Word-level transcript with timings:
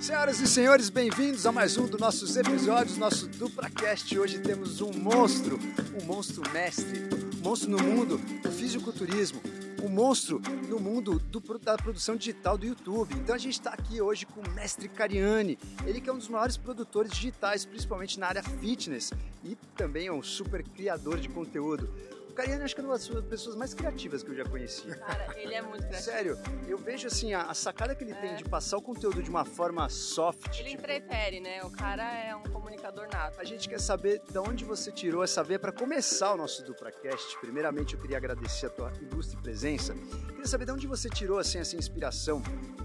Senhoras 0.00 0.40
e 0.40 0.46
senhores, 0.46 0.90
bem-vindos 0.90 1.44
a 1.44 1.50
mais 1.50 1.76
um 1.76 1.84
dos 1.84 2.00
nossos 2.00 2.36
episódios, 2.36 2.96
nosso 2.96 3.26
DupraCast. 3.26 4.16
Hoje 4.16 4.38
temos 4.38 4.80
um 4.80 4.92
monstro, 4.92 5.58
um 6.00 6.06
monstro 6.06 6.48
mestre, 6.52 7.00
um 7.36 7.42
monstro 7.42 7.68
no 7.68 7.82
mundo 7.82 8.16
do 8.16 8.50
fisiculturismo, 8.52 9.42
um 9.82 9.88
monstro 9.88 10.40
no 10.68 10.78
mundo 10.78 11.18
do, 11.18 11.40
da 11.58 11.76
produção 11.76 12.14
digital 12.14 12.56
do 12.56 12.64
YouTube. 12.64 13.12
Então 13.16 13.34
a 13.34 13.38
gente 13.38 13.54
está 13.54 13.70
aqui 13.70 14.00
hoje 14.00 14.24
com 14.24 14.40
o 14.40 14.50
mestre 14.52 14.88
Cariani, 14.88 15.58
ele 15.84 16.00
que 16.00 16.08
é 16.08 16.12
um 16.12 16.18
dos 16.18 16.28
maiores 16.28 16.56
produtores 16.56 17.10
digitais, 17.10 17.64
principalmente 17.64 18.20
na 18.20 18.28
área 18.28 18.42
fitness, 18.42 19.12
e 19.44 19.56
também 19.76 20.06
é 20.06 20.12
um 20.12 20.22
super 20.22 20.62
criador 20.62 21.18
de 21.18 21.28
conteúdo. 21.28 21.92
Cariano 22.38 22.62
acho 22.62 22.72
que 22.72 22.80
é 22.80 22.84
uma 22.84 22.96
das 22.96 23.08
pessoas 23.28 23.56
mais 23.56 23.74
criativas 23.74 24.22
que 24.22 24.30
eu 24.30 24.36
já 24.36 24.44
conheci. 24.44 24.86
Cara, 24.94 25.34
ele 25.36 25.54
é 25.54 25.60
muito 25.60 25.84
criativo. 25.84 26.12
Sério, 26.12 26.38
eu 26.68 26.78
vejo 26.78 27.08
assim, 27.08 27.34
a, 27.34 27.42
a 27.42 27.52
sacada 27.52 27.96
que 27.96 28.04
ele 28.04 28.12
é. 28.12 28.14
tem 28.14 28.36
de 28.36 28.44
passar 28.44 28.76
o 28.76 28.82
conteúdo 28.82 29.20
de 29.20 29.28
uma 29.28 29.44
forma 29.44 29.88
soft. 29.88 30.56
Ele 30.60 30.70
tipo... 30.70 30.84
entretere, 30.84 31.40
né? 31.40 31.64
O 31.64 31.70
cara 31.70 32.04
é 32.16 32.36
um 32.36 32.44
comunicador 32.44 33.08
nato. 33.12 33.40
A 33.40 33.44
gente 33.44 33.68
quer 33.68 33.80
saber 33.80 34.22
de 34.30 34.38
onde 34.38 34.64
você 34.64 34.92
tirou 34.92 35.24
essa 35.24 35.42
veia 35.42 35.58
para 35.58 35.72
começar 35.72 36.32
o 36.32 36.36
nosso 36.36 36.64
DupraCast. 36.64 37.36
Primeiramente, 37.40 37.94
eu 37.94 38.00
queria 38.00 38.18
agradecer 38.18 38.66
a 38.66 38.70
tua 38.70 38.92
ilustre 39.00 39.36
presença. 39.42 39.92
Queria 40.28 40.46
saber 40.46 40.64
de 40.66 40.70
onde 40.70 40.86
você 40.86 41.10
tirou 41.10 41.40
assim, 41.40 41.58
essa 41.58 41.74
inspiração. 41.74 42.40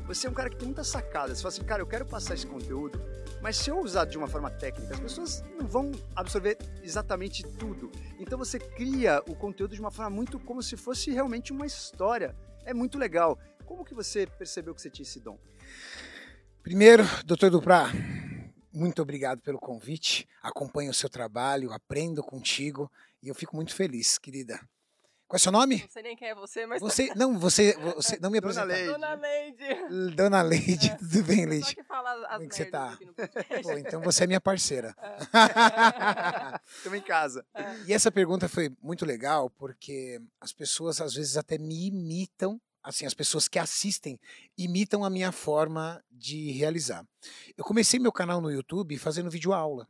Você 0.07 0.25
é 0.25 0.31
um 0.31 0.33
cara 0.33 0.49
que 0.49 0.57
tem 0.57 0.65
muita 0.65 0.83
sacada. 0.83 1.35
Você 1.35 1.43
fala 1.43 1.53
assim, 1.53 1.63
cara, 1.63 1.81
eu 1.83 1.87
quero 1.87 2.07
passar 2.07 2.33
esse 2.33 2.47
conteúdo, 2.47 2.99
mas 3.43 3.57
se 3.57 3.69
eu 3.69 3.77
usar 3.77 4.05
de 4.05 4.17
uma 4.17 4.25
forma 4.25 4.49
técnica, 4.49 4.93
as 4.93 4.99
pessoas 5.01 5.43
não 5.59 5.67
vão 5.67 5.91
absorver 6.15 6.57
exatamente 6.81 7.43
tudo. 7.43 7.91
Então 8.17 8.37
você 8.37 8.57
cria 8.57 9.21
o 9.27 9.35
conteúdo 9.43 9.75
de 9.75 9.81
uma 9.81 9.91
forma 9.91 10.09
muito 10.09 10.39
como 10.39 10.63
se 10.63 10.77
fosse 10.77 11.11
realmente 11.11 11.51
uma 11.51 11.65
história. 11.65 12.33
É 12.63 12.73
muito 12.73 12.97
legal. 12.97 13.37
Como 13.65 13.83
que 13.83 13.93
você 13.93 14.25
percebeu 14.25 14.73
que 14.73 14.81
você 14.81 14.89
tinha 14.89 15.03
esse 15.03 15.19
dom? 15.19 15.37
Primeiro, 16.61 17.03
doutor 17.25 17.49
Duprá, 17.49 17.91
muito 18.71 19.01
obrigado 19.01 19.41
pelo 19.41 19.59
convite. 19.59 20.25
Acompanho 20.41 20.91
o 20.91 20.93
seu 20.93 21.09
trabalho, 21.09 21.73
aprendo 21.73 22.23
contigo 22.23 22.89
e 23.21 23.27
eu 23.27 23.35
fico 23.35 23.53
muito 23.53 23.75
feliz, 23.75 24.17
querida. 24.17 24.61
Qual 25.33 25.37
é 25.37 25.39
o 25.39 25.39
seu 25.39 25.51
nome? 25.51 25.81
Não 25.81 25.89
sei 25.89 26.03
nem 26.03 26.15
quem 26.15 26.27
é 26.27 26.35
você, 26.35 26.67
mas. 26.67 26.79
Você, 26.79 27.11
não, 27.17 27.39
você, 27.39 27.75
você 27.95 28.19
não 28.21 28.29
me 28.29 28.37
apresentou. 28.37 28.93
Dona 28.93 29.15
Leide. 29.15 30.15
Dona 30.15 30.41
Leide, 30.43 30.89
é. 30.91 30.95
tudo 30.97 31.23
bem, 31.23 31.47
Leide? 31.47 31.65
Só 31.65 31.73
que 31.73 31.83
fala 31.83 32.13
as 32.27 32.37
Como 32.37 32.49
que 32.49 32.55
você 32.55 32.65
tá? 32.65 32.95
Pô, 33.63 33.71
então 33.71 33.99
você 33.99 34.25
é 34.25 34.27
minha 34.27 34.39
parceira. 34.39 34.95
Estamos 36.67 36.93
é. 36.93 37.01
em 37.01 37.01
casa. 37.01 37.43
É. 37.51 37.75
E 37.87 37.93
essa 37.93 38.11
pergunta 38.11 38.47
foi 38.47 38.71
muito 38.79 39.07
legal, 39.07 39.49
porque 39.49 40.21
as 40.39 40.53
pessoas 40.53 41.01
às 41.01 41.15
vezes 41.15 41.35
até 41.35 41.57
me 41.57 41.87
imitam 41.87 42.61
assim, 42.83 43.07
as 43.07 43.13
pessoas 43.15 43.47
que 43.47 43.57
assistem 43.57 44.19
imitam 44.55 45.03
a 45.03 45.09
minha 45.09 45.31
forma 45.31 46.03
de 46.11 46.51
realizar. 46.51 47.03
Eu 47.57 47.63
comecei 47.63 47.99
meu 47.99 48.11
canal 48.11 48.39
no 48.39 48.51
YouTube 48.51 48.99
fazendo 48.99 49.31
vídeo 49.31 49.51
aula. 49.51 49.87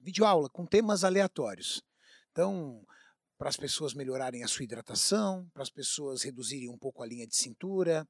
Vídeo 0.00 0.24
aula 0.24 0.48
com 0.48 0.64
temas 0.64 1.02
aleatórios. 1.02 1.82
Então, 2.30 2.86
para 3.38 3.48
as 3.48 3.56
pessoas 3.56 3.94
melhorarem 3.94 4.42
a 4.42 4.48
sua 4.48 4.64
hidratação, 4.64 5.48
para 5.52 5.62
as 5.62 5.70
pessoas 5.70 6.22
reduzirem 6.22 6.70
um 6.70 6.78
pouco 6.78 7.02
a 7.02 7.06
linha 7.06 7.26
de 7.26 7.36
cintura, 7.36 8.08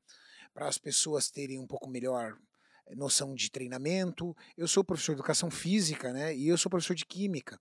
para 0.55 0.69
as 0.69 0.79
pessoas 0.79 1.31
terem 1.31 1.59
um 1.59 1.67
pouco 1.67 1.89
melhor 1.89 2.39
eh, 2.87 2.95
noção 2.95 3.35
de 3.35 3.51
treinamento. 3.51 4.35
Eu 4.57 4.69
sou 4.69 4.85
professor 4.85 5.13
de 5.13 5.21
educação 5.21 5.51
física, 5.51 6.13
né? 6.13 6.35
E 6.35 6.49
eu 6.49 6.57
sou 6.57 6.71
professor 6.71 6.95
de 6.95 7.05
química. 7.05 7.61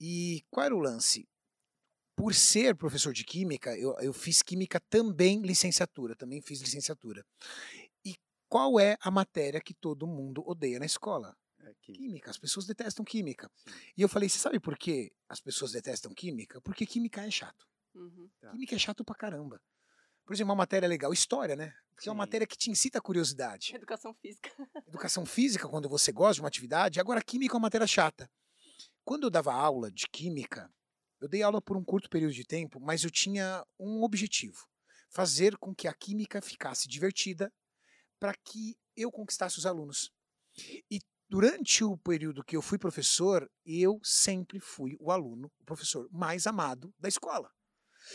E 0.00 0.42
qual 0.50 0.66
era 0.66 0.74
o 0.74 0.78
lance? 0.78 1.28
Por 2.16 2.34
ser 2.34 2.76
professor 2.76 3.12
de 3.12 3.24
química, 3.24 3.76
eu, 3.76 3.96
eu 4.00 4.12
fiz 4.12 4.42
química 4.42 4.80
também 4.88 5.40
licenciatura, 5.42 6.14
também 6.16 6.40
fiz 6.40 6.60
licenciatura. 6.60 7.24
E 8.04 8.14
qual 8.48 8.78
é 8.78 8.96
a 9.00 9.10
matéria 9.10 9.60
que 9.60 9.74
todo 9.74 10.06
mundo 10.06 10.42
odeia 10.46 10.78
na 10.78 10.86
escola? 10.86 11.36
É 11.70 11.74
química. 11.80 12.02
química. 12.02 12.30
As 12.30 12.38
pessoas 12.38 12.66
detestam 12.66 13.04
química. 13.04 13.50
Sim. 13.56 13.70
E 13.96 14.02
eu 14.02 14.08
falei, 14.08 14.28
você 14.28 14.38
sabe 14.38 14.58
por 14.58 14.76
que 14.76 15.12
as 15.28 15.40
pessoas 15.40 15.72
detestam 15.72 16.12
química? 16.12 16.60
Porque 16.60 16.84
química 16.84 17.24
é 17.24 17.30
chato. 17.30 17.66
Uhum. 17.94 18.28
Tá. 18.40 18.50
Química 18.50 18.74
é 18.74 18.78
chato 18.78 19.04
pra 19.04 19.14
caramba. 19.14 19.60
Por 20.24 20.34
exemplo, 20.34 20.50
uma 20.50 20.56
matéria 20.56 20.88
legal, 20.88 21.12
história, 21.12 21.56
né? 21.56 21.74
Que 22.00 22.08
é 22.08 22.12
uma 22.12 22.18
matéria 22.18 22.46
que 22.46 22.56
te 22.56 22.70
incita 22.70 22.98
a 22.98 23.00
curiosidade. 23.00 23.72
Educação 23.76 24.14
física. 24.14 24.50
Educação 24.86 25.26
física, 25.26 25.68
quando 25.68 25.88
você 25.88 26.12
gosta 26.12 26.34
de 26.34 26.40
uma 26.40 26.48
atividade. 26.48 27.00
Agora, 27.00 27.22
química 27.22 27.54
é 27.54 27.56
uma 27.56 27.62
matéria 27.62 27.86
chata. 27.86 28.30
Quando 29.04 29.24
eu 29.24 29.30
dava 29.30 29.52
aula 29.52 29.90
de 29.90 30.06
química, 30.08 30.72
eu 31.20 31.28
dei 31.28 31.42
aula 31.42 31.60
por 31.60 31.76
um 31.76 31.84
curto 31.84 32.08
período 32.08 32.32
de 32.32 32.44
tempo, 32.44 32.80
mas 32.80 33.04
eu 33.04 33.10
tinha 33.10 33.66
um 33.78 34.02
objetivo: 34.02 34.66
fazer 35.10 35.56
com 35.58 35.74
que 35.74 35.86
a 35.86 35.92
química 35.94 36.40
ficasse 36.40 36.88
divertida 36.88 37.52
para 38.18 38.34
que 38.34 38.76
eu 38.96 39.10
conquistasse 39.10 39.58
os 39.58 39.66
alunos. 39.66 40.10
E 40.90 41.00
Durante 41.30 41.84
o 41.84 41.96
período 41.96 42.42
que 42.42 42.56
eu 42.56 42.60
fui 42.60 42.76
professor, 42.76 43.48
eu 43.64 44.00
sempre 44.02 44.58
fui 44.58 44.96
o 44.98 45.12
aluno, 45.12 45.48
o 45.60 45.64
professor 45.64 46.08
mais 46.10 46.44
amado 46.44 46.92
da 46.98 47.08
escola. 47.08 47.48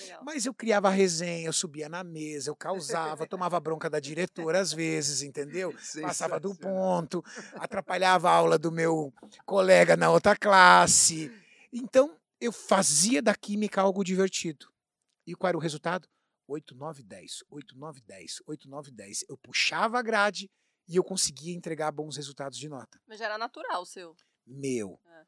Legal. 0.02 0.22
Mas 0.26 0.46
eu 0.46 0.54
criava 0.54 0.90
resenha, 0.90 1.48
eu 1.48 1.54
subia 1.54 1.88
na 1.88 2.04
mesa, 2.04 2.50
eu 2.50 2.56
causava, 2.58 3.26
tomava 3.26 3.58
bronca 3.58 3.90
da 3.90 4.02
diretora 4.02 4.60
às 4.60 4.74
vezes, 4.74 5.22
entendeu? 5.22 5.74
Passava 6.02 6.42
do 6.42 6.54
ponto, 6.54 7.24
atrapalhava 7.54 8.30
a 8.30 8.34
aula 8.34 8.60
do 8.60 8.70
meu 8.70 9.14
colega 9.46 9.96
na 9.96 10.12
outra 10.12 10.36
classe. 10.36 11.32
Então, 11.72 12.18
eu 12.42 12.52
fazia 12.52 13.22
da 13.22 13.34
química 13.34 13.80
algo 13.80 14.04
divertido. 14.04 14.68
E 15.26 15.34
qual 15.34 15.48
era 15.48 15.58
o 15.58 15.62
resultado? 15.62 16.06
8, 16.50 16.76
9, 16.76 17.02
10, 17.02 17.46
8, 17.50 17.78
9, 17.78 18.02
10, 18.02 18.44
8, 18.46 18.70
9, 18.70 18.92
10. 18.92 19.26
Eu 19.30 19.38
puxava 19.38 20.00
a 20.00 20.02
grade 20.02 20.52
e 20.88 20.96
eu 20.96 21.04
conseguia 21.04 21.56
entregar 21.56 21.92
bons 21.92 22.18
resultados 22.18 22.58
de 22.58 22.70
nota. 22.70 23.00
Mas 23.08 23.20
já 23.20 23.26
era 23.26 23.38
natural 23.38 23.82
o 23.82 23.86
seu? 23.86 24.16
Meu. 24.46 25.00
É. 25.06 25.26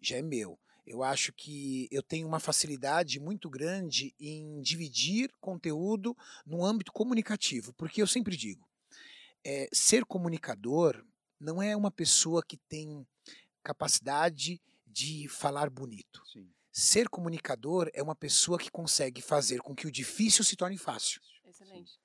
Já 0.00 0.16
é 0.16 0.22
meu. 0.22 0.58
Eu 0.86 1.02
acho 1.02 1.32
que 1.32 1.88
eu 1.90 2.02
tenho 2.02 2.26
uma 2.26 2.38
facilidade 2.38 3.18
muito 3.18 3.48
grande 3.48 4.14
em 4.20 4.60
dividir 4.60 5.32
conteúdo 5.40 6.14
no 6.44 6.64
âmbito 6.64 6.92
comunicativo, 6.92 7.72
porque 7.72 8.02
eu 8.02 8.06
sempre 8.06 8.36
digo, 8.36 8.68
é, 9.42 9.68
ser 9.72 10.04
comunicador 10.04 11.02
não 11.40 11.62
é 11.62 11.74
uma 11.74 11.90
pessoa 11.90 12.42
que 12.42 12.56
tem 12.56 13.06
capacidade 13.62 14.60
de 14.86 15.26
falar 15.28 15.70
bonito. 15.70 16.22
Sim. 16.30 16.50
Ser 16.70 17.08
comunicador 17.08 17.90
é 17.94 18.02
uma 18.02 18.14
pessoa 18.14 18.58
que 18.58 18.70
consegue 18.70 19.22
fazer 19.22 19.60
com 19.60 19.74
que 19.74 19.86
o 19.86 19.92
difícil 19.92 20.44
se 20.44 20.56
torne 20.56 20.76
fácil. 20.76 21.20
Excelente. 21.44 21.98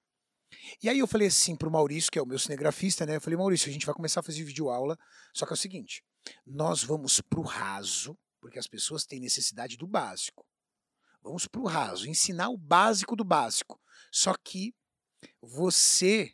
E 0.81 0.89
aí 0.89 0.99
eu 0.99 1.07
falei 1.07 1.27
assim 1.27 1.55
pro 1.55 1.71
Maurício, 1.71 2.11
que 2.11 2.19
é 2.19 2.21
o 2.21 2.25
meu 2.25 2.39
cinegrafista, 2.39 3.05
né? 3.05 3.15
Eu 3.15 3.21
falei, 3.21 3.37
Maurício, 3.37 3.69
a 3.69 3.73
gente 3.73 3.85
vai 3.85 3.95
começar 3.95 4.19
a 4.19 4.23
fazer 4.23 4.43
vídeo 4.43 4.69
aula, 4.69 4.97
só 5.33 5.45
que 5.45 5.53
é 5.53 5.55
o 5.55 5.57
seguinte, 5.57 6.03
nós 6.45 6.83
vamos 6.83 7.21
pro 7.21 7.41
raso, 7.41 8.17
porque 8.39 8.59
as 8.59 8.67
pessoas 8.67 9.05
têm 9.05 9.19
necessidade 9.19 9.77
do 9.77 9.87
básico. 9.87 10.45
Vamos 11.21 11.47
pro 11.47 11.65
raso, 11.65 12.07
ensinar 12.07 12.49
o 12.49 12.57
básico 12.57 13.15
do 13.15 13.23
básico. 13.23 13.79
Só 14.11 14.33
que 14.33 14.73
você 15.41 16.33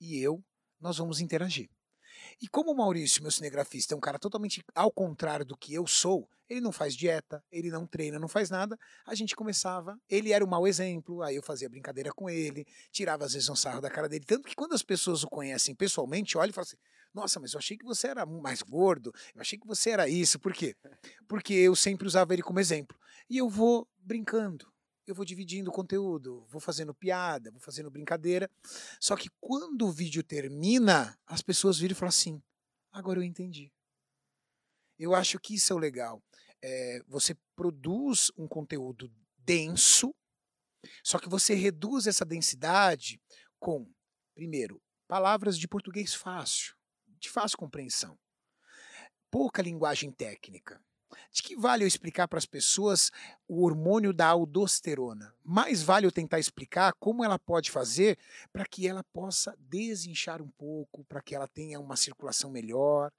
e 0.00 0.18
eu, 0.18 0.44
nós 0.80 0.98
vamos 0.98 1.20
interagir. 1.20 1.70
E 2.42 2.48
como 2.48 2.72
o 2.72 2.76
Maurício, 2.76 3.22
meu 3.22 3.30
cinegrafista, 3.30 3.94
é 3.94 3.96
um 3.96 4.00
cara 4.00 4.18
totalmente 4.18 4.64
ao 4.74 4.90
contrário 4.90 5.44
do 5.44 5.56
que 5.56 5.72
eu 5.72 5.86
sou, 5.86 6.28
ele 6.50 6.60
não 6.60 6.72
faz 6.72 6.96
dieta, 6.96 7.40
ele 7.52 7.70
não 7.70 7.86
treina, 7.86 8.18
não 8.18 8.26
faz 8.26 8.50
nada, 8.50 8.76
a 9.06 9.14
gente 9.14 9.36
começava, 9.36 9.96
ele 10.08 10.32
era 10.32 10.44
o 10.44 10.48
um 10.48 10.50
mau 10.50 10.66
exemplo, 10.66 11.22
aí 11.22 11.36
eu 11.36 11.42
fazia 11.42 11.68
brincadeira 11.68 12.10
com 12.12 12.28
ele, 12.28 12.66
tirava 12.90 13.24
às 13.24 13.34
vezes 13.34 13.48
um 13.48 13.54
sarro 13.54 13.80
da 13.80 13.88
cara 13.88 14.08
dele, 14.08 14.24
tanto 14.26 14.48
que 14.48 14.56
quando 14.56 14.72
as 14.72 14.82
pessoas 14.82 15.22
o 15.22 15.28
conhecem 15.28 15.72
pessoalmente, 15.72 16.36
olham 16.36 16.50
e 16.50 16.52
falam 16.52 16.66
assim, 16.66 16.76
nossa, 17.14 17.38
mas 17.38 17.52
eu 17.52 17.58
achei 17.58 17.76
que 17.76 17.84
você 17.84 18.08
era 18.08 18.26
mais 18.26 18.60
gordo, 18.60 19.12
eu 19.36 19.40
achei 19.40 19.56
que 19.56 19.66
você 19.66 19.90
era 19.90 20.08
isso, 20.08 20.40
por 20.40 20.52
quê? 20.52 20.74
Porque 21.28 21.54
eu 21.54 21.76
sempre 21.76 22.08
usava 22.08 22.32
ele 22.32 22.42
como 22.42 22.58
exemplo. 22.58 22.98
E 23.30 23.38
eu 23.38 23.48
vou 23.48 23.86
brincando, 24.00 24.66
eu 25.06 25.14
vou 25.14 25.24
dividindo 25.24 25.70
o 25.70 25.72
conteúdo, 25.72 26.44
vou 26.48 26.60
fazendo 26.60 26.94
piada, 26.94 27.50
vou 27.50 27.60
fazendo 27.60 27.90
brincadeira. 27.90 28.50
Só 29.00 29.16
que 29.16 29.28
quando 29.40 29.86
o 29.86 29.92
vídeo 29.92 30.22
termina, 30.22 31.18
as 31.26 31.42
pessoas 31.42 31.78
viram 31.78 31.92
e 31.92 31.96
falam 31.96 32.08
assim: 32.08 32.42
agora 32.90 33.18
eu 33.18 33.24
entendi. 33.24 33.72
Eu 34.98 35.14
acho 35.14 35.38
que 35.40 35.54
isso 35.54 35.72
é 35.72 35.76
o 35.76 35.78
legal. 35.78 36.22
É, 36.62 37.00
você 37.08 37.34
produz 37.56 38.30
um 38.36 38.46
conteúdo 38.46 39.12
denso, 39.38 40.14
só 41.02 41.18
que 41.18 41.28
você 41.28 41.54
reduz 41.54 42.06
essa 42.06 42.24
densidade 42.24 43.20
com, 43.58 43.90
primeiro, 44.34 44.80
palavras 45.08 45.58
de 45.58 45.66
português 45.66 46.14
fácil, 46.14 46.76
de 47.18 47.28
fácil 47.28 47.58
compreensão, 47.58 48.16
pouca 49.30 49.60
linguagem 49.60 50.12
técnica. 50.12 50.80
De 51.30 51.42
que 51.42 51.56
vale 51.56 51.84
eu 51.84 51.88
explicar 51.88 52.28
para 52.28 52.38
as 52.38 52.46
pessoas 52.46 53.10
o 53.48 53.64
hormônio 53.64 54.12
da 54.12 54.26
aldosterona? 54.26 55.34
Mais 55.44 55.82
vale 55.82 56.06
eu 56.06 56.12
tentar 56.12 56.38
explicar 56.38 56.92
como 56.98 57.24
ela 57.24 57.38
pode 57.38 57.70
fazer 57.70 58.18
para 58.52 58.64
que 58.64 58.86
ela 58.86 59.04
possa 59.12 59.56
desinchar 59.58 60.40
um 60.40 60.48
pouco, 60.50 61.04
para 61.04 61.22
que 61.22 61.34
ela 61.34 61.48
tenha 61.48 61.80
uma 61.80 61.96
circulação 61.96 62.50
melhor. 62.50 63.12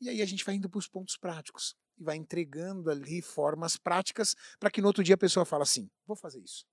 E 0.00 0.08
aí 0.08 0.20
a 0.20 0.26
gente 0.26 0.44
vai 0.44 0.56
indo 0.56 0.68
para 0.68 0.78
os 0.78 0.88
pontos 0.88 1.16
práticos 1.16 1.76
e 1.96 2.02
vai 2.02 2.16
entregando 2.16 2.90
ali 2.90 3.22
formas 3.22 3.76
práticas 3.76 4.34
para 4.58 4.70
que 4.70 4.80
no 4.80 4.88
outro 4.88 5.04
dia 5.04 5.14
a 5.14 5.18
pessoa 5.18 5.44
fale 5.44 5.62
assim: 5.62 5.90
vou 6.06 6.16
fazer 6.16 6.40
isso. 6.40 6.66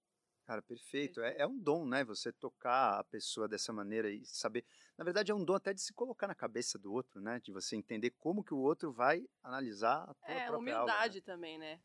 Cara, 0.49 0.63
perfeito. 0.63 1.21
É, 1.21 1.41
é 1.41 1.45
um 1.45 1.59
dom, 1.59 1.85
né? 1.85 2.03
Você 2.05 2.31
tocar 2.31 2.99
a 2.99 3.03
pessoa 3.03 3.47
dessa 3.47 3.71
maneira 3.71 4.09
e 4.09 4.25
saber. 4.25 4.65
Na 4.97 5.05
verdade, 5.05 5.31
é 5.31 5.35
um 5.35 5.45
dom 5.45 5.53
até 5.53 5.75
de 5.75 5.79
se 5.79 5.93
colocar 5.93 6.25
na 6.27 6.33
cabeça 6.33 6.79
do 6.79 6.91
outro, 6.91 7.21
né? 7.21 7.39
De 7.39 7.51
você 7.51 7.75
entender 7.75 8.15
como 8.17 8.43
que 8.43 8.51
o 8.51 8.57
outro 8.57 8.91
vai 8.91 9.23
analisar 9.43 10.09
a 10.09 10.13
tua 10.15 10.33
É, 10.33 10.47
própria 10.47 10.57
humildade 10.57 10.91
aula, 10.91 11.13
né? 11.13 11.21
também, 11.21 11.59
né? 11.59 11.79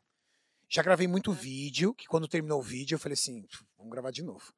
Já 0.67 0.81
gravei 0.81 1.05
muito 1.07 1.31
É. 1.31 1.35
vídeo, 1.35 1.93
que 1.93 2.07
quando 2.07 2.27
terminou 2.27 2.59
o 2.59 2.63
vídeo 2.63 2.95
eu 2.95 2.99
falei 2.99 3.13
assim, 3.13 3.45
vamos 3.77 3.91
gravar 3.91 4.09
de 4.09 4.23
novo. 4.23 4.51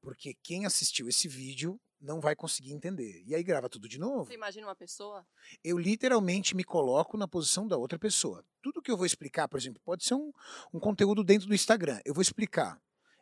Porque 0.00 0.32
quem 0.42 0.64
assistiu 0.64 1.06
esse 1.06 1.28
vídeo 1.28 1.78
não 2.00 2.18
vai 2.18 2.34
conseguir 2.34 2.72
entender. 2.72 3.22
E 3.26 3.34
aí 3.34 3.42
grava 3.42 3.68
tudo 3.68 3.86
de 3.86 3.98
novo. 3.98 4.24
Você 4.24 4.32
imagina 4.32 4.68
uma 4.68 4.74
pessoa? 4.74 5.26
Eu 5.62 5.76
literalmente 5.76 6.56
me 6.56 6.64
coloco 6.64 7.18
na 7.18 7.28
posição 7.28 7.68
da 7.68 7.76
outra 7.76 7.98
pessoa. 7.98 8.42
Tudo 8.62 8.80
que 8.80 8.90
eu 8.90 8.96
vou 8.96 9.04
explicar, 9.04 9.48
por 9.48 9.58
exemplo, 9.58 9.82
pode 9.84 10.02
ser 10.02 10.14
um, 10.14 10.32
um 10.72 10.80
conteúdo 10.80 11.22
dentro 11.22 11.46
do 11.46 11.54
Instagram. 11.54 12.00
Eu 12.06 12.14
vou 12.14 12.22
explicar. 12.22 12.80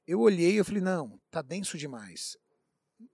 Eu 0.09 0.21
olhei 0.21 0.55
e 0.55 0.57
eu 0.57 0.65
falei, 0.65 0.81
não, 0.81 1.21
tá 1.31 1.43
denso 1.43 1.77
demais. 1.77 2.35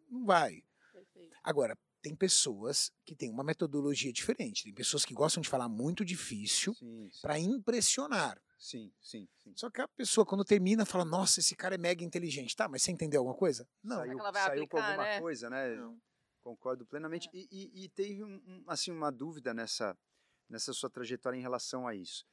Não 0.09 0.25
vai. 0.25 0.63
Perfeito. 0.93 1.37
Agora, 1.43 1.77
tem 2.01 2.15
pessoas 2.15 2.93
que 3.05 3.17
têm 3.17 3.33
uma 3.33 3.43
metodologia 3.43 4.13
diferente. 4.13 4.63
Tem 4.63 4.73
pessoas 4.73 5.05
que 5.05 5.13
gostam 5.13 5.41
de 5.41 5.49
falar 5.49 5.69
muito 5.69 6.05
difícil 6.05 6.73
para 7.21 7.37
impressionar. 7.37 8.41
sim, 8.57 8.93
sim, 9.01 9.29
sim. 9.39 9.53
Só 9.57 9.69
que 9.71 9.81
a 9.81 9.89
pessoa, 9.89 10.25
quando 10.25 10.45
termina, 10.45 10.87
fala: 10.87 11.05
Nossa, 11.05 11.41
esse 11.41 11.57
cara 11.57 11.75
é 11.75 11.79
mega 11.79 12.05
inteligente. 12.05 12.55
Tá, 12.55 12.69
mas 12.69 12.85
você 12.85 12.93
entendeu 12.93 13.23
alguma 13.23 13.37
coisa? 13.37 13.69
Não. 13.83 13.97
Saiu, 13.97 14.15
que 14.15 14.21
ela 14.21 14.31
vai 14.31 14.43
saiu 14.43 14.69
com 14.69 14.77
aplicar, 14.77 14.91
alguma 14.91 15.05
né? 15.05 15.21
coisa, 15.21 15.51
né? 15.51 15.75
Não. 15.75 16.01
Concordo 16.43 16.87
plenamente. 16.87 17.27
É. 17.27 17.31
E, 17.37 17.49
e, 17.51 17.85
e 17.85 17.89
teve 17.89 18.23
um, 18.23 18.63
assim, 18.69 18.93
uma 18.93 19.11
dúvida 19.11 19.53
nessa, 19.53 19.99
nessa 20.49 20.73
sua 20.73 20.89
trajetória 20.89 21.37
em 21.37 21.43
relação 21.43 21.89
a 21.89 21.95
isso. 21.97 22.25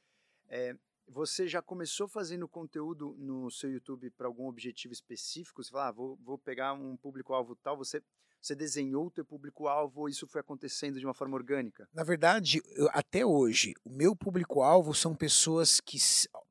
É, 0.48 0.76
você 1.06 1.46
já 1.48 1.60
começou 1.60 2.08
fazendo 2.08 2.48
conteúdo 2.48 3.14
no 3.18 3.50
seu 3.50 3.70
YouTube 3.70 4.10
para 4.10 4.26
algum 4.26 4.46
objetivo 4.46 4.92
específico? 4.92 5.62
Você 5.62 5.70
fala, 5.70 5.88
ah, 5.88 5.92
vou, 5.92 6.16
vou 6.22 6.38
pegar 6.38 6.72
um 6.72 6.96
público-alvo 6.96 7.54
tal, 7.56 7.76
você, 7.76 8.02
você 8.40 8.54
desenhou 8.54 9.06
o 9.06 9.10
teu 9.10 9.24
público-alvo 9.24 10.00
ou 10.02 10.08
isso 10.08 10.26
foi 10.26 10.40
acontecendo 10.40 10.98
de 10.98 11.06
uma 11.06 11.14
forma 11.14 11.36
orgânica? 11.36 11.88
Na 11.92 12.04
verdade, 12.04 12.60
eu- 12.76 12.88
até 12.92 13.24
hoje, 13.26 13.74
o 13.84 13.90
meu 13.90 14.16
público-alvo 14.16 14.94
são 14.94 15.14
pessoas 15.14 15.80
que 15.80 15.98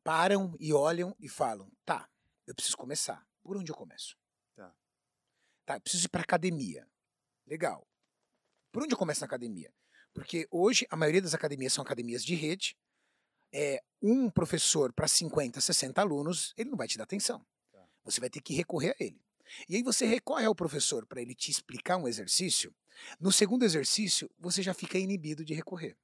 param 0.03 0.55
e 0.59 0.73
olham 0.73 1.15
e 1.19 1.27
falam: 1.27 1.71
Tá, 1.85 2.09
eu 2.45 2.53
preciso 2.55 2.77
começar. 2.77 3.25
Por 3.43 3.57
onde 3.57 3.71
eu 3.71 3.75
começo? 3.75 4.15
Tá. 4.55 4.75
Tá, 5.65 5.75
eu 5.77 5.81
preciso 5.81 6.05
ir 6.05 6.09
para 6.09 6.21
academia. 6.21 6.87
Legal. 7.47 7.87
Por 8.71 8.83
onde 8.83 8.93
eu 8.93 8.97
começo 8.97 9.21
na 9.21 9.25
academia? 9.25 9.73
Porque 10.13 10.47
hoje 10.51 10.85
a 10.89 10.95
maioria 10.95 11.21
das 11.21 11.33
academias 11.33 11.73
são 11.73 11.83
academias 11.83 12.23
de 12.23 12.35
rede. 12.35 12.77
É 13.53 13.81
um 14.01 14.29
professor 14.29 14.91
para 14.93 15.07
50, 15.07 15.59
60 15.61 16.01
alunos, 16.01 16.53
ele 16.57 16.69
não 16.69 16.77
vai 16.77 16.87
te 16.87 16.97
dar 16.97 17.03
atenção. 17.03 17.45
Tá. 17.71 17.85
Você 18.05 18.19
vai 18.19 18.29
ter 18.29 18.41
que 18.41 18.53
recorrer 18.53 18.95
a 18.99 19.03
ele. 19.03 19.21
E 19.67 19.75
aí 19.75 19.83
você 19.83 20.05
recorre 20.05 20.45
ao 20.45 20.55
professor 20.55 21.05
para 21.05 21.21
ele 21.21 21.35
te 21.35 21.51
explicar 21.51 21.97
um 21.97 22.07
exercício. 22.07 22.73
No 23.19 23.31
segundo 23.31 23.63
exercício, 23.63 24.29
você 24.39 24.61
já 24.61 24.73
fica 24.73 24.97
inibido 24.97 25.43
de 25.43 25.53
recorrer. 25.53 25.97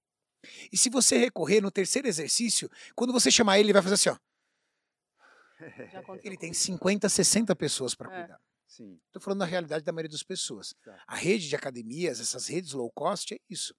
E 0.72 0.78
se 0.78 0.90
você 0.90 1.18
recorrer 1.18 1.62
no 1.62 1.72
terceiro 1.72 2.08
exercício, 2.08 2.70
quando 2.96 3.14
você 3.14 3.32
chamar 3.32 3.58
ele, 3.60 3.68
ele 3.68 3.74
vai 3.74 3.82
fazer 3.82 3.96
assim, 3.96 4.10
ó. 4.10 4.18
Ele 6.24 6.38
tem 6.38 6.52
comigo. 6.52 6.54
50, 6.54 7.10
60 7.10 7.56
pessoas 7.56 7.96
para 7.96 8.14
É. 8.14 8.20
cuidar. 8.20 8.42
Estou 9.08 9.22
falando 9.22 9.40
da 9.40 9.46
realidade 9.46 9.84
da 9.84 9.92
maioria 9.92 10.12
das 10.12 10.22
pessoas. 10.22 10.76
Tá. 10.84 11.02
A 11.08 11.16
rede 11.16 11.48
de 11.50 11.56
academias, 11.56 12.20
essas 12.20 12.48
redes 12.48 12.74
low 12.74 12.92
cost, 12.92 13.34
é 13.34 13.40
isso. 13.50 13.74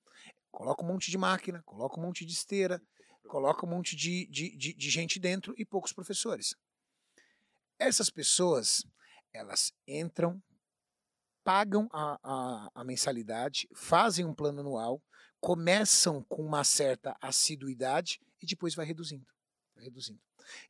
Coloca 0.51 0.83
um 0.83 0.89
monte 0.89 1.11
de 1.11 1.17
máquina, 1.19 1.63
coloca 1.65 2.01
um 2.01 2.03
monte 2.03 2.25
de 2.25 2.33
esteira, 2.33 2.83
coloca 3.29 3.65
um 3.65 3.69
monte 3.69 3.95
de, 3.95 4.27
de, 4.27 4.57
de, 4.57 4.73
de 4.75 4.91
gente 4.91 5.21
dentro 5.21 5.55
e 5.57 5.65
poucos 5.65 5.93
professores. 5.93 6.57
Essas 7.79 8.11
pessoas, 8.11 8.85
elas 9.33 9.73
entram, 9.87 10.43
pagam 11.45 11.89
a, 11.93 12.19
a, 12.23 12.71
a 12.75 12.85
mensalidade, 12.85 13.69
fazem 13.73 14.25
um 14.25 14.35
plano 14.35 14.61
anual, 14.61 15.01
começam 15.41 16.25
com 16.25 16.45
uma 16.45 16.65
certa 16.65 17.17
assiduidade 17.21 18.21
e 18.43 18.47
depois 18.47 18.75
vai 18.75 18.85
reduzindo. 18.85 19.27
Vai 19.77 19.85
reduzindo. 19.85 20.21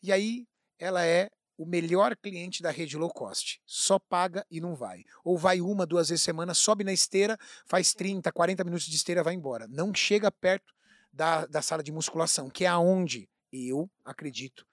E 0.03 0.13
aí 0.13 0.47
ela 0.79 1.05
é 1.07 1.31
o 1.57 1.67
melhor 1.67 2.17
cliente 2.17 2.63
da 2.63 2.71
rede 2.71 2.97
low 2.97 3.11
cost. 3.11 3.61
Só 3.67 3.99
paga 3.99 4.47
e 4.51 4.61
não 4.61 4.77
vai. 4.77 5.05
Ou 5.25 5.37
vai 5.37 5.61
uma, 5.61 5.85
duas 5.85 6.09
vezes 6.09 6.23
semana, 6.23 6.55
sobe 6.55 6.85
na 6.85 6.93
esteira, 6.93 7.37
faz 7.67 7.93
30, 7.95 8.31
40 8.31 8.63
minutos 8.63 8.87
de 8.87 8.95
esteira, 8.95 9.25
vai 9.25 9.35
embora. 9.35 9.67
Não 9.67 9.93
chega 9.93 10.31
perto 10.31 10.73
da, 11.13 11.47
da 11.47 11.63
sala 11.63 11.83
de 11.83 11.93
musculação, 11.93 12.49
que 12.49 12.65
é 12.65 12.69
aonde 12.69 13.29
eu 13.53 13.91
acredito. 14.05 14.67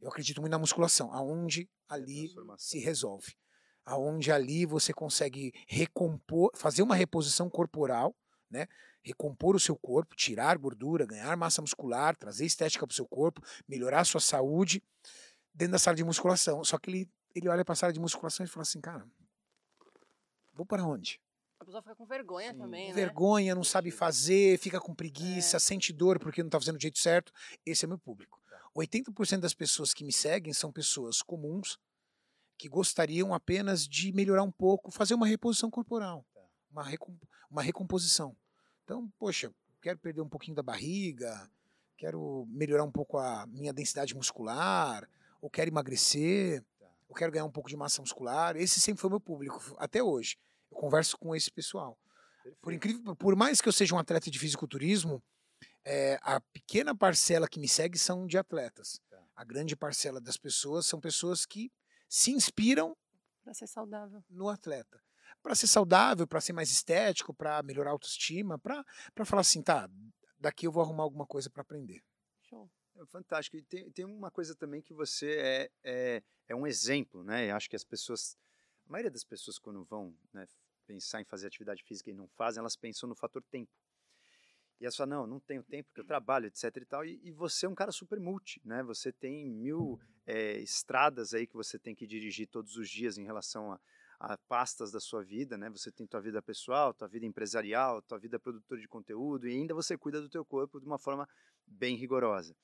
Eu 0.00 0.08
acredito 0.08 0.40
muito 0.40 0.52
na 0.52 0.58
musculação, 0.58 1.12
aonde 1.12 1.68
ali 1.88 2.24
transformação. 2.24 2.58
se 2.58 2.78
resolve. 2.78 3.34
Aonde 3.84 4.30
ali 4.30 4.66
você 4.66 4.92
consegue 4.92 5.52
recompor, 5.66 6.50
fazer 6.54 6.82
uma 6.82 6.94
reposição 6.94 7.48
corporal, 7.48 8.14
né? 8.50 8.66
Recompor 9.02 9.56
o 9.56 9.60
seu 9.60 9.76
corpo, 9.76 10.14
tirar 10.14 10.58
gordura, 10.58 11.06
ganhar 11.06 11.36
massa 11.36 11.62
muscular, 11.62 12.16
trazer 12.16 12.44
estética 12.44 12.86
para 12.86 12.92
o 12.92 12.96
seu 12.96 13.06
corpo, 13.06 13.42
melhorar 13.66 14.00
a 14.00 14.04
sua 14.04 14.20
saúde 14.20 14.82
dentro 15.54 15.72
da 15.72 15.78
sala 15.78 15.96
de 15.96 16.04
musculação. 16.04 16.62
Só 16.64 16.78
que 16.78 16.90
ele, 16.90 17.10
ele 17.34 17.48
olha 17.48 17.64
para 17.64 17.72
a 17.72 17.76
sala 17.76 17.92
de 17.92 18.00
musculação 18.00 18.44
e 18.44 18.48
fala 18.48 18.62
assim, 18.62 18.80
cara, 18.80 19.06
vou 20.52 20.66
para 20.66 20.84
onde? 20.84 21.20
A 21.60 21.64
pessoa 21.64 21.82
fica 21.82 21.94
com 21.96 22.06
vergonha 22.06 22.52
Sim. 22.52 22.58
também, 22.58 22.88
né? 22.88 22.94
Vergonha, 22.94 23.54
não 23.54 23.64
sabe 23.64 23.90
fazer, 23.90 24.58
fica 24.58 24.80
com 24.80 24.94
preguiça, 24.94 25.56
É. 25.56 25.60
sente 25.60 25.92
dor 25.92 26.18
porque 26.18 26.42
não 26.42 26.48
está 26.48 26.58
fazendo 26.58 26.76
do 26.78 26.82
jeito 26.82 26.98
certo. 26.98 27.32
Esse 27.66 27.84
é 27.84 27.88
meu 27.88 27.98
público. 27.98 28.40
Tá. 28.48 28.60
80% 28.76 29.40
das 29.40 29.54
pessoas 29.54 29.92
que 29.92 30.04
me 30.04 30.12
seguem 30.12 30.52
são 30.52 30.70
pessoas 30.72 31.20
comuns 31.20 31.78
que 32.56 32.68
gostariam 32.68 33.34
apenas 33.34 33.86
de 33.88 34.12
melhorar 34.12 34.42
um 34.42 34.50
pouco, 34.52 34.90
fazer 34.90 35.14
uma 35.14 35.26
reposição 35.26 35.70
corporal, 35.70 36.24
Tá. 36.32 36.40
uma, 36.70 36.82
recom- 36.84 37.16
uma 37.50 37.62
recomposição. 37.62 38.36
Então, 38.84 39.08
poxa, 39.18 39.52
quero 39.82 39.98
perder 39.98 40.20
um 40.22 40.28
pouquinho 40.28 40.56
da 40.56 40.62
barriga, 40.62 41.50
quero 41.96 42.46
melhorar 42.48 42.84
um 42.84 42.90
pouco 42.90 43.18
a 43.18 43.46
minha 43.46 43.72
densidade 43.72 44.14
muscular, 44.14 45.08
ou 45.40 45.50
quero 45.50 45.70
emagrecer, 45.70 46.64
Tá. 46.78 46.86
ou 47.08 47.14
quero 47.16 47.32
ganhar 47.32 47.44
um 47.44 47.50
pouco 47.50 47.68
de 47.68 47.76
massa 47.76 48.00
muscular. 48.00 48.56
Esse 48.56 48.80
sempre 48.80 49.00
foi 49.00 49.08
o 49.08 49.12
meu 49.12 49.20
público, 49.20 49.60
até 49.78 50.00
hoje. 50.02 50.36
Eu 50.70 50.76
converso 50.76 51.16
com 51.18 51.34
esse 51.34 51.50
pessoal. 51.50 51.98
Por 52.60 52.72
incrível, 52.72 53.14
por 53.16 53.36
mais 53.36 53.60
que 53.60 53.68
eu 53.68 53.72
seja 53.72 53.94
um 53.94 53.98
atleta 53.98 54.30
de 54.30 54.38
fisiculturismo, 54.38 55.22
é, 55.84 56.18
a 56.22 56.40
pequena 56.40 56.96
parcela 56.96 57.48
que 57.48 57.58
me 57.60 57.68
segue 57.68 57.98
são 57.98 58.26
de 58.26 58.38
atletas. 58.38 59.00
Tá. 59.10 59.22
A 59.36 59.44
grande 59.44 59.76
parcela 59.76 60.20
das 60.20 60.36
pessoas 60.36 60.86
são 60.86 61.00
pessoas 61.00 61.44
que 61.46 61.70
se 62.08 62.30
inspiram 62.30 62.96
Pra 63.42 63.54
ser 63.54 63.66
saudável. 63.66 64.22
no 64.30 64.48
atleta. 64.48 65.02
Para 65.42 65.54
ser 65.54 65.66
saudável, 65.66 66.26
para 66.26 66.40
ser 66.40 66.52
mais 66.52 66.70
estético, 66.70 67.34
para 67.34 67.62
melhorar 67.62 67.90
a 67.90 67.92
autoestima, 67.92 68.58
para 68.58 68.84
falar 69.24 69.40
assim, 69.42 69.62
tá, 69.62 69.88
daqui 70.38 70.66
eu 70.66 70.72
vou 70.72 70.82
arrumar 70.82 71.04
alguma 71.04 71.26
coisa 71.26 71.50
para 71.50 71.62
aprender. 71.62 72.02
Show. 72.42 72.70
É 72.96 73.06
fantástico. 73.06 73.56
E 73.56 73.62
tem, 73.62 73.90
tem 73.92 74.04
uma 74.04 74.30
coisa 74.30 74.54
também 74.56 74.82
que 74.82 74.92
você 74.92 75.38
é, 75.38 75.70
é, 75.84 76.22
é 76.48 76.56
um 76.56 76.66
exemplo, 76.66 77.22
né? 77.22 77.50
Eu 77.50 77.56
acho 77.56 77.70
que 77.70 77.76
as 77.76 77.84
pessoas, 77.84 78.36
a 78.88 78.92
maioria 78.92 79.10
das 79.10 79.24
pessoas 79.24 79.58
quando 79.58 79.84
vão 79.84 80.16
né, 80.32 80.48
pensar 80.86 81.20
em 81.20 81.24
fazer 81.24 81.46
atividade 81.46 81.82
física 81.84 82.10
e 82.10 82.14
não 82.14 82.26
fazem, 82.28 82.60
elas 82.60 82.74
pensam 82.74 83.08
no 83.08 83.14
fator 83.14 83.42
tempo. 83.42 83.70
E 84.80 84.84
elas 84.84 84.96
falam, 84.96 85.20
não, 85.20 85.26
não 85.26 85.40
tenho 85.40 85.62
tempo 85.62 85.88
porque 85.88 86.00
eu 86.00 86.06
trabalho, 86.06 86.46
etc 86.46 86.64
e 86.76 86.84
tal. 86.86 87.04
E, 87.04 87.20
e 87.22 87.32
você 87.32 87.66
é 87.66 87.68
um 87.68 87.74
cara 87.74 87.92
super 87.92 88.18
multi, 88.18 88.60
né? 88.64 88.82
Você 88.84 89.12
tem 89.12 89.44
mil 89.44 90.00
é, 90.24 90.58
estradas 90.58 91.34
aí 91.34 91.46
que 91.46 91.54
você 91.54 91.78
tem 91.78 91.94
que 91.94 92.06
dirigir 92.06 92.48
todos 92.48 92.76
os 92.76 92.88
dias 92.88 93.18
em 93.18 93.24
relação 93.24 93.72
a, 93.72 93.80
a 94.20 94.38
pastas 94.38 94.92
da 94.92 95.00
sua 95.00 95.22
vida, 95.22 95.58
né? 95.58 95.68
Você 95.70 95.90
tem 95.90 96.06
tua 96.06 96.20
vida 96.20 96.40
pessoal, 96.40 96.94
tua 96.94 97.08
vida 97.08 97.26
empresarial, 97.26 98.00
tua 98.02 98.18
vida 98.18 98.38
produtora 98.38 98.80
de 98.80 98.88
conteúdo 98.88 99.48
e 99.48 99.52
ainda 99.52 99.74
você 99.74 99.98
cuida 99.98 100.22
do 100.22 100.28
teu 100.28 100.44
corpo 100.44 100.80
de 100.80 100.86
uma 100.86 100.98
forma 100.98 101.28
bem 101.66 101.96
rigorosa. 101.96 102.56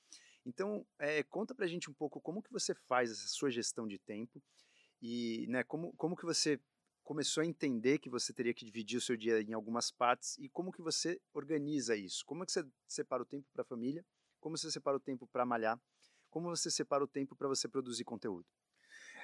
Então, 0.45 0.87
é, 0.97 1.21
conta 1.23 1.53
pra 1.53 1.67
gente 1.67 1.89
um 1.89 1.93
pouco 1.93 2.21
como 2.21 2.41
que 2.41 2.51
você 2.51 2.73
faz 2.73 3.11
essa 3.11 3.27
sua 3.27 3.51
gestão 3.51 3.85
de 3.87 3.99
tempo 3.99 4.41
e 5.05 5.45
né, 5.47 5.63
como, 5.63 5.93
como 5.93 6.15
que 6.15 6.25
você 6.25 6.59
começou 7.03 7.43
a 7.43 7.45
entender 7.45 7.99
que 7.99 8.09
você 8.09 8.33
teria 8.33 8.55
que 8.55 8.65
dividir 8.65 8.97
o 8.97 9.01
seu 9.01 9.15
dia 9.15 9.39
em 9.39 9.53
algumas 9.53 9.91
partes 9.91 10.35
e 10.39 10.49
como 10.49 10.71
que 10.71 10.81
você 10.81 11.21
organiza 11.31 11.95
isso? 11.95 12.25
Como 12.25 12.41
é 12.41 12.45
que 12.47 12.51
você 12.51 12.65
separa 12.87 13.21
o 13.21 13.25
tempo 13.25 13.45
para 13.53 13.61
a 13.61 13.65
família? 13.65 14.03
Como 14.39 14.57
você 14.57 14.71
separa 14.71 14.97
o 14.97 14.99
tempo 14.99 15.27
para 15.27 15.45
malhar? 15.45 15.79
Como 16.31 16.49
você 16.49 16.71
separa 16.71 17.03
o 17.03 17.07
tempo 17.07 17.35
para 17.35 17.47
você 17.47 17.67
produzir 17.67 18.03
conteúdo? 18.03 18.47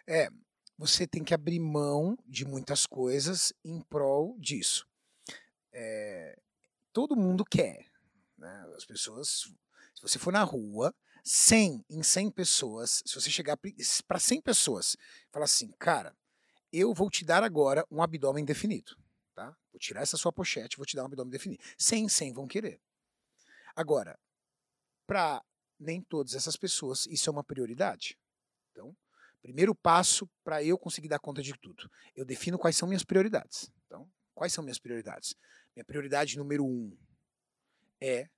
É, 0.06 0.30
você 0.78 1.08
tem 1.08 1.24
que 1.24 1.34
abrir 1.34 1.60
mão 1.60 2.16
de 2.28 2.46
muitas 2.46 2.86
coisas 2.86 3.52
em 3.66 3.82
prol 3.82 4.38
disso. 4.40 4.88
É, 5.72 6.40
todo 6.94 7.16
mundo 7.16 7.44
quer. 7.44 7.92
Né? 8.38 8.72
As 8.76 8.86
pessoas, 8.86 9.52
se 9.96 10.02
você 10.02 10.20
for 10.20 10.32
na 10.32 10.44
rua, 10.44 10.94
100 11.24 11.86
em 11.90 12.04
100 12.04 12.32
pessoas, 12.32 13.04
se 13.06 13.16
você 13.16 13.30
chegar 13.30 13.58
para 14.08 14.20
100 14.20 14.42
pessoas 14.42 14.96
falar 15.32 15.46
assim, 15.46 15.72
cara, 15.80 16.16
eu 16.72 16.94
vou 16.94 17.10
te 17.10 17.26
dar 17.26 17.44
agora 17.44 17.86
um 17.92 18.02
abdômen 18.02 18.46
definido. 18.46 18.98
Tá? 19.34 19.56
Vou 19.72 19.80
tirar 19.80 20.02
essa 20.02 20.18
sua 20.18 20.32
pochete, 20.32 20.78
vou 20.78 20.86
te 20.86 20.96
dar 20.96 21.04
um 21.04 21.06
abdômen 21.08 21.32
definido. 21.32 21.64
100 21.78 22.06
em 22.06 22.10
100 22.10 22.34
vão 22.34 22.48
querer. 22.48 22.82
Agora, 23.76 24.20
para 25.06 25.44
nem 25.80 26.02
todas 26.02 26.36
essas 26.36 26.56
pessoas, 26.56 27.06
isso 27.08 27.30
é 27.30 27.32
uma 27.32 27.44
prioridade. 27.44 28.18
Então, 28.72 28.96
Primeiro 29.42 29.74
passo 29.74 30.30
para 30.44 30.64
eu 30.64 30.78
conseguir 30.78 31.08
dar 31.08 31.20
conta 31.20 31.42
de 31.42 31.54
tudo. 31.54 31.90
Eu 32.16 32.24
defino 32.24 32.60
quais 32.60 32.78
são 32.78 32.88
minhas 32.88 33.04
prioridades. 33.04 33.72
Então, 33.86 34.10
quais 34.36 34.54
são 34.54 34.64
minhas 34.64 34.78
prioridades? 34.78 35.36
Minha 35.76 35.84
prioridade 35.84 36.38
número 36.38 36.64
um 36.64 36.96
é 38.00 38.30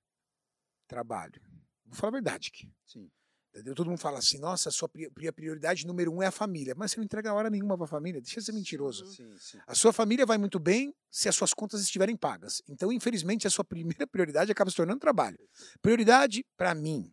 trabalho. 0.88 1.42
Vou 1.86 1.94
falar 1.94 2.08
a 2.10 2.12
verdade 2.12 2.50
aqui. 2.52 2.70
Sim. 2.86 3.10
Entendeu? 3.50 3.74
Todo 3.74 3.88
mundo 3.88 3.98
fala 4.00 4.18
assim, 4.18 4.38
nossa, 4.38 4.68
a 4.68 4.72
sua 4.72 4.88
pri- 4.88 5.08
pri- 5.10 5.30
prioridade 5.30 5.86
número 5.86 6.12
um 6.12 6.20
é 6.20 6.26
a 6.26 6.30
família. 6.32 6.74
Mas 6.76 6.90
você 6.90 6.96
não 6.98 7.04
entrega 7.04 7.32
hora 7.32 7.48
nenhuma 7.48 7.76
para 7.76 7.84
a 7.84 7.88
família. 7.88 8.20
Deixa 8.20 8.40
de 8.40 8.46
ser 8.46 8.52
mentiroso. 8.52 9.06
Sim, 9.06 9.36
sim. 9.38 9.58
A 9.66 9.74
sua 9.76 9.92
família 9.92 10.26
vai 10.26 10.36
muito 10.36 10.58
bem 10.58 10.92
se 11.08 11.28
as 11.28 11.36
suas 11.36 11.54
contas 11.54 11.80
estiverem 11.80 12.16
pagas. 12.16 12.60
Então, 12.68 12.92
infelizmente, 12.92 13.46
a 13.46 13.50
sua 13.50 13.64
primeira 13.64 14.06
prioridade 14.08 14.50
acaba 14.50 14.70
se 14.70 14.76
tornando 14.76 14.98
trabalho. 14.98 15.38
Prioridade, 15.80 16.44
para 16.56 16.74
mim, 16.74 17.12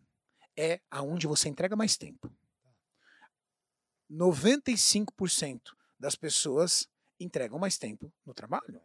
é 0.56 0.80
aonde 0.90 1.28
você 1.28 1.48
entrega 1.48 1.76
mais 1.76 1.96
tempo. 1.96 2.28
95% 4.10 5.60
das 5.98 6.16
pessoas 6.16 6.88
entregam 7.20 7.58
mais 7.58 7.78
tempo 7.78 8.12
no 8.26 8.34
trabalho, 8.34 8.80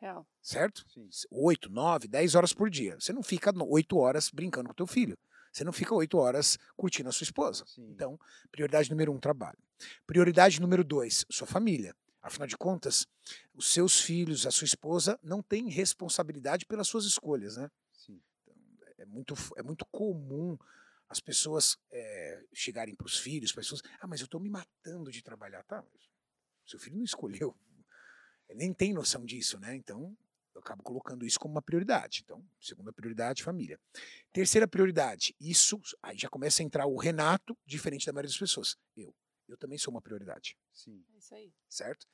Real. 0.00 0.26
certo? 0.40 0.84
Sim. 0.88 1.08
8, 1.30 1.68
9, 1.68 2.08
10 2.08 2.34
horas 2.34 2.52
por 2.52 2.70
dia. 2.70 2.98
Você 3.00 3.12
não 3.12 3.22
fica 3.22 3.52
8 3.52 3.96
horas 3.96 4.30
brincando 4.30 4.68
com 4.68 4.74
teu 4.74 4.86
filho. 4.86 5.18
Você 5.52 5.64
não 5.64 5.72
fica 5.72 5.94
8 5.94 6.16
horas 6.18 6.58
curtindo 6.76 7.08
a 7.08 7.12
sua 7.12 7.24
esposa. 7.24 7.64
Sim. 7.66 7.90
Então, 7.90 8.18
prioridade 8.50 8.90
número 8.90 9.12
um, 9.12 9.18
trabalho. 9.18 9.58
Prioridade 10.06 10.60
número 10.60 10.84
dois, 10.84 11.24
sua 11.30 11.46
família. 11.46 11.94
Afinal 12.20 12.46
de 12.46 12.56
contas, 12.56 13.06
os 13.54 13.72
seus 13.72 14.00
filhos, 14.00 14.46
a 14.46 14.50
sua 14.50 14.64
esposa, 14.66 15.18
não 15.22 15.42
têm 15.42 15.68
responsabilidade 15.68 16.66
pelas 16.66 16.88
suas 16.88 17.04
escolhas, 17.04 17.56
né? 17.56 17.70
Sim. 17.92 18.20
É 18.98 19.04
muito, 19.04 19.34
é 19.56 19.62
muito 19.62 19.86
comum 19.86 20.58
as 21.08 21.20
pessoas 21.20 21.76
eh, 21.90 22.44
chegarem 22.52 22.94
para 22.94 23.06
os 23.06 23.18
filhos, 23.18 23.52
para 23.52 23.62
as 23.62 23.66
pessoas, 23.66 23.82
ah, 24.00 24.06
mas 24.06 24.20
eu 24.20 24.26
estou 24.26 24.40
me 24.40 24.50
matando 24.50 25.10
de 25.10 25.22
trabalhar, 25.22 25.62
tá? 25.64 25.82
mas 25.82 26.02
Seu 26.66 26.78
filho 26.78 26.96
não 26.96 27.04
escolheu. 27.04 27.56
Ele 28.48 28.58
nem 28.58 28.72
tem 28.72 28.92
noção 28.92 29.24
disso, 29.24 29.58
né? 29.58 29.74
Então, 29.74 30.16
eu 30.54 30.60
acabo 30.60 30.82
colocando 30.82 31.26
isso 31.26 31.38
como 31.38 31.54
uma 31.54 31.62
prioridade. 31.62 32.22
Então, 32.24 32.44
segunda 32.60 32.92
prioridade, 32.92 33.42
família. 33.42 33.78
Terceira 34.32 34.66
prioridade, 34.66 35.34
isso, 35.40 35.80
aí 36.02 36.18
já 36.18 36.28
começa 36.28 36.62
a 36.62 36.64
entrar 36.64 36.86
o 36.86 36.96
Renato, 36.96 37.56
diferente 37.66 38.06
da 38.06 38.12
maioria 38.12 38.30
das 38.30 38.38
pessoas. 38.38 38.76
Eu. 38.96 39.14
Eu 39.46 39.56
também 39.56 39.78
sou 39.78 39.92
uma 39.92 40.02
prioridade, 40.02 40.58
Sim. 40.72 41.02
É 41.14 41.18
isso 41.18 41.34
aí. 41.34 41.52
certo? 41.70 42.06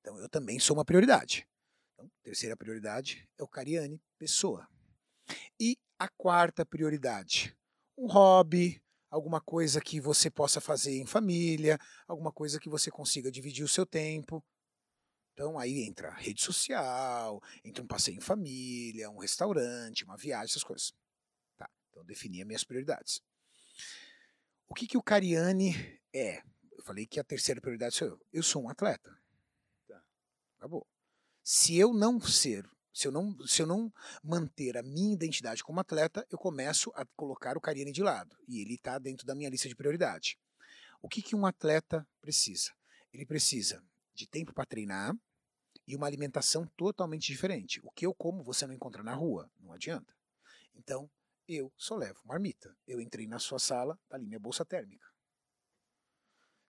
Então, 0.00 0.18
eu 0.18 0.28
também 0.28 0.58
sou 0.58 0.76
uma 0.76 0.84
prioridade. 0.84 1.48
Então, 1.94 2.10
terceira 2.22 2.56
prioridade 2.56 3.26
é 3.38 3.42
o 3.42 3.48
Cariane, 3.48 4.02
pessoa. 4.18 4.68
E 5.58 5.78
a 5.98 6.08
quarta 6.08 6.66
prioridade, 6.66 7.56
um 7.96 8.06
hobby, 8.06 8.82
alguma 9.10 9.40
coisa 9.40 9.80
que 9.80 10.00
você 10.00 10.28
possa 10.28 10.60
fazer 10.60 10.98
em 10.98 11.06
família, 11.06 11.78
alguma 12.06 12.32
coisa 12.32 12.58
que 12.58 12.68
você 12.68 12.90
consiga 12.90 13.30
dividir 13.30 13.64
o 13.64 13.68
seu 13.68 13.86
tempo. 13.86 14.44
Então 15.34 15.58
aí 15.58 15.82
entra 15.82 16.10
rede 16.12 16.40
social, 16.40 17.42
entra 17.64 17.82
um 17.82 17.88
passeio 17.88 18.16
em 18.16 18.20
família, 18.20 19.10
um 19.10 19.18
restaurante, 19.18 20.04
uma 20.04 20.16
viagem, 20.16 20.46
essas 20.46 20.62
coisas. 20.62 20.94
Tá, 21.56 21.68
então 21.90 22.04
defini 22.04 22.40
as 22.40 22.46
minhas 22.46 22.64
prioridades. 22.64 23.20
O 24.68 24.74
que, 24.74 24.86
que 24.86 24.96
o 24.96 25.02
Cariani 25.02 25.74
é? 26.14 26.40
Eu 26.70 26.84
falei 26.84 27.04
que 27.04 27.18
a 27.18 27.24
terceira 27.24 27.60
prioridade 27.60 27.96
sou 27.96 28.08
eu. 28.08 28.20
Eu 28.32 28.42
sou 28.44 28.62
um 28.62 28.68
atleta. 28.68 29.10
Tá. 29.88 30.00
Acabou. 30.58 30.86
Se 31.42 31.76
eu 31.76 31.92
não 31.92 32.20
ser, 32.20 32.64
se 32.92 33.08
eu 33.08 33.12
não, 33.12 33.36
se 33.44 33.60
eu 33.60 33.66
não 33.66 33.92
manter 34.22 34.76
a 34.76 34.84
minha 34.84 35.14
identidade 35.14 35.64
como 35.64 35.80
atleta, 35.80 36.24
eu 36.30 36.38
começo 36.38 36.92
a 36.94 37.04
colocar 37.16 37.56
o 37.56 37.60
Cariani 37.60 37.90
de 37.90 38.04
lado. 38.04 38.36
E 38.46 38.60
ele 38.60 38.74
está 38.74 39.00
dentro 39.00 39.26
da 39.26 39.34
minha 39.34 39.50
lista 39.50 39.68
de 39.68 39.74
prioridade. 39.74 40.38
O 41.02 41.08
que, 41.08 41.20
que 41.20 41.34
um 41.34 41.44
atleta 41.44 42.06
precisa? 42.20 42.72
Ele 43.12 43.26
precisa 43.26 43.82
de 44.14 44.26
tempo 44.26 44.52
para 44.52 44.66
treinar 44.66 45.14
e 45.86 45.94
uma 45.94 46.06
alimentação 46.06 46.66
totalmente 46.76 47.26
diferente. 47.26 47.80
O 47.82 47.90
que 47.90 48.06
eu 48.06 48.14
como 48.14 48.42
você 48.42 48.66
não 48.66 48.74
encontra 48.74 49.02
na 49.02 49.14
rua, 49.14 49.50
não 49.60 49.72
adianta. 49.72 50.14
Então, 50.74 51.10
eu 51.46 51.72
só 51.76 51.94
levo 51.96 52.20
marmita. 52.24 52.76
Eu 52.86 53.00
entrei 53.00 53.26
na 53.26 53.38
sua 53.38 53.58
sala, 53.58 53.98
tá 54.08 54.16
ali 54.16 54.26
minha 54.26 54.40
bolsa 54.40 54.64
térmica. 54.64 55.06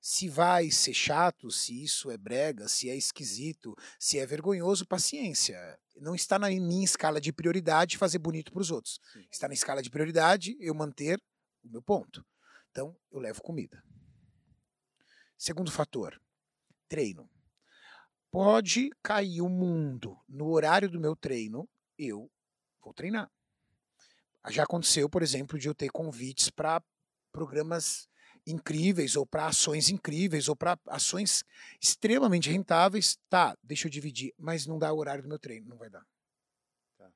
Se 0.01 0.29
vai 0.29 0.69
ser 0.69 0.93
chato, 0.93 1.49
se 1.49 1.83
isso 1.83 2.11
é 2.11 2.17
brega, 2.17 2.67
se 2.67 2.89
é 2.89 2.95
esquisito, 2.95 3.75
se 3.99 4.19
é 4.19 4.25
vergonhoso, 4.25 4.85
paciência. 4.85 5.57
Não 5.95 6.13
está 6.13 6.37
na 6.37 6.47
minha 6.47 6.85
escala 6.85 7.19
de 7.19 7.33
prioridade 7.33 7.97
fazer 7.97 8.19
bonito 8.19 8.51
para 8.51 8.61
os 8.61 8.69
outros. 8.69 8.99
Sim. 9.13 9.25
Está 9.31 9.47
na 9.47 9.55
escala 9.55 9.81
de 9.81 9.89
prioridade 9.89 10.55
eu 10.59 10.75
manter 10.75 11.19
o 11.63 11.69
meu 11.69 11.81
ponto. 11.81 12.23
Então, 12.69 12.95
eu 13.09 13.19
levo 13.19 13.41
comida. 13.41 13.83
Segundo 15.37 15.71
fator, 15.71 16.21
treino. 16.87 17.27
Pode 18.36 18.89
cair 19.01 19.42
o 19.42 19.48
mundo 19.48 20.20
no 20.27 20.50
horário 20.50 20.89
do 20.89 21.00
meu 21.00 21.15
treino, 21.15 21.70
eu 21.98 22.30
vou 22.84 22.94
treinar. 22.94 23.32
Já 24.50 24.63
aconteceu, 24.63 25.10
por 25.10 25.24
exemplo, 25.24 25.58
de 25.58 25.70
eu 25.70 25.74
ter 25.74 25.88
convites 25.88 26.50
para 26.50 26.84
programas 27.32 28.10
incríveis 28.46 29.15
ou 29.15 29.25
para 29.25 29.46
ações 29.46 29.88
incríveis 29.88 30.50
ou 30.50 30.56
para 30.56 30.77
ações 30.88 31.46
extremamente 31.82 32.50
rentáveis. 32.50 33.18
Tá, 33.30 33.58
deixa 33.63 33.88
eu 33.88 33.89
dividir, 33.89 34.34
mas 34.38 34.68
não 34.68 34.77
dá 34.77 34.92
o 34.92 34.98
horário 34.98 35.24
do 35.24 35.30
meu 35.30 35.39
treino, 35.39 35.70
não 35.70 35.77
vai 35.77 35.89
dar. 35.89 36.06
Tá. 36.98 37.10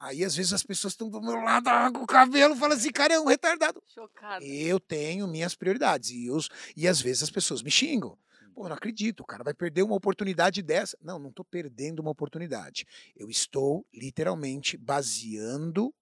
Aí 0.00 0.24
às 0.24 0.34
vezes 0.34 0.54
as 0.54 0.62
pessoas 0.62 0.94
estão 0.94 1.10
do 1.10 1.20
meu 1.20 1.42
lado 1.42 1.68
ah, 1.68 1.92
com 1.92 2.04
o 2.04 2.06
cabelo, 2.06 2.56
falam 2.56 2.74
assim, 2.74 2.90
cara, 2.90 3.12
é 3.12 3.20
um 3.20 3.26
retardado. 3.26 3.82
Chocada. 3.86 4.42
Eu 4.42 4.80
tenho 4.80 5.28
minhas 5.28 5.54
prioridades 5.54 6.08
e, 6.08 6.24
eu, 6.24 6.38
e 6.74 6.88
às 6.88 7.02
vezes 7.02 7.22
as 7.22 7.30
pessoas 7.30 7.62
me 7.62 7.70
xingam. 7.70 8.18
Pô, 8.54 8.68
não 8.68 8.76
acredito, 8.76 9.20
o 9.20 9.26
cara 9.26 9.42
vai 9.42 9.52
perder 9.52 9.82
uma 9.82 9.96
oportunidade 9.96 10.62
dessa. 10.62 10.96
Não, 11.02 11.18
não 11.18 11.30
estou 11.30 11.44
perdendo 11.44 11.98
uma 12.00 12.10
oportunidade. 12.12 12.86
Eu 13.16 13.28
estou 13.28 13.84
literalmente 13.92 14.76
baseando 14.76 15.92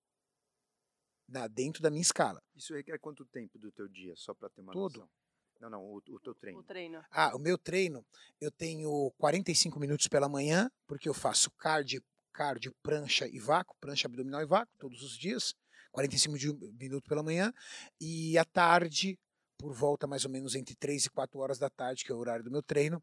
na, 1.26 1.48
dentro 1.48 1.82
da 1.82 1.90
minha 1.90 2.02
escala. 2.02 2.42
Isso 2.54 2.74
requer 2.74 2.98
quanto 2.98 3.24
tempo 3.24 3.58
do 3.58 3.72
teu 3.72 3.88
dia, 3.88 4.14
só 4.16 4.34
para 4.34 4.50
ter 4.50 4.60
uma 4.60 4.72
Todo. 4.72 5.00
noção? 5.00 5.10
Não, 5.60 5.70
não, 5.70 5.84
o, 5.84 5.96
o 5.96 6.20
teu 6.20 6.34
treino. 6.34 6.58
O 6.58 6.62
treino. 6.64 7.02
Ah, 7.10 7.34
o 7.34 7.38
meu 7.38 7.56
treino, 7.56 8.04
eu 8.40 8.50
tenho 8.50 9.10
45 9.16 9.78
minutos 9.80 10.08
pela 10.08 10.28
manhã, 10.28 10.70
porque 10.86 11.08
eu 11.08 11.14
faço 11.14 11.50
cardio, 11.52 12.02
cardio, 12.32 12.74
prancha 12.82 13.26
e 13.28 13.38
vácuo, 13.38 13.76
prancha 13.80 14.08
abdominal 14.08 14.42
e 14.42 14.46
vácuo, 14.46 14.74
todos 14.78 15.02
os 15.02 15.16
dias. 15.16 15.54
45 15.92 16.38
de- 16.38 16.72
minutos 16.78 17.06
pela 17.08 17.22
manhã. 17.22 17.52
E 18.00 18.36
à 18.38 18.44
tarde, 18.44 19.18
por 19.62 19.72
volta 19.72 20.08
mais 20.08 20.24
ou 20.24 20.30
menos 20.30 20.56
entre 20.56 20.74
3 20.74 21.04
e 21.04 21.10
4 21.10 21.38
horas 21.38 21.56
da 21.56 21.70
tarde, 21.70 22.04
que 22.04 22.10
é 22.10 22.14
o 22.14 22.18
horário 22.18 22.42
do 22.44 22.50
meu 22.50 22.64
treino, 22.64 23.00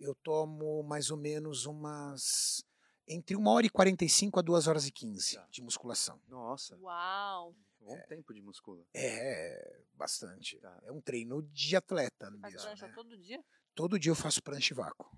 eu 0.00 0.12
tomo 0.16 0.82
mais 0.82 1.08
ou 1.12 1.16
menos 1.16 1.66
umas. 1.66 2.64
Entre 3.06 3.36
1 3.36 3.46
hora 3.46 3.64
e 3.64 3.70
45 3.70 4.40
a 4.40 4.42
2 4.42 4.66
horas 4.66 4.86
e 4.88 4.90
15 4.90 5.36
Tá. 5.36 5.46
de 5.52 5.62
musculação. 5.62 6.20
Nossa, 6.26 6.76
Uau. 6.78 7.54
bom 7.78 7.96
tempo 8.08 8.34
de 8.34 8.40
muscula. 8.42 8.84
É, 8.92 9.82
bastante. 9.92 10.58
Tá. 10.58 10.80
É 10.82 10.90
um 10.90 11.00
treino 11.00 11.42
de 11.52 11.76
atleta 11.76 12.28
Faz 12.40 12.54
mesmo. 12.54 12.66
prancha 12.66 12.88
né? 12.88 12.92
todo 12.94 13.16
dia? 13.16 13.44
Todo 13.72 13.98
dia 13.98 14.10
eu 14.10 14.16
faço 14.16 14.42
prancha 14.42 14.72
e 14.72 14.76
vácuo. 14.76 15.08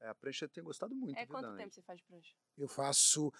É, 0.00 0.08
a 0.08 0.14
prancha 0.14 0.46
eu 0.46 0.48
tenho 0.48 0.64
gostado 0.64 0.94
muito, 0.94 1.18
É 1.18 1.26
viu, 1.26 1.34
quanto 1.34 1.54
tempo 1.56 1.74
você 1.74 1.82
faz 1.82 1.98
de 1.98 2.04
prancha? 2.06 2.34
eu 2.56 2.68
faço 2.68 3.30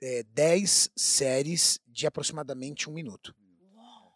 é, 0.00 0.22
10 0.22 0.90
séries 0.96 1.78
de 1.86 2.06
aproximadamente 2.06 2.88
um 2.88 2.92
minuto. 2.94 3.34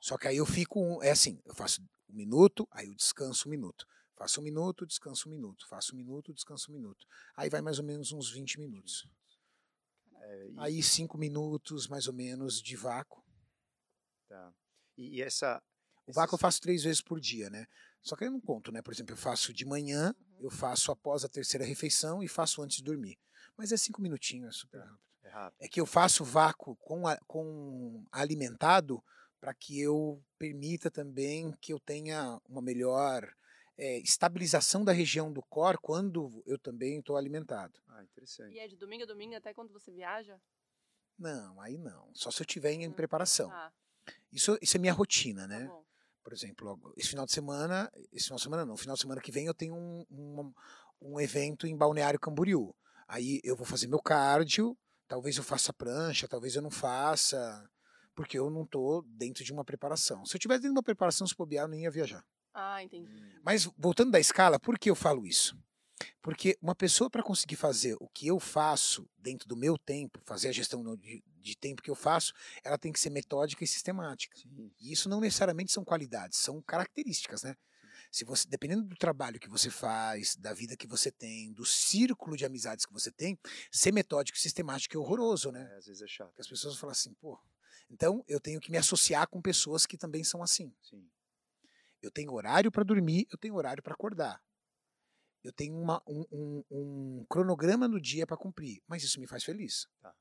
Só 0.01 0.17
que 0.17 0.29
aí 0.29 0.37
eu 0.37 0.47
fico, 0.47 1.03
é 1.03 1.11
assim, 1.11 1.41
eu 1.45 1.55
faço 1.55 1.83
um 2.09 2.15
minuto, 2.15 2.67
aí 2.71 2.87
eu 2.87 2.95
descanso 2.95 3.49
um 3.49 3.51
minuto. 3.51 3.87
Faço 4.17 4.41
um 4.41 4.45
minuto, 4.45 4.87
descanso 4.87 5.29
um 5.29 5.33
minuto. 5.33 5.67
Faço 5.69 5.95
um 5.95 5.99
minuto, 5.99 6.33
descanso 6.35 6.71
um 6.71 6.75
minuto. 6.75 7.07
Aí 7.37 7.49
vai 7.49 7.61
mais 7.61 7.79
ou 7.79 7.85
menos 7.85 8.11
uns 8.13 8.31
20 8.31 8.59
minutos. 8.59 9.09
É, 10.21 10.49
e, 10.49 10.55
Aí 10.59 10.83
cinco 10.83 11.17
minutos, 11.17 11.87
mais 11.87 12.07
ou 12.09 12.13
menos, 12.15 12.61
de 12.61 12.77
vácuo. 12.77 13.25
tá. 14.29 14.53
e, 14.97 15.17
e 15.19 15.23
essa... 15.23 15.63
O 16.07 16.13
vácuo 16.13 16.35
eu 16.35 16.39
faço 16.39 16.61
três 16.61 16.83
vezes 16.85 17.03
por 17.03 17.21
dia, 17.21 17.51
né? 17.51 17.67
Só 18.03 18.17
que 18.17 18.25
eu 18.25 18.31
não 18.31 18.41
conto, 18.41 18.73
né? 18.73 18.81
Por 18.81 18.93
exemplo, 18.95 19.13
eu 19.13 19.17
faço 19.19 19.53
de 19.53 19.65
manhã, 19.67 20.15
Uhum. 20.19 20.37
eu 20.45 20.51
faço 20.51 20.91
após 20.91 21.23
a 21.25 21.29
terceira 21.29 21.67
refeição 21.67 22.23
e 22.23 22.29
faço 22.29 22.63
antes 22.63 22.79
de 22.79 22.83
dormir. 22.83 23.19
Mas 23.57 23.73
é 23.73 23.77
cinco 23.77 24.01
minutinhos, 24.01 24.49
é 24.57 24.59
super 24.59 24.79
rápido. 24.81 25.01
É 25.23 25.29
rápido. 25.29 25.63
é 25.63 25.69
que 25.69 25.81
eu 25.81 25.85
faço 25.85 26.25
vácuo 26.25 26.77
com, 26.77 27.07
a- 27.07 27.19
com 27.27 28.07
alimentado 28.11 29.05
para 29.41 29.55
que 29.55 29.81
eu 29.81 30.23
permita 30.39 30.91
também 30.91 31.53
que 31.61 31.73
eu 31.73 31.79
tenha 31.81 32.41
uma 32.49 32.61
melhor 32.63 33.29
eh, 33.77 33.99
estabilização 33.99 34.85
da 34.85 34.93
região 34.93 35.33
do 35.33 35.43
core 35.43 35.79
quando 35.81 36.43
eu 36.47 36.59
também 36.59 36.99
estou 36.99 37.17
alimentado. 37.17 37.81
Ah, 37.89 38.03
interessante. 38.03 38.55
E 38.55 38.59
é 38.59 38.67
de 38.69 38.77
domingo 38.77 39.05
a 39.05 39.07
domingo 39.07 39.35
até 39.37 39.55
quando 39.55 39.73
você 39.73 39.93
viaja? 39.93 40.41
Não, 41.19 41.61
aí 41.61 41.77
não. 41.77 42.11
Só 42.15 42.31
se 42.31 42.43
eu 42.43 42.47
tiver 42.47 42.73
em 42.73 42.89
Hum, 42.89 42.93
preparação. 42.93 43.51
Ah, 43.51 43.73
Isso, 44.33 44.57
isso 44.61 44.77
é 44.77 44.81
minha 44.81 44.93
rotina, 44.93 45.43
tá 45.49 45.49
né? 45.49 45.67
bom. 45.67 45.85
Por 46.23 46.33
exemplo, 46.33 46.95
esse 46.97 47.09
final 47.09 47.25
de 47.27 47.33
semana, 47.33 47.91
esse 48.13 48.25
final 48.27 48.37
de 48.37 48.43
semana 48.43 48.67
não, 48.67 48.77
final 48.77 48.95
de 48.95 49.01
semana 49.01 49.21
que 49.21 49.33
vem 49.33 49.47
eu 49.47 49.55
tenho 49.55 49.75
um, 49.75 50.05
um, 50.11 50.53
um 51.01 51.21
evento 51.21 51.67
em 51.67 51.77
Balneário 51.77 52.21
Camboriú. 52.21 52.75
Aí 53.07 53.41
eu 53.43 53.57
vou 53.57 53.65
fazer 53.67 53.87
meu 53.87 54.01
cardio, 54.01 54.77
talvez 55.09 55.37
eu 55.39 55.43
faça 55.43 55.73
prancha, 55.73 56.29
talvez 56.29 56.55
eu 56.55 56.63
não 56.63 56.71
faça, 56.71 57.69
porque 58.19 58.37
eu 58.37 58.51
não 58.51 58.67
tô 58.67 59.05
dentro 59.07 59.45
de 59.45 59.53
uma 59.53 59.65
preparação. 59.65 60.27
Se 60.27 60.35
eu 60.35 60.41
tivesse 60.41 60.63
dentro 60.63 60.75
de 60.75 60.79
uma 60.79 60.83
preparação, 60.83 61.25
se 61.25 61.37
bobear, 61.37 61.67
eu 61.67 61.69
nem 61.69 61.83
ia 61.83 61.91
viajar. 61.91 62.25
Ah, 62.53 62.83
entendi. 62.83 63.09
Hum, 63.09 63.41
Mas 63.45 63.71
voltando 63.79 64.11
da 64.11 64.19
escala, 64.19 64.59
por 64.59 64.77
que 64.77 64.91
eu 64.91 64.97
falo 64.97 65.25
isso? 65.25 65.57
Porque 66.21 66.59
uma 66.61 66.75
pessoa 66.75 67.09
para 67.09 67.23
conseguir 67.23 67.55
fazer 67.55 67.97
o 68.01 68.09
que 68.09 68.27
eu 68.27 68.41
faço 68.41 69.09
dentro 69.17 69.47
do 69.47 69.57
meu 69.57 69.79
tempo, 69.79 70.21
fazer 70.27 70.49
a 70.49 70.53
gestão 70.53 70.83
de, 70.97 71.23
de 71.29 71.57
tempo 71.57 71.81
que 71.81 71.89
eu 71.89 71.95
faço, 71.95 72.33
ela 72.65 72.77
tem 72.77 72.91
que 72.91 72.99
ser 72.99 73.11
metódica 73.11 73.63
e 73.63 73.69
sistemática. 73.69 74.37
sim, 74.37 74.69
E 74.81 74.93
isso 74.93 75.09
não 75.09 75.21
necessariamente 75.21 75.71
são 75.71 75.85
qualidades, 75.85 76.39
são 76.39 76.61
características, 76.61 77.45
né? 77.45 77.55
Se 78.11 78.25
você, 78.25 78.49
dependendo 78.49 78.83
do 78.83 78.97
trabalho 78.97 79.39
que 79.39 79.49
você 79.49 79.71
faz, 79.71 80.35
da 80.35 80.53
vida 80.53 80.77
que 80.77 80.89
você 80.89 81.13
tem, 81.13 81.53
do 81.53 81.65
círculo 81.65 82.37
de 82.37 82.45
amizades 82.45 82.85
que 82.85 82.93
você 82.93 83.13
tem, 83.13 83.39
ser 83.71 83.93
metódico 83.93 84.37
e 84.37 84.41
sistemático 84.41 84.97
é 84.97 84.99
horroroso, 84.99 85.53
né? 85.53 85.71
é, 85.73 85.77
às 85.77 85.87
vezes 85.87 86.03
é 86.03 86.09
chato. 86.09 86.31
Porque 86.31 86.41
as 86.43 86.49
pessoas 86.49 86.77
falam 86.77 86.91
assim, 86.91 87.15
pô, 87.21 87.39
então 87.91 88.25
eu 88.29 88.41
tenho 88.41 88.61
que 88.61 88.71
me 88.71 88.79
associar 88.79 89.27
com 89.29 89.41
pessoas 89.41 89.87
que 89.87 89.97
também 89.99 90.23
são 90.25 90.43
assim. 90.43 90.75
Sim, 90.83 91.09
Eu 92.01 92.11
tenho 92.13 92.33
horário 92.33 92.71
para 92.71 92.85
dormir, 92.85 93.27
eu 93.31 93.37
tenho 93.39 93.55
horário 93.57 93.83
para 93.83 93.93
acordar. 93.95 94.41
Eu 95.43 95.53
tenho 95.53 95.75
uma- 95.77 96.03
um, 96.07 96.25
um- 96.31 96.65
um 96.71 97.27
cronograma 97.29 97.89
no 97.89 98.01
dia 98.01 98.27
para 98.27 98.37
cumprir, 98.37 98.83
mas 98.87 99.03
isso 99.03 99.19
me 99.21 99.27
faz 99.27 99.43
feliz. 99.45 99.87
Tá. 100.01 100.15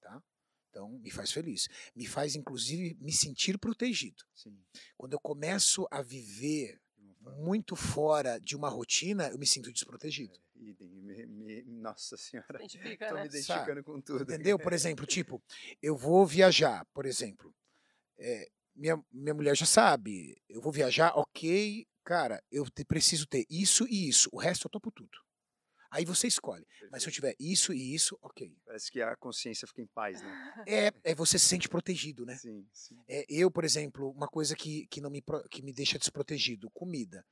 Tá? 0.00 0.22
Então, 0.70 0.88
me 0.98 1.10
faz 1.10 1.32
feliz. 1.32 1.68
Me 1.94 2.06
faz, 2.06 2.34
inclusive, 2.34 2.94
me 3.00 3.12
sentir 3.12 3.58
protegido. 3.58 4.22
sim. 4.34 4.58
Quando 4.96 5.12
eu 5.14 5.20
começo 5.20 5.86
a 5.90 6.00
viver 6.02 6.80
muito 7.36 7.74
fora 7.76 8.38
de 8.40 8.54
uma 8.56 8.68
rotina, 8.68 9.28
eu 9.28 9.38
me 9.38 9.46
sinto 9.46 9.72
desprotegido. 9.72 10.34
É, 10.34 10.40
idem, 10.60 10.88
me- 10.88 11.26
me- 11.26 11.62
nossa 11.62 12.16
senhora, 12.16 12.58
tô 13.08 13.14
né? 13.14 13.22
me 13.22 13.28
identificando 13.28 13.84
com 13.84 14.00
tudo. 14.00 14.22
Entendeu? 14.22 14.58
Por 14.58 14.72
exemplo, 14.72 15.06
tipo, 15.06 15.42
eu 15.82 15.96
vou 15.96 16.26
viajar, 16.26 16.84
por 16.92 17.06
exemplo. 17.06 17.54
é, 18.18 18.48
minha, 18.74 19.02
minha 19.10 19.34
mulher 19.34 19.56
já 19.56 19.66
sabe, 19.66 20.40
eu 20.48 20.60
vou 20.60 20.70
viajar, 20.72 21.12
ok, 21.16 21.86
cara, 22.04 22.40
eu 22.50 22.64
te- 22.70 22.84
preciso 22.84 23.26
ter 23.26 23.44
isso 23.50 23.86
e 23.88 24.08
isso, 24.08 24.28
o 24.32 24.38
resto 24.38 24.66
eu 24.66 24.70
topo 24.70 24.90
tudo. 24.92 25.18
Aí 25.90 26.04
você 26.04 26.26
escolhe. 26.26 26.66
Mas 26.90 27.02
se 27.02 27.08
eu 27.08 27.12
tiver 27.12 27.34
isso 27.40 27.72
e 27.72 27.94
isso, 27.94 28.18
ok. 28.20 28.54
Parece 28.66 28.92
que 28.92 29.00
a 29.00 29.16
consciência 29.16 29.66
fica 29.66 29.80
em 29.80 29.86
paz, 29.86 30.20
né? 30.22 30.64
É, 30.66 30.92
é 31.02 31.14
você 31.14 31.38
se 31.38 31.46
sente 31.46 31.68
protegido, 31.68 32.26
né? 32.26 32.36
Sim, 32.36 32.68
sim. 32.72 32.96
É, 33.08 33.24
eu, 33.28 33.50
por 33.50 33.64
exemplo, 33.64 34.10
uma 34.10 34.28
coisa 34.28 34.54
que, 34.54 34.86
que, 34.88 35.00
não 35.00 35.10
me, 35.10 35.22
que 35.50 35.62
me 35.62 35.72
deixa 35.72 35.98
desprotegido, 35.98 36.70
comida. 36.70 37.24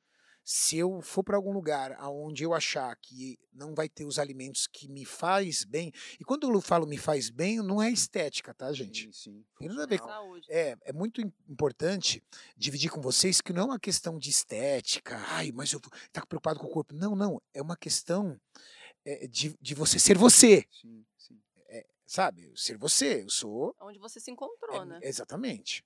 Se 0.49 0.79
eu 0.79 1.03
for 1.03 1.25
para 1.25 1.37
algum 1.37 1.51
lugar 1.51 2.01
onde 2.05 2.45
eu 2.45 2.55
achar 2.55 2.95
que 2.95 3.37
não 3.53 3.75
vai 3.75 3.89
ter 3.89 4.05
os 4.05 4.17
alimentos 4.17 4.69
que 4.69 4.87
me 4.87 5.05
faz 5.05 5.65
bem, 5.65 5.93
e 6.21 6.25
quando 6.25 6.49
eu 6.49 6.61
falo 6.61 6.87
me 6.87 6.97
faz 6.97 7.31
bem, 7.31 7.57
não 7.57 7.83
é 7.83 7.91
estética, 7.91 8.55
tá, 8.55 8.73
gente? 8.73 9.07
Sim, 9.07 9.13
sim. 9.13 9.45
Tem 9.59 9.67
nada 9.67 9.83
a 9.83 9.87
ver 9.87 9.99
com-. 9.99 10.09
É, 10.49 10.77
é 10.83 10.93
muito 10.93 11.21
im- 11.21 11.33
importante 11.49 12.23
dividir 12.57 12.93
com 12.93 13.01
vocês 13.01 13.41
que 13.41 13.53
não 13.53 13.63
é 13.63 13.65
uma 13.65 13.81
questão 13.81 14.21
de 14.21 14.31
estética, 14.31 15.17
ai, 15.31 15.51
mas 15.51 15.73
eu 15.73 15.81
vou 15.81 15.91
tá 16.13 16.25
preocupado 16.25 16.61
com 16.61 16.67
o 16.69 16.71
corpo. 16.71 16.95
Não, 16.95 17.17
não, 17.17 17.43
é 17.53 17.61
uma 17.61 17.77
questão 17.77 18.41
é, 19.05 19.27
de, 19.27 19.53
de 19.61 19.75
você 19.75 19.99
ser 19.99 20.17
você, 20.17 20.65
Sim, 20.71 21.05
sim. 21.19 21.43
sabe? 22.07 22.53
Ser 22.55 22.79
você, 22.79 23.25
eu 23.25 23.31
sou 23.31 23.75
Onde 23.81 23.99
você 23.99 24.21
se 24.21 24.31
encontrou, 24.31 24.81
É, 24.81 24.85
né? 24.85 25.01
Exatamente. 25.03 25.85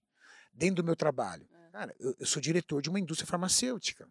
Dentro 0.53 0.77
do 0.77 0.85
meu 0.85 0.97
trabalho. 0.97 1.49
É. 1.51 1.71
Cara, 1.71 1.97
eu, 1.99 2.15
eu 2.19 2.27
sou 2.27 2.43
diretor 2.43 2.83
de 2.83 2.91
uma 2.91 3.01
indústria 3.01 3.27
farmacêutica. 3.27 4.07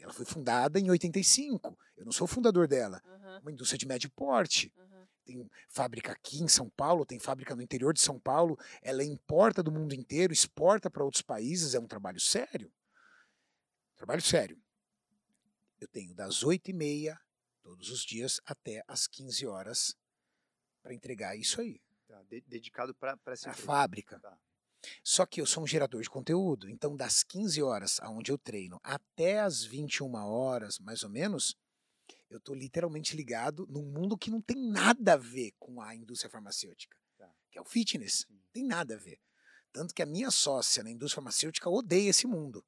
Ela 0.00 0.12
foi 0.12 0.24
fundada 0.24 0.78
em 0.80 0.90
85. 0.90 1.76
Eu 1.96 2.04
não 2.04 2.12
sou 2.12 2.24
o 2.24 2.28
fundador 2.28 2.66
dela. 2.66 3.02
Aham, 3.04 3.40
Uma 3.40 3.52
indústria 3.52 3.78
de 3.78 3.86
médio 3.86 4.10
porte. 4.10 4.72
aham. 4.76 5.06
Tem 5.24 5.48
fábrica 5.68 6.12
aqui 6.12 6.42
em 6.42 6.48
São 6.48 6.68
Paulo, 6.70 7.06
tem 7.06 7.18
fábrica 7.20 7.54
no 7.54 7.62
interior 7.62 7.92
de 7.92 8.00
São 8.00 8.18
Paulo. 8.18 8.58
Ela 8.82 9.04
importa 9.04 9.62
do 9.62 9.70
mundo 9.70 9.94
inteiro, 9.94 10.32
exporta 10.32 10.90
para 10.90 11.04
outros 11.04 11.22
países. 11.22 11.74
É 11.74 11.78
um 11.80 11.86
trabalho 11.86 12.18
sério. 12.18 12.72
Trabalho 13.96 14.22
sério. 14.22 14.60
Eu 15.80 15.86
tenho 15.88 16.14
das 16.14 16.42
8h30 16.42 17.16
todos 17.62 17.90
os 17.90 18.02
dias 18.02 18.40
até 18.44 18.82
as 18.88 19.06
15 19.06 19.46
horas 19.46 19.94
para 20.82 20.94
entregar 20.94 21.36
isso 21.36 21.60
aí. 21.60 21.80
Tá, 22.08 22.22
de- 22.24 22.40
dedicado 22.48 22.94
para 22.94 23.16
essa 23.28 23.50
A 23.50 23.54
fábrica. 23.54 24.18
Tá. 24.18 24.36
Só 25.02 25.26
que 25.26 25.40
eu 25.40 25.46
sou 25.46 25.62
um 25.62 25.66
gerador 25.66 26.02
de 26.02 26.10
conteúdo, 26.10 26.68
então 26.68 26.96
das 26.96 27.22
15 27.22 27.62
horas 27.62 27.98
aonde 28.00 28.30
eu 28.32 28.38
treino 28.38 28.80
até 28.82 29.40
as 29.40 29.62
21 29.64 30.14
horas, 30.14 30.78
mais 30.78 31.02
ou 31.02 31.10
menos, 31.10 31.56
eu 32.28 32.38
estou 32.38 32.54
literalmente 32.54 33.16
ligado 33.16 33.66
num 33.68 33.84
mundo 33.84 34.16
que 34.16 34.30
não 34.30 34.40
tem 34.40 34.56
nada 34.56 35.14
a 35.14 35.16
ver 35.16 35.52
com 35.58 35.80
a 35.80 35.94
indústria 35.94 36.30
farmacêutica, 36.30 36.96
Tá. 37.18 37.30
que 37.50 37.58
é 37.58 37.60
o 37.60 37.64
fitness. 37.64 38.24
Sim. 38.28 38.40
Tem 38.52 38.64
nada 38.64 38.94
a 38.94 38.98
ver. 38.98 39.20
Tanto 39.72 39.94
que 39.94 40.02
a 40.02 40.06
minha 40.06 40.30
sócia 40.30 40.82
na 40.82 40.90
indústria 40.90 41.16
farmacêutica 41.16 41.68
odeia 41.68 42.10
esse 42.10 42.26
mundo. 42.26 42.64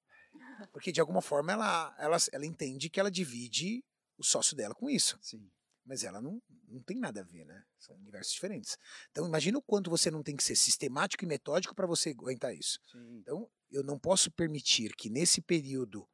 Porque 0.73 0.93
de 0.93 1.01
alguma 1.01 1.21
forma 1.21 1.53
ela, 1.53 1.95
ela, 1.99 2.17
ela 2.33 2.47
entende 2.47 2.89
que 2.89 3.01
ela 3.01 3.11
divide 3.11 3.85
o 4.17 4.25
sócio 4.25 4.57
dela 4.57 4.75
com 4.75 4.89
isso. 4.89 5.19
Sim. 5.21 5.51
Mas 5.85 6.05
ela 6.05 6.21
não, 6.21 6.41
não 6.69 6.81
tem 6.83 6.99
nada 6.99 7.21
a 7.21 7.25
ver, 7.25 7.45
né? 7.45 7.65
São 7.79 7.97
universos 7.97 8.33
diferentes. 8.35 8.77
Então 9.11 9.27
imagina 9.27 9.59
o 9.59 9.63
quanto 9.63 9.91
você 9.91 10.11
não 10.11 10.23
tem 10.23 10.37
que 10.37 10.45
ser 10.45 10.55
sistemático 10.57 11.25
e 11.25 11.27
metódico 11.27 11.75
para 11.75 11.87
você 11.87 12.11
aguentar 12.11 12.55
isso. 12.55 12.79
Sim. 12.91 13.19
Então 13.19 13.51
eu 13.71 13.83
não 13.83 13.99
posso 13.99 14.31
permitir 14.31 14.95
que 14.97 15.11
nesse 15.11 15.41
período 15.43 16.09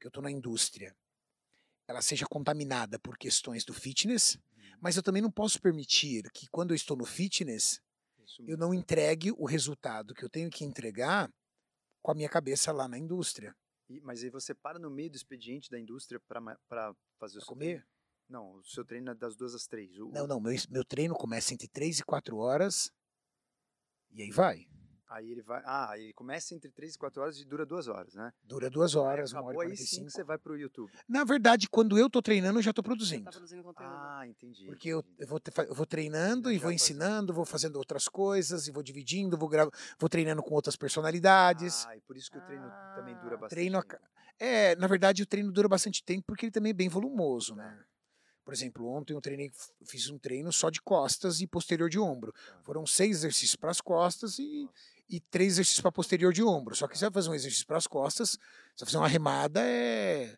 que 0.00 0.06
eu 0.06 0.10
estou 0.10 0.22
na 0.22 0.30
indústria 0.30 0.94
ela 1.88 2.00
seja 2.00 2.24
contaminada 2.30 2.98
por 2.98 3.18
questões 3.18 3.64
do 3.64 3.74
fitness, 3.74 4.36
Uhum. 4.36 4.78
mas 4.80 4.96
eu 4.96 5.02
também 5.02 5.20
não 5.22 5.30
posso 5.30 5.60
permitir 5.60 6.22
que 6.32 6.46
quando 6.50 6.70
eu 6.70 6.76
estou 6.76 6.96
no 6.96 7.04
fitness 7.04 7.80
Isso 8.24 8.42
eu 8.46 8.56
não 8.56 8.72
entregue 8.72 9.32
o 9.32 9.44
resultado 9.44 10.14
que 10.14 10.24
eu 10.24 10.30
tenho 10.30 10.48
que 10.50 10.64
entregar 10.64 11.30
com 12.02 12.12
a 12.12 12.14
minha 12.14 12.28
cabeça 12.28 12.72
lá 12.72 12.86
na 12.88 12.98
indústria. 12.98 13.54
E- 13.88 14.00
mas 14.00 14.22
aí 14.22 14.30
você 14.30 14.54
para 14.54 14.78
no 14.78 14.90
meio 14.90 15.10
do 15.10 15.16
expediente 15.16 15.68
da 15.70 15.78
indústria 15.78 16.20
para 16.20 16.94
fazer 17.18 17.38
o 17.40 17.44
comer? 17.44 17.86
Não, 18.28 18.54
o 18.54 18.64
seu 18.64 18.84
treino 18.84 19.10
é 19.10 19.14
das 19.14 19.36
duas 19.36 19.54
às 19.54 19.66
três. 19.66 19.98
O- 19.98 20.10
Não, 20.10 20.26
não, 20.26 20.40
meu, 20.40 20.54
meu 20.70 20.84
treino 20.84 21.14
começa 21.14 21.52
entre 21.54 21.68
3 21.68 21.98
e 21.98 22.04
4 22.04 22.36
horas 22.38 22.90
e 24.10 24.22
aí 24.22 24.30
vai. 24.30 24.66
Aí 25.06 25.30
ele 25.30 25.42
vai. 25.42 25.62
Ah, 25.64 25.92
ele 25.96 26.12
começa 26.14 26.54
entre 26.56 26.72
três 26.72 26.94
e 26.94 26.98
quatro 26.98 27.22
horas 27.22 27.38
e 27.38 27.44
dura 27.44 27.64
duas 27.64 27.86
horas, 27.86 28.14
né? 28.14 28.32
Dura 28.42 28.68
duas 28.68 28.96
horas, 28.96 29.32
uma 29.32 29.42
hora 29.44 29.68
e 29.68 29.70
aí 29.70 29.76
sim 29.76 29.98
45. 30.00 30.06
que 30.06 30.10
você 30.12 30.24
vai 30.24 30.38
pro 30.38 30.56
YouTube. 30.58 30.90
Na 31.08 31.22
verdade, 31.22 31.68
quando 31.68 31.96
eu 31.96 32.10
tô 32.10 32.20
treinando, 32.20 32.58
eu 32.58 32.62
já 32.62 32.72
tô 32.72 32.80
Você 32.82 32.86
produzindo. 32.88 33.24
tá 33.24 33.30
produzindo 33.30 33.62
conteúdo. 33.62 33.92
Ah, 33.94 34.26
entendi. 34.26 34.66
Porque 34.66 34.88
eu, 34.88 35.00
entendi. 35.00 35.16
eu 35.20 35.28
vou, 35.28 35.40
eu 35.68 35.74
vou 35.74 35.86
treinando 35.86 36.50
E 36.50 36.56
e 36.56 36.58
vou 36.58 36.72
ensinando, 36.72 37.32
vou 37.34 37.44
fazendo 37.44 37.76
outras 37.76 38.08
coisas, 38.08 38.66
e 38.66 38.72
vou 38.72 38.82
dividindo, 38.82 39.36
vou, 39.36 39.48
gra... 39.48 39.68
vou 40.00 40.08
treinando 40.08 40.42
com 40.42 40.54
outras 40.54 40.74
personalidades. 40.74 41.86
Ah, 41.86 41.96
e 41.96 42.00
por 42.00 42.16
isso 42.16 42.28
que 42.30 42.38
o 42.38 42.44
treino 42.44 42.66
também 42.96 43.14
dura 43.18 43.36
Ah. 43.36 43.38
bastante. 43.38 43.50
Treino 43.50 43.82
tempo. 43.82 44.02
É, 44.40 44.74
na 44.76 44.88
verdade, 44.88 45.22
o 45.22 45.26
treino 45.26 45.52
dura 45.52 45.68
bastante 45.68 46.02
tempo 46.02 46.24
porque 46.26 46.46
ele 46.46 46.52
também 46.52 46.70
é 46.70 46.74
bem 46.74 46.88
volumoso, 46.88 47.54
né? 47.54 47.84
Por 48.44 48.52
exemplo, 48.52 48.86
ontem 48.86 49.14
eu 49.14 49.20
treinei, 49.20 49.50
eu 49.80 49.86
fiz 49.86 50.10
um 50.10 50.18
treino 50.18 50.52
só 50.52 50.68
de 50.68 50.80
costas 50.82 51.40
e 51.40 51.46
posterior 51.46 51.88
de 51.88 51.98
ombro. 51.98 52.32
Tá. 52.32 52.60
Foram 52.62 52.86
seis 52.86 53.18
exercícios 53.18 53.56
para 53.56 53.70
as 53.70 53.80
costas 53.80 54.38
e, 54.38 54.68
e 55.08 55.18
três 55.20 55.54
exercícios 55.54 55.80
para 55.80 55.90
posterior 55.90 56.32
de 56.32 56.42
ombro. 56.42 56.74
Só 56.76 56.86
que 56.86 56.98
você 56.98 57.06
vai 57.06 57.12
fazer 57.12 57.30
um 57.30 57.34
exercício 57.34 57.66
para 57.66 57.78
as 57.78 57.86
costas, 57.86 58.32
você 58.76 58.84
vai 58.84 58.86
fazer 58.86 58.98
uma 58.98 59.08
remada, 59.08 59.60
é. 59.62 60.36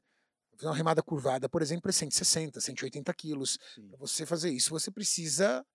Fazer 0.57 0.69
uma 0.69 0.77
remada 0.77 1.03
curvada, 1.03 1.49
por 1.49 1.61
exemplo, 1.61 1.89
é 1.91 1.93
160, 1.93 2.61
180 2.61 3.13
quilos. 3.13 3.59
Para 3.89 3.99
você 3.99 4.25
fazer 4.25 4.51
isso, 4.51 4.71
você 4.71 4.91
precisa. 4.91 5.67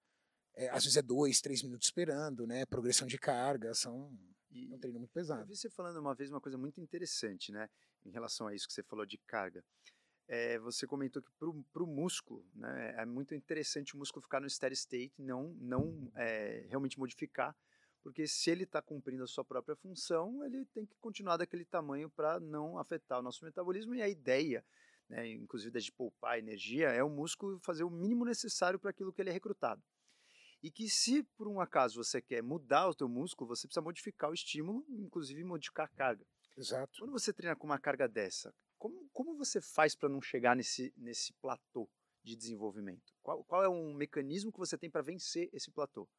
é, 0.55 0.69
às 0.69 0.83
vezes 0.83 0.97
é 0.97 1.01
dois, 1.01 1.39
três 1.41 1.61
minutos 1.61 1.87
esperando, 1.87 2.47
né? 2.47 2.65
Progressão 2.65 3.07
de 3.07 3.17
carga, 3.17 3.73
são 3.75 4.11
E, 4.49 4.71
é 4.71 4.75
um 4.75 4.79
treino 4.79 4.99
muito 4.99 5.11
Eu 5.11 5.13
pesado. 5.13 5.45
vi 5.45 5.55
você 5.55 5.69
falando 5.69 5.97
uma 5.99 6.15
vez 6.15 6.29
uma 6.31 6.41
coisa 6.41 6.57
muito 6.57 6.81
interessante, 6.81 7.51
né? 7.51 7.69
Em 8.05 8.09
relação 8.11 8.47
a 8.47 8.55
isso 8.55 8.67
que 8.67 8.73
você 8.73 8.83
falou 8.83 9.05
de 9.05 9.17
carga. 9.27 9.63
É, 10.27 10.57
você 10.59 10.87
comentou 10.87 11.21
que 11.21 11.31
para 11.39 11.83
o 11.83 11.87
músculo, 11.87 12.45
né, 12.55 12.95
é 12.97 13.05
muito 13.05 13.35
interessante 13.35 13.95
o 13.95 13.97
músculo 13.97 14.23
ficar 14.23 14.39
no 14.39 14.49
steady 14.49 14.75
state, 14.75 15.21
não, 15.21 15.53
não 15.59 16.11
é, 16.15 16.65
realmente 16.69 16.97
modificar, 16.97 17.55
porque 18.01 18.25
se 18.27 18.49
ele 18.49 18.63
está 18.63 18.81
cumprindo 18.81 19.23
a 19.23 19.27
sua 19.27 19.43
própria 19.45 19.75
função, 19.75 20.43
ele 20.45 20.65
tem 20.73 20.85
que 20.85 20.95
continuar 20.99 21.37
daquele 21.37 21.65
tamanho 21.65 22.09
para 22.09 22.39
não 22.39 22.77
afetar 22.77 23.19
o 23.19 23.21
nosso 23.21 23.45
metabolismo. 23.45 23.93
E 23.93 24.01
a 24.01 24.09
ideia, 24.09 24.65
né, 25.07 25.27
inclusive 25.31 25.71
da 25.71 25.79
de 25.79 25.91
poupar 25.91 26.39
energia, 26.39 26.89
é 26.89 27.03
o 27.03 27.09
músculo 27.09 27.59
fazer 27.59 27.83
o 27.83 27.89
mínimo 27.89 28.25
necessário 28.25 28.79
para 28.79 28.89
aquilo 28.89 29.13
que 29.13 29.21
ele 29.21 29.29
é 29.29 29.33
recrutado. 29.33 29.83
E 30.63 30.69
que 30.69 30.89
se 30.89 31.23
por 31.35 31.47
um 31.47 31.59
acaso 31.59 32.03
você 32.03 32.21
quer 32.21 32.41
mudar 32.41 32.87
o 32.87 32.95
teu 32.95 33.09
músculo, 33.09 33.49
você 33.49 33.67
precisa 33.67 33.81
modificar 33.81 34.29
o 34.29 34.33
estímulo, 34.33 34.85
inclusive 34.89 35.43
modificar 35.43 35.85
a 35.85 35.95
carga. 35.95 36.25
Exato. 36.55 36.99
Quando 36.99 37.11
você 37.11 37.33
treina 37.33 37.55
com 37.55 37.65
uma 37.65 37.79
carga 37.79 38.07
dessa, 38.07 38.53
como, 38.81 39.07
como 39.13 39.37
você 39.37 39.61
faz 39.61 39.93
para 39.93 40.09
não 40.09 40.19
chegar 40.19 40.55
nesse, 40.55 40.91
nesse 40.97 41.31
platô 41.33 41.87
de 42.23 42.35
desenvolvimento? 42.35 43.13
Qual, 43.21 43.43
qual 43.43 43.63
é 43.63 43.69
um 43.69 43.93
mecanismo 43.93 44.51
que 44.51 44.57
você 44.57 44.75
tem 44.75 44.89
para 44.89 45.03
vencer 45.03 45.47
esse 45.53 45.69
platô? 45.69 46.09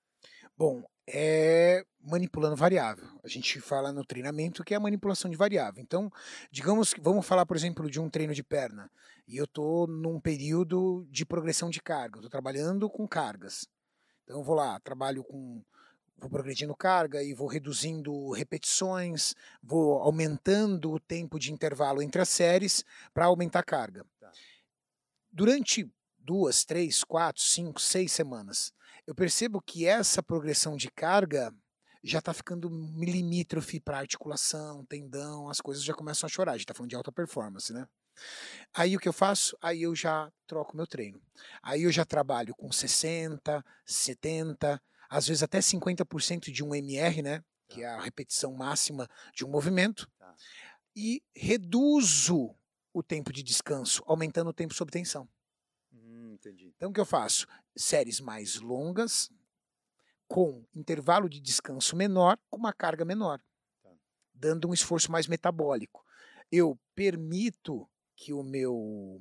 Bom, 0.57 0.85
é 1.05 1.85
manipulando 2.01 2.55
variável. 2.55 3.05
A 3.25 3.27
gente 3.27 3.61
fala 3.61 3.93
no 3.93 4.05
treinamento 4.05 4.63
que 4.63 4.75
é 4.75 4.77
a 4.77 4.81
manipulação 4.81 5.29
de 5.29 5.37
variável. 5.37 5.83
Então, 5.83 6.09
digamos 6.53 6.95
que 6.95 7.01
vamos 7.01 7.27
falar, 7.27 7.45
por 7.45 7.57
exemplo, 7.57 7.91
de 7.91 7.99
um 7.99 8.09
treino 8.09 8.33
de 8.33 8.45
perna. 8.45 8.89
E 9.27 9.37
eu 9.37 9.45
estou 9.45 9.89
num 9.89 10.21
período 10.21 11.05
de 11.11 11.27
progressão 11.27 11.69
de 11.69 11.83
carga. 11.83 12.19
Estou 12.19 12.31
trabalhando 12.31 12.89
com 12.89 13.09
cargas. 13.09 13.67
Então 14.23 14.39
eu 14.39 14.45
vou 14.45 14.55
lá, 14.55 14.79
trabalho 14.79 15.25
com 15.25 15.65
vou 16.17 16.31
progredindo 16.31 16.75
carga 16.75 17.23
e 17.23 17.35
vou 17.35 17.49
reduzindo 17.49 18.31
repetições, 18.31 19.35
vou 19.63 19.99
aumentando 19.99 20.93
o 20.93 21.01
tempo 21.01 21.39
de 21.39 21.53
intervalo 21.53 22.03
entre 22.03 22.21
as 22.21 22.29
séries 22.29 22.85
para 23.13 23.27
aumentar 23.27 23.61
a 23.61 23.65
carga. 23.65 24.07
Tá. 24.21 24.31
Durante 25.31 25.91
duas, 26.19 26.65
três, 26.65 27.03
quatro, 27.03 27.43
cinco, 27.43 27.81
seis 27.81 28.13
semanas, 28.13 28.73
eu 29.07 29.15
percebo 29.15 29.61
que 29.61 29.87
essa 29.87 30.23
progressão 30.23 30.77
de 30.77 30.91
carga 30.91 31.53
já 32.05 32.19
está 32.19 32.33
ficando 32.33 32.69
limítrofe 32.99 33.79
para 33.79 33.99
articulação, 33.99 34.85
tendão, 34.87 35.49
as 35.49 35.61
coisas 35.61 35.85
já 35.85 35.95
começam 35.95 36.27
a 36.27 36.31
chorar. 36.31 36.53
A 36.53 36.55
gente 36.55 36.65
está 36.65 36.75
falando 36.75 36.91
de 36.91 36.97
alta 36.97 37.13
performance, 37.13 37.73
né? 37.73 37.87
Aí 38.75 38.97
o 38.97 39.01
que 39.01 39.09
eu 39.09 39.13
faço? 39.13 39.57
Aí 39.63 39.83
eu 39.83 39.95
já 39.95 40.31
troco 40.47 40.77
meu 40.77 40.87
treino. 40.87 41.21
Aí 41.63 41.85
eu 41.85 41.93
já 41.93 42.05
trabalho 42.05 42.55
com 42.55 42.71
60, 42.71 43.65
70, 43.85 44.83
às 45.13 45.27
vezes 45.27 45.43
até 45.43 45.59
50% 45.59 46.51
de 46.51 46.65
um 46.65 46.75
MR, 46.75 47.21
né? 47.21 47.45
Que 47.69 47.83
é 47.83 47.87
a 47.87 48.01
repetição 48.01 48.55
máxima 48.55 49.07
de 49.35 49.45
um 49.45 49.49
movimento. 49.49 50.11
Tá. 50.19 50.35
E 50.97 51.23
reduzo 51.37 52.55
o 52.95 53.03
tempo 53.03 53.31
de 53.31 53.43
descanso, 53.43 54.03
aumentando 54.07 54.49
o 54.49 54.55
tempo 54.55 54.73
sob 54.73 54.91
tensão. 54.91 55.29
Hum, 55.93 56.33
entendi. 56.33 56.73
Então 56.75 56.89
o 56.89 56.93
que 56.95 57.01
eu 57.01 57.05
faço? 57.05 57.47
Séries 57.77 58.21
mais 58.21 58.59
longas, 58.59 59.31
com 60.27 60.65
intervalo 60.75 61.29
de 61.29 61.41
descanso 61.41 61.95
menor, 61.95 62.39
com 62.49 62.57
uma 62.57 62.73
carga 62.73 63.05
menor, 63.05 63.39
Tá. 63.83 63.91
dando 64.33 64.67
um 64.69 64.73
esforço 64.73 65.13
mais 65.13 65.27
metabólico. 65.27 66.03
Eu 66.51 66.79
permito 66.95 67.87
que 68.17 68.33
o 68.33 68.43
meu 68.43 69.21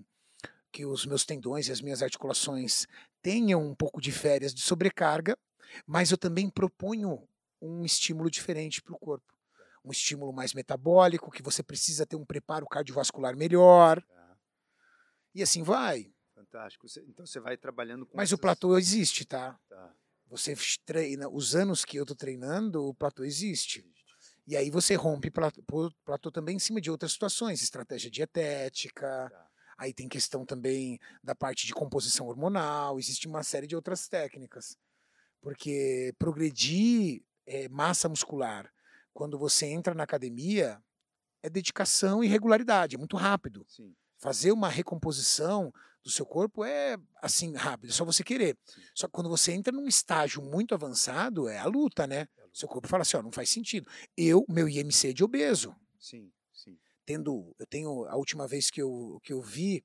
que 0.71 0.85
os 0.85 1.05
meus 1.05 1.25
tendões 1.25 1.67
e 1.67 1.71
as 1.73 1.81
minhas 1.81 2.01
articulações 2.01 2.87
tenham 3.21 3.61
um 3.61 3.75
pouco 3.75 3.99
de 3.99 4.09
férias 4.09 4.53
de 4.53 4.61
sobrecarga, 4.61 5.37
mas 5.85 6.11
eu 6.11 6.17
também 6.17 6.49
proponho 6.49 7.27
um 7.61 7.83
estímulo 7.85 8.29
diferente 8.29 8.81
para 8.81 8.93
o 8.95 8.99
corpo. 8.99 9.33
Um 9.83 9.91
estímulo 9.91 10.31
mais 10.31 10.53
metabólico, 10.53 11.31
que 11.31 11.41
você 11.41 11.63
precisa 11.63 12.05
ter 12.05 12.15
um 12.15 12.25
preparo 12.25 12.65
cardiovascular 12.67 13.35
melhor, 13.35 14.01
Tá. 14.03 14.37
e 15.33 15.41
assim 15.41 15.63
vai. 15.63 16.13
Fantástico. 16.35 16.85
Então 17.07 17.25
você 17.25 17.39
vai 17.39 17.57
trabalhando 17.57 18.05
com 18.05 18.17
Mas 18.17 18.31
o 18.31 18.35
essas- 18.35 18.41
platô 18.41 18.77
existe, 18.77 19.25
tá? 19.25 19.59
Tá. 19.69 19.93
Você 20.27 20.55
treina, 20.85 21.27
os 21.29 21.55
anos 21.55 21.83
que 21.83 21.97
eu 21.97 22.05
tô 22.05 22.15
treinando, 22.15 22.83
o 22.85 22.93
platô 22.93 23.23
existe. 23.23 23.85
E 24.47 24.55
aí 24.57 24.69
você 24.71 24.95
rompe 24.95 25.29
platô, 25.29 25.61
platô 26.03 26.31
também 26.31 26.55
em 26.55 26.59
cima 26.59 26.81
de 26.81 26.89
outras 26.89 27.11
situações, 27.11 27.61
estratégia 27.61 28.09
dietética, 28.09 29.29
Tá. 29.29 29.47
aí 29.77 29.93
tem 29.93 30.07
questão 30.09 30.45
também 30.45 30.99
da 31.23 31.35
parte 31.35 31.65
de 31.67 31.73
composição 31.73 32.27
hormonal, 32.27 32.97
existe 32.99 33.27
uma 33.27 33.43
série 33.43 33.67
de 33.67 33.75
outras 33.75 34.07
técnicas. 34.07 34.77
Porque 35.41 36.13
progredir 36.19 37.23
eh, 37.45 37.67
massa 37.67 38.07
muscular 38.07 38.71
quando 39.13 39.37
você 39.37 39.65
entra 39.65 39.93
na 39.93 40.03
academia 40.03 40.81
é 41.43 41.49
dedicação 41.49 42.23
e 42.23 42.27
regularidade, 42.27 42.95
é 42.95 42.99
muito 42.99 43.17
rápido. 43.17 43.65
Sim. 43.67 43.95
Fazer 44.17 44.51
uma 44.51 44.69
recomposição 44.69 45.73
do 46.03 46.09
seu 46.09 46.25
corpo 46.25 46.63
é 46.63 46.97
assim 47.21 47.55
rápido, 47.55 47.89
é 47.89 47.93
só 47.93 48.05
você 48.05 48.23
querer. 48.23 48.57
Sim. 48.65 48.81
Só 48.95 49.07
que 49.07 49.13
quando 49.13 49.29
você 49.29 49.51
entra 49.51 49.73
num 49.73 49.87
estágio 49.87 50.41
muito 50.41 50.73
avançado, 50.73 51.47
é 51.47 51.57
a 51.57 51.65
luta, 51.65 52.05
né? 52.07 52.27
É 52.37 52.41
a 52.41 52.43
luta. 52.45 52.51
Seu 52.53 52.67
corpo 52.67 52.87
fala 52.87 53.01
assim, 53.01 53.17
ó, 53.17 53.21
não 53.21 53.31
faz 53.31 53.49
sentido. 53.49 53.89
Eu, 54.15 54.45
meu 54.47 54.67
IMC 54.69 55.09
é 55.09 55.13
de 55.13 55.23
obeso, 55.23 55.75
Sim, 55.99 56.31
sim. 56.53 56.77
tendo, 57.05 57.55
eu 57.57 57.65
tenho 57.65 58.05
a 58.05 58.15
última 58.15 58.47
vez 58.47 58.69
que 58.69 58.81
eu, 58.81 59.19
que 59.23 59.33
eu 59.33 59.41
vi, 59.41 59.83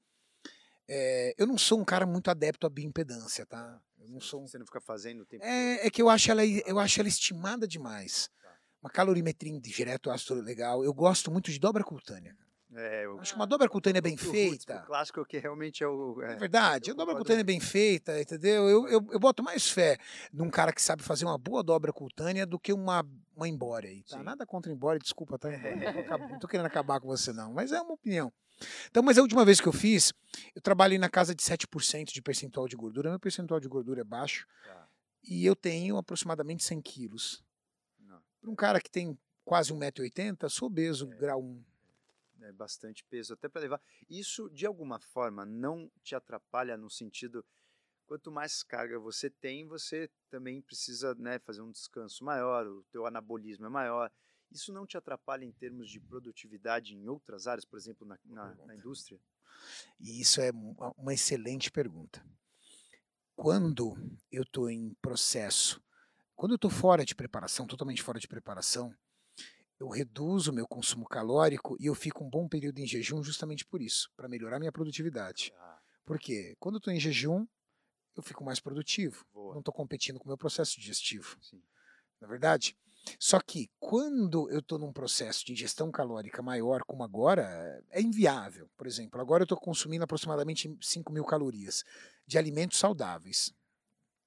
é, 0.89 1.35
eu 1.37 1.47
não 1.47 1.59
sou 1.59 1.81
um 1.81 1.85
cara 1.85 2.07
muito 2.07 2.31
adepto 2.31 2.67
à 2.67 2.71
bioimpedância, 2.71 3.45
tá? 3.47 3.81
Eu 4.07 4.13
não 4.13 4.21
sou 4.21 4.43
um 4.43 4.47
Você 4.47 4.59
não 4.59 4.65
fica 4.67 4.81
fazendo 4.81 5.23
o 5.23 5.27
tempo 5.27 5.43
todo. 5.43 5.51
é, 5.51 5.87
é 5.87 5.91
que 5.91 6.01
eu 6.01 6.09
acho 6.09 6.31
ela, 6.31 6.45
eu 6.45 6.79
acho 6.79 7.01
ela 7.01 7.09
estimada 7.09 7.67
demais. 7.67 8.31
Tá. 8.43 8.49
Uma 8.83 8.91
calorimetria 8.91 9.53
indireto 9.53 10.11
ácido 10.11 10.41
legal. 10.41 10.85
Eu 10.85 10.95
gosto 10.95 11.31
muito 11.31 11.51
de 11.51 11.59
dobra 11.59 11.83
cutânea. 11.83 12.37
É, 12.75 13.05
eu 13.05 13.19
Acho 13.21 13.33
que 13.33 13.39
uma 13.39 13.47
dobra 13.47 13.69
cutânea 13.69 14.03
bem 14.03 14.15
o 14.15 14.17
roots, 14.17 14.31
feita. 14.31 14.83
O 14.83 14.87
clássico 14.87 15.25
que 15.25 15.39
realmente 15.39 15.83
é 15.85 15.89
o. 15.89 16.21
É 16.23 16.33
É, 16.33 16.37
verdade, 16.37 16.91
eu 16.91 16.95
a 16.95 16.97
dobra 16.97 17.17
cutânea 17.17 17.45
bem 17.45 17.61
feita, 17.61 18.21
entendeu? 18.21 18.69
Eu, 18.69 18.89
eu, 18.89 19.07
eu 19.13 19.19
boto 19.21 19.43
mais 19.43 19.71
fé 19.71 19.97
num 20.33 20.51
cara 20.51 20.73
que 20.73 20.83
sabe 20.83 21.03
fazer 21.03 21.25
uma 21.25 21.39
boa 21.39 21.63
dobra 21.63 21.93
cutânea 21.93 22.45
do 22.45 22.59
que 22.59 22.73
uma, 22.73 23.07
uma 23.37 23.49
embora 23.49 23.87
aí, 23.87 24.03
tá? 24.03 24.21
Nada 24.23 24.45
contra 24.45 24.71
embora, 24.73 24.99
desculpa, 24.99 25.39
tá? 25.39 25.49
Acab- 26.07 26.29
não 26.31 26.39
tô 26.41 26.49
querendo 26.49 26.67
acabar 26.67 27.01
com 27.01 27.07
você, 27.07 27.33
não, 27.33 27.53
mas 27.53 27.73
é 27.73 27.81
uma 27.81 27.95
opinião. 27.95 28.33
Então, 28.89 29.03
mas 29.03 29.19
a 29.19 29.23
última 29.23 29.45
vez 29.45 29.61
que 29.61 29.67
eu 29.69 29.73
fiz, 29.73 30.13
eu 30.55 30.61
trabalhei 30.63 30.99
na 30.99 31.09
casa 31.09 31.35
de 31.35 31.43
7% 31.43 32.13
de 32.13 32.23
percentual 32.23 32.67
de 32.69 32.77
gordura. 32.77 33.11
Meu 33.11 33.21
percentual 33.21 33.61
de 33.61 33.69
gordura 33.69 34.01
é 34.01 34.05
baixo 34.05 34.47
Tá. 34.65 34.89
e 35.23 35.45
eu 35.45 35.55
tenho 35.55 35.97
aproximadamente 35.97 36.65
100 36.65 36.81
quilos. 36.81 37.45
Para 38.41 38.51
um 38.51 38.55
cara 38.55 38.81
que 38.81 38.91
tem 38.91 39.19
quase 39.45 39.73
1,80m, 39.73 40.49
sou 40.49 40.67
obeso, 40.69 41.11
É. 41.13 41.17
grau 41.17 41.43
1. 41.43 41.65
é 42.43 42.53
bastante 42.53 43.03
peso 43.05 43.33
até 43.35 43.49
para 43.49 43.63
levar. 43.63 43.81
Isso 44.09 44.49
de 44.51 44.67
alguma 44.67 45.01
forma 45.01 45.45
não 45.45 45.91
te 46.03 46.15
atrapalha 46.15 46.77
no 46.77 46.89
sentido 46.89 47.45
quanto 48.07 48.31
mais 48.31 48.63
carga 48.63 49.01
você 49.01 49.29
tem, 49.29 49.67
você 49.67 50.09
também 50.31 50.63
precisa, 50.63 51.13
né, 51.17 51.41
fazer 51.41 51.61
um 51.63 51.73
descanso 51.73 52.23
maior, 52.25 52.65
o 52.67 52.85
teu 52.85 53.05
anabolismo 53.05 53.67
é 53.67 53.69
maior. 53.69 54.13
Isso 54.51 54.73
não 54.73 54.87
te 54.87 54.97
atrapalha 54.97 55.45
em 55.45 55.53
termos 55.53 55.91
de 55.91 56.01
produtividade 56.01 56.95
em 56.95 57.09
outras 57.09 57.47
áreas, 57.47 57.65
por 57.65 57.79
exemplo, 57.79 58.07
na, 58.07 58.19
na- 58.25 58.55
na 58.67 58.75
indústria? 58.75 59.21
E 60.01 60.21
isso 60.21 60.41
é 60.41 60.51
uma 60.97 61.13
excelente 61.15 61.71
pergunta. 61.71 62.25
Quando 63.35 63.95
eu 64.31 64.43
estou 64.43 64.71
em 64.71 64.95
processo, 65.03 65.83
quando 66.35 66.53
eu 66.53 66.57
estou 66.57 66.71
fora 66.71 67.05
de 67.05 67.15
preparação, 67.15 67.67
totalmente 67.67 68.03
fora 68.03 68.19
de 68.19 68.27
preparação, 68.29 68.95
eu 69.79 69.89
reduzo 69.89 70.51
o 70.51 70.55
meu 70.55 70.67
consumo 70.67 71.07
calórico 71.07 71.77
e 71.79 71.87
eu 71.87 71.95
fico 71.95 72.25
um 72.25 72.31
bom 72.31 72.49
período 72.49 72.79
em 72.79 72.87
jejum 72.87 73.23
justamente 73.23 73.65
por 73.67 73.83
isso, 73.83 74.11
para 74.17 74.29
melhorar 74.29 74.59
minha 74.59 74.73
produtividade. 74.73 75.53
Ah, 75.57 75.79
Por 76.05 76.19
quê? 76.19 76.57
Quando 76.59 76.77
eu 76.77 76.79
estou 76.79 76.93
em 76.93 77.01
jejum, 77.01 77.47
eu 78.17 78.23
fico 78.23 78.43
mais 78.43 78.59
produtivo. 78.59 79.27
boa. 79.35 79.53
Não 79.53 79.61
estou 79.61 79.75
competindo 79.75 80.19
com 80.19 80.25
o 80.25 80.29
meu 80.29 80.39
processo 80.39 80.81
digestivo. 80.81 81.37
Sim. 81.43 81.63
na 82.19 82.27
verdade? 82.27 82.75
Só 83.19 83.41
que 83.41 83.71
quando 83.79 84.51
eu 84.51 84.59
estou 84.59 84.79
num 84.79 84.93
processo 84.93 85.45
de 85.45 85.53
ingestão 85.53 85.91
calórica 85.91 86.43
maior, 86.43 86.83
como 86.85 87.03
agora, 87.03 87.83
é 87.91 88.01
inviável. 88.01 88.69
Por 88.77 88.87
exemplo, 88.87 89.21
agora 89.21 89.43
eu 89.43 89.45
estou 89.47 89.59
consumindo 89.59 90.05
aproximadamente 90.05 90.77
5 90.81 91.13
mil 91.13 91.25
calorias 91.25 91.85
de 92.27 92.39
alimentos 92.39 92.79
saudáveis. 92.79 93.55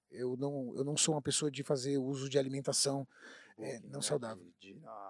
Eu 0.09 0.35
não, 0.37 0.73
eu 0.75 0.83
não 0.83 0.97
sou 0.97 1.15
uma 1.15 1.21
pessoa 1.21 1.51
de 1.51 1.63
fazer 1.63 1.97
uso 1.97 2.29
de 2.29 2.39
alimentação. 2.39 3.07
É, 3.57 3.79
não 3.89 4.01
saudável. 4.01 4.45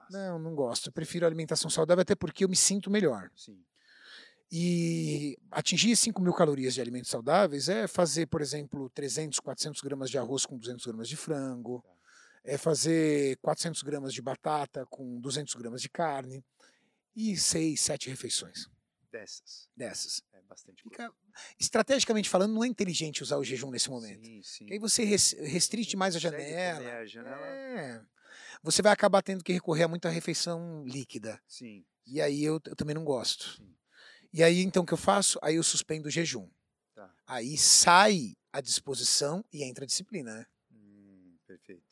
Não, 0.10 0.40
não 0.40 0.56
gosto. 0.56 0.88
Eu 0.88 0.94
prefiro 0.94 1.26
alimentação 1.26 1.70
saudável 1.70 2.02
até 2.02 2.16
porque 2.16 2.44
eu 2.44 2.50
me 2.50 2.56
sinto 2.56 2.90
melhor. 2.90 3.30
Sim. 3.36 3.64
E 4.52 5.38
atingir 5.52 5.96
5 5.96 6.20
mil 6.20 6.34
calorias 6.34 6.74
de 6.74 6.82
alimentos 6.82 7.12
saudáveis 7.12 7.70
é 7.70 7.88
fazer, 7.88 8.26
por 8.26 8.42
exemplo, 8.42 8.90
300, 8.90 9.40
400 9.40 9.80
gramas 9.82 10.10
de 10.10 10.18
arroz 10.18 10.46
com 10.46 10.58
200 10.58 10.84
gramas 10.88 11.08
de 11.08 11.16
frango, 11.16 11.84
Tá. 11.86 11.99
É 12.44 12.58
fazer 12.58 13.38
400 13.38 13.82
gramas 13.84 14.14
de 14.14 14.22
batata 14.22 14.86
com 14.88 15.20
200 15.20 15.54
gramas 15.56 15.82
de 15.82 15.90
carne 15.90 16.44
e 17.16 17.36
6, 17.38 17.80
7 17.80 18.10
refeições 18.10 18.68
Dessas. 19.12 19.68
dessas. 19.76 20.22
É 20.34 20.42
bastante 20.44 20.84
coisa. 20.84 21.10
Fica, 21.10 21.14
estrategicamente 21.60 22.30
falando, 22.30 22.54
não 22.54 22.64
é 22.64 22.68
inteligente 22.68 23.24
usar 23.24 23.38
o 23.38 23.44
jejum 23.44 23.72
nesse 23.72 23.90
momento. 23.90 24.24
Sim, 24.26 24.42
sim. 24.44 24.58
Porque 24.60 24.74
aí 24.74 24.80
você 24.80 25.04
res- 25.04 25.34
restrite 25.40 25.98
mais 25.98 26.16
a 26.16 26.20
janela. 26.20 26.92
a 26.98 27.06
janela. 27.06 27.46
É. 27.46 28.02
Você 28.62 28.82
vai 28.82 28.92
acabar 28.92 29.22
tendo 29.24 29.44
que 29.44 29.52
recorrer 29.54 29.84
a 29.84 29.88
muita 29.88 30.10
refeição 30.10 30.84
líquida. 30.86 31.42
Sim. 31.48 31.84
E 32.06 32.22
aí 32.22 32.44
eu, 32.44 32.62
eu 32.66 32.76
também 32.76 32.94
não 32.94 33.04
gosto. 33.04 33.56
Sim. 33.58 33.76
E 34.32 34.44
aí 34.44 34.62
então 34.62 34.84
o 34.84 34.86
que 34.86 34.94
eu 34.94 34.98
faço? 34.98 35.40
Aí 35.42 35.56
eu 35.56 35.64
suspendo 35.64 36.08
o 36.08 36.12
jejum. 36.12 36.48
Tá. 36.94 37.12
Aí 37.26 37.58
sai 37.58 38.36
a 38.54 38.62
disposição 38.62 39.44
e 39.52 39.64
entra 39.64 39.86
a 39.86 39.88
disciplina, 39.88 40.36
né? 40.36 40.46
Hum, 40.72 41.36
perfeito. 41.48 41.89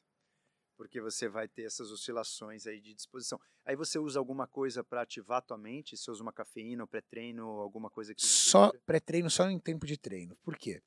Porque 0.77 1.01
você 1.01 1.27
vai 1.27 1.47
ter 1.47 1.63
essas 1.63 1.91
oscilações 1.91 2.67
aí 2.67 2.79
de 2.79 2.93
disposição. 2.93 3.41
Aí 3.65 3.75
você 3.75 3.97
usa 3.97 4.19
alguma 4.19 4.47
coisa 4.47 4.83
para 4.83 5.01
ativar 5.01 5.39
a 5.39 5.41
tua 5.41 5.57
mente? 5.57 5.97
Você 5.97 6.09
usa 6.11 6.21
uma 6.21 6.31
cafeína, 6.31 6.83
um 6.83 6.87
pré-treino, 6.87 7.43
alguma 7.59 7.89
coisa 7.89 8.13
que 8.13 8.23
Só 8.23 8.71
pré-treino, 8.85 9.29
só 9.29 9.49
em 9.49 9.59
tempo 9.59 9.87
de 9.87 9.97
treino. 9.97 10.35
Por 10.37 10.55
quê? 10.55 10.81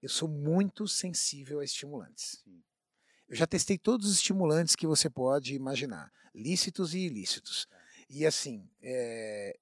Eu 0.00 0.08
sou 0.08 0.28
muito 0.28 0.86
sensível 0.86 1.58
a 1.58 1.64
estimulantes. 1.64 2.40
Sim. 2.44 2.62
Eu 3.28 3.34
já 3.36 3.46
testei 3.46 3.76
todos 3.76 4.06
os 4.08 4.14
estimulantes 4.14 4.76
que 4.76 4.86
você 4.86 5.10
pode 5.10 5.54
imaginar, 5.54 6.10
lícitos 6.34 6.94
e 6.94 7.00
ilícitos. 7.00 7.66
Tá. 7.66 7.76
E 8.08 8.24
assim, 8.24 8.70
é, 8.80 9.58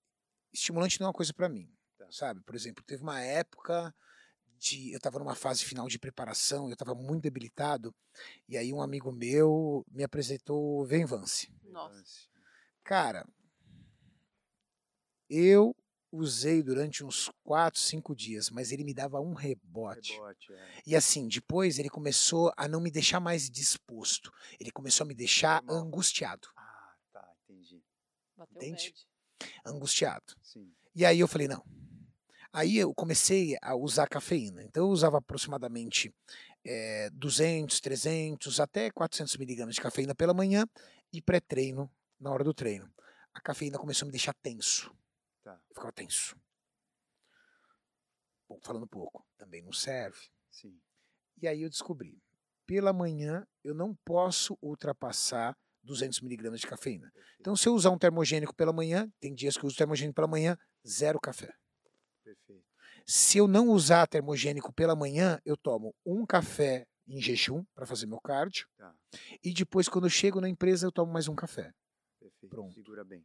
estimulante 0.53 1.01
não 1.01 1.07
é 1.07 1.09
uma 1.09 1.15
coisa 1.15 1.33
para 1.33 1.49
mim, 1.49 1.69
Tá. 1.97 2.07
sabe? 2.13 2.43
Por 2.43 2.55
exemplo, 2.55 2.85
teve 2.85 3.03
uma 3.03 3.21
época 3.21 3.93
de 4.59 4.93
eu 4.93 4.97
estava 4.97 5.19
numa 5.19 5.35
fase 5.35 5.65
final 5.65 5.89
de 5.89 5.99
preparação, 5.99 6.67
eu 6.67 6.73
estava 6.73 6.95
muito 6.95 7.23
debilitado, 7.23 7.95
e 8.49 8.57
aí 8.57 8.73
um 8.73 8.81
amigo 8.83 9.13
meu 9.13 9.85
me 9.91 10.03
apresentou 10.03 10.81
o 10.81 10.85
Venvance. 10.85 11.53
Nossa. 11.65 12.29
Cara, 12.85 13.27
eu 15.29 15.75
usei 16.11 16.63
durante 16.63 17.05
uns 17.05 17.31
4, 17.45 17.79
5 17.81 18.15
dias, 18.15 18.49
mas 18.49 18.73
ele 18.73 18.85
me 18.85 18.95
dava 18.95 19.21
um 19.21 19.35
rebote. 19.35 20.13
Rebote, 20.13 20.53
é. 20.53 20.83
E 20.87 20.97
assim, 20.97 21.29
depois 21.29 21.79
ele 21.79 21.91
começou 21.91 22.53
a 22.57 22.69
não 22.69 22.81
me 22.81 22.91
deixar 22.91 23.21
mais 23.21 23.51
disposto. 23.51 24.33
Ele 24.59 24.71
começou 24.71 25.05
a 25.05 25.09
me 25.09 25.15
deixar 25.15 25.63
Normal. 25.63 25.85
angustiado. 25.87 26.49
Ah, 26.57 26.95
tá, 27.13 27.35
entendi. 27.45 27.83
Bateu 28.37 28.57
Entende? 28.57 28.95
bad. 28.95 29.57
Angustiado. 29.67 30.35
Sim. 30.41 30.73
E 30.95 31.05
aí 31.05 31.21
eu 31.21 31.29
falei, 31.29 31.49
não. 31.49 31.63
Aí 32.57 32.79
eu 32.79 32.95
comecei 32.95 33.55
a 33.61 33.77
usar 33.77 34.09
cafeína. 34.09 34.63
Então 34.63 34.85
eu 34.85 34.89
usava 34.89 35.19
aproximadamente 35.19 36.11
eh, 36.65 37.11
200, 37.13 37.79
300, 37.81 38.61
até 38.61 38.91
400 38.91 39.37
miligramas 39.37 39.75
de 39.75 39.81
cafeína 39.83 40.15
pela 40.15 40.33
manhã 40.33 40.67
e 41.13 41.21
pré-treino 41.21 41.87
na 42.19 42.31
hora 42.31 42.43
do 42.43 42.55
treino. 42.55 42.91
A 43.35 43.43
cafeína 43.43 43.77
começou 43.79 44.07
a 44.07 44.09
me 44.09 44.13
deixar 44.13 44.33
tenso. 44.43 44.91
Tá. 45.45 45.61
Eu 45.69 45.75
ficava 45.75 45.93
tenso. 45.93 46.35
Bom, 48.49 48.59
falando 48.63 48.87
pouco, 48.87 49.23
também 49.37 49.61
não 49.61 49.73
serve. 49.73 50.19
Sim. 50.51 50.81
E 51.43 51.47
aí 51.47 51.61
eu 51.61 51.69
descobri, 51.69 52.23
pela 52.65 52.91
manhã 52.91 53.47
eu 53.63 53.75
não 53.75 53.95
posso 54.03 54.57
ultrapassar 54.63 55.55
200 55.83 56.23
miligramas 56.23 56.61
de 56.61 56.67
cafeína. 56.67 57.13
Então 57.39 57.55
se 57.55 57.69
eu 57.69 57.75
usar 57.75 57.91
um 57.91 57.99
termogênico 57.99 58.57
pela 58.57 58.73
manhã, 58.73 59.13
tem 59.21 59.35
dias 59.35 59.59
que 59.59 59.65
eu 59.65 59.69
uso 59.69 59.77
termogênico 59.77 60.15
pela 60.15 60.27
manhã, 60.27 60.57
zero 60.87 61.21
café. 61.21 61.53
Perfeito. 62.27 62.65
Se 63.07 63.39
eu 63.39 63.47
não 63.47 63.69
usar 63.69 64.07
termogênico 64.09 64.73
pela 64.73 64.97
manhã, 64.97 65.41
eu 65.45 65.57
tomo 65.57 65.95
um 66.05 66.27
café 66.27 66.85
em 67.07 67.21
jejum 67.21 67.65
para 67.73 67.87
fazer 67.87 68.05
meu 68.07 68.21
cardio 68.21 68.67
Tá. 68.77 68.93
e 69.45 69.55
depois 69.55 69.89
quando 69.89 70.07
eu 70.07 70.11
chego 70.11 70.41
na 70.41 70.49
empresa 70.49 70.85
eu 70.87 70.91
tomo 70.93 71.13
mais 71.13 71.29
um 71.29 71.37
café. 71.37 71.73
Perfeito. 72.19 72.49
Pronto. 72.51 72.75
Segura 72.75 73.05
bem. 73.05 73.25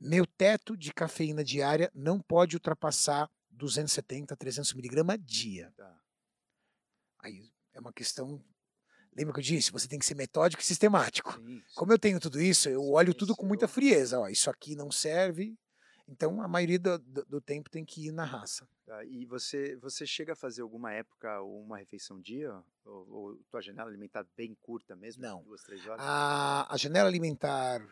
Meu 0.00 0.24
teto 0.26 0.74
de 0.76 0.94
cafeína 0.94 1.44
diária 1.44 1.90
não 1.94 2.18
pode 2.20 2.56
ultrapassar 2.56 3.30
270, 3.50 4.34
300 4.34 4.72
miligramas 4.72 5.18
dia. 5.22 5.70
Tá. 5.76 6.00
Aí 7.20 7.52
é 7.74 7.80
uma 7.80 7.92
questão. 7.92 8.42
Lembra 9.14 9.34
que 9.34 9.40
eu 9.40 9.44
disse? 9.44 9.72
Você 9.72 9.86
tem 9.88 9.98
que 9.98 10.06
ser 10.06 10.14
metódico 10.14 10.62
e 10.62 10.64
sistemático. 10.64 11.32
Sim, 11.34 11.62
Como 11.74 11.92
eu 11.92 11.98
tenho 11.98 12.18
tudo 12.20 12.40
isso, 12.40 12.68
eu 12.70 12.82
olho 12.92 13.12
tudo 13.12 13.34
com 13.36 13.44
muita 13.44 13.66
Silencioso. 13.68 13.94
frieza. 13.98 14.20
Ó, 14.20 14.28
isso 14.28 14.48
aqui 14.48 14.74
não 14.76 14.90
serve. 14.90 15.54
Então 16.08 16.40
a 16.40 16.48
maioria 16.48 16.78
do, 16.78 16.98
do- 16.98 17.24
do 17.26 17.40
tempo 17.40 17.68
tem 17.68 17.84
que 17.84 18.06
ir 18.06 18.12
na 18.12 18.24
raça. 18.24 18.66
Tá, 18.86 19.04
E 19.04 19.26
você, 19.26 19.76
você 19.76 20.06
chega 20.06 20.32
a 20.32 20.36
fazer 20.36 20.62
alguma 20.62 20.92
época 20.92 21.42
uma 21.42 21.76
refeição 21.78 22.18
dia? 22.20 22.52
Ou, 22.84 23.08
ou 23.10 23.36
tua 23.50 23.60
janela 23.60 23.88
alimentar 23.90 24.26
bem 24.36 24.54
curta 24.54 24.96
mesmo? 24.96 25.22
Não. 25.22 25.42
Duas, 25.42 25.62
três 25.62 25.86
horas? 25.86 26.00
A, 26.02 26.72
a 26.72 26.76
janela 26.78 27.08
alimentar 27.08 27.86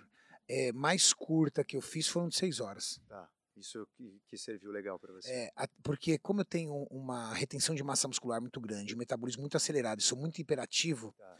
eh, 0.49 0.73
mais 0.73 1.13
curta 1.13 1.63
que 1.63 1.77
eu 1.77 1.83
fiz 1.83 2.09
foram 2.09 2.29
de 2.29 2.37
seis 2.37 2.59
horas. 2.61 2.99
Tá. 3.07 3.29
Isso 3.55 3.87
que, 3.97 4.37
serviu 4.37 4.71
legal 4.71 4.99
para 4.99 5.15
você. 5.15 5.31
É, 5.31 5.51
porque 5.83 6.19
como 6.19 6.43
eu 6.43 6.45
tenho 6.45 6.75
uma 6.91 7.33
retenção 7.33 7.75
de 7.75 7.83
massa 7.83 8.07
muscular 8.07 8.39
muito 8.39 8.61
grande, 8.61 8.95
um 8.95 8.99
metabolismo 8.99 9.41
muito 9.41 9.57
acelerado 9.57 10.03
sou 10.03 10.17
muito 10.19 10.39
hiperativo, 10.39 11.15
Tá. 11.17 11.37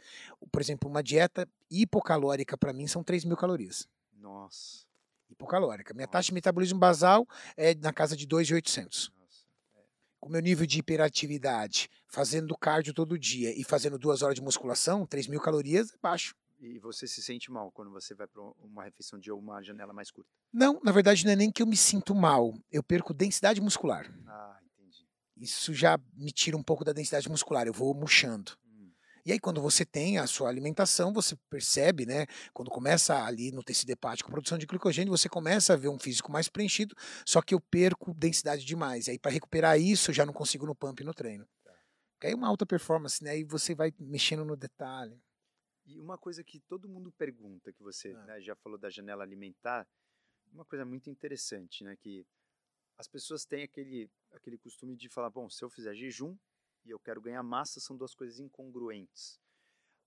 por 0.51 0.59
exemplo, 0.59 0.89
uma 0.89 1.03
dieta 1.03 1.47
hipocalórica 1.69 2.57
para 2.57 2.73
mim 2.73 2.87
são 2.87 3.03
3 3.03 3.23
mil 3.23 3.37
calorias. 3.37 3.87
Nossa. 4.13 4.86
Hipocalórica. 5.29 5.93
Minha 5.93 6.07
taxa 6.07 6.27
de 6.27 6.33
metabolismo 6.33 6.79
basal 6.79 7.27
é 7.55 7.75
na 7.75 7.93
casa 7.93 8.15
de 8.15 8.27
2.800. 8.27 9.11
Nossa. 9.19 9.45
Com 10.19 10.29
meu 10.29 10.41
nível 10.41 10.65
de 10.65 10.79
hiperatividade, 10.79 11.89
fazendo 12.07 12.57
cardio 12.57 12.93
todo 12.93 13.17
dia 13.17 13.53
e 13.59 13.63
fazendo 13.63 13.97
duas 13.97 14.21
horas 14.21 14.35
de 14.35 14.41
musculação, 14.41 15.05
3 15.05 15.27
mil 15.27 15.39
calorias 15.39 15.93
é 15.93 15.97
baixo. 16.01 16.35
E 16.59 16.79
você 16.79 17.07
se 17.07 17.21
sente 17.21 17.51
mal 17.51 17.71
quando 17.71 17.91
você 17.91 18.15
vai 18.15 18.25
para 18.25 18.41
uma 18.63 18.83
refeição 18.83 19.19
ou 19.29 19.39
uma 19.39 19.61
janela 19.61 19.93
mais 19.93 20.09
curta? 20.09 20.29
Não, 20.51 20.79
na 20.83 20.91
verdade 20.91 21.23
não 21.23 21.31
é 21.31 21.35
nem 21.35 21.51
que 21.51 21.61
eu 21.61 21.67
me 21.67 21.77
sinto 21.77 22.15
mal, 22.15 22.53
eu 22.71 22.81
perco 22.81 23.13
densidade 23.13 23.61
muscular. 23.61 24.11
Ah, 24.25 24.57
entendi. 24.63 25.07
Isso 25.35 25.71
já 25.73 25.99
me 26.15 26.31
tira 26.31 26.57
um 26.57 26.63
pouco 26.63 26.83
da 26.83 26.93
densidade 26.93 27.29
muscular, 27.29 27.67
eu 27.67 27.73
vou 27.73 27.93
murchando. 27.93 28.57
E 29.27 29.33
aí, 29.33 29.39
quando 29.41 29.61
você 29.61 29.83
tem 29.85 30.17
a 30.17 30.25
sua 30.25 30.47
alimentação, 30.47 31.11
você 31.11 31.35
percebe, 31.49 32.05
né? 32.05 32.25
Quando 32.53 32.71
começa 32.71 33.25
ali 33.25 33.51
no 33.51 33.61
tecido 33.61 33.89
hepático 33.89 34.29
a 34.29 34.31
produção 34.31 34.57
de 34.57 34.65
glicogênio, 34.65 35.11
você 35.11 35.27
começa 35.27 35.73
a 35.73 35.75
ver 35.75 35.89
um 35.89 35.99
físico 35.99 36.31
mais 36.31 36.47
preenchido, 36.47 36.95
só 37.25 37.41
que 37.41 37.53
eu 37.53 37.59
perco 37.59 38.13
densidade 38.13 38.63
demais. 38.63 39.07
E 39.07 39.11
aí, 39.11 39.19
para 39.19 39.29
recuperar 39.29 39.77
isso, 39.77 40.11
eu 40.11 40.15
já 40.15 40.25
não 40.25 40.31
consigo 40.31 40.65
no 40.65 40.73
pump 40.73 41.01
e 41.01 41.05
no 41.05 41.13
treino. 41.13 41.45
Tá. 41.61 41.75
Aí 42.23 42.31
é 42.31 42.35
uma 42.35 42.47
alta 42.47 42.65
performance, 42.65 43.21
né? 43.21 43.31
Aí 43.31 43.43
você 43.43 43.75
vai 43.75 43.93
mexendo 43.99 44.45
no 44.45 44.55
detalhe. 44.55 45.21
E 45.85 45.99
uma 45.99 46.17
coisa 46.17 46.41
que 46.41 46.61
todo 46.61 46.87
mundo 46.87 47.11
pergunta, 47.11 47.73
que 47.73 47.83
você 47.83 48.13
Ah. 48.15 48.25
né, 48.27 48.39
já 48.39 48.55
falou 48.55 48.77
da 48.77 48.89
janela 48.89 49.25
alimentar, 49.25 49.85
uma 50.53 50.63
coisa 50.63 50.85
muito 50.85 51.09
interessante, 51.09 51.83
né? 51.83 51.97
Que 51.97 52.25
as 52.97 53.09
pessoas 53.09 53.43
têm 53.43 53.63
aquele, 53.63 54.09
aquele 54.31 54.57
costume 54.57 54.95
de 54.95 55.09
falar, 55.09 55.29
bom, 55.29 55.49
se 55.49 55.65
eu 55.65 55.69
fizer 55.69 55.93
jejum 55.93 56.37
e 56.87 56.91
eu 56.91 56.99
quero 56.99 57.21
ganhar 57.21 57.43
massa, 57.43 57.79
são 57.79 57.97
duas 57.97 58.15
coisas 58.15 58.39
incongruentes. 58.39 59.39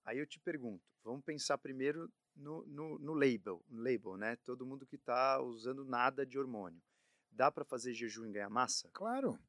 Aí 0.03 0.17
eu 0.17 0.25
te 0.25 0.39
pergunto, 0.39 0.83
vamos 1.03 1.23
pensar 1.23 1.57
primeiro 1.57 2.11
no, 2.35 2.65
no, 2.65 2.99
no 2.99 3.13
label, 3.13 3.63
no 3.69 3.81
label, 3.83 4.17
né? 4.17 4.35
Todo 4.37 4.65
mundo 4.65 4.85
que 4.85 4.95
está 4.95 5.39
usando 5.41 5.85
nada 5.85 6.25
de 6.25 6.39
hormônio. 6.39 6.81
Dá 7.31 7.51
para 7.51 7.63
fazer 7.63 7.93
jejum 7.93 8.25
e 8.25 8.31
ganhar 8.31 8.49
massa? 8.49 8.89
Claro. 8.93 9.39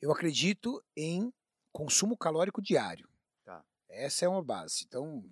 Eu 0.00 0.12
acredito 0.12 0.82
em 0.96 1.32
consumo 1.72 2.16
calórico 2.16 2.60
diário. 2.60 3.08
Tá. 3.44 3.64
Essa 3.88 4.26
é 4.26 4.28
uma 4.28 4.42
base. 4.42 4.84
Então, 4.86 5.24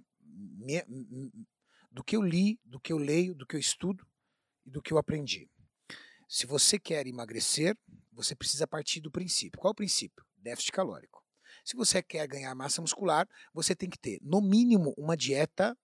do 1.90 2.05
que 2.05 2.16
eu 2.16 2.23
li, 2.23 2.59
do 2.64 2.81
que 2.81 2.92
eu 2.92 2.99
leio, 2.99 3.35
do 3.35 3.47
que 3.47 3.57
eu 3.57 3.61
estudo 3.61 4.07
e 4.64 4.71
do 4.71 4.81
que 4.81 4.92
eu 4.92 4.99
aprendi. 4.99 5.51
Se 6.29 6.47
você 6.47 6.79
quer 6.79 7.07
emagrecer, 7.07 7.77
você 8.12 8.35
precisa 8.35 8.66
partir 8.66 9.01
do 9.01 9.11
princípio. 9.11 9.59
Qual 9.59 9.71
é 9.71 9.73
o 9.73 9.77
princípio? 9.77 10.25
Déficit 10.37 10.73
calórico. 10.73 11.17
Se 11.68 11.76
você 11.76 12.02
quer 12.02 12.26
ganhar 12.26 12.54
massa 12.54 12.81
muscular, 12.81 13.28
você 13.52 13.76
tem 13.76 13.90
que 13.90 13.98
ter, 13.98 14.18
no 14.22 14.40
mínimo, 14.40 14.94
uma 14.96 15.14
dieta 15.14 15.76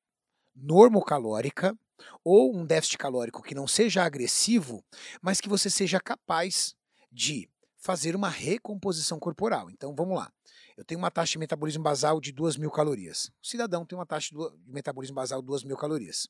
normocalórica 0.57 1.79
ou 2.25 2.57
um 2.57 2.65
déficit 2.65 2.97
calórico 2.97 3.43
que 3.43 3.55
não 3.55 3.67
seja 3.67 4.03
agressivo, 4.03 4.83
mas 5.21 5.43
que 5.43 5.49
você 5.49 5.69
seja 5.69 6.01
capaz 6.01 6.75
de 7.13 7.51
fazer 7.77 8.17
uma 8.17 8.31
recomposição 8.31 9.19
corporal. 9.19 9.69
Então, 9.69 9.95
vamos 9.95 10.17
lá. 10.17 10.33
Eu 10.75 10.87
tenho 10.87 10.99
uma 10.99 11.11
taxa 11.11 11.33
de 11.33 11.39
metabolismo 11.39 11.83
basal 11.83 12.19
de 12.19 12.33
2 12.33 12.57
mil 12.57 12.71
calorias. 12.71 13.31
O 13.43 13.47
cidadão 13.47 13.85
tem 13.85 13.99
uma 13.99 14.07
taxa 14.07 14.35
de 14.35 14.73
metabolismo 14.73 15.17
basal 15.17 15.43
de 15.43 15.47
2 15.49 15.65
mil 15.65 15.77
calorias. 15.77 16.27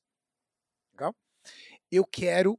Legal? 0.95 1.15
Eu 1.93 2.05
quero 2.05 2.59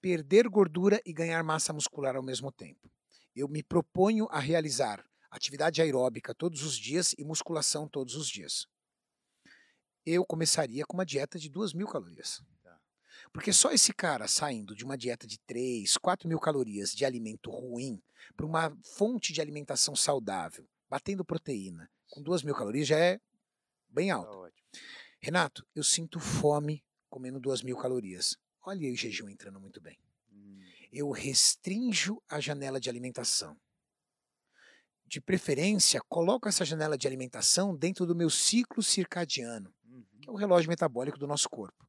perder 0.00 0.48
gordura 0.48 1.00
e 1.06 1.12
ganhar 1.12 1.44
massa 1.44 1.72
muscular 1.72 2.16
ao 2.16 2.22
mesmo 2.24 2.50
tempo. 2.50 2.90
Eu 3.32 3.46
me 3.46 3.62
proponho 3.62 4.26
a 4.28 4.40
realizar 4.40 5.06
atividade 5.36 5.80
aeróbica 5.80 6.34
todos 6.34 6.62
os 6.62 6.76
dias 6.76 7.14
e 7.18 7.24
musculação 7.24 7.88
todos 7.88 8.14
os 8.14 8.28
dias. 8.28 8.66
Eu 10.04 10.24
começaria 10.24 10.84
com 10.86 10.96
uma 10.96 11.06
dieta 11.06 11.38
de 11.38 11.48
2 11.48 11.72
mil 11.72 11.86
calorias. 11.86 12.42
Tá. 12.62 12.80
Porque 13.32 13.52
só 13.52 13.72
esse 13.72 13.92
cara 13.92 14.28
saindo 14.28 14.74
de 14.74 14.84
uma 14.84 14.96
dieta 14.96 15.26
de 15.26 15.38
3, 15.40 15.96
4 15.96 16.28
mil 16.28 16.38
calorias 16.38 16.92
de 16.92 17.04
alimento 17.04 17.50
ruim 17.50 18.00
para 18.36 18.46
uma 18.46 18.76
fonte 18.96 19.32
de 19.32 19.40
alimentação 19.40 19.96
saudável, 19.96 20.68
batendo 20.88 21.24
proteína, 21.24 21.90
com 22.08 22.22
2 22.22 22.42
mil 22.42 22.54
calorias 22.54 22.86
já 22.86 22.98
é 22.98 23.20
bem 23.88 24.08
Tá 24.10 24.16
alto. 24.16 24.52
Renato, 25.20 25.66
eu 25.74 25.82
sinto 25.82 26.20
fome 26.20 26.84
comendo 27.08 27.40
2 27.40 27.62
mil 27.62 27.76
calorias. 27.76 28.36
Olha 28.62 28.86
aí 28.86 28.92
o 28.92 28.96
jejum 28.96 29.28
entrando 29.28 29.60
muito 29.60 29.80
bem. 29.80 29.98
Hum, 30.30 30.60
Eu 30.92 31.10
restrinjo 31.10 32.22
a 32.28 32.40
janela 32.40 32.78
de 32.78 32.88
alimentação. 32.88 33.58
De 35.06 35.20
preferência, 35.20 36.00
coloco 36.08 36.48
essa 36.48 36.64
janela 36.64 36.98
de 36.98 37.06
alimentação 37.06 37.76
dentro 37.76 38.04
do 38.04 38.14
meu 38.14 38.28
ciclo 38.28 38.82
circadiano, 38.82 39.72
uhum. 39.84 40.04
que 40.20 40.28
é 40.28 40.32
o 40.32 40.36
relógio 40.36 40.68
metabólico 40.68 41.18
do 41.18 41.26
nosso 41.26 41.48
corpo. 41.48 41.86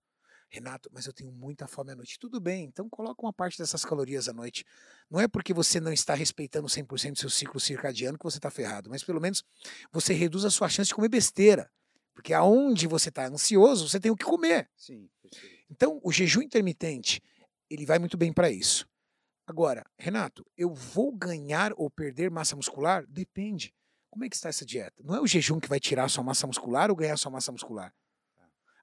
Renato, 0.50 0.90
mas 0.94 1.06
eu 1.06 1.12
tenho 1.12 1.32
muita 1.32 1.68
fome 1.68 1.92
à 1.92 1.96
noite. 1.96 2.18
Tudo 2.18 2.40
bem, 2.40 2.66
então 2.66 2.88
coloca 2.90 3.22
uma 3.22 3.34
parte 3.34 3.58
dessas 3.58 3.84
calorias 3.84 4.30
à 4.30 4.34
noite. 4.34 4.64
Não 5.10 5.20
é 5.20 5.28
porque 5.28 5.54
você 5.54 5.80
não 5.80 5.92
está 5.92 6.14
respeitando 6.14 6.68
100% 6.68 7.14
do 7.14 7.20
seu 7.20 7.30
ciclo 7.30 7.60
circadiano 7.60 8.18
que 8.18 8.24
você 8.24 8.38
está 8.38 8.50
ferrado, 8.50 8.90
mas 8.90 9.04
pelo 9.04 9.20
menos 9.20 9.44
você 9.92 10.14
reduz 10.14 10.46
a 10.46 10.50
sua 10.50 10.70
chance 10.70 10.88
de 10.88 10.96
comer 10.96 11.10
besteira. 11.10 11.70
Porque 12.14 12.34
aonde 12.34 12.88
você 12.88 13.10
está 13.10 13.28
ansioso, 13.28 13.90
você 13.90 14.00
tem 14.00 14.10
o 14.10 14.16
que 14.16 14.24
comer. 14.24 14.70
Sim. 14.76 15.10
Então, 15.70 16.00
o 16.04 16.12
jejum 16.12 16.42
intermitente, 16.42 17.22
ele 17.70 17.86
vai 17.86 18.00
muito 18.00 18.18
bem 18.18 18.32
para 18.32 18.50
isso. 18.50 18.88
Agora, 19.48 19.86
Renato, 19.98 20.46
eu 20.58 20.74
vou 20.74 21.10
ganhar 21.10 21.72
ou 21.78 21.90
perder 21.90 22.30
massa 22.30 22.54
muscular? 22.54 23.06
Depende. 23.08 23.74
Como 24.10 24.26
é 24.26 24.30
que 24.30 24.36
está 24.36 24.50
essa 24.50 24.66
dieta? 24.66 25.02
Não 25.02 25.16
é 25.16 25.22
o 25.22 25.26
jejum 25.26 25.58
que 25.58 25.70
vai 25.70 25.80
tirar 25.80 26.04
a 26.04 26.10
sua 26.10 26.22
massa 26.22 26.46
muscular 26.46 26.90
ou 26.90 26.96
ganhar 26.98 27.14
a 27.14 27.18
sua 27.18 27.32
massa 27.32 27.50
muscular. 27.50 27.94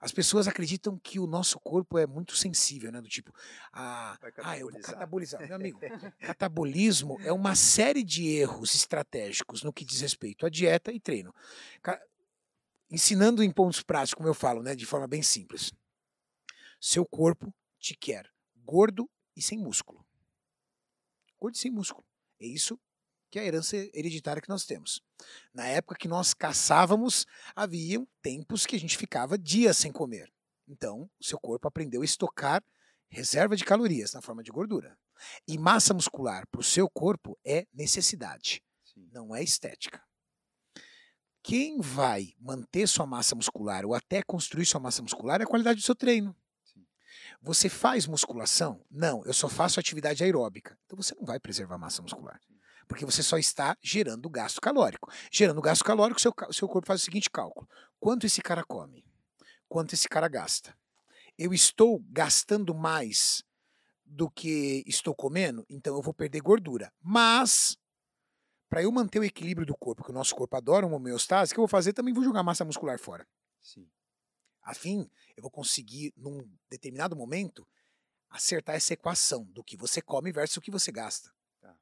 As 0.00 0.10
pessoas 0.10 0.48
acreditam 0.48 0.98
que 0.98 1.18
o 1.18 1.26
nosso 1.26 1.58
corpo 1.60 1.98
é 1.98 2.06
muito 2.06 2.36
sensível, 2.36 2.90
né? 2.90 3.00
Do 3.00 3.08
tipo, 3.08 3.32
ah, 3.72 4.18
ah 4.42 4.58
eu 4.58 4.70
vou 4.70 4.80
catabolizar. 4.80 5.40
Meu 5.46 5.56
amigo, 5.56 5.80
catabolismo 6.20 7.18
é 7.20 7.32
uma 7.32 7.54
série 7.54 8.02
de 8.02 8.26
erros 8.28 8.74
estratégicos 8.74 9.62
no 9.62 9.72
que 9.72 9.84
diz 9.84 10.00
respeito 10.00 10.46
à 10.46 10.50
dieta 10.50 10.92
e 10.92 11.00
treino. 11.00 11.34
Ensinando 12.90 13.42
em 13.42 13.50
pontos 13.50 13.82
práticos, 13.82 14.14
como 14.14 14.28
eu 14.28 14.34
falo, 14.34 14.62
né? 14.62 14.74
De 14.74 14.86
forma 14.86 15.06
bem 15.06 15.22
simples. 15.22 15.72
Seu 16.80 17.04
corpo 17.06 17.52
te 17.78 17.94
quer 17.94 18.30
gordo 18.62 19.10
e 19.34 19.42
sem 19.42 19.58
músculo. 19.58 20.03
Gordo 21.44 21.58
sem 21.58 21.70
músculo. 21.70 22.06
É 22.40 22.46
isso 22.46 22.78
que 23.30 23.38
é 23.38 23.42
a 23.42 23.44
herança 23.44 23.76
hereditária 23.92 24.40
que 24.40 24.48
nós 24.48 24.64
temos. 24.64 25.02
Na 25.52 25.66
época 25.66 25.96
que 25.96 26.08
nós 26.08 26.32
caçávamos, 26.32 27.26
haviam 27.54 28.06
tempos 28.22 28.64
que 28.64 28.76
a 28.76 28.78
gente 28.78 28.96
ficava 28.96 29.36
dias 29.36 29.76
sem 29.76 29.90
comer. 29.92 30.32
Então, 30.68 31.10
o 31.20 31.24
seu 31.24 31.38
corpo 31.38 31.66
aprendeu 31.66 32.02
a 32.02 32.04
estocar 32.04 32.62
reserva 33.10 33.56
de 33.56 33.64
calorias 33.64 34.12
na 34.12 34.22
forma 34.22 34.42
de 34.42 34.50
gordura. 34.50 34.96
E 35.46 35.58
massa 35.58 35.92
muscular 35.92 36.46
para 36.48 36.60
o 36.60 36.64
seu 36.64 36.88
corpo 36.88 37.38
é 37.44 37.66
necessidade, 37.72 38.62
Sim. 38.84 39.08
não 39.12 39.34
é 39.34 39.42
estética. 39.42 40.02
Quem 41.42 41.80
vai 41.80 42.34
manter 42.40 42.86
sua 42.86 43.04
massa 43.04 43.34
muscular 43.34 43.84
ou 43.84 43.94
até 43.94 44.22
construir 44.22 44.64
sua 44.64 44.80
massa 44.80 45.02
muscular 45.02 45.40
é 45.40 45.44
a 45.44 45.46
qualidade 45.46 45.80
do 45.80 45.84
seu 45.84 45.94
treino. 45.94 46.34
Você 47.44 47.68
faz 47.68 48.06
musculação? 48.06 48.80
Não, 48.90 49.22
eu 49.26 49.34
só 49.34 49.50
faço 49.50 49.78
atividade 49.78 50.24
aeróbica. 50.24 50.78
Então 50.86 50.96
você 50.96 51.14
não 51.14 51.26
vai 51.26 51.38
preservar 51.38 51.76
massa 51.76 52.00
muscular. 52.00 52.40
Porque 52.88 53.04
você 53.04 53.22
só 53.22 53.36
está 53.36 53.76
gerando 53.82 54.30
gasto 54.30 54.62
calórico. 54.62 55.12
Gerando 55.30 55.60
gasto 55.60 55.84
calórico, 55.84 56.18
seu, 56.18 56.32
seu 56.50 56.66
corpo 56.66 56.86
faz 56.86 57.02
o 57.02 57.04
seguinte 57.04 57.28
cálculo: 57.28 57.68
quanto 58.00 58.24
esse 58.24 58.40
cara 58.40 58.64
come? 58.64 59.04
Quanto 59.68 59.92
esse 59.92 60.08
cara 60.08 60.26
gasta? 60.26 60.74
Eu 61.36 61.52
estou 61.52 62.02
gastando 62.08 62.74
mais 62.74 63.44
do 64.06 64.30
que 64.30 64.82
estou 64.86 65.14
comendo, 65.14 65.66
então 65.68 65.94
eu 65.96 66.00
vou 66.00 66.14
perder 66.14 66.40
gordura. 66.40 66.90
Mas, 67.02 67.76
para 68.70 68.82
eu 68.82 68.90
manter 68.90 69.18
o 69.18 69.24
equilíbrio 69.24 69.66
do 69.66 69.76
corpo, 69.76 70.02
que 70.02 70.10
o 70.10 70.14
nosso 70.14 70.34
corpo 70.34 70.56
adora 70.56 70.86
uma 70.86 70.96
homeostase, 70.96 71.52
o 71.52 71.54
que 71.54 71.60
eu 71.60 71.62
vou 71.62 71.68
fazer? 71.68 71.92
Também 71.92 72.14
vou 72.14 72.24
jogar 72.24 72.42
massa 72.42 72.64
muscular 72.64 72.98
fora. 72.98 73.26
Sim. 73.60 73.86
Afim, 74.64 75.08
eu 75.36 75.42
vou 75.42 75.50
conseguir, 75.50 76.12
num 76.16 76.50
determinado 76.70 77.14
momento, 77.14 77.68
acertar 78.30 78.74
essa 78.74 78.94
equação 78.94 79.44
do 79.44 79.62
que 79.62 79.76
você 79.76 80.00
come 80.00 80.32
versus 80.32 80.56
o 80.56 80.60
que 80.60 80.70
você 80.70 80.90
gasta. 80.90 81.30
Tá. 81.60 81.76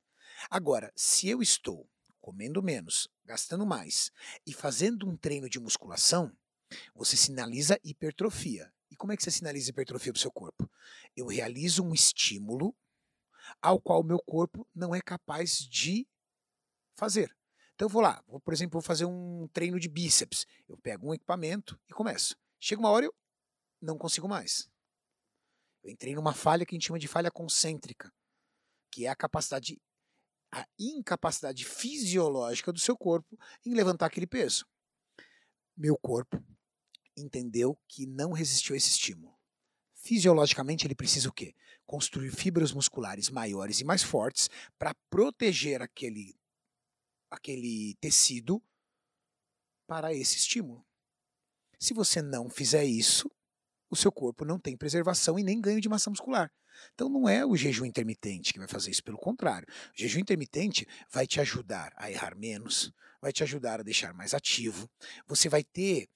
Agora, 0.50 0.92
se 0.96 1.28
eu 1.28 1.40
estou 1.40 1.88
comendo 2.20 2.62
menos, 2.62 3.08
gastando 3.24 3.64
mais 3.64 4.10
e 4.46 4.52
fazendo 4.52 5.08
um 5.08 5.16
treino 5.16 5.48
de 5.48 5.60
musculação, 5.60 6.36
você 6.94 7.16
sinaliza 7.16 7.78
hipertrofia. 7.84 8.72
E 8.90 8.96
como 8.96 9.12
é 9.12 9.16
que 9.16 9.22
você 9.22 9.30
sinaliza 9.30 9.70
hipertrofia 9.70 10.12
para 10.12 10.18
o 10.18 10.22
seu 10.22 10.30
corpo? 10.30 10.70
Eu 11.16 11.26
realizo 11.26 11.82
um 11.82 11.94
estímulo 11.94 12.74
ao 13.60 13.80
qual 13.80 14.00
o 14.00 14.04
meu 14.04 14.18
corpo 14.18 14.66
não 14.74 14.94
é 14.94 15.00
capaz 15.00 15.58
de 15.58 16.06
fazer. 16.94 17.34
Então 17.74 17.86
eu 17.86 17.90
vou 17.90 18.02
lá, 18.02 18.22
vou, 18.26 18.38
por 18.40 18.52
exemplo, 18.52 18.74
vou 18.74 18.82
fazer 18.82 19.04
um 19.04 19.48
treino 19.52 19.80
de 19.80 19.88
bíceps. 19.88 20.46
Eu 20.68 20.76
pego 20.76 21.08
um 21.08 21.14
equipamento 21.14 21.80
e 21.88 21.92
começo. 21.92 22.36
Chega 22.64 22.80
uma 22.80 22.90
hora 22.90 23.06
eu 23.06 23.14
não 23.80 23.98
consigo 23.98 24.28
mais. 24.28 24.70
Eu 25.82 25.90
entrei 25.90 26.14
numa 26.14 26.32
falha 26.32 26.64
que 26.64 26.72
a 26.72 26.76
gente 26.76 26.86
chama 26.86 26.98
de 27.00 27.08
falha 27.08 27.28
concêntrica, 27.28 28.14
que 28.88 29.04
é 29.04 29.08
a 29.08 29.16
capacidade, 29.16 29.82
a 30.48 30.64
incapacidade 30.78 31.64
fisiológica 31.64 32.72
do 32.72 32.78
seu 32.78 32.96
corpo 32.96 33.36
em 33.66 33.74
levantar 33.74 34.06
aquele 34.06 34.28
peso. 34.28 34.64
Meu 35.76 35.98
corpo 35.98 36.40
entendeu 37.16 37.76
que 37.88 38.06
não 38.06 38.30
resistiu 38.30 38.74
a 38.74 38.76
esse 38.76 38.90
estímulo. 38.90 39.36
Fisiologicamente, 39.96 40.86
ele 40.86 40.94
precisa 40.94 41.28
o 41.28 41.32
quê? 41.32 41.56
Construir 41.84 42.30
fibras 42.30 42.70
musculares 42.70 43.28
maiores 43.28 43.80
e 43.80 43.84
mais 43.84 44.04
fortes 44.04 44.48
para 44.78 44.94
proteger 45.10 45.82
aquele, 45.82 46.38
aquele 47.28 47.96
tecido 47.96 48.62
para 49.84 50.14
esse 50.14 50.36
estímulo. 50.36 50.86
Se 51.82 51.92
você 51.92 52.22
não 52.22 52.48
fizer 52.48 52.84
isso, 52.84 53.28
o 53.90 53.96
seu 53.96 54.12
corpo 54.12 54.44
não 54.44 54.56
tem 54.56 54.76
preservação 54.76 55.36
e 55.36 55.42
nem 55.42 55.60
ganho 55.60 55.80
de 55.80 55.88
massa 55.88 56.08
muscular. 56.08 56.48
Então 56.94 57.08
não 57.08 57.28
é 57.28 57.44
o 57.44 57.56
jejum 57.56 57.84
intermitente 57.84 58.52
que 58.52 58.58
vai 58.60 58.68
fazer 58.68 58.92
isso, 58.92 59.02
pelo 59.02 59.18
contrário. 59.18 59.66
O 59.68 60.00
jejum 60.00 60.20
intermitente 60.20 60.86
vai 61.10 61.26
te 61.26 61.40
ajudar 61.40 61.92
a 61.96 62.08
errar 62.08 62.36
menos, 62.36 62.92
vai 63.20 63.32
te 63.32 63.42
ajudar 63.42 63.80
a 63.80 63.82
deixar 63.82 64.14
mais 64.14 64.32
ativo. 64.32 64.88
Você 65.26 65.48
vai 65.48 65.64
ter 65.64 66.08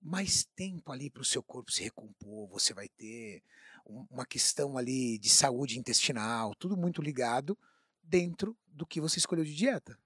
mais 0.00 0.44
tempo 0.56 0.90
ali 0.90 1.08
para 1.08 1.22
o 1.22 1.24
seu 1.24 1.40
corpo 1.40 1.70
se 1.70 1.84
recompor, 1.84 2.48
você 2.48 2.74
vai 2.74 2.88
ter 2.88 3.44
um- 3.86 4.04
uma 4.10 4.26
questão 4.26 4.76
ali 4.76 5.20
de 5.20 5.30
saúde 5.30 5.78
intestinal, 5.78 6.52
tudo 6.56 6.76
muito 6.76 7.00
ligado 7.00 7.56
dentro 8.02 8.58
do 8.66 8.84
que 8.84 9.00
você 9.00 9.20
escolheu 9.20 9.44
de 9.44 9.54
dieta 9.54 9.96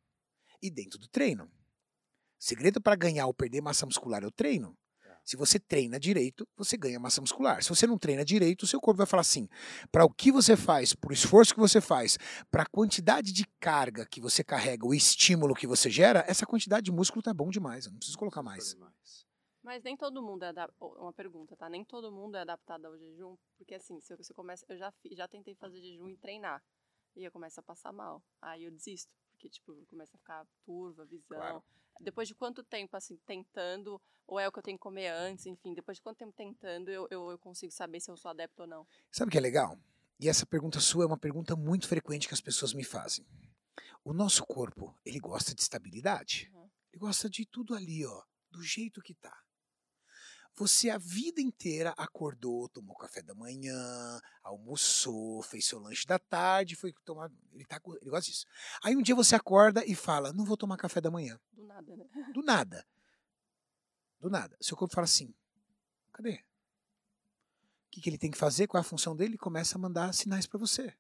e 0.61 0.71
dentro 0.71 0.99
do 0.99 1.09
treino. 1.09 1.51
Segredo 2.39 2.83
para 2.83 2.95
ganhar 2.97 3.27
ou 3.27 3.33
perder 3.33 3.63
massa 3.63 3.87
muscular 3.87 4.23
é 4.23 4.27
o 4.27 4.31
treino. 4.31 4.77
Tá. 5.27 5.31
Se 5.31 5.37
você 5.37 5.59
treina 5.59 5.99
direito, 5.99 6.47
você 6.57 6.77
ganha 6.77 7.01
massa 7.01 7.21
muscular. 7.21 7.62
Se 7.62 7.69
você 7.69 7.87
não 7.87 7.99
treina 7.99 8.25
direito, 8.25 8.62
o 8.62 8.67
seu 8.67 8.81
corpo 8.81 8.99
vai 8.99 9.07
falar 9.07 9.23
assim: 9.23 9.49
para 9.91 10.05
o 10.05 10.11
que 10.11 10.31
você 10.31 10.57
faz, 10.57 10.95
para 10.95 11.11
o 11.11 11.12
esforço 11.12 11.53
que 11.53 11.61
você 11.61 11.81
faz, 11.81 12.17
para 12.51 12.62
a 12.62 12.67
quantidade 12.67 13.33
de 13.33 13.45
carga 13.59 14.07
que 14.07 14.21
você 14.21 14.45
carrega, 14.45 14.87
o 14.87 14.95
estímulo 14.95 15.55
que 15.55 15.67
você 15.67 15.91
gera, 15.91 16.25
essa 16.29 16.47
quantidade 16.47 16.85
de 16.85 16.93
músculo 16.93 17.23
tá 17.23 17.35
bom 17.35 17.51
demais. 17.51 17.87
Eu 17.87 17.93
não 17.93 17.99
preciso 17.99 18.19
colocar 18.19 18.43
mais. 18.43 18.73
Fazer 18.73 18.79
mais. 18.79 19.27
Mas 19.62 19.83
nem 19.83 19.97
todo 19.97 20.23
mundo 20.23 20.45
é 20.45 20.49
adap- 20.51 20.73
oh, 20.79 20.95
uma 21.03 21.12
pergunta, 21.12 21.57
tá? 21.57 21.69
Nem 21.69 21.85
todo 21.85 22.12
mundo 22.12 22.37
é 22.37 22.43
adaptado 22.43 22.85
ao 22.85 22.97
jejum, 22.97 23.37
porque 23.59 23.75
assim, 23.75 24.01
se 24.01 24.15
você 24.15 24.33
começa, 24.33 24.65
eu 24.69 24.79
já 24.79 24.95
já 25.11 25.27
tentei 25.27 25.57
fazer 25.57 25.81
jejum 25.81 26.09
e 26.09 26.17
treinar, 26.17 26.62
e 27.17 27.25
eu 27.25 27.33
começo 27.33 27.59
a 27.59 27.62
passar 27.65 27.93
mal. 27.93 28.23
Aí 28.41 28.62
eu 28.62 28.71
desisto, 28.71 29.11
porque 29.33 29.49
tipo, 29.49 29.75
começa 29.87 30.17
a 30.17 30.19
ficar 30.19 30.47
turva, 30.65 31.05
visão. 31.05 31.37
Claro. 31.37 31.65
Depois 32.01 32.29
de 32.29 32.35
quanto 32.35 32.63
tempo 32.63 32.97
assim 32.97 33.17
tentando, 33.27 34.01
ou 34.27 34.39
é 34.39 34.47
o 34.47 34.53
que 34.53 34.59
eu 34.59 34.63
tenho 34.63 34.77
que 34.77 34.83
comer 34.83 35.09
antes, 35.09 35.47
enfim, 35.47 35.75
depois 35.75 35.99
de 35.99 36.03
quanto 36.03 36.19
tempo 36.19 36.33
tentando, 36.33 36.91
eu, 36.91 37.07
eu, 37.11 37.31
eu 37.31 37.39
consigo 37.39 37.73
saber 37.73 38.01
se 38.01 38.11
eu 38.11 38.17
sou 38.17 38.31
adepto 38.31 38.63
ou 38.63 38.69
não. 38.69 38.87
Sabe 39.11 39.29
o 39.29 39.33
que 39.33 39.39
é 39.39 39.41
legal? 39.41 39.79
E 40.19 40.29
essa 40.29 40.47
pergunta 40.47 40.81
sua 40.81 41.05
é 41.05 41.07
uma 41.07 41.19
pergunta 41.19 41.55
muito 41.55 41.87
frequente 41.87 42.27
que 42.27 42.35
as 42.35 42.41
pessoas 42.41 42.73
me 42.73 42.85
fazem. 42.85 43.27
O 44.03 44.13
nosso 44.13 44.45
corpo, 44.47 44.95
ele 45.05 45.19
gosta 45.19 45.55
de 45.55 45.61
estabilidade. 45.61 46.51
Uhum. 46.55 46.69
Ele 46.93 47.01
gosta 47.01 47.29
de 47.29 47.45
tudo 47.45 47.75
ali, 47.75 48.05
ó, 48.07 48.23
do 48.51 48.63
jeito 48.63 49.03
que 49.03 49.15
tá. 49.15 49.46
Você 50.59 50.88
a 50.88 50.97
vida 50.97 51.38
inteira 51.38 51.92
acordou, 51.99 52.66
tomou 52.71 52.97
café 52.97 53.21
da 53.21 53.35
manhã, 53.35 54.19
almoçou, 54.42 55.42
fez 55.42 55.66
seu 55.66 55.79
lanche 55.79 56.07
da 56.07 56.19
tarde, 56.19 56.75
foi 56.75 56.95
tomar. 57.05 57.31
Ele, 57.53 57.66
tá, 57.66 57.79
ele 58.01 58.11
gosta 58.11 58.31
disso. 58.31 58.47
Aí 58.83 58.97
um 58.97 59.03
dia 59.03 59.14
você 59.14 59.35
acorda 59.35 59.85
e 59.85 59.95
fala: 59.95 60.33
Não 60.33 60.47
vou 60.47 60.57
tomar 60.57 60.79
café 60.79 60.99
da 60.99 61.11
manhã. 61.11 61.38
Do 61.53 61.66
nada, 61.66 61.95
né? 61.95 62.07
Do 62.33 62.42
nada. 62.42 62.87
Do 64.19 64.31
nada. 64.31 64.57
Seu 64.59 64.77
corpo 64.79 64.95
fala 64.95 65.05
assim: 65.05 65.35
cadê? 66.11 66.42
O 67.87 67.90
que, 67.90 68.01
que 68.01 68.09
ele 68.09 68.19
tem 68.19 68.31
que 68.31 68.38
fazer? 68.38 68.66
Qual 68.66 68.79
é 68.79 68.85
a 68.85 68.88
função 68.88 69.14
dele? 69.14 69.33
Ele 69.33 69.38
começa 69.38 69.77
a 69.77 69.81
mandar 69.81 70.12
sinais 70.14 70.47
para 70.47 70.59
você. 70.59 70.97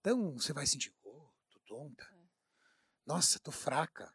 Então 0.00 0.38
você 0.38 0.52
vai 0.52 0.68
sentir: 0.68 0.94
oh, 1.02 1.28
tô 1.50 1.58
tonta. 1.66 2.08
Nossa, 3.04 3.40
tô 3.40 3.50
fraca. 3.50 4.14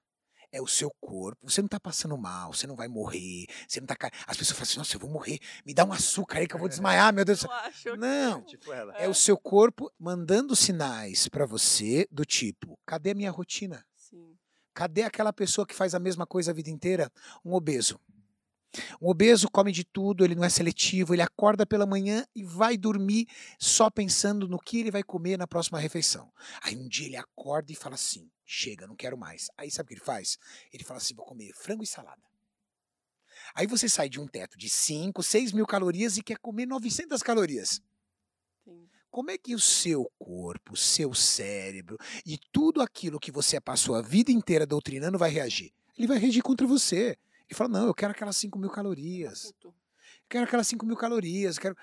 É 0.52 0.62
o 0.62 0.68
seu 0.68 0.92
corpo. 1.00 1.48
Você 1.50 1.62
não 1.62 1.70
tá 1.70 1.80
passando 1.80 2.18
mal, 2.18 2.52
você 2.54 2.66
não 2.66 2.76
vai 2.76 2.88
morrer. 2.88 3.46
Você 3.68 3.80
não 3.80 3.86
tá. 3.88 3.96
ca- 3.96 4.12
As 4.26 4.36
pessoas 4.36 4.58
falam 4.58 4.64
assim: 4.70 4.78
nossa, 4.80 4.96
eu 4.96 5.00
vou 5.00 5.10
morrer. 5.10 5.40
Me 5.66 5.74
dá 5.74 5.86
um 5.86 5.94
açúcar 5.94 6.40
aí 6.40 6.48
que 6.48 6.56
eu 6.56 6.60
vou 6.60 6.68
desmaiar, 6.70 7.14
meu 7.14 7.24
Deus 7.24 7.44
Eu 7.44 7.52
acho. 7.52 7.96
Não. 7.98 8.42
Tipo 8.44 8.74
ela. 8.74 8.94
É 8.98 9.08
o 9.08 9.14
seu 9.14 9.38
corpo 9.38 9.92
mandando 10.00 10.56
sinais 10.56 11.28
para 11.28 11.46
você 11.46 12.08
do 12.12 12.26
tipo: 12.26 12.80
cadê 12.86 13.12
a 13.12 13.16
minha 13.16 13.30
rotina? 13.32 13.86
Sim. 13.96 14.36
Cadê 14.74 15.04
aquela 15.04 15.32
pessoa 15.34 15.68
que 15.68 15.76
faz 15.76 15.94
a 15.94 16.00
mesma 16.00 16.26
coisa 16.26 16.52
a 16.52 16.54
vida 16.54 16.70
inteira? 16.70 17.12
Um 17.46 17.54
obeso. 17.54 18.00
Um 19.02 19.10
obeso 19.10 19.50
come 19.52 19.72
de 19.72 19.84
tudo, 19.84 20.24
ele 20.24 20.36
não 20.36 20.44
é 20.44 20.50
seletivo, 20.50 21.14
ele 21.16 21.24
acorda 21.24 21.66
pela 21.66 21.88
manhã 21.88 22.24
e 22.36 22.44
vai 22.44 22.78
dormir 22.78 23.28
só 23.60 23.90
pensando 23.90 24.48
no 24.48 24.60
que 24.60 24.80
ele 24.80 24.92
vai 24.92 25.02
comer 25.02 25.38
na 25.38 25.48
próxima 25.48 25.80
refeição. 25.80 26.32
Aí 26.62 26.76
um 26.76 26.88
dia 26.88 27.08
ele 27.08 27.16
acorda 27.18 27.72
e 27.72 27.76
fala 27.76 27.96
assim: 27.96 28.30
chega, 28.50 28.88
não 28.88 28.96
quero 28.96 29.18
mais. 29.18 29.50
Aí 29.56 29.70
sabe 29.70 29.86
o 29.86 29.88
que 29.90 29.94
ele 29.94 30.02
faz? 30.02 30.40
Ele 30.74 30.84
fala 30.84 30.98
assim: 30.98 31.14
vou 31.14 31.26
comer 31.26 31.54
frango 31.54 31.84
e 31.84 31.88
salada. 31.88 32.22
Aí 33.54 33.68
você 33.68 33.88
sai 33.88 34.10
de 34.10 34.20
um 34.20 34.28
teto 34.28 34.58
de 34.58 34.68
5, 34.68 35.22
6 35.22 35.54
mil 35.54 35.66
calorias 35.66 36.18
e 36.18 36.24
quer 36.24 36.38
comer 36.40 36.66
900 36.66 37.22
calorias. 37.22 37.82
Sim. 38.64 38.90
Como 39.12 39.32
é 39.32 39.38
que 39.38 39.56
o 39.56 39.60
seu 39.60 40.12
corpo, 40.20 40.74
o 40.74 40.78
seu 40.78 41.14
cérebro 41.14 41.98
e 42.26 42.38
tudo 42.52 42.82
aquilo 42.82 43.20
que 43.20 43.32
você 43.32 43.60
passou 43.60 43.96
a 43.96 44.02
vida 44.02 44.32
inteira 44.32 44.66
doutrinando 44.66 45.18
vai 45.18 45.30
reagir? 45.30 45.72
Ele 45.98 46.08
vai 46.08 46.18
reagir 46.18 46.42
contra 46.42 46.66
você. 46.66 47.18
Ele 47.48 47.56
fala: 47.56 47.70
não, 47.70 47.88
eu 47.88 47.94
quero 47.94 48.12
aquelas 48.12 48.38
5 48.38 48.58
mil 48.58 48.70
calorias. 48.70 49.54
Eu 49.64 49.74
quero 50.28 50.46
aquelas 50.46 50.68
5 50.68 50.86
mil 50.86 50.98
calorias. 50.98 51.58
eu 51.58 51.62
Quero... 51.62 51.78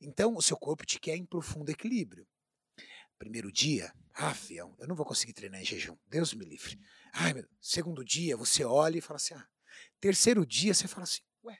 Então, 0.00 0.36
o 0.36 0.42
seu 0.42 0.56
corpo 0.56 0.84
te 0.84 1.00
quer 1.00 1.16
em 1.16 1.24
profundo 1.24 1.70
equilíbrio. 1.70 2.26
Primeiro 3.18 3.50
dia, 3.50 3.92
ah, 4.16 4.32
fião, 4.32 4.76
eu 4.78 4.86
não 4.86 4.94
vou 4.94 5.04
conseguir 5.04 5.32
treinar 5.32 5.60
em 5.60 5.64
jejum. 5.64 5.96
Deus 6.06 6.32
me 6.34 6.44
livre. 6.44 6.78
Ai, 7.12 7.32
meu... 7.32 7.44
Segundo 7.60 8.04
dia, 8.04 8.36
você 8.36 8.64
olha 8.64 8.98
e 8.98 9.00
fala 9.00 9.16
assim: 9.16 9.34
ah. 9.34 9.48
Terceiro 10.00 10.46
dia, 10.46 10.72
você 10.72 10.86
fala 10.86 11.02
assim: 11.02 11.22
ué, 11.42 11.58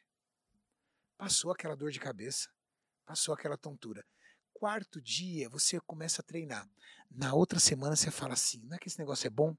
passou 1.18 1.50
aquela 1.50 1.74
dor 1.74 1.90
de 1.90 1.98
cabeça, 1.98 2.48
passou 3.04 3.34
aquela 3.34 3.56
tontura. 3.56 4.06
Quarto 4.52 5.02
dia, 5.02 5.48
você 5.48 5.80
começa 5.80 6.22
a 6.22 6.24
treinar. 6.24 6.68
Na 7.10 7.34
outra 7.34 7.58
semana, 7.58 7.96
você 7.96 8.10
fala 8.10 8.34
assim: 8.34 8.60
não 8.64 8.76
é 8.76 8.78
que 8.78 8.86
esse 8.86 9.00
negócio 9.00 9.26
é 9.26 9.30
bom? 9.30 9.56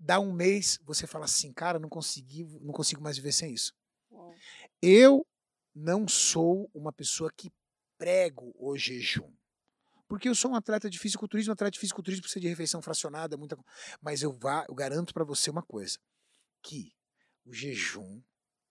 Dá 0.00 0.18
um 0.18 0.32
mês, 0.32 0.80
você 0.82 1.06
fala 1.06 1.26
assim: 1.26 1.52
cara, 1.52 1.78
não 1.78 1.88
consegui, 1.88 2.44
não 2.60 2.72
consigo 2.72 3.00
mais 3.00 3.16
viver 3.16 3.32
sem 3.32 3.54
isso. 3.54 3.72
Uau. 4.10 4.34
Eu 4.82 5.24
não 5.72 6.08
sou 6.08 6.68
uma 6.74 6.92
pessoa 6.92 7.30
que 7.32 7.52
prego 7.96 8.52
o 8.58 8.76
jejum. 8.76 9.32
Porque 10.12 10.28
eu 10.28 10.34
sou 10.34 10.50
um 10.50 10.54
atleta 10.54 10.90
de 10.90 10.98
fisiculturismo, 10.98 11.52
um 11.52 11.54
atleta 11.54 11.70
de 11.70 11.78
fisiculturismo 11.78 12.20
precisa 12.24 12.42
de 12.42 12.46
refeição 12.46 12.82
fracionada, 12.82 13.34
muita 13.38 13.56
Mas 13.98 14.22
eu, 14.22 14.30
vá, 14.30 14.66
eu 14.68 14.74
garanto 14.74 15.14
para 15.14 15.24
você 15.24 15.48
uma 15.48 15.62
coisa: 15.62 15.98
que 16.62 16.92
o 17.46 17.52
jejum 17.54 18.20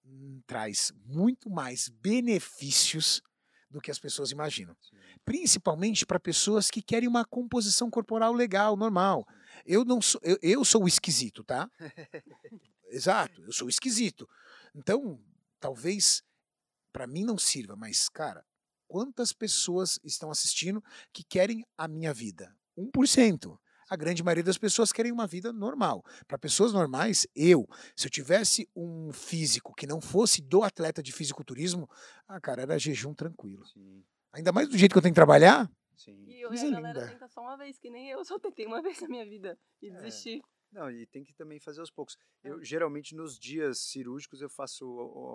hum, 0.06 0.40
traz 0.46 0.94
muito 1.04 1.50
mais 1.50 1.90
benefícios 1.90 3.24
do 3.72 3.82
que 3.82 3.90
as 3.90 3.98
pessoas 3.98 4.30
imaginam. 4.30 4.78
Sim. 4.80 4.96
Principalmente 5.26 6.06
para 6.06 6.20
pessoas 6.20 6.70
que 6.70 6.80
querem 6.80 7.10
uma 7.10 7.26
composição 7.26 7.90
corporal 7.90 8.34
legal, 8.34 8.78
normal. 8.78 9.26
Eu 9.66 9.84
não 9.84 10.00
sou, 10.00 10.22
eu, 10.24 10.38
eu 10.44 10.64
sou 10.64 10.84
o 10.84 10.88
esquisito, 10.88 11.44
tá? 11.44 11.68
Exato, 12.86 13.42
eu 13.42 13.52
sou 13.52 13.66
o 13.66 13.72
esquisito. 13.72 14.30
Então, 14.76 15.20
talvez 15.60 16.22
para 16.94 17.08
mim 17.08 17.26
não 17.26 17.40
sirva, 17.40 17.76
mas 17.76 18.08
cara, 18.08 18.46
quantas 18.92 19.32
pessoas 19.32 19.98
estão 20.04 20.30
assistindo 20.30 20.84
que 21.14 21.24
querem 21.24 21.66
a 21.78 21.88
minha 21.88 22.14
vida? 22.14 22.54
1%. 22.78 23.58
A 23.90 23.96
grande 23.96 24.22
maioria 24.22 24.44
das 24.44 24.58
pessoas 24.58 24.92
querem 24.92 25.14
uma 25.14 25.26
vida 25.26 25.54
normal. 25.54 26.04
Para 26.28 26.38
pessoas 26.38 26.74
normais, 26.74 27.26
eu, 27.34 27.66
se 27.96 28.08
eu 28.08 28.12
tivesse 28.12 28.68
um 28.76 29.14
físico 29.14 29.74
que 29.74 29.88
não 29.88 30.02
fosse 30.02 30.42
do 30.42 30.62
atleta 30.62 31.02
de 31.02 31.14
fisiculturismo, 31.14 31.90
ah, 32.28 32.40
cara, 32.42 32.64
era 32.64 32.78
jejum 32.78 33.14
tranquilo. 33.14 33.66
Sim, 33.66 34.04
Ainda 34.34 34.52
mais 34.52 34.68
do 34.68 34.78
jeito 34.78 34.92
que 34.92 34.98
eu 34.98 35.02
tenho 35.02 35.14
que 35.14 35.20
trabalhar. 35.20 35.72
sim. 35.96 36.26
E 36.28 36.42
eu, 36.42 36.50
a 36.50 36.54
galera 36.54 37.00
linda. 37.00 37.08
tenta 37.14 37.28
só 37.30 37.42
uma 37.42 37.56
vez, 37.58 37.78
que 37.80 37.90
nem 37.90 38.10
eu 38.10 38.24
só 38.26 38.38
tentei 38.40 38.66
uma 38.66 38.82
vez 38.82 39.00
na 39.00 39.08
minha 39.08 39.26
vida 39.26 39.58
e 39.82 39.88
É. 39.90 39.94
desisti. 39.94 40.42
Não, 40.70 40.90
e 40.92 41.06
tem 41.06 41.24
que 41.24 41.34
também 41.34 41.60
fazer 41.62 41.80
aos 41.80 41.92
poucos. 41.92 42.18
É. 42.44 42.50
Eu 42.50 42.62
geralmente 42.64 43.16
nos 43.16 43.38
dias 43.40 43.80
cirúrgicos 43.80 44.42
eu 44.42 44.50
faço 44.50 44.86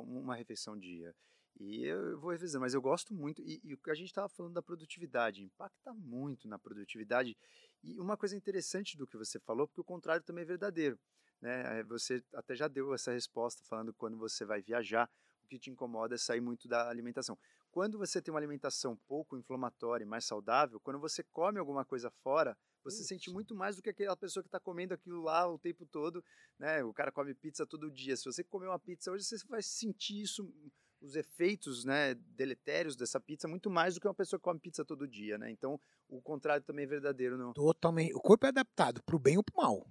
uma 0.07 0.35
refeição 0.35 0.79
dia. 0.79 1.15
E 1.59 1.85
eu 1.85 2.19
vou 2.19 2.31
revisando, 2.31 2.63
mas 2.63 2.75
eu 2.75 2.83
gosto 2.83 3.15
muito. 3.15 3.43
E, 3.43 3.61
e 3.65 3.75
o 3.75 3.79
que 3.79 3.91
a 3.91 3.95
gente 3.95 4.09
estava 4.09 4.29
falando 4.29 4.55
da 4.55 4.63
produtividade, 4.63 5.43
impacta 5.43 5.93
muito 5.95 6.47
na 6.47 6.59
produtividade. 6.59 7.37
E 7.83 7.99
uma 7.99 8.17
coisa 8.17 8.37
interessante 8.37 8.97
do 8.97 9.07
que 9.07 9.17
você 9.17 9.39
falou, 9.41 9.67
porque 9.67 9.81
o 9.81 9.85
contrário 9.85 10.23
também 10.23 10.43
é 10.43 10.47
verdadeiro. 10.47 10.99
Né? 11.41 11.83
Você 11.85 12.23
até 12.35 12.55
já 12.55 12.69
deu 12.69 12.93
essa 12.93 13.13
resposta 13.13 13.63
falando 13.65 13.95
quando 13.95 14.19
você 14.19 14.45
vai 14.45 14.61
viajar, 14.61 15.11
o 15.45 15.49
que 15.49 15.59
te 15.59 15.71
incomoda 15.71 16.15
é 16.15 16.19
sair 16.19 16.41
muito 16.41 16.69
da 16.69 16.89
alimentação. 16.89 17.39
Quando 17.71 17.99
você 17.99 18.21
tem 18.21 18.33
uma 18.33 18.41
alimentação 18.41 18.97
pouco 19.07 19.37
inflamatória 19.37 20.05
e 20.05 20.09
mais 20.09 20.25
saudável, 20.25 20.81
quando 20.81 20.99
você 20.99 21.23
come 21.23 21.59
alguma 21.59 21.85
coisa 21.85 22.11
fora, 22.11 22.57
você 22.83 23.03
sente 23.03 23.27
Isso. 23.27 23.35
muito 23.35 23.55
mais 23.55 23.77
do 23.77 23.83
que 23.83 23.91
aquela 23.91 24.17
pessoa 24.17 24.43
que 24.43 24.49
está 24.49 24.61
comendo 24.61 24.95
aquilo 24.95 25.23
lá 25.23 25.47
o 25.47 25.59
tempo 25.59 25.85
todo, 25.87 26.25
né? 26.59 26.85
O 26.85 26.93
cara 26.93 27.11
come 27.11 27.35
pizza 27.35 27.67
todo 27.67 27.91
dia. 27.91 28.17
Se 28.17 28.25
você 28.25 28.45
comer 28.45 28.69
uma 28.69 28.79
pizza 28.79 29.11
hoje, 29.11 29.25
você 29.25 29.37
vai 29.49 29.63
sentir 29.63 30.23
isso, 30.23 30.53
os 31.01 31.15
efeitos, 31.17 31.85
né, 31.85 32.15
deletérios 32.15 32.97
dessa 32.97 33.21
pizza 33.21 33.47
muito 33.47 33.71
mais 33.71 33.95
do 33.95 34.01
que 34.01 34.09
uma 34.09 34.15
pessoa 34.15 34.39
que 34.39 34.45
come 34.45 34.59
pizza 34.61 34.85
todo 34.85 35.07
dia, 35.07 35.39
né? 35.39 35.51
Então, 35.51 35.79
o 36.09 36.21
contrário 36.23 36.65
também 36.65 36.85
é 36.85 36.89
verdadeiro, 36.89 37.37
não? 37.37 37.53
Totalmente. 37.53 38.15
O 38.15 38.21
corpo 38.21 38.47
é 38.47 38.49
adaptado 38.49 39.03
pro 39.05 39.19
bem 39.19 39.37
ou 39.37 39.45
pro 39.45 39.57
mal. 39.57 39.87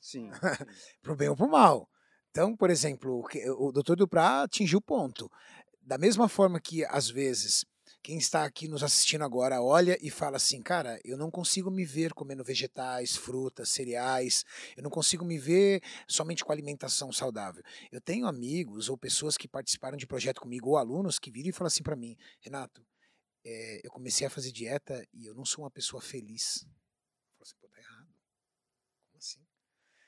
Sim. 0.00 0.30
sim. 0.76 0.98
pro 1.02 1.16
bem 1.16 1.28
ou 1.28 1.36
pro 1.36 1.48
mal. 1.48 1.88
Então, 2.30 2.56
por 2.56 2.70
exemplo, 2.70 3.20
o 3.20 3.24
que- 3.24 3.48
o 3.50 3.70
Dr. 3.72 3.94
Duprá 3.96 4.42
atingiu 4.42 4.78
o 4.78 4.82
ponto. 4.82 5.30
Da 5.80 5.98
mesma 5.98 6.28
forma 6.28 6.60
que, 6.60 6.84
às 6.84 7.08
vezes, 7.10 7.64
quem 8.02 8.18
está 8.18 8.44
aqui 8.44 8.66
nos 8.66 8.82
assistindo 8.82 9.22
agora 9.22 9.62
olha 9.62 9.96
e 10.02 10.10
fala 10.10 10.36
assim, 10.36 10.60
cara, 10.60 11.00
eu 11.04 11.16
não 11.16 11.30
consigo 11.30 11.70
me 11.70 11.84
ver 11.84 12.12
comendo 12.12 12.42
vegetais, 12.42 13.16
frutas, 13.16 13.68
cereais, 13.68 14.44
eu 14.76 14.82
não 14.82 14.90
consigo 14.90 15.24
me 15.24 15.38
ver 15.38 15.80
somente 16.08 16.44
com 16.44 16.50
alimentação 16.50 17.12
saudável. 17.12 17.62
Eu 17.92 18.00
tenho 18.00 18.26
amigos 18.26 18.88
ou 18.88 18.98
pessoas 18.98 19.36
que 19.36 19.46
participaram 19.46 19.96
de 19.96 20.06
projeto 20.06 20.40
comigo, 20.40 20.70
ou 20.70 20.76
alunos 20.76 21.18
que 21.18 21.30
viram 21.30 21.50
e 21.50 21.52
falam 21.52 21.68
assim 21.68 21.84
para 21.84 21.94
mim, 21.94 22.16
Renato, 22.40 22.84
eh, 23.44 23.80
eu 23.84 23.90
comecei 23.90 24.26
a 24.26 24.30
fazer 24.30 24.50
dieta 24.50 25.06
e 25.12 25.26
eu 25.26 25.34
não 25.34 25.44
sou 25.44 25.64
uma 25.64 25.70
pessoa 25.70 26.02
feliz. 26.02 26.62
Eu 26.64 26.70
falo 27.36 27.42
assim, 27.42 27.56
pô, 27.60 27.68
tá 27.68 27.78
errado. 27.78 28.08
Como 29.06 29.18
assim? 29.18 29.46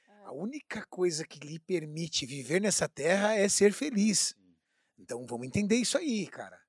É. 0.08 0.12
A 0.24 0.32
única 0.32 0.84
coisa 0.86 1.24
que 1.24 1.38
lhe 1.46 1.60
permite 1.60 2.26
viver 2.26 2.60
nessa 2.60 2.88
terra 2.88 3.34
é 3.34 3.48
ser 3.48 3.72
feliz. 3.72 4.34
Então 4.98 5.24
vamos 5.26 5.46
entender 5.46 5.76
isso 5.76 5.96
aí, 5.96 6.26
cara. 6.26 6.63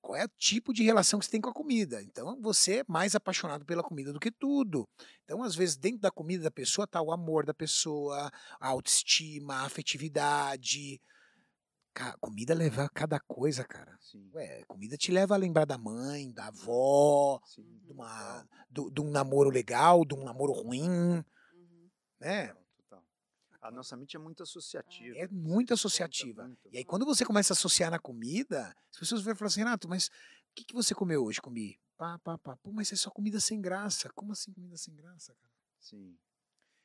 Qual 0.00 0.16
é 0.16 0.24
o 0.24 0.30
tipo 0.38 0.72
de 0.72 0.82
relação 0.82 1.18
que 1.18 1.24
você 1.26 1.30
tem 1.32 1.40
com 1.40 1.50
a 1.50 1.54
comida? 1.54 2.02
Então 2.02 2.40
você 2.40 2.78
é 2.78 2.84
mais 2.88 3.14
apaixonado 3.14 3.64
pela 3.64 3.82
comida 3.82 4.12
do 4.12 4.20
que 4.20 4.30
tudo. 4.30 4.88
Então, 5.24 5.42
às 5.42 5.54
vezes, 5.54 5.76
dentro 5.76 6.00
da 6.00 6.10
comida 6.10 6.44
da 6.44 6.50
pessoa 6.50 6.86
tá 6.86 7.02
o 7.02 7.12
amor 7.12 7.44
da 7.44 7.52
pessoa, 7.52 8.30
a 8.60 8.68
autoestima, 8.68 9.56
a 9.56 9.66
afetividade. 9.66 11.00
Ca- 11.92 12.16
comida 12.20 12.54
leva 12.54 12.84
a 12.84 12.88
cada 12.88 13.18
coisa, 13.18 13.64
cara. 13.64 13.98
Ué, 14.34 14.62
comida 14.68 14.96
te 14.96 15.10
leva 15.10 15.34
a 15.34 15.38
lembrar 15.38 15.64
da 15.64 15.76
mãe, 15.76 16.30
da 16.32 16.46
avó, 16.46 17.40
Sim. 17.44 17.80
de, 17.84 17.92
uma, 17.92 18.46
do- 18.70 18.90
de 18.90 19.00
um 19.00 19.10
namoro 19.10 19.50
legal, 19.50 20.04
de 20.04 20.14
um 20.14 20.22
namoro 20.22 20.52
ruim, 20.52 20.88
Uhum. 20.88 21.24
né? 22.20 22.54
A 23.60 23.70
nossa 23.70 23.96
mente 23.96 24.16
é 24.16 24.18
muito 24.18 24.42
associativa. 24.42 25.18
É 25.18 25.26
muito 25.28 25.74
associativa. 25.74 26.44
muito. 26.46 26.68
E 26.72 26.78
aí, 26.78 26.84
quando 26.84 27.04
você 27.04 27.24
começa 27.24 27.52
a 27.52 27.56
associar 27.56 27.90
na 27.90 27.98
comida, 27.98 28.74
as 28.92 28.98
pessoas 28.98 29.22
vão 29.22 29.34
falar 29.34 29.48
assim, 29.48 29.60
Renato, 29.60 29.88
mas 29.88 30.06
o 30.06 30.10
que, 30.54 30.64
que 30.64 30.74
você 30.74 30.94
comeu 30.94 31.24
hoje? 31.24 31.40
Comi. 31.40 31.78
Pá, 31.96 32.18
pá, 32.20 32.38
pá. 32.38 32.56
Pô, 32.56 32.70
mas 32.72 32.92
é 32.92 32.96
só 32.96 33.10
comida 33.10 33.40
sem 33.40 33.60
graça. 33.60 34.08
Como 34.14 34.32
assim 34.32 34.52
comida 34.52 34.76
sem 34.76 34.94
graça, 34.94 35.34
cara? 35.34 35.52
Sim. 35.80 36.16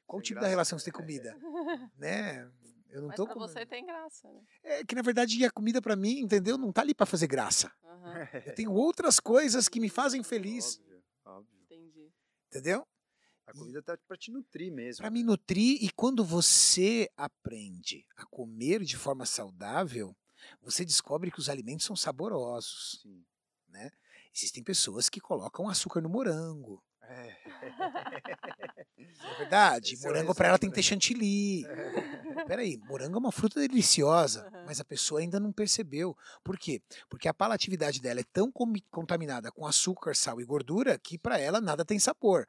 Qual 0.08 0.18
o 0.18 0.22
Sem 0.22 0.28
tipo 0.30 0.36
da 0.36 0.42
graça, 0.42 0.50
relação 0.50 0.78
que 0.78 0.84
você 0.84 0.90
é, 0.90 0.94
tem 0.94 1.00
com 1.00 1.06
comida? 1.06 1.38
né? 1.96 2.52
Eu 2.90 3.02
não 3.02 3.08
Mas 3.10 3.18
tô 3.18 3.26
pra 3.26 3.34
comendo. 3.36 3.52
você 3.52 3.66
tem 3.66 3.86
graça, 3.86 4.32
né? 4.32 4.42
É 4.64 4.84
que, 4.84 4.96
na 4.96 5.02
verdade, 5.02 5.44
a 5.46 5.52
comida 5.52 5.82
pra 5.82 5.96
mim, 5.96 6.20
entendeu? 6.20 6.58
Não 6.58 6.72
tá 6.72 6.82
ali 6.82 6.94
pra 6.96 7.06
fazer 7.06 7.28
graça. 7.28 7.72
Aham, 7.84 8.28
Eu 8.46 8.56
tenho 8.56 8.72
outras 8.72 9.20
coisas 9.20 9.70
que 9.70 9.80
me 9.80 9.90
fazem 9.90 10.24
feliz, 10.26 10.80
Óbvio, 10.80 11.04
óbvio. 11.26 11.60
entendi. 11.64 12.12
entendeu? 12.48 12.88
A 13.54 13.58
comida 13.58 13.82
tá 13.82 13.98
para 14.08 14.18
te 14.18 14.32
nutrir 14.32 14.72
mesmo. 14.72 15.02
Para 15.02 15.10
né? 15.10 15.20
me 15.20 15.24
nutrir 15.24 15.84
e 15.84 15.92
quando 15.92 16.24
você 16.24 17.10
aprende 17.16 18.06
a 18.18 18.26
comer 18.26 18.84
de 18.84 18.98
forma 18.98 19.26
saudável, 19.26 20.16
você 20.62 20.84
descobre 20.84 21.32
que 21.32 21.40
os 21.40 21.50
alimentos 21.50 21.86
são 21.86 21.96
saborosos. 21.96 23.00
Sim. 23.02 23.24
Existem 24.36 24.64
pessoas 24.64 25.10
que 25.10 25.22
colocam 25.22 25.70
açúcar 25.70 26.02
no 26.02 26.10
morango. 26.10 26.84
É. 27.04 27.38
É 28.98 29.38
verdade? 29.38 29.94
Esse 29.94 30.04
é 30.04 30.08
morango 30.08 30.34
para 30.34 30.48
ela 30.48 30.58
tem 30.58 30.70
que 30.70 30.76
ter 30.76 30.82
chantilly. 30.82 31.64
Peraí, 32.48 32.78
morango 32.78 33.18
é 33.18 33.20
uma 33.20 33.32
fruta 33.32 33.60
deliciosa, 33.60 34.48
Aham. 34.48 34.66
mas 34.66 34.80
a 34.80 34.86
pessoa 34.86 35.20
ainda 35.20 35.40
não 35.40 35.52
percebeu. 35.52 36.18
Por 36.44 36.58
quê? 36.58 36.82
Porque 37.10 37.28
a 37.28 37.34
palatividade 37.34 38.02
dela 38.02 38.22
é 38.22 38.26
tão 38.32 38.52
contaminada 38.90 39.52
com 39.52 39.68
açúcar, 39.68 40.16
sal 40.16 40.42
e 40.42 40.46
gordura 40.46 40.98
que 40.98 41.18
para 41.18 41.38
ela 41.38 41.62
nada 41.62 41.86
tem 41.86 42.00
sabor. 42.00 42.48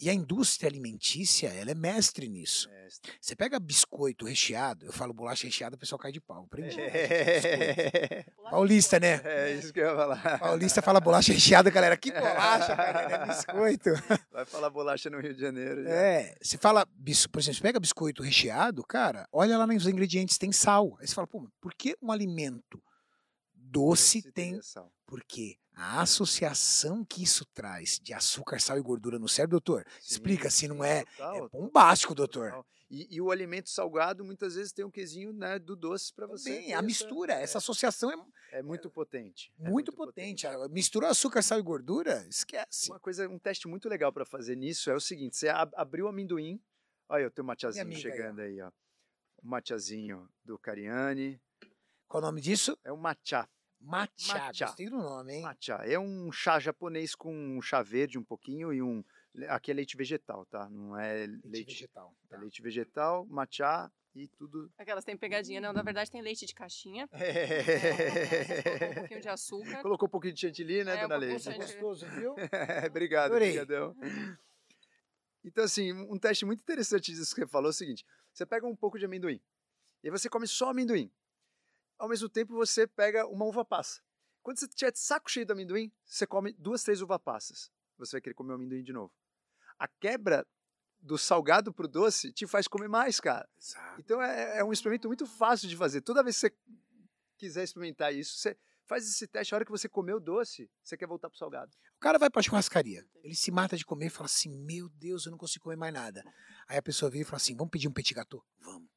E 0.00 0.10
a 0.10 0.14
indústria 0.14 0.68
alimentícia, 0.68 1.48
ela 1.48 1.70
é 1.70 1.74
mestre 1.74 2.28
nisso. 2.28 2.68
Mestre. 2.68 3.12
Você 3.20 3.36
pega 3.36 3.58
biscoito 3.58 4.26
recheado, 4.26 4.86
eu 4.86 4.92
falo 4.92 5.12
bolacha 5.12 5.46
recheada, 5.46 5.76
o 5.76 5.78
pessoal 5.78 5.98
cai 5.98 6.12
de 6.12 6.20
pau. 6.20 6.44
Aprendi. 6.44 6.80
É. 6.80 8.24
Paulista, 8.50 8.98
né? 9.00 9.20
É 9.24 9.54
isso 9.54 9.72
que 9.72 9.80
eu 9.80 9.90
ia 9.90 9.96
falar. 9.96 10.38
Paulista 10.38 10.82
fala 10.82 11.00
bolacha 11.00 11.32
recheada, 11.32 11.70
galera. 11.70 11.96
Que 11.96 12.12
bolacha, 12.12 12.76
cara, 12.76 13.00
é 13.00 13.26
biscoito. 13.26 13.90
Vai 14.32 14.44
falar 14.44 14.70
bolacha 14.70 15.08
no 15.10 15.20
Rio 15.20 15.34
de 15.34 15.40
Janeiro. 15.40 15.84
já. 15.84 15.90
É, 15.90 16.34
você 16.40 16.58
fala, 16.58 16.86
por 16.86 17.40
exemplo, 17.40 17.54
você 17.54 17.60
pega 17.62 17.80
biscoito 17.80 18.22
recheado, 18.22 18.82
cara, 18.86 19.26
olha 19.32 19.56
lá 19.56 19.66
nos 19.66 19.86
ingredientes, 19.86 20.38
tem 20.38 20.52
sal. 20.52 20.96
Aí 21.00 21.06
você 21.06 21.14
fala, 21.14 21.26
pô, 21.26 21.48
por 21.60 21.74
que 21.74 21.96
um 22.02 22.12
alimento 22.12 22.82
doce 23.74 24.22
tem. 24.32 24.60
Porque 25.06 25.58
a 25.74 26.00
associação 26.02 27.04
que 27.04 27.22
isso 27.22 27.44
traz 27.46 27.98
de 28.02 28.12
açúcar, 28.14 28.60
sal 28.60 28.78
e 28.78 28.82
gordura 28.82 29.18
no 29.18 29.28
cérebro, 29.28 29.58
doutor, 29.60 29.84
Sim, 30.00 30.14
explica 30.14 30.48
se 30.50 30.68
não 30.68 30.84
é. 30.84 31.04
total, 31.04 31.46
É 31.46 31.48
bombástico, 31.48 32.14
doutor. 32.14 32.50
total. 32.50 32.66
E, 32.90 33.16
e 33.16 33.20
o 33.20 33.30
alimento 33.30 33.68
salgado 33.70 34.24
muitas 34.24 34.54
vezes 34.54 34.72
tem 34.72 34.84
um 34.84 34.90
quesinho 34.90 35.32
né, 35.32 35.58
do 35.58 35.74
doce 35.74 36.12
para 36.12 36.26
você. 36.26 36.50
Ter 36.62 36.66
a 36.72 36.76
essa- 36.76 36.82
mistura, 36.82 37.32
essa 37.34 37.58
associação 37.58 38.10
é 38.52 38.58
É 38.58 38.62
muito 38.62 38.88
potente. 38.90 39.52
é 39.58 39.68
muito 39.68 39.92
potente. 39.92 40.46
A- 40.46 40.68
Misturou 40.68 41.08
açúcar, 41.10 41.42
sal 41.42 41.58
e 41.58 41.62
gordura, 41.62 42.24
esquece. 42.28 42.90
Uma 42.90 43.00
coisa, 43.00 43.28
um 43.28 43.38
teste 43.38 43.66
muito 43.66 43.88
legal 43.88 44.12
para 44.12 44.24
fazer 44.24 44.54
nisso 44.56 44.90
é 44.90 44.94
o 44.94 45.00
seguinte: 45.00 45.36
você 45.36 45.48
ab- 45.48 45.74
abriu 45.76 46.04
o 46.06 46.08
amendoim. 46.08 46.60
Olha, 47.08 47.22
eu 47.24 47.30
tenho 47.30 47.44
o 47.44 47.46
matiazinho 47.48 47.84
amiga 47.84 47.98
aí, 48.00 48.12
ó. 48.12 48.16
chegando 48.16 48.40
aí, 48.40 48.60
ó. 48.60 48.70
O 49.42 49.46
matiazinho 49.48 50.28
do 50.44 50.58
Cariani. 50.58 51.40
Qual 52.06 52.22
o 52.22 52.26
nome 52.26 52.40
disso? 52.40 52.78
É 52.84 52.92
o 52.92 52.96
matcha. 52.96 53.48
Matcha. 53.84 54.34
Matcha. 54.38 54.66
Gostei 54.66 54.88
do 54.88 54.96
nome, 54.96 55.34
hein? 55.34 55.42
Matcha 55.42 55.74
é 55.84 55.98
um 55.98 56.32
chá 56.32 56.58
japonês 56.58 57.14
com 57.14 57.34
um 57.34 57.60
chá 57.60 57.82
verde 57.82 58.18
um 58.18 58.24
pouquinho 58.24 58.72
e 58.72 58.80
um. 58.82 59.04
Aqui 59.48 59.70
é 59.70 59.74
leite 59.74 59.96
vegetal, 59.96 60.46
tá? 60.46 60.68
Não 60.70 60.98
é 60.98 61.26
leite. 61.26 61.40
Leite 61.44 61.72
vegetal. 61.72 62.16
É 62.30 62.34
tá. 62.34 62.40
leite 62.40 62.62
vegetal, 62.62 63.26
matcha 63.26 63.92
e 64.14 64.28
tudo. 64.28 64.70
Aquelas 64.78 65.04
tem 65.04 65.16
pegadinha, 65.16 65.60
não. 65.60 65.72
Na 65.72 65.82
verdade 65.82 66.10
tem 66.10 66.22
leite 66.22 66.46
de 66.46 66.54
caixinha. 66.54 67.06
Colocou 67.08 68.88
um 68.90 68.94
pouquinho 68.94 69.20
de 69.20 69.28
açúcar. 69.28 69.82
Colocou 69.82 70.06
um 70.06 70.10
pouquinho 70.10 70.34
de 70.34 70.40
chantilly, 70.40 70.84
né, 70.84 70.96
É, 70.96 71.00
dona 71.02 71.16
um 71.16 71.18
Leite? 71.18 71.42
chantilly. 71.42 71.66
Gostoso, 71.66 72.06
viu? 72.10 72.34
Obrigado, 72.88 73.26
Adorei. 73.32 73.60
obrigadão. 73.60 73.94
Então, 75.44 75.64
assim, 75.64 75.92
um 75.92 76.18
teste 76.18 76.46
muito 76.46 76.60
interessante 76.60 77.12
disso 77.12 77.34
que 77.34 77.40
você 77.42 77.46
falou 77.46 77.68
é 77.68 77.70
o 77.70 77.74
seguinte: 77.74 78.06
você 78.32 78.46
pega 78.46 78.66
um 78.66 78.74
pouco 78.76 78.98
de 78.98 79.04
amendoim 79.04 79.40
e 80.02 80.08
aí 80.08 80.10
você 80.10 80.28
come 80.28 80.46
só 80.46 80.70
amendoim. 80.70 81.10
Ao 82.04 82.08
mesmo 82.08 82.28
tempo, 82.28 82.52
você 82.52 82.86
pega 82.86 83.26
uma 83.26 83.46
uva 83.46 83.64
passa. 83.64 84.02
Quando 84.42 84.58
você 84.58 84.68
tiver 84.68 84.92
de 84.92 84.98
saco 84.98 85.30
cheio 85.30 85.46
do 85.46 85.54
amendoim, 85.54 85.90
você 86.04 86.26
come 86.26 86.52
duas, 86.52 86.82
três 86.82 87.00
uva 87.00 87.18
passas. 87.18 87.72
você 87.96 88.16
vai 88.16 88.20
querer 88.20 88.34
comer 88.34 88.52
o 88.52 88.56
amendoim 88.56 88.82
de 88.82 88.92
novo. 88.92 89.10
A 89.78 89.88
quebra 89.88 90.46
do 91.00 91.16
salgado 91.16 91.72
pro 91.72 91.88
doce 91.88 92.30
te 92.30 92.46
faz 92.46 92.68
comer 92.68 92.88
mais, 92.88 93.20
cara. 93.20 93.48
Exato. 93.58 93.98
Então 94.02 94.20
é, 94.20 94.58
é 94.58 94.62
um 94.62 94.70
experimento 94.70 95.08
muito 95.08 95.24
fácil 95.24 95.66
de 95.66 95.78
fazer. 95.78 96.02
Toda 96.02 96.22
vez 96.22 96.36
que 96.36 96.40
você 96.50 96.54
quiser 97.38 97.64
experimentar 97.64 98.14
isso, 98.14 98.36
você 98.36 98.54
faz 98.84 99.08
esse 99.08 99.26
teste. 99.26 99.54
A 99.54 99.56
hora 99.56 99.64
que 99.64 99.70
você 99.70 99.88
comer 99.88 100.12
o 100.12 100.20
doce, 100.20 100.70
você 100.82 100.98
quer 100.98 101.06
voltar 101.06 101.30
pro 101.30 101.38
salgado. 101.38 101.72
O 101.96 102.00
cara 102.00 102.18
vai 102.18 102.28
pra 102.28 102.42
churrascaria, 102.42 103.02
ele 103.22 103.34
se 103.34 103.50
mata 103.50 103.78
de 103.78 103.86
comer 103.86 104.08
e 104.08 104.10
fala 104.10 104.26
assim: 104.26 104.50
Meu 104.50 104.90
Deus, 104.90 105.24
eu 105.24 105.30
não 105.30 105.38
consigo 105.38 105.64
comer 105.64 105.76
mais 105.76 105.94
nada. 105.94 106.22
Aí 106.68 106.76
a 106.76 106.82
pessoa 106.82 107.10
vira 107.10 107.22
e 107.22 107.24
fala 107.24 107.38
assim: 107.38 107.56
Vamos 107.56 107.70
pedir 107.70 107.88
um 107.88 107.92
petit 107.94 108.12
gâteau? 108.12 108.44
Vamos. 108.58 108.93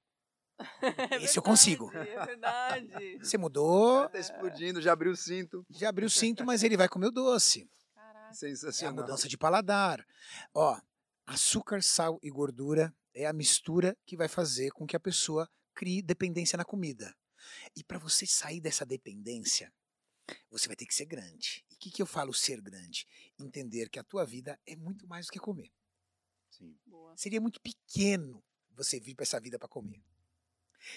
É 1.11 1.23
Esse 1.23 1.37
eu 1.37 1.43
consigo. 1.43 1.89
verdade, 1.89 2.11
É 2.11 2.25
verdade. 2.25 3.19
Você 3.19 3.37
mudou, 3.37 4.09
Tá 4.09 4.19
explodindo, 4.19 4.81
já 4.81 4.91
abriu 4.93 5.11
o 5.11 5.15
cinto. 5.15 5.65
já 5.69 5.89
abriu 5.89 6.07
o 6.07 6.09
cinto, 6.09 6.43
mas 6.45 6.63
ele 6.63 6.75
vai 6.77 6.89
comer 6.89 7.07
o 7.07 7.11
doce. 7.11 7.69
Caraca. 7.93 8.27
É 8.27 8.29
a 8.29 8.33
Sensacional. 8.33 8.95
mudança 8.95 9.27
de 9.27 9.37
paladar. 9.37 10.05
Ó, 10.53 10.79
açúcar, 11.25 11.81
sal 11.83 12.19
e 12.23 12.29
gordura 12.29 12.93
é 13.13 13.25
a 13.25 13.33
mistura 13.33 13.95
que 14.05 14.17
vai 14.17 14.27
fazer 14.27 14.71
com 14.71 14.85
que 14.87 14.95
a 14.95 14.99
pessoa 14.99 15.49
crie 15.73 16.01
dependência 16.01 16.57
na 16.57 16.65
comida. 16.65 17.15
E 17.75 17.83
para 17.83 17.99
você 17.99 18.25
sair 18.25 18.59
dessa 18.59 18.85
dependência, 18.85 19.71
você 20.49 20.67
vai 20.67 20.75
ter 20.75 20.85
que 20.85 20.93
ser 20.95 21.05
grande. 21.05 21.63
E 21.69 21.75
o 21.75 21.77
que, 21.77 21.91
que 21.91 22.01
eu 22.01 22.05
falo 22.07 22.33
ser 22.33 22.59
grande? 22.61 23.05
Entender 23.39 23.89
que 23.89 23.99
a 23.99 24.03
tua 24.03 24.25
vida 24.25 24.59
é 24.65 24.75
muito 24.75 25.07
mais 25.07 25.27
do 25.27 25.31
que 25.31 25.39
comer. 25.39 25.71
Sim. 26.49 26.75
Boa. 26.85 27.15
Seria 27.15 27.39
muito 27.39 27.61
pequeno 27.61 28.43
você 28.71 28.99
vir 28.99 29.15
para 29.15 29.23
essa 29.23 29.39
vida 29.39 29.57
para 29.59 29.67
comer. 29.69 30.03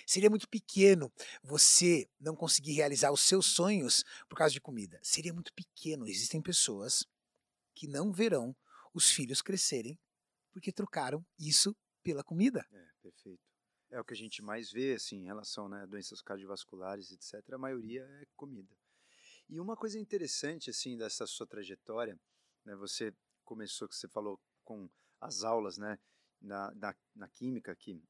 Seria 0.06 0.30
muito 0.30 0.48
pequeno 0.48 1.12
você 1.42 2.08
não 2.18 2.36
conseguir 2.36 2.72
realizar 2.72 3.10
os 3.10 3.20
seus 3.20 3.46
sonhos 3.46 4.04
por 4.28 4.36
causa 4.36 4.52
de 4.52 4.60
comida. 4.60 4.98
Seria 5.02 5.32
muito 5.32 5.52
pequeno. 5.52 6.06
Existem 6.06 6.40
pessoas 6.40 7.04
que 7.74 7.86
não 7.86 8.12
verão 8.12 8.54
os 8.92 9.10
filhos 9.10 9.40
crescerem 9.40 9.98
porque 10.52 10.72
trocaram 10.72 11.24
isso 11.38 11.76
pela 12.02 12.24
comida. 12.24 12.66
É, 12.72 12.88
perfeito. 13.02 13.42
É 13.90 14.00
o 14.00 14.04
que 14.04 14.14
a 14.14 14.16
gente 14.16 14.42
mais 14.42 14.70
vê, 14.70 14.94
assim, 14.94 15.16
em 15.16 15.24
relação 15.24 15.68
né, 15.68 15.82
a 15.82 15.86
doenças 15.86 16.22
cardiovasculares, 16.22 17.10
etc. 17.10 17.52
A 17.52 17.58
maioria 17.58 18.02
é 18.02 18.24
comida. 18.36 18.76
E 19.48 19.58
uma 19.58 19.76
coisa 19.76 19.98
interessante, 19.98 20.70
assim, 20.70 20.96
dessa 20.96 21.26
sua 21.26 21.46
trajetória, 21.46 22.18
né, 22.64 22.76
você 22.76 23.12
começou, 23.44 23.88
que 23.88 23.96
você 23.96 24.08
falou, 24.08 24.40
com 24.62 24.88
as 25.20 25.42
aulas, 25.42 25.76
né, 25.76 25.98
na, 26.40 26.72
na, 26.74 26.94
na 27.16 27.28
química, 27.28 27.74
que 27.74 28.00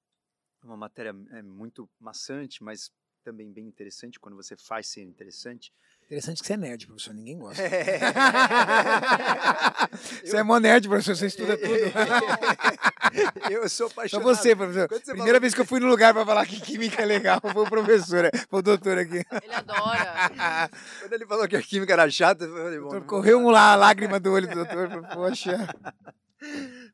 uma 0.63 0.77
matéria 0.77 1.15
é, 1.33 1.43
muito 1.43 1.89
maçante, 1.99 2.63
mas 2.63 2.91
também 3.23 3.53
bem 3.53 3.67
interessante, 3.67 4.19
quando 4.19 4.37
você 4.37 4.57
faz 4.57 4.89
ser 4.89 5.03
interessante. 5.03 5.71
Interessante 6.07 6.41
que 6.41 6.47
você 6.47 6.55
é 6.55 6.57
nerd, 6.57 6.87
professor. 6.87 7.15
Ninguém 7.15 7.39
gosta. 7.39 7.63
É. 7.63 8.01
Você 10.25 10.37
é 10.37 10.43
mó 10.43 10.59
nerd, 10.59 10.89
professor. 10.89 11.15
Você 11.15 11.27
estuda 11.27 11.57
tudo. 11.57 11.71
eu 13.49 13.69
sou 13.69 13.89
Só 13.89 13.93
apaixonado. 13.93 14.25
você, 14.25 14.57
professor. 14.57 14.89
Você 14.89 15.05
Primeira 15.05 15.27
falou 15.27 15.41
vez 15.41 15.55
que 15.55 15.61
eu 15.61 15.65
fui 15.65 15.79
no 15.79 15.87
lugar 15.87 16.13
para 16.13 16.27
falar 16.27 16.47
que 16.47 16.61
química 16.61 17.03
é 17.03 17.05
legal, 17.05 17.41
foi 17.41 17.63
o 17.63 17.69
professor, 17.69 18.25
é, 18.25 18.31
foi 18.49 18.59
o 18.59 18.63
doutor 18.63 18.99
aqui. 18.99 19.25
Ele 19.43 19.55
adora. 19.55 20.69
Quando 21.01 21.13
ele 21.13 21.27
falou 21.27 21.47
que 21.47 21.57
a 21.57 21.63
química 21.63 21.93
era 21.93 22.11
chata, 22.11 22.45
eu 22.45 22.53
falei, 22.53 22.81
bom, 22.81 23.01
correu 23.03 23.39
um 23.39 23.51
lá 23.51 23.73
a 23.73 23.77
lágrima 23.77 24.19
do 24.19 24.33
olho 24.33 24.49
do 24.49 24.55
doutor. 24.55 25.07
Poxa. 25.15 25.69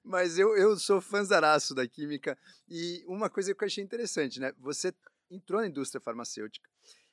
Mas 0.06 0.38
eu, 0.38 0.56
eu 0.56 0.76
sou 0.78 1.00
fãzaraço 1.00 1.74
da 1.74 1.86
química. 1.86 2.38
E 2.68 3.04
uma 3.08 3.28
coisa 3.28 3.52
que 3.54 3.62
eu 3.62 3.66
achei 3.66 3.82
interessante, 3.82 4.38
né? 4.38 4.52
Você 4.58 4.94
entrou 5.30 5.60
na 5.60 5.66
indústria 5.66 6.00
farmacêutica 6.00 6.68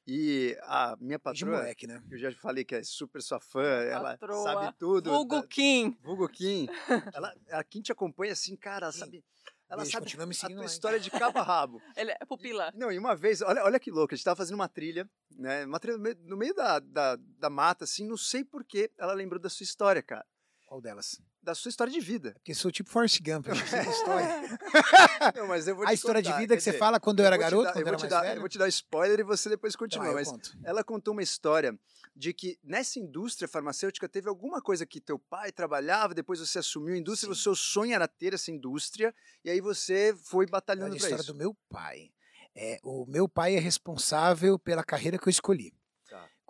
e 0.06 0.56
a 0.64 0.96
minha 1.00 1.18
De 1.18 1.24
patroa, 1.24 1.58
moleque, 1.58 1.88
né? 1.88 2.04
que 2.08 2.14
eu 2.14 2.20
já 2.20 2.32
falei 2.34 2.64
que 2.64 2.76
é 2.76 2.84
super 2.84 3.22
sua 3.22 3.40
fã, 3.40 3.64
ela 3.64 4.16
Patroa. 4.18 4.44
sabe 4.44 4.78
tudo. 4.78 5.10
Vulgo 5.10 5.42
da- 5.42 5.48
Kim. 5.48 5.98
Vulgo 6.04 6.30
Kim. 6.30 6.68
Ela, 7.18 7.34
a 7.52 7.64
Kim 7.64 7.82
te 7.82 7.92
acompanha 7.92 8.34
assim, 8.34 8.56
cara, 8.56 8.86
ela 8.88 8.94
Kim, 8.94 9.00
sabe... 9.00 9.26
Ela 9.70 9.78
beijo, 9.82 9.92
sabe 9.92 10.06
continua 10.06 10.28
me 10.28 10.36
a 10.36 10.48
tua 10.48 10.56
lá, 10.60 10.66
história 10.66 11.00
de 11.00 11.10
cabo 11.10 11.40
a 11.40 11.42
rabo. 11.42 11.82
Ele 11.98 12.12
é 12.12 12.26
pupila. 12.28 12.72
Não, 12.76 12.92
e 12.92 13.00
uma 13.00 13.16
vez, 13.16 13.42
olha, 13.42 13.64
olha 13.64 13.80
que 13.80 13.90
louco, 13.90 14.14
a 14.14 14.16
gente 14.16 14.24
tava 14.26 14.36
fazendo 14.36 14.56
uma 14.56 14.68
trilha, 14.70 15.10
né? 15.32 15.66
Uma 15.66 15.80
trilha 15.80 15.98
no 15.98 16.04
meio, 16.04 16.18
no 16.26 16.38
meio 16.38 16.54
da, 16.54 16.78
da, 16.80 17.16
da 17.16 17.50
mata, 17.50 17.86
assim, 17.86 18.06
não 18.06 18.18
sei 18.18 18.44
porquê, 18.44 18.92
ela 19.00 19.14
lembrou 19.14 19.40
da 19.42 19.50
sua 19.50 19.64
história, 19.64 20.04
cara. 20.04 20.26
Qual 20.68 20.80
delas? 20.80 21.20
Da 21.44 21.54
sua 21.54 21.68
história 21.68 21.92
de 21.92 22.00
vida. 22.00 22.32
Porque 22.36 22.54
sou 22.56 22.72
tipo 22.72 22.90
Forrest 22.90 23.20
Gump, 23.22 23.48
eu 23.48 23.56
sei 23.58 23.84
da 23.84 23.92
história. 23.92 24.28
Não, 25.36 25.48
mas 25.48 25.68
eu 25.68 25.76
vou 25.76 25.86
A 25.86 25.94
história 25.94 26.22
de 26.22 26.30
contar, 26.30 26.40
vida 26.40 26.54
quer 26.54 26.58
que 26.58 26.64
você 26.64 26.70
dizer, 26.72 26.80
fala 26.80 27.00
quando 27.02 27.20
eu 27.20 27.26
era 27.26 27.36
garoto, 27.36 27.64
dar- 27.66 27.74
quando 27.74 27.76
eu 27.76 27.82
eu 27.82 27.86
vou 27.86 27.90
era 27.90 27.98
te 27.98 28.02
mais 28.02 28.10
dar, 28.12 28.22
velho. 28.22 28.36
Eu 28.38 28.40
vou 28.40 28.50
te 28.50 28.58
dar 28.58 28.68
spoiler 28.70 29.20
e 29.20 29.24
você 29.24 29.50
depois 29.50 29.74
Tá, 29.74 29.80
continua. 29.80 30.06
eu 30.08 30.14
mas 30.14 30.30
conto. 30.30 30.52
ela 30.64 30.84
contou 30.86 31.12
uma 31.14 31.22
história 31.22 31.78
de 32.16 32.34
que 32.34 32.58
nessa 32.64 32.98
indústria 32.98 33.46
farmacêutica 33.48 34.08
teve 34.08 34.30
alguma 34.30 34.62
coisa 34.62 34.86
que 34.86 35.02
teu 35.02 35.20
pai 35.20 35.52
trabalhava, 35.52 36.14
depois 36.14 36.40
você 36.40 36.60
assumiu 36.60 36.94
a 36.94 36.98
indústria, 36.98 37.30
o 37.32 37.36
Sim. 37.36 37.42
seu 37.42 37.56
sonho 37.56 37.94
era 37.94 38.08
ter 38.08 38.34
essa 38.34 38.50
indústria, 38.50 39.14
e 39.44 39.50
aí 39.50 39.60
você 39.60 40.16
foi 40.24 40.46
batalhando 40.46 40.88
a 40.96 40.98
para 40.98 40.98
história 40.98 41.22
isso. 41.24 41.34
do 41.34 41.38
meu 41.38 41.54
pai. 41.70 42.10
É, 42.56 42.80
o 42.84 43.06
meu 43.06 43.28
pai 43.28 43.56
é 43.56 43.60
responsável 43.60 44.58
pela 44.58 44.84
carreira 44.84 45.18
que 45.18 45.28
eu 45.28 45.32
escolhi. 45.32 45.74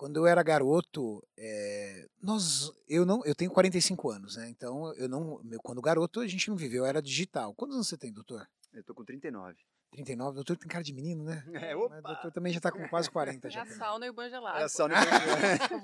Quando 0.04 0.18
eu 0.18 0.28
era 0.28 0.44
garoto, 0.44 1.26
é, 1.38 2.10
nós, 2.22 2.74
eu 2.90 3.06
não, 3.06 3.24
eu 3.24 3.34
tenho 3.34 3.50
45 3.50 4.12
anos, 4.12 4.36
né? 4.36 4.50
Então 4.50 4.94
eu 4.96 5.08
não, 5.08 5.40
meu, 5.46 5.62
quando 5.62 5.82
garoto 5.82 6.20
a 6.20 6.28
gente 6.28 6.50
não 6.50 6.58
viveu, 6.58 6.86
era 6.86 7.02
digital. 7.02 7.54
Quantos 7.54 7.78
anos 7.78 7.88
você 7.88 7.98
tem, 7.98 8.12
doutor? 8.12 8.46
Eu 8.74 8.84
tô 8.84 8.94
com 8.94 9.06
39. 9.06 9.56
39, 9.92 10.36
doutor 10.36 10.58
tem 10.58 10.68
cara 10.68 10.84
de 10.84 10.92
menino, 10.92 11.24
né? 11.24 11.42
É, 11.56 11.74
Mas 11.74 12.00
o 12.00 12.02
doutor 12.02 12.32
também 12.34 12.52
já 12.52 12.60
tá 12.60 12.70
com 12.70 12.86
quase 12.90 13.10
40 13.10 13.48
É 13.48 13.50
já. 13.50 13.62
a 13.62 13.64
também. 13.64 13.78
sauna 13.80 14.06
e 14.06 14.10
o 14.10 14.14
banho 14.14 14.30
gelado. 14.30 14.58
Olha 14.58 14.66
pô. 14.66 14.70
só, 14.70 14.88
né? 14.90 14.96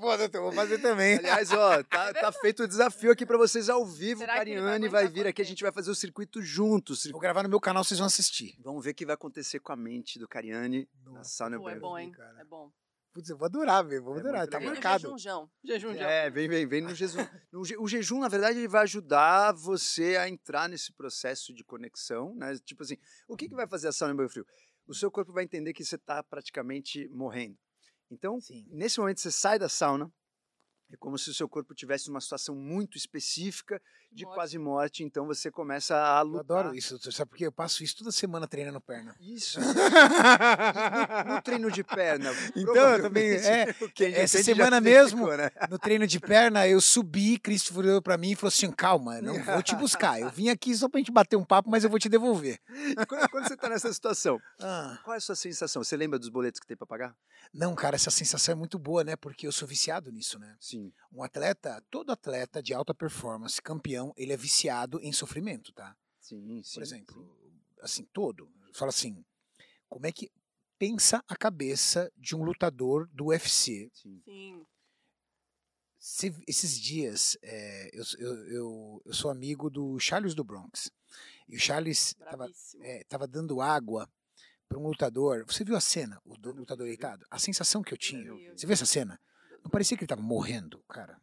Pô, 0.02 0.18
doutor, 0.18 0.42
vou 0.42 0.52
fazer 0.52 0.80
também. 0.80 1.18
Aliás, 1.20 1.54
ó, 1.54 1.82
tá, 1.84 2.14
tá 2.14 2.32
feito 2.34 2.64
o 2.64 2.68
desafio 2.68 3.14
aqui 3.14 3.26
para 3.26 3.38
vocês 3.38 3.70
ao 3.70 3.86
vivo. 3.86 4.20
Será 4.20 4.34
vai 4.34 4.40
Cariane 4.40 4.90
vai, 4.90 5.04
aguentar 5.04 5.14
vir 5.14 5.28
aqui, 5.28 5.42
a 5.42 5.46
gente 5.46 5.64
vai 5.64 5.72
fazer 5.72 5.92
o 5.92 5.96
circuito 5.96 6.42
juntos. 6.42 7.08
Vou 7.10 7.22
gravar 7.22 7.44
no 7.44 7.48
meu 7.48 7.62
canal, 7.62 7.86
vocês 7.86 7.98
vão 7.98 8.08
assistir. 8.08 8.58
Vamos 8.60 8.84
ver 8.84 8.92
o 8.92 8.96
que 8.96 9.06
vai 9.06 9.16
acontecer 9.16 9.62
com 9.62 9.72
a 9.72 9.78
mente 9.78 10.20
do 10.20 10.28
Cariane 10.28 10.90
na 11.06 11.24
sauna 11.24 11.56
e 11.56 11.60
é 11.60 11.64
banho. 11.64 11.80
bom, 11.80 11.98
hein? 11.98 12.12
cara. 12.12 12.42
É 12.42 12.44
bom. 12.44 12.70
Putz, 13.12 13.30
eu 13.30 13.38
vou 13.38 13.46
adorar, 13.48 13.84
velho. 13.86 14.04
Vou 14.04 14.16
É 14.18 14.20
adorar. 14.20 14.48
Tá 14.48 14.58
legal. 14.58 14.60
Vem 14.60 14.68
no 14.70 14.74
marcado. 14.76 15.02
Jejunjão. 15.04 15.52
Jejunjão. 15.64 16.08
É, 16.08 16.30
vem, 16.30 16.48
vem, 16.48 16.68
vem 16.68 16.82
no 16.82 16.94
jejum. 16.96 17.26
No 17.52 17.66
je- 17.66 17.78
o 17.78 17.88
jejum, 17.88 18.20
na 18.20 18.28
verdade, 18.28 18.60
ele 18.60 18.68
vai 18.68 18.84
ajudar 18.84 19.52
você 19.54 20.16
a 20.18 20.30
entrar 20.30 20.70
nesse 20.70 20.94
processo 20.94 21.54
de 21.54 21.64
conexão, 21.64 22.36
né? 22.36 22.56
Tipo 22.64 22.84
assim, 22.84 22.98
o 23.28 23.36
que, 23.36 23.50
que 23.50 23.56
vai 23.56 23.68
fazer 23.68 23.88
a 23.88 23.92
sauna 23.92 24.14
em 24.14 24.18
banho 24.18 24.30
frio? 24.30 24.46
O 24.86 24.94
seu 24.94 25.10
corpo 25.12 25.32
vai 25.34 25.44
entender 25.44 25.74
que 25.74 25.84
você 25.84 25.96
está 25.96 26.24
praticamente 26.24 27.08
morrendo. 27.10 27.58
Então, 28.12 28.40
Sim. 28.40 28.66
nesse 28.70 29.00
momento, 29.00 29.20
você 29.22 29.32
sai 29.32 29.58
da 29.60 29.70
sauna, 29.70 30.12
é 30.92 30.98
como 30.98 31.18
se 31.18 31.30
o 31.30 31.34
seu 31.34 31.48
corpo 31.48 31.76
tivesse 31.76 32.08
numa 32.08 32.20
situação 32.22 32.56
muito 32.56 32.98
específica 32.98 33.80
de 34.12 34.26
Morte. 34.26 34.36
quase 34.36 34.58
morte, 34.58 35.04
então 35.04 35.26
você 35.26 35.52
começa 35.52 35.96
a 35.96 36.20
Eu 36.22 36.26
lutar. 36.26 36.42
adoro 36.60 36.76
isso, 36.76 36.92
doutor. 36.96 37.14
Sabe 37.14 37.30
por 37.30 37.38
quê? 37.38 37.46
Eu 37.46 37.52
passo 37.52 37.84
isso 37.84 37.98
toda 37.98 38.12
semana 38.12 38.48
treinando 38.48 38.82
perna. 38.82 39.16
Isso. 39.20 39.60
no, 39.62 41.36
no 41.36 41.42
treino 41.42 41.72
de 41.72 41.84
perna. 41.84 42.32
Então, 42.56 42.76
eu 42.76 43.02
também- 43.04 43.30
é, 43.46 43.74
Kenji 43.94 44.16
essa 44.16 44.42
semana 44.44 44.80
mesmo, 44.82 45.28
né? 45.36 45.50
No 45.70 45.78
treino 45.78 46.08
de 46.08 46.20
perna, 46.20 46.68
eu 46.68 46.82
subi, 46.82 47.38
Cristo 47.38 47.78
olhou 47.78 48.02
pra 48.02 48.18
mim 48.18 48.32
e 48.32 48.36
falou 48.36 48.50
assim: 48.50 48.72
calma, 48.72 49.18
eu 49.18 49.24
não 49.24 49.34
vou 49.44 49.62
te 49.64 49.76
buscar. 49.76 50.20
Eu 50.20 50.30
vim 50.30 50.50
aqui 50.50 50.76
só 50.76 50.90
pra 50.90 51.00
gente 51.00 51.12
bater 51.12 51.36
um 51.36 51.46
papo, 51.46 51.70
mas 51.70 51.84
eu 51.84 51.90
vou 51.90 52.00
te 52.00 52.10
devolver. 52.10 52.60
E 52.70 52.96
Quando, 53.06 53.30
quando 53.30 53.48
você 53.48 53.54
está 53.54 53.70
nessa 53.70 53.92
situação, 53.94 54.40
Ah, 54.60 54.98
qual 55.04 55.14
é 55.14 55.18
a 55.18 55.22
sua 55.22 55.36
sensação? 55.36 55.84
Você 55.84 55.96
lembra 55.96 56.18
dos 56.20 56.30
boletos 56.30 56.60
que 56.60 56.68
tem 56.68 56.78
para 56.78 56.88
pagar? 56.88 57.16
não, 57.54 57.74
cara, 57.74 57.96
essa 57.96 58.12
sensação 58.12 58.52
é 58.52 58.56
muito 58.56 58.78
boa, 58.78 59.04
né? 59.04 59.16
Porque 59.16 59.48
eu 59.48 59.52
sou 59.52 59.68
viciado 59.68 60.12
nisso, 60.12 60.38
né? 60.38 60.56
Sim. 60.60 60.92
Um 61.12 61.24
atleta, 61.24 61.82
todo 61.90 62.12
atleta 62.12 62.62
de 62.62 62.74
alta 62.74 62.94
performance, 62.94 63.60
campeão, 63.62 63.99
ele 64.18 64.34
é 64.34 64.38
viciado 64.38 65.00
em 65.02 65.12
sofrimento, 65.12 65.72
tá? 65.74 65.96
Sim, 66.20 66.62
sim. 66.64 66.74
Por 66.76 66.84
exemplo, 66.84 67.38
assim, 67.82 68.04
todo. 68.14 68.52
Fala 68.74 68.90
assim, 68.90 69.24
como 69.88 70.06
é 70.06 70.12
que 70.12 70.32
pensa 70.78 71.24
a 71.28 71.36
cabeça 71.36 72.12
de 72.16 72.36
um 72.36 72.44
lutador 72.44 73.08
do 73.12 73.26
UFC 73.28 73.90
Sim. 73.94 74.22
Sim. 74.26 74.66
Cê- 76.02 76.34
esses 76.48 76.80
dias, 76.80 77.38
é, 77.42 77.90
eu, 77.94 78.04
eu, 78.20 78.48
eu, 78.48 79.02
eu 79.06 79.14
sou 79.14 79.30
amigo 79.30 79.70
do 79.70 80.00
Charles 80.00 80.34
do 80.34 80.44
Bronx. 80.46 80.90
E 81.48 81.58
o 81.58 81.60
Charles 81.60 82.14
tava, 82.14 82.38
Bravíssimo. 82.38 82.84
é, 82.86 83.04
tava 83.06 83.28
dando 83.28 83.60
água 83.60 84.10
para 84.70 84.78
um 84.80 84.88
lutador. 84.88 85.44
Você 85.46 85.64
viu 85.66 85.76
a 85.76 85.82
cena? 85.82 86.22
O 86.24 86.38
do- 86.38 86.52
lutador 86.54 86.86
deitado? 86.88 87.26
A 87.30 87.38
sensação 87.38 87.82
que 87.82 87.94
eu 87.94 87.98
tinha. 87.98 88.22
Eu 88.24 88.38
vi. 88.38 88.50
Você 88.52 88.66
viu 88.66 88.74
essa 88.74 88.86
cena? 88.86 89.20
Não 89.62 89.70
parecia 89.70 89.98
que 89.98 90.04
ele 90.04 90.08
tava 90.08 90.22
morrendo, 90.22 90.80
cara. 90.88 91.20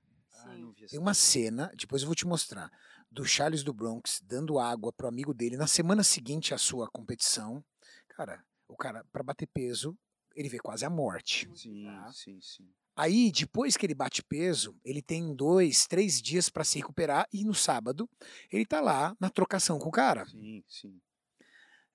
Tem 0.88 0.98
uma 0.98 1.14
cena, 1.14 1.70
depois 1.76 2.02
eu 2.02 2.06
vou 2.06 2.14
te 2.14 2.26
mostrar, 2.26 2.70
do 3.10 3.24
Charles 3.24 3.62
do 3.62 3.72
Bronx 3.72 4.20
dando 4.24 4.58
água 4.58 4.92
pro 4.92 5.08
amigo 5.08 5.32
dele 5.32 5.56
na 5.56 5.66
semana 5.66 6.02
seguinte 6.02 6.52
à 6.54 6.58
sua 6.58 6.88
competição. 6.90 7.64
Cara, 8.08 8.44
o 8.68 8.76
cara, 8.76 9.04
para 9.12 9.22
bater 9.22 9.46
peso, 9.46 9.96
ele 10.34 10.48
vê 10.48 10.58
quase 10.58 10.84
a 10.84 10.90
morte. 10.90 11.48
Sim, 11.54 11.84
Tá. 11.84 12.12
sim, 12.12 12.40
sim. 12.40 12.68
Aí, 12.98 13.30
depois 13.30 13.76
que 13.76 13.84
ele 13.84 13.94
bate 13.94 14.22
peso, 14.22 14.74
ele 14.82 15.02
tem 15.02 15.34
dois, 15.34 15.86
três 15.86 16.20
dias 16.20 16.48
para 16.48 16.64
se 16.64 16.78
recuperar 16.78 17.28
e 17.30 17.44
no 17.44 17.54
sábado 17.54 18.08
ele 18.50 18.64
tá 18.64 18.80
lá 18.80 19.14
na 19.20 19.28
trocação 19.28 19.78
com 19.78 19.88
o 19.90 19.92
cara. 19.92 20.24
Sim, 20.26 20.64
sim. 20.66 20.98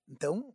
Então, 0.07 0.53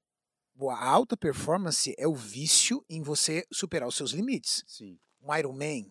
a 0.71 0.89
alta 0.89 1.17
performance 1.17 1.95
é 1.99 2.07
o 2.07 2.15
vício 2.15 2.85
em 2.89 3.03
você 3.03 3.45
superar 3.53 3.89
os 3.89 3.97
seus 3.97 4.13
limites. 4.13 4.63
Sim. 4.67 4.99
Um 5.21 5.35
Iron 5.35 5.53
Man. 5.53 5.91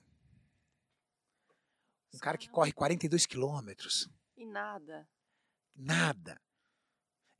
Um 2.16 2.20
cara 2.20 2.38
que 2.38 2.50
corre 2.50 2.72
42 2.72 3.26
quilômetros. 3.26 4.10
E 4.38 4.46
nada. 4.46 5.08
Nada. 5.76 6.40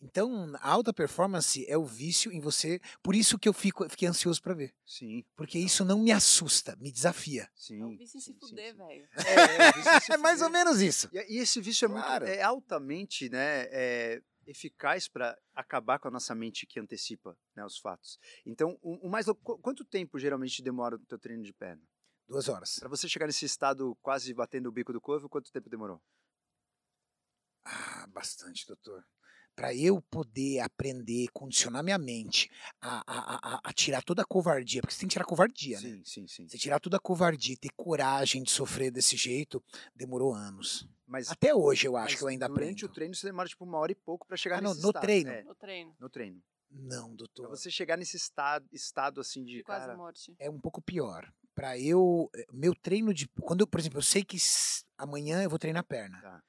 Então, 0.02 0.54
a 0.60 0.70
alta 0.70 0.94
performance 0.94 1.66
é 1.68 1.78
o 1.78 1.86
vício 1.86 2.32
em 2.32 2.40
você. 2.40 2.80
Por 3.02 3.16
isso 3.16 3.40
que 3.40 3.48
eu 3.48 3.54
fico, 3.54 3.88
fiquei 3.90 4.08
ansioso 4.08 4.42
pra 4.42 4.54
ver. 4.54 4.76
Sim, 4.86 5.24
Porque 5.36 5.58
isso 5.58 5.84
não 5.86 6.00
me 6.00 6.12
assusta, 6.12 6.76
me 6.76 6.92
desafia. 6.92 7.50
sim. 7.56 7.82
É 7.82 7.86
um 7.86 7.96
vício 7.98 8.18
em 8.18 8.22
se 8.22 8.34
fuder, 8.34 8.76
velho. 8.76 9.08
É, 9.16 10.12
é, 10.12 10.14
É 10.14 10.18
mais 10.18 10.42
ou 10.42 10.50
menos 10.50 10.82
isso. 10.82 11.10
E, 11.14 11.36
e 11.36 11.38
esse 11.40 11.60
vício 11.62 11.86
é, 11.86 11.88
muito, 11.88 12.04
Claro. 12.06 12.26
é 12.28 12.42
altamente 12.42 13.30
né, 13.30 13.64
é, 13.72 14.22
eficaz 14.46 15.08
para 15.08 15.36
acabar 15.56 15.98
com 15.98 16.10
a 16.10 16.12
nossa 16.12 16.36
mente 16.36 16.68
que 16.68 16.80
antecipa 16.80 17.36
né, 17.56 17.66
os 17.66 17.78
fatos. 17.80 18.20
Então, 18.46 18.78
o, 18.84 19.08
o 19.08 19.10
mais 19.10 19.26
quanto 19.62 19.84
tempo 19.86 20.20
geralmente 20.20 20.62
demora 20.62 20.98
o 20.98 21.00
teu 21.00 21.18
treino 21.18 21.42
de 21.42 21.54
perna? 21.54 21.82
Duas 22.28 22.50
horas. 22.50 22.78
Para 22.80 22.90
você 22.90 23.08
chegar 23.08 23.28
nesse 23.28 23.46
estado 23.46 23.96
quase 24.02 24.34
batendo 24.34 24.68
o 24.68 24.72
bico 24.72 24.92
do 24.92 25.00
corvo, 25.02 25.30
quanto 25.30 25.52
tempo 25.52 25.70
demorou? 25.70 26.02
Ah, 27.64 28.08
bastante, 28.08 28.66
doutor. 28.68 29.04
Para 29.56 29.74
eu 29.74 30.02
poder 30.02 30.60
aprender, 30.60 31.28
condicionar 31.32 31.82
minha 31.82 31.98
mente 31.98 32.50
a, 32.82 32.98
a, 33.08 33.56
a, 33.56 33.62
a 33.64 33.74
tirar 33.74 34.04
toda 34.04 34.22
a 34.22 34.26
covardia, 34.26 34.82
porque 34.82 34.94
você 34.94 35.00
tem 35.00 35.08
que 35.08 35.14
tirar 35.14 35.24
a 35.24 35.28
covardia, 35.28 35.80
né? 35.80 35.90
Sim, 35.90 36.04
sim, 36.04 36.28
sim. 36.28 36.48
Você 36.48 36.58
tirar 36.58 36.80
toda 36.80 36.98
a 36.98 37.00
covardia 37.00 37.54
e 37.54 37.58
ter 37.58 37.70
coragem 37.74 38.44
de 38.44 38.52
sofrer 38.52 38.92
desse 38.92 39.16
jeito, 39.16 39.64
demorou 39.96 40.34
anos. 40.34 40.86
Mas, 41.08 41.32
Até 41.32 41.56
hoje 41.56 41.88
eu 41.88 41.96
acho 41.96 42.18
que 42.18 42.24
eu 42.24 42.28
ainda 42.28 42.48
durante 42.50 42.84
aprendo. 42.84 42.92
o 42.92 42.94
treino 42.94 43.16
você 43.16 43.28
demora 43.28 43.48
tipo 43.48 43.64
uma 43.64 43.78
hora 43.78 43.94
e 43.94 43.96
pouco 43.96 44.28
para 44.28 44.36
chegar 44.36 44.58
Ah, 44.58 44.62
não, 44.62 44.72
nesse 44.72 44.82
no 44.82 44.90
estado. 44.90 45.02
treino. 45.04 45.30
É, 45.30 45.44
No 45.44 45.56
treino. 45.56 45.96
no 46.00 46.10
treino. 46.10 46.44
Não, 46.70 47.08
Pra 47.08 47.16
doutor. 47.16 47.50
você 47.50 47.72
chegar 47.72 47.96
nesse 47.96 48.18
estado, 48.18 48.68
estado 48.74 49.22
assim 49.22 49.46
de 49.46 49.58
De 49.58 49.64
quase 49.64 49.86
cara, 49.86 49.96
morte. 49.98 50.36
É 50.38 50.50
um 50.50 50.60
pouco 50.60 50.82
pior. 50.82 51.32
Para 51.56 51.80
eu, 51.80 52.30
eh, 52.36 52.46
meu 52.52 52.76
treino 52.76 53.14
de, 53.14 53.28
quando 53.42 53.62
eu, 53.62 53.68
por 53.68 53.80
exemplo, 53.80 53.98
eu 53.98 54.04
sei 54.04 54.24
que 54.24 54.38
amanhã 54.98 55.42
eu 55.42 55.50
vou 55.50 55.58
treinar 55.58 55.84
perna. 55.86 56.22
Tá. 56.22 56.44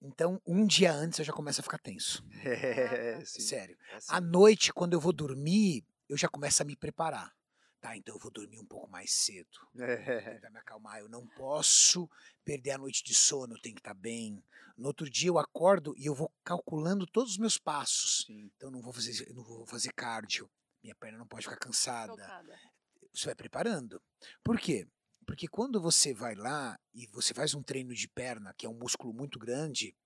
Então, 0.00 0.40
um 0.46 0.66
dia 0.66 0.92
antes 0.92 1.18
eu 1.18 1.24
já 1.24 1.32
começo 1.32 1.60
a 1.60 1.64
ficar 1.64 1.78
tenso. 1.78 2.24
É, 2.44 3.20
sim, 3.26 3.40
Sério. 3.40 3.76
é 3.90 3.96
assim. 3.96 4.06
À 4.08 4.20
noite, 4.20 4.72
quando 4.72 4.94
eu 4.94 5.00
vou 5.00 5.12
dormir, 5.12 5.84
eu 6.08 6.16
já 6.16 6.28
começo 6.28 6.62
a 6.62 6.64
me 6.64 6.76
preparar. 6.76 7.32
Tá, 7.80 7.96
então 7.96 8.14
eu 8.14 8.18
vou 8.20 8.30
dormir 8.30 8.60
um 8.60 8.64
pouco 8.64 8.88
mais 8.88 9.12
cedo. 9.12 9.58
É, 9.76 9.96
Tentar 10.38 10.50
me 10.50 10.58
acalmar. 10.58 11.00
Eu 11.00 11.08
não 11.08 11.26
posso 11.26 12.08
perder 12.44 12.72
a 12.72 12.78
noite 12.78 13.02
de 13.02 13.12
sono, 13.14 13.54
eu 13.54 13.60
tenho 13.60 13.74
que 13.74 13.80
estar 13.80 13.94
bem. 13.94 14.42
No 14.76 14.86
outro 14.86 15.10
dia 15.10 15.28
eu 15.28 15.38
acordo 15.38 15.92
e 15.96 16.06
eu 16.06 16.14
vou 16.14 16.32
calculando 16.44 17.06
todos 17.06 17.32
os 17.32 17.38
meus 17.38 17.58
passos. 17.58 18.24
sim. 18.26 18.50
Então 18.56 18.68
eu 18.68 18.72
não 18.72 18.80
vou 18.80 18.92
fazer, 18.92 19.32
não 19.34 19.42
vou 19.42 19.66
fazer 19.66 19.92
cardio. 19.92 20.48
Minha 20.82 20.94
perna 20.94 21.18
não 21.18 21.26
pode 21.26 21.44
ficar 21.44 21.56
cansada. 21.56 22.12
Tocada. 22.12 22.58
Você 23.12 23.26
vai 23.26 23.34
preparando. 23.34 24.00
Por 24.42 24.58
quê? 24.58 24.86
Porque 25.26 25.46
quando 25.46 25.80
você 25.80 26.12
vai 26.12 26.34
lá 26.34 26.78
e 26.92 27.06
você 27.08 27.32
faz 27.32 27.54
um 27.54 27.62
treino 27.62 27.94
de 27.94 28.08
perna, 28.08 28.54
que 28.54 28.66
é 28.66 28.68
um 28.68 28.78
músculo 28.78 29.12
muito 29.12 29.38
grande, 29.38 29.96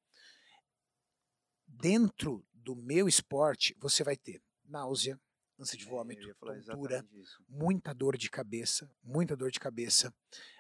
dentro 1.66 2.44
do 2.52 2.76
meu 2.76 3.09
esporte, 3.09 3.74
você 3.78 4.02
vai 4.04 4.16
ter 4.16 4.42
náusea, 4.64 5.20
ânsia 5.59 5.78
de 5.78 5.84
É, 5.84 5.88
vômito, 5.88 6.34
tontura, 6.34 7.07
muita 7.48 7.94
dor 7.94 8.16
de 8.16 8.28
cabeça, 8.28 8.90
muita 9.02 9.36
dor 9.36 9.50
de 9.50 9.61
cabeça, 9.61 10.14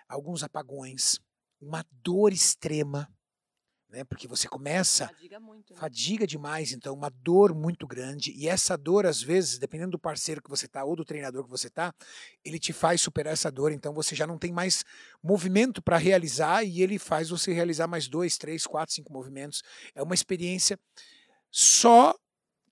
alguns 0.08 0.42
apagões, 0.42 1.20
uma 1.60 1.84
dor 1.90 2.32
extrema, 2.32 3.12
né? 3.88 4.04
Porque 4.04 4.26
você 4.26 4.48
começa 4.48 5.06
Fadiga 5.08 5.40
muito, 5.40 5.72
né? 5.72 5.80
fadiga 5.80 6.26
demais, 6.26 6.72
então 6.72 6.94
uma 6.94 7.10
dor 7.10 7.54
muito 7.54 7.86
grande 7.86 8.32
e 8.32 8.48
essa 8.48 8.76
dor 8.76 9.06
às 9.06 9.22
vezes, 9.22 9.58
dependendo 9.58 9.92
do 9.92 9.98
parceiro 9.98 10.42
que 10.42 10.50
você 10.50 10.66
tá 10.66 10.84
ou 10.84 10.96
do 10.96 11.04
treinador 11.04 11.44
que 11.44 11.50
você 11.50 11.70
tá, 11.70 11.94
ele 12.44 12.58
te 12.58 12.72
faz 12.72 13.00
superar 13.00 13.32
essa 13.32 13.50
dor, 13.50 13.72
então 13.72 13.94
você 13.94 14.14
já 14.14 14.26
não 14.26 14.38
tem 14.38 14.52
mais 14.52 14.84
movimento 15.22 15.80
para 15.80 15.96
realizar 15.96 16.64
e 16.64 16.82
ele 16.82 16.98
faz 16.98 17.30
você 17.30 17.52
realizar 17.52 17.86
mais 17.86 18.08
dois, 18.08 18.36
três, 18.36 18.66
quatro, 18.66 18.94
cinco 18.94 19.12
movimentos. 19.12 19.62
É 19.94 20.02
uma 20.02 20.14
experiência 20.14 20.78
só 21.50 22.14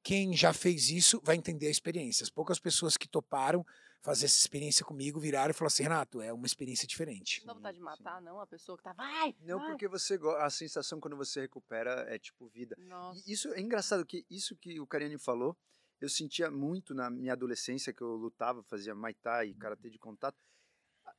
quem 0.03 0.37
já 0.37 0.53
fez 0.53 0.91
isso 0.91 1.21
vai 1.25 1.37
entender 1.37 1.69
a 1.69 1.71
experiência. 1.71 2.23
As 2.25 2.31
poucas 2.31 2.59
pessoas 2.59 2.97
que 2.97 3.09
toparam 3.09 3.65
fazer 4.05 4.27
essa 4.27 4.39
experiência 4.39 4.85
comigo 4.85 5.19
viraram 5.19 5.51
e 5.51 5.55
falaram 5.55 5.69
assim, 5.69 5.83
Renato, 5.83 6.21
é 6.21 6.31
uma 6.31 6.45
experiência 6.45 6.87
diferente. 6.87 7.41
Não 7.41 7.47
dá 7.47 7.55
vontade 7.55 7.79
de 7.79 7.81
Sim, 7.81 7.85
matar, 7.87 8.21
não? 8.21 8.39
A 8.39 8.47
pessoa 8.47 8.77
que 8.77 8.85
tá. 8.85 8.93
Vai! 8.93 9.35
Não, 9.41 9.59
vai. 9.59 9.71
porque 9.71 9.89
você 9.89 10.21
a 10.41 10.51
sensação 10.51 11.01
quando 11.01 11.17
você 11.17 11.41
recupera 11.41 12.05
é 12.07 12.19
tipo 12.19 12.47
vida. 12.49 12.77
Nossa. 12.79 13.23
E 13.27 13.33
isso 13.33 13.49
é 13.55 13.61
engraçado 13.61 14.05
que 14.05 14.27
isso 14.29 14.55
que 14.57 14.79
o 14.79 14.87
Cariani 14.87 15.17
falou, 15.17 15.57
eu 16.03 16.11
sentia 16.11 16.51
muito 16.51 16.95
na 16.95 17.09
minha 17.09 17.33
adolescência 17.33 17.95
que 17.95 18.03
eu 18.03 18.15
lutava, 18.15 18.63
fazia 18.65 18.95
Muay 18.95 19.15
Thai 19.15 19.49
e 19.49 19.55
karatê 19.55 19.89
de 19.89 19.99
contato. 19.99 20.37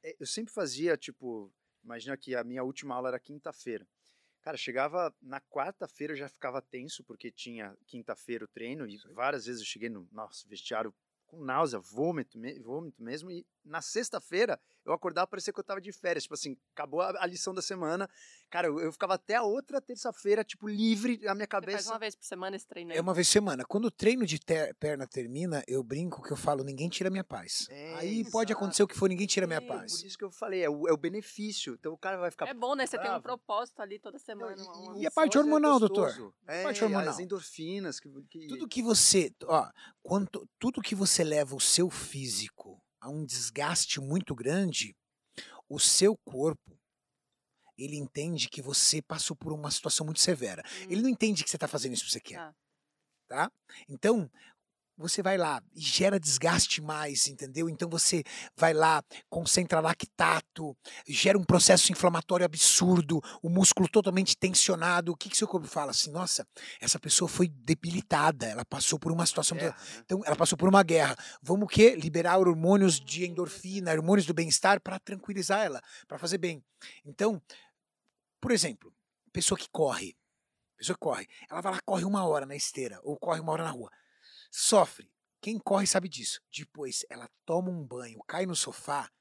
É, 0.03 0.15
Eu 0.19 0.27
sempre 0.27 0.53
fazia 0.53 0.95
tipo, 0.95 1.51
imagina 1.83 2.15
que 2.15 2.35
a 2.35 2.43
minha 2.43 2.63
última 2.63 2.93
aula 2.93 3.09
era 3.09 3.19
quinta-feira. 3.19 3.87
Cara, 4.43 4.57
chegava 4.57 5.11
na 5.19 5.41
quarta-feira 5.41 6.13
eu 6.13 6.17
já 6.17 6.29
ficava 6.29 6.61
tenso 6.61 7.03
porque 7.03 7.31
tinha 7.31 7.75
quinta-feira 7.87 8.45
o 8.45 8.47
treino 8.47 8.87
e 8.87 8.95
várias 9.11 9.47
vezes 9.47 9.61
eu 9.61 9.65
cheguei 9.65 9.89
no 9.89 10.07
nosso 10.11 10.47
vestiário 10.47 10.93
com 11.27 11.43
náusea, 11.43 11.79
vômito, 11.79 12.37
vômito 12.63 13.03
mesmo 13.03 13.31
e 13.31 13.45
na 13.65 13.81
sexta-feira 13.81 14.59
eu 14.85 14.93
acordava 14.93 15.25
parecia 15.25 15.51
que 15.51 15.59
eu 15.59 15.63
tava 15.63 15.81
de 15.81 15.91
férias, 15.91 16.25
tipo 16.25 16.35
assim, 16.35 16.55
acabou 16.71 17.01
a, 17.01 17.09
a 17.19 17.25
lição 17.25 17.55
da 17.55 17.61
semana. 17.61 18.07
Cara, 18.51 18.67
eu, 18.67 18.79
eu 18.79 18.91
ficava 18.91 19.15
até 19.15 19.33
a 19.33 19.41
outra 19.41 19.81
terça-feira 19.81 20.43
tipo 20.43 20.67
livre, 20.67 21.13
a 21.27 21.33
minha 21.33 21.47
Você 21.47 21.49
faz 21.49 21.65
cabeça 21.65 21.91
uma 21.91 21.97
vez 21.97 22.15
por 22.15 22.23
semana 22.23 22.55
esse 22.55 22.67
treino 22.67 22.91
aí? 22.91 22.97
É 22.97 23.01
uma 23.01 23.13
vez 23.15 23.27
por 23.27 23.33
semana. 23.33 23.65
Quando 23.65 23.85
o 23.85 23.91
treino 23.91 24.27
de 24.27 24.37
ter- 24.39 24.75
perna 24.75 25.07
termina, 25.07 25.63
eu 25.67 25.81
brinco 25.83 26.21
que 26.21 26.31
eu 26.31 26.37
falo, 26.37 26.63
ninguém 26.63 26.87
tira 26.87 27.09
minha 27.09 27.23
paz. 27.23 27.65
É, 27.71 27.95
Aí 27.95 28.23
pode 28.29 28.51
exato. 28.51 28.63
acontecer 28.63 28.83
o 28.83 28.87
que 28.87 28.95
for, 28.95 29.09
ninguém 29.09 29.25
tira 29.25 29.47
minha 29.47 29.59
Sim, 29.59 29.65
Por 29.67 29.75
paz. 29.75 30.03
isso 30.03 30.17
que 30.19 30.23
eu 30.23 30.29
falei, 30.31 30.63
é 30.63 30.69
o, 30.69 30.87
é 30.87 30.93
o 30.93 30.97
benefício. 30.97 31.73
Então 31.73 31.91
o 31.91 31.97
cara 31.97 32.17
vai 32.17 32.29
ficar. 32.29 32.47
É 32.47 32.53
bom, 32.53 32.75
né? 32.75 32.85
Você 32.85 32.97
tem 32.97 33.07
um 33.07 33.19
bravo. 33.19 33.23
propósito 33.23 33.81
ali 33.81 33.97
toda 33.97 34.19
semana. 34.19 34.55
e- 34.55 34.61
uma- 34.61 34.99
E 34.99 35.05
a 35.07 35.09
o 35.09 35.13
parte 35.13 35.35
é 35.35 35.39
hormonal, 35.39 35.79
doutor? 35.79 36.31
É, 36.47 36.61
parte 36.61 36.83
hormonal. 36.83 37.09
as 37.09 37.19
endorfinas. 37.19 37.99
Que, 37.99 38.07
que- 38.29 38.47
Tudo 38.47 38.67
que 38.67 38.83
você, 38.83 39.33
ó, 39.45 39.67
quanto, 40.03 40.47
tudo 40.59 40.79
que 40.79 40.93
você 40.93 41.23
leva 41.23 41.55
o 41.55 41.59
seu 41.59 41.89
físico 41.89 42.79
a 43.05 43.09
um 43.09 43.23
desgaste 43.23 44.01
muito 44.01 44.33
grande, 44.33 44.95
o 45.69 45.79
seu 45.79 46.17
corpo 46.17 46.75
ele 47.77 47.97
entende 47.97 48.49
que 48.49 48.63
você 48.63 48.99
passou 48.99 49.35
por 49.35 49.53
uma 49.53 49.69
situação 49.69 50.05
muito 50.05 50.19
severa. 50.19 50.63
Hum, 50.65 50.87
Ele 50.89 51.01
não 51.03 51.09
entende 51.09 51.43
que 51.43 51.49
você 51.49 51.57
está 51.57 51.67
fazendo 51.67 51.93
isso 51.93 52.03
porque 52.03 52.13
você 52.13 52.21
quer. 52.21 52.37
Tá. 52.37 52.55
Tá? 53.27 53.51
Então, 53.87 54.29
você 54.97 55.21
vai 55.21 55.37
lá 55.37 55.61
e 55.73 55.81
gera 55.81 56.19
desgaste 56.19 56.81
mais, 56.81 57.27
entendeu? 57.27 57.69
Então 57.69 57.89
você 57.89 58.23
vai 58.55 58.73
lá, 58.73 59.03
concentra 59.29 59.79
lactato, 59.79 60.75
gera 61.07 61.37
um 61.37 61.43
processo 61.43 61.91
inflamatório 61.91 62.45
absurdo, 62.45 63.21
o 63.41 63.49
músculo 63.49 63.89
totalmente 63.89 64.37
tensionado. 64.37 65.11
O 65.11 65.17
que, 65.17 65.29
que 65.29 65.37
seu 65.37 65.47
corpo 65.47 65.67
fala? 65.67 65.91
Assim, 65.91 66.11
nossa, 66.11 66.47
essa 66.79 66.99
pessoa 66.99 67.27
foi 67.27 67.47
debilitada, 67.47 68.45
ela 68.45 68.65
passou 68.65 68.97
por 68.97 69.11
uma 69.11 69.25
situação. 69.25 69.57
Né? 69.57 69.73
Então, 69.99 70.21
ela 70.25 70.35
passou 70.35 70.57
por 70.57 70.69
uma 70.69 70.83
guerra. 70.83 71.15
Vamos 71.41 71.65
o 71.65 71.67
quê? 71.67 71.95
Liberar 71.95 72.37
hormônios 72.37 72.99
de 72.99 73.25
endorfina, 73.25 73.91
hormônios 73.91 74.25
do 74.25 74.33
bem-estar 74.33 74.79
para 74.81 74.99
tranquilizar 74.99 75.65
ela, 75.65 75.81
para 76.07 76.17
fazer 76.17 76.37
bem. 76.37 76.63
Então, 77.03 77.41
por 78.39 78.51
exemplo, 78.51 78.93
pessoa 79.33 79.57
que 79.57 79.67
corre, 79.69 80.15
pessoa 80.77 80.95
que 80.95 81.01
corre, 81.01 81.27
ela 81.49 81.61
vai 81.61 81.73
lá 81.73 81.79
corre 81.85 82.05
uma 82.05 82.25
hora 82.25 82.45
na 82.45 82.55
esteira 82.55 82.99
ou 83.03 83.17
corre 83.17 83.39
uma 83.39 83.51
hora 83.51 83.63
na 83.63 83.71
rua, 83.71 83.91
sofre. 84.51 85.11
Quem 85.41 85.59
corre 85.59 85.85
sabe 85.85 86.09
disso. 86.09 86.41
Depois, 86.51 87.05
ela 87.09 87.29
toma 87.45 87.69
um 87.69 87.85
banho, 87.85 88.19
cai 88.27 88.45
no 88.45 88.55
sofá. 88.55 89.11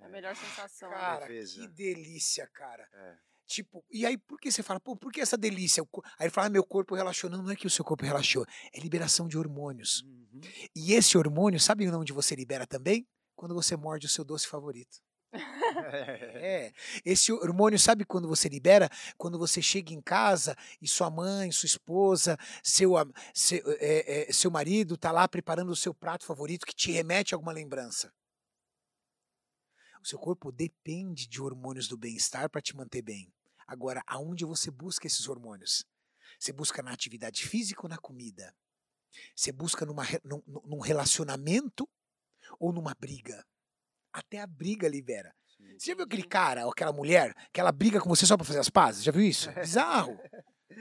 É 0.00 0.06
a 0.06 0.08
melhor 0.08 0.34
sensação. 0.34 0.90
né? 0.90 0.96
Cara, 0.96 1.26
que 1.28 1.68
delícia, 1.68 2.46
cara. 2.48 2.88
É. 2.92 3.18
Tipo, 3.46 3.84
e 3.88 4.04
aí 4.04 4.18
por 4.18 4.40
que 4.40 4.50
você 4.50 4.62
fala, 4.62 4.80
pô, 4.80 4.96
por 4.96 5.12
que 5.12 5.20
essa 5.20 5.36
delícia? 5.36 5.82
Aí 6.18 6.26
ele 6.26 6.30
fala, 6.30 6.48
ah, 6.48 6.50
meu 6.50 6.64
corpo 6.64 6.96
relaxou. 6.96 7.30
Não, 7.30 7.42
não 7.42 7.52
é 7.52 7.56
que 7.56 7.66
o 7.66 7.70
seu 7.70 7.84
corpo 7.84 8.04
relaxou, 8.04 8.44
é 8.72 8.80
liberação 8.80 9.28
de 9.28 9.38
hormônios. 9.38 10.02
Uhum. 10.02 10.40
E 10.74 10.92
esse 10.92 11.16
hormônio, 11.16 11.60
sabe 11.60 11.88
onde 11.88 12.12
você 12.12 12.34
libera 12.34 12.66
também? 12.66 13.06
Quando 13.36 13.54
você 13.54 13.76
morde 13.76 14.06
o 14.06 14.08
seu 14.08 14.24
doce 14.24 14.48
favorito. 14.48 14.98
É. 16.36 16.72
Esse 17.04 17.32
hormônio, 17.32 17.78
sabe 17.78 18.04
quando 18.04 18.28
você 18.28 18.48
libera? 18.48 18.88
Quando 19.16 19.38
você 19.38 19.60
chega 19.60 19.92
em 19.92 20.00
casa 20.00 20.56
e 20.80 20.86
sua 20.86 21.10
mãe, 21.10 21.50
sua 21.50 21.66
esposa, 21.66 22.38
seu, 22.62 22.92
seu, 23.34 23.62
é, 23.80 24.28
é, 24.28 24.32
seu 24.32 24.50
marido 24.50 24.96
tá 24.96 25.10
lá 25.10 25.26
preparando 25.28 25.70
o 25.70 25.76
seu 25.76 25.94
prato 25.94 26.24
favorito 26.24 26.66
que 26.66 26.74
te 26.74 26.92
remete 26.92 27.34
a 27.34 27.36
alguma 27.36 27.52
lembrança. 27.52 28.12
O 30.02 30.06
seu 30.06 30.18
corpo 30.18 30.52
depende 30.52 31.26
de 31.26 31.42
hormônios 31.42 31.88
do 31.88 31.96
bem-estar 31.96 32.48
para 32.48 32.60
te 32.60 32.76
manter 32.76 33.02
bem. 33.02 33.32
Agora, 33.66 34.02
aonde 34.06 34.44
você 34.44 34.70
busca 34.70 35.06
esses 35.06 35.28
hormônios? 35.28 35.84
Você 36.38 36.52
busca 36.52 36.82
na 36.82 36.92
atividade 36.92 37.46
física 37.46 37.80
ou 37.82 37.88
na 37.88 37.98
comida? 37.98 38.54
Você 39.34 39.50
busca 39.50 39.84
numa, 39.84 40.04
num, 40.22 40.42
num 40.64 40.80
relacionamento 40.80 41.88
ou 42.60 42.72
numa 42.72 42.94
briga? 42.94 43.44
Até 44.16 44.40
a 44.40 44.46
briga 44.46 44.88
libera. 44.88 45.30
Sim. 45.58 45.78
Você 45.78 45.90
já 45.90 45.94
viu 45.94 46.04
aquele 46.04 46.22
cara 46.22 46.64
ou 46.64 46.70
aquela 46.72 46.90
mulher 46.92 47.34
que 47.52 47.60
ela 47.60 47.70
briga 47.70 48.00
com 48.00 48.08
você 48.08 48.24
só 48.24 48.34
pra 48.34 48.46
fazer 48.46 48.60
as 48.60 48.70
pazes? 48.70 49.04
Já 49.04 49.12
viu 49.12 49.20
isso? 49.22 49.50
Bizarro. 49.60 50.18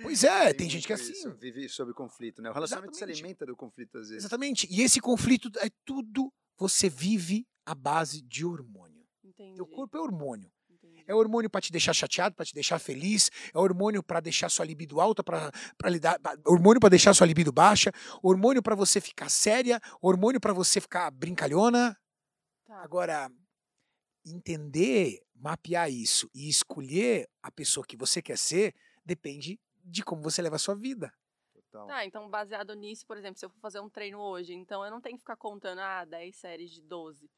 Pois 0.01 0.23
é, 0.23 0.53
tem 0.53 0.69
gente 0.69 0.87
que 0.87 0.93
é 0.93 0.95
assim. 0.95 1.11
isso, 1.11 1.33
Vive 1.37 1.67
sob 1.67 1.93
conflito, 1.93 2.41
né? 2.41 2.49
O 2.49 2.53
relacionamento 2.53 2.95
se 2.95 2.99
Exatamente. 2.99 3.19
alimenta 3.21 3.45
do 3.45 3.55
conflito 3.55 3.97
às 3.97 4.07
vezes. 4.07 4.23
Exatamente. 4.23 4.67
E 4.71 4.81
esse 4.81 5.01
conflito 5.01 5.49
é 5.59 5.69
tudo. 5.83 6.31
Você 6.57 6.89
vive 6.89 7.45
à 7.65 7.75
base 7.75 8.21
de 8.21 8.45
hormônio. 8.45 9.03
Entendi. 9.23 9.55
Teu 9.55 9.67
corpo 9.67 9.97
é 9.97 9.99
hormônio. 10.01 10.49
entendi. 10.69 11.03
É 11.05 11.13
hormônio 11.13 11.49
para 11.49 11.59
te 11.61 11.71
deixar 11.73 11.93
chateado, 11.93 12.33
para 12.35 12.45
te 12.45 12.53
deixar 12.53 12.79
feliz, 12.79 13.29
é 13.53 13.57
hormônio 13.59 14.01
para 14.01 14.21
deixar 14.21 14.47
sua 14.49 14.65
libido 14.65 15.01
alta, 15.01 15.21
para 15.23 15.51
lidar, 15.89 16.17
hormônio 16.45 16.79
para 16.79 16.89
deixar 16.89 17.13
sua 17.13 17.27
libido 17.27 17.51
baixa, 17.51 17.91
hormônio 18.23 18.63
para 18.63 18.75
você 18.75 19.01
ficar 19.01 19.29
séria, 19.29 19.79
hormônio 20.01 20.39
para 20.39 20.53
você 20.53 20.79
ficar 20.79 21.11
brincalhona. 21.11 21.97
Tá. 22.65 22.81
Agora, 22.81 23.31
entender, 24.25 25.21
mapear 25.35 25.89
isso 25.89 26.29
e 26.33 26.49
escolher 26.49 27.29
a 27.41 27.51
pessoa 27.51 27.85
que 27.85 27.95
você 27.95 28.21
quer 28.21 28.37
ser 28.37 28.73
depende 29.05 29.59
de 29.83 30.03
como 30.03 30.21
você 30.21 30.41
leva 30.41 30.55
a 30.55 30.59
sua 30.59 30.75
vida. 30.75 31.13
Total. 31.53 31.87
Tá, 31.87 32.05
então 32.05 32.29
baseado 32.29 32.73
nisso, 32.73 33.05
por 33.05 33.17
exemplo, 33.17 33.37
se 33.37 33.45
eu 33.45 33.49
for 33.49 33.59
fazer 33.59 33.79
um 33.79 33.89
treino 33.89 34.19
hoje, 34.19 34.53
então 34.53 34.83
eu 34.83 34.89
não 34.89 35.01
tenho 35.01 35.15
que 35.15 35.21
ficar 35.21 35.35
contando, 35.35 35.79
ah, 35.79 36.05
10 36.05 36.35
séries 36.35 36.71
de 36.71 36.81
12. 36.81 37.29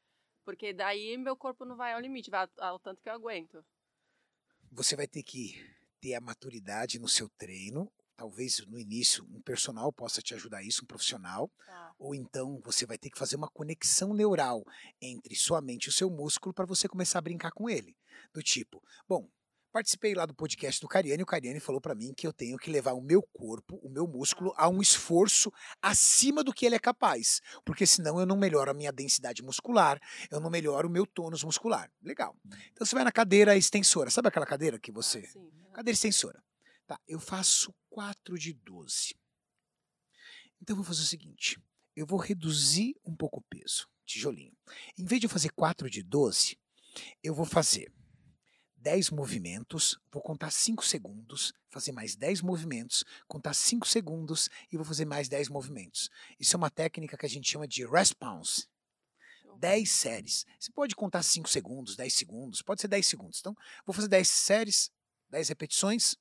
Porque 0.44 0.72
daí 0.72 1.16
meu 1.18 1.36
corpo 1.36 1.64
não 1.64 1.76
vai 1.76 1.92
ao 1.92 2.00
limite, 2.00 2.30
vai 2.30 2.48
ao, 2.56 2.68
ao 2.68 2.78
tanto 2.78 3.02
que 3.02 3.08
eu 3.08 3.12
aguento. 3.12 3.62
Você 4.70 4.96
vai 4.96 5.06
ter 5.06 5.22
que 5.22 5.54
ter 6.00 6.14
a 6.14 6.20
maturidade 6.20 6.98
no 6.98 7.08
seu 7.08 7.28
treino. 7.28 7.92
Talvez 8.18 8.66
no 8.66 8.76
início 8.76 9.24
um 9.32 9.40
personal 9.40 9.92
possa 9.92 10.20
te 10.20 10.34
ajudar 10.34 10.60
isso, 10.64 10.82
um 10.82 10.86
profissional. 10.88 11.48
Tá. 11.64 11.94
Ou 12.00 12.16
então 12.16 12.60
você 12.64 12.84
vai 12.84 12.98
ter 12.98 13.10
que 13.10 13.18
fazer 13.18 13.36
uma 13.36 13.48
conexão 13.48 14.12
neural 14.12 14.64
entre 15.00 15.36
sua 15.36 15.60
mente 15.60 15.84
e 15.84 15.88
o 15.88 15.92
seu 15.92 16.10
músculo 16.10 16.52
para 16.52 16.66
você 16.66 16.88
começar 16.88 17.20
a 17.20 17.22
brincar 17.22 17.52
com 17.52 17.70
ele. 17.70 17.96
Do 18.34 18.42
tipo, 18.42 18.82
bom, 19.08 19.30
participei 19.70 20.14
lá 20.16 20.26
do 20.26 20.34
podcast 20.34 20.80
do 20.80 20.88
Cariani 20.88 21.20
e 21.20 21.22
o 21.22 21.26
Cariani 21.26 21.60
falou 21.60 21.80
para 21.80 21.94
mim 21.94 22.12
que 22.12 22.26
eu 22.26 22.32
tenho 22.32 22.58
que 22.58 22.72
levar 22.72 22.94
o 22.94 23.00
meu 23.00 23.22
corpo, 23.22 23.78
o 23.84 23.88
meu 23.88 24.04
músculo, 24.04 24.52
a 24.56 24.68
um 24.68 24.82
esforço 24.82 25.52
acima 25.80 26.42
do 26.42 26.52
que 26.52 26.66
ele 26.66 26.74
é 26.74 26.80
capaz. 26.80 27.40
Porque 27.64 27.86
senão 27.86 28.18
eu 28.18 28.26
não 28.26 28.36
melhoro 28.36 28.72
a 28.72 28.74
minha 28.74 28.90
densidade 28.90 29.44
muscular, 29.44 30.00
eu 30.28 30.40
não 30.40 30.50
melhoro 30.50 30.88
o 30.88 30.90
meu 30.90 31.06
tônus 31.06 31.44
muscular. 31.44 31.88
Legal. 32.02 32.36
Então 32.72 32.84
você 32.84 32.96
vai 32.96 33.04
na 33.04 33.12
cadeira 33.12 33.56
extensora. 33.56 34.10
Sabe 34.10 34.26
aquela 34.26 34.44
cadeira 34.44 34.76
que 34.76 34.90
você. 34.90 35.20
Ah, 35.20 35.28
sim. 35.28 35.50
Cadeira 35.72 35.94
extensora. 35.94 36.42
Tá, 36.88 36.98
eu 37.06 37.20
faço 37.20 37.74
4 37.90 38.38
de 38.38 38.54
12. 38.54 39.14
Então 40.60 40.72
eu 40.72 40.76
vou 40.76 40.84
fazer 40.84 41.02
o 41.02 41.06
seguinte: 41.06 41.62
eu 41.94 42.06
vou 42.06 42.18
reduzir 42.18 42.96
um 43.04 43.14
pouco 43.14 43.40
o 43.40 43.42
peso, 43.42 43.86
tijolinho. 44.06 44.56
Em 44.96 45.04
vez 45.04 45.20
de 45.20 45.26
eu 45.26 45.30
fazer 45.30 45.50
4 45.50 45.90
de 45.90 46.02
12, 46.02 46.58
eu 47.22 47.34
vou 47.34 47.44
fazer 47.44 47.92
10 48.78 49.10
movimentos, 49.10 49.98
vou 50.10 50.22
contar 50.22 50.50
5 50.50 50.82
segundos, 50.82 51.52
fazer 51.68 51.92
mais 51.92 52.16
10 52.16 52.40
movimentos, 52.40 53.04
contar 53.26 53.52
5 53.52 53.86
segundos 53.86 54.48
e 54.72 54.76
vou 54.78 54.84
fazer 54.84 55.04
mais 55.04 55.28
10 55.28 55.50
movimentos. 55.50 56.08
Isso 56.40 56.56
é 56.56 56.58
uma 56.58 56.70
técnica 56.70 57.18
que 57.18 57.26
a 57.26 57.28
gente 57.28 57.50
chama 57.50 57.68
de 57.68 57.84
response. 57.84 58.66
Show. 59.42 59.58
10 59.58 59.90
séries. 59.90 60.46
Você 60.58 60.72
pode 60.72 60.96
contar 60.96 61.22
5 61.22 61.50
segundos, 61.50 61.96
10 61.96 62.14
segundos, 62.14 62.62
pode 62.62 62.80
ser 62.80 62.88
10 62.88 63.06
segundos. 63.06 63.40
Então, 63.40 63.54
vou 63.84 63.92
fazer 63.92 64.08
10 64.08 64.26
séries, 64.26 64.90
10 65.28 65.50
repetições, 65.50 66.16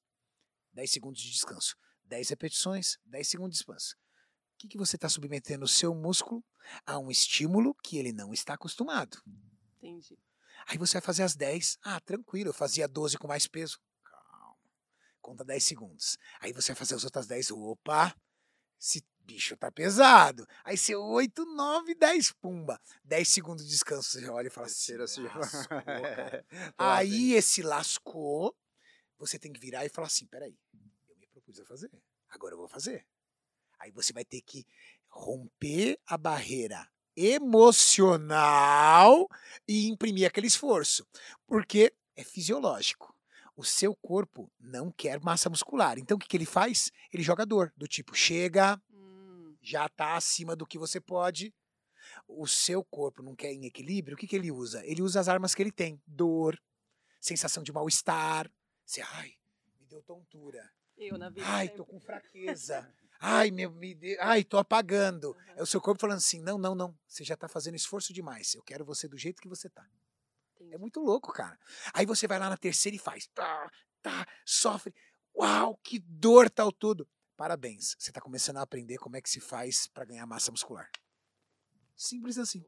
10 0.78 0.92
segundos 0.92 1.22
de 1.22 1.32
descanso. 1.32 1.76
10 2.06 2.30
repetições, 2.30 3.00
10 3.06 3.28
segundos 3.28 3.58
de 3.58 3.58
descanso. 3.58 3.96
O 3.96 4.58
que, 4.60 4.68
que 4.68 4.78
você 4.78 4.96
está 4.96 5.10
submetendo 5.10 5.66
o 5.66 5.68
seu 5.68 5.94
músculo 5.94 6.44
a 6.86 7.00
um 7.00 7.10
estímulo 7.10 7.76
que 7.84 7.98
ele 7.98 8.14
não 8.14 8.32
está 8.32 8.54
acostumado? 8.54 9.22
Entendi. 9.78 10.20
Aí 10.68 10.78
você 10.78 10.94
vai 10.94 11.02
fazer 11.02 11.24
as 11.24 11.36
10. 11.36 11.80
Ah, 11.82 12.00
tranquilo, 12.00 12.50
eu 12.50 12.54
fazia 12.54 12.88
12 12.88 13.18
com 13.18 13.28
mais 13.28 13.48
peso. 13.48 13.80
Calma. 14.04 14.56
Conta 15.20 15.44
10 15.44 15.64
segundos. 15.64 16.18
Aí 16.40 16.54
você 16.54 16.74
vai 16.74 16.76
fazer 16.78 16.94
as 16.94 17.04
outras 17.04 17.26
10. 17.26 17.52
Opa, 17.52 18.16
esse 18.80 19.04
bicho 19.20 19.58
tá 19.58 19.72
pesado. 19.72 20.48
Aí 20.64 20.78
você 20.78 20.96
8, 20.96 21.44
9, 21.44 21.96
10. 21.96 22.34
Pumba. 22.34 22.80
10 23.04 23.28
segundos 23.28 23.66
de 23.66 23.72
descanso. 23.72 24.12
Você 24.12 24.30
olha 24.30 24.48
e 24.48 24.52
fala 24.52 24.68
assim. 24.68 24.96
"Lascou, 24.96 25.82
cara." 25.84 26.44
Top, 26.44 26.54
hein? 26.62 26.76
Aí 26.78 27.34
esse 27.34 27.64
lascou, 27.64 28.56
você 29.18 29.40
tem 29.40 29.52
que 29.52 29.60
virar 29.60 29.86
e 29.86 29.90
falar 29.90 30.08
assim: 30.08 30.26
peraí, 30.26 30.58
eu 31.08 31.16
me 31.18 31.28
propus 31.28 31.60
a 31.60 31.66
fazer, 31.66 31.92
agora 32.30 32.54
eu 32.54 32.58
vou 32.58 32.68
fazer. 32.68 33.06
Aí 33.80 33.92
você 33.92 34.12
vai 34.12 34.26
ter 34.26 34.42
que 34.42 34.66
romper 35.08 36.00
a 36.06 36.18
barreira 36.18 36.90
emocional 37.16 38.38
e 39.68 39.88
imprimir 39.88 40.28
aquele 40.28 40.48
esforço, 40.48 41.06
porque 41.46 41.94
é 42.16 42.24
fisiológico. 42.24 43.16
O 43.56 43.64
seu 43.64 43.96
corpo 43.96 44.52
não 44.60 44.92
quer 44.92 45.20
massa 45.20 45.50
muscular. 45.50 45.98
Então 45.98 46.16
o 46.16 46.20
que, 46.20 46.28
que 46.28 46.38
ele 46.38 46.46
faz? 46.46 46.92
Ele 47.12 47.24
joga 47.24 47.44
dor, 47.44 47.74
do 47.76 47.88
tipo, 47.88 48.14
chega, 48.14 48.80
Hum, 48.92 49.56
já 49.62 49.88
está 49.88 50.16
acima 50.16 50.56
do 50.56 50.66
que 50.66 50.78
você 50.78 51.02
pode. 51.02 51.54
O 52.28 52.46
seu 52.46 52.84
corpo 52.84 53.24
não 53.24 53.36
quer 53.36 53.52
em 53.52 53.66
equilíbrio, 53.66 54.16
o 54.16 54.18
que, 54.18 54.28
que 54.28 54.36
ele 54.36 54.52
usa? 54.52 54.86
Ele 54.86 55.02
usa 55.02 55.20
as 55.20 55.28
armas 55.28 55.56
que 55.56 55.62
ele 55.64 55.72
tem: 55.72 56.00
dor, 56.06 56.60
sensação 57.20 57.64
de 57.64 57.72
mal-estar. 57.72 58.50
Você, 58.88 59.02
ai, 59.02 59.38
me 59.82 59.86
deu 59.86 60.02
tontura. 60.02 60.72
eu 60.98 61.18
na 61.18 61.30
vida. 61.30 61.46
Ai, 61.46 61.66
sempre. 61.66 61.78
tô 61.78 61.86
com 61.86 62.00
fraqueza. 62.00 62.90
Ai, 63.20 63.52
meu, 63.52 63.70
me 63.70 63.94
deu, 63.94 64.18
ai, 64.22 64.46
tô 64.46 64.58
apagando. 64.58 65.32
Aham. 65.32 65.54
É 65.58 65.62
o 65.62 65.66
seu 65.66 65.82
corpo 65.82 66.00
falando 66.00 66.20
assim: 66.20 66.42
não, 66.42 66.58
não, 66.58 66.74
não. 66.74 66.98
Você 67.06 67.26
já 67.26 67.36
tá 67.36 67.50
fazendo 67.50 67.76
esforço 67.76 68.14
demais. 68.14 68.56
Eu 68.56 68.64
quero 68.64 68.86
você 68.86 69.06
do 69.06 69.18
jeito 69.18 69.42
que 69.42 69.48
você 69.50 69.70
tá. 69.70 69.86
Entendi. 70.56 70.74
É 70.74 70.78
muito 70.78 71.02
louco, 71.02 71.34
cara. 71.34 71.60
Aí 71.94 72.06
você 72.06 72.28
vai 72.28 72.40
lá 72.40 72.50
na 72.50 72.56
terceira 72.56 72.96
e 72.96 73.00
faz. 73.00 73.28
Tá, 73.28 73.70
tá, 74.02 74.26
sofre. 74.46 74.96
Uau, 75.36 75.76
que 75.84 76.00
dor 76.00 76.50
tal 76.50 76.72
tudo. 76.72 77.06
Parabéns. 77.36 77.94
Você 78.00 78.14
tá 78.14 78.22
começando 78.22 78.58
a 78.58 78.62
aprender 78.62 78.98
como 79.00 79.18
é 79.18 79.22
que 79.22 79.30
se 79.30 79.42
faz 79.42 79.88
para 79.88 80.06
ganhar 80.06 80.26
massa 80.26 80.50
muscular. 80.50 80.90
Simples 81.94 82.38
assim. 82.38 82.66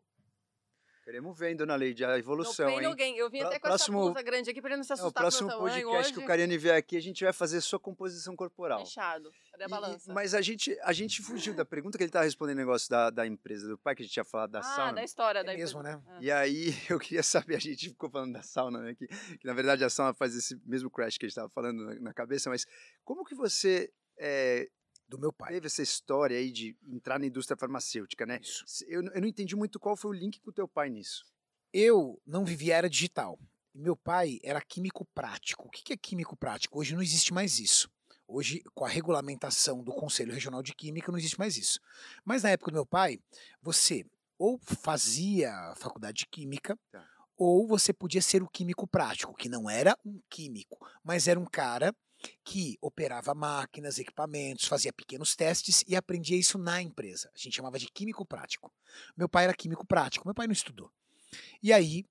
Queremos 1.10 1.40
ver, 1.40 1.56
dona 1.56 1.76
Leide, 1.76 2.06
a 2.06 2.20
evolução, 2.20 2.70
hein? 2.70 2.96
gain. 2.96 3.16
Eu 3.18 3.32
vim 3.32 3.40
Pró- 3.40 3.48
até 3.48 3.58
com 3.60 3.68
próximo- 3.68 3.98
essa 4.00 4.06
blusa 4.12 4.22
grande 4.22 4.50
aqui 4.52 4.60
ele 4.64 4.78
não 4.78 4.84
se 4.84 4.92
É, 4.92 4.94
assustar 4.94 5.10
o 5.10 5.14
próximo 5.14 5.50
tamanho 5.50 5.64
podcast 5.88 6.14
que 6.14 6.18
hoje. 6.20 6.24
o 6.24 6.28
Cariani 6.28 6.58
vier 6.60 6.76
aqui, 6.76 6.96
a 6.96 7.02
gente 7.02 7.24
vai 7.24 7.34
fazer 7.34 7.60
sua 7.62 7.80
composição 7.80 8.36
corporal. 8.36 8.86
Fechado. 8.86 9.32
Cadê 9.52 9.64
a 9.64 9.66
E- 9.66 9.68
e- 9.68 9.72
balança? 9.72 10.14
mas 10.14 10.36
a 10.36 10.42
gente, 10.42 10.78
a 10.84 10.94
gente 10.94 11.24
fugiu 11.24 11.56
da 11.56 11.66
pergunta 11.66 11.98
que 11.98 12.04
ele 12.04 12.10
estava 12.10 12.26
respondendo 12.26 12.58
o 12.58 12.60
negócio 12.60 12.88
da, 12.92 13.10
da 13.10 13.26
empresa 13.26 13.68
do 13.68 13.76
pai, 13.76 13.96
que 13.96 14.04
a 14.04 14.06
gente 14.06 14.14
tinha 14.14 14.24
falado 14.24 14.52
da 14.52 14.60
ah, 14.60 14.64
sauna. 14.64 14.94
da 14.94 15.04
história. 15.04 15.40
É 15.40 15.44
da 15.44 15.54
mesmo, 15.56 15.80
empresa. 15.80 15.98
né? 15.98 16.04
Ah. 16.10 16.18
E 16.22 16.32
aí 16.32 16.66
eu 16.92 17.00
queria 17.00 17.24
saber, 17.24 17.56
a 17.56 17.60
gente 17.60 17.90
ficou 17.90 18.08
falando 18.12 18.34
da 18.34 18.44
sauna, 18.44 18.80
né? 18.80 18.94
Que, 18.94 19.08
que 19.08 19.48
na 19.48 19.54
verdade 19.54 19.84
a 19.84 19.90
sauna 19.90 20.14
faz 20.14 20.36
esse 20.36 20.62
mesmo 20.64 20.92
crash 20.92 21.18
que 21.18 21.26
a 21.26 21.28
gente 21.28 21.32
estava 21.34 21.50
falando 21.50 21.86
na, 21.86 21.96
na 22.00 22.14
cabeça, 22.14 22.52
mas 22.52 22.68
como 23.04 23.26
que 23.26 23.34
você 23.34 23.92
é, 24.20 24.70
Do 25.10 25.18
meu 25.18 25.34
pai. 25.34 25.54
teve 25.54 25.68
essa 25.68 25.82
história 25.82 26.38
aí 26.38 26.52
de 26.52 26.78
entrar 26.88 27.20
na 27.20 27.26
indústria 27.26 27.58
farmacêutica, 27.58 28.26
né? 28.26 28.40
Isso. 28.42 28.64
Eu, 28.88 29.02
eu 29.04 29.20
não 29.22 29.28
entendi 29.28 29.56
muito 29.56 29.80
qual 29.80 29.98
foi 29.98 30.12
o 30.12 30.14
link 30.14 30.40
com 30.40 30.52
o 30.52 30.54
teu 30.54 30.68
pai 30.68 30.90
nisso. 30.90 31.26
Eu 31.74 32.22
não 32.26 32.46
vivia 32.46 32.76
era 32.76 32.90
digital. 32.90 33.38
Meu 33.74 33.96
pai 33.96 34.40
era 34.44 34.62
químico 34.62 35.06
prático. 35.14 35.68
O 35.68 35.70
que 35.70 35.84
que 35.84 35.94
é 35.94 35.98
químico 35.98 36.36
prático? 36.38 36.80
Hoje 36.80 36.94
não 36.96 37.02
existe 37.02 37.34
mais 37.34 37.60
isso. 37.60 37.90
Hoje, 38.28 38.62
com 38.76 38.86
a 38.86 38.90
regulamentação 38.90 39.84
do 39.84 39.92
Conselho 39.92 40.32
Regional 40.34 40.62
de 40.62 40.74
Química, 40.76 41.12
não 41.12 41.18
existe 41.18 41.40
mais 41.40 41.58
isso. 41.58 41.80
Mas 42.24 42.44
na 42.44 42.52
época 42.52 42.70
do 42.70 42.76
meu 42.76 42.86
pai, 42.86 43.20
você 43.62 44.06
ou 44.38 44.60
fazia 44.60 45.52
faculdade 45.76 46.20
de 46.20 46.28
química, 46.28 46.78
Tá. 46.92 47.04
ou 47.36 47.68
você 47.68 47.92
podia 47.92 48.22
ser 48.22 48.44
o 48.44 48.48
químico 48.48 48.88
prático, 48.88 49.36
que 49.36 49.50
não 49.50 49.70
era 49.70 49.98
um 50.06 50.22
químico, 50.30 50.78
mas 51.04 51.28
era 51.28 51.40
um 51.40 51.46
cara 51.46 51.96
que 52.44 52.78
operava 52.82 53.34
máquinas, 53.34 53.98
equipamentos, 53.98 54.66
fazia 54.66 54.92
pequenos 54.92 55.36
testes 55.36 55.84
e 55.88 55.96
aprendia 55.96 56.38
isso 56.38 56.58
na 56.58 56.82
empresa. 56.82 57.32
A 57.34 57.38
gente 57.38 57.56
chamava 57.56 57.80
de 57.80 57.88
químico 57.88 58.26
prático. 58.26 58.74
Meu 59.16 59.30
pai 59.30 59.46
era 59.46 59.54
químico 59.54 59.86
prático, 59.86 60.28
meu 60.28 60.36
pai 60.36 60.48
não 60.48 60.54
estudou. 60.54 60.92
E 61.62 61.72
aí, 61.72 62.06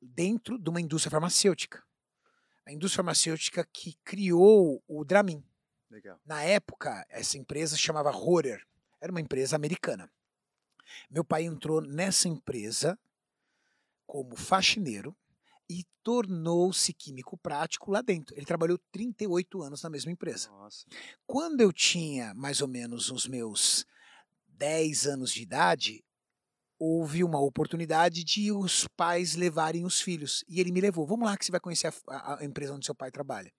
dentro 0.00 0.58
de 0.58 0.68
uma 0.70 0.80
indústria 0.80 1.10
farmacêutica. 1.10 1.84
A 2.66 2.72
indústria 2.72 2.98
farmacêutica 3.02 3.66
que 3.72 3.94
criou 4.04 4.82
o 4.86 5.04
Dramin. 5.04 5.42
Legal. 5.90 6.20
Na 6.24 6.42
época, 6.42 7.06
essa 7.08 7.38
empresa 7.38 7.76
se 7.76 7.82
chamava 7.82 8.10
Rohrer. 8.10 8.66
Era 9.00 9.10
uma 9.10 9.20
empresa 9.20 9.56
americana. 9.56 10.10
Meu 11.10 11.24
pai 11.24 11.44
entrou 11.44 11.80
nessa 11.80 12.28
empresa 12.28 12.98
como 14.06 14.36
faxineiro 14.36 15.16
e 15.68 15.84
tornou-se 16.02 16.92
químico 16.94 17.36
prático 17.36 17.90
lá 17.90 18.00
dentro. 18.00 18.34
Ele 18.36 18.46
trabalhou 18.46 18.78
38 18.90 19.62
anos 19.62 19.82
na 19.82 19.90
mesma 19.90 20.10
empresa. 20.10 20.48
Nossa. 20.50 20.86
Quando 21.26 21.60
eu 21.60 21.72
tinha 21.72 22.32
mais 22.34 22.60
ou 22.62 22.68
menos 22.68 23.10
os 23.10 23.26
meus 23.26 23.84
10 24.48 25.06
anos 25.06 25.32
de 25.32 25.42
idade, 25.42 26.04
houve 26.78 27.22
uma 27.22 27.40
oportunidade 27.40 28.24
de 28.24 28.50
os 28.50 28.88
pais 28.96 29.34
levarem 29.34 29.84
os 29.84 30.00
filhos. 30.00 30.44
E 30.48 30.60
ele 30.60 30.72
me 30.72 30.80
levou. 30.80 31.06
Vamos 31.06 31.26
lá 31.28 31.36
que 31.36 31.44
você 31.44 31.50
vai 31.50 31.60
conhecer 31.60 31.92
a, 32.08 32.34
a- 32.36 32.44
empresa 32.44 32.72
onde 32.74 32.86
seu 32.86 32.94
pai 32.94 33.10
trabalha. 33.10 33.52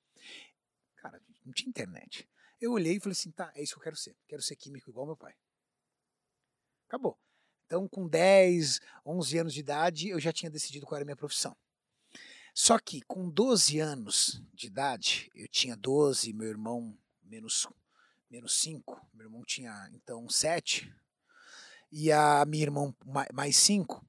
Cara, 0.97 1.21
não 1.45 1.53
tinha 1.53 1.69
internet. 1.69 2.27
Eu 2.59 2.71
olhei 2.71 2.95
e 2.95 2.99
falei 2.99 3.13
assim, 3.13 3.31
tá, 3.31 3.51
é 3.55 3.61
isso 3.63 3.73
que 3.73 3.79
eu 3.79 3.83
quero 3.83 3.95
ser. 3.95 4.15
Quero 4.27 4.41
ser 4.41 4.55
químico 4.55 4.89
igual 4.89 5.05
meu 5.05 5.15
pai. 5.15 5.33
Acabou. 6.87 7.17
Então, 7.65 7.87
com 7.87 8.07
10, 8.07 8.79
11 9.05 9.37
anos 9.37 9.53
de 9.53 9.59
idade, 9.59 10.09
eu 10.09 10.19
já 10.19 10.33
tinha 10.33 10.49
decidido 10.49 10.85
qual 10.85 10.97
era 10.97 11.03
a 11.03 11.05
minha 11.05 11.15
profissão. 11.15 11.55
Só 12.61 12.77
que 12.77 12.99
com 13.03 13.29
12 13.29 13.79
anos 13.79 14.41
de 14.53 14.67
idade, 14.67 15.31
eu 15.33 15.47
tinha 15.47 15.77
12, 15.77 16.33
meu 16.33 16.49
irmão 16.49 16.93
menos, 17.23 17.65
menos 18.29 18.59
5, 18.59 18.99
meu 19.13 19.27
irmão 19.27 19.45
tinha 19.45 19.89
então 19.93 20.27
7, 20.27 20.93
e 21.89 22.11
a 22.11 22.43
minha 22.45 22.63
irmã 22.63 22.93
ma- 23.05 23.25
mais 23.33 23.55
5, 23.55 24.05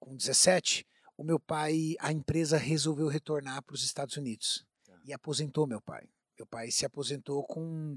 com 0.00 0.16
17, 0.16 0.84
o 1.16 1.22
meu 1.22 1.38
pai, 1.38 1.94
a 2.00 2.10
empresa 2.10 2.56
resolveu 2.56 3.06
retornar 3.06 3.62
para 3.62 3.74
os 3.76 3.84
Estados 3.84 4.16
Unidos 4.16 4.66
Tá. 4.84 5.00
e 5.04 5.12
aposentou 5.12 5.64
meu 5.64 5.80
pai. 5.80 6.08
Meu 6.36 6.44
pai 6.44 6.72
se 6.72 6.84
aposentou 6.84 7.44
com 7.44 7.96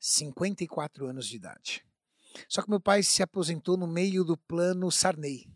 54 0.00 1.06
anos 1.08 1.26
de 1.26 1.36
idade. 1.36 1.84
Só 2.48 2.62
que 2.62 2.70
meu 2.70 2.80
pai 2.80 3.02
se 3.02 3.22
aposentou 3.22 3.76
no 3.76 3.86
meio 3.86 4.24
do 4.24 4.34
plano 4.34 4.90
Sarney. 4.90 5.46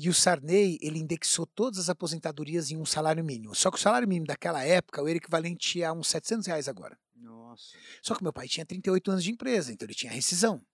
E 0.00 0.08
o 0.08 0.14
Sarney, 0.14 0.78
ele 0.80 1.00
indexou 1.00 1.44
todas 1.44 1.80
as 1.80 1.88
aposentadorias 1.90 2.70
em 2.70 2.76
um 2.76 2.86
salário 2.86 3.24
mínimo. 3.24 3.52
Só 3.52 3.68
que 3.68 3.78
o 3.78 3.80
salário 3.80 4.06
mínimo 4.06 4.28
daquela 4.28 4.64
época 4.64 5.00
era 5.00 5.16
equivalente 5.18 5.82
a 5.82 5.92
uns 5.92 6.06
700 6.06 6.46
reais 6.46 6.68
agora. 6.68 6.96
Nossa. 7.16 7.76
Só 8.00 8.14
que 8.14 8.22
meu 8.22 8.32
pai 8.32 8.46
tinha 8.46 8.64
38 8.64 9.10
anos 9.10 9.24
de 9.24 9.32
empresa, 9.32 9.72
então 9.72 9.84
ele 9.84 9.96
tinha 9.96 10.12
rescisão. 10.12 10.64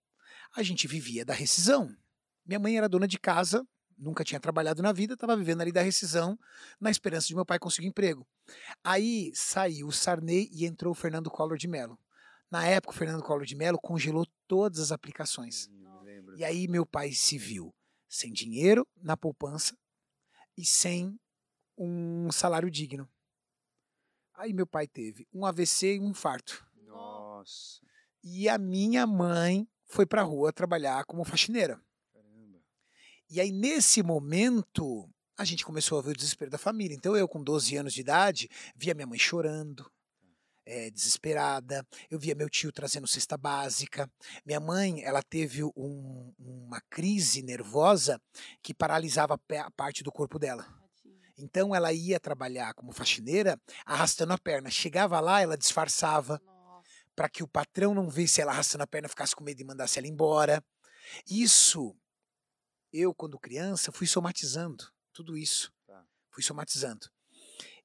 A 0.55 0.63
gente 0.63 0.87
vivia 0.87 1.25
da 1.25 1.33
rescisão. 1.33 1.91
Minha 2.45 2.59
mãe 2.59 2.77
era 2.77 2.87
dona 2.87 3.09
de 3.09 3.19
casa, 3.19 3.67
nunca 3.97 4.23
tinha 4.23 4.39
trabalhado 4.39 4.83
na 4.83 4.93
vida, 4.93 5.15
estava 5.15 5.35
vivendo 5.35 5.63
ali 5.63 5.73
da 5.73 5.81
rescisão, 5.81 6.39
na 6.79 6.91
esperança 6.91 7.27
de 7.27 7.35
meu 7.35 7.47
pai 7.47 7.59
conseguir 7.59 7.89
emprego. 7.89 8.27
Aí 8.85 9.33
saiu 9.35 9.87
o 9.87 9.93
Sarney 9.93 10.51
e 10.53 10.67
entrou 10.67 10.93
o 10.93 10.95
Fernando 10.95 11.31
Collor 11.31 11.57
de 11.57 11.67
Mello. 11.67 11.99
Na 12.51 12.67
época, 12.67 12.93
o 12.93 12.97
Fernando 12.97 13.23
Collor 13.23 13.47
de 13.47 13.57
Mello 13.57 13.79
congelou 13.81 14.27
todas 14.47 14.81
as 14.81 14.93
aplicações. 14.93 15.71
Hum. 15.71 16.35
E 16.37 16.45
aí 16.45 16.69
meu 16.69 16.85
pai 16.85 17.13
se 17.13 17.39
viu 17.39 17.75
sem 18.15 18.33
dinheiro 18.33 18.87
na 18.97 19.17
poupança 19.17 19.77
e 20.57 20.65
sem 20.65 21.19
um 21.77 22.31
salário 22.31 22.71
digno. 22.71 23.09
Aí 24.35 24.53
meu 24.53 24.67
pai 24.67 24.87
teve 24.87 25.27
um 25.33 25.45
AVC 25.45 25.97
e 25.97 26.01
um 26.01 26.11
infarto. 26.11 26.65
Nossa. 26.87 27.81
E 28.23 28.49
a 28.49 28.57
minha 28.57 29.07
mãe 29.07 29.69
foi 29.85 30.07
pra 30.07 30.23
rua 30.23 30.53
trabalhar 30.53 31.05
como 31.05 31.25
faxineira. 31.25 31.81
Caramba. 32.13 32.63
E 33.29 33.41
aí 33.41 33.51
nesse 33.51 34.03
momento 34.03 35.11
a 35.37 35.45
gente 35.45 35.65
começou 35.65 35.99
a 35.99 36.03
ver 36.03 36.11
o 36.13 36.17
desespero 36.17 36.51
da 36.51 36.59
família. 36.59 36.95
Então 36.95 37.17
eu 37.17 37.27
com 37.29 37.43
12 37.43 37.77
anos 37.77 37.93
de 37.93 38.01
idade 38.01 38.49
via 38.77 38.95
minha 38.95 39.07
mãe 39.07 39.19
chorando, 39.19 39.91
eh, 40.67 40.91
desesperada. 40.91 41.87
Eu 42.11 42.19
via 42.19 42.35
meu 42.35 42.49
tio 42.49 42.73
trazendo 42.73 43.07
cesta 43.07 43.37
básica. 43.37 44.11
Minha 44.45 44.61
mãe 44.61 45.03
ela 45.03 45.23
teve 45.23 45.63
um- 45.65 46.33
uma 46.39 46.81
crise 46.91 47.43
nervosa 47.43 48.21
que 48.63 48.75
paralisava 48.75 49.35
a 49.35 49.71
parte 49.71 50.03
do 50.03 50.13
corpo 50.13 50.39
dela. 50.39 50.67
Então 51.37 51.75
ela 51.75 51.93
ia 51.93 52.21
trabalhar 52.21 52.75
como 52.75 52.93
faxineira 52.93 53.61
arrastando 53.85 54.33
a 54.33 54.39
perna. 54.39 54.71
Chegava 54.71 55.19
lá, 55.21 55.41
ela 55.41 55.57
disfarçava 55.57 56.41
para 57.17 57.29
que 57.29 57.43
o 57.43 57.49
patrão 57.49 57.95
não 57.95 58.09
visse 58.09 58.41
ela 58.41 58.53
arrastando 58.53 58.85
a 58.85 58.87
perna, 58.87 59.09
ficasse 59.09 59.35
com 59.35 59.45
medo 59.45 59.61
e 59.61 59.65
mandasse 59.65 59.99
ela 59.99 60.09
embora. 60.09 60.65
Isso, 61.29 61.95
eu, 62.93 63.15
quando 63.15 63.39
criança, 63.39 63.93
fui 63.93 64.07
somatizando 64.07 64.85
tudo 65.13 65.37
isso. 65.37 65.73
Tá. 65.87 66.05
Fui 66.31 66.43
somatizando. 66.43 67.09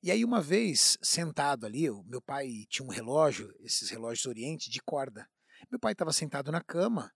E 0.02 0.12
aí, 0.12 0.24
uma 0.24 0.42
vez, 0.42 0.98
sentado 1.02 1.66
ali, 1.66 1.90
o 1.90 2.04
meu 2.04 2.22
pai 2.22 2.66
tinha 2.70 2.86
um 2.86 2.92
relógio, 2.92 3.54
esses 3.60 3.90
relógios 3.90 4.26
Oriente, 4.26 4.70
de 4.70 4.82
corda. 4.82 5.30
Meu 5.70 5.80
pai 5.80 5.92
estava 5.92 6.14
sentado 6.14 6.52
na 6.54 6.62
cama 6.62 7.12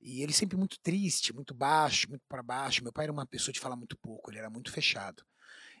e 0.00 0.22
ele 0.22 0.32
sempre 0.32 0.56
muito 0.56 0.80
triste, 0.80 1.32
muito 1.34 1.54
baixo, 1.54 2.08
muito 2.08 2.24
para 2.26 2.42
baixo. 2.42 2.82
Meu 2.82 2.92
pai 2.92 3.04
era 3.04 3.12
uma 3.12 3.26
pessoa 3.26 3.52
de 3.52 3.60
falar 3.60 3.76
muito 3.76 3.98
pouco, 3.98 4.30
ele 4.30 4.38
era 4.38 4.48
muito 4.48 4.72
fechado. 4.72 5.22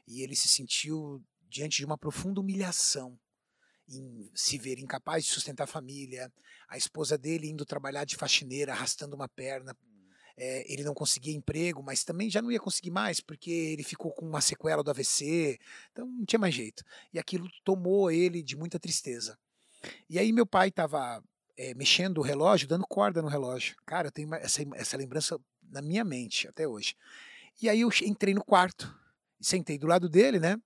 E 0.06 0.22
ele 0.22 0.36
se 0.36 0.46
sentiu 0.46 1.24
diante 1.48 1.78
de 1.78 1.86
uma 1.86 1.96
profunda 1.96 2.40
humilhação 2.40 3.18
em 3.88 4.30
se 4.34 4.58
ver 4.58 4.78
incapaz 4.78 5.24
de 5.24 5.32
sustentar 5.32 5.64
a 5.64 5.66
família, 5.66 6.30
a 6.68 6.76
esposa 6.76 7.16
dele 7.16 7.48
indo 7.48 7.64
trabalhar 7.64 8.04
de 8.04 8.16
faxineira, 8.16 8.72
arrastando 8.72 9.16
uma 9.16 9.28
perna. 9.28 9.76
É, 10.36 10.72
ele 10.72 10.84
não 10.84 10.94
conseguia 10.94 11.34
emprego, 11.34 11.82
mas 11.82 12.04
também 12.04 12.30
já 12.30 12.40
não 12.40 12.50
ia 12.50 12.60
conseguir 12.60 12.90
mais, 12.90 13.20
porque 13.20 13.50
ele 13.50 13.82
ficou 13.82 14.12
com 14.12 14.26
uma 14.26 14.40
sequela 14.40 14.82
do 14.82 14.90
AVC, 14.90 15.58
então 15.90 16.06
não 16.06 16.24
tinha 16.24 16.38
mais 16.38 16.54
jeito. 16.54 16.82
E 17.12 17.18
aquilo 17.18 17.48
tomou 17.64 18.10
ele 18.10 18.42
de 18.42 18.56
muita 18.56 18.78
tristeza. 18.78 19.38
E 20.08 20.18
aí 20.18 20.32
meu 20.32 20.46
pai 20.46 20.68
estava 20.68 21.22
mexendo 21.76 22.18
o 22.18 22.22
relógio, 22.22 22.66
dando 22.66 22.86
corda 22.86 23.22
no 23.22 23.28
relógio. 23.28 23.76
Cara, 23.86 24.08
eu 24.08 24.12
tenho 24.12 24.34
essa, 24.34 24.62
essa 24.74 24.96
lembrança 24.96 25.38
na 25.62 25.82
minha 25.82 26.04
mente 26.04 26.48
até 26.48 26.66
hoje. 26.66 26.96
E 27.60 27.68
aí 27.68 27.80
eu 27.82 27.90
entrei 28.02 28.34
no 28.34 28.44
quarto, 28.44 28.92
sentei 29.40 29.78
do 29.78 29.86
lado 29.86 30.08
dele, 30.08 30.38
né? 30.38 30.60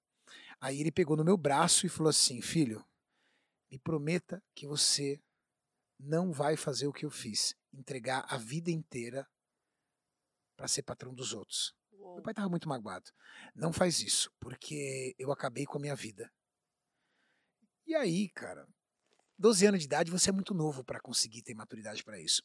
Aí 0.60 0.80
ele 0.80 0.90
pegou 0.90 1.16
no 1.16 1.24
meu 1.24 1.36
braço 1.36 1.86
e 1.86 1.88
falou 1.88 2.10
assim: 2.10 2.40
Filho, 2.40 2.84
me 3.70 3.78
prometa 3.78 4.42
que 4.54 4.66
você 4.66 5.20
não 5.98 6.32
vai 6.32 6.56
fazer 6.56 6.86
o 6.86 6.92
que 6.92 7.04
eu 7.04 7.10
fiz, 7.10 7.54
entregar 7.72 8.24
a 8.28 8.36
vida 8.36 8.70
inteira 8.70 9.26
para 10.56 10.68
ser 10.68 10.82
patrão 10.82 11.14
dos 11.14 11.32
outros. 11.32 11.74
Uou. 11.92 12.14
Meu 12.14 12.22
pai 12.22 12.32
estava 12.32 12.48
muito 12.48 12.68
magoado. 12.68 13.10
Não 13.54 13.72
faz 13.72 14.00
isso, 14.00 14.30
porque 14.40 15.14
eu 15.18 15.30
acabei 15.30 15.66
com 15.66 15.78
a 15.78 15.80
minha 15.80 15.94
vida. 15.94 16.32
E 17.86 17.94
aí, 17.94 18.28
cara, 18.30 18.66
12 19.38 19.66
anos 19.66 19.80
de 19.80 19.86
idade 19.86 20.10
você 20.10 20.30
é 20.30 20.32
muito 20.32 20.54
novo 20.54 20.82
para 20.82 21.00
conseguir 21.00 21.42
ter 21.42 21.54
maturidade 21.54 22.02
para 22.02 22.18
isso. 22.18 22.42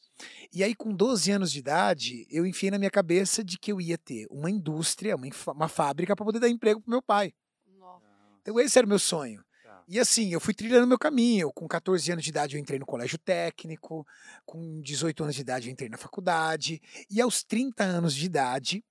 E 0.52 0.62
aí, 0.62 0.74
com 0.74 0.94
12 0.94 1.30
anos 1.30 1.50
de 1.50 1.58
idade, 1.58 2.26
eu 2.30 2.46
enfiei 2.46 2.70
na 2.70 2.78
minha 2.78 2.90
cabeça 2.90 3.42
de 3.42 3.58
que 3.58 3.72
eu 3.72 3.80
ia 3.80 3.96
ter 3.96 4.26
uma 4.30 4.50
indústria, 4.50 5.16
uma, 5.16 5.26
uma 5.48 5.68
fábrica 5.68 6.14
para 6.14 6.24
poder 6.24 6.38
dar 6.38 6.48
emprego 6.48 6.80
pro 6.80 6.90
meu 6.90 7.02
pai. 7.02 7.34
Nossa. 7.78 8.04
Então, 8.40 8.60
esse 8.60 8.78
era 8.78 8.86
o 8.86 8.88
meu 8.88 8.98
sonho. 8.98 9.42
E 9.88 9.98
assim, 9.98 10.32
eu 10.32 10.40
fui 10.40 10.54
trilhando 10.54 10.86
meu 10.86 10.98
caminho. 10.98 11.52
Com 11.52 11.66
14 11.68 12.10
anos 12.12 12.24
de 12.24 12.30
idade, 12.30 12.56
eu 12.56 12.60
entrei 12.60 12.78
no 12.78 12.86
colégio 12.86 13.18
técnico. 13.18 14.06
Com 14.44 14.80
18 14.80 15.22
anos 15.24 15.34
de 15.34 15.40
idade, 15.42 15.68
eu 15.68 15.72
entrei 15.72 15.88
na 15.88 15.98
faculdade. 15.98 16.80
E 17.10 17.20
aos 17.20 17.42
30 17.42 17.82
anos 17.84 18.14
de 18.14 18.24
idade, 18.26 18.84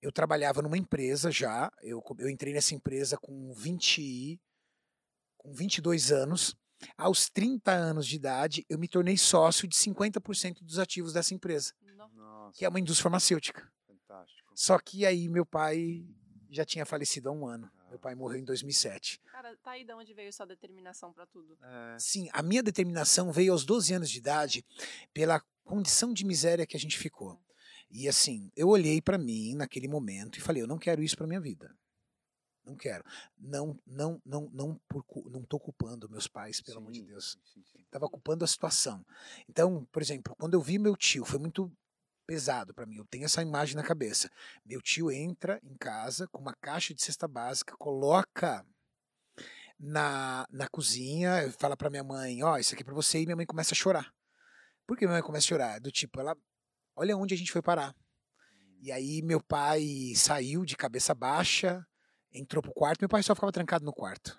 eu 0.00 0.10
trabalhava 0.12 0.62
numa 0.62 0.78
empresa 0.78 1.30
já. 1.30 1.70
Eu, 1.82 2.02
eu 2.18 2.28
entrei 2.28 2.52
nessa 2.52 2.74
empresa 2.74 3.16
com 3.18 3.52
20, 3.52 4.00
e- 4.00 4.40
com 5.36 5.52
22 5.52 6.10
anos. 6.12 6.54
Aos 6.96 7.28
30 7.30 7.70
anos 7.70 8.06
de 8.08 8.16
idade, 8.16 8.64
eu 8.68 8.78
me 8.78 8.88
tornei 8.88 9.16
sócio 9.16 9.68
de 9.68 9.76
50% 9.76 10.64
dos 10.64 10.78
ativos 10.78 11.12
dessa 11.12 11.32
empresa. 11.34 11.72
Nossa. 12.16 12.58
que 12.58 12.64
é 12.64 12.68
uma 12.68 12.80
indústria 12.80 13.04
farmacêutica. 13.04 13.70
Fantástico. 13.86 14.52
Só 14.54 14.78
que 14.78 15.06
aí 15.06 15.28
meu 15.28 15.46
pai 15.46 16.04
já 16.50 16.64
tinha 16.64 16.84
falecido 16.84 17.28
há 17.28 17.32
um 17.32 17.46
ano. 17.46 17.70
Meu 17.92 17.98
pai 17.98 18.14
morreu 18.14 18.40
em 18.40 18.44
2007. 18.44 19.20
Cara, 19.30 19.54
tá 19.62 19.72
aí 19.72 19.84
de 19.84 19.92
onde 19.92 20.14
veio 20.14 20.32
sua 20.32 20.46
determinação 20.46 21.12
pra 21.12 21.26
tudo. 21.26 21.58
É. 21.62 21.98
Sim, 21.98 22.26
a 22.32 22.42
minha 22.42 22.62
determinação 22.62 23.30
veio 23.30 23.52
aos 23.52 23.66
12 23.66 23.92
anos 23.92 24.08
de 24.08 24.16
idade 24.16 24.64
pela 25.12 25.42
condição 25.62 26.10
de 26.14 26.24
miséria 26.24 26.66
que 26.66 26.74
a 26.74 26.80
gente 26.80 26.96
ficou. 26.96 27.38
E 27.90 28.08
assim, 28.08 28.50
eu 28.56 28.68
olhei 28.68 29.02
pra 29.02 29.18
mim 29.18 29.54
naquele 29.54 29.88
momento 29.88 30.38
e 30.38 30.40
falei, 30.40 30.62
eu 30.62 30.66
não 30.66 30.78
quero 30.78 31.02
isso 31.02 31.18
pra 31.18 31.26
minha 31.26 31.38
vida. 31.38 31.76
Não 32.64 32.74
quero. 32.76 33.04
Não, 33.36 33.78
não, 33.86 34.18
não, 34.24 34.48
não, 34.54 34.80
por, 34.88 35.04
não 35.30 35.42
tô 35.42 35.60
culpando 35.60 36.08
meus 36.08 36.26
pais, 36.26 36.62
pelo 36.62 36.78
amor 36.78 36.92
de 36.92 37.00
Sim, 37.00 37.06
Deus. 37.06 37.32
sim, 37.32 37.40
sim, 37.44 37.62
sim. 37.64 37.82
Estava 37.82 38.08
culpando 38.08 38.42
a 38.42 38.48
situação. 38.48 39.04
Então, 39.46 39.86
por 39.92 40.00
exemplo, 40.00 40.34
quando 40.38 40.54
eu 40.54 40.62
vi 40.62 40.78
meu 40.78 40.96
tio, 40.96 41.26
foi 41.26 41.38
muito 41.38 41.70
pesado 42.26 42.72
pra 42.74 42.86
mim. 42.86 42.96
Eu 42.96 43.04
tenho 43.04 43.24
essa 43.24 43.42
imagem 43.42 43.76
na 43.76 43.82
cabeça. 43.82 44.30
Meu 44.64 44.80
tio 44.80 45.10
entra 45.10 45.60
em 45.62 45.74
casa 45.76 46.26
com 46.28 46.40
uma 46.40 46.54
caixa 46.54 46.94
de 46.94 47.02
cesta 47.02 47.26
básica, 47.28 47.76
coloca 47.76 48.64
na, 49.78 50.46
na 50.50 50.68
cozinha, 50.68 51.52
fala 51.58 51.76
pra 51.76 51.90
minha 51.90 52.04
mãe, 52.04 52.42
ó, 52.42 52.56
isso 52.58 52.74
aqui 52.74 52.82
é 52.82 52.84
pra 52.84 52.94
você, 52.94 53.20
e 53.20 53.26
minha 53.26 53.36
mãe 53.36 53.46
começa 53.46 53.74
a 53.74 53.76
chorar. 53.76 54.14
Por 54.86 54.96
que 54.96 55.04
minha 55.06 55.14
mãe 55.16 55.22
começa 55.22 55.44
a 55.44 55.48
chorar? 55.48 55.80
Do 55.80 55.90
tipo, 55.90 56.20
ela, 56.20 56.36
olha 56.94 57.16
onde 57.16 57.34
a 57.34 57.36
gente 57.36 57.52
foi 57.52 57.62
parar. 57.62 57.94
E 58.80 58.90
aí 58.90 59.22
meu 59.22 59.40
pai 59.40 60.12
saiu 60.16 60.64
de 60.64 60.76
cabeça 60.76 61.14
baixa, 61.14 61.86
entrou 62.32 62.62
pro 62.62 62.72
quarto, 62.72 63.00
meu 63.00 63.08
pai 63.08 63.22
só 63.22 63.34
ficava 63.34 63.52
trancado 63.52 63.84
no 63.84 63.92
quarto. 63.92 64.38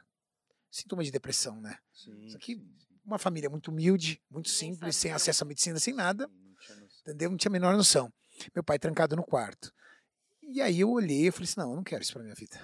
Sintoma 0.69 1.03
de 1.03 1.11
depressão, 1.11 1.61
né? 1.61 1.77
Sim, 1.93 2.25
Isso 2.25 2.37
aqui- 2.37 2.55
sim, 2.55 2.75
sim. 2.79 2.93
Uma 3.05 3.19
família 3.19 3.49
muito 3.49 3.69
humilde, 3.69 4.21
muito 4.29 4.49
simples, 4.49 4.95
sem 4.95 5.11
acesso 5.11 5.43
à 5.43 5.47
medicina, 5.47 5.77
sem 5.77 5.93
nada, 5.93 6.25
Sim, 6.27 6.33
não 6.47 6.55
tinha 6.55 6.77
noção. 6.77 6.92
Entendeu? 7.03 7.29
Não 7.29 7.37
tinha 7.37 7.49
a 7.49 7.53
menor 7.53 7.75
noção. 7.75 8.11
Meu 8.55 8.63
pai 8.63 8.79
trancado 8.79 9.15
no 9.15 9.23
quarto. 9.23 9.71
E 10.41 10.61
aí 10.61 10.79
eu 10.79 10.89
olhei 10.89 11.27
e 11.27 11.31
falei 11.31 11.45
assim, 11.45 11.59
não, 11.59 11.71
eu 11.71 11.75
não 11.75 11.83
quero 11.83 12.01
isso 12.01 12.13
pra 12.13 12.23
minha 12.23 12.35
vida. 12.35 12.59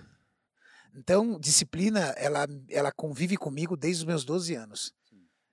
Então, 0.95 1.39
disciplina, 1.39 1.99
ela, 2.17 2.47
ela 2.69 2.91
convive 2.91 3.37
comigo 3.37 3.77
desde 3.77 4.03
os 4.03 4.07
meus 4.07 4.25
12 4.25 4.55
anos. 4.55 4.93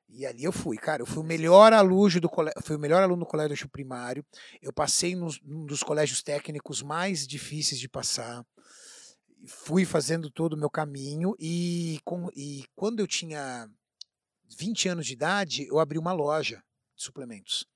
E 0.09 0.25
ali 0.25 0.45
eu 0.45 0.53
fui, 0.53 0.79
cara. 0.79 1.03
Eu 1.03 1.07
fui 1.07 1.23
o 1.23 1.27
melhor 1.27 1.73
aluno 1.73 2.21
do 2.21 2.29
colégio, 2.29 2.63
fui 2.63 2.77
o 2.77 2.79
melhor 2.79 3.03
aluno 3.03 3.21
do 3.21 3.29
colégio 3.29 3.69
primário. 3.69 4.25
Eu 4.63 4.73
passei 4.73 5.15
nos, 5.15 5.41
num 5.43 5.67
dos 5.67 5.83
colégios 5.83 6.23
técnicos 6.23 6.83
mais 6.83 7.27
difíceis 7.27 7.79
de 7.79 7.89
passar. 7.89 8.45
Fui 9.47 9.85
fazendo 9.85 10.31
todo 10.31 10.55
o 10.55 10.57
meu 10.57 10.71
caminho 10.71 11.35
e, 11.39 12.01
com, 12.05 12.29
e 12.35 12.65
quando 12.75 13.01
eu 13.01 13.07
tinha 13.07 13.69
20 14.59 14.89
anos 14.89 15.07
de 15.07 15.13
idade, 15.13 15.67
eu 15.69 15.79
abri 15.79 15.99
uma 15.99 16.13
loja 16.13 16.63
de 16.97 17.03
suplementos. 17.03 17.67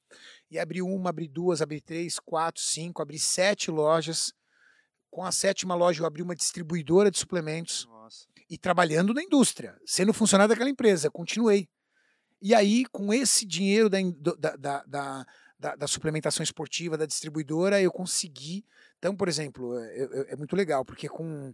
E 0.50 0.58
abri 0.58 0.82
uma, 0.82 1.10
abri 1.10 1.28
duas, 1.28 1.62
abri 1.62 1.80
três, 1.80 2.18
quatro, 2.18 2.60
cinco, 2.60 3.00
abri 3.00 3.18
sete 3.18 3.70
lojas. 3.70 4.32
Com 5.08 5.24
a 5.24 5.32
sétima 5.32 5.74
loja, 5.74 6.02
eu 6.02 6.06
abri 6.06 6.22
uma 6.22 6.34
distribuidora 6.34 7.10
de 7.10 7.18
suplementos 7.18 7.86
Nossa. 7.86 8.26
e 8.48 8.56
trabalhando 8.58 9.12
na 9.14 9.22
indústria, 9.22 9.76
sendo 9.84 10.12
funcionário 10.12 10.50
daquela 10.50 10.70
empresa, 10.70 11.10
continuei. 11.10 11.68
E 12.42 12.54
aí, 12.54 12.84
com 12.86 13.12
esse 13.12 13.44
dinheiro 13.44 13.88
da, 13.90 13.98
da, 14.38 14.56
da, 14.56 15.26
da, 15.58 15.76
da, 15.76 15.86
suplementação 15.86 16.42
esportiva, 16.42 16.96
da 16.96 17.06
distribuidora, 17.06 17.80
eu 17.82 17.92
consegui. 17.92 18.64
Então, 18.98 19.14
por 19.14 19.28
exemplo, 19.28 19.78
é, 19.78 19.98
é- 19.98 20.32
é 20.32 20.36
muito 20.36 20.56
legal, 20.56 20.84
porque 20.84 21.08
com, 21.08 21.52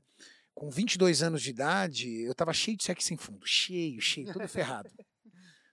com 0.54 0.70
22 0.70 1.22
anos 1.22 1.42
de 1.42 1.50
idade, 1.50 2.22
eu 2.22 2.32
estava 2.32 2.52
cheio 2.52 2.76
de 2.76 2.84
sexo 2.84 3.08
sem 3.08 3.16
fundo. 3.16 3.44
Cheio, 3.44 4.00
cheio, 4.00 4.32
todo 4.32 4.46
ferrado. 4.48 4.88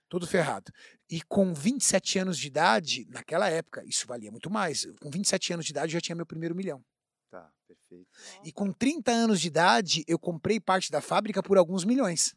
todo 0.08 0.26
ferrado. 0.26 0.72
E 1.10 1.20
com 1.22 1.52
27 1.54 2.18
anos 2.18 2.38
de 2.38 2.46
idade, 2.46 3.06
naquela 3.08 3.48
época, 3.48 3.84
isso 3.84 4.06
valia 4.06 4.30
muito 4.30 4.50
mais. 4.50 4.86
Com 5.00 5.10
27 5.10 5.52
anos 5.54 5.64
de 5.66 5.72
idade, 5.72 5.92
eu 5.92 5.98
já 5.98 6.00
tinha 6.00 6.16
meu 6.16 6.26
primeiro 6.26 6.54
milhão. 6.54 6.84
Tá, 7.30 7.50
perfeito. 7.66 8.06
E 8.44 8.52
com 8.52 8.72
30 8.72 9.10
anos 9.10 9.40
de 9.40 9.48
idade, 9.48 10.04
eu 10.06 10.18
comprei 10.18 10.60
parte 10.60 10.90
da 10.90 11.00
fábrica 11.00 11.42
por 11.42 11.58
alguns 11.58 11.84
milhões. 11.84 12.34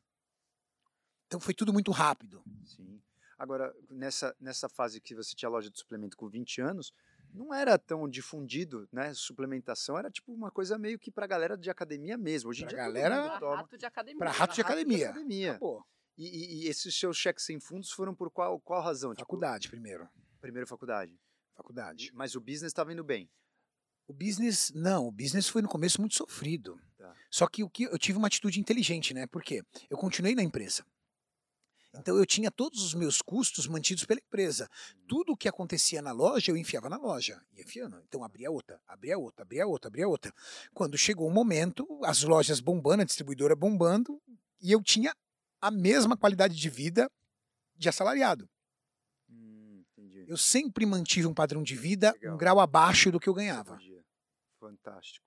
Então 1.28 1.40
foi 1.40 1.54
tudo 1.54 1.74
muito 1.74 1.92
rápido. 1.92 2.42
Sim. 2.66 3.02
Agora, 3.38 3.72
nessa, 3.90 4.36
nessa 4.40 4.68
fase 4.68 5.00
que 5.00 5.14
você 5.14 5.36
tinha 5.36 5.50
loja 5.50 5.70
de 5.70 5.78
suplemento 5.78 6.18
com 6.18 6.28
20 6.28 6.62
anos, 6.62 6.92
não 7.32 7.54
era 7.54 7.78
tão 7.78 8.10
difundido, 8.10 8.88
né? 8.92 9.14
Suplementação 9.14 9.98
era 9.98 10.10
tipo 10.10 10.34
uma 10.34 10.50
coisa 10.50 10.78
meio 10.78 10.98
que 10.98 11.12
pra 11.12 11.28
galera 11.28 11.56
de 11.56 11.70
academia 11.70 12.18
mesmo. 12.18 12.50
Hoje 12.50 12.64
em 12.64 12.68
Pra 12.68 12.76
dia 12.76 12.86
galera- 12.86 13.38
Pra 13.38 13.56
rato 13.58 13.78
de 13.78 13.86
academia. 13.86 14.18
Pra 14.18 14.32
rato 14.32 14.56
de 14.56 14.62
Rato 14.62 14.72
academia. 14.74 15.10
academia. 15.10 15.60
E, 16.18 16.26
e- 16.26 16.64
e 16.64 16.68
esses 16.68 16.98
seus 16.98 17.16
cheques 17.18 17.46
sem 17.46 17.60
fundos 17.60 17.92
foram 17.92 18.14
por 18.16 18.32
qual, 18.32 18.60
qual 18.60 18.82
razão? 18.82 19.12
Tipo, 19.12 19.22
Faculdade 19.22 19.70
primeiro. 19.70 20.10
primeiro 20.42 20.68
faculdade. 20.68 21.20
Faculdade. 21.56 22.12
Mas 22.14 22.36
o 22.36 22.40
business 22.42 22.72
estava 22.72 22.92
indo 22.94 23.04
bem. 23.04 23.30
O 24.08 24.14
business, 24.14 24.72
não, 24.74 25.08
o 25.08 25.12
business 25.12 25.50
foi 25.50 25.62
no 25.62 25.68
começo 25.68 26.00
muito 26.00 26.16
sofrido. 26.16 26.80
Tá. 26.98 27.14
Só 27.30 27.46
que 27.48 27.64
o 27.64 27.70
que 27.70 27.84
eu 27.84 27.98
tive 28.00 28.18
uma 28.18 28.28
atitude 28.28 28.60
inteligente, 28.60 29.14
né? 29.14 29.28
Por 29.28 29.44
quê? 29.44 29.62
Eu 29.90 29.98
continuei 29.98 30.34
na 30.34 30.42
empresa. 30.44 30.86
Então 31.94 32.16
eu 32.18 32.26
tinha 32.26 32.52
todos 32.52 32.84
os 32.84 32.94
meus 32.94 33.22
custos 33.22 33.68
mantidos 33.68 34.06
pela 34.06 34.20
empresa. 34.20 34.70
Tudo 35.08 35.34
o 35.34 35.38
que 35.38 35.48
acontecia 35.48 36.02
na 36.02 36.12
loja, 36.12 36.52
eu 36.52 36.58
enfiava 36.58 36.90
na 36.90 36.98
loja. 36.98 37.42
Ia 37.54 37.64
enfiando. 37.64 38.00
Então 38.08 38.24
abria 38.24 38.52
outra, 38.52 38.80
abria 38.88 39.18
outra, 39.18 39.42
abria 39.44 39.66
outra, 39.68 39.88
abria 39.88 40.08
outra. 40.08 40.34
Quando 40.74 40.98
chegou 40.98 41.28
o 41.28 41.34
momento, 41.34 41.88
as 42.04 42.22
lojas 42.24 42.60
bombando, 42.60 43.02
a 43.02 43.06
distribuidora 43.06 43.56
bombando, 43.56 44.22
e 44.62 44.72
eu 44.72 44.82
tinha 44.82 45.14
a 45.62 45.72
mesma 45.72 46.18
qualidade 46.18 46.56
de 46.56 46.70
vida 46.70 47.10
de 47.76 47.90
assalariado. 47.90 48.50
Hum. 49.30 49.84
Eu 50.28 50.38
sempre 50.38 50.86
mantive 50.86 51.28
um 51.28 51.34
padrão 51.34 51.64
de 51.64 51.76
vida 51.76 52.12
Legal. 52.14 52.36
um 52.36 52.38
grau 52.38 52.60
abaixo 52.60 53.12
do 53.12 53.20
que 53.20 53.30
eu 53.30 53.34
ganhava. 53.34 53.80
Fantástico. 54.60 55.26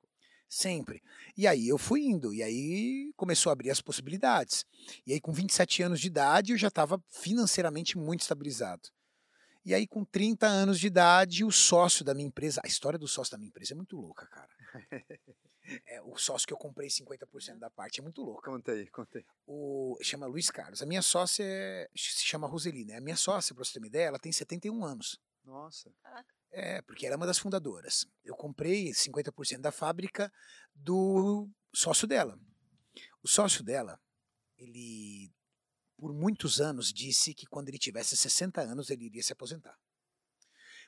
Sempre. 0.49 1.01
E 1.37 1.47
aí 1.47 1.69
eu 1.69 1.79
fui 1.79 2.03
indo, 2.03 2.35
e 2.35 2.43
aí 2.43 3.13
começou 3.17 3.51
a 3.51 3.53
abrir 3.53 3.71
as 3.71 3.81
possibilidades. 3.81 4.67
E 5.07 5.13
aí, 5.13 5.21
com 5.21 5.33
27 5.33 5.85
anos 5.85 6.01
de 6.01 6.09
idade, 6.09 6.53
eu 6.53 6.59
já 6.59 6.67
estava 6.67 7.01
financeiramente 7.09 7.97
muito 7.97 8.23
estabilizado. 8.23 8.89
E 9.65 9.75
aí, 9.75 9.87
com 9.87 10.05
30 10.05 10.47
anos 10.47 10.81
de 10.81 10.87
idade, 10.87 11.45
o 11.45 11.51
sócio 11.51 12.05
da 12.05 12.15
minha 12.15 12.27
empresa. 12.29 12.61
A 12.65 12.69
história 12.69 12.99
do 12.99 13.07
sócio 13.07 13.33
da 13.33 13.39
minha 13.39 13.49
empresa 13.49 13.75
é 13.75 13.77
muito 13.77 13.97
louca, 13.97 14.27
cara. 14.27 14.49
É, 15.87 16.03
o 16.03 16.17
sócio 16.17 16.49
que 16.49 16.53
eu 16.53 16.59
comprei 16.59 16.89
50% 16.89 17.59
da 17.59 17.71
parte 17.71 18.01
é 18.01 18.03
muito 18.03 18.23
louca. 18.23 18.51
Conta 18.51 18.73
aí, 18.73 18.89
conta 18.89 19.19
aí. 19.19 19.25
O, 19.47 19.97
chama 20.03 20.27
Luiz 20.27 20.51
Carlos. 20.51 20.83
A 20.83 20.87
minha 20.87 21.03
sócia 21.03 21.45
é- 21.45 21.89
se 21.95 22.25
chama 22.25 22.49
Roseli, 22.49 22.85
né? 22.85 22.97
A 22.97 23.01
minha 23.01 23.15
sócia, 23.15 23.55
pra 23.55 23.63
você 23.65 23.75
ter 23.75 23.79
uma 23.79 23.87
ideia, 23.87 24.09
ela 24.09 24.19
tem 24.19 24.33
71 24.33 24.85
anos. 24.85 25.21
Nossa. 25.45 25.93
É, 26.51 26.83
porque 26.83 27.07
ela 27.07 27.15
é 27.15 27.17
uma 27.17 27.27
das 27.27 27.39
fundadoras. 27.39 28.05
Eu 28.25 28.35
comprei 28.35 28.93
50% 28.93 29.61
da 29.61 29.71
fábrica 29.71 30.33
do 30.75 31.49
sócio 31.73 32.09
dela. 32.09 32.37
O 33.23 33.29
sócio 33.29 33.63
dela, 33.63 34.01
ele, 34.59 35.31
por 36.01 36.15
muitos 36.15 36.63
anos, 36.63 36.91
disse 36.91 37.35
que 37.35 37.45
quando 37.45 37.69
ele 37.69 37.79
tivesse 37.79 38.17
60 38.17 38.63
anos, 38.63 38.89
ele 38.89 39.05
iria 39.05 39.23
se 39.23 39.35
aposentar. 39.35 39.77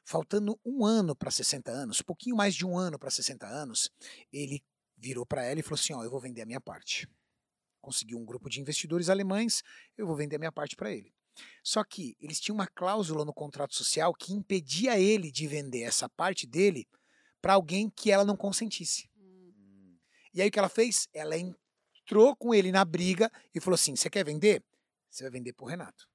Faltando 0.07 0.59
um 0.65 0.87
ano 0.87 1.15
para 1.15 1.31
60 1.31 1.71
anos, 1.71 2.01
pouquinho 2.01 2.35
mais 2.35 2.55
de 2.55 2.65
um 2.65 2.79
ano 2.79 2.99
para 2.99 3.11
60 3.11 3.47
anos, 3.47 3.91
ele 4.33 4.65
virou 4.97 5.27
para 5.27 5.45
ela 5.45 5.61
e 5.61 5.63
falou 5.63 5.79
assim: 5.79 5.93
Ó, 5.93 6.03
eu 6.03 6.11
vou 6.11 6.19
vender 6.19 6.41
a 6.41 6.47
minha 6.47 6.61
parte. 6.61 7.07
Conseguiu 7.79 8.19
um 8.19 8.25
grupo 8.25 8.49
de 8.49 8.59
investidores 8.59 9.11
alemães, 9.11 9.63
eu 9.99 10.07
vou 10.07 10.17
vender 10.17 10.37
a 10.37 10.39
minha 10.39 10.51
parte 10.51 10.75
para 10.75 10.91
ele. 10.91 11.13
Só 11.63 11.85
que 11.85 12.17
eles 12.19 12.41
tinham 12.41 12.55
uma 12.55 12.67
cláusula 12.67 13.23
no 13.23 13.35
contrato 13.35 13.75
social 13.75 14.15
que 14.15 14.33
impedia 14.33 14.99
ele 14.99 15.31
de 15.31 15.47
vender 15.47 15.83
essa 15.83 16.09
parte 16.09 16.47
dele 16.47 16.89
para 17.41 17.53
alguém 17.53 17.91
que 17.91 18.11
ela 18.11 18.25
não 18.25 18.37
consentisse. 18.37 19.11
Hum, 19.19 19.99
E 20.33 20.41
aí 20.41 20.49
o 20.49 20.51
que 20.51 20.59
ela 20.59 20.69
fez? 20.71 21.07
Ela 21.13 21.37
entrou 21.37 22.35
com 22.35 22.55
ele 22.55 22.73
na 22.73 22.85
briga 22.85 23.31
e 23.55 23.61
falou 23.61 23.75
assim: 23.75 23.95
Você 23.95 24.09
quer 24.09 24.25
vender? 24.25 24.65
Você 25.13 25.25
vai 25.25 25.31
vender 25.31 25.53
pro 25.53 25.67
Renato. 25.67 26.09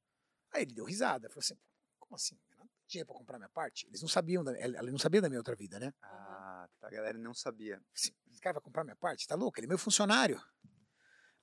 Aí 0.51 0.63
ele 0.63 0.73
deu 0.73 0.83
risada, 0.83 1.29
falou 1.29 1.39
assim: 1.39 1.55
Como 1.99 2.15
assim? 2.15 2.37
Renato, 2.49 2.71
dinheiro 2.87 3.07
pra 3.07 3.15
comprar 3.15 3.37
minha 3.37 3.49
parte? 3.49 3.85
Eles 3.87 4.01
não 4.01 4.09
sabiam, 4.09 4.43
da, 4.43 4.57
ela 4.57 4.89
não 4.89 4.97
sabia 4.97 5.21
da 5.21 5.29
minha 5.29 5.39
outra 5.39 5.55
vida, 5.55 5.79
né? 5.79 5.93
Ah, 6.01 6.67
tá. 6.79 6.87
A 6.87 6.89
galera 6.89 7.17
não 7.17 7.33
sabia. 7.33 7.79
Assim, 7.95 8.11
Esse 8.31 8.41
cara 8.41 8.55
vai 8.55 8.61
comprar 8.63 8.83
minha 8.83 8.95
parte? 8.95 9.27
Tá 9.27 9.35
louco? 9.35 9.59
Ele 9.59 9.67
é 9.67 9.69
meu 9.69 9.77
funcionário. 9.77 10.41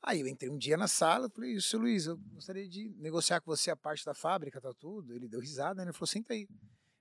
Aí 0.03 0.21
eu 0.21 0.27
entrei 0.27 0.51
um 0.51 0.59
dia 0.59 0.77
na 0.77 0.89
sala, 0.89 1.31
falei, 1.31 1.59
seu 1.61 1.79
Luiz, 1.79 2.07
eu 2.07 2.19
gostaria 2.19 2.69
de 2.69 2.91
negociar 2.99 3.41
com 3.41 3.51
você 3.51 3.71
a 3.71 3.77
parte 3.77 4.05
da 4.05 4.13
fábrica, 4.13 4.61
tá 4.61 4.75
tudo. 4.75 5.15
Ele 5.15 5.29
deu 5.29 5.41
risada, 5.41 5.77
né? 5.77 5.85
Ele 5.85 5.93
falou, 5.93 6.09
senta 6.09 6.35
aí. 6.35 6.41
Ele 6.41 6.49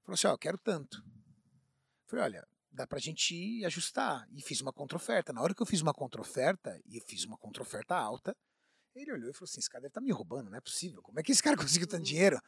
falou 0.03 0.13
assim, 0.13 0.27
ó, 0.27 0.31
eu 0.31 0.37
quero 0.37 0.57
tanto. 0.57 0.99
Eu 0.99 2.07
falei, 2.07 2.25
olha, 2.25 2.47
dá 2.71 2.87
pra 2.87 2.99
gente 2.99 3.65
ajustar. 3.65 4.25
E 4.31 4.41
fiz 4.41 4.61
uma 4.61 4.71
contraoferta. 4.71 5.33
Na 5.33 5.41
hora 5.41 5.53
que 5.53 5.61
eu 5.61 5.65
fiz 5.65 5.81
uma 5.81 5.93
contraoferta, 5.93 6.79
e 6.85 6.97
eu 6.97 7.03
fiz 7.05 7.25
uma 7.25 7.37
contraoferta 7.37 7.95
alta, 7.95 8.37
ele 8.95 9.11
olhou 9.11 9.29
e 9.29 9.33
falou 9.33 9.45
assim, 9.45 9.59
esse 9.59 9.69
cara 9.69 9.81
deve 9.81 9.89
estar 9.91 10.01
me 10.01 10.11
roubando, 10.11 10.49
não 10.49 10.57
é 10.57 10.61
possível. 10.61 11.01
Como 11.01 11.19
é 11.19 11.23
que 11.23 11.31
esse 11.31 11.41
cara 11.43 11.57
conseguiu 11.57 11.87
tanto 11.87 12.03
dinheiro? 12.03 12.39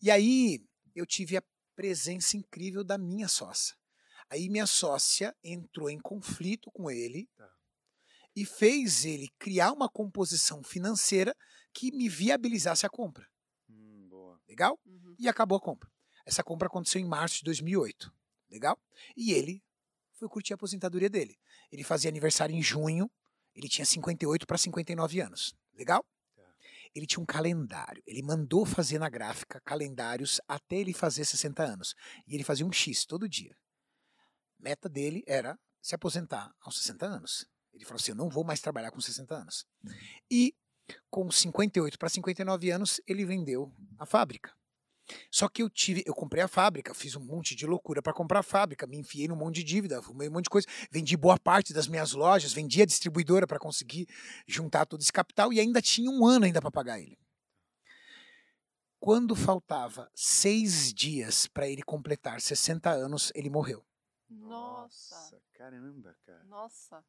E 0.00 0.10
aí 0.10 0.64
eu 0.94 1.06
tive 1.06 1.36
a 1.36 1.42
presença 1.74 2.36
incrível 2.36 2.84
da 2.84 2.96
minha 2.98 3.28
sócia. 3.28 3.76
Aí 4.30 4.48
minha 4.48 4.66
sócia 4.66 5.34
entrou 5.42 5.90
em 5.90 5.98
conflito 6.00 6.70
com 6.70 6.90
ele 6.90 7.28
Tá. 7.36 7.50
e 8.34 8.44
fez 8.44 9.04
ele 9.04 9.28
criar 9.38 9.72
uma 9.72 9.88
composição 9.88 10.62
financeira 10.62 11.36
que 11.72 11.92
me 11.92 12.08
viabilizasse 12.08 12.86
a 12.86 12.88
compra. 12.88 13.28
Hum, 13.68 14.08
boa. 14.08 14.40
Legal? 14.48 14.78
uhum. 14.86 15.14
E 15.18 15.28
acabou 15.28 15.58
a 15.58 15.60
compra. 15.60 15.90
Essa 16.24 16.42
compra 16.42 16.68
aconteceu 16.68 17.00
em 17.00 17.04
março 17.04 17.38
de 17.38 17.44
2008. 17.44 18.12
Legal? 18.50 18.78
E 19.16 19.32
ele 19.32 19.62
foi 20.14 20.28
curtir 20.28 20.52
a 20.52 20.56
aposentadoria 20.56 21.10
dele. 21.10 21.38
Ele 21.70 21.84
fazia 21.84 22.08
aniversário 22.08 22.54
em 22.54 22.62
junho, 22.62 23.10
ele 23.54 23.68
tinha 23.68 23.84
58 23.84 24.46
para 24.46 24.56
59 24.56 25.20
anos. 25.20 25.54
Legal? 25.76 26.04
Tá. 26.36 26.42
Ele 26.94 27.06
tinha 27.06 27.22
um 27.22 27.26
calendário. 27.26 28.02
Ele 28.06 28.22
mandou 28.22 28.64
fazer 28.64 28.98
na 28.98 29.08
gráfica 29.08 29.60
calendários 29.60 30.40
até 30.48 30.76
ele 30.76 30.92
fazer 30.92 31.24
60 31.24 31.62
anos. 31.62 31.94
E 32.26 32.34
ele 32.34 32.44
fazia 32.44 32.66
um 32.66 32.72
X 32.72 33.04
todo 33.04 33.28
dia. 33.28 33.56
Meta 34.58 34.88
dele 34.88 35.22
era 35.26 35.58
se 35.82 35.94
aposentar 35.94 36.54
aos 36.60 36.78
60 36.78 37.04
anos. 37.06 37.46
Ele 37.72 37.84
falou 37.84 37.96
assim: 37.96 38.12
Eu 38.12 38.16
não 38.16 38.28
vou 38.28 38.44
mais 38.44 38.60
trabalhar 38.60 38.90
com 38.90 39.00
60 39.00 39.34
anos. 39.34 39.66
E 40.30 40.54
com 41.10 41.30
58 41.30 41.98
para 41.98 42.08
59 42.08 42.70
anos, 42.70 43.00
ele 43.06 43.24
vendeu 43.24 43.72
a 43.98 44.06
fábrica. 44.06 44.54
Só 45.30 45.48
que 45.48 45.62
eu 45.62 45.70
tive, 45.70 46.02
eu 46.06 46.14
comprei 46.14 46.42
a 46.42 46.48
fábrica, 46.48 46.94
fiz 46.94 47.14
um 47.16 47.20
monte 47.20 47.54
de 47.54 47.66
loucura 47.66 48.00
para 48.00 48.12
comprar 48.12 48.40
a 48.40 48.42
fábrica, 48.42 48.86
me 48.86 48.96
enfiei 48.96 49.28
num 49.28 49.36
monte 49.36 49.56
de 49.56 49.64
dívida, 49.64 50.00
fumei 50.02 50.28
um 50.28 50.32
monte 50.32 50.44
de 50.44 50.50
coisa, 50.50 50.66
vendi 50.90 51.16
boa 51.16 51.38
parte 51.38 51.72
das 51.72 51.86
minhas 51.86 52.12
lojas, 52.12 52.52
vendi 52.52 52.80
a 52.80 52.86
distribuidora 52.86 53.46
para 53.46 53.58
conseguir 53.58 54.06
juntar 54.46 54.86
todo 54.86 55.00
esse 55.00 55.12
capital 55.12 55.52
e 55.52 55.60
ainda 55.60 55.82
tinha 55.82 56.10
um 56.10 56.26
ano 56.26 56.46
ainda 56.46 56.60
para 56.60 56.70
pagar 56.70 57.00
ele. 57.00 57.18
Quando 58.98 59.36
faltava 59.36 60.10
seis 60.14 60.90
dias 60.90 61.46
para 61.46 61.68
ele 61.68 61.82
completar 61.82 62.40
60 62.40 62.90
anos, 62.90 63.30
ele 63.34 63.50
morreu. 63.50 63.84
Nossa. 64.30 65.38
Caramba, 65.52 66.16
cara. 66.24 66.42
Nossa. 66.44 67.04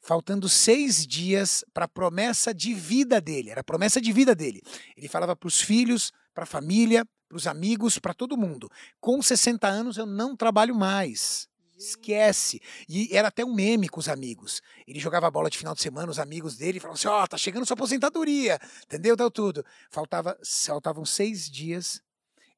faltando 0.00 0.48
seis 0.48 1.06
dias 1.06 1.64
para 1.72 1.86
a 1.86 1.88
promessa 1.88 2.52
de 2.52 2.74
vida 2.74 3.18
dele. 3.18 3.50
Era 3.50 3.62
a 3.62 3.64
promessa 3.64 3.98
de 3.98 4.12
vida 4.12 4.34
dele. 4.34 4.60
Ele 4.94 5.08
falava 5.08 5.34
para 5.34 5.48
os 5.48 5.58
filhos, 5.58 6.12
para 6.36 6.44
a 6.44 6.46
família, 6.46 7.02
para 7.26 7.36
os 7.36 7.46
amigos, 7.46 7.98
para 7.98 8.12
todo 8.12 8.36
mundo. 8.36 8.70
Com 9.00 9.22
60 9.22 9.66
anos 9.66 9.96
eu 9.96 10.04
não 10.04 10.36
trabalho 10.36 10.74
mais. 10.74 11.48
Esquece. 11.78 12.60
E 12.86 13.08
era 13.16 13.28
até 13.28 13.42
um 13.42 13.54
meme 13.54 13.88
com 13.88 13.98
os 13.98 14.08
amigos. 14.08 14.60
Ele 14.86 15.00
jogava 15.00 15.30
bola 15.30 15.48
de 15.48 15.56
final 15.56 15.74
de 15.74 15.80
semana, 15.80 16.10
os 16.12 16.18
amigos 16.18 16.58
dele 16.58 16.78
falavam 16.78 16.98
assim: 16.98 17.08
Ó, 17.08 17.26
tá 17.26 17.38
chegando 17.38 17.64
sua 17.64 17.72
aposentadoria. 17.74 18.58
Entendeu? 18.84 19.16
Deu 19.16 19.30
tudo. 19.30 19.64
Faltava, 19.90 20.38
faltavam 20.66 21.06
seis 21.06 21.50
dias. 21.50 22.02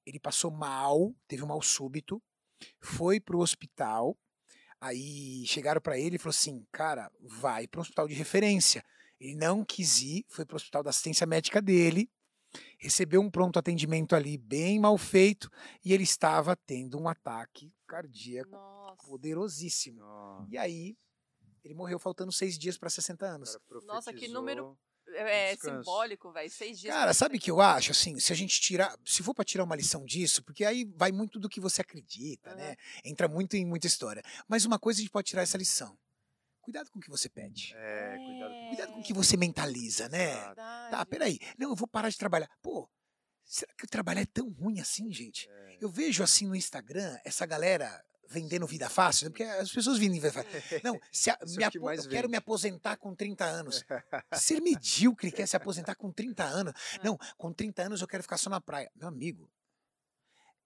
Ele 0.05 0.19
passou 0.19 0.51
mal, 0.51 1.15
teve 1.29 1.45
um 1.45 1.47
mal 1.47 1.63
súbito, 1.63 2.21
foi 2.81 3.21
pro 3.21 3.39
hospital. 3.39 4.17
Aí 4.81 5.45
chegaram 5.47 5.81
para 5.81 5.97
ele 5.97 6.17
e 6.17 6.19
falou 6.19 6.31
assim: 6.31 6.67
cara, 6.73 7.11
vai 7.21 7.69
para 7.69 7.79
um 7.79 7.83
hospital 7.83 8.09
de 8.09 8.15
referência. 8.15 8.85
Ele 9.21 9.37
não 9.37 9.65
quis 9.65 10.01
ir, 10.03 10.25
foi 10.29 10.45
para 10.45 10.55
o 10.55 10.57
hospital 10.57 10.83
da 10.83 10.91
assistência 10.91 11.27
médica 11.27 11.63
dele, 11.63 12.09
recebeu 12.79 13.21
um 13.21 13.31
pronto 13.31 13.59
atendimento 13.59 14.15
ali 14.15 14.37
bem 14.39 14.79
mal 14.79 14.97
feito 14.97 15.51
e 15.85 15.93
ele 15.93 16.05
estava 16.05 16.57
tendo 16.57 16.99
um 16.99 17.09
ataque 17.09 17.73
cardíaco 17.87 18.51
Nossa. 18.51 18.97
poderosíssimo. 19.07 20.01
Nossa. 20.01 20.47
E 20.51 20.59
aí 20.59 20.97
ele 21.65 21.75
morreu 21.75 21.99
faltando 21.99 22.33
seis 22.33 22.59
dias 22.59 22.79
para 22.79 22.89
60 22.91 23.27
anos. 23.27 23.59
Nossa, 23.85 24.13
que 24.13 24.29
número 24.29 24.79
É, 25.11 25.55
Descanso. 25.55 25.79
simbólico, 25.79 26.31
velho. 26.33 26.51
Seis 26.51 26.79
dias. 26.79 26.95
Cara, 26.95 27.15
sabe 27.15 27.39
o 27.39 27.41
que 27.41 27.51
eu 27.51 27.61
acho? 27.63 27.93
Assim, 27.93 28.21
se 28.21 28.31
a 28.31 28.37
gente 28.37 28.61
tirar. 28.61 28.95
Se 29.07 29.23
for 29.23 29.35
pra 29.35 29.43
tirar 29.45 29.65
uma 29.65 29.75
lição 29.75 30.05
disso, 30.05 30.43
porque 30.45 30.65
aí 30.65 30.85
vai 30.97 31.11
muito 31.11 31.39
do 31.39 31.49
que 31.49 31.61
você 31.61 31.81
acredita, 31.81 32.55
né? 32.55 32.77
Entra 33.03 33.27
muito 33.27 33.57
em 33.57 33.65
muita 33.65 33.87
história. 33.87 34.23
Mas 34.47 34.67
uma 34.67 34.79
coisa 34.79 35.01
a 35.01 35.03
gente 35.03 35.11
pode 35.11 35.29
tirar 35.29 35.43
essa 35.43 35.57
lição. 35.57 35.99
Cuidado 36.69 36.91
com 36.91 36.99
o 36.99 37.03
que 37.03 37.09
você 37.09 37.31
pede. 37.31 37.73
É, 37.75 38.17
cuidado 38.19 38.53
com 38.53 38.69
Cuidado 38.69 38.93
com 38.93 39.01
o 39.01 39.03
que 39.03 39.15
você 39.15 39.39
mentaliza, 39.39 40.07
né? 40.11 40.35
Verdade. 40.35 40.91
Tá, 40.91 41.07
peraí. 41.07 41.39
Não, 41.57 41.71
eu 41.71 41.75
vou 41.75 41.89
parar 41.89 42.11
de 42.11 42.19
trabalhar. 42.19 42.47
Pô, 42.61 42.87
será 43.43 43.73
que 43.73 43.87
trabalhar 43.87 44.21
é 44.21 44.27
tão 44.27 44.51
ruim 44.51 44.79
assim, 44.79 45.11
gente? 45.11 45.49
É. 45.49 45.79
Eu 45.81 45.89
vejo 45.89 46.23
assim 46.23 46.47
no 46.47 46.55
Instagram 46.55 47.19
essa 47.25 47.47
galera 47.47 48.05
vendendo 48.29 48.67
vida 48.67 48.91
fácil, 48.91 49.25
né? 49.25 49.31
porque 49.31 49.45
as 49.45 49.73
pessoas 49.73 49.97
vendem 49.97 50.21
vida 50.21 50.31
fácil. 50.31 50.51
Não, 50.85 51.01
se 51.11 51.31
a- 51.31 51.39
me 51.57 51.65
é 51.65 51.69
o 51.69 51.71
que 51.71 51.79
eu 51.79 52.09
quero 52.11 52.29
me 52.29 52.37
aposentar 52.37 52.99
com 52.99 53.15
30 53.15 53.47
anos. 53.47 53.83
Ser 54.35 54.61
medíocre 54.61 55.33
quer 55.33 55.49
se 55.49 55.57
aposentar 55.57 55.95
com 55.95 56.13
30 56.13 56.45
anos. 56.45 56.75
É. 57.01 57.03
Não, 57.03 57.17
com 57.39 57.51
30 57.51 57.83
anos 57.85 58.03
eu 58.03 58.07
quero 58.07 58.23
ficar 58.23 58.37
só 58.37 58.51
na 58.51 58.61
praia. 58.61 58.93
Meu 58.95 59.09
amigo, 59.09 59.51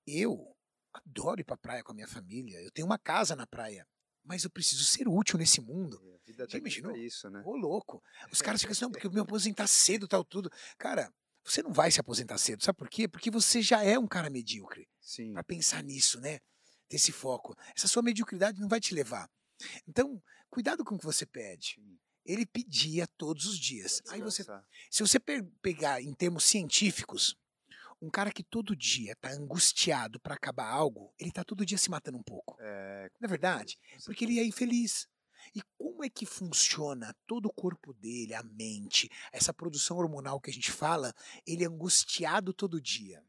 eu 0.05 0.53
adoro 0.93 1.41
ir 1.41 1.45
pra 1.45 1.57
praia 1.57 1.85
com 1.85 1.93
a 1.93 1.95
minha 1.95 2.09
família. 2.09 2.61
Eu 2.61 2.73
tenho 2.73 2.87
uma 2.87 2.99
casa 2.99 3.37
na 3.37 3.47
praia. 3.47 3.87
Mas 4.25 4.45
eu 4.45 4.51
preciso 4.51 4.85
ser 4.85 5.09
útil 5.09 5.39
nesse 5.39 5.61
mundo. 5.61 5.97
A 6.15 6.25
vida 6.27 6.45
Já 6.45 6.47
tá 6.47 6.57
aqui 6.57 6.59
imaginou? 6.59 6.97
isso, 6.97 7.29
né? 7.29 7.43
Ô, 7.45 7.57
louco. 7.57 8.03
Os 8.31 8.41
caras 8.41 8.61
ficam 8.61 8.73
assim, 8.73 8.83
não, 8.85 8.91
porque 8.93 9.07
eu 9.07 9.11
me 9.13 9.21
aposentar 9.21 9.67
cedo, 9.67 10.07
tal, 10.07 10.25
tudo. 10.25 10.51
Cara, 10.79 11.13
você 11.45 11.63
não 11.63 11.73
vai 11.73 11.91
se 11.91 11.99
aposentar 12.01 12.39
cedo. 12.39 12.63
Sabe 12.63 12.79
por 12.79 12.89
quê? 12.89 13.09
Porque 13.09 13.31
você 13.31 13.61
já 13.61 13.83
é 13.83 13.99
um 13.99 14.07
cara 14.07 14.31
medíocre. 14.31 14.89
Sim. 15.01 15.33
Pra 15.33 15.43
pensar 15.43 15.83
nisso, 15.83 16.21
né? 16.21 16.39
Ter 16.89 16.97
esse 16.97 17.11
foco. 17.11 17.57
Essa 17.77 17.89
sua 17.89 18.03
mediocridade 18.03 18.61
não 18.61 18.69
vai 18.69 18.79
te 18.81 18.95
levar. 18.95 19.29
Então, 19.89 20.23
cuidado 20.49 20.85
com 20.85 20.95
o 20.95 20.99
que 20.99 21.05
você 21.05 21.27
pede. 21.27 21.77
Ele 22.25 22.47
pedia 22.47 23.07
todos 23.19 23.47
os 23.47 23.59
dias. 23.59 24.01
Aí 24.09 24.21
você, 24.23 24.45
se 24.91 25.01
você 25.03 25.19
pe- 25.19 25.43
pegar 25.61 26.01
em 26.01 26.15
termos 26.15 26.45
científicos, 26.45 27.37
um 28.03 28.11
cara 28.11 28.33
que 28.33 28.43
todo 28.43 28.75
dia 28.75 29.15
tá 29.21 29.31
angustiado 29.31 30.19
pra 30.21 30.35
acabar 30.35 30.69
algo, 30.69 31.15
ele 31.17 31.31
tá 31.31 31.45
todo 31.45 31.65
dia 31.65 31.79
se 31.79 31.89
matando 31.89 32.19
um 32.19 32.23
pouco. 32.23 32.57
É, 32.61 33.09
Não 33.21 33.27
é 33.27 33.29
verdade? 33.29 33.79
Porque 34.05 34.25
ele 34.25 34.41
é 34.41 34.45
infeliz. 34.45 35.07
E 35.55 35.63
como 35.79 36.05
é 36.05 36.11
que 36.11 36.27
funciona 36.27 37.15
todo 37.27 37.47
o 37.47 37.53
corpo 37.53 37.93
dele, 37.95 38.35
a 38.35 38.43
mente, 38.43 39.09
essa 39.33 39.55
produção 39.55 39.97
hormonal 39.99 40.41
que 40.41 40.51
a 40.51 40.53
gente 40.53 40.71
fala, 40.71 41.15
ele 41.47 41.65
é 41.65 41.69
angustiado 41.69 42.53
todo 42.53 42.81
dia? 42.81 43.25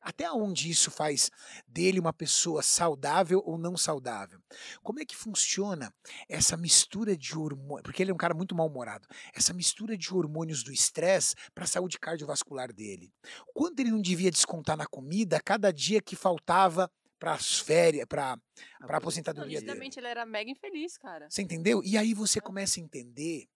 Até 0.00 0.30
onde 0.30 0.70
isso 0.70 0.90
faz 0.90 1.30
dele 1.66 2.00
uma 2.00 2.12
pessoa 2.12 2.62
saudável 2.62 3.42
ou 3.44 3.58
não 3.58 3.76
saudável? 3.76 4.40
Como 4.82 5.00
é 5.00 5.04
que 5.04 5.16
funciona 5.16 5.92
essa 6.28 6.56
mistura 6.56 7.16
de 7.16 7.36
hormônios? 7.36 7.82
Porque 7.82 8.02
ele 8.02 8.10
é 8.10 8.14
um 8.14 8.18
cara 8.18 8.34
muito 8.34 8.54
mal-humorado. 8.54 9.06
Essa 9.34 9.52
mistura 9.52 9.96
de 9.96 10.12
hormônios 10.12 10.62
do 10.62 10.72
estresse 10.72 11.34
para 11.54 11.64
a 11.64 11.68
saúde 11.68 11.98
cardiovascular 11.98 12.72
dele. 12.72 13.12
Quanto 13.54 13.80
ele 13.80 13.90
não 13.90 14.00
devia 14.00 14.30
descontar 14.30 14.76
na 14.76 14.86
comida 14.86 15.40
cada 15.40 15.72
dia 15.72 16.00
que 16.00 16.16
faltava 16.16 16.90
para 17.18 17.34
as 17.34 17.58
férias, 17.58 18.06
para 18.06 18.36
pra 18.78 18.88
Não, 18.88 18.96
aposentadoria 18.96 19.60
dele. 19.60 19.66
nitidamente 19.66 19.98
ele 20.00 20.08
era 20.08 20.24
mega 20.24 20.50
infeliz, 20.50 20.96
cara. 20.96 21.28
Você 21.28 21.42
entendeu? 21.42 21.82
E 21.84 21.98
aí 21.98 22.14
você 22.14 22.40
começa 22.40 22.80
a 22.80 22.82
entender 22.82 23.46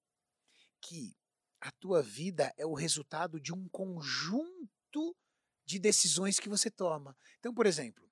que 0.82 1.16
a 1.60 1.72
tua 1.72 2.02
vida 2.02 2.52
é 2.58 2.66
o 2.66 2.74
resultado 2.74 3.40
de 3.40 3.54
um 3.54 3.66
conjunto 3.70 5.16
de 5.64 5.78
decisões 5.78 6.38
que 6.38 6.48
você 6.48 6.70
toma. 6.70 7.16
Então, 7.38 7.52
por 7.52 7.66
exemplo, 7.66 8.10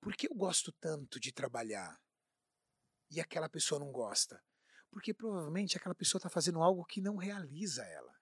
por 0.00 0.14
que 0.16 0.28
eu 0.28 0.34
gosto 0.34 0.72
tanto 0.72 1.18
de 1.20 1.32
trabalhar 1.32 2.00
e 3.10 3.20
aquela 3.20 3.48
pessoa 3.48 3.78
não 3.78 3.90
gosta? 3.90 4.42
Porque 4.90 5.12
provavelmente 5.12 5.76
aquela 5.76 5.94
pessoa 5.94 6.18
está 6.18 6.28
fazendo 6.28 6.62
algo 6.62 6.84
que 6.84 7.00
não 7.00 7.16
realiza 7.16 7.84
ela. 7.84 8.18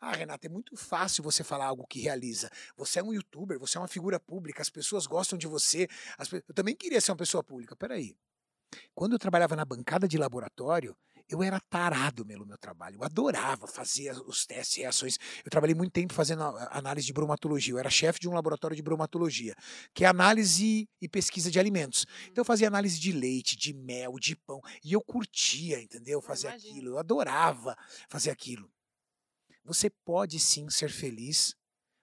Ah, 0.00 0.12
Renata, 0.12 0.46
é 0.46 0.50
muito 0.50 0.76
fácil 0.76 1.24
você 1.24 1.42
falar 1.42 1.66
algo 1.66 1.86
que 1.86 2.00
realiza. 2.00 2.48
Você 2.76 3.00
é 3.00 3.02
um 3.02 3.12
youtuber, 3.12 3.58
você 3.58 3.76
é 3.76 3.80
uma 3.80 3.88
figura 3.88 4.20
pública, 4.20 4.62
as 4.62 4.70
pessoas 4.70 5.06
gostam 5.06 5.36
de 5.36 5.48
você. 5.48 5.88
as 6.16 6.32
Eu 6.32 6.54
também 6.54 6.76
queria 6.76 7.00
ser 7.00 7.10
uma 7.10 7.16
pessoa 7.16 7.42
pública. 7.42 7.74
Peraí. 7.74 8.16
Quando 8.94 9.14
eu 9.14 9.18
trabalhava 9.18 9.56
na 9.56 9.64
bancada 9.64 10.06
de 10.06 10.16
laboratório, 10.16 10.96
eu 11.28 11.42
era 11.42 11.60
tarado 11.60 12.24
pelo 12.24 12.46
meu 12.46 12.56
trabalho. 12.56 12.96
Eu 12.96 13.04
adorava 13.04 13.66
fazer 13.66 14.16
os 14.26 14.46
testes 14.46 14.78
e 14.78 14.80
reações. 14.80 15.18
Eu 15.44 15.50
trabalhei 15.50 15.74
muito 15.74 15.92
tempo 15.92 16.14
fazendo 16.14 16.42
análise 16.70 17.06
de 17.06 17.12
bromatologia. 17.12 17.74
Eu 17.74 17.78
era 17.78 17.90
chefe 17.90 18.18
de 18.18 18.28
um 18.28 18.32
laboratório 18.32 18.76
de 18.76 18.82
bromatologia, 18.82 19.54
que 19.92 20.04
é 20.04 20.08
análise 20.08 20.88
e 21.00 21.08
pesquisa 21.08 21.50
de 21.50 21.58
alimentos. 21.58 22.06
Então 22.30 22.42
eu 22.42 22.46
fazia 22.46 22.66
análise 22.66 22.98
de 22.98 23.12
leite, 23.12 23.56
de 23.56 23.74
mel, 23.74 24.18
de 24.18 24.34
pão. 24.34 24.60
E 24.82 24.92
eu 24.92 25.02
curtia, 25.02 25.80
entendeu? 25.80 26.20
Fazer 26.22 26.48
aquilo. 26.48 26.90
Eu 26.90 26.98
adorava 26.98 27.76
fazer 28.08 28.30
aquilo. 28.30 28.70
Você 29.64 29.90
pode 29.90 30.40
sim 30.40 30.70
ser 30.70 30.90
feliz 30.90 31.54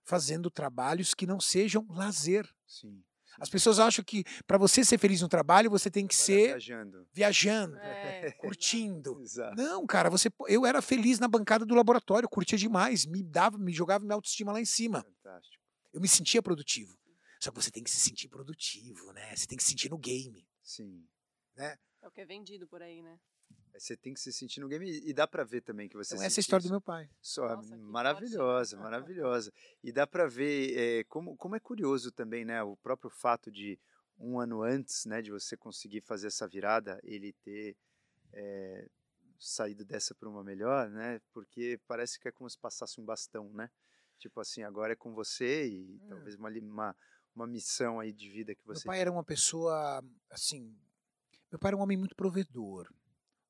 fazendo 0.04 0.52
trabalhos 0.52 1.16
que 1.16 1.26
não 1.26 1.40
sejam 1.40 1.86
lazer. 1.90 2.48
Sim. 2.68 3.04
As 3.40 3.50
pessoas 3.50 3.80
acham 3.80 4.04
que 4.04 4.24
para 4.48 4.58
você 4.58 4.84
ser 4.84 4.98
feliz 4.98 5.22
no 5.22 5.28
trabalho, 5.28 5.70
você 5.70 5.90
tem 5.92 6.08
que 6.08 6.16
Olha, 6.16 6.24
ser 6.24 6.48
viajando. 6.48 7.08
viajando, 7.14 7.78
É, 7.78 8.32
curtindo. 8.34 9.20
Exato. 9.22 9.56
Não, 9.56 9.86
cara, 9.86 10.10
você 10.10 10.30
eu 10.48 10.66
era 10.66 10.82
feliz 10.82 11.20
na 11.20 11.28
bancada 11.28 11.66
do 11.66 11.76
laboratório, 11.76 12.30
curtia 12.30 12.58
demais, 12.58 13.06
me 13.06 13.22
dava, 13.24 13.58
me 13.58 13.74
jogava 13.74 14.04
minha 14.04 14.16
autoestima 14.16 14.52
lá 14.52 14.60
em 14.62 14.66
cima. 14.66 15.04
Fantástico. 15.04 15.64
Eu 15.94 16.02
me 16.02 16.08
sentia 16.08 16.42
produtivo. 16.42 16.98
Só 17.40 17.52
que 17.52 17.62
você 17.62 17.70
tem 17.70 17.84
que 17.84 17.92
se 17.92 18.00
sentir 18.00 18.28
produtivo, 18.28 19.12
né? 19.14 19.36
Você 19.36 19.46
tem 19.46 19.58
que 19.58 19.64
se 19.64 19.70
sentir 19.70 19.90
no 19.90 19.98
game. 19.98 20.48
Sim. 20.64 21.06
É 21.58 21.78
o 22.08 22.12
que 22.12 22.22
é 22.22 22.26
vendido 22.26 22.68
por 22.68 22.82
aí, 22.82 23.02
né? 23.02 23.20
Você 23.78 23.96
tem 23.98 24.14
que 24.14 24.20
se 24.20 24.32
sentir 24.32 24.60
no 24.60 24.68
game 24.68 24.90
e 24.90 25.14
dá 25.14 25.28
pra 25.28 25.44
ver 25.44 25.62
também 25.62 25.90
que 25.90 25.98
você 25.98 26.16
Então 26.16 26.26
essa 26.26 26.40
é 26.40 26.40
a 26.40 26.42
história 26.42 26.62
do 26.64 26.66
isso. 26.66 26.74
meu 26.74 26.82
pai. 26.82 27.10
Só, 27.22 27.56
Nossa, 27.56 27.76
maravilhosa, 27.78 28.78
maravilhosa. 28.78 29.52
E 29.84 29.92
dá 29.92 30.06
pra 30.08 30.28
ver 30.28 30.78
eh, 30.78 31.04
como, 31.06 31.36
como 31.36 31.56
é 31.56 31.60
curioso 31.60 32.12
também, 32.12 32.46
né? 32.46 32.62
O 32.64 32.78
próprio 32.78 33.10
fato 33.10 33.52
de 33.52 33.80
um 34.18 34.40
ano 34.40 34.62
antes, 34.64 35.06
né, 35.06 35.22
de 35.22 35.30
você 35.30 35.58
conseguir 35.58 36.02
fazer 36.02 36.28
essa 36.28 36.48
virada, 36.48 37.00
ele 37.04 37.34
ter 37.44 37.76
eh, 38.32 38.88
saído 39.40 39.84
dessa 39.84 40.16
para 40.16 40.30
uma 40.30 40.44
melhor, 40.44 40.90
né? 40.90 41.20
Porque 41.34 41.80
parece 41.88 42.20
que 42.20 42.28
é 42.28 42.32
como 42.32 42.50
se 42.50 42.58
passasse 42.58 43.00
um 43.00 43.06
bastão, 43.06 43.50
né? 43.54 43.70
Tipo 44.18 44.40
assim, 44.40 44.64
agora 44.64 44.94
é 44.94 44.96
com 44.96 45.14
você 45.14 45.68
e 45.68 46.00
É. 46.04 46.08
talvez 46.08 46.36
uma, 46.36 46.50
uma, 46.50 46.96
uma 47.36 47.48
missão 47.48 48.00
aí 48.00 48.14
de 48.14 48.30
vida 48.30 48.56
que 48.56 48.66
Meu 48.66 48.76
você 48.76 48.86
pai 48.86 49.02
era 49.02 49.12
uma 49.12 49.24
pessoa, 49.24 50.04
assim. 50.30 50.76
Meu 51.52 51.60
pai 51.60 51.70
era 51.70 51.78
um 51.78 51.82
homem 51.82 51.98
muito 51.98 52.16
provedor. 52.16 52.90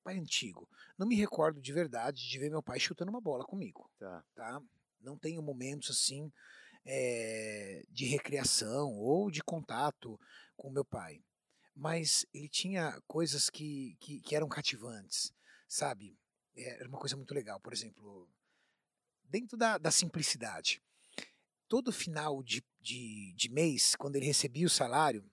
Pai 0.05 0.19
antigo. 0.19 0.69
Não 0.99 1.07
me 1.07 1.15
recordo 1.15 1.59
de 1.59 1.73
verdade 1.73 2.29
de 2.29 2.37
ver 2.37 2.51
meu 2.51 2.61
pai 2.61 2.79
chutando 2.79 3.09
uma 3.09 3.19
bola 3.19 3.43
comigo. 3.43 3.89
tá. 3.97 4.23
tá? 4.35 4.61
Não 5.01 5.17
tenho 5.17 5.41
momentos 5.41 5.89
assim 5.89 6.31
eh, 6.85 7.81
de 7.89 8.05
recreação 8.05 8.93
ou 8.99 9.31
de 9.31 9.41
contato 9.41 10.19
com 10.55 10.69
meu 10.69 10.85
pai. 10.85 11.23
Mas 11.75 12.23
ele 12.31 12.47
tinha 12.47 13.01
coisas 13.07 13.49
que, 13.49 13.97
que, 13.99 14.21
que 14.21 14.35
eram 14.35 14.47
cativantes, 14.47 15.33
sabe? 15.67 16.15
Eh, 16.55 16.77
Era 16.79 16.87
uma 16.87 16.99
coisa 16.99 17.17
muito 17.17 17.33
legal. 17.33 17.59
Por 17.59 17.73
exemplo, 17.73 18.29
dentro 19.23 19.57
da, 19.57 19.79
da 19.79 19.89
simplicidade. 19.89 20.83
Todo 21.67 21.91
final 21.91 22.43
de, 22.43 22.63
de, 22.79 23.33
de 23.35 23.49
mês, 23.49 23.95
quando 23.95 24.17
ele 24.17 24.27
recebia 24.27 24.67
o 24.67 24.69
salário, 24.69 25.27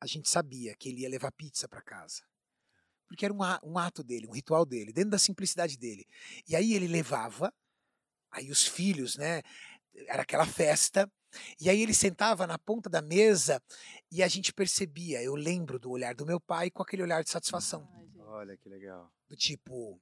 a 0.00 0.06
gente 0.06 0.26
sabia 0.30 0.74
que 0.74 0.88
ele 0.88 1.02
ia 1.02 1.08
levar 1.10 1.30
pizza 1.32 1.68
para 1.68 1.82
casa. 1.82 2.22
Porque 3.06 3.24
era 3.24 3.34
um, 3.34 3.38
um 3.62 3.78
ato 3.78 4.02
dele, 4.02 4.26
um 4.26 4.32
ritual 4.32 4.64
dele, 4.64 4.92
dentro 4.92 5.10
da 5.10 5.18
simplicidade 5.18 5.76
dele. 5.76 6.06
E 6.48 6.56
aí 6.56 6.74
ele 6.74 6.86
levava, 6.86 7.52
aí 8.30 8.50
os 8.50 8.66
filhos, 8.66 9.16
né? 9.16 9.42
Era 10.08 10.22
aquela 10.22 10.46
festa. 10.46 11.10
E 11.60 11.68
aí 11.68 11.82
ele 11.82 11.94
sentava 11.94 12.46
na 12.46 12.58
ponta 12.58 12.88
da 12.88 13.02
mesa 13.02 13.60
e 14.10 14.22
a 14.22 14.28
gente 14.28 14.52
percebia, 14.52 15.22
eu 15.22 15.34
lembro 15.34 15.78
do 15.78 15.90
olhar 15.90 16.14
do 16.14 16.24
meu 16.24 16.40
pai 16.40 16.70
com 16.70 16.82
aquele 16.82 17.02
olhar 17.02 17.22
de 17.22 17.30
satisfação. 17.30 17.88
Gente. 17.98 18.20
Olha 18.20 18.56
que 18.56 18.68
legal. 18.68 19.12
Do 19.28 19.36
tipo, 19.36 20.00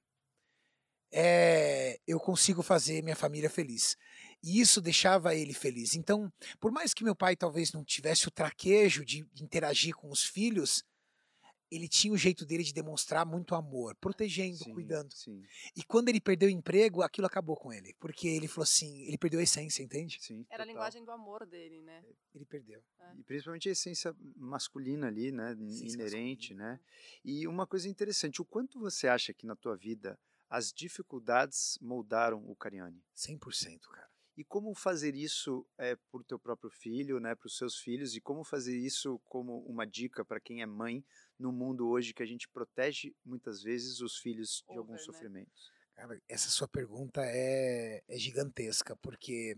é, 1.12 2.00
eu 2.06 2.18
consigo 2.18 2.62
fazer 2.62 3.02
minha 3.02 3.14
família 3.14 3.50
feliz. 3.50 3.96
E 4.42 4.58
isso 4.58 4.80
deixava 4.80 5.34
ele 5.34 5.52
feliz. 5.52 5.94
Então, 5.94 6.32
por 6.58 6.72
mais 6.72 6.94
que 6.94 7.04
meu 7.04 7.14
pai 7.14 7.36
talvez 7.36 7.72
não 7.72 7.84
tivesse 7.84 8.26
o 8.26 8.30
traquejo 8.30 9.04
de 9.04 9.24
interagir 9.40 9.94
com 9.94 10.10
os 10.10 10.24
filhos, 10.24 10.82
ele 11.74 11.88
tinha 11.88 12.12
o 12.12 12.16
jeito 12.18 12.44
dele 12.44 12.62
de 12.62 12.72
demonstrar 12.72 13.24
muito 13.24 13.54
amor, 13.54 13.94
protegendo, 13.96 14.58
Sim, 14.58 14.72
cuidando. 14.74 15.12
Sim, 15.12 15.42
E 15.76 15.82
quando 15.82 16.08
ele 16.08 16.20
perdeu 16.20 16.48
o 16.48 16.52
emprego, 16.52 17.02
aquilo 17.02 17.26
acabou 17.26 17.56
com 17.56 17.72
ele. 17.72 17.94
Porque 17.98 18.28
ele 18.28 18.46
falou 18.46 18.64
assim, 18.64 19.02
ele 19.06 19.16
perdeu 19.16 19.40
a 19.40 19.42
essência, 19.42 19.82
entende? 19.82 20.18
sim. 20.20 20.44
Era 20.50 20.62
a 20.62 20.66
total. 20.66 20.66
linguagem 20.66 21.04
do 21.04 21.10
amor 21.10 21.46
dele, 21.46 21.80
né? 21.82 22.04
Ele 22.34 22.44
perdeu. 22.44 22.82
E 23.18 23.22
principalmente 23.24 23.68
a 23.68 23.72
essência 23.72 24.14
masculina 24.36 25.06
ali, 25.08 25.32
né? 25.32 25.52
Essência 25.52 25.94
Inerente, 25.94 26.54
masculina. 26.54 26.72
né? 26.74 26.80
E 27.24 27.46
uma 27.46 27.66
coisa 27.66 27.88
interessante, 27.88 28.40
o 28.42 28.44
quanto 28.44 28.78
você 28.78 29.08
acha 29.08 29.32
que 29.32 29.46
na 29.46 29.56
tua 29.56 29.76
vida 29.76 30.18
as 30.50 30.72
dificuldades 30.72 31.78
moldaram 31.80 32.44
o 32.50 32.54
Cariani? 32.54 33.02
100%, 33.16 33.80
cara. 33.88 34.11
E 34.36 34.44
como 34.44 34.74
fazer 34.74 35.14
isso 35.14 35.66
é, 35.78 35.96
por 36.10 36.24
teu 36.24 36.38
próprio 36.38 36.70
filho, 36.70 37.20
né, 37.20 37.34
para 37.34 37.46
os 37.46 37.56
seus 37.56 37.78
filhos, 37.78 38.16
e 38.16 38.20
como 38.20 38.44
fazer 38.44 38.76
isso 38.76 39.20
como 39.24 39.59
uma 39.66 39.86
dica 39.86 40.24
para 40.24 40.40
quem 40.40 40.62
é 40.62 40.66
mãe 40.66 41.04
no 41.38 41.52
mundo 41.52 41.88
hoje 41.88 42.14
que 42.14 42.22
a 42.22 42.26
gente 42.26 42.48
protege 42.48 43.14
muitas 43.24 43.62
vezes 43.62 44.00
os 44.00 44.18
filhos 44.18 44.64
de 44.66 44.72
Over, 44.72 44.78
alguns 44.78 45.00
né? 45.00 45.04
sofrimentos? 45.04 45.72
Cara, 45.94 46.20
essa 46.28 46.48
sua 46.48 46.66
pergunta 46.66 47.20
é, 47.24 48.02
é 48.09 48.18
gigantesca, 48.18 48.96
porque 48.96 49.56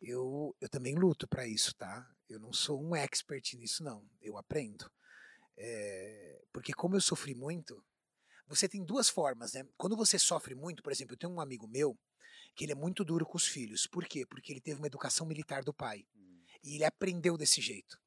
eu, 0.00 0.56
eu 0.60 0.68
também 0.68 0.94
luto 0.94 1.28
para 1.28 1.46
isso, 1.46 1.74
tá? 1.74 2.10
Eu 2.28 2.38
não 2.38 2.52
sou 2.52 2.82
um 2.82 2.94
expert 2.94 3.54
nisso, 3.54 3.82
não. 3.82 4.08
Eu 4.22 4.36
aprendo. 4.38 4.90
É, 5.56 6.40
porque 6.52 6.72
como 6.72 6.96
eu 6.96 7.00
sofri 7.00 7.34
muito, 7.34 7.84
você 8.48 8.68
tem 8.68 8.84
duas 8.84 9.08
formas, 9.08 9.52
né? 9.52 9.66
Quando 9.76 9.96
você 9.96 10.18
sofre 10.18 10.54
muito, 10.54 10.82
por 10.82 10.90
exemplo, 10.92 11.14
eu 11.14 11.18
tenho 11.18 11.32
um 11.32 11.40
amigo 11.40 11.66
meu 11.68 11.96
que 12.56 12.64
ele 12.64 12.72
é 12.72 12.74
muito 12.74 13.04
duro 13.04 13.24
com 13.26 13.36
os 13.36 13.46
filhos. 13.46 13.86
Por 13.86 14.04
quê? 14.06 14.26
Porque 14.26 14.52
ele 14.52 14.60
teve 14.60 14.78
uma 14.80 14.86
educação 14.86 15.26
militar 15.26 15.62
do 15.62 15.72
pai. 15.72 16.04
Hum, 16.16 16.40
E 16.64 16.74
ele 16.76 16.84
aprendeu 16.84 17.36
desse 17.36 17.60
jeito. 17.60 17.98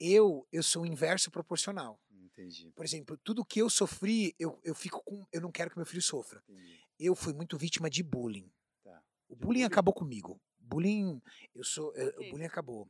Eu, 0.00 0.46
eu 0.50 0.62
sou 0.62 0.82
o 0.82 0.86
inverso 0.86 1.30
proporcional. 1.30 2.00
entendi, 2.10 2.72
Por 2.74 2.84
exemplo, 2.84 3.16
tudo 3.22 3.44
que 3.44 3.60
eu 3.60 3.70
sofri, 3.70 4.34
eu, 4.38 4.58
eu 4.64 4.74
fico 4.74 5.02
com. 5.04 5.24
Eu 5.32 5.40
não 5.40 5.52
quero 5.52 5.70
que 5.70 5.76
meu 5.76 5.86
filho 5.86 6.02
sofra. 6.02 6.42
entendi. 6.48 6.80
Eu 6.98 7.14
fui 7.14 7.32
muito 7.32 7.56
vítima 7.56 7.88
de 7.88 8.02
bullying. 8.02 8.50
Tá. 8.82 9.00
O 9.28 9.34
bullying 9.36 9.46
bullying? 9.46 9.62
acabou 9.64 9.94
comigo. 9.94 10.40
Bullying, 10.58 11.20
eu 11.54 11.62
sou. 11.62 11.94
eu- 11.94 12.12
quê? 12.14 12.26
o 12.26 12.30
bullying 12.30 12.46
acabou. 12.46 12.88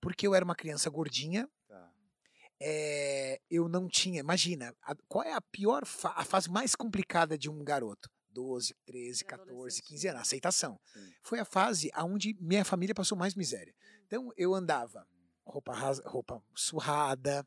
Porque 0.00 0.26
eu 0.26 0.34
era 0.34 0.44
uma 0.44 0.54
criança 0.54 0.88
gordinha, 0.90 1.48
Tá. 1.66 1.92
É, 2.60 3.40
eu 3.50 3.68
não 3.68 3.88
tinha. 3.88 4.20
Imagina, 4.20 4.74
a- 4.82 4.96
qual 5.08 5.24
é 5.24 5.32
a 5.32 5.40
pior 5.40 5.84
fa- 5.86 6.14
a 6.16 6.24
fase 6.24 6.50
mais 6.50 6.74
complicada 6.74 7.36
de 7.36 7.50
um 7.50 7.62
garoto? 7.64 8.08
12, 8.30 8.74
13, 8.84 9.24
14, 9.24 9.50
Adolescente. 9.52 9.82
15 9.86 10.08
anos, 10.08 10.22
aceitação. 10.22 10.80
Sim. 10.92 11.12
Foi 11.22 11.38
a 11.38 11.44
fase 11.44 11.90
onde 11.98 12.36
minha 12.40 12.64
família 12.64 12.94
passou 12.94 13.16
mais 13.16 13.34
miséria. 13.34 13.72
Então 14.06 14.30
eu 14.36 14.54
andava 14.54 15.06
roupa, 15.46 15.72
ras- 15.72 16.02
roupa 16.04 16.42
surrada, 16.54 17.46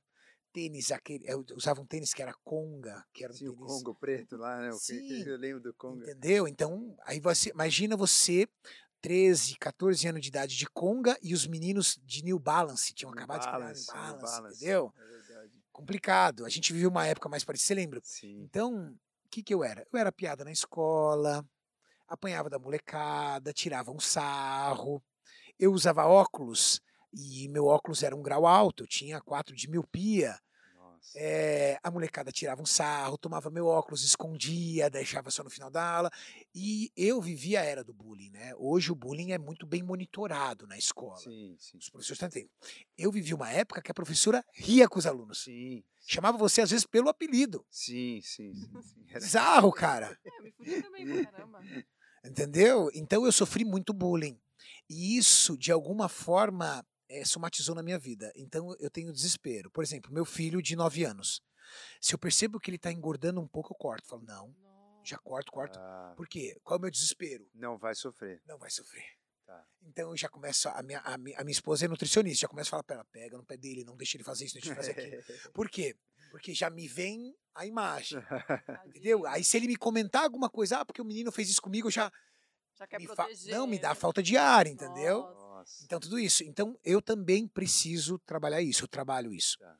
tênis, 0.53 0.91
aquele, 0.91 1.29
eu 1.29 1.43
usava 1.55 1.81
um 1.81 1.85
tênis 1.85 2.13
que 2.13 2.21
era 2.21 2.33
conga, 2.43 3.03
que 3.13 3.23
era 3.23 3.33
um 3.33 3.35
Sim, 3.35 3.47
o 3.49 3.53
tênis. 3.55 3.67
Congo 3.73 3.95
preto 3.95 4.37
lá, 4.37 4.61
né? 4.61 4.69
o 4.71 4.77
Sim. 4.77 5.23
Eu 5.27 5.37
lembro 5.37 5.61
do 5.61 5.73
Congo. 5.73 6.01
Entendeu? 6.03 6.47
Então, 6.47 6.95
aí 7.03 7.19
você 7.19 7.49
imagina 7.49 7.97
você 7.97 8.47
13, 9.01 9.55
14 9.57 10.07
anos 10.07 10.21
de 10.21 10.29
idade 10.29 10.57
de 10.57 10.67
conga 10.67 11.17
e 11.21 11.33
os 11.33 11.45
meninos 11.45 11.99
de 12.03 12.23
New 12.23 12.39
Balance 12.39 12.93
tinham 12.93 13.11
New 13.11 13.17
acabado 13.17 13.41
de 13.41 13.47
criar 13.47 13.59
Balance, 13.59 13.87
New 13.87 14.01
New 14.01 14.11
Balance, 14.11 14.35
Balance. 14.35 14.57
entendeu? 14.57 14.93
É. 14.97 15.47
Complicado. 15.71 16.45
A 16.45 16.49
gente 16.49 16.73
viveu 16.73 16.89
uma 16.89 17.05
época 17.05 17.29
mais 17.29 17.43
parecida, 17.43 17.67
você 17.67 17.75
lembra? 17.75 18.01
Sim. 18.03 18.41
Então, 18.41 18.97
o 19.25 19.29
que 19.29 19.43
que 19.43 19.53
eu 19.53 19.63
era? 19.63 19.85
Eu 19.91 19.99
era 19.99 20.11
piada 20.11 20.43
na 20.43 20.51
escola, 20.51 21.45
apanhava 22.07 22.49
da 22.49 22.57
molecada, 22.57 23.53
tirava 23.53 23.91
um 23.91 23.99
sarro. 23.99 25.03
Eu 25.59 25.71
usava 25.71 26.05
óculos 26.05 26.81
e 27.13 27.47
meu 27.49 27.65
óculos 27.65 28.03
era 28.03 28.15
um 28.15 28.21
grau 28.21 28.45
alto, 28.45 28.83
eu 28.83 28.87
tinha 28.87 29.21
4 29.21 29.55
de 29.55 29.69
miopia. 29.69 30.37
É, 31.15 31.79
a 31.81 31.89
molecada 31.89 32.31
tirava 32.31 32.61
um 32.61 32.65
sarro, 32.65 33.17
tomava 33.17 33.49
meu 33.49 33.65
óculos, 33.65 34.03
escondia, 34.03 34.89
deixava 34.89 35.31
só 35.31 35.43
no 35.43 35.49
final 35.49 35.69
da 35.71 35.83
aula. 35.83 36.11
E 36.53 36.91
eu 36.95 37.21
vivia 37.21 37.61
a 37.61 37.63
era 37.63 37.83
do 37.83 37.93
bullying, 37.93 38.29
né? 38.29 38.53
Hoje 38.57 38.91
o 38.91 38.95
bullying 38.95 39.31
é 39.31 39.37
muito 39.37 39.65
bem 39.65 39.81
monitorado 39.81 40.67
na 40.67 40.77
escola. 40.77 41.17
Sim, 41.17 41.55
sim. 41.59 41.77
Os 41.77 41.89
professores 41.89 42.17
estão 42.17 42.27
entendendo. 42.27 42.51
Eu 42.97 43.11
vivi 43.11 43.33
uma 43.33 43.49
época 43.51 43.81
que 43.81 43.89
a 43.91 43.93
professora 43.93 44.43
ria 44.53 44.87
com 44.87 44.99
os 44.99 45.05
alunos. 45.07 45.43
Sim, 45.43 45.83
Chamava 46.05 46.37
você, 46.37 46.61
às 46.61 46.69
vezes, 46.71 46.85
pelo 46.85 47.09
apelido. 47.09 47.65
sim, 47.69 48.21
sim. 48.23 48.53
sim, 48.53 48.81
sim. 48.81 49.05
Era- 49.09 49.19
Bizarro, 49.19 49.71
cara. 49.71 50.17
É, 50.23 50.41
me 50.41 50.51
fudi 50.51 50.81
também 50.81 51.05
pra 51.05 51.31
caramba. 51.31 51.63
Entendeu? 52.23 52.89
Então 52.93 53.25
eu 53.25 53.31
sofri 53.31 53.63
muito 53.65 53.93
bullying. 53.93 54.39
E 54.89 55.17
isso, 55.17 55.57
de 55.57 55.71
alguma 55.71 56.07
forma, 56.09 56.85
eh, 57.09 57.25
somatizou 57.25 57.75
na 57.75 57.83
minha 57.83 57.97
vida. 57.99 58.31
Então 58.35 58.75
eu 58.79 58.89
tenho 58.89 59.11
desespero. 59.13 59.69
Por 59.71 59.83
exemplo, 59.83 60.11
meu 60.13 60.25
filho 60.25 60.61
de 60.61 60.75
9 60.75 61.03
anos. 61.03 61.41
Se 62.01 62.13
eu 62.15 62.19
percebo 62.19 62.59
que 62.59 62.69
ele 62.69 62.77
está 62.77 62.91
engordando 62.91 63.41
um 63.41 63.47
pouco, 63.47 63.73
eu 63.73 63.77
corto. 63.77 64.07
Falo, 64.07 64.23
não, 64.23 64.47
Nossa. 64.47 65.01
já 65.03 65.17
corto, 65.17 65.51
corto. 65.51 65.77
Ah, 65.79 66.13
Por 66.15 66.27
quê? 66.27 66.57
Qual 66.63 66.77
é 66.77 66.79
o 66.79 66.81
meu 66.81 66.91
desespero? 66.91 67.45
não 67.53 67.77
vai 67.77 67.93
sofrer. 67.93 68.41
Não 68.45 68.57
vai 68.57 68.69
sofrer. 68.69 69.03
Tá. 69.45 69.65
Então 69.81 70.09
eu 70.11 70.17
já 70.17 70.27
começo, 70.27 70.67
a 70.67 70.83
minha, 70.83 70.99
a, 70.99 71.17
minha, 71.17 71.37
a 71.39 71.43
minha 71.43 71.53
esposa 71.53 71.85
é 71.85 71.87
nutricionista, 71.87 72.41
já 72.41 72.47
começa 72.49 72.67
a 72.67 72.71
falar 72.71 72.83
pra 72.83 72.95
ela, 72.97 73.05
pega 73.05 73.37
no 73.37 73.45
pé 73.45 73.55
dele, 73.55 73.85
não 73.85 73.95
deixa 73.95 74.17
ele 74.17 74.23
fazer 74.25 74.43
isso, 74.43 74.55
não 74.55 74.61
deixa 74.61 74.91
ele 74.91 74.93
fazer 74.93 75.19
aquilo. 75.23 75.23
Por 75.53 75.69
quê? 75.69 75.95
Porque 76.31 76.53
já 76.53 76.69
me 76.69 76.85
vem 76.85 77.33
a 77.55 77.65
imagem, 77.65 78.19
entendeu? 78.85 79.25
Aí 79.25 79.45
se 79.45 79.55
ele 79.55 79.67
me 79.67 79.77
comentar 79.77 80.23
alguma 80.23 80.49
coisa, 80.49 80.79
ah, 80.79 80.85
porque 80.85 81.01
o 81.01 81.05
menino 81.05 81.31
fez 81.31 81.49
isso 81.49 81.61
comigo, 81.61 81.87
eu 81.87 81.91
já 81.91 82.11
Já 82.77 82.85
quer 82.85 83.01
proteger. 83.01 83.55
não 83.55 83.65
me 83.65 83.79
dá 83.79 83.95
falta 83.95 84.21
de 84.21 84.35
ar, 84.35 84.67
entendeu? 84.67 85.21
Nossa. 85.21 85.46
Nossa. 85.67 85.83
Então 85.85 85.99
tudo 85.99 86.17
isso. 86.19 86.43
Então 86.43 86.79
eu 86.83 87.01
também 87.01 87.47
preciso 87.47 88.17
trabalhar 88.19 88.61
isso, 88.61 88.83
eu 88.83 88.87
trabalho 88.87 89.33
isso. 89.33 89.57
Tá. 89.59 89.77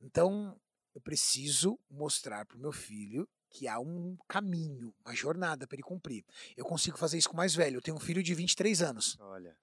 Então 0.00 0.58
eu 0.94 1.00
preciso 1.00 1.78
mostrar 1.90 2.46
pro 2.46 2.58
meu 2.58 2.72
filho 2.72 3.28
que 3.50 3.68
há 3.68 3.78
um 3.78 4.16
caminho, 4.28 4.94
uma 5.04 5.14
jornada 5.14 5.66
para 5.66 5.76
ele 5.76 5.82
cumprir. 5.82 6.24
Eu 6.56 6.64
consigo 6.64 6.98
fazer 6.98 7.18
isso 7.18 7.28
com 7.28 7.34
o 7.34 7.36
mais 7.36 7.54
velho. 7.54 7.76
Eu 7.76 7.82
tenho 7.82 7.96
um 7.96 8.00
filho 8.00 8.22
de 8.22 8.34
23 8.34 8.82
anos. 8.82 9.16
Olha, 9.20 9.56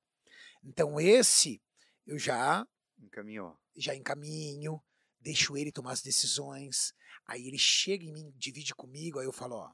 Então 0.63 0.99
esse 0.99 1.61
eu 2.05 2.17
já 2.17 2.67
encaminhou. 2.99 3.57
já 3.75 3.95
encaminho, 3.95 4.81
deixo 5.19 5.57
ele 5.57 5.71
tomar 5.71 5.91
as 5.93 6.01
decisões. 6.01 6.93
Aí 7.25 7.47
ele 7.47 7.57
chega 7.57 8.05
em 8.05 8.11
mim, 8.11 8.31
divide 8.35 8.73
comigo, 8.75 9.19
aí 9.19 9.25
eu 9.25 9.31
falo, 9.31 9.55
ó, 9.55 9.73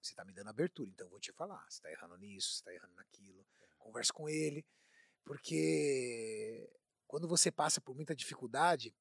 você 0.00 0.14
tá 0.14 0.24
me 0.24 0.32
dando 0.32 0.48
abertura, 0.50 0.88
então 0.88 1.06
eu 1.06 1.10
vou 1.10 1.20
te 1.20 1.32
falar, 1.32 1.64
você 1.68 1.80
tá 1.82 1.90
errando 1.90 2.16
nisso, 2.18 2.54
você 2.54 2.64
tá 2.64 2.72
errando 2.74 2.94
naquilo. 2.94 3.44
Converso 3.78 4.12
com 4.12 4.28
ele, 4.28 4.64
porque 5.26 6.70
quando 7.06 7.28
você 7.28 7.50
passa 7.50 7.80
por 7.80 7.94
muita 7.94 8.14
dificuldade, 8.14 8.94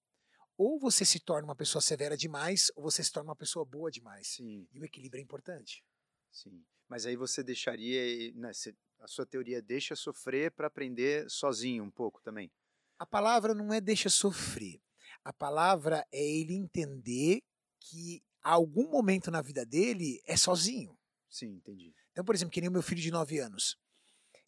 ou 0.58 0.80
você 0.80 1.06
se 1.06 1.20
torna 1.20 1.48
uma 1.48 1.56
pessoa 1.56 1.82
severa 1.82 2.18
demais, 2.18 2.72
ou 2.76 2.84
você 2.84 3.04
se 3.04 3.12
torna 3.12 3.30
uma 3.30 3.36
pessoa 3.36 3.64
boa 3.64 3.92
demais. 3.92 4.28
Sim, 4.28 4.68
E 4.74 4.80
o 4.80 4.86
equilíbrio 4.86 5.22
é 5.22 5.24
importante. 5.24 5.84
sim. 6.32 6.66
Mas 6.88 7.06
aí 7.08 7.16
você 7.16 7.44
deixaria, 7.44 8.32
né, 8.36 8.52
a 9.00 9.08
sua 9.08 9.26
teoria 9.26 9.60
deixa 9.60 9.96
sofrer 9.96 10.52
para 10.52 10.68
aprender 10.68 11.28
sozinho 11.30 11.84
um 11.84 11.90
pouco 11.90 12.22
também. 12.22 12.52
A 13.00 13.06
palavra 13.08 13.56
não 13.56 13.74
é 13.74 13.82
deixa 13.82 14.10
sofrer. 14.10 14.80
A 15.24 15.34
palavra 15.34 16.06
é 16.12 16.24
ele 16.24 16.54
entender 16.54 17.42
que 17.80 18.24
algum 18.42 18.90
momento 18.90 19.32
na 19.32 19.42
vida 19.42 19.66
dele 19.66 20.22
é 20.28 20.38
sozinho. 20.38 20.96
Sim, 21.28 21.56
entendi. 21.56 21.94
Então, 22.12 22.24
por 22.24 22.36
exemplo, 22.36 22.52
que 22.54 22.62
nem 22.62 22.70
o 22.70 22.74
meu 22.74 22.84
filho 22.84 23.02
de 23.02 23.12
9 23.12 23.40
anos. 23.40 23.78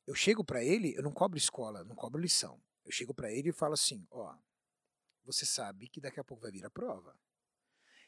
Eu 0.07 0.15
chego 0.15 0.43
pra 0.43 0.63
ele, 0.63 0.95
eu 0.97 1.03
não 1.03 1.11
cobro 1.11 1.37
escola, 1.37 1.83
não 1.83 1.95
cobro 1.95 2.19
lição. 2.19 2.59
Eu 2.83 2.91
chego 2.91 3.13
pra 3.13 3.31
ele 3.31 3.49
e 3.49 3.53
falo 3.53 3.73
assim: 3.73 4.07
ó, 4.09 4.35
você 5.23 5.45
sabe 5.45 5.89
que 5.89 6.01
daqui 6.01 6.19
a 6.19 6.23
pouco 6.23 6.43
vai 6.43 6.51
vir 6.51 6.65
a 6.65 6.69
prova. 6.69 7.17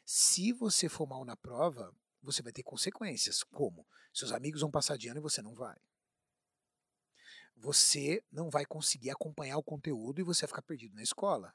Se 0.04 0.52
você 0.52 0.88
for 0.88 1.06
mal 1.06 1.24
na 1.24 1.36
prova, 1.36 1.94
você 2.22 2.42
vai 2.42 2.52
ter 2.52 2.62
consequências. 2.62 3.42
Como? 3.44 3.86
Seus 4.12 4.32
amigos 4.32 4.60
vão 4.60 4.70
passar 4.70 4.98
de 4.98 5.08
ano 5.08 5.20
e 5.20 5.22
você 5.22 5.40
não 5.42 5.54
vai. 5.54 5.78
Você 7.56 8.24
não 8.32 8.48
vai 8.50 8.64
conseguir 8.64 9.10
acompanhar 9.10 9.58
o 9.58 9.62
conteúdo 9.62 10.20
e 10.20 10.24
você 10.24 10.42
vai 10.42 10.48
ficar 10.48 10.62
perdido 10.62 10.94
na 10.94 11.02
escola. 11.02 11.54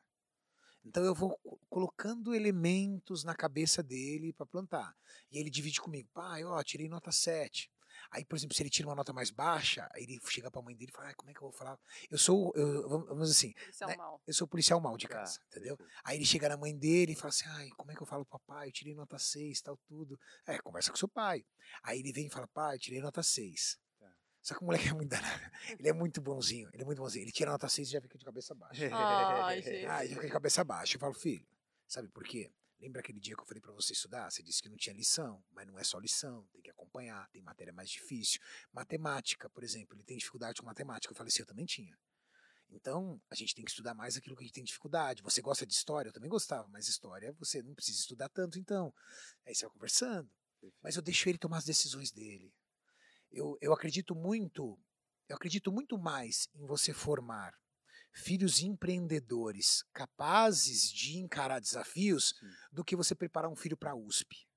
Então 0.85 1.03
eu 1.05 1.15
vou 1.15 1.37
co- 1.39 1.59
colocando 1.69 2.35
elementos 2.35 3.23
na 3.23 3.35
cabeça 3.35 3.83
dele 3.83 4.33
para 4.33 4.45
plantar. 4.45 4.95
E 5.31 5.39
ele 5.39 5.49
divide 5.49 5.81
comigo, 5.81 6.09
pai, 6.13 6.43
ó, 6.45 6.61
tirei 6.63 6.89
nota 6.89 7.11
7. 7.11 7.71
Aí, 8.11 8.23
por 8.25 8.35
exemplo, 8.35 8.55
se 8.55 8.61
ele 8.63 8.69
tira 8.69 8.87
uma 8.87 8.95
nota 8.95 9.11
mais 9.13 9.29
baixa, 9.31 9.89
aí 9.93 10.03
ele 10.03 10.19
chega 10.29 10.49
pra 10.51 10.61
mãe 10.61 10.75
dele 10.75 10.91
e 10.91 10.95
fala, 10.95 11.07
"Ai, 11.09 11.13
como 11.15 11.29
é 11.29 11.33
que 11.33 11.39
eu 11.39 11.43
vou 11.49 11.51
falar? 11.51 11.77
Eu 12.09 12.17
sou, 12.17 12.51
eu, 12.55 12.87
vamos 12.89 13.29
assim, 13.31 13.53
Policial 13.53 13.89
né? 13.89 13.95
mal. 13.97 14.21
eu 14.25 14.33
sou 14.33 14.47
policial 14.47 14.79
mal 14.81 14.97
de 14.97 15.07
Tá, 15.07 15.15
casa, 15.15 15.39
entendeu? 15.47 15.77
perfeito. 15.77 16.01
Aí 16.03 16.17
ele 16.17 16.25
chega 16.25 16.49
na 16.49 16.57
mãe 16.57 16.75
dele 16.77 17.13
e 17.13 17.15
fala 17.15 17.29
assim, 17.29 17.45
ai, 17.47 17.69
como 17.77 17.91
é 17.91 17.95
que 17.95 18.01
eu 18.01 18.05
falo 18.07 18.25
pro 18.25 18.39
papai? 18.39 18.67
Eu 18.67 18.71
tirei 18.71 18.93
nota 18.95 19.17
6, 19.17 19.61
tal, 19.61 19.77
tudo. 19.77 20.19
É, 20.45 20.57
conversa 20.59 20.91
com 20.91 20.97
seu 20.97 21.07
pai. 21.07 21.45
Aí 21.83 21.99
ele 21.99 22.11
vem 22.11 22.27
e 22.27 22.29
fala, 22.29 22.47
pai, 22.47 22.75
eu 22.75 22.79
tirei 22.79 23.01
nota 23.01 23.21
6. 23.23 23.77
Tá. 23.99 24.11
Só 24.41 24.55
que 24.55 24.61
o 24.61 24.65
moleque 24.65 24.87
é 24.89 24.93
muito 24.93 25.09
danado. 25.09 25.41
Ele 25.79 25.89
é 25.89 25.93
muito 25.93 26.21
bonzinho, 26.21 26.69
ele 26.73 26.83
é 26.83 26.85
muito 26.85 26.99
bonzinho. 26.99 27.23
Ele 27.23 27.31
tira 27.31 27.51
nota 27.51 27.67
6 27.67 27.87
e 27.87 27.91
já 27.91 28.01
fica 28.01 28.17
de 28.17 28.23
cabeça 28.25 28.53
baixa. 28.53 28.89
Ai, 28.93 29.61
gente. 29.63 29.85
Ah, 29.85 30.05
já 30.05 30.13
fica 30.15 30.27
de 30.27 30.31
cabeça 30.33 30.63
baixa. 30.63 30.95
Eu 30.95 30.99
falo, 30.99 31.13
filho, 31.13 31.45
sabe 31.87 32.07
por 32.09 32.23
quê? 32.23 32.51
Lembra 32.79 32.99
aquele 32.99 33.19
dia 33.19 33.35
que 33.35 33.41
eu 33.41 33.45
falei 33.45 33.61
pra 33.61 33.71
você 33.71 33.93
estudar? 33.93 34.29
Você 34.29 34.43
disse 34.43 34.61
que 34.61 34.69
não 34.69 34.77
tinha 34.77 34.95
lição, 34.95 35.43
mas 35.51 35.65
não 35.65 35.79
é 35.79 35.83
só 35.83 35.97
lição, 35.97 36.45
tem 36.51 36.61
que 36.61 36.69
acompanhar, 36.69 37.29
tem 37.29 37.41
matéria 37.41 37.71
mais 37.71 37.89
difícil. 37.89 38.39
Matemática, 38.71 39.49
por 39.49 39.63
exemplo, 39.63 39.95
ele 39.95 40.03
tem 40.03 40.17
dificuldade 40.17 40.59
com 40.59 40.65
matemática. 40.65 41.11
Eu 41.11 41.15
falei 41.15 41.29
assim, 41.29 41.41
eu 41.41 41.47
também 41.47 41.65
tinha. 41.65 41.97
Então, 42.69 43.21
a 43.29 43.35
gente 43.35 43.55
tem 43.55 43.63
que 43.63 43.71
estudar 43.71 43.93
mais 43.93 44.17
aquilo 44.17 44.35
que 44.35 44.43
a 44.43 44.45
gente 44.45 44.55
tem 44.55 44.63
dificuldade. 44.63 45.23
Você 45.23 45.41
gosta 45.41 45.65
de 45.65 45.73
história? 45.73 46.09
Eu 46.09 46.13
também 46.13 46.29
gostava, 46.29 46.67
mas 46.67 46.87
história 46.87 47.33
você 47.39 47.61
não 47.63 47.73
precisa 47.73 47.99
estudar 47.99 48.29
tanto, 48.29 48.59
então. 48.59 48.93
Aí 49.45 49.55
você 49.55 49.65
vai 49.65 49.73
conversando. 49.73 50.29
Mas 50.81 50.95
eu 50.95 51.01
deixo 51.01 51.29
ele 51.29 51.37
tomar 51.37 51.57
as 51.57 51.65
decisões 51.65 52.11
dele. 52.11 52.53
Eu, 53.31 53.57
eu 53.61 53.73
acredito 53.73 54.15
muito, 54.15 54.79
eu 55.29 55.35
acredito 55.35 55.71
muito 55.71 55.97
mais 55.97 56.47
em 56.55 56.65
você 56.65 56.93
formar 56.93 57.53
filhos 58.15 58.61
empreendedores 58.61 59.83
capazes 59.93 60.89
de 60.91 61.17
encarar 61.17 61.59
desafios 61.59 62.33
Sim. 62.39 62.47
do 62.71 62.83
que 62.83 62.95
você 62.95 63.13
preparar 63.13 63.51
um 63.51 63.55
filho 63.55 63.75
para 63.77 63.91
a 63.91 63.95
USP. 63.95 64.47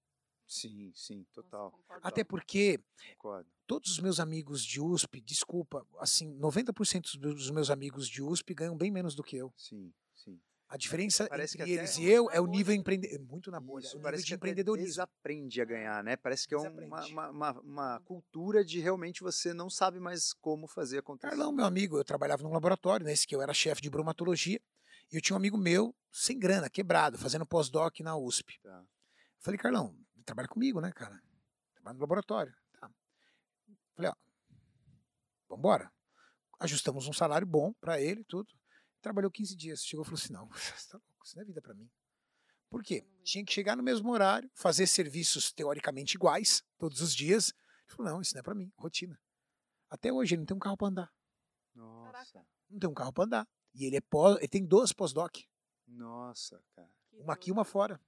Sim, 0.46 0.92
sim, 0.94 1.18
Nossa, 1.18 1.32
total. 1.34 1.70
concordo. 1.72 2.06
Até 2.06 2.24
porque 2.24 2.80
Concordo. 3.16 3.50
todos 3.66 3.90
os 3.90 3.98
meus 3.98 4.18
amigos 4.18 4.64
de 4.64 4.80
USP, 4.80 5.20
desculpa, 5.20 5.86
assim, 5.98 6.32
90% 6.38 7.18
dos 7.18 7.50
meus 7.50 7.68
amigos 7.68 8.08
de 8.08 8.22
USP 8.22 8.54
ganham 8.54 8.76
bem 8.76 8.90
menos 8.90 9.14
do 9.14 9.22
que 9.22 9.36
eu. 9.36 9.52
Sim, 9.56 9.92
sim. 10.14 10.40
A 10.70 10.76
diferença 10.76 11.26
Parece 11.28 11.56
que 11.56 11.62
entre 11.62 11.72
eles 11.74 11.96
é 11.96 12.02
e 12.02 12.10
eu 12.10 12.30
é 12.30 12.38
o 12.40 12.46
nível 12.46 12.74
empreende... 12.74 13.18
muito 13.20 13.50
na 13.50 13.58
bolha, 13.58 13.84
Isso, 13.84 13.94
o 13.94 13.98
nível 13.98 14.02
parece 14.04 14.22
de 14.24 14.28
que 14.28 14.34
empreendedorismo. 14.34 14.86
desaprende 14.88 15.62
a 15.62 15.64
ganhar, 15.64 16.04
né? 16.04 16.14
Parece 16.14 16.46
que 16.46 16.54
é 16.54 16.58
um- 16.58 16.84
uma, 16.86 17.06
uma, 17.06 17.30
uma, 17.30 17.60
uma 17.60 18.00
cultura 18.00 18.62
de 18.62 18.78
realmente 18.78 19.22
você 19.22 19.54
não 19.54 19.70
sabe 19.70 19.98
mais 19.98 20.34
como 20.34 20.68
fazer 20.68 20.98
acontecer. 20.98 21.30
Carlão, 21.30 21.52
meu 21.52 21.64
amigo, 21.64 21.96
eu 21.96 22.04
trabalhava 22.04 22.42
num 22.42 22.52
laboratório, 22.52 23.06
nesse 23.06 23.26
que 23.26 23.34
eu 23.34 23.40
era 23.40 23.54
chefe 23.54 23.80
de 23.80 23.88
bromatologia, 23.88 24.60
e 25.10 25.16
eu 25.16 25.22
tinha 25.22 25.34
um 25.34 25.38
amigo 25.38 25.56
meu, 25.56 25.94
sem 26.12 26.38
grana, 26.38 26.68
quebrado, 26.68 27.16
fazendo 27.16 27.46
pós-doc 27.46 28.00
na 28.00 28.14
USP. 28.18 28.58
Tá. 28.62 28.84
Falei, 29.38 29.56
Carlão, 29.56 29.96
trabalha 30.26 30.48
comigo, 30.48 30.82
né, 30.82 30.92
cara? 30.92 31.18
Trabalha 31.76 31.94
no 31.94 32.00
laboratório. 32.00 32.54
Tá. 32.78 32.90
Falei, 33.96 34.10
ó, 34.10 34.14
vambora. 35.48 35.90
Ajustamos 36.60 37.06
um 37.08 37.12
salário 37.14 37.46
bom 37.46 37.72
pra 37.80 37.98
ele 37.98 38.20
e 38.20 38.24
tudo. 38.24 38.52
Trabalhou 39.08 39.30
15 39.30 39.56
dias. 39.56 39.82
Chegou 39.82 40.02
e 40.02 40.04
falou 40.04 40.18
assim: 40.18 40.32
não, 40.34 40.46
você 40.52 40.90
tá 40.90 40.98
louco, 40.98 41.24
isso 41.24 41.34
não 41.34 41.42
é 41.42 41.46
vida 41.46 41.62
pra 41.62 41.72
mim. 41.72 41.90
Por 42.68 42.82
quê? 42.82 43.06
Tinha 43.24 43.42
que 43.42 43.50
chegar 43.50 43.74
no 43.74 43.82
mesmo 43.82 44.10
horário, 44.12 44.50
fazer 44.52 44.86
serviços 44.86 45.50
teoricamente 45.50 46.14
iguais, 46.14 46.62
todos 46.76 47.00
os 47.00 47.14
dias. 47.14 47.54
Ele 47.86 47.96
falou: 47.96 48.12
não, 48.12 48.20
isso 48.20 48.34
não 48.34 48.40
é 48.40 48.42
pra 48.42 48.54
mim, 48.54 48.70
rotina. 48.76 49.18
Até 49.88 50.12
hoje 50.12 50.34
ele 50.34 50.40
não 50.40 50.46
tem 50.46 50.56
um 50.56 50.60
carro 50.60 50.76
pra 50.76 50.88
andar. 50.88 51.12
Nossa. 51.74 52.46
Não 52.68 52.78
tem 52.78 52.90
um 52.90 52.92
carro 52.92 53.10
pra 53.10 53.24
andar. 53.24 53.48
E 53.74 53.86
ele 53.86 53.96
é 53.96 54.00
pós, 54.02 54.36
ele 54.36 54.48
tem 54.48 54.66
duas 54.66 54.92
pós-doc, 54.92 55.38
Nossa, 55.86 56.62
cara. 56.76 56.90
Uma 57.12 57.32
aqui 57.32 57.48
e 57.48 57.52
uma 57.52 57.64
fora. 57.64 57.98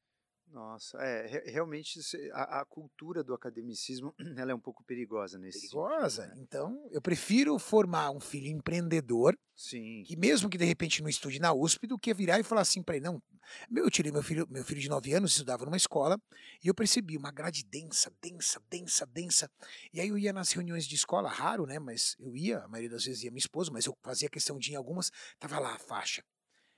Nossa, 0.52 0.98
é, 0.98 1.26
re- 1.26 1.50
realmente 1.50 2.00
a, 2.32 2.60
a 2.60 2.64
cultura 2.64 3.22
do 3.22 3.32
academicismo 3.32 4.14
ela 4.36 4.50
é 4.50 4.54
um 4.54 4.60
pouco 4.60 4.82
perigosa 4.84 5.38
nesse 5.38 5.60
Perigosa. 5.60 6.22
sentido, 6.22 6.36
né? 6.36 6.42
Então, 6.42 6.88
eu 6.90 7.00
prefiro 7.00 7.58
formar 7.58 8.10
um 8.10 8.18
filho 8.20 8.48
empreendedor 8.48 9.38
Sim. 9.54 10.02
que 10.04 10.16
mesmo 10.16 10.48
que 10.50 10.58
de 10.58 10.64
repente 10.64 11.02
não 11.02 11.08
estude 11.08 11.38
na 11.38 11.52
USP, 11.52 11.86
do 11.86 11.98
que 11.98 12.12
virar 12.12 12.40
e 12.40 12.42
falar 12.42 12.62
assim 12.62 12.82
para 12.82 12.96
ele, 12.96 13.04
não, 13.04 13.22
meu, 13.70 13.84
eu 13.84 13.90
tirei 13.90 14.10
meu 14.10 14.22
filho, 14.22 14.46
meu 14.50 14.64
filho 14.64 14.80
de 14.80 14.88
9 14.88 15.12
anos, 15.12 15.32
estudava 15.32 15.64
numa 15.64 15.76
escola, 15.76 16.18
e 16.64 16.68
eu 16.68 16.74
percebi 16.74 17.16
uma 17.16 17.30
grade 17.30 17.62
densa, 17.64 18.12
densa, 18.22 18.60
densa, 18.70 19.06
densa. 19.06 19.50
E 19.92 20.00
aí 20.00 20.08
eu 20.08 20.18
ia 20.18 20.32
nas 20.32 20.50
reuniões 20.52 20.86
de 20.86 20.94
escola, 20.94 21.28
raro, 21.28 21.66
né, 21.66 21.78
mas 21.78 22.16
eu 22.18 22.36
ia, 22.36 22.60
a 22.60 22.68
maioria 22.68 22.90
das 22.90 23.04
vezes 23.04 23.22
ia 23.22 23.30
minha 23.30 23.38
esposa, 23.38 23.70
mas 23.70 23.86
eu 23.86 23.94
fazia 24.02 24.28
questão 24.28 24.58
de 24.58 24.70
ir 24.70 24.72
em 24.74 24.76
algumas, 24.76 25.10
tava 25.38 25.58
lá 25.60 25.74
a 25.74 25.78
faixa. 25.78 26.22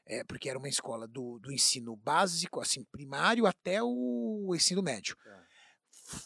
É, 0.05 0.25
porque 0.25 0.49
era 0.49 0.59
uma 0.59 0.69
escola 0.69 1.07
do, 1.07 1.39
do 1.39 1.53
ensino 1.53 1.97
básico, 1.97 2.61
assim, 2.61 2.85
primário 2.85 3.47
até 3.47 3.83
o 3.83 4.53
ensino 4.55 4.83
médio. 4.83 5.17
Tá. 5.17 5.47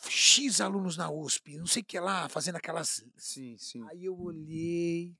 X 0.08 0.60
alunos 0.60 0.96
na 0.96 1.10
USP, 1.10 1.58
não 1.58 1.66
sei 1.66 1.82
o 1.82 1.84
que 1.84 2.00
lá, 2.00 2.28
fazendo 2.28 2.56
aquelas 2.56 3.04
Sim, 3.16 3.56
sim. 3.58 3.86
Aí 3.88 4.04
eu 4.04 4.18
olhei. 4.18 5.16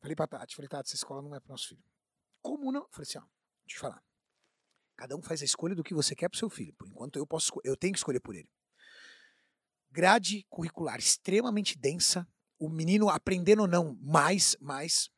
Falei 0.00 0.14
pra 0.14 0.26
Tati, 0.26 0.54
falei, 0.54 0.68
Tati, 0.68 0.88
essa 0.88 0.96
escola 0.96 1.22
não 1.22 1.34
é 1.34 1.40
pro 1.40 1.50
nosso 1.50 1.68
filho. 1.68 1.82
Como 2.42 2.70
não? 2.70 2.86
Falei 2.90 3.08
assim, 3.08 3.18
ó, 3.18 3.24
deixa 3.66 3.78
eu 3.78 3.80
falar. 3.80 4.02
Cada 4.96 5.16
um 5.16 5.22
faz 5.22 5.42
a 5.42 5.44
escolha 5.44 5.74
do 5.74 5.82
que 5.82 5.94
você 5.94 6.14
quer 6.14 6.28
pro 6.28 6.38
seu 6.38 6.48
filho. 6.48 6.74
Por 6.74 6.86
enquanto 6.86 7.18
eu 7.18 7.26
posso, 7.26 7.52
eu 7.64 7.76
tenho 7.76 7.92
que 7.92 7.98
escolher 7.98 8.20
por 8.20 8.34
ele. 8.34 8.50
Grade 9.90 10.46
curricular 10.48 10.98
extremamente 10.98 11.76
densa. 11.76 12.26
O 12.58 12.70
menino 12.70 13.10
aprendendo 13.10 13.62
ou 13.62 13.68
não, 13.68 13.98
mais, 14.00 14.56
mais. 14.60 15.10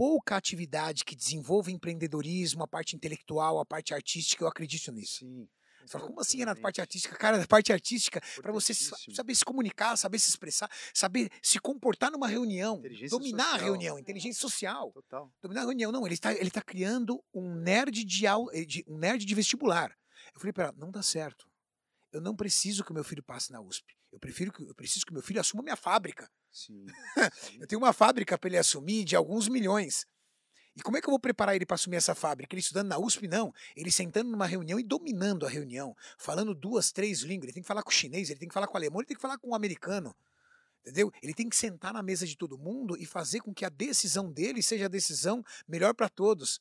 Pouca 0.00 0.34
atividade 0.34 1.04
que 1.04 1.14
desenvolva 1.14 1.70
empreendedorismo, 1.70 2.62
a 2.62 2.66
parte 2.66 2.96
intelectual, 2.96 3.60
a 3.60 3.66
parte 3.66 3.92
artística, 3.92 4.42
eu 4.42 4.48
acredito 4.48 4.90
nisso. 4.90 5.18
Sim. 5.18 5.46
Você 5.82 5.88
fala, 5.92 6.06
como 6.06 6.20
assim, 6.22 6.38
Renato, 6.38 6.58
parte 6.62 6.80
artística? 6.80 7.14
Cara, 7.16 7.42
a 7.42 7.46
parte 7.46 7.70
artística 7.70 8.18
para 8.40 8.50
você 8.50 8.72
saber 8.72 9.34
se 9.34 9.44
comunicar, 9.44 9.98
saber 9.98 10.18
se 10.18 10.30
expressar, 10.30 10.70
saber 10.94 11.28
se 11.42 11.58
comportar 11.58 12.10
numa 12.10 12.26
reunião, 12.26 12.80
dominar 13.10 13.44
a 13.44 13.50
social. 13.50 13.58
reunião, 13.66 13.98
inteligência 13.98 14.40
social. 14.40 14.90
Total. 14.92 15.30
Dominar 15.42 15.60
a 15.60 15.64
reunião, 15.64 15.92
não, 15.92 16.06
ele 16.06 16.14
está 16.14 16.32
ele 16.32 16.50
tá 16.50 16.62
criando 16.62 17.22
um 17.34 17.54
nerd 17.56 18.02
de, 18.02 18.26
au- 18.26 18.50
eh, 18.54 18.64
de 18.64 18.82
um 18.88 18.96
nerd 18.96 19.26
de 19.26 19.34
vestibular. 19.34 19.94
Eu 20.34 20.40
falei 20.40 20.52
para 20.54 20.64
ela, 20.64 20.74
não 20.78 20.90
dá 20.90 21.02
certo. 21.02 21.46
Eu 22.10 22.22
não 22.22 22.34
preciso 22.34 22.82
que 22.84 22.90
o 22.90 22.94
meu 22.94 23.04
filho 23.04 23.22
passe 23.22 23.52
na 23.52 23.60
USP. 23.60 23.99
Eu 24.12 24.18
prefiro 24.18 24.52
que 24.52 24.62
eu 24.62 24.74
preciso 24.74 25.06
que 25.06 25.12
meu 25.12 25.22
filho 25.22 25.40
assuma 25.40 25.62
minha 25.62 25.76
fábrica. 25.76 26.30
Sim. 26.50 26.84
Eu 27.60 27.66
tenho 27.66 27.80
uma 27.80 27.92
fábrica 27.92 28.36
para 28.36 28.48
ele 28.48 28.58
assumir 28.58 29.04
de 29.04 29.14
alguns 29.14 29.48
milhões. 29.48 30.04
E 30.76 30.82
como 30.82 30.96
é 30.96 31.00
que 31.00 31.06
eu 31.06 31.10
vou 31.10 31.18
preparar 31.18 31.54
ele 31.54 31.66
para 31.66 31.74
assumir 31.74 31.96
essa 31.96 32.14
fábrica? 32.14 32.54
Ele 32.54 32.60
estudando 32.60 32.88
na 32.88 32.98
USP? 32.98 33.28
Não. 33.28 33.52
Ele 33.76 33.90
sentando 33.90 34.30
numa 34.30 34.46
reunião 34.46 34.78
e 34.78 34.82
dominando 34.82 35.44
a 35.44 35.48
reunião, 35.48 35.96
falando 36.16 36.54
duas, 36.54 36.92
três 36.92 37.20
línguas. 37.20 37.44
Ele 37.44 37.52
tem 37.52 37.62
que 37.62 37.66
falar 37.66 37.82
com 37.82 37.90
o 37.90 37.92
chinês, 37.92 38.30
ele 38.30 38.38
tem 38.38 38.48
que 38.48 38.54
falar 38.54 38.66
com 38.66 38.74
o 38.74 38.76
alemão, 38.76 39.00
ele 39.00 39.06
tem 39.06 39.16
que 39.16 39.20
falar 39.20 39.38
com 39.38 39.50
o 39.50 39.54
americano. 39.54 40.14
Entendeu? 40.80 41.12
Ele 41.22 41.34
tem 41.34 41.48
que 41.48 41.56
sentar 41.56 41.92
na 41.92 42.02
mesa 42.02 42.26
de 42.26 42.36
todo 42.36 42.58
mundo 42.58 42.96
e 42.98 43.04
fazer 43.04 43.40
com 43.40 43.52
que 43.52 43.64
a 43.64 43.68
decisão 43.68 44.32
dele 44.32 44.62
seja 44.62 44.86
a 44.86 44.88
decisão 44.88 45.44
melhor 45.68 45.94
para 45.94 46.08
todos. 46.08 46.60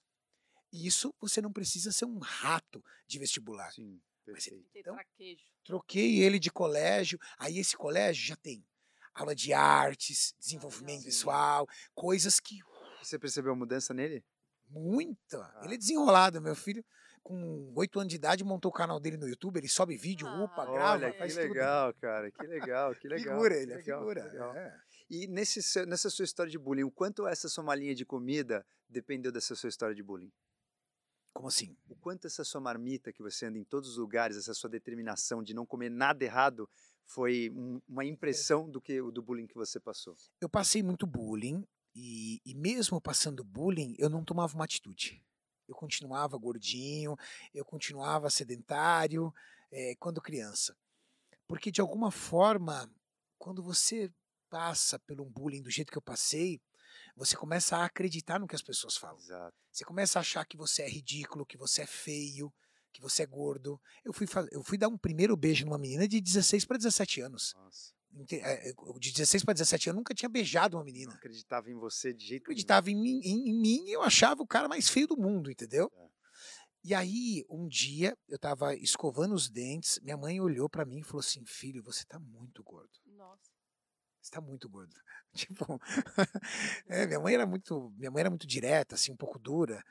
E 0.71 0.85
isso 0.85 1.13
você 1.19 1.41
não 1.41 1.51
precisa 1.51 1.91
ser 1.91 2.05
um 2.05 2.19
rato 2.19 2.83
de 3.07 3.17
vestibular. 3.17 3.71
Sim. 3.71 3.99
Mas 4.31 4.43
Perfeito. 4.45 4.69
Tem 4.71 4.81
Então, 4.81 4.97
troquei 5.63 6.21
ele 6.21 6.39
de 6.39 6.51
colégio. 6.51 7.19
Aí 7.37 7.57
esse 7.59 7.75
colégio 7.77 8.25
já 8.25 8.35
tem 8.35 8.65
aula 9.13 9.35
de 9.35 9.51
artes, 9.53 10.33
desenvolvimento 10.39 10.99
Sim. 10.99 11.05
pessoal, 11.05 11.67
coisas 11.93 12.39
que 12.39 12.59
Você 13.01 13.17
percebeu 13.19 13.51
a 13.51 13.55
mudança 13.55 13.93
nele? 13.93 14.23
muita. 14.71 15.39
Ah. 15.55 15.61
Ele 15.65 15.73
é 15.75 15.77
desenrolado, 15.77 16.41
meu 16.41 16.55
filho. 16.55 16.85
Com 17.23 17.73
oito 17.75 17.99
anos 17.99 18.09
de 18.09 18.15
idade, 18.15 18.43
montou 18.43 18.69
o 18.69 18.73
canal 18.73 18.99
dele 18.99 19.17
no 19.17 19.27
YouTube, 19.27 19.57
ele 19.57 19.67
sobe 19.67 19.97
vídeo, 19.97 20.25
Ah, 20.27 20.43
upa, 20.43 20.61
Olha, 20.61 20.71
grava, 20.71 20.93
Olha, 21.05 21.13
faz 21.13 21.33
que 21.35 21.41
tudo. 21.41 21.53
legal, 21.53 21.93
cara. 21.95 22.31
Que 22.31 22.47
legal, 22.47 22.95
que 22.95 23.07
legal. 23.07 23.33
Figura 23.35 23.55
ele, 23.55 23.73
é 23.73 23.75
legal, 23.75 23.99
figura. 23.99 24.23
legal. 24.23 24.55
é. 24.55 24.79
E 25.09 25.27
nesse, 25.27 25.85
nessa 25.85 26.09
sua 26.09 26.23
história 26.23 26.49
de 26.51 26.57
bullying, 26.57 26.83
o 26.83 26.91
quanto 26.91 27.27
essa 27.27 27.49
sua 27.49 27.63
malinha 27.63 27.93
de 27.93 28.05
comida 28.05 28.65
dependeu 28.87 29.31
dessa 29.31 29.53
sua 29.55 29.69
história 29.69 29.93
de 29.93 30.01
bullying? 30.03 30.31
Como 31.33 31.47
assim? 31.47 31.75
O 31.87 31.95
quanto 31.95 32.27
essa 32.27 32.43
sua 32.43 32.59
marmita 32.59 33.13
que 33.13 33.21
você 33.21 33.45
anda 33.45 33.57
em 33.57 33.63
todos 33.63 33.89
os 33.91 33.97
lugares, 33.97 34.35
essa 34.37 34.53
sua 34.53 34.69
determinação 34.69 35.43
de 35.43 35.53
não 35.53 35.65
comer 35.65 35.89
nada 35.89 36.23
errado, 36.23 36.69
foi 37.05 37.49
um- 37.51 37.81
uma 37.87 38.05
impressão 38.05 38.69
do 38.69 38.81
que 38.81 39.01
do 39.11 39.21
bullying 39.21 39.47
que 39.47 39.55
você 39.55 39.79
passou? 39.79 40.15
Eu 40.41 40.49
passei 40.49 40.83
muito 40.83 41.07
bullying 41.07 41.65
e, 41.95 42.41
e 42.45 42.53
mesmo 42.55 42.99
passando 43.01 43.43
bullying, 43.43 43.95
eu 43.97 44.09
não 44.09 44.23
tomava 44.23 44.53
uma 44.55 44.65
atitude. 44.65 45.23
Eu 45.67 45.75
continuava 45.75 46.37
gordinho, 46.37 47.15
eu 47.53 47.63
continuava 47.63 48.29
sedentário 48.29 49.33
eh, 49.71 49.95
quando 49.99 50.21
criança. 50.21 50.75
Porque 51.47 51.71
de 51.71 51.79
alguma 51.81 52.11
forma, 52.11 52.91
quando 53.37 53.61
você 53.63 54.11
passa 54.49 54.97
pelo 54.99 55.23
um 55.23 55.29
bullying 55.29 55.61
do 55.61 55.69
jeito 55.69 55.91
que 55.91 55.97
eu 55.97 56.01
passei, 56.01 56.59
você 57.19 57.35
começa 57.35 57.77
a 57.77 57.85
acreditar 57.85 58.39
no 58.39 58.47
que 58.47 58.55
as 58.55 58.61
pessoas 58.63 58.97
falam. 58.97 59.17
Exato. 59.19 59.55
Você 59.71 59.83
começa 59.85 60.17
a 60.17 60.21
achar 60.21 60.45
que 60.45 60.57
você 60.57 60.81
é 60.83 60.89
ridículo, 60.89 61.45
que 61.45 61.57
você 61.57 61.81
é 61.83 61.85
feio, 61.85 62.51
que 62.91 63.01
você 63.01 63.23
é 63.23 63.25
gordo. 63.27 63.79
Eu 64.03 64.11
fui, 64.13 64.25
eu 64.51 64.63
fui 64.63 64.77
dar 64.77 64.87
um 64.87 64.97
primeiro 64.97 65.35
beijo 65.37 65.65
numa 65.65 65.77
menina 65.77 66.07
de 66.07 66.19
16 66.19 66.65
para 66.65 66.77
17 66.77 67.21
anos. 67.21 67.53
Nossa. 67.55 67.93
É, 68.31 68.71
eu- 68.71 68.97
De 68.99 69.11
16 69.11 69.43
para 69.43 69.53
17 69.53 69.89
anos, 69.89 69.97
eu 69.97 69.99
nunca 69.99 70.15
tinha 70.15 70.27
beijado 70.29 70.75
uma 70.75 70.81
Não 70.81 70.85
menina. 70.85 71.13
acreditava 71.13 71.69
em 71.69 71.75
você 71.75 72.11
de 72.11 72.25
jeito 72.25 72.41
nenhum. 72.41 72.53
Acreditava 72.53 72.89
em 72.89 72.95
mim, 72.95 73.19
em, 73.23 73.49
em 73.49 73.61
mim 73.61 73.83
e 73.85 73.91
eu 73.91 74.01
achava 74.01 74.41
o 74.41 74.47
cara 74.47 74.67
mais 74.67 74.89
feio 74.89 75.05
do 75.07 75.15
mundo, 75.17 75.51
entendeu? 75.51 75.91
É. 75.95 76.09
E 76.81 76.93
aí, 76.95 77.45
um 77.49 77.67
dia, 77.67 78.17
eu 78.27 78.39
tava 78.39 78.73
escovando 78.73 79.35
os 79.35 79.49
dentes, 79.49 79.99
minha 80.01 80.15
mãe 80.17 80.39
olhou 80.39 80.69
para 80.69 80.85
mim 80.85 80.99
e 80.99 81.03
falou 81.03 81.19
assim: 81.19 81.45
Filho, 81.45 81.83
você 81.83 82.05
tá 82.05 82.17
muito 82.17 82.63
gordo. 82.63 82.89
Nossa. 83.05 83.48
Você 84.21 84.31
tá 84.31 84.41
muito 84.41 84.69
gordo. 84.69 84.95
Tipo, 85.33 85.79
é, 86.87 87.05
minha 87.05 87.19
mãe 87.19 87.33
era 87.35 87.45
muito, 87.45 87.93
minha 87.97 88.09
mãe 88.09 88.21
era 88.21 88.29
muito 88.29 88.47
direta, 88.47 88.95
assim, 88.95 89.11
um 89.11 89.17
pouco 89.17 89.37
dura. 89.37 89.83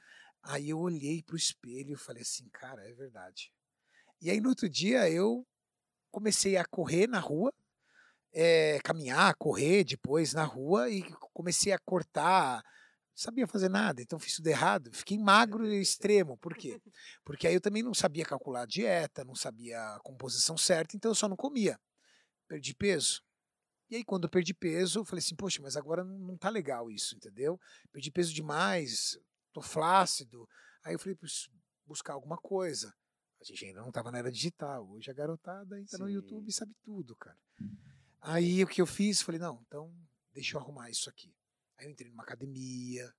Aí 0.42 0.70
eu 0.70 0.78
olhei 0.78 1.22
pro 1.22 1.36
espelho 1.36 1.92
e 1.92 1.96
falei 1.96 2.22
assim, 2.22 2.48
cara, 2.48 2.88
é 2.88 2.92
verdade. 2.92 3.52
E 4.20 4.30
aí 4.30 4.40
no 4.40 4.48
outro 4.48 4.68
dia 4.68 5.08
eu 5.10 5.46
comecei 6.10 6.56
a 6.56 6.64
correr 6.64 7.06
na 7.06 7.20
rua, 7.20 7.52
é, 8.32 8.78
caminhar, 8.82 9.34
correr 9.36 9.84
depois 9.84 10.32
na 10.32 10.44
rua 10.44 10.90
e 10.90 11.02
comecei 11.32 11.72
a 11.72 11.78
cortar. 11.78 12.62
Não 12.62 13.16
sabia 13.24 13.46
fazer 13.46 13.68
nada, 13.68 14.02
então 14.02 14.18
fiz 14.18 14.36
tudo 14.36 14.48
errado. 14.48 14.90
Fiquei 14.92 15.18
magro 15.18 15.66
e 15.66 15.80
extremo. 15.80 16.36
Por 16.38 16.54
quê? 16.56 16.80
Porque 17.24 17.46
aí 17.46 17.54
eu 17.54 17.60
também 17.60 17.82
não 17.82 17.94
sabia 17.94 18.24
calcular 18.24 18.62
a 18.62 18.66
dieta, 18.66 19.24
não 19.24 19.34
sabia 19.34 19.78
a 19.94 20.00
composição 20.00 20.56
certa, 20.56 20.96
então 20.96 21.10
eu 21.10 21.14
só 21.14 21.28
não 21.28 21.36
comia. 21.36 21.78
Perdi 22.48 22.74
peso. 22.74 23.22
E 23.90 23.96
aí, 23.96 24.04
quando 24.04 24.24
eu 24.24 24.30
perdi 24.30 24.52
peso, 24.52 25.00
eu 25.00 25.04
falei 25.04 25.20
assim, 25.20 25.34
poxa, 25.34 25.62
mas 25.62 25.76
agora 25.76 26.04
não 26.04 26.36
tá 26.36 26.50
legal 26.50 26.90
isso, 26.90 27.16
entendeu? 27.16 27.58
Perdi 27.90 28.10
peso 28.10 28.34
demais, 28.34 29.18
tô 29.52 29.62
flácido. 29.62 30.46
Aí 30.84 30.94
eu 30.94 30.98
falei, 30.98 31.16
buscar 31.86 32.12
alguma 32.12 32.36
coisa. 32.36 32.94
A 33.40 33.44
gente 33.44 33.64
ainda 33.64 33.80
não 33.80 33.92
tava 33.92 34.10
na 34.10 34.18
era 34.18 34.30
digital. 34.30 34.88
Hoje 34.90 35.10
a 35.10 35.14
garotada 35.14 35.80
entra 35.80 35.98
no 35.98 36.06
Sim. 36.06 36.12
YouTube 36.12 36.48
e 36.48 36.52
sabe 36.52 36.74
tudo, 36.84 37.16
cara. 37.16 37.38
Aí 38.20 38.62
o 38.62 38.66
que 38.66 38.82
eu 38.82 38.86
fiz? 38.86 39.22
Falei, 39.22 39.40
não, 39.40 39.62
então 39.66 39.94
deixa 40.32 40.56
eu 40.56 40.60
arrumar 40.60 40.90
isso 40.90 41.08
aqui. 41.08 41.34
Aí 41.78 41.86
eu 41.86 41.90
entrei 41.90 42.10
numa 42.10 42.24
academia, 42.24 43.10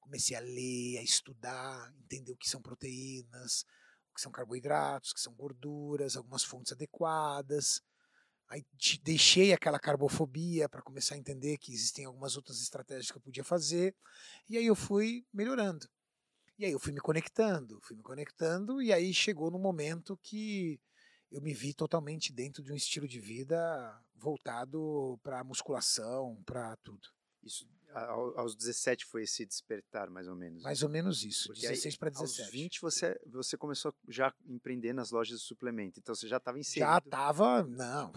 comecei 0.00 0.36
a 0.36 0.40
ler, 0.40 0.98
a 0.98 1.02
estudar, 1.02 1.94
entender 1.96 2.32
o 2.32 2.36
que 2.36 2.48
são 2.48 2.60
proteínas, 2.60 3.64
o 4.10 4.14
que 4.14 4.20
são 4.20 4.32
carboidratos, 4.32 5.12
o 5.12 5.14
que 5.14 5.20
são 5.20 5.32
gorduras, 5.32 6.16
algumas 6.16 6.42
fontes 6.42 6.72
adequadas. 6.72 7.80
Aí 8.50 8.64
deixei 9.04 9.52
aquela 9.52 9.78
carbofobia 9.78 10.68
para 10.68 10.82
começar 10.82 11.14
a 11.14 11.18
entender 11.18 11.56
que 11.56 11.72
existem 11.72 12.04
algumas 12.04 12.36
outras 12.36 12.60
estratégias 12.60 13.08
que 13.08 13.16
eu 13.16 13.22
podia 13.22 13.44
fazer. 13.44 13.94
E 14.48 14.58
aí 14.58 14.66
eu 14.66 14.74
fui 14.74 15.24
melhorando. 15.32 15.88
E 16.58 16.64
aí 16.64 16.72
eu 16.72 16.80
fui 16.80 16.92
me 16.92 17.00
conectando, 17.00 17.80
fui 17.80 17.96
me 17.96 18.02
conectando, 18.02 18.82
e 18.82 18.92
aí 18.92 19.14
chegou 19.14 19.50
no 19.52 19.58
momento 19.58 20.18
que 20.20 20.80
eu 21.30 21.40
me 21.40 21.54
vi 21.54 21.72
totalmente 21.72 22.32
dentro 22.32 22.62
de 22.62 22.72
um 22.72 22.76
estilo 22.76 23.06
de 23.06 23.20
vida 23.20 23.56
voltado 24.16 25.18
para 25.22 25.44
musculação, 25.44 26.42
para 26.44 26.76
tudo. 26.78 27.08
Isso, 27.42 27.66
aos 27.94 28.54
17 28.54 29.04
foi 29.06 29.22
esse 29.24 29.44
despertar, 29.44 30.08
mais 30.10 30.28
ou 30.28 30.34
menos. 30.36 30.62
Mais 30.62 30.82
ou 30.82 30.88
menos 30.88 31.24
isso, 31.24 31.48
Porque 31.48 31.66
aí, 31.66 31.72
16 31.72 31.96
para 31.96 32.08
Aos 32.10 32.32
17. 32.36 32.50
20 32.52 32.80
você, 32.80 33.20
você 33.26 33.56
começou 33.56 33.94
já 34.08 34.28
a 34.28 34.34
empreender 34.48 34.92
nas 34.92 35.10
lojas 35.10 35.40
de 35.40 35.44
suplemento. 35.46 35.98
Então 36.00 36.14
você 36.14 36.28
já 36.28 36.36
estava 36.38 36.58
inserido. 36.58 36.88
Já 36.90 37.00
tava, 37.00 37.62
não, 37.64 38.12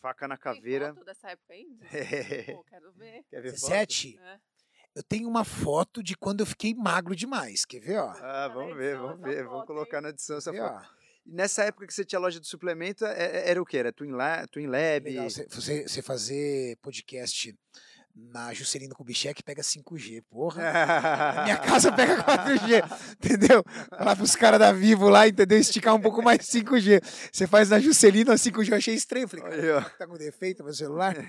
Faca 0.00 0.28
na 0.28 0.36
Tem 0.36 0.42
caveira. 0.42 0.92
foto 0.94 1.04
dessa 1.06 1.30
época 1.30 1.52
aí? 1.54 1.66
É. 1.92 2.52
Pô, 2.54 2.64
quero 2.64 2.92
ver. 2.92 3.24
Quer 3.30 3.40
ver 3.40 3.52
foto? 3.52 3.70
17, 3.70 4.18
É. 4.22 4.38
eu 4.94 5.02
tenho 5.02 5.26
uma 5.28 5.44
foto 5.44 6.02
de 6.02 6.14
quando 6.16 6.40
eu 6.40 6.46
fiquei 6.46 6.74
magro 6.74 7.16
demais, 7.16 7.64
quer 7.64 7.80
ver, 7.80 7.98
ó? 7.98 8.10
Ah, 8.10 8.48
vamos 8.48 8.76
ver, 8.76 8.98
vamos 8.98 9.20
ver. 9.22 9.44
Vamos 9.44 9.66
colocar 9.66 9.96
hein? 9.98 10.02
na 10.02 10.08
edição 10.10 10.36
essa 10.36 10.52
Quer 10.52 10.58
foto. 10.60 10.84
ó? 10.90 11.04
E 11.26 11.32
nessa 11.32 11.64
época 11.64 11.86
que 11.86 11.94
você 11.94 12.04
tinha 12.04 12.18
loja 12.18 12.38
de 12.38 12.46
suplemento, 12.46 13.02
é- 13.06 13.18
é- 13.46 13.50
era 13.50 13.62
o 13.62 13.64
quê? 13.64 13.78
Era 13.78 13.90
Twin, 13.90 14.10
La 14.10 14.46
Twin 14.46 14.66
Lab? 14.66 15.04
Legal, 15.08 15.30
você, 15.30 15.46
você, 15.48 15.88
você 15.88 16.02
fazer 16.02 16.76
podcast 16.82 17.56
na 18.14 18.54
Juscelino 18.54 18.94
Kubitschek 18.94 19.42
pega 19.42 19.60
5G, 19.62 20.22
porra. 20.30 20.62
Na 20.62 21.42
minha 21.44 21.56
casa 21.58 21.90
pega 21.96 22.22
4G, 22.22 23.16
entendeu? 23.16 23.64
Lá 23.90 24.14
pros 24.14 24.36
caras 24.36 24.60
da 24.60 24.70
Vivo 24.72 25.08
lá, 25.08 25.26
entendeu? 25.26 25.58
Esticar 25.58 25.94
um 25.94 26.00
pouco 26.00 26.22
mais 26.22 26.38
5G. 26.40 27.00
Você 27.32 27.46
faz 27.46 27.70
na 27.70 27.80
Juscelino 27.80 28.30
a 28.30 28.36
5G, 28.36 28.70
eu 28.70 28.76
achei 28.76 28.94
estranho. 28.94 29.26
Falei, 29.28 29.44
cara, 29.44 29.90
tá 29.98 30.06
com 30.06 30.14
defeito 30.14 30.62
meu 30.62 30.72
celular? 30.74 31.14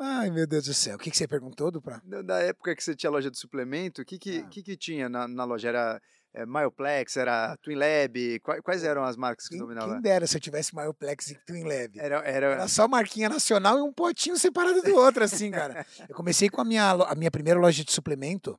Ai, 0.00 0.30
meu 0.30 0.46
Deus 0.46 0.64
do 0.66 0.74
céu. 0.74 0.96
O 0.96 0.98
que, 0.98 1.10
que 1.10 1.16
você 1.16 1.26
perguntou, 1.26 1.70
Dupla? 1.70 2.00
Na 2.04 2.22
na 2.22 2.38
época 2.40 2.74
que 2.74 2.82
você 2.82 2.94
tinha 2.94 3.10
loja 3.10 3.30
de 3.30 3.38
suplemento, 3.38 4.02
o 4.02 4.04
que 4.04 4.18
que, 4.18 4.38
Ah. 4.40 4.48
que, 4.48 4.62
que 4.62 4.76
tinha 4.76 5.08
na, 5.08 5.26
na 5.26 5.44
loja? 5.44 5.68
Era 5.68 6.00
é, 6.34 6.44
Myoplex, 6.46 7.16
era 7.16 7.56
Twin 7.58 7.74
Lab? 7.76 8.40
Quais, 8.40 8.60
quais 8.60 8.84
eram 8.84 9.02
as 9.04 9.16
marcas 9.16 9.46
que 9.46 9.54
Quem, 9.54 9.58
dominavam? 9.58 9.94
quem 9.94 10.02
dera 10.02 10.26
se 10.26 10.36
eu 10.36 10.40
tivesse 10.40 10.74
Myoplex 10.74 11.30
e 11.30 11.34
Twin 11.46 11.64
Lab. 11.64 11.98
Era, 11.98 12.16
era, 12.18 12.46
Era 12.52 12.68
só 12.68 12.86
marquinha 12.86 13.28
nacional 13.28 13.78
e 13.78 13.82
um 13.82 13.92
potinho 13.92 14.36
separado 14.36 14.82
do 14.82 14.94
outro, 14.94 15.24
assim, 15.24 15.50
cara. 15.50 15.86
Eu 16.08 16.14
comecei 16.14 16.48
com 16.48 16.60
a 16.60 16.64
minha, 16.64 16.90
a 16.90 17.14
minha 17.14 17.30
primeira 17.30 17.58
loja 17.58 17.84
de 17.84 17.92
suplemento. 17.92 18.58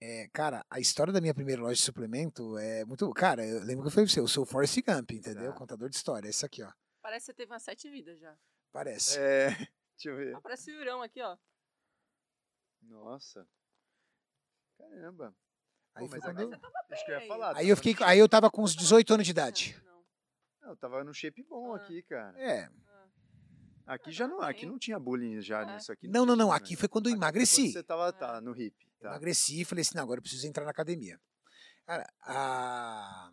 É, 0.00 0.28
cara, 0.34 0.64
a 0.68 0.78
história 0.78 1.12
da 1.12 1.20
minha 1.20 1.32
primeira 1.32 1.62
loja 1.62 1.76
de 1.76 1.82
suplemento 1.82 2.58
é 2.58 2.84
muito. 2.84 3.10
Cara, 3.12 3.46
eu 3.46 3.60
lembro 3.60 3.82
que 3.82 3.88
eu 3.88 3.90
falei 3.90 4.04
pra 4.06 4.12
você, 4.12 4.20
eu 4.20 4.28
sou 4.28 4.42
o 4.42 4.46
Forrest 4.46 4.76
Gump, 4.86 5.12
entendeu? 5.12 5.52
Tá. 5.52 5.58
Contador 5.58 5.88
de 5.88 5.96
história. 5.96 6.26
É 6.26 6.30
isso 6.30 6.44
aqui, 6.44 6.62
ó. 6.62 6.70
Parece 7.00 7.26
que 7.26 7.32
você 7.32 7.34
teve 7.34 7.50
umas 7.52 7.62
sete 7.62 7.88
vidas 7.90 8.20
já. 8.20 8.36
Parece. 8.70 9.18
É, 9.18 9.48
deixa 9.96 10.10
eu 10.10 10.16
ver. 10.16 10.36
Ah, 10.36 10.40
parece 10.42 10.70
o 10.70 10.74
Yurão 10.74 11.02
aqui, 11.02 11.22
ó. 11.22 11.36
Nossa. 12.82 13.46
Caramba. 14.78 15.34
Aí, 15.94 16.08
Pô, 16.08 16.16
quando 16.20 16.40
eu- 16.40 16.50
Acho 16.90 17.04
que 17.04 17.12
eu 17.12 17.20
falar. 17.28 17.56
aí 17.56 17.68
eu 17.68 17.76
fiquei. 17.76 17.96
Aí 18.04 18.18
eu 18.18 18.28
tava 18.28 18.50
com 18.50 18.62
uns 18.62 18.74
18 18.74 19.14
anos 19.14 19.24
de 19.26 19.30
idade. 19.30 19.76
Não, 19.84 19.92
não. 19.94 20.02
Não, 20.62 20.68
eu 20.70 20.76
tava 20.76 21.04
no 21.04 21.14
shape 21.14 21.42
bom 21.44 21.72
Ah. 21.72 21.76
aqui, 21.76 22.02
cara. 22.02 22.38
É. 22.38 22.68
Ah. 22.88 23.94
Aqui 23.94 24.10
já 24.10 24.26
não, 24.26 24.40
aqui 24.40 24.64
não 24.66 24.78
tinha 24.78 24.98
bullying 24.98 25.40
já 25.40 25.62
É. 25.62 25.74
nisso 25.74 25.92
aqui. 25.92 26.08
Não, 26.08 26.24
não, 26.26 26.34
não. 26.34 26.46
bullying. 26.46 26.56
Aqui 26.56 26.76
foi 26.76 26.88
quando 26.88 27.08
eu 27.08 27.14
emagreci. 27.14 27.62
Quando 27.64 27.72
você 27.74 27.82
tava 27.82 28.12
tá, 28.12 28.40
no 28.40 28.56
hip. 28.60 28.76
Tá. 29.00 29.08
Emagreci 29.10 29.60
e 29.60 29.64
falei 29.64 29.82
assim: 29.82 29.96
não, 29.96 30.02
agora 30.02 30.18
eu 30.18 30.22
preciso 30.22 30.46
entrar 30.46 30.64
na 30.64 30.70
academia. 30.70 31.20
Cara, 31.86 32.06
a. 32.22 33.30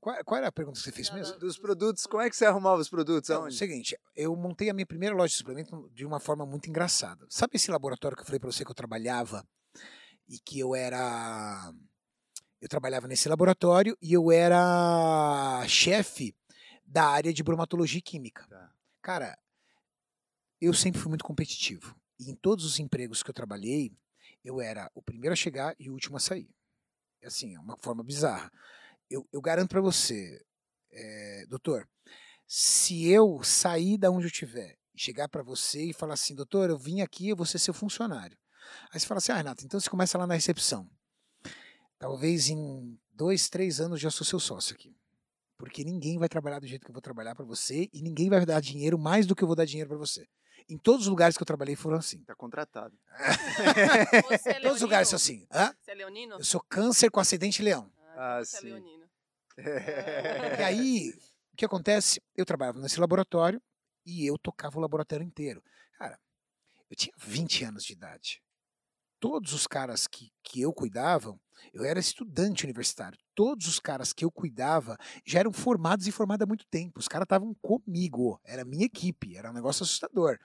Qual, 0.00 0.24
qual 0.24 0.38
era 0.38 0.48
a 0.48 0.52
pergunta 0.52 0.78
que 0.78 0.82
você 0.84 0.90
fez 0.90 1.10
Não, 1.10 1.16
mesmo? 1.16 1.34
não. 1.34 1.40
Dos 1.40 1.58
produtos, 1.58 2.06
como 2.06 2.22
é 2.22 2.30
que 2.30 2.34
você 2.34 2.46
arrumava 2.46 2.80
os 2.80 2.88
produtos? 2.88 3.28
Então, 3.28 3.36
é 3.36 3.38
o 3.40 3.42
Aonde? 3.44 3.56
seguinte, 3.58 3.94
eu 4.16 4.34
montei 4.34 4.70
a 4.70 4.72
minha 4.72 4.86
primeira 4.86 5.14
loja 5.14 5.28
de 5.32 5.36
suplemento 5.36 5.90
de 5.92 6.06
uma 6.06 6.18
forma 6.18 6.46
muito 6.46 6.70
engraçada. 6.70 7.26
Sabe 7.28 7.56
esse 7.56 7.70
laboratório 7.70 8.16
que 8.16 8.22
eu 8.22 8.26
falei 8.26 8.40
pra 8.40 8.50
você 8.50 8.64
que 8.64 8.70
eu 8.70 8.74
trabalhava 8.74 9.46
e 10.26 10.38
que 10.38 10.58
eu 10.58 10.74
era 10.74 11.70
eu 12.60 12.68
trabalhava 12.68 13.08
nesse 13.08 13.28
laboratório 13.28 13.96
e 14.02 14.12
eu 14.12 14.30
era 14.30 15.64
chefe 15.66 16.36
da 16.84 17.06
área 17.06 17.32
de 17.32 17.42
bromatologia 17.42 17.98
e 17.98 18.02
química. 18.02 18.46
Tá. 18.48 18.72
Cara, 19.00 19.38
eu 20.60 20.74
sempre 20.74 21.00
fui 21.00 21.08
muito 21.08 21.24
competitivo. 21.24 21.96
E 22.18 22.30
em 22.30 22.34
todos 22.34 22.64
os 22.64 22.78
empregos 22.78 23.22
que 23.22 23.30
eu 23.30 23.34
trabalhei, 23.34 23.92
eu 24.44 24.60
era 24.60 24.90
o 24.94 25.02
primeiro 25.02 25.32
a 25.32 25.36
chegar 25.36 25.74
e 25.78 25.88
o 25.88 25.92
último 25.92 26.16
a 26.16 26.20
sair. 26.20 26.50
Assim, 27.24 27.54
é 27.54 27.60
uma 27.60 27.76
forma 27.78 28.02
bizarra. 28.02 28.52
Eu, 29.08 29.26
eu 29.32 29.40
garanto 29.40 29.70
pra 29.70 29.80
você, 29.80 30.42
é, 30.92 31.46
doutor, 31.48 31.88
se 32.46 33.08
eu 33.08 33.42
sair 33.42 33.96
da 33.96 34.10
onde 34.10 34.24
eu 34.26 34.30
estiver 34.30 34.76
chegar 34.94 35.28
pra 35.28 35.42
você 35.42 35.90
e 35.90 35.94
falar 35.94 36.14
assim, 36.14 36.34
doutor, 36.34 36.68
eu 36.68 36.78
vim 36.78 37.00
aqui, 37.00 37.28
eu 37.28 37.36
vou 37.36 37.46
ser 37.46 37.58
seu 37.58 37.72
funcionário. 37.72 38.36
Aí 38.92 39.00
você 39.00 39.06
fala 39.06 39.18
assim, 39.18 39.32
ah, 39.32 39.36
Renato, 39.36 39.64
então 39.64 39.80
você 39.80 39.88
começa 39.88 40.18
lá 40.18 40.26
na 40.26 40.34
recepção. 40.34 40.90
Talvez 42.00 42.48
em 42.48 42.98
dois, 43.12 43.50
três 43.50 43.78
anos 43.78 44.00
já 44.00 44.10
sou 44.10 44.26
seu 44.26 44.40
sócio 44.40 44.74
aqui. 44.74 44.96
Porque 45.58 45.84
ninguém 45.84 46.18
vai 46.18 46.30
trabalhar 46.30 46.58
do 46.58 46.66
jeito 46.66 46.82
que 46.82 46.90
eu 46.90 46.94
vou 46.94 47.02
trabalhar 47.02 47.34
pra 47.34 47.44
você 47.44 47.90
e 47.92 48.00
ninguém 48.00 48.30
vai 48.30 48.44
dar 48.46 48.58
dinheiro 48.58 48.98
mais 48.98 49.26
do 49.26 49.36
que 49.36 49.44
eu 49.44 49.46
vou 49.46 49.54
dar 49.54 49.66
dinheiro 49.66 49.90
pra 49.90 49.98
você. 49.98 50.26
Em 50.66 50.78
todos 50.78 51.02
os 51.02 51.08
lugares 51.08 51.36
que 51.36 51.42
eu 51.42 51.46
trabalhei 51.46 51.76
foram 51.76 51.98
assim. 51.98 52.24
Tá 52.24 52.34
contratado. 52.34 52.96
Você 54.30 54.50
é 54.50 54.60
Todos 54.60 54.76
os 54.76 54.82
lugares 54.82 55.08
são 55.08 55.16
assim. 55.16 55.46
Hã? 55.52 55.74
Você 55.78 55.90
é 55.90 55.94
leonino? 55.94 56.36
Eu 56.36 56.44
sou 56.44 56.60
câncer 56.60 57.10
com 57.10 57.18
acidente 57.18 57.60
leão. 57.60 57.92
Ah, 58.16 58.40
então 58.40 58.44
você 58.44 58.56
é 58.56 58.60
sim. 58.60 58.66
leonino. 58.66 59.10
E 60.60 60.62
aí, 60.62 61.12
o 61.52 61.56
que 61.56 61.64
acontece? 61.64 62.22
Eu 62.36 62.46
trabalhava 62.46 62.78
nesse 62.78 63.00
laboratório 63.00 63.60
e 64.06 64.24
eu 64.24 64.38
tocava 64.38 64.78
o 64.78 64.80
laboratório 64.80 65.24
inteiro. 65.24 65.62
Cara, 65.98 66.18
eu 66.88 66.96
tinha 66.96 67.12
20 67.18 67.64
anos 67.64 67.84
de 67.84 67.92
idade. 67.92 68.42
Todos 69.18 69.52
os 69.52 69.66
caras 69.66 70.06
que, 70.06 70.32
que 70.42 70.60
eu 70.62 70.72
cuidava, 70.72 71.38
eu 71.72 71.84
era 71.84 72.00
estudante 72.00 72.64
universitário. 72.64 73.18
Todos 73.34 73.66
os 73.66 73.78
caras 73.78 74.12
que 74.12 74.24
eu 74.24 74.30
cuidava 74.30 74.96
já 75.24 75.40
eram 75.40 75.52
formados 75.52 76.06
e 76.06 76.12
formados 76.12 76.44
há 76.44 76.46
muito 76.46 76.66
tempo. 76.70 76.98
Os 76.98 77.08
caras 77.08 77.24
estavam 77.24 77.54
comigo. 77.62 78.40
Era 78.44 78.64
minha 78.64 78.86
equipe. 78.86 79.36
Era 79.36 79.50
um 79.50 79.54
negócio 79.54 79.82
assustador. 79.82 80.38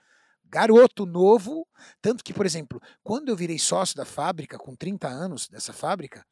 Garoto 0.44 1.04
novo. 1.04 1.66
Tanto 2.00 2.22
que, 2.22 2.32
por 2.32 2.46
exemplo, 2.46 2.80
quando 3.02 3.28
eu 3.28 3.36
virei 3.36 3.58
sócio 3.58 3.96
da 3.96 4.04
fábrica, 4.04 4.58
com 4.58 4.74
30 4.76 5.08
anos 5.08 5.48
dessa 5.48 5.72
fábrica, 5.72 6.24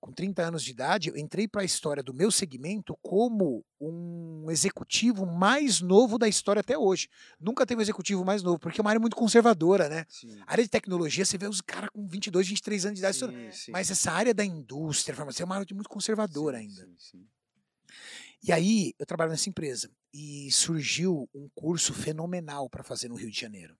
com 0.00 0.12
30 0.12 0.42
anos 0.42 0.62
de 0.62 0.70
idade, 0.70 1.08
eu 1.08 1.16
entrei 1.16 1.48
para 1.48 1.62
a 1.62 1.64
história 1.64 2.02
do 2.02 2.14
meu 2.14 2.30
segmento 2.30 2.96
como 3.02 3.64
um 3.80 4.31
executivo 4.50 5.26
mais 5.26 5.80
novo 5.80 6.18
da 6.18 6.28
história 6.28 6.60
até 6.60 6.76
hoje. 6.76 7.08
Nunca 7.40 7.66
teve 7.66 7.78
um 7.78 7.82
executivo 7.82 8.24
mais 8.24 8.42
novo, 8.42 8.58
porque 8.58 8.80
é 8.80 8.82
uma 8.82 8.90
área 8.90 9.00
muito 9.00 9.16
conservadora, 9.16 9.88
né? 9.88 10.06
Sim. 10.08 10.40
A 10.46 10.52
área 10.52 10.64
de 10.64 10.70
tecnologia, 10.70 11.24
você 11.24 11.38
vê 11.38 11.46
os 11.46 11.60
caras 11.60 11.90
com 11.90 12.06
22, 12.06 12.48
23 12.48 12.86
anos 12.86 12.98
de 12.98 13.00
idade. 13.00 13.18
Sim, 13.18 13.50
sim. 13.52 13.72
Mas 13.72 13.90
essa 13.90 14.12
área 14.12 14.34
da 14.34 14.44
indústria, 14.44 15.14
farmácia, 15.14 15.42
é 15.42 15.46
uma 15.46 15.56
área 15.56 15.66
muito 15.74 15.88
conservadora 15.88 16.58
ainda. 16.58 16.88
E 18.42 18.50
aí, 18.50 18.92
eu 18.98 19.06
trabalho 19.06 19.30
nessa 19.30 19.48
empresa 19.48 19.88
e 20.12 20.50
surgiu 20.50 21.28
um 21.32 21.48
curso 21.54 21.94
fenomenal 21.94 22.68
para 22.68 22.82
fazer 22.82 23.08
no 23.08 23.14
Rio 23.14 23.30
de 23.30 23.40
Janeiro. 23.40 23.76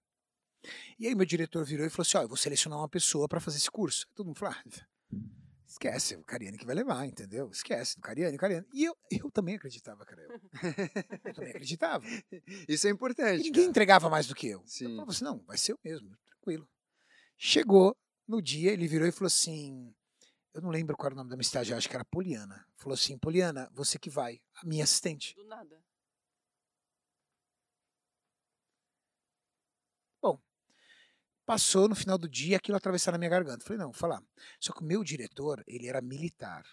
E 0.99 1.09
aí, 1.09 1.15
meu 1.15 1.27
diretor 1.27 1.65
virou 1.65 1.85
e 1.85 1.91
falou 1.91 2.03
assim: 2.03 2.19
Ó, 2.19 2.23
eu 2.23 2.29
vou 2.29 2.37
selecionar 2.37 2.79
uma 2.79 2.89
pessoa 2.89 3.29
para 3.29 3.41
fazer 3.41 3.59
esse 3.59 3.71
curso. 3.71 4.07
Todo 4.15 4.27
mundo 4.27 4.39
falou: 4.39 4.55
ah, 4.55 4.63
esquece, 5.73 6.17
o 6.17 6.23
Cariani 6.25 6.59
que 6.59 6.67
vai 6.67 6.75
levar, 6.75 7.07
entendeu? 7.07 7.49
Esquece, 7.51 7.97
do 7.97 8.03
Cariani, 8.03 8.37
o 8.37 8.39
Cariani. 8.39 8.67
E 8.73 8.85
eu, 8.85 8.97
eu 9.11 9.31
também 9.31 9.57
acreditava, 9.57 10.05
cara. 10.05 10.23
Eu, 10.23 10.31
eu 11.25 11.35
também 11.35 11.51
acreditava. 11.51 12.05
Isso 12.69 12.87
é 12.87 12.91
E 12.91 12.93
importante. 12.93 13.39
ninguém 13.43 13.53
cara. 13.63 13.71
entregava 13.71 14.11
mais 14.11 14.27
do 14.27 14.35
que 14.35 14.49
eu. 14.49 14.63
Sim. 14.67 14.85
Eu 14.85 14.91
falava 14.93 15.11
assim: 15.11 15.25
não, 15.25 15.39
vai 15.45 15.57
ser 15.59 15.73
eu 15.73 15.79
mesmo, 15.85 16.17
tranquilo. 16.27 16.69
Chegou 17.39 17.97
no 18.29 18.41
dia, 18.41 18.73
ele 18.73 18.87
virou 18.87 19.07
e 19.09 19.13
falou 19.13 19.27
assim: 19.27 19.93
eu 20.55 20.61
não 20.61 20.71
lembro 20.71 20.97
qual 20.97 21.07
era 21.07 21.15
o 21.15 21.17
nome 21.17 21.31
da 21.31 21.37
minha 21.37 21.43
estagiária, 21.43 21.79
acho 21.79 21.89
que 21.89 21.97
era 21.97 22.05
Poliana. 22.05 22.65
Falou 22.77 22.95
assim: 22.95 23.19
Poliana, 23.19 23.69
você 23.73 23.99
que 23.99 24.11
vai, 24.11 24.41
a 24.57 24.67
minha 24.67 24.85
assistente. 24.85 25.35
Do 25.35 25.45
nada. 25.47 25.83
Passou 31.45 31.89
no 31.89 31.95
final 31.95 32.17
do 32.17 32.29
dia 32.29 32.57
aquilo 32.57 32.77
atravessar 32.77 33.13
na 33.13 33.19
minha 33.19 33.31
garganta. 33.31 33.65
Falei, 33.65 33.79
não, 33.79 33.87
vou 33.87 33.95
falar. 33.95 34.23
Só 34.61 34.73
que 34.73 34.83
o 34.83 34.87
meu 34.87 35.03
diretor, 35.03 35.63
ele 35.67 35.89
era 35.89 36.01
militar. 36.01 36.65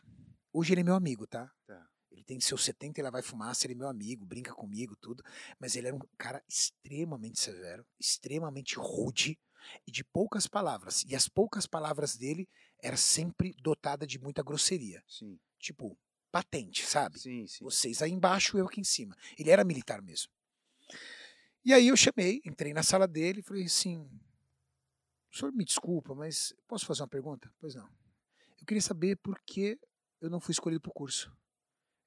Hoje 0.54 0.74
ele 0.74 0.82
é 0.82 0.84
meu 0.84 0.96
amigo, 0.96 1.26
tá? 1.26 1.52
Tá. 1.66 1.88
Ele 2.12 2.24
tem 2.24 2.40
seus 2.40 2.64
70 2.64 3.00
e 3.00 3.04
lá 3.04 3.10
vai 3.10 3.22
fumaça, 3.22 3.66
ele 3.66 3.74
é 3.74 3.78
meu 3.78 3.88
amigo, 3.88 4.26
brinca 4.26 4.54
comigo, 4.54 4.96
tudo. 4.96 5.24
Mas 5.60 5.76
ele 5.76 5.88
era 5.88 5.96
um 5.96 6.00
cara 6.18 6.44
extremamente 6.48 7.40
severo, 7.40 7.86
extremamente 8.00 8.76
rude 8.78 9.40
e 9.88 9.92
de 9.92 10.04
poucas 10.04 10.48
palavras. 10.48 11.04
E 11.08 11.16
as 11.16 11.28
poucas 11.28 11.68
palavras 11.68 12.16
dele 12.16 12.48
era 12.82 12.98
sempre 12.98 13.54
dotada 13.62 14.06
de 14.08 14.20
muita 14.20 14.44
grosseria. 14.44 15.04
Sim, 15.08 15.40
Tipo, 15.60 15.98
patente, 16.32 16.86
sabe? 16.86 17.20
sim, 17.20 17.46
sim. 17.48 17.64
Vocês 17.64 18.02
aí 18.02 18.12
embaixo, 18.12 18.58
eu 18.58 18.66
aqui 18.66 18.80
em 18.82 18.86
cima. 18.86 19.16
Ele 19.38 19.50
era 19.50 19.64
militar 19.64 20.02
mesmo. 20.02 20.32
E 21.64 21.74
aí 21.74 21.90
eu 21.90 21.98
chamei, 21.98 22.42
entrei 22.46 22.74
na 22.74 22.82
sala 22.84 23.08
dele 23.08 23.42
e 23.42 23.44
falei 23.44 23.66
assim: 23.66 24.10
o 25.32 25.38
senhor 25.38 25.52
me 25.54 25.64
desculpa, 25.64 26.16
mas 26.16 26.54
posso 26.68 26.86
fazer 26.86 27.02
uma 27.02 27.08
pergunta? 27.08 27.52
Pois 27.60 27.76
não. 27.76 27.88
Eu 28.60 28.66
queria 28.66 28.82
saber 28.82 29.16
por 29.18 29.40
que 29.42 29.80
eu 30.20 30.30
não 30.30 30.40
fui 30.40 30.52
escolhido 30.52 30.82
para 30.82 30.90
o 30.90 30.94
curso. 30.94 31.32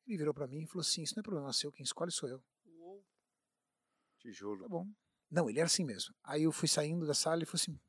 Ele 0.07 0.19
virou 0.19 0.35
para 0.35 0.47
mim 0.47 0.63
e 0.63 0.67
falou 0.67 0.83
assim: 0.83 1.03
Isso 1.03 1.15
não 1.17 1.21
é 1.21 1.25
problema 1.25 1.53
seu, 1.53 1.73
quem 1.73 1.85
escolhe 1.85 2.11
sou 2.11 2.29
eu. 2.29 2.43
Uou. 2.67 3.01
Tá 3.01 4.19
Tijolo. 4.19 4.69
bom. 4.69 4.87
Não, 5.31 5.49
ele 5.49 5.59
era 5.59 5.67
assim 5.67 5.85
mesmo. 5.85 6.15
Aí 6.23 6.43
eu 6.43 6.53
fui 6.53 6.69
saindo 6.69 7.07
da 7.07 7.15
sala 7.15 7.43
e 7.43 7.47
falou 7.47 7.61
assim: 7.61 7.81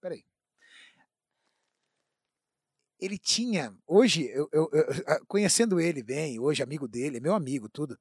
Peraí. 0.00 0.24
ele 3.00 3.18
tinha, 3.18 3.76
hoje, 3.84 4.28
eu, 4.28 4.48
eu, 4.52 4.70
eu, 4.72 5.26
conhecendo 5.26 5.80
ele 5.80 6.04
bem, 6.04 6.38
hoje 6.38 6.62
amigo 6.62 6.86
dele, 6.86 7.16
é 7.16 7.20
meu 7.20 7.34
amigo, 7.34 7.68
tudo, 7.68 7.98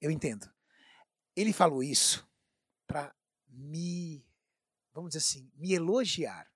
eu 0.00 0.10
entendo. 0.10 0.50
Ele 1.36 1.52
falou 1.52 1.84
isso 1.84 2.28
para 2.84 3.14
me, 3.48 4.26
vamos 4.92 5.10
dizer 5.10 5.18
assim, 5.18 5.50
me 5.54 5.72
elogiar. 5.72 6.50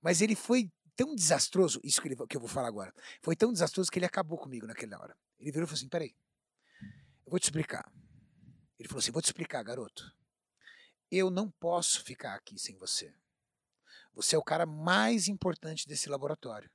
Mas 0.00 0.20
ele 0.20 0.34
foi 0.34 0.70
tão 0.96 1.14
desastroso, 1.14 1.80
isso 1.82 2.00
que, 2.00 2.08
ele, 2.08 2.16
que 2.26 2.36
eu 2.36 2.40
vou 2.40 2.48
falar 2.48 2.68
agora, 2.68 2.94
foi 3.22 3.34
tão 3.34 3.52
desastroso 3.52 3.90
que 3.90 3.98
ele 3.98 4.06
acabou 4.06 4.38
comigo 4.38 4.66
naquela 4.66 4.98
hora. 5.00 5.16
Ele 5.38 5.50
virou 5.50 5.64
e 5.64 5.68
falou 5.68 5.78
assim: 5.78 5.88
peraí, 5.88 6.14
eu 7.24 7.30
vou 7.30 7.38
te 7.38 7.44
explicar. 7.44 7.90
Ele 8.78 8.88
falou 8.88 9.00
assim: 9.00 9.10
vou 9.10 9.22
te 9.22 9.26
explicar, 9.26 9.62
garoto. 9.62 10.14
Eu 11.10 11.30
não 11.30 11.50
posso 11.50 12.02
ficar 12.02 12.34
aqui 12.34 12.58
sem 12.58 12.76
você. 12.76 13.14
Você 14.14 14.36
é 14.36 14.38
o 14.38 14.44
cara 14.44 14.64
mais 14.64 15.28
importante 15.28 15.86
desse 15.86 16.08
laboratório. 16.08 16.70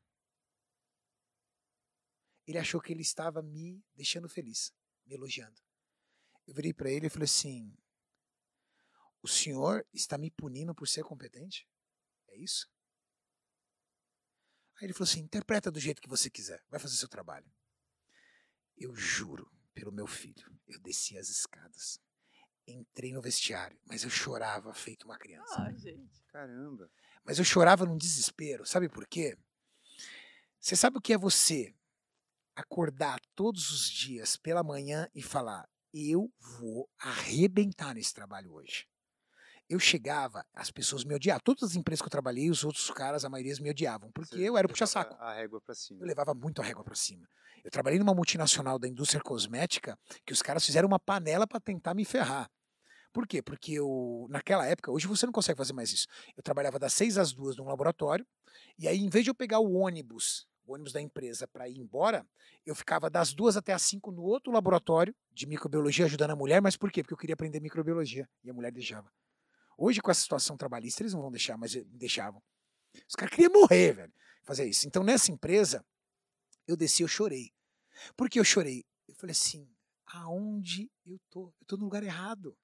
Ele 2.46 2.58
achou 2.58 2.82
que 2.82 2.92
ele 2.92 3.02
estava 3.02 3.42
me 3.42 3.84
deixando 3.96 4.28
feliz, 4.28 4.74
me 5.06 5.16
elogiando. 5.16 5.62
Eu 6.48 6.54
virei 6.54 6.74
para 6.74 6.90
ele 6.90 7.08
e 7.08 7.10
falei 7.10 7.26
assim: 7.26 7.78
O 9.22 9.28
senhor 9.28 9.86
está 9.94 10.18
me 10.18 10.32
punindo 10.32 10.74
por 10.74 10.88
ser 10.88 11.04
competente? 11.04 11.68
É 12.30 12.38
isso? 12.38 12.70
Aí 14.78 14.86
ele 14.86 14.94
falou 14.94 15.10
assim: 15.10 15.20
interpreta 15.20 15.70
do 15.70 15.80
jeito 15.80 16.02
que 16.02 16.10
você 16.10 16.30
quiser, 16.30 16.64
vai 16.70 16.80
fazer 16.80 16.96
seu 16.96 17.10
trabalho. 17.10 17.52
Eu 18.78 18.96
juro 18.96 19.52
pelo 19.74 19.91
meu 19.91 20.08
filho, 20.08 20.58
eu 20.68 20.80
desci 20.80 21.18
as 21.18 21.30
escadas, 21.30 22.00
entrei 22.66 23.12
no 23.12 23.22
vestiário, 23.22 23.78
mas 23.86 24.04
eu 24.04 24.10
chorava 24.10 24.74
feito 24.74 25.04
uma 25.04 25.18
criança. 25.18 25.62
Ah, 25.62 25.72
gente. 25.74 26.24
Caramba. 26.28 26.90
Mas 27.26 27.40
eu 27.40 27.46
chorava 27.46 27.86
num 27.86 27.98
desespero, 27.98 28.66
sabe 28.66 28.88
por 28.88 29.06
quê? 29.06 29.38
Você 30.60 30.78
sabe 30.78 30.98
o 30.98 31.02
que 31.02 31.14
é 31.14 31.18
você 31.18 31.76
acordar 32.56 33.20
todos 33.36 33.70
os 33.70 33.90
dias 33.90 34.38
pela 34.38 34.64
manhã 34.64 35.10
e 35.14 35.22
falar: 35.22 35.70
eu 35.94 36.32
vou 36.40 36.90
arrebentar 36.98 37.94
nesse 37.94 38.14
trabalho 38.14 38.54
hoje 38.54 38.88
eu 39.70 39.80
chegava, 39.80 40.44
as 40.54 40.72
pessoas 40.72 41.04
me 41.04 41.14
odiavam. 41.14 41.41
Todas 41.44 41.64
as 41.64 41.76
empresas 41.76 42.02
que 42.02 42.08
eu 42.08 42.12
trabalhei, 42.12 42.50
os 42.50 42.64
outros 42.64 42.90
caras, 42.90 43.24
a 43.24 43.30
maioria 43.30 43.54
me 43.62 43.70
odiavam, 43.70 44.12
porque 44.12 44.36
Você 44.36 44.50
eu 44.50 44.58
era 44.58 44.66
o 44.66 44.70
puxa-saco. 44.70 45.16
A 45.20 45.36
régua 45.36 45.62
para 45.62 45.76
cima. 45.76 46.02
Eu 46.02 46.08
levava 46.08 46.34
muito 46.34 46.62
a 46.62 46.66
régua 46.66 46.84
para 46.84 46.96
cima. 46.96 47.28
Eu 47.64 47.70
trabalhei 47.70 48.00
numa 48.00 48.14
multinacional 48.14 48.80
da 48.80 48.88
indústria 48.88 49.22
cosmética 49.22 49.98
que 50.26 50.34
os 50.34 50.41
caras 50.41 50.66
fizeram 50.66 50.88
uma 50.88 51.00
panela 51.00 51.46
para 51.46 51.60
tentar 51.60 51.94
me 51.94 52.04
ferrar. 52.04 52.50
Por 53.14 53.28
quê? 53.28 53.41
Porque 53.41 53.74
eu, 53.74 54.28
naquela 54.30 54.66
época, 54.66 54.91
hoje 54.91 55.08
você 55.08 55.26
não 55.26 55.34
consegue 55.34 55.58
fazer 55.58 55.74
mais 55.74 55.91
isso. 55.91 56.08
Eu 56.36 56.44
trabalhava 56.44 56.80
das 56.80 56.94
seis 56.94 57.18
às 57.18 57.32
duas 57.32 57.56
num 57.58 57.66
laboratório, 57.66 58.26
e 58.78 58.88
aí, 58.88 59.00
em 59.00 59.10
vez 59.10 59.24
de 59.24 59.30
eu 59.30 59.36
pegar 59.36 59.60
o 59.60 59.74
ônibus, 59.74 60.48
o 60.66 60.74
ônibus 60.74 60.94
da 60.94 61.02
empresa, 61.02 61.48
para 61.48 61.68
ir 61.68 61.78
embora, 61.78 62.26
eu 62.66 62.76
ficava 62.76 63.10
das 63.10 63.34
duas 63.34 63.58
até 63.58 63.74
as 63.74 63.82
cinco 63.82 64.12
no 64.12 64.22
outro 64.22 64.52
laboratório 64.54 65.14
de 65.32 65.48
microbiologia 65.48 66.06
ajudando 66.06 66.32
a 66.32 66.36
mulher, 66.36 66.62
mas 66.62 66.78
por 66.78 66.91
quê? 66.91 67.02
Porque 67.02 67.14
eu 67.14 67.18
queria 67.18 67.34
aprender 67.34 67.60
microbiologia, 67.60 68.28
e 68.44 68.50
a 68.50 68.54
mulher 68.54 68.72
deixava. 68.72 69.12
Hoje, 69.82 70.02
com 70.02 70.12
a 70.12 70.14
situação 70.14 70.58
trabalhista, 70.58 71.02
eles 71.02 71.14
não 71.14 71.22
vão 71.22 71.32
deixar, 71.32 71.58
mas 71.58 71.74
deixavam. 71.86 72.44
Os 73.08 73.16
caras 73.16 73.34
queriam 73.34 73.54
morrer, 73.54 73.94
velho, 73.94 74.14
fazer 74.44 74.66
isso. 74.66 74.86
Então, 74.86 75.06
nessa 75.06 75.32
empresa, 75.32 75.86
eu 76.68 76.76
desci, 76.76 77.02
eu 77.02 77.08
chorei. 77.08 77.54
Por 78.18 78.30
que 78.30 78.42
eu 78.42 78.44
chorei? 78.44 78.86
Eu 79.08 79.16
falei 79.16 79.32
assim, 79.32 79.74
aonde 80.06 80.92
eu 81.06 81.18
tô? 81.30 81.54
Eu 81.62 81.66
tô 81.66 81.78
no 81.78 81.86
lugar 81.86 82.04
errado. 82.04 82.58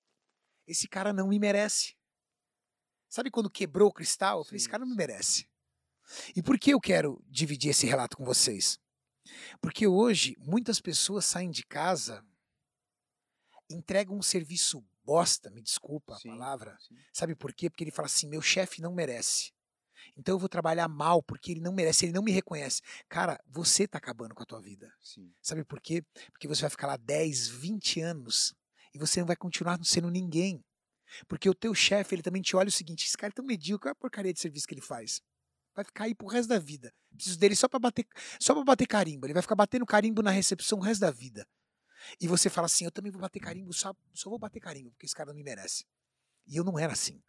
Esse 0.67 0.89
cara 0.89 1.13
não 1.13 1.29
me 1.29 1.39
merece. 1.39 1.95
Sabe 3.07 3.31
quando 3.31 3.49
quebrou 3.49 3.87
o 3.87 3.93
cristal? 3.93 4.39
Eu 4.39 4.43
falei, 4.43 4.57
esse 4.57 4.67
cara 4.67 4.81
não 4.81 4.89
me 4.89 4.97
merece. 4.97 5.49
E 6.35 6.43
por 6.43 6.59
que 6.59 6.71
eu 6.71 6.81
quero 6.81 7.23
dividir 7.29 7.69
esse 7.69 7.87
relato 7.87 8.17
com 8.17 8.25
vocês? 8.25 8.77
Porque 9.61 9.87
hoje 9.87 10.35
muitas 10.37 10.81
pessoas 10.81 11.23
saem 11.23 11.49
de 11.49 11.65
casa, 11.65 12.27
entregam 13.69 14.17
um 14.17 14.21
serviço 14.21 14.85
bosta, 15.05 15.49
me 15.51 15.61
desculpa 15.61 16.15
sim, 16.17 16.29
a 16.29 16.31
palavra. 16.33 16.77
Sim. 16.79 16.95
Sabe 17.13 17.35
por 17.35 17.53
quê? 17.53 17.69
Porque 17.69 17.83
ele 17.83 17.91
fala 17.91 18.07
assim: 18.07 18.27
meu 18.27 18.41
chefe 18.41 18.81
não 18.81 18.93
merece. 18.93 19.53
Então 20.17 20.35
eu 20.35 20.39
vou 20.39 20.49
trabalhar 20.49 20.87
mal 20.87 21.21
porque 21.21 21.51
ele 21.51 21.61
não 21.61 21.73
merece, 21.73 22.05
ele 22.05 22.13
não 22.13 22.23
me 22.23 22.31
reconhece. 22.31 22.81
Cara, 23.09 23.39
você 23.47 23.87
tá 23.87 23.97
acabando 23.97 24.35
com 24.35 24.43
a 24.43 24.45
tua 24.45 24.61
vida. 24.61 24.91
Sim. 25.01 25.31
Sabe 25.41 25.63
por 25.63 25.81
quê? 25.81 26.03
Porque 26.31 26.47
você 26.47 26.61
vai 26.61 26.69
ficar 26.69 26.87
lá 26.87 26.97
10, 26.97 27.47
20 27.47 28.01
anos 28.01 28.53
e 28.93 28.99
você 28.99 29.19
não 29.19 29.27
vai 29.27 29.35
continuar 29.35 29.79
sendo 29.83 30.09
ninguém. 30.09 30.63
Porque 31.27 31.49
o 31.49 31.53
teu 31.53 31.73
chefe, 31.73 32.15
ele 32.15 32.23
também 32.23 32.41
te 32.41 32.55
olha 32.55 32.69
o 32.69 32.71
seguinte: 32.71 33.05
esse 33.05 33.17
cara 33.17 33.31
é 33.31 33.35
tão 33.35 33.45
medíocre, 33.45 33.89
olha 33.89 33.93
a 33.93 33.95
porcaria 33.95 34.33
de 34.33 34.39
serviço 34.39 34.67
que 34.67 34.73
ele 34.73 34.81
faz. 34.81 35.21
Vai 35.75 35.83
ficar 35.83 36.05
aí 36.05 36.15
pro 36.15 36.27
resto 36.27 36.49
da 36.49 36.59
vida. 36.59 36.93
Preciso 37.13 37.37
dele 37.37 37.55
só 37.55 37.67
para 37.67 37.79
bater, 37.79 38.07
só 38.39 38.53
para 38.53 38.63
bater 38.63 38.87
carimbo. 38.87 39.25
Ele 39.25 39.33
vai 39.33 39.41
ficar 39.41 39.55
batendo 39.55 39.85
carimbo 39.85 40.21
na 40.21 40.31
recepção 40.31 40.79
o 40.79 40.81
resto 40.81 41.01
da 41.01 41.11
vida. 41.11 41.45
E 42.19 42.27
você 42.27 42.49
fala 42.49 42.65
assim: 42.65 42.85
eu 42.85 42.91
também 42.91 43.11
vou 43.11 43.21
bater 43.21 43.39
carimbo, 43.39 43.73
só, 43.73 43.93
só 44.13 44.29
vou 44.29 44.39
bater 44.39 44.59
carimbo, 44.59 44.91
porque 44.91 45.05
esse 45.05 45.15
cara 45.15 45.29
não 45.29 45.35
me 45.35 45.43
merece. 45.43 45.85
E 46.47 46.55
eu 46.55 46.63
não 46.63 46.77
era 46.77 46.93
assim. 46.93 47.21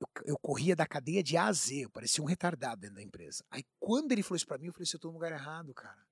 Eu, 0.00 0.08
eu 0.24 0.38
corria 0.38 0.76
da 0.76 0.86
cadeia 0.86 1.22
de 1.22 1.36
A 1.36 1.46
a 1.46 1.52
Z, 1.52 1.84
eu 1.84 1.90
parecia 1.90 2.22
um 2.22 2.26
retardado 2.26 2.80
dentro 2.80 2.96
da 2.96 3.02
empresa. 3.02 3.44
Aí 3.50 3.64
quando 3.78 4.12
ele 4.12 4.22
falou 4.22 4.36
isso 4.36 4.46
pra 4.46 4.58
mim, 4.58 4.66
eu 4.66 4.72
falei 4.72 4.84
assim: 4.84 4.96
eu 4.96 5.00
tô 5.00 5.08
no 5.08 5.14
lugar 5.14 5.32
errado, 5.32 5.72
cara. 5.74 6.06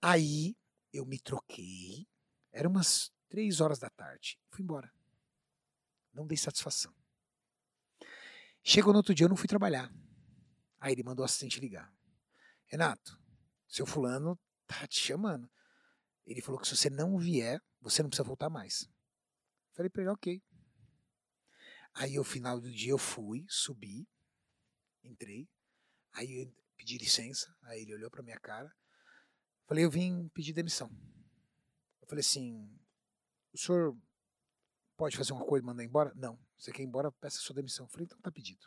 Aí 0.00 0.56
eu 0.92 1.04
me 1.04 1.18
troquei, 1.18 2.08
era 2.52 2.68
umas 2.68 3.12
três 3.28 3.60
horas 3.60 3.78
da 3.78 3.90
tarde, 3.90 4.38
fui 4.50 4.62
embora. 4.62 4.92
Não 6.12 6.26
dei 6.26 6.36
satisfação. 6.36 6.94
Chegou 8.62 8.92
no 8.92 8.98
outro 8.98 9.14
dia, 9.14 9.26
eu 9.26 9.28
não 9.28 9.36
fui 9.36 9.46
trabalhar. 9.46 9.92
Aí 10.80 10.92
ele 10.92 11.02
mandou 11.02 11.22
o 11.22 11.26
assistente 11.26 11.60
ligar. 11.60 11.92
Renato, 12.66 13.20
seu 13.68 13.86
fulano 13.86 14.38
tá 14.66 14.86
te 14.86 14.98
chamando. 14.98 15.48
Ele 16.26 16.42
falou 16.42 16.60
que 16.60 16.66
se 16.66 16.76
você 16.76 16.90
não 16.90 17.16
vier, 17.18 17.62
você 17.80 18.02
não 18.02 18.10
precisa 18.10 18.26
voltar 18.26 18.50
mais. 18.50 18.88
Falei 19.74 19.88
para 19.88 20.02
ele, 20.02 20.10
ok. 20.10 20.42
Aí, 21.94 22.16
ao 22.16 22.24
final 22.24 22.60
do 22.60 22.70
dia, 22.70 22.90
eu 22.90 22.98
fui, 22.98 23.46
subi, 23.48 24.08
entrei. 25.04 25.48
Aí, 26.12 26.42
eu 26.42 26.54
pedi 26.76 26.98
licença. 26.98 27.54
Aí, 27.62 27.82
ele 27.82 27.94
olhou 27.94 28.10
para 28.10 28.22
minha 28.22 28.38
cara. 28.40 28.70
Falei, 29.66 29.84
eu 29.84 29.90
vim 29.90 30.28
pedir 30.30 30.52
demissão. 30.52 30.90
Eu 32.02 32.08
falei 32.08 32.20
assim: 32.20 32.76
o 33.52 33.58
senhor 33.58 33.96
pode 34.96 35.16
fazer 35.16 35.32
uma 35.32 35.44
coisa 35.44 35.64
e 35.64 35.66
mandar 35.66 35.84
embora? 35.84 36.12
Não. 36.14 36.38
Você 36.58 36.72
quer 36.72 36.82
ir 36.82 36.86
embora, 36.86 37.12
peça 37.12 37.38
sua 37.38 37.54
demissão. 37.54 37.86
Eu 37.86 37.90
falei, 37.90 38.04
então 38.04 38.20
tá 38.20 38.30
pedido. 38.30 38.66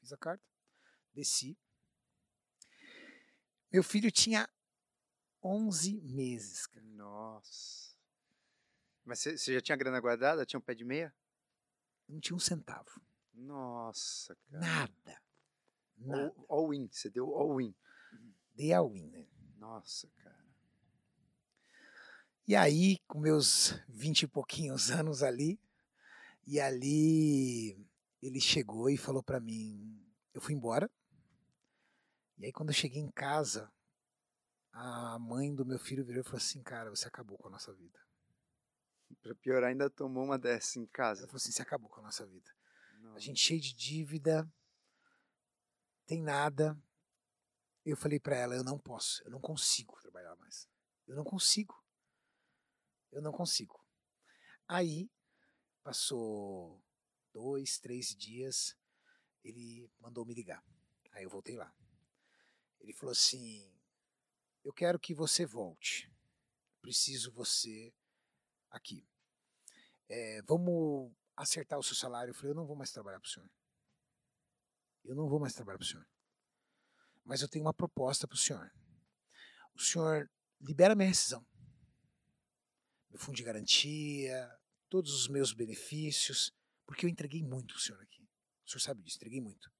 Fiz 0.00 0.12
a 0.12 0.16
carta, 0.16 0.44
desci. 1.14 1.58
Meu 3.72 3.82
filho 3.82 4.10
tinha 4.10 4.48
11 5.46 6.00
meses, 6.02 6.66
cara. 6.66 6.84
Nossa. 6.86 7.96
Mas 9.04 9.20
você 9.20 9.54
já 9.54 9.60
tinha 9.60 9.76
grana 9.76 10.00
guardada? 10.00 10.44
Tinha 10.44 10.58
um 10.58 10.62
pé 10.62 10.74
de 10.74 10.84
meia? 10.84 11.14
Não 12.08 12.18
tinha 12.20 12.36
um 12.36 12.40
centavo. 12.40 13.00
Nossa, 13.32 14.34
cara. 14.34 14.60
Nada. 14.60 15.22
Nada. 15.96 16.34
All, 16.38 16.46
all 16.48 16.74
in, 16.74 16.88
você 16.90 17.08
deu 17.08 17.34
all 17.34 17.60
in. 17.60 17.74
Dei 18.54 18.72
all 18.72 18.94
in, 18.96 19.06
né? 19.08 19.26
Nossa, 19.56 20.08
cara. 20.16 20.46
E 22.48 22.54
aí, 22.54 22.98
com 23.06 23.18
meus 23.18 23.74
vinte 23.88 24.22
e 24.22 24.28
pouquinhos 24.28 24.90
anos 24.92 25.22
ali, 25.22 25.60
e 26.46 26.60
ali 26.60 27.76
ele 28.22 28.40
chegou 28.40 28.88
e 28.88 28.96
falou 28.96 29.22
para 29.22 29.40
mim, 29.40 30.00
eu 30.32 30.40
fui 30.40 30.54
embora. 30.54 30.90
E 32.38 32.46
aí 32.46 32.52
quando 32.52 32.70
eu 32.70 32.74
cheguei 32.74 33.00
em 33.00 33.10
casa, 33.10 33.72
a 34.78 35.18
mãe 35.18 35.54
do 35.54 35.64
meu 35.64 35.78
filho 35.78 36.04
virou 36.04 36.20
e 36.20 36.24
falou 36.24 36.36
assim, 36.36 36.62
cara, 36.62 36.90
você 36.90 37.08
acabou 37.08 37.38
com 37.38 37.48
a 37.48 37.50
nossa 37.50 37.72
vida. 37.72 37.98
Pra 39.22 39.34
piorar, 39.34 39.70
ainda 39.70 39.88
tomou 39.88 40.22
uma 40.22 40.38
dessa 40.38 40.78
em 40.78 40.86
casa. 40.86 41.20
Ela 41.20 41.28
falou 41.28 41.38
assim, 41.38 41.50
você 41.50 41.62
acabou 41.62 41.88
com 41.88 42.00
a 42.00 42.02
nossa 42.02 42.26
vida. 42.26 42.54
Não. 43.00 43.14
A 43.14 43.18
gente 43.18 43.40
cheio 43.40 43.58
de 43.58 43.74
dívida, 43.74 44.46
tem 46.04 46.22
nada. 46.22 46.78
Eu 47.86 47.96
falei 47.96 48.20
para 48.20 48.36
ela, 48.36 48.54
eu 48.54 48.62
não 48.62 48.78
posso, 48.78 49.22
eu 49.24 49.30
não 49.30 49.40
consigo 49.40 49.98
trabalhar 50.02 50.36
mais. 50.36 50.68
Eu 51.06 51.16
não 51.16 51.24
consigo. 51.24 51.74
Eu 53.10 53.22
não 53.22 53.32
consigo. 53.32 53.82
Aí, 54.68 55.10
passou 55.82 56.84
dois, 57.32 57.78
três 57.78 58.08
dias, 58.14 58.76
ele 59.42 59.90
mandou 60.00 60.26
me 60.26 60.34
ligar. 60.34 60.62
Aí 61.12 61.24
eu 61.24 61.30
voltei 61.30 61.56
lá. 61.56 61.74
Ele 62.78 62.92
falou 62.92 63.12
assim, 63.12 63.75
eu 64.66 64.72
quero 64.72 64.98
que 64.98 65.14
você 65.14 65.46
volte. 65.46 66.12
Preciso 66.82 67.30
você 67.30 67.94
aqui. 68.68 69.06
É, 70.08 70.42
vamos 70.42 71.14
acertar 71.36 71.78
o 71.78 71.84
seu 71.84 71.94
salário. 71.94 72.32
Eu 72.32 72.34
falei, 72.34 72.50
eu 72.50 72.56
não 72.56 72.66
vou 72.66 72.74
mais 72.74 72.90
trabalhar 72.90 73.20
para 73.20 73.28
o 73.28 73.30
senhor. 73.30 73.48
Eu 75.04 75.14
não 75.14 75.28
vou 75.28 75.38
mais 75.38 75.54
trabalhar 75.54 75.78
para 75.78 75.84
o 75.84 75.88
senhor. 75.88 76.04
Mas 77.24 77.42
eu 77.42 77.48
tenho 77.48 77.64
uma 77.64 77.72
proposta 77.72 78.26
para 78.26 78.34
o 78.34 78.38
senhor. 78.38 78.72
O 79.72 79.80
senhor 79.80 80.28
libera 80.60 80.96
minha 80.96 81.08
rescisão. 81.08 81.46
Meu 83.08 83.20
fundo 83.20 83.36
de 83.36 83.44
garantia, 83.44 84.50
todos 84.88 85.14
os 85.14 85.28
meus 85.28 85.52
benefícios, 85.52 86.52
porque 86.84 87.06
eu 87.06 87.10
entreguei 87.10 87.44
muito 87.44 87.76
o 87.76 87.78
senhor 87.78 88.02
aqui. 88.02 88.28
O 88.64 88.70
senhor 88.70 88.80
sabe 88.80 89.00
disso, 89.02 89.16
entreguei 89.18 89.40
muito. 89.40 89.70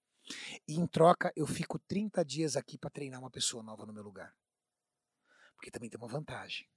E 0.68 0.76
em 0.76 0.86
troca, 0.86 1.32
eu 1.34 1.46
fico 1.46 1.76
30 1.76 2.24
dias 2.24 2.56
aqui 2.56 2.78
para 2.78 2.88
treinar 2.88 3.18
uma 3.18 3.32
pessoa 3.32 3.64
nova 3.64 3.84
no 3.84 3.92
meu 3.92 4.04
lugar. 4.04 4.32
Porque 5.56 5.70
também 5.70 5.90
tem 5.90 5.98
uma 5.98 6.08
vantagem. 6.08 6.68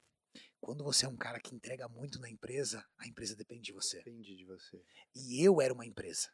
Quando 0.60 0.84
você 0.84 1.06
é 1.06 1.10
um 1.10 1.18
cara 1.18 1.40
que 1.40 1.56
entrega 1.56 1.88
muito 1.88 2.20
na 2.20 2.30
empresa, 2.30 2.86
a 2.98 3.08
empresa 3.08 3.36
depende 3.36 3.68
de 3.68 3.74
você. 3.74 3.98
Depende 3.98 4.36
de 4.36 4.46
você. 4.46 4.84
E 5.16 5.44
eu 5.44 5.62
era 5.62 5.74
uma 5.74 5.86
empresa. 5.86 6.30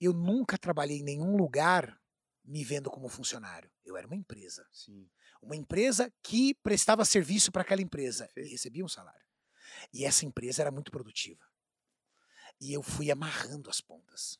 Eu 0.00 0.12
nunca 0.12 0.56
trabalhei 0.56 0.98
em 0.98 1.04
nenhum 1.04 1.36
lugar 1.36 2.00
me 2.44 2.64
vendo 2.64 2.90
como 2.90 3.08
funcionário. 3.08 3.70
Eu 3.84 3.96
era 3.96 4.06
uma 4.06 4.16
empresa. 4.16 4.66
Sim. 4.72 5.10
Uma 5.42 5.56
empresa 5.56 6.12
que 6.22 6.54
prestava 6.54 7.04
serviço 7.04 7.52
para 7.52 7.62
aquela 7.62 7.82
empresa 7.82 8.24
Perfeito. 8.26 8.48
e 8.48 8.52
recebia 8.52 8.84
um 8.84 8.88
salário. 8.88 9.26
E 9.92 10.04
essa 10.04 10.24
empresa 10.24 10.62
era 10.62 10.70
muito 10.70 10.90
produtiva. 10.90 11.44
E 12.60 12.72
eu 12.72 12.82
fui 12.82 13.10
amarrando 13.10 13.70
as 13.70 13.80
pontas. 13.80 14.38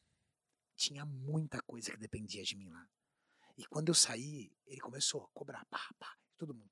Tinha 0.77 1.05
muita 1.05 1.61
coisa 1.63 1.91
que 1.91 1.97
dependia 1.99 2.43
de 2.43 2.57
mim 2.57 2.69
lá. 2.69 2.89
E 3.57 3.67
quando 3.67 3.89
eu 3.89 3.95
saí, 3.95 4.53
ele 4.67 4.81
começou 4.81 5.23
a 5.25 5.29
cobrar, 5.29 5.65
pá, 5.67 5.81
pá, 5.99 6.17
todo 6.39 6.55
mundo. 6.55 6.71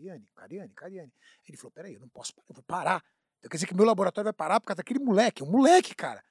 Cariane, 0.00 0.26
Cariane, 0.34 0.74
Cariane. 0.74 1.12
Ele 1.46 1.56
falou: 1.56 1.72
peraí, 1.72 1.94
eu 1.94 2.00
não 2.00 2.08
posso 2.08 2.34
parar, 2.34 2.46
eu 2.48 2.54
vou 2.54 2.64
parar. 2.64 3.04
Então 3.38 3.48
quer 3.50 3.56
dizer 3.56 3.66
que 3.66 3.74
meu 3.74 3.84
laboratório 3.84 4.26
vai 4.26 4.32
parar 4.32 4.60
por 4.60 4.66
causa 4.68 4.78
daquele 4.78 4.98
moleque, 4.98 5.42
um 5.42 5.50
moleque, 5.50 5.94
cara. 5.94 6.24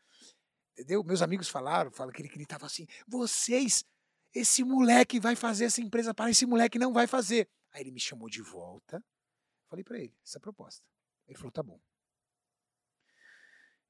Entendeu? 0.73 1.03
Meus 1.03 1.21
amigos 1.21 1.49
falaram, 1.49 1.91
falaram 1.91 2.13
que 2.13 2.21
ele 2.21 2.29
gritava 2.29 2.65
assim: 2.65 2.87
vocês, 3.07 3.85
esse 4.33 4.63
moleque 4.63 5.19
vai 5.19 5.35
fazer 5.35 5.65
essa 5.65 5.81
empresa 5.81 6.13
parar, 6.13 6.31
esse 6.31 6.45
moleque 6.45 6.79
não 6.79 6.93
vai 6.93 7.07
fazer. 7.07 7.49
Aí 7.71 7.81
ele 7.81 7.91
me 7.91 7.99
chamou 7.99 8.29
de 8.29 8.41
volta. 8.41 9.03
Falei 9.67 9.83
para 9.83 9.99
ele, 9.99 10.15
essa 10.23 10.37
é 10.37 10.39
a 10.39 10.41
proposta. 10.41 10.83
Ele 11.27 11.37
falou: 11.37 11.51
tá 11.51 11.61
bom. 11.61 11.79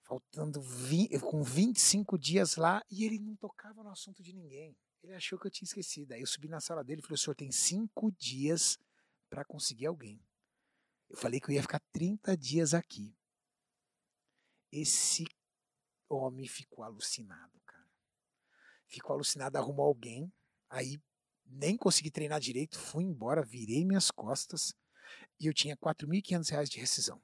Faltando 0.03 0.59
20, 0.59 1.19
com 1.19 1.43
25 1.43 2.17
dias 2.17 2.55
lá 2.55 2.83
e 2.89 3.05
ele 3.05 3.19
não 3.19 3.35
tocava 3.35 3.83
no 3.83 3.91
assunto 3.91 4.23
de 4.23 4.33
ninguém. 4.33 4.75
Ele 5.03 5.13
achou 5.13 5.39
que 5.39 5.47
eu 5.47 5.51
tinha 5.51 5.67
esquecido. 5.67 6.13
Aí 6.13 6.21
eu 6.21 6.27
subi 6.27 6.49
na 6.49 6.59
sala 6.59 6.83
dele 6.83 6.99
e 6.99 7.03
falei: 7.03 7.15
o 7.15 7.17
senhor 7.17 7.35
tem 7.35 7.51
cinco 7.51 8.11
dias 8.11 8.77
para 9.29 9.45
conseguir 9.45 9.85
alguém. 9.85 10.21
Eu 11.09 11.17
falei 11.17 11.39
que 11.39 11.49
eu 11.49 11.55
ia 11.55 11.61
ficar 11.61 11.81
30 11.91 12.35
dias 12.37 12.73
aqui. 12.73 13.15
Esse 14.71 15.25
homem 16.07 16.47
ficou 16.47 16.83
alucinado, 16.83 17.59
cara. 17.65 17.89
Ficou 18.87 19.13
alucinado, 19.15 19.57
arrumou 19.57 19.85
alguém. 19.85 20.31
Aí 20.69 21.01
nem 21.45 21.75
consegui 21.75 22.11
treinar 22.11 22.39
direito, 22.39 22.77
fui 22.77 23.03
embora, 23.03 23.43
virei 23.43 23.83
minhas 23.83 24.11
costas 24.11 24.75
e 25.39 25.47
eu 25.47 25.53
tinha 25.53 25.73
R$ 25.73 25.79
4.500 25.79 26.69
de 26.69 26.79
rescisão. 26.79 27.21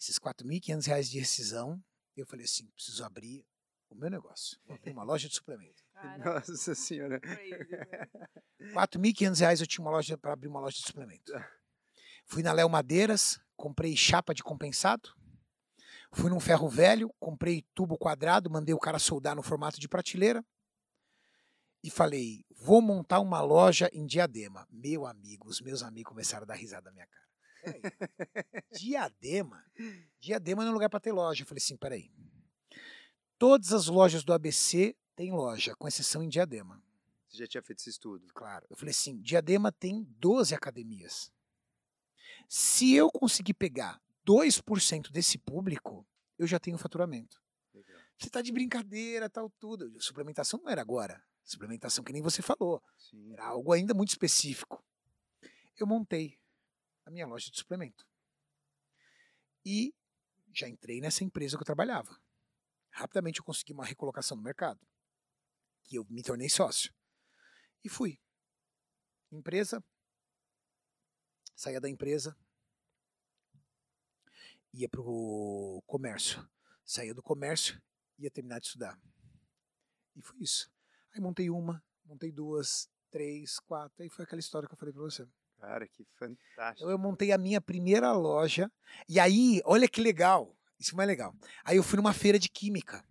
Esses 0.00 0.16
R$ 0.16 0.32
4.500 0.32 1.02
de 1.08 1.18
rescisão, 1.20 1.82
eu 2.16 2.26
falei 2.26 2.44
assim, 2.44 2.66
preciso 2.70 3.04
abrir 3.04 3.46
o 3.88 3.94
meu 3.94 4.10
negócio. 4.10 4.58
Vou 4.64 4.76
abrir 4.76 4.92
uma 4.92 5.04
loja 5.04 5.28
de 5.28 5.34
suplemento. 5.34 5.84
Cara, 6.02 6.34
Nossa 6.34 6.74
senhora. 6.74 7.20
crazy, 7.20 7.50
velho. 7.50 8.08
R$ 8.60 8.72
4.500 8.72 9.60
eu 9.60 9.66
tinha 9.66 9.84
uma 9.84 9.90
loja 9.90 10.16
para 10.18 10.32
abrir 10.32 10.48
uma 10.48 10.60
loja 10.60 10.76
de 10.76 10.86
suplemento. 10.86 11.32
Fui 12.26 12.42
na 12.42 12.52
Léo 12.52 12.68
Madeiras, 12.68 13.40
comprei 13.56 13.96
chapa 13.96 14.34
de 14.34 14.42
compensado. 14.42 15.14
Fui 16.12 16.30
num 16.30 16.40
ferro 16.40 16.68
velho, 16.68 17.12
comprei 17.18 17.64
tubo 17.74 17.98
quadrado, 17.98 18.50
mandei 18.50 18.74
o 18.74 18.78
cara 18.78 18.98
soldar 18.98 19.36
no 19.36 19.42
formato 19.42 19.78
de 19.78 19.88
prateleira. 19.88 20.44
E 21.82 21.90
falei, 21.90 22.44
vou 22.50 22.82
montar 22.82 23.20
uma 23.20 23.40
loja 23.40 23.88
em 23.92 24.06
Diadema. 24.06 24.66
Meu 24.70 25.06
amigo, 25.06 25.48
os 25.48 25.60
meus 25.60 25.82
amigos 25.82 26.10
começaram 26.10 26.42
a 26.42 26.46
dar 26.46 26.54
risada 26.54 26.90
na 26.90 26.92
minha 26.92 27.06
cara. 27.06 27.28
Diadema? 28.72 29.64
Diadema 30.20 30.62
não 30.62 30.70
é 30.70 30.74
lugar 30.74 30.90
para 30.90 31.00
ter 31.00 31.12
loja. 31.12 31.42
Eu 31.42 31.46
falei 31.46 31.62
assim, 31.62 31.76
peraí. 31.76 32.10
Todas 33.38 33.72
as 33.72 33.86
lojas 33.86 34.24
do 34.24 34.32
ABC 34.32 34.96
têm 35.18 35.32
loja, 35.32 35.74
com 35.74 35.88
exceção 35.88 36.22
em 36.22 36.28
Diadema. 36.28 36.80
Você 37.28 37.38
já 37.38 37.46
tinha 37.48 37.62
feito 37.62 37.80
esse 37.80 37.90
estudo? 37.90 38.24
Claro. 38.32 38.64
Eu 38.70 38.76
falei 38.76 38.92
assim, 38.92 39.20
Diadema 39.20 39.72
tem 39.72 40.04
12 40.16 40.54
academias. 40.54 41.32
Se 42.48 42.94
eu 42.94 43.10
conseguir 43.10 43.54
pegar 43.54 44.00
2% 44.24 45.10
desse 45.10 45.36
público, 45.36 46.06
eu 46.38 46.46
já 46.46 46.60
tenho 46.60 46.78
faturamento. 46.78 47.42
Legal. 47.74 48.00
Você 48.16 48.30
tá 48.30 48.40
de 48.40 48.52
brincadeira, 48.52 49.28
tal, 49.28 49.50
tudo. 49.58 50.00
Suplementação 50.00 50.60
não 50.62 50.70
era 50.70 50.80
agora. 50.80 51.20
Suplementação 51.42 52.04
que 52.04 52.12
nem 52.12 52.22
você 52.22 52.40
falou. 52.40 52.80
Sim. 52.96 53.32
Era 53.32 53.46
algo 53.46 53.72
ainda 53.72 53.92
muito 53.92 54.10
específico. 54.10 54.84
Eu 55.76 55.86
montei 55.88 56.38
a 57.04 57.10
minha 57.10 57.26
loja 57.26 57.50
de 57.50 57.58
suplemento. 57.58 58.06
E 59.66 59.92
já 60.54 60.68
entrei 60.68 61.00
nessa 61.00 61.24
empresa 61.24 61.56
que 61.56 61.62
eu 61.62 61.66
trabalhava. 61.66 62.16
Rapidamente 62.90 63.40
eu 63.40 63.44
consegui 63.44 63.72
uma 63.72 63.84
recolocação 63.84 64.36
no 64.36 64.42
mercado. 64.44 64.80
Que 65.88 65.96
eu 65.96 66.06
me 66.08 66.22
tornei 66.22 66.48
sócio. 66.50 66.94
E 67.82 67.88
fui. 67.88 68.20
Empresa. 69.32 69.82
Saía 71.56 71.80
da 71.80 71.88
empresa. 71.88 72.36
Ia 74.74 74.88
pro 74.88 75.82
comércio. 75.86 76.46
Saía 76.84 77.14
do 77.14 77.22
comércio. 77.22 77.82
Ia 78.18 78.30
terminar 78.30 78.60
de 78.60 78.66
estudar. 78.66 79.00
E 80.14 80.20
foi 80.20 80.38
isso. 80.40 80.70
Aí 81.14 81.20
montei 81.20 81.48
uma, 81.48 81.82
montei 82.04 82.30
duas, 82.30 82.90
três, 83.10 83.58
quatro. 83.58 84.02
Aí 84.02 84.10
foi 84.10 84.24
aquela 84.24 84.40
história 84.40 84.68
que 84.68 84.74
eu 84.74 84.78
falei 84.78 84.92
pra 84.92 85.02
você. 85.02 85.26
Cara, 85.58 85.88
que 85.88 86.04
fantástico. 86.16 86.82
Então 86.84 86.90
eu 86.90 86.98
montei 86.98 87.32
a 87.32 87.38
minha 87.38 87.62
primeira 87.62 88.12
loja. 88.12 88.70
E 89.08 89.18
aí, 89.18 89.62
olha 89.64 89.88
que 89.88 90.02
legal. 90.02 90.54
Isso 90.78 90.92
é 90.92 90.96
mais 90.96 91.08
legal. 91.08 91.34
Aí 91.64 91.76
eu 91.76 91.82
fui 91.82 91.96
numa 91.96 92.12
feira 92.12 92.38
de 92.38 92.48
química. 92.50 93.04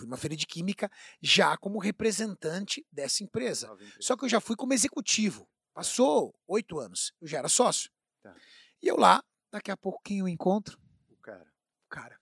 Fui 0.00 0.06
numa 0.06 0.16
feira 0.16 0.34
de 0.34 0.46
química 0.46 0.90
já 1.20 1.58
como 1.58 1.78
representante 1.78 2.86
dessa 2.90 3.22
empresa. 3.22 3.66
Nova 3.66 3.82
empresa. 3.84 3.98
Só 4.00 4.16
que 4.16 4.24
eu 4.24 4.28
já 4.30 4.40
fui 4.40 4.56
como 4.56 4.72
executivo. 4.72 5.46
Passou 5.74 6.34
oito 6.48 6.78
anos. 6.78 7.12
Eu 7.20 7.28
já 7.28 7.38
era 7.38 7.50
sócio. 7.50 7.90
Tá. 8.22 8.34
E 8.82 8.88
eu 8.88 8.96
lá, 8.96 9.22
daqui 9.52 9.70
a 9.70 9.76
pouquinho 9.76 10.24
eu 10.24 10.28
encontro 10.28 10.80
O 11.10 11.16
cara. 11.16 11.52
o 11.84 11.88
cara. 11.90 12.18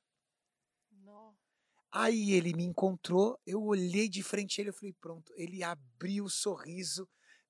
Nó. 0.91 1.35
Aí 1.93 2.33
ele 2.33 2.53
me 2.53 2.65
encontrou, 2.65 3.39
eu 3.47 3.63
olhei 3.63 4.09
de 4.09 4.25
frente 4.25 4.61
a 4.61 4.63
ele, 4.63 4.71
eu 4.71 4.75
falei, 4.75 4.93
pronto. 5.01 5.33
Ele 5.37 5.63
abriu 5.63 6.25
o 6.25 6.31
sorriso, 6.31 7.09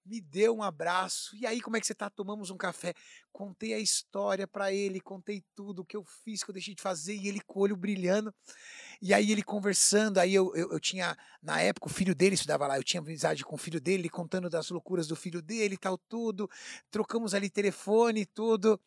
me 0.08 0.20
deu 0.20 0.56
um 0.56 0.62
abraço. 0.62 1.36
E 1.36 1.46
aí, 1.46 1.60
como 1.60 1.76
é 1.76 1.80
que 1.80 1.86
você 1.86 1.94
tá? 1.94 2.08
Tomamos 2.08 2.50
um 2.50 2.56
café. 2.56 2.94
Contei 3.32 3.74
a 3.74 3.78
história 3.78 4.46
pra 4.48 4.72
ele, 4.72 5.00
contei 5.00 5.44
tudo 5.54 5.82
o 5.82 5.84
que 5.84 5.96
eu 5.96 6.04
fiz, 6.04 6.42
que 6.42 6.50
eu 6.50 6.54
deixei 6.54 6.74
de 6.74 6.82
fazer, 6.82 7.14
e 7.14 7.28
ele 7.28 7.40
com 7.40 7.60
o 7.60 7.62
olho 7.62 7.76
brilhando. 7.76 8.34
E 9.00 9.14
aí 9.14 9.30
ele 9.30 9.42
conversando, 9.42 10.18
aí 10.18 10.34
eu, 10.34 10.54
eu, 10.56 10.72
eu 10.72 10.80
tinha, 10.80 11.16
na 11.42 11.60
época, 11.60 11.86
o 11.86 11.90
filho 11.90 12.14
dele 12.14 12.34
estudava 12.34 12.66
lá, 12.66 12.76
eu 12.78 12.84
tinha 12.84 13.00
amizade 13.00 13.44
com 13.44 13.54
o 13.54 13.58
filho 13.58 13.80
dele, 13.80 14.02
ele 14.02 14.08
contando 14.08 14.50
das 14.50 14.70
loucuras 14.70 15.06
do 15.06 15.14
filho 15.14 15.40
dele 15.40 15.74
e 15.74 15.78
tal, 15.78 15.96
tudo. 15.98 16.50
Trocamos 16.90 17.34
ali 17.34 17.48
telefone 17.50 18.22
e 18.22 18.26
tudo. 18.26 18.80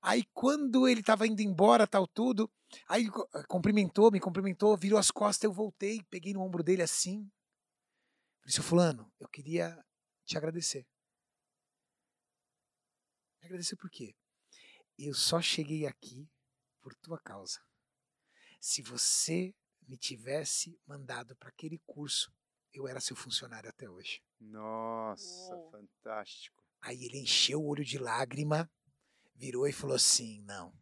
Aí 0.00 0.24
quando 0.32 0.88
ele 0.88 1.02
tava 1.02 1.26
indo 1.26 1.40
embora, 1.42 1.86
tal, 1.86 2.06
tudo, 2.06 2.50
aí 2.88 3.08
co- 3.08 3.28
cumprimentou, 3.48 4.10
me 4.10 4.20
cumprimentou, 4.20 4.76
virou 4.76 4.98
as 4.98 5.10
costas, 5.10 5.44
eu 5.44 5.52
voltei, 5.52 6.02
peguei 6.10 6.32
no 6.32 6.42
ombro 6.42 6.62
dele 6.62 6.82
assim. 6.82 7.28
Falei, 8.40 8.52
seu 8.52 8.62
fulano, 8.62 9.10
eu 9.18 9.28
queria 9.28 9.84
te 10.26 10.36
agradecer. 10.36 10.86
Agradecer 13.40 13.76
por 13.76 13.88
quê? 13.88 14.14
Eu 14.98 15.14
só 15.14 15.40
cheguei 15.40 15.86
aqui 15.86 16.28
por 16.80 16.94
tua 16.96 17.18
causa. 17.18 17.60
Se 18.60 18.82
você 18.82 19.54
me 19.86 19.96
tivesse 19.96 20.78
mandado 20.86 21.36
para 21.36 21.48
aquele 21.48 21.78
curso, 21.86 22.34
eu 22.72 22.88
era 22.88 23.00
seu 23.00 23.14
funcionário 23.14 23.70
até 23.70 23.88
hoje. 23.88 24.22
Nossa, 24.40 25.54
Uou. 25.54 25.70
fantástico. 25.70 26.62
Aí 26.80 27.04
ele 27.04 27.18
encheu 27.18 27.60
o 27.62 27.66
olho 27.66 27.84
de 27.84 27.98
lágrima, 27.98 28.70
virou 29.34 29.66
e 29.68 29.72
falou 29.72 29.94
assim: 29.96 30.42
Não, 30.42 30.76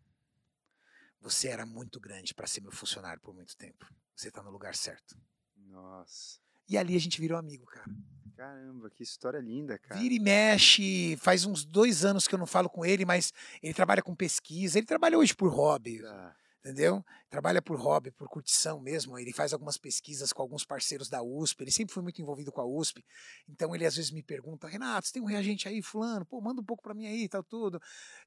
você 1.21 1.49
era 1.49 1.66
muito 1.66 2.01
grande 2.01 2.35
para 2.35 2.47
ser 2.47 2.61
meu 2.62 2.73
funcionário 2.73 3.21
por 3.21 3.35
muito 3.35 3.57
tempo. 3.57 3.87
Você 4.16 4.31
tá 4.31 4.43
no 4.43 4.51
lugar 4.51 4.75
certo. 4.75 5.16
Nossa. 5.57 6.41
E 6.69 6.79
ali 6.79 6.97
a 6.97 7.01
gente 7.01 7.21
virou 7.21 7.37
amigo, 7.37 7.66
cara. 7.66 7.91
Caramba, 8.36 8.90
que 8.90 9.02
história 9.02 9.39
linda, 9.39 9.78
cara. 9.78 10.01
Vira 10.01 10.15
e 10.15 10.19
mexe, 10.19 11.16
faz 11.19 11.44
uns 11.44 11.65
dois 11.65 12.05
anos 12.05 12.27
que 12.27 12.35
eu 12.35 12.39
não 12.39 12.47
falo 12.47 12.69
com 12.69 12.85
ele, 12.85 13.05
mas 13.05 13.32
ele 13.62 13.73
trabalha 13.74 14.02
com 14.02 14.15
pesquisa, 14.15 14.78
ele 14.78 14.86
trabalha 14.86 15.16
hoje 15.19 15.35
por 15.35 15.48
hobby, 15.52 16.01
Tá. 16.01 16.35
entendeu? 16.61 17.05
Trabalha 17.31 17.61
por 17.62 17.78
hobby, 17.78 18.11
por 18.11 18.28
curtição 18.28 18.81
mesmo. 18.81 19.19
Ele 19.19 19.32
faz 19.32 19.52
algumas 19.52 19.77
pesquisas 19.77 20.32
com 20.32 20.43
alguns 20.43 20.65
parceiros 20.65 21.09
da 21.09 21.23
USP, 21.23 21.62
ele 21.62 21.70
sempre 21.70 21.94
foi 21.94 22.02
muito 22.02 22.20
envolvido 22.20 22.51
com 22.51 22.61
a 22.61 22.66
USP. 22.66 23.05
Então 23.48 23.74
ele 23.74 23.86
às 23.86 23.94
vezes 23.97 24.11
me 24.11 24.23
pergunta: 24.23 24.66
Renato, 24.66 25.06
você 25.06 25.12
tem 25.15 25.23
um 25.23 25.27
reagente 25.27 25.69
aí, 25.69 25.81
Fulano? 25.82 26.24
Pô, 26.27 26.40
manda 26.40 26.61
um 26.61 26.65
pouco 26.65 26.82
pra 26.82 26.94
mim 26.94 27.06
aí, 27.06 27.28
tal, 27.28 27.43
tudo. 27.43 27.81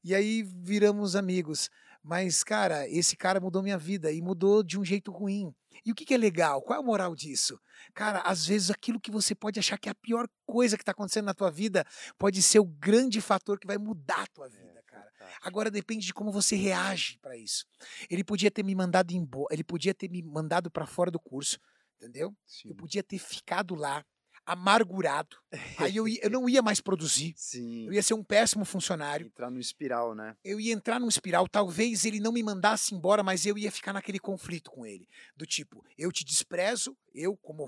E 0.04 0.14
aí 0.16 0.44
viramos 0.44 1.16
amigos. 1.16 1.70
Mas, 2.04 2.44
cara, 2.44 2.88
esse 2.88 3.18
cara 3.18 3.40
mudou 3.40 3.62
minha 3.62 3.78
vida 3.78 4.12
e 4.12 4.22
mudou 4.22 4.64
de 4.64 4.80
um 4.80 4.86
jeito 4.86 5.12
ruim. 5.12 5.54
E 5.86 5.92
o 5.92 5.96
que, 5.96 6.06
que 6.06 6.14
é 6.14 6.18
legal? 6.18 6.62
Qual 6.62 6.78
é 6.78 6.82
a 6.82 6.86
moral 6.86 7.16
disso? 7.16 7.60
Cara, 7.94 8.20
às 8.22 8.46
vezes 8.46 8.70
aquilo 8.70 9.00
que 9.00 9.12
você 9.12 9.34
pode 9.36 9.60
achar 9.60 9.78
que 9.78 9.90
é 9.90 9.92
a 9.92 9.96
pior 9.96 10.28
coisa 10.46 10.76
que 10.78 10.82
está 10.82 10.92
acontecendo 10.92 11.26
na 11.26 11.34
tua 11.34 11.50
vida 11.52 11.86
pode 12.18 12.42
ser 12.42 12.60
o 12.60 12.66
grande 12.66 13.22
fator 13.22 13.60
que 13.60 13.68
vai 13.68 13.78
mudar 13.78 14.24
a 14.24 14.28
tua 14.28 14.50
vida, 14.50 14.80
É, 14.80 14.82
cara. 14.84 15.12
fantástico. 15.12 15.48
Agora 15.48 15.70
depende 15.72 16.06
de 16.06 16.14
como 16.14 16.32
você 16.32 16.56
reage 16.56 17.18
para 17.20 17.38
isso. 17.38 17.66
Ele 18.10 18.24
podia 18.24 18.52
ter 18.52 18.64
me 18.64 18.76
mandado 18.76 19.12
embora, 19.12 19.54
ele 19.54 19.64
podia 19.64 19.94
ter 19.94 20.10
me 20.10 20.22
mandado 20.24 20.70
para 20.72 20.86
fora 20.86 21.10
do 21.12 21.20
curso, 21.20 21.60
Entendeu? 22.00 22.32
Sim. 22.46 22.70
Eu 22.70 22.76
podia 22.76 23.02
ter 23.02 23.18
ficado 23.18 23.74
lá, 23.74 24.06
amargurado. 24.48 25.36
Aí 25.78 25.96
eu, 25.98 26.08
ia- 26.08 26.22
eu 26.24 26.30
não 26.30 26.48
ia 26.48 26.62
mais 26.62 26.80
produzir. 26.80 27.34
Sim. 27.36 27.86
Eu 27.86 27.94
ia 27.94 28.02
ser 28.02 28.14
um 28.14 28.24
péssimo 28.24 28.64
funcionário. 28.64 29.28
Entrar 29.28 29.52
no 29.52 29.60
espiral, 29.60 30.16
né? 30.16 30.36
Eu 30.44 30.60
ia 30.60 30.74
entrar 30.74 31.00
num 31.00 31.10
espiral. 31.10 31.48
Talvez 31.50 32.06
ele 32.06 32.20
não 32.22 32.32
me 32.32 32.42
mandasse 32.42 32.96
embora, 32.96 33.22
mas 33.22 33.46
eu 33.46 33.58
ia 33.58 33.72
ficar 33.72 33.92
naquele 33.92 34.20
conflito 34.20 34.72
com 34.72 34.86
ele. 34.86 35.08
Do 35.36 35.46
tipo, 35.46 35.86
eu 35.98 36.12
te 36.12 36.24
desprezo, 36.24 36.98
eu, 37.14 37.36
como, 37.36 37.66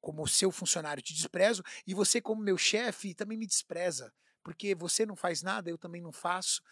como 0.00 0.26
seu 0.26 0.50
funcionário, 0.50 1.02
te 1.02 1.12
desprezo, 1.12 1.62
e 1.86 1.92
você, 1.92 2.20
como 2.20 2.42
meu 2.42 2.56
chefe, 2.56 3.14
também 3.14 3.36
me 3.36 3.46
despreza. 3.46 4.10
Porque 4.42 4.74
você 4.74 5.04
não 5.04 5.14
faz 5.14 5.42
nada, 5.42 5.68
eu 5.68 5.76
também 5.78 6.00
não 6.00 6.12
faço. 6.12 6.62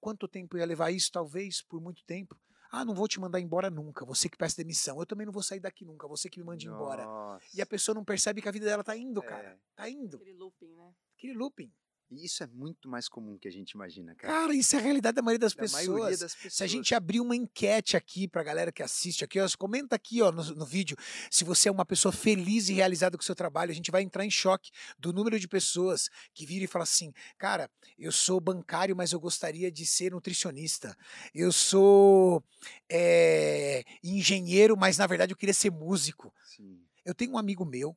Quanto 0.00 0.28
tempo 0.28 0.58
ia 0.58 0.66
levar 0.66 0.90
isso? 0.90 1.10
Talvez 1.12 1.62
por 1.62 1.80
muito 1.80 2.04
tempo. 2.04 2.36
Ah, 2.76 2.84
não 2.84 2.94
vou 2.94 3.08
te 3.08 3.18
mandar 3.18 3.40
embora 3.40 3.70
nunca. 3.70 4.04
Você 4.04 4.28
que 4.28 4.36
peça 4.36 4.58
demissão. 4.58 5.00
Eu 5.00 5.06
também 5.06 5.24
não 5.24 5.32
vou 5.32 5.42
sair 5.42 5.60
daqui 5.60 5.82
nunca. 5.82 6.06
Você 6.08 6.28
que 6.28 6.38
me 6.38 6.44
mande 6.44 6.68
embora. 6.68 7.06
Nossa. 7.06 7.46
E 7.54 7.62
a 7.62 7.64
pessoa 7.64 7.94
não 7.94 8.04
percebe 8.04 8.42
que 8.42 8.48
a 8.50 8.52
vida 8.52 8.66
dela 8.66 8.84
tá 8.84 8.94
indo, 8.94 9.22
cara. 9.22 9.48
É. 9.48 9.58
Tá 9.74 9.88
indo. 9.88 10.18
Aquele 10.18 10.34
looping, 10.34 10.74
né? 10.74 10.94
Aquele 11.16 11.32
looping. 11.32 11.72
E 12.10 12.24
isso 12.24 12.44
é 12.44 12.46
muito 12.46 12.88
mais 12.88 13.08
comum 13.08 13.36
que 13.36 13.48
a 13.48 13.50
gente 13.50 13.72
imagina, 13.72 14.14
cara. 14.14 14.32
Cara, 14.32 14.54
isso 14.54 14.76
é 14.76 14.78
a 14.78 14.82
realidade 14.82 15.16
da 15.16 15.22
maioria 15.22 15.40
das 15.40 15.54
Da 15.54 15.66
maioria 15.68 16.04
pessoas. 16.04 16.20
das 16.20 16.34
pessoas. 16.34 16.54
Se 16.54 16.62
a 16.62 16.66
gente 16.66 16.94
abrir 16.94 17.20
uma 17.20 17.34
enquete 17.34 17.96
aqui 17.96 18.28
pra 18.28 18.44
galera 18.44 18.70
que 18.70 18.82
assiste 18.82 19.24
aqui, 19.24 19.40
ó, 19.40 19.48
comenta 19.58 19.96
aqui 19.96 20.22
ó, 20.22 20.30
no, 20.30 20.42
no 20.54 20.64
vídeo 20.64 20.96
se 21.30 21.42
você 21.42 21.68
é 21.68 21.72
uma 21.72 21.84
pessoa 21.84 22.12
feliz 22.12 22.68
e 22.68 22.74
realizada 22.74 23.16
com 23.16 23.22
o 23.22 23.24
seu 23.24 23.34
trabalho. 23.34 23.72
A 23.72 23.74
gente 23.74 23.90
vai 23.90 24.02
entrar 24.02 24.24
em 24.24 24.30
choque 24.30 24.70
do 24.98 25.12
número 25.12 25.38
de 25.40 25.48
pessoas 25.48 26.08
que 26.32 26.46
viram 26.46 26.64
e 26.64 26.68
falam 26.68 26.84
assim: 26.84 27.12
cara, 27.36 27.68
eu 27.98 28.12
sou 28.12 28.40
bancário, 28.40 28.94
mas 28.94 29.10
eu 29.12 29.18
gostaria 29.18 29.70
de 29.70 29.84
ser 29.84 30.12
nutricionista. 30.12 30.96
Eu 31.34 31.50
sou 31.50 32.42
é, 32.88 33.82
engenheiro, 34.02 34.76
mas 34.76 34.96
na 34.96 35.06
verdade 35.08 35.32
eu 35.32 35.36
queria 35.36 35.54
ser 35.54 35.70
músico. 35.70 36.32
Sim. 36.44 36.80
Eu 37.04 37.14
tenho 37.14 37.32
um 37.32 37.38
amigo 37.38 37.64
meu 37.64 37.96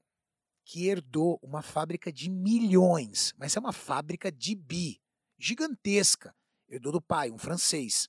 que 0.70 0.86
herdou 0.88 1.40
uma 1.41 1.64
fábrica 1.64 2.14
de 2.14 2.30
milhões, 2.30 3.34
mas 3.40 3.58
é 3.58 3.60
uma 3.60 3.74
fábrica 3.74 4.32
de 4.32 4.54
bi, 4.54 5.02
gigantesca. 5.36 6.36
Herdou 6.68 6.91
do 6.91 7.02
pai, 7.02 7.32
um 7.32 7.40
francês. 7.40 8.08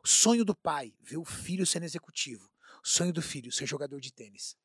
O 0.00 0.06
sonho 0.06 0.44
do 0.44 0.54
pai, 0.54 0.94
ver 1.00 1.16
o 1.16 1.24
filho 1.24 1.66
sendo 1.66 1.82
executivo. 1.82 2.48
O 2.84 2.86
sonho 2.86 3.12
do 3.12 3.20
filho, 3.20 3.50
ser 3.50 3.66
jogador 3.66 4.00
de 4.00 4.12
tênis. 4.12 4.56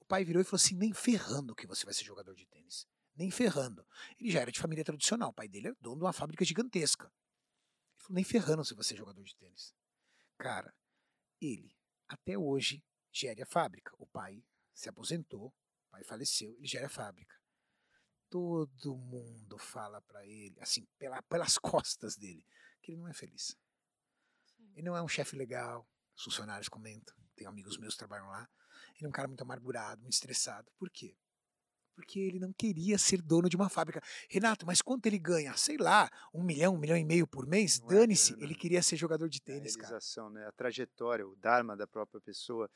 O 0.00 0.04
pai 0.06 0.24
virou 0.24 0.42
e 0.42 0.44
falou 0.44 0.56
assim: 0.56 0.74
nem 0.74 0.92
ferrando 0.92 1.54
que 1.54 1.68
você 1.68 1.84
vai 1.84 1.94
ser 1.94 2.02
jogador 2.02 2.34
de 2.34 2.44
tênis. 2.46 2.84
Nem 3.14 3.30
ferrando. 3.30 3.86
Ele 4.18 4.32
já 4.32 4.40
era 4.40 4.50
de 4.50 4.58
família 4.58 4.84
tradicional. 4.84 5.30
O 5.30 5.34
pai 5.34 5.46
dele 5.46 5.68
é 5.68 5.74
dono 5.80 5.98
de 5.98 6.04
uma 6.04 6.12
fábrica 6.12 6.44
gigantesca. 6.44 7.04
Ele 7.04 8.02
falou: 8.02 8.14
nem 8.16 8.24
ferrando 8.24 8.64
você 8.64 8.74
vai 8.74 8.82
ser 8.82 8.96
jogador 8.96 9.22
de 9.22 9.36
tênis. 9.36 9.72
Cara, 10.36 10.74
ele, 11.40 11.76
até 12.08 12.36
hoje, 12.36 12.82
gere 13.12 13.40
a 13.40 13.46
fábrica. 13.46 13.94
O 14.00 14.06
pai 14.08 14.42
se 14.74 14.88
aposentou, 14.88 15.54
pai 15.96 16.04
faleceu, 16.04 16.54
ele 16.58 16.66
gera 16.66 16.86
a 16.86 16.90
fábrica. 16.90 17.34
Todo 18.28 18.96
mundo 18.96 19.56
fala 19.56 20.02
pra 20.02 20.26
ele, 20.26 20.56
assim, 20.60 20.86
pela, 20.98 21.22
pelas 21.22 21.56
costas 21.58 22.16
dele, 22.16 22.44
que 22.82 22.92
ele 22.92 23.00
não 23.00 23.08
é 23.08 23.14
feliz. 23.14 23.56
Ele 24.74 24.86
não 24.86 24.96
é 24.96 25.02
um 25.02 25.08
chefe 25.08 25.36
legal, 25.36 25.88
os 26.14 26.24
funcionários 26.24 26.68
comentam, 26.68 27.14
tem 27.34 27.46
amigos 27.46 27.78
meus 27.78 27.94
que 27.94 27.98
trabalham 27.98 28.26
lá. 28.28 28.48
Ele 28.96 29.06
é 29.06 29.08
um 29.08 29.12
cara 29.12 29.28
muito 29.28 29.40
amargurado, 29.42 30.02
muito 30.02 30.12
estressado. 30.12 30.70
Por 30.78 30.90
quê? 30.90 31.16
Porque 31.94 32.18
ele 32.18 32.38
não 32.38 32.52
queria 32.52 32.98
ser 32.98 33.22
dono 33.22 33.48
de 33.48 33.56
uma 33.56 33.70
fábrica. 33.70 34.02
Renato, 34.28 34.66
mas 34.66 34.82
quanto 34.82 35.06
ele 35.06 35.18
ganha? 35.18 35.56
Sei 35.56 35.78
lá, 35.78 36.10
um 36.32 36.42
milhão, 36.42 36.74
um 36.74 36.78
milhão 36.78 36.96
e 36.96 37.04
meio 37.04 37.26
por 37.26 37.46
mês? 37.46 37.80
É 37.80 37.86
Dane-se, 37.86 38.32
grana, 38.32 38.44
ele 38.44 38.54
queria 38.54 38.82
ser 38.82 38.96
jogador 38.96 39.30
de 39.30 39.38
a 39.38 39.44
tênis, 39.46 39.76
cara. 39.76 39.88
realização, 39.88 40.28
né? 40.28 40.46
A 40.46 40.52
trajetória, 40.52 41.26
o 41.26 41.34
dharma 41.36 41.74
da 41.74 41.86
própria 41.86 42.20
pessoa. 42.20 42.70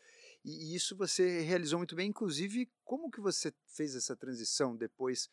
E, 0.45 0.73
e 0.73 0.75
isso 0.75 0.97
você 0.97 1.41
realizou 1.43 1.79
muito 1.79 1.95
bem. 1.95 2.09
Inclusive, 2.09 2.69
como 2.85 3.11
que 3.11 3.21
você 3.21 3.53
fez 3.67 3.95
essa 3.95 4.17
transição 4.17 4.77
depois 4.77 5.29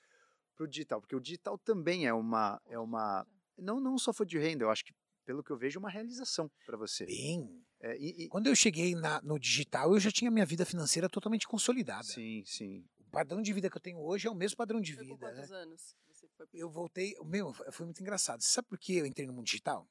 para 0.56 0.66
o 0.66 0.68
digital? 0.68 1.00
Porque 1.02 1.16
o 1.16 1.20
digital 1.22 1.58
também 1.58 2.06
é 2.08 2.14
uma, 2.14 2.62
é 2.66 2.78
uma, 2.80 3.26
não 3.58 3.80
não 3.80 3.98
só 3.98 4.12
foi 4.14 4.26
de 4.26 4.38
renda. 4.38 4.64
Eu 4.66 4.70
acho 4.70 4.84
que 4.86 4.94
pelo 5.26 5.44
que 5.44 5.52
eu 5.52 5.58
vejo 5.58 5.78
é 5.78 5.82
uma 5.82 5.90
realização 5.90 6.50
para 6.66 6.78
você. 6.78 7.06
Bem, 7.06 7.64
É, 7.80 7.96
e- 7.98 8.24
e- 8.24 8.28
quando 8.30 8.48
eu 8.48 8.56
cheguei 8.56 8.96
na- 8.96 9.22
no 9.22 9.38
digital, 9.38 9.94
eu 9.94 10.00
já 10.00 10.10
tinha 10.10 10.32
minha 10.32 10.46
vida 10.46 10.66
financeira 10.66 11.08
totalmente 11.08 11.48
consolidada. 11.48 12.04
sim, 12.04 12.44
sim. 12.46 12.84
O 12.98 13.04
padrão 13.12 13.42
de 13.42 13.54
vida 13.54 13.70
que 13.70 13.78
eu 13.78 13.82
tenho 13.82 14.00
hoje 14.00 14.28
é 14.28 14.32
o 14.32 14.36
mesmo 14.36 14.58
padrão 14.58 14.82
de 14.82 14.94
Foi 14.96 15.06
com 15.06 15.14
vida, 15.14 15.28
né? 15.32 15.36
quantos 15.36 15.52
anos 15.52 15.94
que 15.94 16.14
você 16.14 16.28
foi 16.36 16.48
eu 16.54 16.70
voltei. 16.70 17.14
Meu, 17.24 17.54
foi 17.72 17.86
muito 17.86 18.02
engraçado. 18.02 18.42
Você 18.42 18.50
sabe 18.50 18.68
por 18.68 18.80
que 18.80 18.96
eu 18.98 19.06
entrei 19.06 19.28
no 19.28 19.34
mundo 19.34 19.46
digital? 19.46 19.88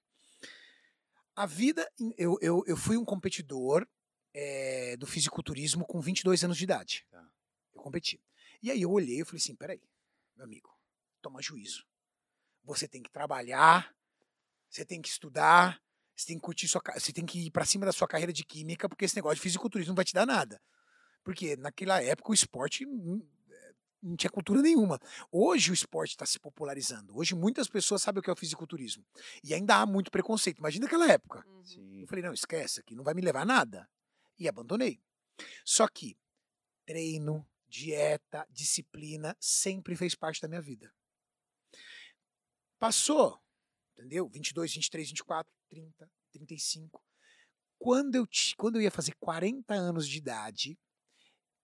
A 1.35 1.47
vida. 1.47 1.87
Eu, 2.17 2.37
eu, 2.41 2.63
eu 2.67 2.77
fui 2.77 2.97
um 2.97 3.05
competidor 3.05 3.87
eh, 4.39 4.97
do 4.99 5.07
fisiculturismo 5.07 5.87
com 5.87 5.99
22 5.99 6.45
anos 6.45 6.59
de 6.59 6.65
idade. 6.65 7.07
Tá. 7.11 7.27
Eu 7.75 7.81
competi. 7.81 8.21
E 8.63 8.71
aí 8.71 8.83
eu 8.83 8.91
olhei 8.91 9.21
e 9.21 9.25
falei 9.25 9.41
assim: 9.41 9.57
peraí, 9.57 9.83
meu 10.37 10.45
amigo, 10.45 10.69
toma 11.23 11.41
juízo. 11.41 11.87
Você 12.63 12.87
tem 12.87 13.03
que 13.03 13.11
trabalhar, 13.11 13.95
você 14.69 14.85
tem 14.85 15.01
que 15.01 15.09
estudar, 15.09 15.81
você 16.15 16.27
tem 16.27 16.37
que 16.37 16.43
curtir 16.43 16.69
sua. 16.69 16.83
Você 16.95 17.13
tem 17.13 17.25
que 17.25 17.47
ir 17.47 17.51
pra 17.51 17.65
cima 17.65 17.87
da 17.87 17.93
sua 17.93 18.07
carreira 18.07 18.33
de 18.33 18.45
química, 18.45 18.89
porque 18.89 19.07
esse 19.07 19.17
negócio 19.17 19.37
de 19.37 19.43
fisiculturismo 19.43 19.93
não 19.93 19.97
vai 19.97 20.05
te 20.05 20.13
dar 20.13 20.27
nada. 20.27 20.61
Porque 21.25 21.57
naquela 21.57 22.03
época 22.03 22.31
o 22.31 22.35
esporte 22.35 22.87
hum, 22.87 23.27
eh, 23.51 23.75
não 24.03 24.17
tinha 24.17 24.31
cultura 24.31 24.61
nenhuma. 24.61 25.01
Hoje 25.33 25.71
o 25.71 25.75
esporte 25.75 26.11
está 26.11 26.27
se 26.27 26.39
popularizando. 26.39 27.17
Hoje 27.17 27.35
muitas 27.35 27.69
pessoas 27.69 28.03
sabem 28.03 28.21
o 28.21 28.23
que 28.23 28.29
é 28.29 28.33
o 28.33 28.37
fisiculturismo. 28.37 29.05
E 29.43 29.55
ainda 29.55 29.77
há 29.77 29.87
muito 29.87 30.11
preconceito. 30.11 30.59
Imagina 30.59 30.87
aquela 30.87 31.11
época. 31.11 31.43
Uhum. 31.49 31.65
Sim. 31.65 32.03
Eu 32.03 32.07
falei, 32.07 32.23
não, 32.23 32.35
esquece, 32.35 32.81
aqui 32.81 32.95
não 32.95 33.03
vai 33.03 33.15
me 33.15 33.23
levar 33.23 33.41
a 33.41 33.47
nada. 33.47 33.89
E 34.39 34.49
abandonei. 34.49 35.03
Só 35.65 35.89
que 35.89 36.19
treino, 36.85 37.47
dieta, 37.69 38.47
disciplina 38.51 39.37
sempre 39.41 39.97
fez 39.97 40.15
parte 40.15 40.41
da 40.41 40.49
minha 40.49 40.63
vida. 40.63 40.93
Passou, 42.79 43.41
entendeu? 43.93 44.29
22, 44.29 44.75
23, 44.75 45.09
24, 45.09 45.53
30, 45.69 46.11
35. 46.33 47.03
Quando 47.79 48.15
eu, 48.15 48.27
quando 48.57 48.77
eu 48.77 48.83
ia 48.83 48.91
fazer 48.91 49.15
40 49.19 49.75
anos 49.75 50.09
de 50.09 50.19
idade, 50.19 50.79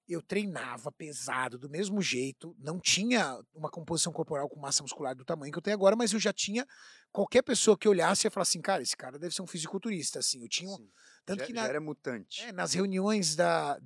eu 0.09 0.21
treinava 0.21 0.91
pesado 0.91 1.59
do 1.59 1.71
mesmo 1.71 2.03
jeito, 2.03 2.55
não 2.59 2.79
tinha 2.81 3.41
uma 3.55 3.71
composição 3.71 4.13
corporal 4.13 4.49
com 4.49 4.61
massa 4.61 4.83
muscular 4.83 5.15
do 5.15 5.25
tamanho 5.25 5.53
que 5.53 5.59
eu 5.59 5.63
tenho 5.63 5.77
agora, 5.77 5.97
mas 5.97 6.13
eu 6.13 6.19
já 6.19 6.33
tinha 6.33 6.67
qualquer 7.11 7.43
pessoa 7.43 7.79
que 7.79 7.89
olhasse 7.89 8.27
ia 8.27 8.31
falar 8.31 8.43
assim, 8.43 8.61
cara, 8.61 8.83
esse 8.83 8.97
cara 8.97 9.19
deve 9.19 9.35
ser 9.35 9.43
um 9.43 9.47
fisiculturista, 9.47 10.19
assim. 10.19 10.43
Eu 10.43 10.49
tinha. 10.49 10.77
Tanto 11.25 11.41
já, 11.41 11.47
que 11.47 11.53
na- 11.53 11.67
era 11.67 11.81
mutante. 11.81 12.43
é, 12.43 12.53
nas 12.53 12.73
reuniões 12.75 13.35
da, 13.37 13.79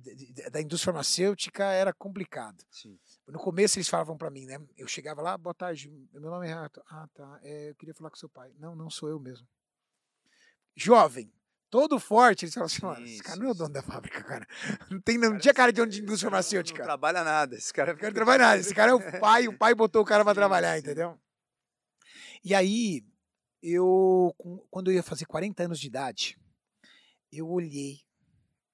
da 0.51 0.61
indústria 0.61 0.91
farmacêutica 0.93 1.65
era 1.65 1.93
complicado. 1.93 2.63
Sim. 2.71 2.97
No 3.27 3.39
começo 3.39 3.77
eles 3.77 3.87
falavam 3.89 4.17
pra 4.17 4.29
mim, 4.29 4.45
né? 4.45 4.59
Eu 4.77 4.87
chegava 4.87 5.21
lá, 5.21 5.37
boa 5.37 5.53
tarde, 5.53 5.89
meu 6.13 6.21
nome 6.31 6.45
é 6.45 6.49
Renato. 6.49 6.81
Ah, 6.89 7.07
tá. 7.13 7.39
é, 7.43 7.69
eu 7.69 7.75
queria 7.75 7.93
falar 7.93 8.09
com 8.09 8.15
seu 8.15 8.29
pai. 8.29 8.51
Não, 8.57 8.75
não 8.75 8.89
sou 8.89 9.09
eu 9.09 9.19
mesmo. 9.19 9.47
Jovem, 10.75 11.31
todo 11.69 11.99
forte, 11.99 12.45
eles 12.45 12.53
falavam 12.53 12.73
assim, 12.75 12.85
mano, 12.85 13.05
esse 13.05 13.23
cara 13.23 13.39
não 13.39 13.47
é 13.47 13.51
o 13.51 13.53
dono 13.55 13.73
da 13.73 13.81
fábrica, 13.81 14.23
cara. 14.23 14.47
Não, 14.89 15.01
tem, 15.01 15.17
não 15.17 15.37
tinha 15.37 15.53
cara 15.53 15.71
de 15.71 15.77
dono 15.81 15.91
de 15.91 16.01
indústria 16.01 16.27
Não 16.27 16.31
farmacêutica. 16.31 16.83
trabalha 16.83 17.23
nada. 17.23 17.55
Esse 17.55 17.73
cara 17.73 17.93
Não 17.93 17.99
quero 17.99 18.13
trabalhar 18.15 18.45
nada. 18.49 18.59
Esse 18.59 18.73
cara 18.75 18.91
é 18.91 18.93
o 18.93 18.99
pai, 19.19 19.47
o 19.47 19.57
pai 19.57 19.73
botou 19.75 20.01
o 20.01 20.05
cara 20.05 20.23
Sim, 20.23 20.33
trabalhar, 20.33 20.73
sim. 20.75 20.79
entendeu? 20.79 21.19
E 22.43 22.53
aí, 22.53 23.03
eu, 23.61 24.33
quando 24.69 24.91
eu 24.91 24.95
ia 24.95 25.03
fazer 25.03 25.25
40 25.25 25.63
anos 25.63 25.79
de 25.79 25.87
idade, 25.87 26.39
eu 27.31 27.49
olhei 27.49 28.01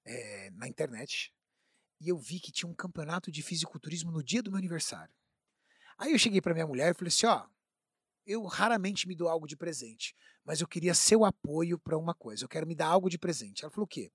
eh, 0.04 0.50
na 0.52 0.68
internet 0.68 1.32
e 2.00 2.08
eu 2.08 2.18
vi 2.18 2.38
que 2.38 2.52
tinha 2.52 2.68
um 2.68 2.74
campeonato 2.74 3.30
de 3.30 3.42
fisiculturismo 3.42 4.10
no 4.10 4.22
dia 4.22 4.42
do 4.42 4.50
meu 4.50 4.58
aniversário. 4.58 5.14
Aí 5.96 6.12
eu 6.12 6.18
cheguei 6.18 6.40
pra 6.40 6.52
minha 6.52 6.66
mulher 6.66 6.90
e 6.90 6.94
falei 6.94 7.08
assim, 7.08 7.26
ó, 7.26 7.46
eu 8.26 8.44
raramente 8.44 9.06
me 9.06 9.14
dou 9.14 9.28
algo 9.28 9.46
de 9.46 9.56
presente, 9.56 10.14
mas 10.44 10.60
eu 10.60 10.66
queria 10.66 10.94
seu 10.94 11.24
apoio 11.24 11.78
pra 11.78 11.96
uma 11.96 12.14
coisa, 12.14 12.44
eu 12.44 12.48
quero 12.48 12.66
me 12.66 12.74
dar 12.74 12.86
algo 12.86 13.08
de 13.08 13.18
presente. 13.18 13.64
Ela 13.64 13.70
falou 13.70 13.84
o 13.84 13.88
quê? 13.88 14.10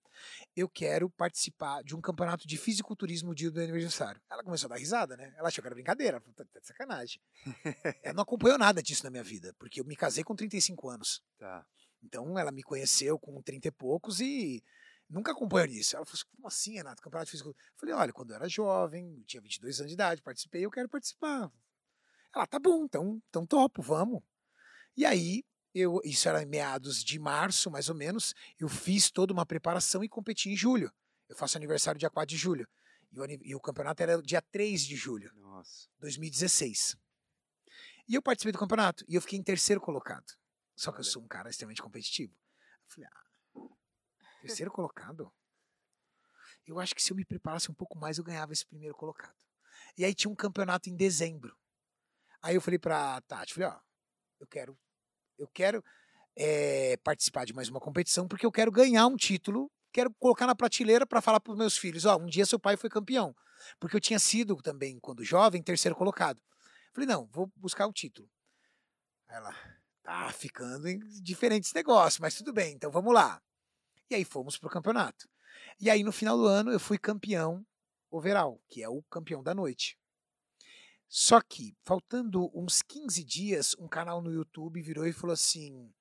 Eu 0.56 0.68
quero 0.68 1.10
participar 1.10 1.84
de 1.84 1.96
um 1.96 2.02
campeonato 2.02 2.48
de 2.48 2.58
fisiculturismo 2.58 3.30
no 3.30 3.36
dia 3.36 3.50
do 3.50 3.56
meu 3.56 3.64
aniversário. 3.64 4.22
Ela 4.30 4.44
começou 4.44 4.68
a 4.68 4.70
dar 4.70 4.80
risada, 4.80 5.16
né? 5.16 5.34
Ela 5.38 5.48
achou 5.48 5.62
que 5.62 5.68
era 5.68 5.76
brincadeira, 5.76 6.18
ela 6.18 6.22
falou, 6.22 6.36
tá, 6.36 6.46
tá 6.46 6.60
de 6.60 6.68
sacanagem. 6.68 7.22
Ela 8.04 8.14
não 8.14 8.24
acompanhou 8.24 8.58
nada 8.58 8.82
disso 8.82 9.04
na 9.04 9.10
minha 9.10 9.24
vida, 9.24 9.56
porque 9.58 9.80
eu 9.80 9.86
me 9.86 9.96
casei 9.96 10.24
com 10.24 10.36
35 10.36 10.90
anos. 10.90 11.24
Tá. 11.38 11.66
Então 12.04 12.38
ela 12.38 12.52
me 12.52 12.64
conheceu 12.64 13.20
com 13.20 13.42
30 13.42 13.68
e 13.68 13.72
poucos 13.72 14.20
e 14.20 14.64
nunca 15.10 15.32
acompanhou 15.32 15.68
isso. 15.68 15.96
Ela 15.96 16.06
falou 16.06 16.16
assim, 16.16 16.36
como 16.36 16.48
assim, 16.48 16.74
Renato? 16.76 17.02
Campeonato 17.02 17.26
de 17.26 17.32
físico? 17.32 17.50
Eu 17.50 17.56
falei, 17.76 17.96
olha, 17.96 18.14
quando 18.14 18.32
eu 18.32 18.36
era 18.36 18.48
jovem, 18.48 19.18
eu 19.18 19.26
tinha 19.26 19.42
22 19.42 19.80
anos 19.80 19.90
de 19.90 19.94
idade, 19.96 20.22
participei, 20.22 20.66
eu 20.66 20.72
quero 20.72 20.88
participar. 20.88 21.52
Ela, 22.34 22.46
tá 22.46 22.60
bom, 22.60 22.86
então, 22.86 23.22
então 23.30 23.46
topo, 23.46 23.82
vamos. 23.82 24.22
E 24.96 25.06
aí, 25.06 25.44
eu, 25.74 26.00
isso 26.04 26.28
era 26.30 26.42
em 26.42 26.46
meados 26.46 27.04
de 27.04 27.20
março, 27.20 27.72
mais 27.72 27.90
ou 27.90 27.96
menos, 27.96 28.34
eu 28.60 28.70
fiz 28.70 29.10
toda 29.10 29.34
uma 29.34 29.46
preparação 29.46 30.04
e 30.04 30.10
competi 30.10 30.50
em 30.50 30.56
julho. 30.56 30.92
Eu 31.28 31.36
faço 31.36 31.58
aniversário 31.58 32.00
dia 32.00 32.10
4 32.10 32.28
de 32.28 32.38
julho. 32.38 32.68
E 33.12 33.20
o, 33.20 33.26
e 33.26 33.56
o 33.56 33.60
campeonato 33.60 34.02
era 34.04 34.22
dia 34.22 34.42
3 34.42 34.82
de 34.82 34.96
julho. 34.96 35.32
Nossa. 35.36 35.88
2016. 36.00 36.96
E 38.08 38.16
eu 38.16 38.22
participei 38.22 38.52
do 38.52 38.60
campeonato 38.60 39.06
e 39.08 39.16
eu 39.16 39.22
fiquei 39.22 39.38
em 39.38 39.44
terceiro 39.44 39.80
colocado. 39.80 40.39
Só 40.80 40.94
que 40.94 41.00
eu 41.00 41.04
Olha. 41.04 41.12
sou 41.12 41.22
um 41.22 41.28
cara 41.28 41.50
extremamente 41.50 41.82
competitivo. 41.82 42.34
Eu 42.34 42.90
falei, 42.90 43.10
ah, 43.12 44.40
terceiro 44.40 44.72
colocado? 44.72 45.30
eu 46.66 46.80
acho 46.80 46.96
que 46.96 47.04
se 47.04 47.12
eu 47.12 47.18
me 47.18 47.26
preparasse 47.26 47.70
um 47.70 47.74
pouco 47.74 47.98
mais, 47.98 48.18
eu 48.18 48.24
ganhava 48.24 48.54
esse 48.54 48.66
primeiro 48.66 48.96
colocado. 48.96 49.36
E 49.98 50.06
aí 50.06 50.14
tinha 50.14 50.32
um 50.32 50.36
campeonato 50.36 50.90
em 50.90 50.96
dezembro. 50.96 51.54
Aí 52.42 52.56
eu 52.56 52.62
falei 52.62 52.80
pra 52.80 53.20
Tati, 53.22 53.54
falei, 53.54 53.68
ó, 53.68 53.78
eu 54.40 54.48
quero, 54.48 54.80
eu 55.38 55.50
quero 55.50 55.84
é, 56.34 56.96
participar 56.98 57.44
de 57.44 57.54
mais 57.54 57.68
uma 57.68 57.82
competição 57.82 58.26
porque 58.26 58.46
eu 58.46 58.52
quero 58.52 58.72
ganhar 58.72 59.06
um 59.08 59.18
título, 59.18 59.70
quero 59.92 60.14
colocar 60.14 60.48
na 60.48 60.56
prateleira 60.56 61.06
para 61.06 61.22
falar 61.22 61.42
para 61.42 61.52
os 61.52 61.58
meus 61.58 61.78
filhos, 61.78 62.06
ó, 62.06 62.16
um 62.16 62.28
dia 62.28 62.46
seu 62.46 62.60
pai 62.60 62.78
foi 62.78 62.90
campeão, 62.90 63.36
porque 63.80 63.98
eu 63.98 64.02
tinha 64.02 64.20
sido 64.20 64.56
também 64.62 64.98
quando 65.02 65.26
jovem 65.26 65.62
terceiro 65.62 65.96
colocado. 65.96 66.42
Falei, 66.94 67.08
não, 67.08 67.28
vou 67.28 67.52
buscar 67.58 67.86
o 67.86 67.92
título. 67.92 68.30
Aí 69.28 69.36
ela, 69.36 69.79
tá 70.10 70.32
ficando 70.32 70.88
em 70.88 70.98
diferentes 71.22 71.72
negócios, 71.72 72.20
mas 72.20 72.34
tudo 72.34 72.52
bem, 72.52 72.74
então 72.74 72.90
vamos 72.90 73.14
lá. 73.14 73.40
E 74.10 74.16
aí 74.16 74.26
fomos 74.26 74.58
pro 74.58 74.68
campeonato. 74.68 75.30
E 75.80 75.88
aí 75.88 76.04
no 76.04 76.12
final 76.12 76.36
do 76.36 76.48
ano 76.48 76.72
eu 76.72 76.80
fui 76.80 76.98
campeão 76.98 77.64
overall, 78.10 78.60
que 78.68 78.82
é 78.82 78.90
o 78.90 79.04
campeão 79.04 79.44
da 79.44 79.54
noite. 79.54 80.00
Só 81.08 81.40
que, 81.42 81.76
faltando 81.84 82.50
uns 82.56 82.82
15 82.82 83.24
dias, 83.24 83.76
um 83.78 83.88
canal 83.88 84.20
no 84.20 84.34
YouTube 84.34 84.82
virou 84.82 85.06
e 85.06 85.14
falou 85.14 85.34
assim: 85.34 85.92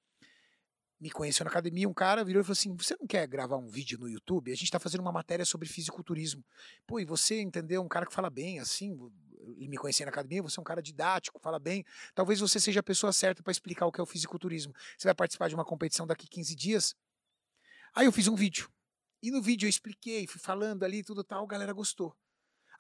me 0.99 1.11
conheceu 1.11 1.45
na 1.45 1.51
academia, 1.51 1.89
um 1.89 1.95
cara 1.95 2.25
virou 2.25 2.41
e 2.41 2.45
falou 2.45 2.53
assim: 2.53 2.75
Você 2.77 2.97
não 2.99 3.07
quer 3.07 3.27
gravar 3.27 3.57
um 3.59 3.69
vídeo 3.69 3.99
no 3.99 4.09
YouTube? 4.09 4.51
A 4.51 4.55
gente 4.55 4.65
está 4.65 4.79
fazendo 4.79 5.01
uma 5.01 5.13
matéria 5.13 5.45
sobre 5.45 5.69
fisiculturismo. 5.69 6.43
Pô, 6.87 6.99
e 6.99 7.05
você 7.05 7.41
entendeu? 7.41 7.83
Um 7.83 7.89
cara 7.89 8.07
que 8.07 8.13
fala 8.15 8.31
bem, 8.31 8.59
assim, 8.59 8.99
ele 9.57 9.69
me 9.69 9.77
conhecia 9.77 10.05
na 10.07 10.11
academia, 10.11 10.43
você 10.43 10.59
é 10.59 10.61
um 10.61 10.65
cara 10.65 10.83
didático, 10.83 11.39
fala 11.41 11.59
bem. 11.59 11.85
Talvez 12.15 12.41
você 12.41 12.61
seja 12.61 12.81
a 12.81 12.83
pessoa 12.83 13.13
certa 13.13 13.43
para 13.43 13.51
explicar 13.51 13.87
o 13.87 13.93
que 13.93 14.01
é 14.01 14.03
o 14.03 14.07
fisiculturismo. 14.07 14.75
Você 14.97 15.09
vai 15.09 15.15
participar 15.15 15.49
de 15.49 15.55
uma 15.55 15.65
competição 15.65 16.07
daqui 16.07 16.29
15 16.29 16.55
dias? 16.55 16.95
Aí 17.95 18.07
eu 18.07 18.13
fiz 18.13 18.29
um 18.29 18.35
vídeo. 18.35 18.71
E 19.23 19.31
no 19.31 19.43
vídeo 19.43 19.67
eu 19.67 19.71
expliquei, 19.71 20.27
fui 20.27 20.41
falando 20.41 20.85
ali, 20.85 21.03
tudo 21.03 21.25
tal, 21.25 21.45
a 21.45 21.49
galera 21.49 21.73
gostou. 21.73 22.15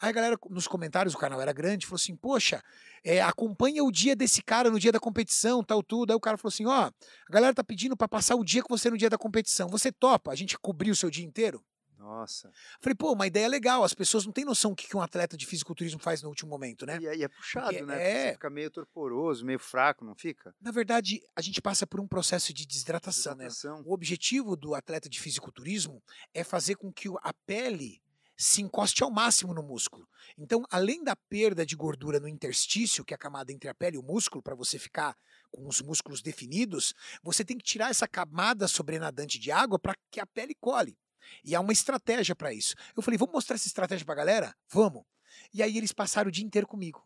Aí 0.00 0.10
a 0.10 0.12
galera, 0.12 0.38
nos 0.48 0.68
comentários, 0.68 1.12
o 1.12 1.18
canal 1.18 1.40
era 1.40 1.52
grande, 1.52 1.84
falou 1.84 1.96
assim: 1.96 2.14
Poxa, 2.14 2.62
é, 3.02 3.20
acompanha 3.20 3.82
o 3.82 3.90
dia 3.90 4.14
desse 4.14 4.40
cara 4.42 4.70
no 4.70 4.78
dia 4.78 4.92
da 4.92 5.00
competição, 5.00 5.62
tal, 5.62 5.82
tudo. 5.82 6.12
Aí 6.12 6.16
o 6.16 6.20
cara 6.20 6.38
falou 6.38 6.50
assim: 6.50 6.66
Ó, 6.66 6.70
a 6.72 6.92
galera 7.28 7.52
tá 7.52 7.64
pedindo 7.64 7.96
para 7.96 8.06
passar 8.06 8.36
o 8.36 8.44
dia 8.44 8.62
com 8.62 8.76
você 8.76 8.88
no 8.90 8.96
dia 8.96 9.10
da 9.10 9.18
competição. 9.18 9.68
Você 9.68 9.90
topa 9.90 10.30
a 10.30 10.36
gente 10.36 10.56
cobrir 10.56 10.92
o 10.92 10.96
seu 10.96 11.10
dia 11.10 11.24
inteiro? 11.24 11.64
Nossa. 12.08 12.50
Falei, 12.80 12.94
pô, 12.94 13.12
uma 13.12 13.26
ideia 13.26 13.46
legal. 13.46 13.84
As 13.84 13.92
pessoas 13.92 14.24
não 14.24 14.32
têm 14.32 14.44
noção 14.44 14.70
do 14.70 14.76
que 14.76 14.96
um 14.96 15.02
atleta 15.02 15.36
de 15.36 15.44
fisiculturismo 15.44 16.00
faz 16.00 16.22
no 16.22 16.30
último 16.30 16.48
momento, 16.48 16.86
né? 16.86 16.98
E, 17.00 17.22
é 17.22 17.28
puxado, 17.28 17.66
Porque 17.68 17.82
né? 17.82 18.02
é- 18.02 18.26
Você 18.28 18.32
fica 18.32 18.50
meio 18.50 18.70
torporoso, 18.70 19.44
meio 19.44 19.58
fraco, 19.58 20.04
não 20.04 20.14
fica? 20.14 20.54
Na 20.58 20.70
verdade, 20.70 21.20
a 21.36 21.42
gente 21.42 21.60
passa 21.60 21.86
por 21.86 22.00
um 22.00 22.08
processo 22.08 22.52
de 22.54 22.66
desidratação, 22.66 23.34
né? 23.34 23.44
Hidratação. 23.44 23.82
O 23.84 23.92
objetivo 23.92 24.56
do 24.56 24.74
atleta 24.74 25.08
de 25.08 25.20
fisiculturismo 25.20 26.02
é 26.32 26.42
fazer 26.42 26.76
com 26.76 26.90
que 26.90 27.08
a 27.22 27.34
pele 27.46 28.00
se 28.36 28.62
encoste 28.62 29.02
ao 29.02 29.10
máximo 29.10 29.52
no 29.52 29.62
músculo. 29.62 30.08
Então, 30.38 30.64
além 30.70 31.02
da 31.02 31.14
perda 31.16 31.66
de 31.66 31.74
gordura 31.74 32.20
no 32.20 32.28
interstício, 32.28 33.04
que 33.04 33.12
é 33.12 33.16
a 33.16 33.18
camada 33.18 33.52
entre 33.52 33.68
a 33.68 33.74
pele 33.74 33.96
e 33.96 33.98
o 33.98 34.02
músculo, 34.02 34.42
para 34.42 34.54
você 34.54 34.78
ficar 34.78 35.16
com 35.50 35.66
os 35.66 35.82
músculos 35.82 36.22
definidos, 36.22 36.94
você 37.22 37.44
tem 37.44 37.58
que 37.58 37.64
tirar 37.64 37.90
essa 37.90 38.06
camada 38.06 38.68
sobrenadante 38.68 39.38
de 39.38 39.50
água 39.50 39.78
para 39.78 39.96
que 40.10 40.20
a 40.20 40.26
pele 40.26 40.54
cole. 40.54 40.96
E 41.44 41.54
há 41.54 41.60
uma 41.60 41.72
estratégia 41.72 42.34
para 42.34 42.52
isso. 42.52 42.74
Eu 42.96 43.02
falei, 43.02 43.18
vamos 43.18 43.32
mostrar 43.34 43.56
essa 43.56 43.66
estratégia 43.68 44.04
para 44.04 44.14
a 44.14 44.16
galera? 44.18 44.54
Vamos. 44.68 45.04
E 45.52 45.62
aí 45.62 45.76
eles 45.76 45.92
passaram 45.92 46.28
o 46.28 46.32
dia 46.32 46.44
inteiro 46.44 46.66
comigo. 46.66 47.04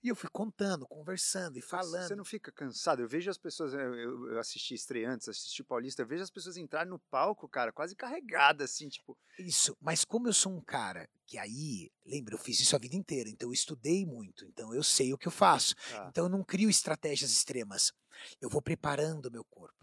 E 0.00 0.08
eu 0.08 0.14
fui 0.14 0.30
contando, 0.30 0.86
conversando 0.86 1.58
e 1.58 1.60
falando. 1.60 2.06
Você 2.06 2.14
não 2.14 2.24
fica 2.24 2.52
cansado? 2.52 3.02
Eu 3.02 3.08
vejo 3.08 3.28
as 3.28 3.36
pessoas, 3.36 3.72
eu, 3.74 3.94
eu- 4.30 4.38
assisti 4.38 4.72
estreantes, 4.74 5.28
assisti 5.28 5.64
Paulista, 5.64 6.02
eu 6.02 6.06
vejo 6.06 6.22
as 6.22 6.30
pessoas 6.30 6.56
entrarem 6.56 6.88
no 6.88 7.00
palco, 7.10 7.48
cara, 7.48 7.72
quase 7.72 7.96
carregadas, 7.96 8.70
assim, 8.70 8.88
tipo, 8.88 9.18
Isso, 9.40 9.76
mas 9.80 10.04
como 10.04 10.28
eu 10.28 10.32
sou 10.32 10.52
um 10.56 10.60
cara 10.62 11.08
que 11.26 11.36
aí, 11.36 11.90
lembra, 12.06 12.34
eu 12.34 12.38
fiz 12.38 12.60
isso 12.60 12.76
a 12.76 12.78
vida 12.78 12.94
inteira, 12.94 13.28
então 13.28 13.48
eu 13.48 13.52
estudei 13.52 14.06
muito, 14.06 14.44
então 14.44 14.72
eu 14.72 14.84
sei 14.84 15.12
o 15.12 15.18
que 15.18 15.26
eu 15.26 15.32
faço. 15.32 15.74
tá, 15.90 16.06
Então 16.10 16.26
eu 16.26 16.30
não 16.30 16.44
crio 16.44 16.70
estratégias 16.70 17.32
extremas. 17.32 17.92
Eu 18.40 18.48
vou 18.48 18.62
preparando 18.62 19.26
o 19.26 19.32
meu 19.32 19.44
corpo. 19.44 19.77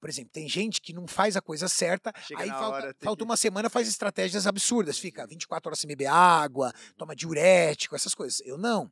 Por 0.00 0.08
exemplo, 0.10 0.30
tem 0.32 0.48
gente 0.48 0.80
que 0.80 0.92
não 0.92 1.06
faz 1.06 1.36
a 1.36 1.40
coisa 1.42 1.68
certa, 1.68 2.12
chega 2.26 2.42
aí 2.42 2.48
falta, 2.48 2.66
hora, 2.76 2.94
falta 3.02 3.18
que- 3.18 3.24
uma 3.24 3.36
semana 3.36 3.70
faz 3.70 3.88
estratégias 3.88 4.46
absurdas, 4.46 4.98
fica 4.98 5.26
24 5.26 5.68
horas 5.68 5.78
sem 5.78 5.88
beber 5.88 6.06
água, 6.06 6.72
toma 6.96 7.16
diurético, 7.16 7.94
essas 7.96 8.14
coisas. 8.14 8.40
Eu 8.44 8.58
não. 8.58 8.90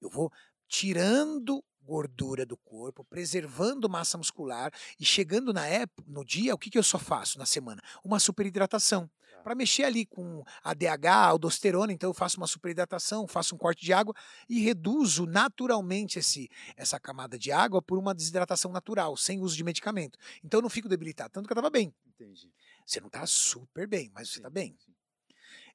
Eu 0.00 0.10
vou 0.10 0.30
tirando 0.68 1.64
gordura 1.82 2.44
do 2.46 2.56
corpo, 2.56 3.04
preservando 3.04 3.88
massa 3.88 4.16
muscular 4.18 4.72
e 4.98 5.04
chegando 5.04 5.52
na 5.52 5.66
época, 5.66 6.02
no 6.06 6.24
dia, 6.24 6.54
o 6.54 6.58
que, 6.58 6.70
que 6.70 6.78
eu 6.78 6.82
só 6.82 6.98
faço 6.98 7.38
na 7.38 7.46
semana? 7.46 7.82
Uma 8.02 8.18
superidratação. 8.18 9.10
Para 9.44 9.54
mexer 9.54 9.84
ali 9.84 10.06
com 10.06 10.42
ADH, 10.62 11.06
aldosterona, 11.28 11.92
então 11.92 12.08
eu 12.08 12.14
faço 12.14 12.38
uma 12.38 12.46
superidratação, 12.46 13.28
faço 13.28 13.54
um 13.54 13.58
corte 13.58 13.84
de 13.84 13.92
água 13.92 14.14
e 14.48 14.60
reduzo 14.60 15.26
naturalmente 15.26 16.18
esse, 16.18 16.48
essa 16.76 16.98
camada 16.98 17.38
de 17.38 17.52
água 17.52 17.82
por 17.82 17.98
uma 17.98 18.14
desidratação 18.14 18.72
natural, 18.72 19.18
sem 19.18 19.40
uso 19.40 19.54
de 19.54 19.62
medicamento. 19.62 20.18
Então 20.42 20.58
eu 20.58 20.62
não 20.62 20.70
fico 20.70 20.88
debilitado, 20.88 21.30
tanto 21.30 21.46
que 21.46 21.52
eu 21.52 21.54
estava 21.54 21.68
bem. 21.68 21.94
Entendi. 22.06 22.50
Você 22.86 23.00
não 23.00 23.08
está 23.08 23.26
super 23.26 23.86
bem, 23.86 24.10
mas 24.14 24.30
você 24.30 24.38
está 24.38 24.48
bem. 24.48 24.74
sim. 24.78 24.94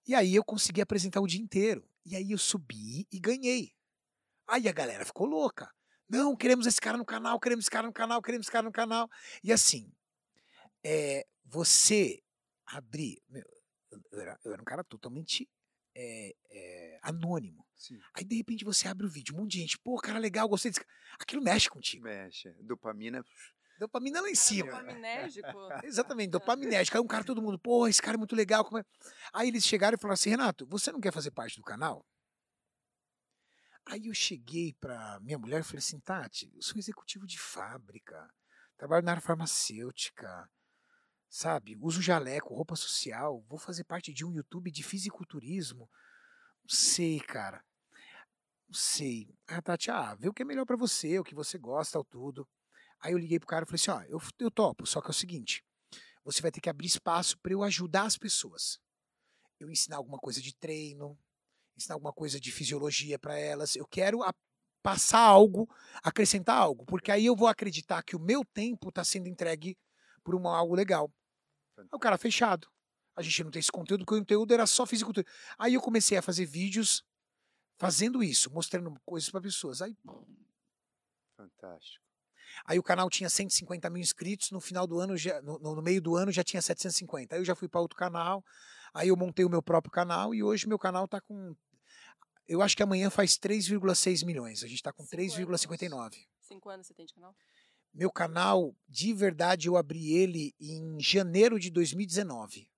E 0.07 0.15
aí 0.15 0.33
eu 0.33 0.43
consegui 0.43 0.81
apresentar 0.81 1.21
o 1.21 1.27
dia 1.27 1.39
inteiro. 1.39 1.87
E 2.03 2.15
aí 2.15 2.31
eu 2.31 2.37
subi 2.39 3.07
e 3.11 3.19
ganhei. 3.19 3.75
Aí 4.47 4.67
a 4.67 4.71
galera 4.71 5.05
ficou 5.05 5.27
louca. 5.27 5.71
Não, 6.09 6.35
queremos 6.35 6.65
esse 6.65 6.81
cara 6.81 6.97
no 6.97 7.05
canal, 7.05 7.39
queremos 7.39 7.65
esse 7.65 7.69
cara 7.69 7.85
no 7.85 7.93
canal, 7.93 8.19
queremos 8.19 8.47
esse 8.47 8.51
cara 8.51 8.63
no 8.63 8.71
canal. 8.71 9.07
E 9.43 9.53
assim, 9.53 9.91
é, 10.83 11.27
você 11.45 12.23
abrir. 12.65 13.21
meu, 13.29 13.43
eu, 13.91 14.19
era, 14.19 14.39
eu 14.43 14.53
era 14.53 14.61
um 14.61 14.65
cara 14.65 14.83
totalmente 14.83 15.49
é, 15.95 16.35
é, 16.49 16.99
anônimo. 17.01 17.65
Sim, 17.75 17.99
Aí 18.13 18.23
de 18.23 18.35
repente 18.35 18.65
você 18.65 18.87
abre 18.87 19.05
o 19.05 19.09
vídeo, 19.09 19.33
um 19.35 19.39
monte 19.39 19.51
de 19.53 19.59
gente, 19.59 19.79
pô, 19.79 19.97
cara 19.97 20.19
legal, 20.19 20.47
gostei 20.47 20.71
desse 20.71 20.83
cara. 20.83 20.93
Aquilo 21.19 21.41
mexe 21.41 21.69
contigo. 21.69 22.03
mexe. 22.03 22.51
Dopamina, 22.61 23.23
Dopamina 23.79 24.19
lá 24.19 24.29
em 24.29 24.35
cima. 24.35 24.71
Dopaminérgico. 24.71 25.47
Exatamente, 25.85 26.31
dopaminérgico. 26.31 26.97
Aí 26.97 27.01
um 27.01 27.07
cara, 27.07 27.23
todo 27.23 27.41
mundo, 27.41 27.57
pô, 27.57 27.87
esse 27.87 28.01
cara 28.01 28.15
é 28.15 28.17
muito 28.17 28.35
legal. 28.35 28.65
como 28.65 28.79
é?" 28.79 28.85
Aí 29.33 29.47
eles 29.47 29.65
chegaram 29.65 29.95
e 29.95 29.99
falaram 29.99 30.15
assim, 30.15 30.29
Renato, 30.29 30.67
você 30.67 30.91
não 30.91 30.99
quer 30.99 31.13
fazer 31.13 31.31
parte 31.31 31.55
do 31.55 31.63
canal? 31.63 32.05
Aí 33.85 34.07
eu 34.07 34.13
cheguei 34.13 34.73
pra 34.73 35.19
minha 35.21 35.39
mulher 35.39 35.61
e 35.61 35.63
falei 35.63 35.79
assim, 35.79 35.99
Tati, 36.01 36.51
eu 36.53 36.61
sou 36.61 36.77
executivo 36.77 37.25
de 37.25 37.39
fábrica, 37.39 38.29
trabalho 38.77 39.03
na 39.03 39.13
área 39.13 39.21
farmacêutica, 39.21 40.47
sabe? 41.29 41.77
Uso 41.81 42.01
jaleco, 42.01 42.53
roupa 42.55 42.75
social, 42.75 43.43
vou 43.47 43.59
fazer 43.59 43.83
parte 43.83 44.13
de 44.13 44.25
um 44.25 44.33
YouTube 44.33 44.71
de 44.71 44.83
fisiculturismo. 44.83 45.89
Não 46.63 46.69
sei, 46.69 47.19
cara. 47.19 47.63
Não 48.67 48.75
sei. 48.75 49.27
Ah, 49.47 49.61
Tati, 49.61 49.89
ah, 49.89 50.15
vê 50.15 50.29
o 50.29 50.33
que 50.33 50.43
é 50.43 50.45
melhor 50.45 50.65
pra 50.65 50.75
você, 50.77 51.19
o 51.19 51.23
que 51.23 51.33
você 51.35 51.57
gosta, 51.57 51.97
ou 51.97 52.05
tudo. 52.05 52.47
Aí 53.01 53.13
eu 53.13 53.17
liguei 53.17 53.39
pro 53.39 53.47
cara 53.47 53.63
e 53.63 53.67
falei 53.67 53.81
assim, 53.81 53.91
ó, 53.91 54.01
eu, 54.09 54.19
eu 54.39 54.51
topo, 54.51 54.85
só 54.85 55.01
que 55.01 55.07
é 55.07 55.11
o 55.11 55.13
seguinte, 55.13 55.63
você 56.23 56.41
vai 56.41 56.51
ter 56.51 56.61
que 56.61 56.69
abrir 56.69 56.87
espaço 56.87 57.37
para 57.39 57.53
eu 57.53 57.63
ajudar 57.63 58.03
as 58.03 58.17
pessoas. 58.17 58.79
Eu 59.59 59.69
ensinar 59.71 59.97
alguma 59.97 60.17
coisa 60.19 60.41
de 60.41 60.53
treino, 60.55 61.17
ensinar 61.77 61.95
alguma 61.95 62.13
coisa 62.13 62.39
de 62.39 62.51
fisiologia 62.51 63.19
para 63.19 63.37
elas. 63.37 63.75
Eu 63.75 63.87
quero 63.87 64.23
a- 64.23 64.33
passar 64.83 65.21
algo, 65.21 65.69
acrescentar 66.03 66.57
algo, 66.57 66.85
porque 66.85 67.11
aí 67.11 67.25
eu 67.25 67.35
vou 67.35 67.47
acreditar 67.47 68.03
que 68.03 68.15
o 68.15 68.19
meu 68.19 68.45
tempo 68.45 68.89
está 68.89 69.03
sendo 69.03 69.27
entregue 69.29 69.77
por 70.23 70.35
uma, 70.35 70.57
algo 70.57 70.75
legal. 70.75 71.11
Aí 71.83 71.89
o 71.97 71.99
cara 71.99 72.17
fechado. 72.17 72.67
A 73.15 73.21
gente 73.21 73.43
não 73.43 73.51
tem 73.51 73.59
esse 73.59 73.71
conteúdo, 73.71 74.05
porque 74.05 74.15
o 74.15 74.19
conteúdo 74.19 74.53
era 74.53 74.65
só 74.65 74.85
fisicultura. 74.85 75.27
Aí 75.57 75.73
eu 75.73 75.81
comecei 75.81 76.17
a 76.17 76.21
fazer 76.21 76.45
vídeos 76.45 77.03
fazendo 77.77 78.23
isso, 78.23 78.51
mostrando 78.51 78.93
coisas 79.05 79.29
para 79.29 79.41
pessoas. 79.41 79.81
Aí 79.81 79.97
fantástico. 81.35 82.03
Aí 82.65 82.79
o 82.79 82.83
canal 82.83 83.09
tinha 83.09 83.29
150 83.29 83.89
mil 83.89 84.01
inscritos, 84.01 84.51
no 84.51 84.59
final 84.59 84.85
do 84.85 84.99
ano, 84.99 85.15
já, 85.15 85.41
no, 85.41 85.59
no 85.59 85.81
meio 85.81 86.01
do 86.01 86.15
ano 86.15 86.31
já 86.31 86.43
tinha 86.43 86.61
750. 86.61 87.35
Aí 87.35 87.41
eu 87.41 87.45
já 87.45 87.55
fui 87.55 87.67
para 87.67 87.79
outro 87.79 87.97
canal, 87.97 88.43
aí 88.93 89.09
eu 89.09 89.15
montei 89.15 89.45
o 89.45 89.49
meu 89.49 89.61
próprio 89.61 89.91
canal 89.91 90.33
e 90.33 90.43
hoje 90.43 90.67
meu 90.67 90.79
canal 90.79 91.07
tá 91.07 91.21
com. 91.21 91.55
Eu 92.47 92.61
acho 92.61 92.75
que 92.75 92.81
amanhã 92.81 93.09
faz 93.09 93.37
3,6 93.37 94.25
milhões. 94.25 94.63
A 94.63 94.67
gente 94.67 94.81
tá 94.81 94.91
com 94.91 95.03
Cinco 95.03 95.21
anos. 95.21 95.35
3,59. 95.35 96.27
Cinco 96.41 96.69
anos 96.69 96.87
você 96.87 96.93
tem 96.93 97.05
de 97.05 97.13
canal? 97.13 97.35
Meu 97.93 98.11
canal, 98.11 98.75
de 98.87 99.13
verdade, 99.13 99.67
eu 99.67 99.75
abri 99.75 100.13
ele 100.13 100.53
em 100.59 100.99
janeiro 100.99 101.59
de 101.59 101.69
2019. 101.69 102.69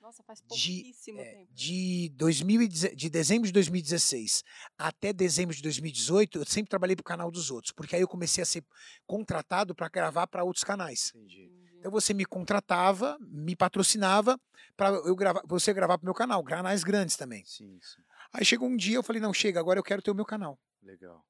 Nossa, 0.00 0.22
faz 0.22 0.40
De- 0.40 0.46
pouquíssimo 0.46 1.20
É, 1.20 1.24
tempo. 1.34 1.52
de, 1.52 2.08
2010 2.14 2.96
de 2.96 3.10
dezembro 3.10 3.46
de 3.46 3.52
2016 3.52 4.42
até 4.78 5.12
dezembro 5.12 5.54
de 5.54 5.60
2018, 5.62 6.38
eu 6.38 6.46
sempre 6.46 6.70
trabalhei 6.70 6.96
pro 6.96 7.04
canal 7.04 7.30
dos 7.30 7.50
outros, 7.50 7.72
porque 7.72 7.94
aí 7.96 8.00
eu 8.02 8.08
comecei 8.08 8.40
a 8.42 8.46
ser 8.46 8.64
contratado 9.06 9.74
para 9.74 9.88
gravar 9.88 10.26
para 10.26 10.44
outros 10.44 10.64
canais. 10.64 11.12
Entendi. 11.14 11.50
Então 11.78 11.90
você 11.90 12.14
me 12.14 12.24
contratava, 12.24 13.18
me 13.20 13.54
patrocinava 13.54 14.40
para 14.76 14.88
eu 14.90 15.14
gravar, 15.14 15.42
você 15.46 15.72
gravar 15.74 15.98
pro 15.98 16.06
meu 16.06 16.14
canal, 16.14 16.42
canais 16.42 16.82
grandes 16.82 17.16
também. 17.16 17.44
Sim, 17.44 17.78
sim. 17.80 18.02
Aí 18.32 18.44
chegou 18.44 18.68
um 18.68 18.76
dia 18.76 18.96
eu 18.96 19.02
falei 19.02 19.20
não 19.20 19.32
chega, 19.34 19.60
agora 19.60 19.78
eu 19.78 19.84
quero 19.84 20.00
ter 20.02 20.10
o 20.10 20.14
meu 20.14 20.24
canal, 20.24 20.58
Legal. 20.82 21.24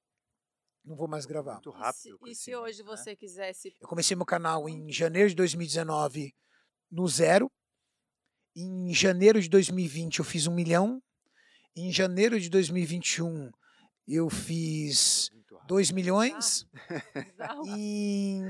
Não 0.89 0.97
vou 0.97 1.07
mais 1.09 1.27
gravar. 1.27 1.55
Muito 1.55 1.71
E 1.71 1.73
se- 1.73 1.79
rápido. 1.79 2.19
E 2.29 2.35
se 2.35 2.57
hoje 2.57 2.83
né? 2.83 2.89
você 2.89 3.15
quisesse. 3.15 3.75
Eu 3.81 3.87
comecei 3.89 4.17
meu 4.17 4.27
canal 4.27 4.69
em 4.69 4.91
janeiro 4.91 5.29
de 5.29 5.35
2019 5.37 6.35
no 6.91 7.07
zero 7.07 7.51
Em 8.57 8.93
janeiro 8.95 9.41
de 9.41 9.49
2020 9.49 10.19
eu 10.19 10.25
fiz 10.25 10.47
um 10.47 10.55
milhão. 10.55 11.01
Em 11.77 11.93
janeiro 11.93 12.41
de 12.41 12.49
2021 12.49 13.51
eu 14.09 14.29
fiz 14.31 15.31
rápido. 15.33 15.61
2 15.69 15.91
milhões. 15.93 16.67
Bizarro. 17.15 17.67
Em, 17.69 18.43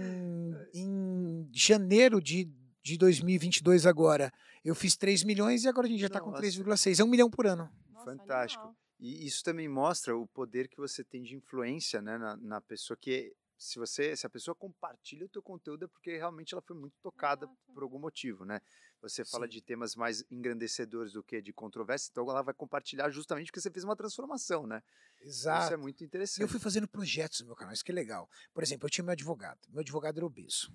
em 0.75 1.51
janeiro 1.53 2.23
de, 2.23 2.49
de 2.83 2.97
2022 2.97 3.85
agora 3.87 4.33
eu 4.65 4.75
fiz 4.75 4.97
3 4.97 5.25
milhões 5.25 5.65
e 5.65 5.69
agora 5.69 5.87
a 5.87 5.91
gente 5.91 6.01
já 6.01 6.07
está 6.07 6.21
com 6.21 6.31
Nossa. 6.31 6.43
3,6. 6.43 7.01
É 7.01 7.05
um 7.05 7.09
milhão 7.09 7.29
por 7.31 7.47
ano. 7.47 7.69
Nossa, 7.91 8.05
Fantástico. 8.17 8.63
animal. 8.63 8.77
E 8.99 9.27
isso 9.27 9.45
também 9.45 9.69
mostra 9.69 10.17
o 10.17 10.27
poder 10.27 10.69
que 10.69 10.77
você 10.77 11.05
tem 11.05 11.23
de 11.23 11.37
influência 11.37 12.03
né, 12.03 12.19
na, 12.19 12.37
na 12.37 12.61
pessoa 12.61 12.97
que 12.97 13.35
se 13.59 13.79
você 13.79 14.17
se 14.17 14.25
a 14.25 14.31
pessoa 14.31 14.55
compartilha 14.55 15.27
o 15.27 15.29
teu 15.29 15.43
conteúdo 15.43 15.85
é 15.85 15.89
porque 15.89 16.17
realmente 16.17 16.55
ela 16.55 16.63
foi 16.63 16.77
muito 16.77 16.95
tocada 17.03 17.45
Exato. 17.45 17.59
por 17.75 17.83
algum 17.83 17.99
motivo, 17.99 18.45
né? 18.45 18.61
Você 19.01 19.25
fala 19.25 19.47
Sim. 19.47 19.51
de 19.51 19.63
temas 19.63 19.95
mais 19.95 20.25
engrandecedores 20.31 21.13
do 21.13 21.23
que 21.23 21.43
de 21.43 21.53
controvérsia, 21.53 22.09
então 22.11 22.29
ela 22.31 22.43
vai 22.43 22.55
compartilhar 22.55 23.11
justamente 23.11 23.47
porque 23.47 23.61
você 23.61 23.71
fez 23.71 23.85
uma 23.85 23.97
transformação, 23.97 24.67
né? 24.67 24.83
Isso 25.21 25.49
é 25.49 25.53
Exato. 25.53 25.79
muito 25.79 26.05
interessante. 26.05 26.41
eu 26.41 26.49
fui 26.49 26.61
fazendo 26.61 26.87
projetos 26.89 27.41
no 27.41 27.47
meu 27.47 27.57
canal, 27.57 27.75
isso 27.75 27.85
que 27.85 27.91
é 27.91 27.95
legal. 27.95 28.29
Por 28.55 28.63
exemplo, 28.63 28.87
eu 28.87 28.91
tinha 28.91 29.05
meu 29.05 29.13
advogado. 29.13 29.61
Meu 29.69 29.81
advogado 29.81 30.19
era 30.19 30.27
obeso. 30.27 30.73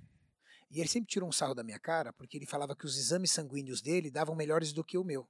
E 0.70 0.80
ele 0.80 0.90
sempre 0.90 1.08
tirou 1.08 1.30
um 1.30 1.32
sarro 1.32 1.54
da 1.54 1.64
minha 1.64 1.80
cara 1.80 2.12
porque 2.12 2.38
ele 2.38 2.45
falava 2.45 2.76
que 2.76 2.86
os 2.86 2.98
exames 2.98 3.32
sanguíneos 3.32 3.82
dele 3.82 4.10
davam 4.10 4.36
melhores 4.36 4.74
do 4.74 4.84
que 4.84 4.98
o 4.98 5.04
meu. 5.04 5.28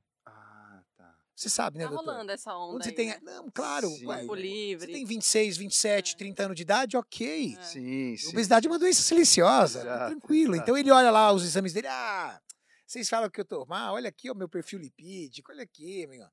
Você 1.36 1.50
sabe, 1.50 1.80
né, 1.80 1.86
Tá 1.86 1.90
doutor? 1.90 2.06
rolando 2.12 2.32
essa 2.32 2.56
onda 2.56 2.74
Quando 2.74 2.84
você 2.84 2.90
aí, 2.90 2.96
tem. 2.96 3.08
né? 3.10 3.20
Não, 3.24 3.50
claro. 3.52 3.90
Sim. 3.90 4.06
ué, 4.06 4.18
Corpo 4.20 4.36
Você 4.36 4.42
livre. 4.42 4.92
tem 4.94 5.06
26, 5.06 5.58
27, 5.58 6.14
É. 6.14 6.18
30 6.18 6.44
anos 6.44 6.56
de 6.56 6.62
idade, 6.62 6.96
ok. 6.98 7.56
É. 7.60 7.64
Sim, 7.64 8.16
sim. 8.18 8.30
Obesidade 8.30 8.68
é 8.68 8.70
uma 8.70 8.78
doença 8.80 9.02
silenciosa, 9.02 9.80
Exato, 9.82 10.12
tranquilo. 10.12 10.54
exato. 10.54 10.64
Então 10.70 10.78
ele 10.78 10.92
olha 10.92 11.10
lá 11.10 11.32
os 11.34 11.44
exames 11.44 11.74
dele, 11.74 11.88
ah, 11.88 12.40
vocês 12.86 13.10
falam 13.10 13.30
que 13.32 13.42
eu 13.42 13.46
tô 13.46 13.66
mal, 13.66 13.96
olha 13.96 14.10
aqui 14.10 14.30
o 14.30 14.36
meu 14.36 14.48
perfil 14.48 14.78
lipídico, 14.80 15.52
olha 15.52 15.64
aqui, 15.64 16.04
amigo. 16.06 16.26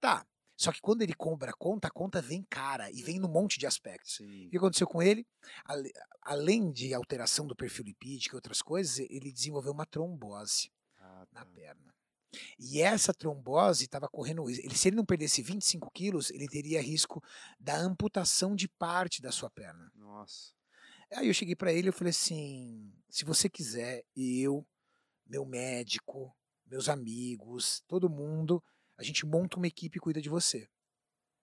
Tá. 0.00 0.26
Só 0.58 0.72
que 0.72 0.80
quando 0.80 1.02
ele 1.02 1.12
compra 1.12 1.50
a 1.50 1.54
conta, 1.54 1.88
a 1.88 1.90
conta 1.90 2.22
vem 2.22 2.42
cara 2.48 2.90
e 2.90 3.02
vem 3.02 3.18
num 3.20 3.28
monte 3.28 3.58
de 3.58 3.66
aspectos. 3.66 4.14
Sim. 4.16 4.46
O 4.46 4.50
que 4.50 4.56
aconteceu 4.56 4.86
com 4.86 5.02
ele? 5.02 5.26
Além 6.22 6.72
de 6.72 6.94
alteração 6.94 7.46
do 7.46 7.54
perfil 7.54 7.84
lipídico 7.84 8.34
e 8.34 8.38
outras 8.38 8.62
coisas, 8.62 8.98
ele 9.10 9.30
desenvolveu 9.30 9.72
uma 9.72 9.84
trombose 9.84 10.72
Ah, 10.98 11.26
na 11.30 11.44
tá. 11.44 11.46
perna. 11.54 11.94
E 12.58 12.80
essa 12.80 13.14
trombose 13.14 13.84
estava 13.84 14.08
correndo. 14.08 14.48
Ele, 14.48 14.74
se 14.76 14.88
ele 14.88 14.96
não 14.96 15.04
perdesse 15.04 15.42
25 15.42 15.90
quilos, 15.90 16.30
ele 16.30 16.48
teria 16.48 16.82
risco 16.82 17.22
da 17.58 17.76
amputação 17.76 18.54
de 18.54 18.68
parte 18.68 19.22
da 19.22 19.32
sua 19.32 19.50
perna. 19.50 19.90
Nossa. 19.94 20.52
Aí 21.14 21.28
eu 21.28 21.34
cheguei 21.34 21.54
para 21.54 21.72
ele 21.72 21.88
e 21.88 21.92
falei 21.92 22.10
assim: 22.10 22.92
se 23.08 23.24
você 23.24 23.48
quiser, 23.48 24.04
eu, 24.14 24.66
meu 25.26 25.44
médico, 25.46 26.36
meus 26.66 26.88
amigos, 26.88 27.82
todo 27.86 28.10
mundo, 28.10 28.62
a 28.96 29.02
gente 29.02 29.24
monta 29.24 29.56
uma 29.56 29.68
equipe 29.68 29.98
e 29.98 30.00
cuida 30.00 30.20
de 30.20 30.28
você. 30.28 30.68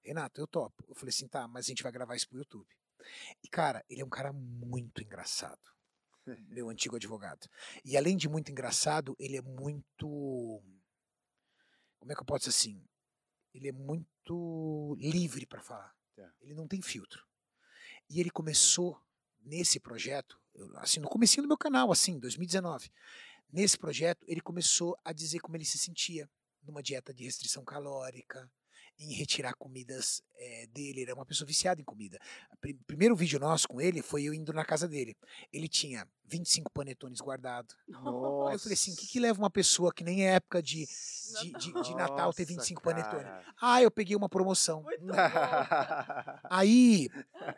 Renato, 0.02 0.42
eu 0.42 0.48
topo. 0.48 0.84
Eu 0.88 0.96
falei 0.96 1.10
assim: 1.10 1.28
tá, 1.28 1.48
mas 1.48 1.66
a 1.66 1.70
gente 1.70 1.84
vai 1.84 1.92
gravar 1.92 2.16
isso 2.16 2.28
pro 2.28 2.38
YouTube. 2.38 2.68
E 3.44 3.48
cara, 3.48 3.84
ele 3.90 4.02
é 4.02 4.06
um 4.06 4.10
cara 4.10 4.34
muito 4.34 5.02
engraçado. 5.02 5.73
Meu 6.48 6.70
antigo 6.70 6.96
advogado. 6.96 7.50
E 7.84 7.98
além 7.98 8.16
de 8.16 8.30
muito 8.30 8.52
engraçado, 8.52 9.16
ele 9.20 9.38
é 9.38 9.42
muito. 9.42 10.62
Como 12.00 12.12
é 12.12 12.16
que 12.16 12.22
eu 12.22 12.26
posso 12.26 12.46
dizer 12.46 12.58
assim? 12.58 12.84
Ele 13.54 13.70
é 13.70 13.72
muito 13.72 14.96
livre 15.00 15.46
para 15.46 15.62
falar. 15.62 15.96
Tá. 16.16 16.32
Ele 16.42 16.54
não 16.54 16.68
tem 16.68 16.82
filtro. 16.82 17.26
E 18.10 18.20
ele 18.20 18.30
começou 18.30 19.00
nesse 19.42 19.80
projeto, 19.80 20.40
assim, 20.76 21.00
no 21.00 21.10
comecinho 21.10 21.44
do 21.44 21.48
meu 21.48 21.58
canal, 21.58 21.92
assim, 21.92 22.20
2019. 22.20 22.92
Nesse 23.52 23.78
projeto, 23.78 24.26
ele 24.28 24.42
começou 24.42 24.98
a 25.04 25.14
dizer 25.14 25.40
como 25.40 25.56
ele 25.56 25.66
se 25.66 25.78
sentia 25.78 26.30
numa 26.64 26.82
dieta 26.82 27.14
de 27.14 27.24
restrição 27.24 27.64
calórica, 27.64 28.50
em 28.98 29.14
retirar 29.14 29.54
comidas 29.56 30.22
eh, 30.38 30.68
dele. 30.68 31.02
Ele 31.02 31.12
era 31.12 31.16
uma 31.16 31.26
pessoa 31.26 31.48
viciada 31.48 31.80
em 31.82 31.84
comida. 31.84 32.18
O 32.54 32.58
pri- 32.58 32.74
primeiro 32.88 33.16
vídeo 33.16 33.40
nosso 33.40 33.68
com 33.68 33.80
ele 33.82 34.02
foi 34.02 34.24
eu 34.24 34.34
indo 34.34 34.52
na 34.54 34.64
casa 34.66 34.88
dele. 34.88 35.16
Ele 35.52 35.68
tinha 35.68 36.08
25 36.26 36.72
panetones 36.72 37.20
guardados. 37.22 37.76
Aí 37.90 38.54
eu 38.54 38.60
falei 38.60 38.74
assim: 38.74 38.94
o 38.94 38.96
que, 38.96 39.08
que 39.08 39.20
leva 39.20 39.38
uma 39.40 39.50
pessoa 39.50 39.94
que 39.94 40.04
nem 40.04 40.26
é 40.28 40.34
época 40.36 40.62
de, 40.64 40.88
de, 41.42 41.52
de- 41.54 41.82
de 41.84 41.96
Natal 41.96 42.34
ter 42.34 42.44
Nossa, 42.44 42.46
25 42.46 42.82
panetones? 42.82 43.28
Ah, 43.62 43.82
eu 43.82 43.92
peguei 43.92 44.16
uma 44.16 44.30
promoção. 44.30 44.84
Aí 46.50 47.10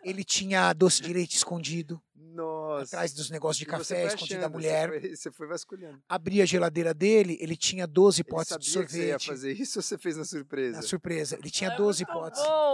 ele 0.04 0.24
tinha 0.24 0.74
doce 0.74 1.02
de 1.02 1.14
leite 1.14 1.36
escondido 1.36 2.02
Nossa. 2.16 2.84
atrás 2.86 3.14
dos 3.14 3.30
negócios 3.30 3.58
de 3.60 3.66
café, 3.66 4.08
escondido 4.08 4.42
da 4.42 4.50
mulher. 4.50 4.90
Você 4.90 5.00
foi, 5.00 5.16
você 5.16 5.32
foi 5.32 5.48
vasculhando. 5.48 6.02
Abri 6.08 6.42
a 6.42 6.46
geladeira 6.46 6.94
dele, 6.94 7.38
ele 7.40 7.56
tinha 7.56 7.86
12 7.88 8.22
Ele 8.22 8.30
potes 8.30 8.50
sabia 8.50 8.66
de 8.66 8.86
que 8.86 8.92
você 8.92 8.98
ia 9.08 9.20
sorvete. 9.20 9.28
fazer 9.28 9.54
isso 9.54 9.80
ou 9.80 9.84
você 9.84 9.98
fez 9.98 10.18
na 10.18 10.26
surpresa? 10.26 10.76
Na 10.78 10.82
surpresa. 10.82 11.36
Ele 11.38 11.50
tinha 11.50 11.72
É 11.72 11.76
12 11.78 12.04
muito 12.06 12.14
potes. 12.20 12.42
Bom. 12.42 12.65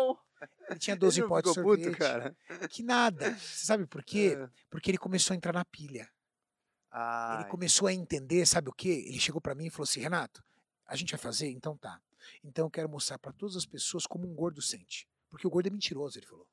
Ele 0.69 0.79
tinha 0.79 0.95
12 0.95 1.19
Ele 1.21 1.27
potes 1.27 1.51
de 1.53 1.59
ficou 1.59 1.75
sorvete. 1.75 1.85
puto, 1.91 1.97
cara? 1.99 2.35
Que 2.69 2.81
nada. 2.83 3.35
Você 3.37 3.65
sabe 3.65 3.85
por 3.85 4.03
quê? 4.03 4.37
É. 4.39 4.49
Porque 4.69 4.89
ele 4.91 4.97
começou 4.97 5.33
a 5.33 5.37
entrar 5.37 5.53
na 5.53 5.63
pilha. 5.65 6.09
Ai, 6.91 7.41
Ele 7.41 7.49
começou 7.49 7.87
a 7.87 7.93
entender, 7.93 8.45
sabe 8.45 8.69
o 8.69 8.73
quê? 8.73 9.05
Ele 9.07 9.19
chegou 9.19 9.39
pra 9.39 9.55
mim 9.55 9.67
e 9.67 9.69
falou 9.69 9.83
assim: 9.83 9.99
Renato, 10.01 10.43
a 10.85 10.95
gente 10.95 11.11
vai 11.11 11.19
fazer? 11.19 11.49
Então 11.49 11.77
tá. 11.77 12.01
Então 12.43 12.65
eu 12.65 12.69
quero 12.71 12.89
mostrar 12.89 13.17
pra 13.19 13.31
todas 13.31 13.55
as 13.55 13.65
pessoas 13.65 14.05
como 14.05 14.27
um 14.27 14.33
gordo 14.35 14.61
sente. 14.61 15.07
Porque 15.29 15.47
o 15.47 15.49
gordo 15.49 15.67
é 15.67 15.69
mentiroso, 15.69 16.17
ele 16.19 16.25
falou. 16.25 16.47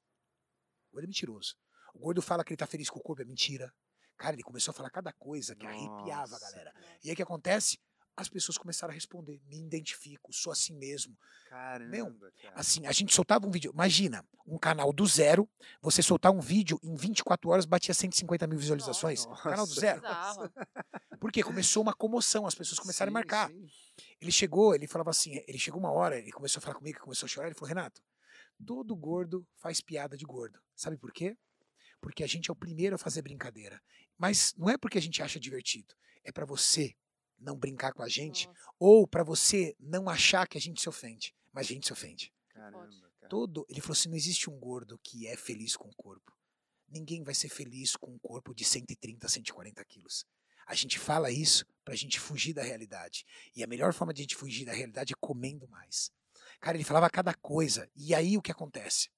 O 0.90 0.94
gordo 0.94 1.04
é 1.04 1.08
mentiroso. 1.08 1.56
O 1.94 1.98
gordo 1.98 2.22
fala 2.22 2.44
que 2.44 2.50
ele 2.52 2.56
tá 2.58 2.66
feliz 2.66 2.88
com 2.90 2.98
o 3.00 3.02
corpo, 3.02 3.22
é 3.22 3.24
mentira. 3.24 3.72
Cara, 4.16 4.34
ele 4.34 4.42
começou 4.42 4.70
a 4.72 4.74
falar 4.74 4.90
cada 4.90 5.12
coisa 5.12 5.54
que 5.56 5.66
arrepiava 5.66 6.22
a 6.36 6.38
Nossa. 6.38 6.50
galera. 6.50 6.74
E 7.02 7.08
aí 7.08 7.12
o 7.14 7.16
que 7.16 7.22
acontece? 7.22 7.78
As 8.18 8.28
pessoas 8.28 8.58
começaram 8.58 8.90
a 8.90 8.94
responder: 8.94 9.40
me 9.46 9.60
identifico, 9.60 10.32
sou 10.32 10.52
assim 10.52 10.74
mesmo. 10.76 11.16
Caramba, 11.48 12.32
cara. 12.42 12.52
Assim, 12.56 12.84
a 12.84 12.90
gente 12.90 13.14
soltava 13.14 13.46
um 13.46 13.50
vídeo. 13.50 13.70
Imagina, 13.72 14.26
um 14.44 14.58
canal 14.58 14.92
do 14.92 15.06
zero, 15.06 15.48
você 15.80 16.02
soltar 16.02 16.32
um 16.32 16.40
vídeo 16.40 16.80
em 16.82 16.96
24 16.96 17.48
horas 17.48 17.64
batia 17.64 17.94
150 17.94 18.44
mil 18.48 18.58
visualizações. 18.58 19.24
Nossa. 19.24 19.42
Canal 19.44 19.64
do 19.64 19.72
zero. 19.72 20.00
Bizarro. 20.00 20.52
Porque 21.20 21.44
começou 21.44 21.80
uma 21.80 21.94
comoção, 21.94 22.44
as 22.44 22.56
pessoas 22.56 22.80
começaram 22.80 23.10
Sim, 23.10 23.14
a 23.14 23.18
marcar. 23.20 23.50
sim. 23.50 23.68
Ele 24.20 24.32
chegou, 24.32 24.74
ele 24.74 24.88
falava 24.88 25.10
assim, 25.10 25.40
ele 25.46 25.58
chegou 25.58 25.78
uma 25.78 25.92
hora, 25.92 26.18
ele 26.18 26.32
começou 26.32 26.58
a 26.58 26.62
falar 26.62 26.74
comigo, 26.74 26.98
começou 26.98 27.26
a 27.26 27.28
chorar, 27.28 27.46
ele 27.46 27.54
falou, 27.54 27.68
Renato, 27.68 28.02
todo 28.66 28.96
gordo 28.96 29.46
faz 29.54 29.80
piada 29.80 30.16
de 30.16 30.24
gordo. 30.24 30.58
Sabe 30.74 30.96
por 30.96 31.12
quê? 31.12 31.36
Porque 32.00 32.24
a 32.24 32.26
gente 32.26 32.50
é 32.50 32.52
o 32.52 32.56
primeiro 32.56 32.96
a 32.96 32.98
fazer 32.98 33.22
brincadeira. 33.22 33.80
Mas 34.16 34.54
não 34.56 34.68
é 34.68 34.76
porque 34.76 34.98
a 34.98 35.02
gente 35.02 35.22
acha 35.22 35.38
divertido, 35.38 35.94
é 36.24 36.32
pra 36.32 36.44
você 36.44 36.96
não 37.38 37.56
brincar 37.56 37.92
com 37.92 38.02
a 38.02 38.08
gente 38.08 38.46
Nossa, 38.46 38.60
ou 38.78 39.06
pra 39.06 39.22
você 39.22 39.76
não 39.78 40.08
achar 40.08 40.46
que 40.46 40.58
a 40.58 40.60
gente 40.60 40.80
se 40.80 40.88
ofende, 40.88 41.34
mas 41.52 41.66
a 41.66 41.72
gente 41.72 41.86
se 41.86 41.92
ofende. 41.92 42.32
Caramba, 42.48 43.10
cara. 43.18 43.28
Todo, 43.28 43.66
ele 43.68 43.80
falou 43.80 43.92
assim, 43.92 44.08
não 44.08 44.16
existe 44.16 44.50
um 44.50 44.58
gordo 44.58 44.98
que 45.02 45.26
é 45.26 45.36
feliz 45.36 45.76
com 45.76 45.88
o 45.88 45.94
corpo. 45.94 46.36
Ninguém 46.88 47.22
vai 47.22 47.34
ser 47.34 47.48
feliz 47.48 47.96
com 47.96 48.12
um 48.12 48.18
corpo 48.18 48.54
de 48.54 48.64
130, 48.64 49.28
140 49.28 49.84
quilos. 49.84 50.24
A 50.66 50.74
gente 50.74 50.98
fala 50.98 51.30
isso 51.30 51.64
pra 51.84 51.94
gente 51.94 52.20
fugir 52.20 52.52
da 52.52 52.62
realidade. 52.62 53.24
E 53.54 53.62
a 53.62 53.66
melhor 53.66 53.92
forma 53.94 54.12
de 54.12 54.20
a 54.20 54.24
gente 54.24 54.36
fugir 54.36 54.64
da 54.64 54.72
realidade 54.72 55.14
é 55.14 55.16
comendo 55.18 55.66
mais. 55.68 56.10
Cara, 56.60 56.76
ele 56.76 56.84
falava 56.84 57.08
cada 57.08 57.32
coisa. 57.32 57.90
E 57.96 58.14
aí 58.14 58.36
o 58.36 58.42
que 58.42 58.52
acontece? 58.52 59.10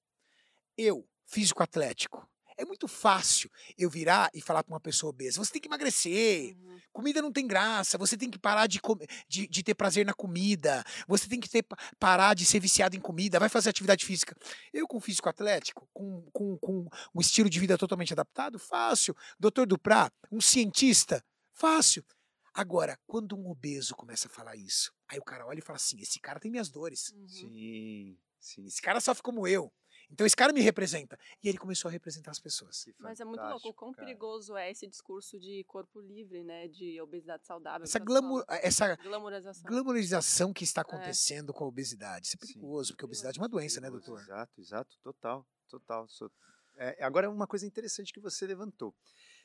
Eu, 0.77 1.07
físico 1.25 1.61
atlético, 1.61 2.29
é 2.61 2.65
muito 2.65 2.87
fácil 2.87 3.49
eu 3.77 3.89
virar 3.89 4.29
e 4.33 4.41
falar 4.41 4.63
pra 4.63 4.73
uma 4.73 4.79
pessoa 4.79 5.09
obesa: 5.09 5.43
você 5.43 5.51
tem 5.51 5.61
que 5.61 5.67
emagrecer, 5.67 6.55
uhum. 6.55 6.79
comida 6.93 7.21
não 7.21 7.31
tem 7.31 7.47
graça, 7.47 7.97
você 7.97 8.15
tem 8.15 8.29
que 8.29 8.37
parar 8.37 8.67
de, 8.67 8.79
comer, 8.79 9.07
de, 9.27 9.47
de 9.47 9.63
ter 9.63 9.73
prazer 9.73 10.05
na 10.05 10.13
comida, 10.13 10.83
você 11.07 11.27
tem 11.27 11.39
que 11.39 11.49
ter, 11.49 11.65
parar 11.99 12.35
de 12.35 12.45
ser 12.45 12.59
viciado 12.59 12.95
em 12.95 12.99
comida, 12.99 13.39
vai 13.39 13.49
fazer 13.49 13.69
atividade 13.69 14.05
física. 14.05 14.35
Eu, 14.71 14.87
com 14.87 14.99
físico 14.99 15.27
atlético, 15.27 15.89
com, 15.93 16.21
com, 16.31 16.57
com 16.57 16.87
um 17.15 17.19
estilo 17.19 17.49
de 17.49 17.59
vida 17.59 17.77
totalmente 17.77 18.13
adaptado, 18.13 18.59
fácil. 18.59 19.15
Doutor 19.39 19.65
Duprá, 19.65 20.11
um 20.31 20.39
cientista, 20.39 21.23
fácil. 21.53 22.05
Agora, 22.53 22.99
quando 23.07 23.35
um 23.37 23.49
obeso 23.49 23.95
começa 23.95 24.27
a 24.27 24.29
falar 24.29 24.55
isso, 24.55 24.91
aí 25.07 25.17
o 25.17 25.23
cara 25.23 25.47
olha 25.47 25.59
e 25.59 25.63
fala 25.63 25.77
assim: 25.77 25.99
esse 25.99 26.19
cara 26.19 26.39
tem 26.39 26.51
minhas 26.51 26.69
dores, 26.69 27.11
Uhum. 27.11 27.27
Sim, 27.27 28.17
sim. 28.39 28.65
esse 28.65 28.81
cara 28.81 28.99
sofre 28.99 29.23
como 29.23 29.47
eu. 29.47 29.71
Então 30.11 30.25
esse 30.27 30.35
cara 30.35 30.51
me 30.51 30.61
representa. 30.61 31.17
E 31.41 31.47
ele 31.47 31.57
começou 31.57 31.87
a 31.89 31.91
representar 31.91 32.31
as 32.31 32.39
pessoas. 32.39 32.83
Que 32.83 32.93
Mas 32.99 33.19
é 33.19 33.25
muito 33.25 33.41
louco 33.41 33.69
o 33.69 33.73
quão 33.73 33.91
cara. 33.91 34.05
perigoso 34.05 34.57
é 34.57 34.69
esse 34.69 34.85
discurso 34.87 35.39
de 35.39 35.63
corpo 35.63 35.99
livre, 36.01 36.43
né? 36.43 36.67
De 36.67 36.99
obesidade 37.01 37.45
saudável. 37.45 37.83
Essa, 37.85 37.99
glamour, 37.99 38.43
essa 38.49 38.95
Glamorização. 38.97 39.63
glamorização 39.63 40.53
que 40.53 40.63
está 40.63 40.81
acontecendo 40.81 41.53
com 41.53 41.63
a 41.63 41.67
obesidade. 41.67 42.27
Isso 42.27 42.35
é 42.35 42.45
Sim. 42.45 42.53
perigoso, 42.53 42.93
porque 42.93 43.05
a 43.05 43.07
obesidade 43.07 43.39
é 43.39 43.41
uma 43.41 43.47
doença, 43.49 43.79
né, 43.79 43.89
doutor? 43.89 44.19
Exato, 44.19 44.59
exato, 44.61 44.97
total, 45.01 45.47
total. 45.69 46.07
Sou- 46.09 46.31
É, 46.77 47.03
agora, 47.03 47.29
uma 47.29 47.45
coisa 47.45 47.65
interessante 47.65 48.11
que 48.13 48.19
você 48.19 48.47
levantou, 48.47 48.95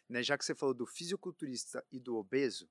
né? 0.09 0.23
Já 0.23 0.39
que 0.39 0.45
você 0.45 0.55
falou 0.55 0.75
do 0.75 0.87
fisiculturista 0.87 1.85
e 1.93 1.99
do 2.01 2.17
obeso, 2.17 2.69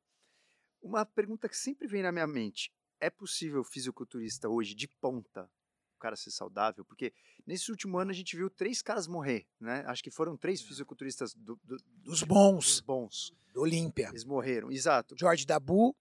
uma 0.82 1.06
pergunta 1.06 1.48
que 1.50 1.58
sempre 1.58 1.88
vem 1.88 2.02
na 2.04 2.12
minha 2.12 2.26
mente: 2.28 2.72
é 3.00 3.10
possível 3.10 3.62
o 3.62 3.64
fisiculturista 3.66 4.50
hoje 4.50 4.74
de 4.74 4.88
ponta, 4.88 5.50
cara 6.06 6.16
ser 6.16 6.32
saudável? 6.32 6.86
Porque 6.86 7.12
nesse 7.48 7.72
último 7.72 7.98
ano 7.98 8.12
a 8.12 8.14
gente 8.14 8.36
viu 8.36 8.50
três 8.50 8.82
caras 8.82 9.08
morrer, 9.08 9.46
né? 9.60 9.84
Acho 9.88 10.04
que 10.04 10.12
foram 10.12 10.38
três 10.38 10.62
fisiculturistas 10.62 11.34
do, 11.34 11.60
do- 11.64 11.78
Dos 11.78 11.84
dos 12.04 12.24
bons, 12.24 12.80
bons. 12.82 13.34
do 13.54 13.62
Olímpia. 13.62 14.10
Eles 14.10 14.24
morreram, 14.24 14.72
exato. 14.72 15.16
George 15.18 15.46
Dabu, 15.46 15.96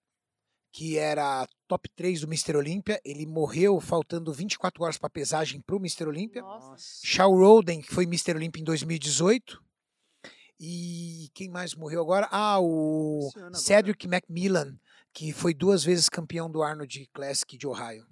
que 0.72 0.98
era 0.98 1.46
top 1.68 1.88
3 1.90 2.20
do 2.22 2.26
Mr. 2.26 2.56
Olímpia. 2.56 3.00
Ele 3.04 3.24
morreu 3.26 3.80
faltando 3.80 4.32
24 4.32 4.82
horas 4.82 4.98
para 4.98 5.08
pesagem 5.08 5.60
para 5.60 5.76
o 5.76 5.78
Mr. 5.78 6.04
Olímpia. 6.08 6.42
Shaw 7.02 7.32
Roden, 7.32 7.80
que 7.80 7.94
foi 7.94 8.04
Mr. 8.04 8.34
Olímpia 8.34 8.60
em 8.60 8.64
2018. 8.64 9.62
E 10.58 11.30
quem 11.34 11.48
mais 11.48 11.74
morreu 11.74 12.00
agora? 12.00 12.28
Ah, 12.30 12.58
o 12.60 13.30
ano 13.36 13.46
agora. 13.46 13.54
Cedric 13.54 14.06
Macmillan, 14.06 14.78
que 15.12 15.32
foi 15.32 15.52
duas 15.54 15.84
vezes 15.84 16.08
campeão 16.08 16.50
do 16.50 16.62
Arnold 16.62 17.08
Classic 17.12 17.56
de 17.56 17.66
Ohio. 17.66 18.06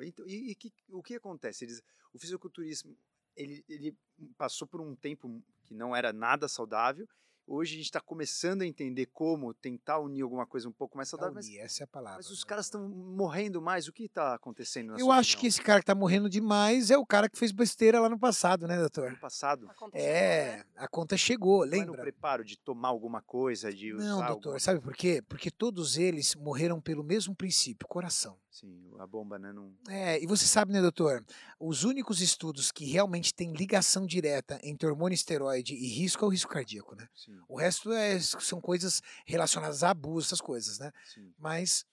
Caramba. 0.00 0.06
Então, 0.06 0.26
e 0.26 0.50
e 0.50 0.54
que- 0.54 0.72
o 0.90 1.02
que 1.02 1.14
acontece? 1.14 1.64
Eles, 1.64 1.82
o 2.12 2.18
fisiculturismo 2.18 2.96
ele, 3.36 3.64
ele 3.68 3.96
passou 4.36 4.66
por 4.66 4.80
um 4.80 4.94
tempo 4.94 5.42
que 5.64 5.74
não 5.74 5.94
era 5.94 6.12
nada 6.12 6.48
saudável. 6.48 7.08
Hoje 7.46 7.74
a 7.74 7.76
gente 7.78 7.86
está 7.86 8.00
começando 8.00 8.62
a 8.62 8.66
entender 8.66 9.06
como 9.06 9.52
tentar 9.52 9.98
unir 9.98 10.22
alguma 10.22 10.46
coisa 10.46 10.68
um 10.68 10.72
pouco 10.72 10.96
mais 10.96 11.08
saudável. 11.08 11.34
Mas, 11.34 11.46
Unir, 11.46 11.58
essa 11.60 11.82
é 11.82 11.84
a 11.84 11.86
palavra. 11.86 12.18
mas 12.18 12.30
os 12.30 12.40
né? 12.42 12.46
caras 12.46 12.66
estão 12.66 12.88
morrendo 12.88 13.60
mais. 13.60 13.88
O 13.88 13.92
que 13.92 14.04
está 14.04 14.34
acontecendo 14.34 14.88
na 14.92 14.98
Eu 15.00 15.06
sua 15.06 15.16
acho 15.16 15.30
que 15.30 15.36
opinião? 15.38 15.48
esse 15.48 15.62
cara 15.62 15.80
que 15.80 15.86
tá 15.86 15.94
morrendo 15.94 16.30
demais 16.30 16.92
é 16.92 16.96
o 16.98 17.04
cara 17.04 17.28
que 17.28 17.36
fez 17.36 17.50
besteira 17.50 17.98
lá 18.00 18.08
no 18.08 18.18
passado, 18.18 18.68
né, 18.68 18.78
doutor? 18.78 19.10
no 19.10 19.18
passado 19.18 19.68
É, 19.94 20.58
né? 20.58 20.64
a 20.76 20.86
conta 20.86 21.16
chegou, 21.16 21.66
não 21.66 21.72
é 21.72 21.78
no 21.78 21.86
lembra? 21.86 22.02
preparo 22.02 22.44
de 22.44 22.56
tomar 22.56 22.88
alguma 22.88 23.20
coisa, 23.20 23.72
de 23.72 23.92
Não, 23.94 24.18
usar 24.18 24.26
doutor, 24.28 24.50
alguma- 24.50 24.60
sabe 24.60 24.80
por 24.80 24.94
quê? 24.94 25.20
Porque 25.20 25.50
todos 25.50 25.96
eles 25.96 26.36
morreram 26.36 26.80
pelo 26.80 27.02
mesmo 27.02 27.34
princípio, 27.34 27.88
coração. 27.88 28.38
Sim, 28.50 28.90
a 28.98 29.06
bomba, 29.06 29.38
né? 29.38 29.52
Não... 29.52 29.72
É, 29.88 30.20
e 30.20 30.26
você 30.26 30.44
sabe, 30.44 30.72
né, 30.72 30.80
doutor? 30.80 31.24
Os 31.58 31.84
únicos 31.84 32.20
estudos 32.20 32.72
que 32.72 32.84
realmente 32.84 33.32
têm 33.32 33.52
ligação 33.52 34.04
direta 34.04 34.60
entre 34.62 34.88
hormônio 34.88 35.14
esteroide 35.14 35.74
e 35.74 35.86
risco 35.86 36.24
é 36.24 36.28
o 36.28 36.30
risco 36.30 36.50
cardíaco, 36.50 36.96
né? 36.96 37.08
Sim, 37.14 37.38
O 37.48 37.56
resto 37.56 37.92
é, 37.92 38.18
são 38.18 38.60
coisas 38.60 39.00
relacionadas 39.24 39.84
a 39.84 39.90
abuso, 39.90 40.26
essas 40.26 40.40
coisas, 40.40 40.78
né? 40.80 40.90
sim. 41.04 41.32
Mas 41.38 41.84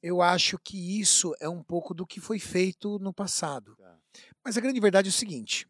eu 0.00 0.22
acho 0.22 0.58
que 0.58 1.00
isso 1.00 1.34
é 1.40 1.48
um 1.48 1.62
pouco 1.62 1.92
do 1.92 2.06
que 2.06 2.20
foi 2.20 2.38
feito 2.38 2.98
no 3.00 3.12
passado. 3.12 3.74
Tá. 3.76 3.98
Mas 4.44 4.56
a 4.56 4.60
grande 4.60 4.80
verdade 4.80 5.08
é 5.08 5.10
o 5.10 5.12
seguinte: 5.12 5.68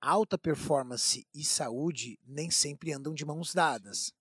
alta 0.00 0.38
performance 0.38 1.26
e 1.34 1.44
saúde 1.44 2.18
nem 2.24 2.50
sempre 2.50 2.92
andam 2.92 3.12
de 3.12 3.24
mãos 3.24 3.52
dadas. 3.52 4.12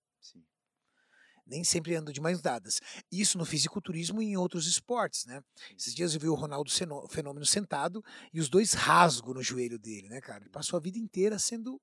Nem 1.46 1.64
sempre 1.64 1.96
andam 1.96 2.14
de 2.14 2.22
mãos 2.22 2.42
dadas. 2.42 2.80
Isso 3.12 3.38
no 3.38 3.46
fisiculturismo 3.46 4.22
e 4.22 4.28
em 4.28 4.38
outros 4.38 4.68
esportes, 4.68 5.26
né? 5.26 5.42
Esses 5.78 5.94
dias 5.94 6.14
eu 6.14 6.20
vi 6.20 6.28
o 6.30 6.36
Ronaldo 6.36 6.72
Fenômeno 7.10 7.46
sentado 7.46 8.04
e 8.34 8.40
os 8.40 8.50
dois 8.50 8.74
rasgos 8.74 9.36
no 9.36 9.44
joelho 9.44 9.78
dele, 9.80 10.08
né, 10.10 10.22
cara? 10.22 10.44
Ele 10.44 10.50
passou 10.50 10.78
a 10.78 10.82
vida 10.82 10.98
inteira 10.98 11.38
sendo. 11.40 11.80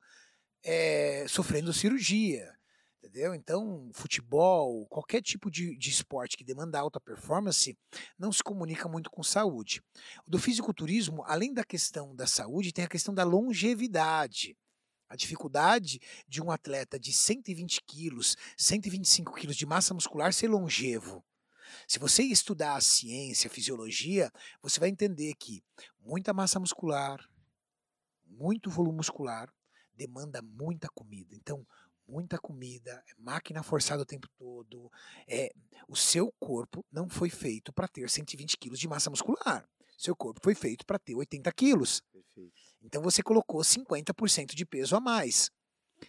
eh, 0.65 1.27
sofrendo 1.29 1.73
cirurgia. 1.73 2.53
Entendeu? 3.03 3.35
Então, 3.35 3.91
futebol, 3.95 4.87
qualquer 4.89 5.23
tipo 5.23 5.51
de, 5.51 5.77
de 5.79 5.89
esporte 5.89 6.37
que 6.37 6.45
demanda 6.45 6.79
alta 6.79 7.01
performance, 7.01 7.75
não 8.19 8.31
se 8.31 8.43
comunica 8.43 8.87
muito 8.89 9.11
com 9.11 9.23
saúde. 9.23 9.83
Do 10.27 10.39
fisiculturismo, 10.39 11.25
além 11.25 11.55
da 11.55 11.65
questão 11.65 12.15
da 12.15 12.27
saúde, 12.27 12.73
tem 12.73 12.85
a 12.85 12.89
questão 12.89 13.15
da 13.15 13.25
longevidade. 13.25 14.55
A 15.11 15.17
dificuldade 15.17 16.01
de 16.29 16.41
um 16.41 16.53
atleta 16.53 16.97
de 16.97 17.13
120 17.13 17.83
quilos, 17.83 18.37
125 18.57 19.35
quilos 19.35 19.57
de 19.57 19.67
massa 19.67 19.93
muscular 19.93 20.33
ser 20.33 20.47
longevo. 20.47 21.25
Se 21.89 21.99
você 21.99 22.23
estudar 22.23 22.77
a 22.77 22.81
ciência, 22.81 23.49
a 23.49 23.53
fisiologia, 23.53 24.33
você 24.63 24.79
vai 24.79 24.89
entender 24.89 25.35
que 25.35 25.65
muita 25.99 26.33
massa 26.33 26.61
muscular, 26.61 27.29
muito 28.25 28.71
volume 28.71 28.99
muscular, 28.99 29.53
demanda 29.93 30.41
muita 30.41 30.89
comida. 30.89 31.35
Então, 31.35 31.67
muita 32.07 32.39
comida, 32.39 33.03
é 33.09 33.15
máquina 33.19 33.65
forçada 33.65 34.03
o 34.03 34.07
tempo 34.07 34.29
todo. 34.39 34.93
É, 35.27 35.53
o 35.89 35.97
seu 35.97 36.33
corpo 36.39 36.87
não 36.91 37.09
foi 37.09 37.31
feito 37.31 37.73
para 37.73 37.89
ter 37.89 38.09
120 38.09 38.57
quilos 38.59 38.79
de 38.79 38.87
massa 38.87 39.11
muscular. 39.11 39.69
Seu 39.99 40.15
corpo 40.15 40.41
foi 40.41 40.55
feito 40.55 40.87
para 40.87 41.01
ter 41.01 41.17
80 41.17 41.53
quilos. 41.53 42.01
Perfeito. 42.13 42.70
Então 42.83 43.03
você 43.03 43.23
colocou 43.23 43.61
50% 43.61 44.55
de 44.55 44.65
peso 44.65 44.97
a 44.97 45.01
mais. 45.01 45.51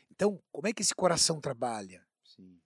Então, 0.10 0.41
como 0.52 0.68
é 0.68 0.73
que 0.73 0.81
esse 0.81 0.93
coração 0.95 1.41
trabalha? 1.41 2.06
Sim. 2.23 2.60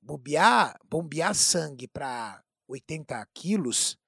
Bobear, 0.00 0.78
bombear 0.88 1.34
sangue 1.34 1.88
para 1.88 2.42
80 2.68 3.26
quilos 3.34 3.98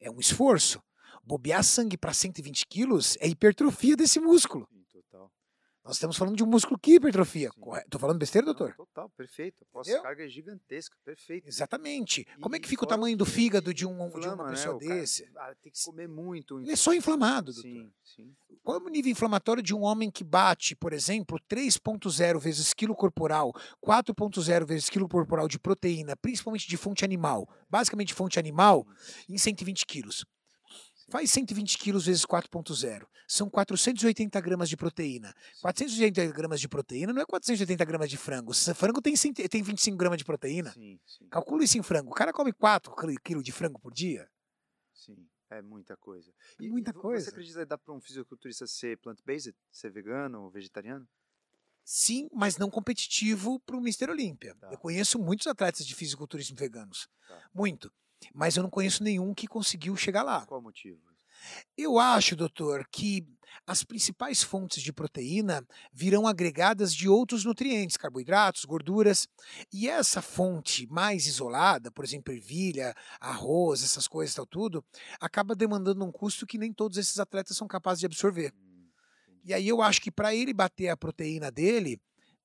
é 0.00 0.10
um 0.10 0.18
esforço. 0.18 0.82
Bobear 1.22 1.62
sangue 1.64 1.96
para 1.96 2.12
120 2.12 2.66
quilos 2.66 3.16
é 3.20 3.26
hipertrofia 3.26 3.96
desse 3.96 4.20
músculo. 4.20 4.68
Nós 5.84 5.96
estamos 5.96 6.16
falando 6.16 6.34
de 6.34 6.42
um 6.42 6.46
músculo 6.46 6.78
que 6.80 6.94
hipertrofia. 6.94 7.50
Tô 7.90 7.98
falando 7.98 8.18
besteira, 8.18 8.46
Não, 8.46 8.54
doutor? 8.54 8.74
total, 8.74 9.10
perfeito. 9.10 9.56
A 9.74 9.80
Entendeu? 9.80 9.98
pós-carga 9.98 10.24
é 10.24 10.28
gigantesca, 10.28 10.96
perfeito. 11.04 11.46
Exatamente. 11.46 12.26
Como 12.40 12.56
é 12.56 12.58
que 12.58 12.66
E 12.66 12.70
fica 12.70 12.84
o 12.84 12.86
tamanho 12.88 13.14
do 13.18 13.26
fígado 13.26 13.74
de, 13.74 13.86
um, 13.86 13.98
de 13.98 14.16
inflama, 14.18 14.44
uma 14.44 14.44
né? 14.44 14.50
pessoa 14.56 14.78
cara, 14.80 14.94
desse? 14.94 15.28
ah, 15.36 15.54
tem 15.60 15.70
que 15.70 15.84
comer 15.84 16.08
muito. 16.08 16.58
Ele 16.58 16.72
é 16.72 16.76
só 16.76 16.94
inflamado, 16.94 17.52
doutor. 17.52 17.68
Sim, 17.70 17.92
sim. 18.02 18.34
Qual 18.62 18.78
é 18.78 18.82
o 18.82 18.88
nível 18.88 19.12
inflamatório 19.12 19.62
de 19.62 19.74
um 19.74 19.82
homem 19.82 20.10
que 20.10 20.24
bate, 20.24 20.74
por 20.74 20.94
exemplo, 20.94 21.38
3,0 21.46 22.38
vezes 22.38 22.72
quilo 22.72 22.94
corporal, 22.94 23.52
4,0 23.84 24.64
vezes 24.64 24.88
quilo 24.88 25.06
corporal 25.06 25.46
de 25.46 25.58
proteína, 25.58 26.16
principalmente 26.16 26.66
de 26.66 26.78
fonte 26.78 27.04
animal, 27.04 27.46
basicamente 27.68 28.14
fonte 28.14 28.38
animal, 28.38 28.86
em 29.28 29.36
120 29.36 29.84
quilos? 29.84 30.24
Faz 31.14 31.30
120 31.30 31.78
quilos 31.78 32.06
vezes 32.06 32.26
4,0. 32.26 33.06
São 33.28 33.48
480 33.48 34.40
gramas 34.40 34.68
de 34.68 34.76
proteína. 34.76 35.32
480 35.62 36.26
gramas 36.32 36.60
de 36.60 36.66
proteína 36.66 37.12
não 37.12 37.22
é 37.22 37.24
480 37.24 37.84
gramas 37.84 38.10
de 38.10 38.16
frango. 38.16 38.50
Esse 38.50 38.74
Frango 38.74 39.00
tem, 39.00 39.14
100 39.14 39.32
tem 39.32 39.62
25 39.62 39.96
gramas 39.96 40.18
de 40.18 40.24
proteína. 40.24 40.72
Sim, 40.72 40.98
sim, 41.06 41.28
Calcula 41.28 41.62
isso 41.62 41.78
em 41.78 41.84
frango. 41.84 42.10
O 42.10 42.14
cara 42.14 42.32
come 42.32 42.52
4 42.52 42.92
quilos 43.22 43.44
de 43.44 43.52
frango 43.52 43.78
por 43.78 43.94
dia. 43.94 44.28
sim. 44.92 45.16
É 45.50 45.62
muita 45.62 45.96
coisa. 45.96 46.32
É 46.60 46.66
muita 46.66 46.90
vo- 46.92 47.00
coisa. 47.00 47.26
Você 47.26 47.30
acredita 47.30 47.60
que 47.60 47.66
dá 47.66 47.78
para 47.78 47.94
um 47.94 48.00
fisiculturista 48.00 48.66
ser 48.66 48.98
plant-based? 48.98 49.54
Ser 49.70 49.90
vegano 49.92 50.42
ou 50.42 50.50
vegetariano? 50.50 51.06
Sim, 51.84 52.28
mas 52.32 52.56
não 52.56 52.68
competitivo 52.68 53.60
para 53.60 53.76
o 53.76 53.78
Mr. 53.78 54.10
Olímpia. 54.10 54.56
Tá. 54.56 54.72
Eu 54.72 54.78
conheço 54.78 55.16
muitos 55.16 55.46
atletas 55.46 55.86
de 55.86 55.94
fisiculturismo 55.94 56.56
veganos. 56.56 57.08
Tá. 57.28 57.40
Muito. 57.54 57.92
Mas 58.32 58.56
eu 58.56 58.62
não 58.62 58.70
conheço 58.70 59.02
nenhum 59.02 59.34
que 59.34 59.46
conseguiu 59.46 59.96
chegar 59.96 60.22
lá. 60.22 60.46
Qual 60.46 60.60
o 60.60 60.62
motivo? 60.62 60.98
Eu 61.76 61.98
acho, 61.98 62.36
doutor, 62.36 62.86
que 62.90 63.26
as 63.66 63.82
principais 63.84 64.42
fontes 64.42 64.82
de 64.82 64.92
proteína 64.92 65.66
virão 65.92 66.26
agregadas 66.26 66.94
de 66.94 67.08
outros 67.08 67.44
nutrientes, 67.44 67.96
carboidratos, 67.96 68.64
gorduras. 68.64 69.28
E 69.72 69.88
essa 69.88 70.20
fonte 70.20 70.86
mais 70.86 71.26
isolada, 71.26 71.90
por 71.90 72.04
exemplo, 72.04 72.32
ervilha, 72.32 72.94
arroz, 73.20 73.82
essas 73.82 74.08
coisas, 74.08 74.34
tal, 74.34 74.46
tudo, 74.46 74.84
acaba 75.20 75.54
demandando 75.54 76.04
um 76.04 76.12
custo 76.12 76.46
que 76.46 76.58
nem 76.58 76.72
todos 76.72 76.98
esses 76.98 77.18
atletas 77.18 77.56
são 77.56 77.66
capazes 77.66 78.00
de 78.00 78.06
absorver. 78.06 78.52
Hum. 78.54 78.88
E 79.44 79.54
aí 79.54 79.68
eu 79.68 79.82
acho 79.82 80.00
que 80.00 80.10
para 80.10 80.34
ele 80.34 80.52
bater 80.52 80.88
a 80.88 80.96
proteína 80.96 81.50
dele 81.50 82.00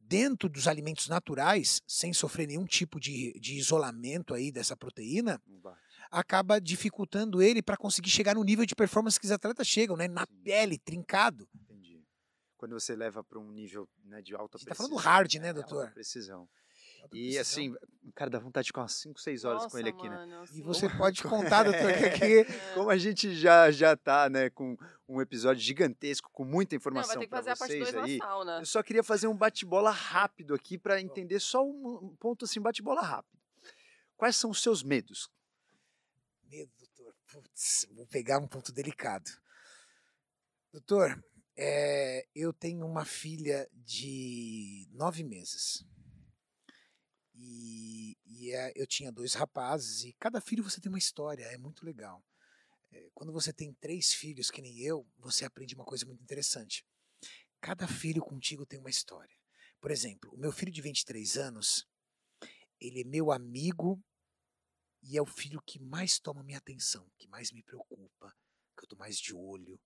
dentro 0.10 0.49
dos 0.49 0.68
alimentos 0.68 1.07
naturais, 1.07 1.81
sem 1.88 2.11
sofrer 2.11 2.48
nenhum 2.48 2.65
tipo 2.65 2.99
de, 2.99 3.31
de 3.40 3.53
isolamento 3.56 4.34
aí 4.34 4.52
dessa 4.52 4.76
proteína, 4.76 5.40
acaba 6.10 6.60
dificultando 6.60 7.44
ele 7.44 7.61
para 7.61 7.77
conseguir 7.77 8.10
chegar 8.10 8.34
no 8.34 8.44
nível 8.44 8.65
de 8.65 8.73
performance 8.73 9.19
que 9.19 9.27
os 9.27 9.31
atletas 9.31 9.68
chegam, 9.68 9.95
né? 9.95 10.07
Na 10.07 10.26
Sim. 10.26 10.41
pele, 10.44 10.80
trincado. 10.80 11.48
Entendi. 11.53 12.03
Quando 12.57 12.73
você 12.73 12.95
leva 12.95 13.23
para 13.23 13.38
um 13.40 13.52
nível 13.52 13.88
né, 14.03 14.19
de 14.22 14.34
alta 14.36 14.57
gente 14.57 14.68
tá 14.68 14.76
precisão. 14.76 14.98
falando 14.99 15.06
hard, 15.06 15.36
né, 15.36 15.48
é, 15.48 15.49
alta 15.49 15.61
doutor? 15.61 15.91
precisão. 15.91 16.49
Alta 17.01 17.17
E 17.17 17.38
assim, 17.38 17.76
cara, 18.15 18.30
dá 18.30 18.39
vontade 18.39 18.65
de 18.65 18.69
ficar 18.69 18.81
umas 18.81 18.93
5, 18.93 19.19
6 19.19 19.45
horas 19.45 19.63
Nossa, 19.63 19.71
com 19.71 19.80
ele 19.80 19.89
aqui, 19.89 20.09
né? 20.09 20.15
mano, 20.15 20.34
E 20.34 20.43
assim, 20.43 20.61
você 20.63 20.89
pode 20.97 21.23
contar, 21.23 21.63
doutor, 21.63 21.93
que 21.93 22.05
aqui 22.05 22.39
é. 22.39 22.73
Como 22.73 22.89
a 22.89 22.97
gente 22.97 23.35
já 23.35 23.71
já 23.71 23.95
tá, 23.95 24.30
né, 24.30 24.49
com 24.49 24.77
um 25.07 25.21
episódio 25.21 25.61
gigantesco, 25.61 26.30
com 26.31 26.43
muita 26.45 26.76
Não, 26.76 26.77
informação 26.77 27.15
vai 27.15 27.17
ter 27.17 27.26
que 27.26 27.30
para 27.30 27.38
fazer 27.39 27.49
a 27.51 27.55
parte 27.55 27.71
vocês 27.71 27.91
2 27.91 27.95
na 27.95 28.03
aí. 28.03 28.59
Eu 28.59 28.65
só 28.65 28.84
queria 28.84 29.03
fazer 29.03 29.27
um 29.27 29.35
bate-bola 29.35 29.91
rápido 29.91 30.53
aqui 30.53 30.77
para 30.77 31.01
entender 31.01 31.39
só 31.39 31.65
um 31.65 31.99
um 32.03 32.15
ponto 32.15 32.45
assim, 32.45 32.61
bate-bola 32.61 33.01
rápido. 33.01 33.38
Quais 34.17 34.35
são 34.35 34.49
os 34.49 34.61
seus 34.61 34.84
medos? 34.84 35.30
Medo, 36.43 36.71
doutor. 36.77 37.15
Putz, 37.31 37.88
vou 37.91 38.05
pegar 38.07 38.39
um 38.39 38.47
ponto 38.47 38.71
delicado. 38.71 39.30
Doutor, 40.71 41.23
é, 41.57 42.26
eu 42.35 42.51
tenho 42.53 42.85
uma 42.85 43.05
filha 43.05 43.69
de 43.73 44.88
nove 44.91 45.23
meses. 45.23 45.85
E, 47.41 48.18
e 48.26 48.52
é, 48.53 48.74
eu 48.76 48.86
tinha 48.86 49.11
dois 49.11 49.34
rapazes, 49.34 50.03
e 50.03 50.14
cada 50.20 50.41
filho 50.41 50.64
você 50.64 50.82
tem 50.82 50.90
uma 50.90 50.98
história, 50.98 51.45
é 51.45 51.57
muito 51.57 51.86
legal. 51.86 52.22
É, 52.91 53.10
quando 53.14 53.32
você 53.32 53.53
tem 53.53 53.74
três 53.76 54.14
filhos, 54.14 54.52
que 54.52 54.61
nem 54.61 54.78
eu, 54.80 55.07
você 55.18 55.45
aprende 55.45 55.74
uma 55.74 55.86
coisa 55.86 56.06
muito 56.06 56.22
interessante. 56.22 56.86
Cada 57.61 57.88
filho 57.88 58.22
contigo 58.22 58.66
tem 58.66 58.78
uma 58.78 58.90
história. 58.90 59.36
Por 59.80 59.90
exemplo, 59.90 60.30
o 60.34 60.38
meu 60.38 60.52
filho 60.52 60.72
de 60.72 60.82
23 60.82 61.38
anos, 61.38 61.88
ele 62.80 63.02
é 63.02 63.06
meu 63.06 63.32
amigo 63.32 64.03
e 65.02 65.18
é 65.18 65.22
o 65.22 65.26
filho 65.26 65.61
que 65.61 65.80
mais 65.80 66.20
toma 66.20 66.44
minha 66.44 66.57
atenção, 66.57 67.10
que 67.18 67.28
mais 67.28 67.53
me 67.53 67.64
preocupa, 67.64 68.36
que 68.78 68.84
eu 68.84 68.88
tô 68.90 68.98
mais 68.98 69.18
de 69.18 69.34
olho, 69.34 69.80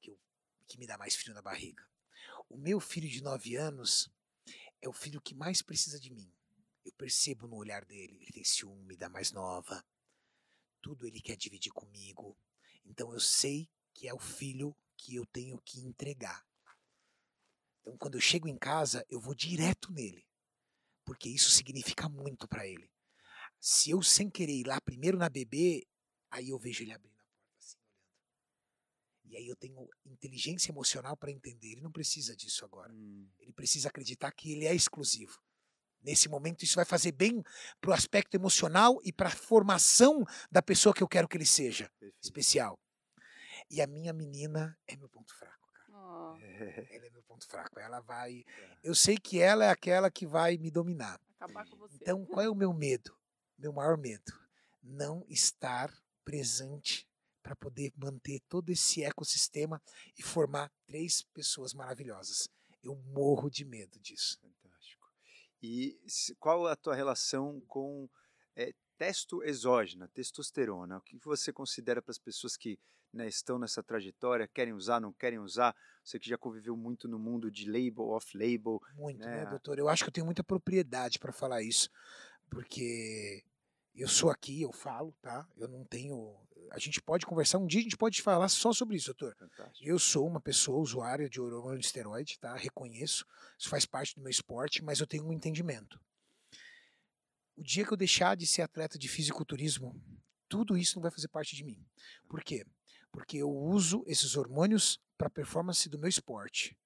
que, 0.00 0.10
eu, 0.10 0.18
que 0.66 0.78
me 0.78 0.86
dá 0.86 0.96
mais 0.96 1.14
frio 1.14 1.34
na 1.34 1.42
barriga. 1.42 1.86
O 2.48 2.56
meu 2.56 2.80
filho 2.80 3.08
de 3.08 3.22
9 3.22 3.56
anos 3.56 4.10
é 4.80 4.88
o 4.88 4.92
filho 4.94 5.20
que 5.20 5.34
mais 5.34 5.60
precisa 5.60 6.00
de 6.00 6.10
mim. 6.10 6.32
Eu 6.84 6.92
percebo 6.92 7.46
no 7.46 7.56
olhar 7.56 7.84
dele, 7.84 8.16
ele 8.20 8.32
tem 8.32 8.44
ciúme 8.44 8.96
da 8.96 9.08
mais 9.08 9.32
nova. 9.32 9.84
Tudo 10.80 11.06
ele 11.06 11.20
quer 11.20 11.36
dividir 11.36 11.72
comigo. 11.72 12.38
Então 12.84 13.12
eu 13.12 13.20
sei 13.20 13.70
que 13.92 14.08
é 14.08 14.14
o 14.14 14.18
filho 14.18 14.76
que 14.96 15.14
eu 15.14 15.26
tenho 15.26 15.60
que 15.60 15.80
entregar. 15.80 16.46
Então 17.80 17.96
quando 17.98 18.14
eu 18.14 18.20
chego 18.20 18.48
em 18.48 18.56
casa, 18.56 19.04
eu 19.08 19.20
vou 19.20 19.34
direto 19.34 19.92
nele. 19.92 20.26
Porque 21.04 21.28
isso 21.28 21.50
significa 21.50 22.08
muito 22.08 22.48
para 22.48 22.66
ele. 22.66 22.90
Se 23.58 23.90
eu 23.90 24.02
sem 24.02 24.30
querer 24.30 24.54
ir 24.54 24.66
lá 24.66 24.80
primeiro 24.80 25.18
na 25.18 25.28
bebê, 25.28 25.86
aí 26.30 26.48
eu 26.48 26.58
vejo 26.58 26.82
ele 26.82 26.92
abrindo 26.92 27.18
a 27.20 27.24
porta 27.24 27.56
assim, 27.58 27.76
olhando. 27.78 28.14
E 29.24 29.36
aí 29.36 29.46
eu 29.46 29.56
tenho 29.56 29.86
inteligência 30.06 30.70
emocional 30.70 31.16
para 31.16 31.30
entender. 31.30 31.72
Ele 31.72 31.82
não 31.82 31.92
precisa 31.92 32.34
disso 32.34 32.64
agora. 32.64 32.90
Hum, 32.92 33.28
Ele 33.38 33.52
precisa 33.52 33.88
acreditar 33.88 34.32
que 34.32 34.52
ele 34.52 34.64
é 34.64 34.74
exclusivo. 34.74 35.38
Nesse 36.02 36.28
momento, 36.28 36.62
isso 36.62 36.76
vai 36.76 36.84
fazer 36.84 37.12
bem 37.12 37.42
para 37.80 37.90
o 37.90 37.94
aspecto 37.94 38.34
emocional 38.34 38.98
e 39.04 39.12
para 39.12 39.28
a 39.28 39.32
formação 39.32 40.24
da 40.50 40.62
pessoa 40.62 40.94
que 40.94 41.02
eu 41.02 41.08
quero 41.08 41.28
que 41.28 41.36
ele 41.36 41.46
seja 41.46 41.90
perfeito. 41.98 42.16
especial. 42.22 42.78
E 43.70 43.80
a 43.80 43.86
minha 43.86 44.12
menina 44.12 44.76
é 44.88 44.96
meu 44.96 45.08
ponto 45.08 45.34
fraco, 45.34 45.68
cara. 45.72 46.38
É, 46.40 46.88
Ela 46.96 47.06
é 47.06 47.10
meu 47.10 47.22
ponto 47.22 47.46
fraco. 47.46 47.78
Ela 47.78 48.00
vai. 48.00 48.44
Eu 48.82 48.94
sei 48.94 49.16
que 49.16 49.40
ela 49.40 49.64
é 49.64 49.70
aquela 49.70 50.10
que 50.10 50.26
vai 50.26 50.56
me 50.56 50.70
dominar. 50.70 51.20
acabar 51.38 51.68
com 51.68 51.76
você. 51.76 51.96
Então, 52.00 52.24
qual 52.26 52.44
é 52.44 52.48
o 52.48 52.54
meu 52.54 52.72
medo? 52.72 53.16
Meu 53.58 53.72
maior 53.72 53.96
medo? 53.96 54.32
Não 54.82 55.24
estar 55.28 55.92
presente 56.24 57.06
para 57.42 57.54
poder 57.54 57.92
manter 57.96 58.40
todo 58.48 58.70
esse 58.70 59.02
ecossistema 59.02 59.80
e 60.18 60.22
formar 60.22 60.70
três 60.86 61.22
pessoas 61.34 61.74
maravilhosas. 61.74 62.48
Eu 62.82 62.96
morro 62.96 63.50
de 63.50 63.64
medo 63.64 63.98
disso. 64.00 64.38
E 65.62 65.98
qual 66.38 66.66
a 66.66 66.74
tua 66.74 66.94
relação 66.94 67.60
com 67.66 68.08
é, 68.56 68.72
testo 68.96 69.42
exógena, 69.42 70.08
testosterona? 70.08 70.98
O 70.98 71.02
que 71.02 71.18
você 71.18 71.52
considera 71.52 72.00
para 72.00 72.12
as 72.12 72.18
pessoas 72.18 72.56
que 72.56 72.78
né, 73.12 73.26
estão 73.26 73.58
nessa 73.58 73.82
trajetória, 73.82 74.48
querem 74.48 74.72
usar, 74.72 75.00
não 75.00 75.12
querem 75.12 75.38
usar? 75.38 75.74
Você 76.02 76.18
que 76.18 76.28
já 76.28 76.38
conviveu 76.38 76.76
muito 76.76 77.08
no 77.08 77.18
mundo 77.18 77.50
de 77.50 77.66
label, 77.66 78.08
off-label. 78.08 78.80
Muito, 78.94 79.20
né? 79.20 79.44
né, 79.44 79.50
doutor? 79.50 79.78
Eu 79.78 79.88
acho 79.88 80.04
que 80.04 80.08
eu 80.08 80.12
tenho 80.12 80.26
muita 80.26 80.44
propriedade 80.44 81.18
para 81.18 81.32
falar 81.32 81.62
isso, 81.62 81.90
porque 82.48 83.44
eu 83.94 84.08
sou 84.08 84.30
aqui, 84.30 84.62
eu 84.62 84.72
falo, 84.72 85.14
tá? 85.20 85.46
Eu 85.56 85.68
não 85.68 85.84
tenho. 85.84 86.36
A 86.70 86.78
gente 86.78 87.00
pode 87.00 87.26
conversar 87.26 87.58
um 87.58 87.66
dia, 87.66 87.80
a 87.80 87.82
gente 87.82 87.96
pode 87.96 88.22
falar 88.22 88.48
só 88.48 88.72
sobre 88.72 88.96
isso, 88.96 89.06
doutor. 89.06 89.34
Fantástico. 89.36 89.88
Eu 89.88 89.98
sou 89.98 90.26
uma 90.26 90.40
pessoa 90.40 90.78
usuária 90.78 91.28
de 91.28 91.40
hormônio 91.40 91.78
de 91.78 91.86
esteroide, 91.86 92.38
tá? 92.38 92.54
Reconheço, 92.54 93.26
isso 93.58 93.68
faz 93.68 93.84
parte 93.84 94.14
do 94.14 94.20
meu 94.20 94.30
esporte, 94.30 94.82
mas 94.82 95.00
eu 95.00 95.06
tenho 95.06 95.26
um 95.26 95.32
entendimento. 95.32 96.00
O 97.56 97.62
dia 97.62 97.84
que 97.84 97.92
eu 97.92 97.96
deixar 97.96 98.36
de 98.36 98.46
ser 98.46 98.62
atleta 98.62 98.98
de 98.98 99.08
fisiculturismo, 99.08 100.00
tudo 100.48 100.76
isso 100.76 100.96
não 100.96 101.02
vai 101.02 101.10
fazer 101.10 101.28
parte 101.28 101.54
de 101.54 101.64
mim. 101.64 101.84
Por 102.28 102.42
quê? 102.42 102.64
Porque 103.12 103.38
eu 103.38 103.50
uso 103.50 104.02
esses 104.06 104.36
hormônios 104.36 105.00
para 105.18 105.26
a 105.26 105.30
performance 105.30 105.88
do 105.88 105.98
meu 105.98 106.08
esporte. 106.08 106.76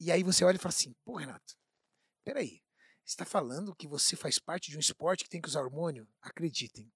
E 0.00 0.10
aí 0.10 0.22
você 0.22 0.44
olha 0.44 0.56
e 0.56 0.58
fala 0.58 0.70
assim: 0.70 0.94
pô, 1.04 1.16
Renato, 1.16 1.54
peraí, 2.24 2.62
você 3.04 3.12
está 3.12 3.24
falando 3.24 3.74
que 3.74 3.86
você 3.86 4.16
faz 4.16 4.38
parte 4.38 4.70
de 4.70 4.76
um 4.76 4.80
esporte 4.80 5.24
que 5.24 5.30
tem 5.30 5.40
que 5.40 5.48
usar 5.48 5.62
hormônio? 5.62 6.08
Acreditem, 6.20 6.92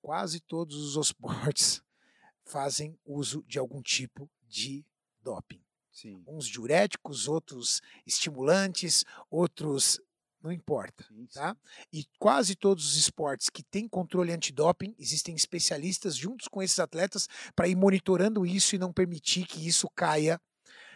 quase 0.00 0.40
todos 0.40 0.76
os 0.96 1.06
esportes 1.06 1.82
fazem 2.44 2.98
uso 3.04 3.44
de 3.46 3.58
algum 3.58 3.82
tipo 3.82 4.30
de 4.48 4.84
doping. 5.22 5.62
Sim. 5.92 6.22
Uns 6.26 6.46
diuréticos, 6.46 7.28
outros 7.28 7.80
estimulantes, 8.06 9.04
outros. 9.30 10.00
Não 10.42 10.50
importa. 10.50 11.04
sim, 11.04 11.26
sim. 11.28 11.38
Tá? 11.38 11.54
E 11.92 12.06
quase 12.18 12.56
todos 12.56 12.86
os 12.86 12.96
esportes 12.96 13.50
que 13.50 13.62
têm 13.62 13.86
controle 13.86 14.32
antidoping, 14.32 14.94
existem 14.98 15.34
especialistas 15.34 16.16
juntos 16.16 16.48
com 16.48 16.62
esses 16.62 16.78
atletas 16.78 17.28
para 17.54 17.68
ir 17.68 17.76
monitorando 17.76 18.46
isso 18.46 18.74
e 18.74 18.78
não 18.78 18.90
permitir 18.90 19.46
que 19.46 19.66
isso 19.66 19.86
caia 19.90 20.40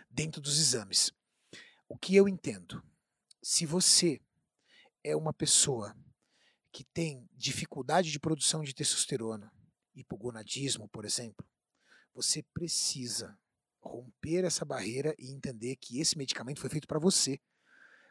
dentro 0.09 0.41
dos 0.41 0.59
exames. 0.59 1.13
O 1.87 1.99
que 1.99 2.17
eu 2.17 2.27
entendo? 2.27 2.83
Se 3.43 3.67
você 3.67 4.19
é 5.03 5.15
uma 5.15 5.35
pessoa 5.35 5.95
que 6.75 6.83
tem 6.93 7.25
dificuldade 7.37 8.11
de 8.11 8.19
produção 8.19 8.65
de 8.65 8.75
testosterona, 8.75 9.53
hipogonadismo, 9.95 10.89
por 10.89 11.05
exemplo, 11.05 11.47
você 12.13 12.43
precisa 12.53 13.39
romper 13.81 14.45
essa 14.45 14.65
barreira 14.65 15.15
e 15.17 15.31
entender 15.31 15.77
que 15.77 16.01
esse 16.01 16.19
medicamento 16.19 16.61
foi 16.61 16.69
feito 16.69 16.89
para 16.89 16.99
você. 16.99 17.39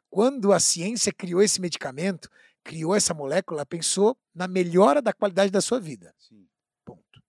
Quando 0.10 0.54
a 0.54 0.62
ciência 0.62 1.12
criou 1.12 1.42
esse 1.42 1.60
medicamento, 1.60 2.30
criou 2.64 2.96
essa 2.96 3.14
molécula, 3.14 3.66
pensou 3.66 4.18
na 4.34 4.48
melhora 4.48 5.02
da 5.02 5.12
qualidade 5.12 5.52
da 5.52 5.60
sua 5.60 5.82
vida. 5.82 6.16
Sim, 6.18 6.48
Ponto. 6.86 7.22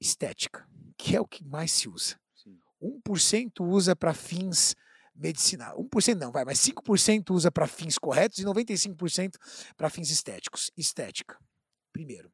Estética, 0.00 0.66
que 0.96 1.14
é 1.14 1.20
o 1.20 1.28
que 1.28 1.44
mais 1.44 1.70
se 1.70 1.86
usa. 1.86 2.18
sim. 2.34 2.58
1% 2.80 3.60
usa 3.60 3.94
para 3.94 4.14
fins 4.14 4.74
medicinais. 5.14 5.74
1% 5.74 6.18
não, 6.18 6.32
vai, 6.32 6.44
mas 6.44 6.58
5% 6.58 7.30
usa 7.30 7.50
para 7.50 7.66
fins 7.66 7.98
corretos 7.98 8.38
e 8.38 8.44
95% 8.44 9.36
para 9.76 9.90
fins 9.90 10.10
estéticos. 10.10 10.70
Estética. 10.76 11.38
Primeiro, 11.92 12.32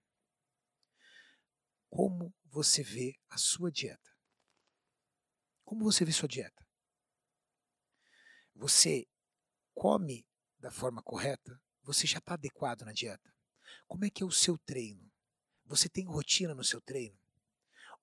como 1.89 2.35
você 2.47 2.83
vê 2.83 3.19
a 3.29 3.37
sua 3.37 3.71
dieta? 3.71 4.11
Como 5.65 5.85
você 5.85 6.05
vê 6.05 6.13
sua 6.13 6.29
dieta? 6.29 6.67
Você 8.55 9.07
come 9.75 10.27
da 10.59 10.71
forma 10.71 11.03
correta? 11.03 11.61
Você 11.83 12.07
já 12.07 12.19
está 12.19 12.35
adequado 12.35 12.83
na 12.83 12.93
dieta? 12.93 13.33
Como 13.87 14.05
é 14.05 14.11
que 14.11 14.23
é 14.23 14.27
o 14.27 14.31
seu 14.31 14.59
treino? 14.59 15.11
Você 15.65 15.89
tem 15.89 16.05
rotina 16.05 16.55
no 16.55 16.65
seu 16.65 16.81
treino? 16.81 17.19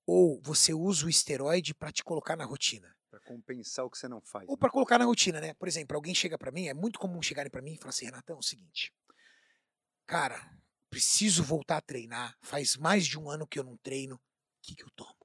Ou 0.06 0.42
você 0.42 0.74
usa 0.74 1.06
o 1.06 1.10
esteroide 1.10 1.76
para 1.76 1.92
te 1.92 2.04
colocar 2.04 2.36
na 2.36 2.46
rotina? 2.46 2.97
Para 3.10 3.20
compensar 3.22 3.86
o 3.86 3.90
que 3.90 3.98
você 3.98 4.08
não 4.08 4.22
faz. 4.22 4.48
Ou 4.48 4.56
né? 4.56 4.60
para 4.60 4.70
colocar 4.70 4.98
na 5.00 5.06
rotina, 5.06 5.40
né? 5.40 5.54
Por 5.54 5.68
exemplo, 5.68 5.96
alguém 5.96 6.14
chega 6.14 6.38
para 6.38 6.52
mim, 6.52 6.68
é 6.68 6.74
muito 6.74 7.00
comum 7.00 7.22
chegarem 7.22 7.50
para 7.50 7.62
mim 7.62 7.74
e 7.74 7.78
falar 7.78 7.90
assim: 7.90 8.06
Renatão, 8.06 8.36
é 8.36 8.40
o 8.40 8.44
seguinte, 8.44 8.94
cara, 10.06 10.52
preciso 10.90 11.44
voltar 11.44 11.78
a 11.78 11.82
treinar, 11.82 12.38
faz 12.42 12.76
mais 12.76 13.06
de 13.06 13.18
um 13.18 13.30
ano 13.30 13.48
que 13.48 13.60
eu 13.60 13.64
não 13.64 13.78
treino, 13.78 14.16
o 14.16 14.20
que, 14.62 14.76
que 14.76 14.84
eu 14.84 14.90
tomo? 14.92 15.16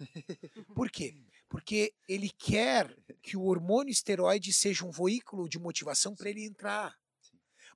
Por 0.74 0.90
quê? 0.90 1.14
Porque 1.48 1.94
ele 2.08 2.30
quer 2.30 2.96
que 3.22 3.36
o 3.36 3.44
hormônio 3.44 3.90
esteroide 3.90 4.52
seja 4.52 4.86
um 4.86 4.90
veículo 4.90 5.48
de 5.48 5.58
motivação 5.58 6.14
para 6.14 6.30
ele 6.30 6.44
entrar. 6.44 6.96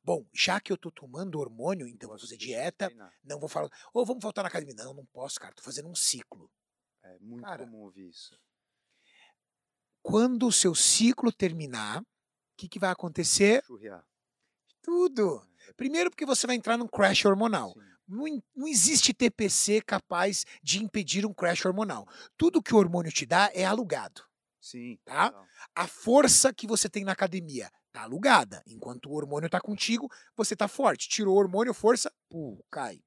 Bom, 0.03 0.27
já 0.35 0.61
que 0.61 0.71
eu 0.71 0.77
tô 0.77 0.91
tomando 0.91 1.39
hormônio, 1.39 1.89
então 1.89 2.11
vou 2.11 2.19
fazer 2.19 2.37
dieta, 2.37 2.91
não 3.23 3.41
vou 3.41 3.49
falar, 3.49 3.71
ou 3.93 4.05
vamos 4.05 4.23
voltar 4.23 4.43
na 4.43 4.49
academia. 4.49 4.75
Não, 4.75 4.93
não 4.93 5.07
posso, 5.07 5.41
cara, 5.41 5.55
tô 5.55 5.63
fazendo 5.63 5.89
um 5.89 5.95
ciclo. 5.95 6.51
É 7.03 7.19
muito 7.21 7.43
Cara, 7.43 7.65
comum 7.65 7.83
ouvir 7.83 8.09
isso. 8.09 8.39
Quando 10.05 10.47
o 10.47 10.53
seu 10.53 10.75
ciclo 10.75 11.33
terminar, 11.33 12.03
o 12.03 12.05
que, 12.59 12.69
que 12.69 12.79
vai 12.79 12.91
acontecer? 12.91 13.65
Churrear. 13.65 14.05
Tudo. 14.83 15.43
Primeiro 15.79 16.11
porque 16.11 16.27
você 16.27 16.47
vai 16.47 16.57
entrar 16.57 16.77
num 16.77 16.87
crash 16.87 17.25
hormonal. 17.25 17.73
Sim. 17.73 17.81
Não, 18.07 18.43
não 18.55 18.69
existe 18.69 19.15
TPC 19.15 19.81
capaz 19.81 20.45
de 20.63 20.85
impedir 20.85 21.25
um 21.25 21.33
crash 21.33 21.65
hormonal. 21.65 22.07
Tudo 22.37 22.63
que 22.63 22.75
o 22.75 22.77
hormônio 22.77 23.11
te 23.11 23.25
dá 23.25 23.51
é 23.55 23.65
alugado. 23.65 24.23
Sim. 24.61 24.99
Tá? 25.07 25.33
A 25.75 25.87
força 25.87 26.53
que 26.53 26.67
você 26.67 26.87
tem 26.87 27.03
na 27.03 27.13
academia 27.13 27.71
tá 27.91 28.03
alugada. 28.03 28.63
Enquanto 28.67 29.09
o 29.09 29.15
hormônio 29.15 29.49
tá 29.49 29.59
contigo, 29.59 30.11
você 30.37 30.55
tá 30.55 30.69
forte. 30.69 31.09
Tirou 31.09 31.35
o 31.35 31.39
hormônio, 31.39 31.73
força, 31.73 32.13
pum, 32.29 32.61
cai. 32.71 33.01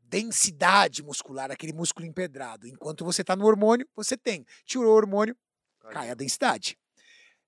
Densidade 0.00 1.02
muscular, 1.02 1.50
aquele 1.50 1.74
músculo 1.74 2.06
empedrado. 2.06 2.66
Enquanto 2.66 3.04
você 3.04 3.22
tá 3.22 3.36
no 3.36 3.44
hormônio, 3.44 3.86
você 3.94 4.16
tem. 4.16 4.46
Tirou 4.64 4.94
o 4.94 4.96
hormônio, 4.96 5.36
cai 5.92 6.10
a 6.10 6.14
densidade. 6.14 6.78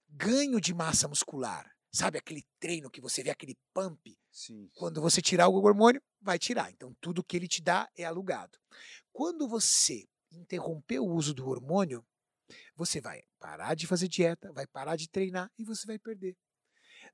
Ganho 0.08 0.60
de 0.60 0.74
massa 0.74 1.08
muscular. 1.08 1.70
Sabe 1.90 2.18
aquele 2.18 2.44
treino 2.60 2.90
que 2.90 3.00
você 3.00 3.22
vê, 3.22 3.30
aquele 3.30 3.56
pump? 3.72 4.16
Sim. 4.30 4.70
Quando 4.74 5.00
você 5.00 5.22
tirar 5.22 5.48
o 5.48 5.54
hormônio, 5.54 6.02
vai 6.20 6.38
tirar. 6.38 6.70
Então, 6.70 6.94
tudo 7.00 7.24
que 7.24 7.36
ele 7.36 7.48
te 7.48 7.62
dá 7.62 7.88
é 7.96 8.04
alugado. 8.04 8.58
Quando 9.12 9.48
você 9.48 10.06
interromper 10.30 10.98
o 11.00 11.06
uso 11.06 11.32
do 11.32 11.48
hormônio, 11.48 12.04
você 12.76 13.00
vai 13.00 13.22
parar 13.38 13.74
de 13.74 13.86
fazer 13.86 14.08
dieta, 14.08 14.52
vai 14.52 14.66
parar 14.66 14.96
de 14.96 15.08
treinar 15.08 15.50
e 15.58 15.64
você 15.64 15.86
vai 15.86 15.98
perder. 15.98 16.36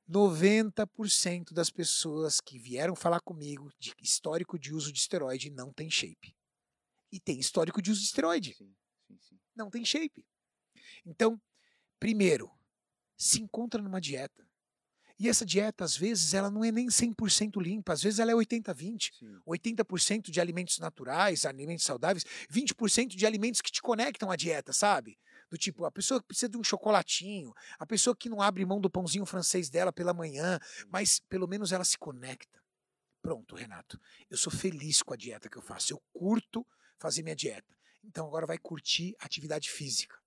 90% 0.09 1.53
das 1.53 1.71
pessoas 1.71 2.41
que 2.41 2.59
vieram 2.59 2.95
falar 2.95 3.21
comigo 3.21 3.71
de 3.79 3.95
histórico 4.01 4.59
de 4.59 4.73
uso 4.75 4.93
de 4.93 4.99
esteroide 4.99 5.51
não 5.51 5.73
tem 5.73 5.91
shape. 5.91 6.35
E 7.13 7.21
tem 7.21 7.39
histórico 7.39 7.81
de 7.81 7.91
uso 7.91 8.01
de 8.01 8.07
esteroide, 8.07 8.55
Sim, 8.55 8.75
sim, 9.07 9.19
sim. 9.21 9.41
não 9.55 9.71
tem 9.71 9.85
shape. 9.85 10.27
Então, 11.05 11.41
primeiro, 11.99 12.51
se 13.17 13.41
encontra 13.41 13.81
numa 13.83 14.01
dieta. 14.01 14.45
E 15.19 15.29
essa 15.29 15.47
dieta, 15.47 15.85
às 15.85 15.97
vezes, 15.97 16.35
ela 16.35 16.51
não 16.51 16.65
é 16.65 16.73
nem 16.73 16.89
100% 16.89 17.61
limpa, 17.63 17.93
às 17.93 18.03
vezes 18.03 18.19
ela 18.19 18.33
é 18.33 18.35
80-20. 18.35 19.11
Sim. 19.13 19.41
80% 19.47 20.31
de 20.31 20.41
alimentos 20.41 20.79
naturais, 20.79 21.47
alimentos 21.47 21.85
saudáveis, 21.85 22.25
20% 22.51 23.15
de 23.15 23.25
alimentos 23.25 23.61
que 23.61 23.71
te 23.71 23.81
conectam 23.81 24.31
à 24.31 24.37
dieta, 24.37 24.73
sabe? 24.73 25.17
Do 25.49 25.57
tipo, 25.57 25.85
a 25.85 25.93
pessoa 25.93 26.21
que 26.21 26.27
precisa 26.27 26.49
de 26.49 26.57
um 26.57 26.65
chocolatinho, 26.65 27.55
a 27.79 27.87
pessoa 27.87 28.17
que 28.17 28.29
não 28.29 28.43
abre 28.43 28.65
mão 28.65 28.81
do 28.81 28.91
pãozinho 28.91 29.25
francês 29.25 29.71
dela 29.71 29.93
pela 29.93 30.13
manhã, 30.13 30.59
mas 30.89 31.21
pelo 31.21 31.47
menos 31.47 31.71
ela 31.71 31.85
se 31.85 31.97
conecta. 31.97 32.61
Pronto, 33.23 33.55
Renato. 33.55 34.01
Eu 34.29 34.37
sou 34.37 34.53
feliz 34.53 35.01
com 35.01 35.15
a 35.15 35.17
dieta 35.17 35.49
que 35.49 35.57
eu 35.57 35.63
faço. 35.63 35.93
Eu 35.93 36.03
curto 36.13 36.67
fazer 36.99 37.23
minha 37.23 37.37
dieta. 37.37 37.75
Então 38.03 38.27
agora 38.27 38.47
vai 38.47 38.59
curtir 38.59 39.15
atividade 39.21 39.71
física. 39.71 40.19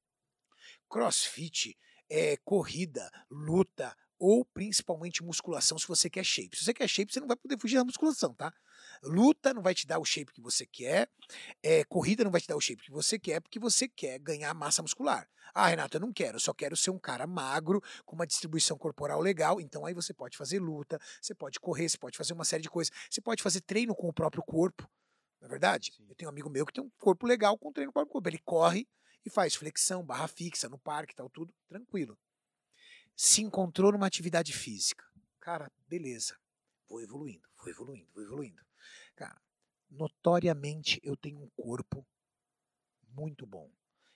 Crossfit 0.90 1.78
é 2.10 2.38
corrida, 2.38 3.10
luta 3.30 3.96
ou 4.20 4.44
principalmente 4.46 5.24
musculação 5.24 5.78
se 5.78 5.88
você 5.88 6.10
quer 6.10 6.24
shape. 6.24 6.58
Se 6.58 6.64
você 6.64 6.74
quer 6.74 6.88
shape, 6.88 7.14
você 7.14 7.20
não 7.20 7.28
vai 7.28 7.38
poder 7.38 7.60
fugir 7.60 7.76
da 7.76 7.86
musculação, 7.86 8.34
tá? 8.34 8.52
Luta 9.04 9.54
não 9.54 9.62
vai 9.62 9.76
te 9.76 9.86
dar 9.86 10.00
o 10.00 10.06
shape 10.06 10.34
que 10.34 10.42
você 10.42 10.66
quer, 10.66 11.10
é, 11.62 11.84
corrida 11.84 12.24
não 12.24 12.32
vai 12.32 12.42
te 12.42 12.48
dar 12.48 12.56
o 12.56 12.62
shape 12.62 12.82
que 12.82 12.92
você 12.92 13.20
quer, 13.20 13.40
porque 13.40 13.60
você 13.60 13.88
quer 13.88 14.18
ganhar 14.20 14.54
massa 14.54 14.82
muscular. 14.82 15.30
Ah, 15.54 15.68
Renato, 15.68 15.98
eu 15.98 16.02
não 16.02 16.12
quero, 16.12 16.38
eu 16.38 16.40
só 16.40 16.54
quero 16.54 16.76
ser 16.76 16.90
um 16.90 17.00
cara 17.00 17.28
magro, 17.28 17.82
com 18.06 18.16
uma 18.16 18.28
distribuição 18.28 18.78
corporal 18.78 19.22
legal. 19.22 19.62
Então 19.62 19.86
aí 19.86 19.94
você 19.94 20.14
pode 20.14 20.38
fazer 20.38 20.60
luta, 20.60 21.00
você 21.22 21.34
pode 21.34 21.60
correr, 21.60 21.88
você 21.90 21.98
pode 21.98 22.18
fazer 22.18 22.34
uma 22.34 22.46
série 22.46 22.64
de 22.64 22.70
coisas. 22.70 22.94
Você 23.10 23.22
pode 23.22 23.44
fazer 23.44 23.62
treino 23.62 23.96
com 23.96 24.08
o 24.08 24.14
próprio 24.14 24.44
corpo, 24.44 24.90
não 25.40 25.48
é 25.48 25.50
verdade? 25.50 25.92
Sim. 25.96 26.06
Eu 26.10 26.16
tenho 26.16 26.30
um 26.30 26.34
amigo 26.34 26.50
meu 26.50 26.66
que 26.66 26.74
tem 26.74 26.84
um 26.84 26.90
corpo 27.00 27.26
legal 27.26 27.58
com 27.58 27.72
treino 27.72 27.92
com 27.92 28.00
o 28.00 28.02
próprio 28.02 28.14
corpo. 28.14 28.30
Ele 28.30 28.42
corre 28.44 28.88
e 29.28 29.30
faz 29.30 29.56
flexão, 29.56 30.04
barra 30.04 30.28
fixa 30.28 30.68
no 30.70 30.80
parque, 30.80 31.16
tal, 31.16 31.30
tudo 31.30 31.54
tranquilo. 31.68 32.18
Se 33.16 33.42
encontrou 33.42 33.92
numa 33.92 34.08
atividade 34.08 34.54
física. 34.54 35.06
Cara, 35.40 35.72
beleza. 35.88 36.38
Vou 36.88 37.02
evoluindo, 37.02 37.48
vou 37.58 37.70
evoluindo, 37.70 38.10
vou 38.14 38.24
evoluindo. 38.24 38.66
Cara, 39.16 39.40
notoriamente 39.90 41.00
eu 41.04 41.16
tenho 41.18 41.40
um 41.40 41.50
corpo 41.50 42.06
muito 43.10 43.46
bom. 43.46 43.70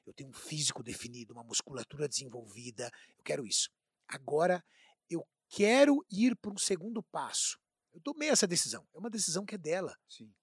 Eu 0.05 0.13
tenho 0.13 0.29
um 0.29 0.33
físico 0.33 0.81
definido, 0.81 1.33
uma 1.33 1.43
musculatura 1.43 2.07
desenvolvida. 2.07 2.89
Eu 3.17 3.23
quero 3.23 3.45
isso. 3.45 3.69
Agora 4.07 4.63
eu 5.09 5.27
quero 5.49 6.05
ir 6.09 6.35
para 6.37 6.51
um 6.51 6.57
segundo 6.57 7.03
passo. 7.03 7.59
Eu 7.93 7.99
tomei 7.99 8.29
essa 8.29 8.47
decisão. 8.47 8.87
É 8.93 8.97
uma 8.97 9.09
decisão 9.09 9.45
que 9.45 9.55
é 9.55 9.57
dela. 9.57 9.97
Sim, 10.07 10.33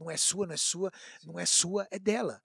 não 0.00 0.10
é 0.10 0.16
sua, 0.16 0.46
não 0.46 0.54
é 0.54 0.56
sua, 0.56 0.92
Sim. 1.20 1.26
não 1.28 1.38
é 1.38 1.46
sua, 1.46 1.86
é 1.90 1.98
dela. 1.98 2.42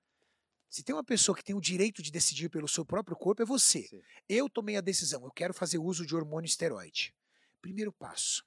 Se 0.72 0.84
tem 0.84 0.96
uma 0.96 1.04
pessoa 1.04 1.36
que 1.36 1.44
tem 1.44 1.54
o 1.54 1.60
direito 1.60 2.02
de 2.02 2.10
decidir 2.10 2.48
pelo 2.48 2.66
seu 2.66 2.86
próprio 2.86 3.18
corpo, 3.18 3.42
é 3.42 3.46
você. 3.46 3.84
Sim. 3.90 4.02
Eu 4.30 4.50
tomei 4.50 4.78
a 4.78 4.82
decisão, 4.82 5.22
eu 5.26 5.32
quero 5.32 5.54
fazer 5.54 5.78
uso 5.78 6.06
de 6.06 6.16
hormônio 6.16 6.48
esteroide. 6.48 7.14
Primeiro 7.62 7.92
passo: 7.92 8.46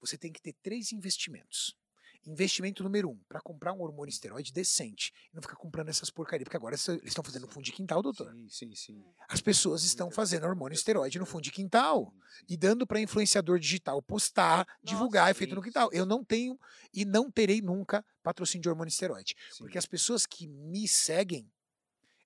você 0.00 0.16
tem 0.16 0.32
que 0.32 0.40
ter 0.40 0.54
três 0.62 0.92
investimentos. 0.92 1.76
Investimento 2.24 2.84
número 2.84 3.10
um, 3.10 3.18
para 3.28 3.40
comprar 3.40 3.72
um 3.72 3.80
hormônio 3.80 4.10
esteroide 4.10 4.52
decente. 4.52 5.12
E 5.32 5.34
não 5.34 5.42
ficar 5.42 5.56
comprando 5.56 5.88
essas 5.88 6.10
porcarias, 6.10 6.44
porque 6.44 6.56
agora 6.56 6.74
eles 6.74 6.88
estão 7.04 7.24
fazendo 7.24 7.48
fundo 7.48 7.64
de 7.64 7.72
quintal, 7.72 8.00
doutor. 8.00 8.32
Sim, 8.32 8.48
sim, 8.48 8.74
sim. 8.74 9.04
As 9.28 9.40
pessoas 9.40 9.82
estão 9.82 10.10
fazendo 10.10 10.46
hormônio 10.46 10.74
esteroide 10.74 11.18
no 11.18 11.26
fundo 11.26 11.42
de 11.42 11.50
quintal 11.50 12.14
e 12.48 12.56
dando 12.56 12.86
para 12.86 13.00
influenciador 13.00 13.58
digital 13.58 14.00
postar, 14.00 14.58
Nossa, 14.58 14.78
divulgar, 14.84 15.30
é 15.30 15.34
feito 15.34 15.54
no 15.54 15.62
quintal. 15.62 15.90
Eu 15.92 16.06
não 16.06 16.24
tenho 16.24 16.58
e 16.94 17.04
não 17.04 17.30
terei 17.30 17.60
nunca 17.60 18.04
patrocínio 18.22 18.62
de 18.62 18.68
hormônio 18.68 18.90
esteroide. 18.90 19.34
Sim. 19.50 19.64
Porque 19.64 19.78
as 19.78 19.86
pessoas 19.86 20.24
que 20.24 20.46
me 20.46 20.86
seguem, 20.86 21.50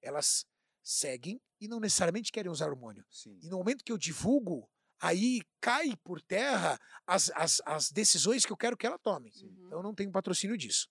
elas 0.03 0.47
seguem 0.83 1.41
e 1.61 1.67
não 1.67 1.81
necessariamente 1.81 2.31
querem 2.31 2.51
usar 2.51 2.69
hormônio. 2.69 3.05
Sim. 3.11 3.39
E 3.43 3.49
no 3.49 3.59
momento 3.59 3.83
que 3.83 3.91
eu 3.91 3.99
divulgo, 3.99 4.69
aí 5.01 5.41
cai 5.61 5.97
por 5.97 6.21
terra 6.21 6.79
as, 7.07 7.31
as, 7.31 7.61
as 7.65 7.91
decisões 7.91 8.45
que 8.45 8.53
eu 8.53 8.57
quero 8.57 8.77
que 8.77 8.87
ela 8.87 8.99
tome. 8.99 9.31
Uhum. 9.43 9.67
Então 9.67 9.79
eu 9.79 9.83
não 9.83 9.95
tenho 9.95 10.11
patrocínio 10.11 10.57
disso. 10.57 10.89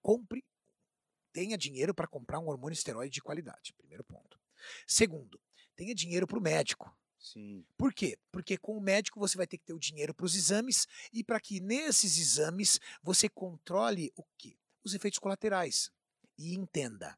Compre, 0.00 0.44
tenha 1.32 1.56
dinheiro 1.56 1.94
para 1.94 2.06
comprar 2.06 2.38
um 2.38 2.48
hormônio 2.48 2.74
esteroide 2.74 3.14
de 3.14 3.22
qualidade. 3.22 3.74
Primeiro 3.74 4.04
ponto. 4.04 4.38
Segundo, 4.86 5.40
tenha 5.74 5.94
dinheiro 5.94 6.26
para 6.26 6.38
o 6.38 6.42
médico. 6.42 6.94
Sim. 7.18 7.64
Por 7.76 7.94
quê? 7.94 8.18
Porque 8.32 8.58
com 8.58 8.76
o 8.76 8.80
médico 8.80 9.20
você 9.20 9.36
vai 9.36 9.46
ter 9.46 9.56
que 9.56 9.64
ter 9.64 9.72
o 9.72 9.78
dinheiro 9.78 10.12
para 10.12 10.26
os 10.26 10.34
exames 10.34 10.86
e 11.12 11.22
para 11.22 11.40
que 11.40 11.60
nesses 11.60 12.18
exames 12.18 12.80
você 13.00 13.28
controle 13.28 14.12
o 14.16 14.24
quê? 14.36 14.58
Os 14.84 14.92
efeitos 14.92 15.20
colaterais. 15.20 15.90
E 16.36 16.54
entenda, 16.54 17.16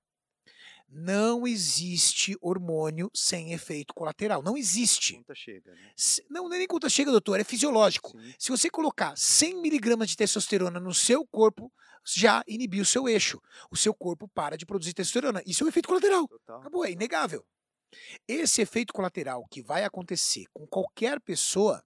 não 0.94 1.44
existe 1.44 2.36
hormônio 2.40 3.10
sem 3.12 3.52
efeito 3.52 3.92
colateral. 3.92 4.42
Não 4.42 4.56
existe. 4.56 5.14
Conta 5.16 5.34
chega, 5.34 5.72
né? 5.72 5.92
Não, 6.30 6.48
não 6.48 6.54
é 6.54 6.58
nem 6.58 6.68
conta 6.68 6.88
chega, 6.88 7.10
doutor. 7.10 7.40
É 7.40 7.44
fisiológico. 7.44 8.10
Sim. 8.12 8.34
Se 8.38 8.50
você 8.50 8.70
colocar 8.70 9.16
100 9.16 9.60
miligramas 9.60 10.08
de 10.08 10.16
testosterona 10.16 10.78
no 10.78 10.94
seu 10.94 11.26
corpo, 11.26 11.72
já 12.04 12.44
inibiu 12.46 12.82
o 12.82 12.86
seu 12.86 13.08
eixo. 13.08 13.42
O 13.70 13.76
seu 13.76 13.92
corpo 13.92 14.28
para 14.28 14.56
de 14.56 14.64
produzir 14.64 14.94
testosterona. 14.94 15.42
Isso 15.44 15.64
é 15.64 15.66
um 15.66 15.68
efeito 15.68 15.88
colateral. 15.88 16.28
Total. 16.28 16.60
Acabou, 16.60 16.84
é 16.84 16.92
inegável. 16.92 17.44
Esse 18.28 18.62
efeito 18.62 18.92
colateral 18.92 19.44
que 19.50 19.62
vai 19.62 19.82
acontecer 19.82 20.46
com 20.52 20.64
qualquer 20.64 21.20
pessoa 21.20 21.84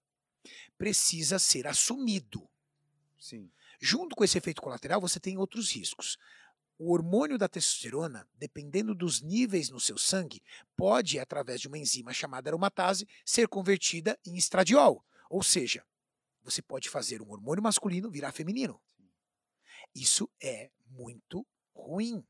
precisa 0.76 1.38
ser 1.38 1.66
assumido. 1.66 2.46
Sim. 3.18 3.50
Junto 3.80 4.14
com 4.14 4.24
esse 4.24 4.36
efeito 4.36 4.60
colateral, 4.60 5.00
você 5.00 5.18
tem 5.18 5.38
outros 5.38 5.70
riscos. 5.70 6.18
O 6.78 6.92
hormônio 6.92 7.36
da 7.36 7.48
testosterona, 7.48 8.28
dependendo 8.34 8.94
dos 8.94 9.20
níveis 9.20 9.68
no 9.68 9.80
seu 9.80 9.98
sangue, 9.98 10.40
pode, 10.76 11.18
através 11.18 11.60
de 11.60 11.66
uma 11.66 11.76
enzima 11.76 12.12
chamada 12.12 12.48
aromatase, 12.48 13.06
ser 13.24 13.48
convertida 13.48 14.16
em 14.24 14.36
estradiol. 14.36 15.04
Ou 15.28 15.42
seja, 15.42 15.84
você 16.42 16.62
pode 16.62 16.88
fazer 16.88 17.20
um 17.20 17.30
hormônio 17.30 17.62
masculino 17.62 18.08
virar 18.10 18.30
feminino. 18.30 18.80
Isso 19.92 20.30
é 20.40 20.70
muito 20.86 21.44
ruim. 21.74 22.24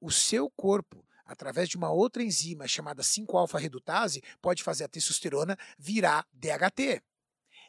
O 0.00 0.10
seu 0.10 0.50
corpo, 0.50 1.06
através 1.24 1.68
de 1.68 1.76
uma 1.76 1.92
outra 1.92 2.24
enzima 2.24 2.66
chamada 2.66 3.02
5-alfa-redutase, 3.02 4.20
pode 4.42 4.64
fazer 4.64 4.84
a 4.84 4.88
testosterona 4.88 5.56
virar 5.78 6.26
DHT. 6.32 7.02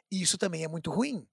Isso 0.10 0.38
também 0.38 0.64
é 0.64 0.68
muito 0.68 0.90
ruim. 0.90 1.28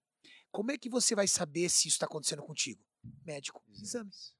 Como 0.51 0.71
é 0.71 0.77
que 0.77 0.89
você 0.89 1.15
vai 1.15 1.27
saber 1.27 1.69
se 1.69 1.87
isso 1.87 1.95
está 1.95 2.05
acontecendo 2.05 2.43
contigo? 2.43 2.85
Médico, 3.25 3.63
exames. 3.81 4.33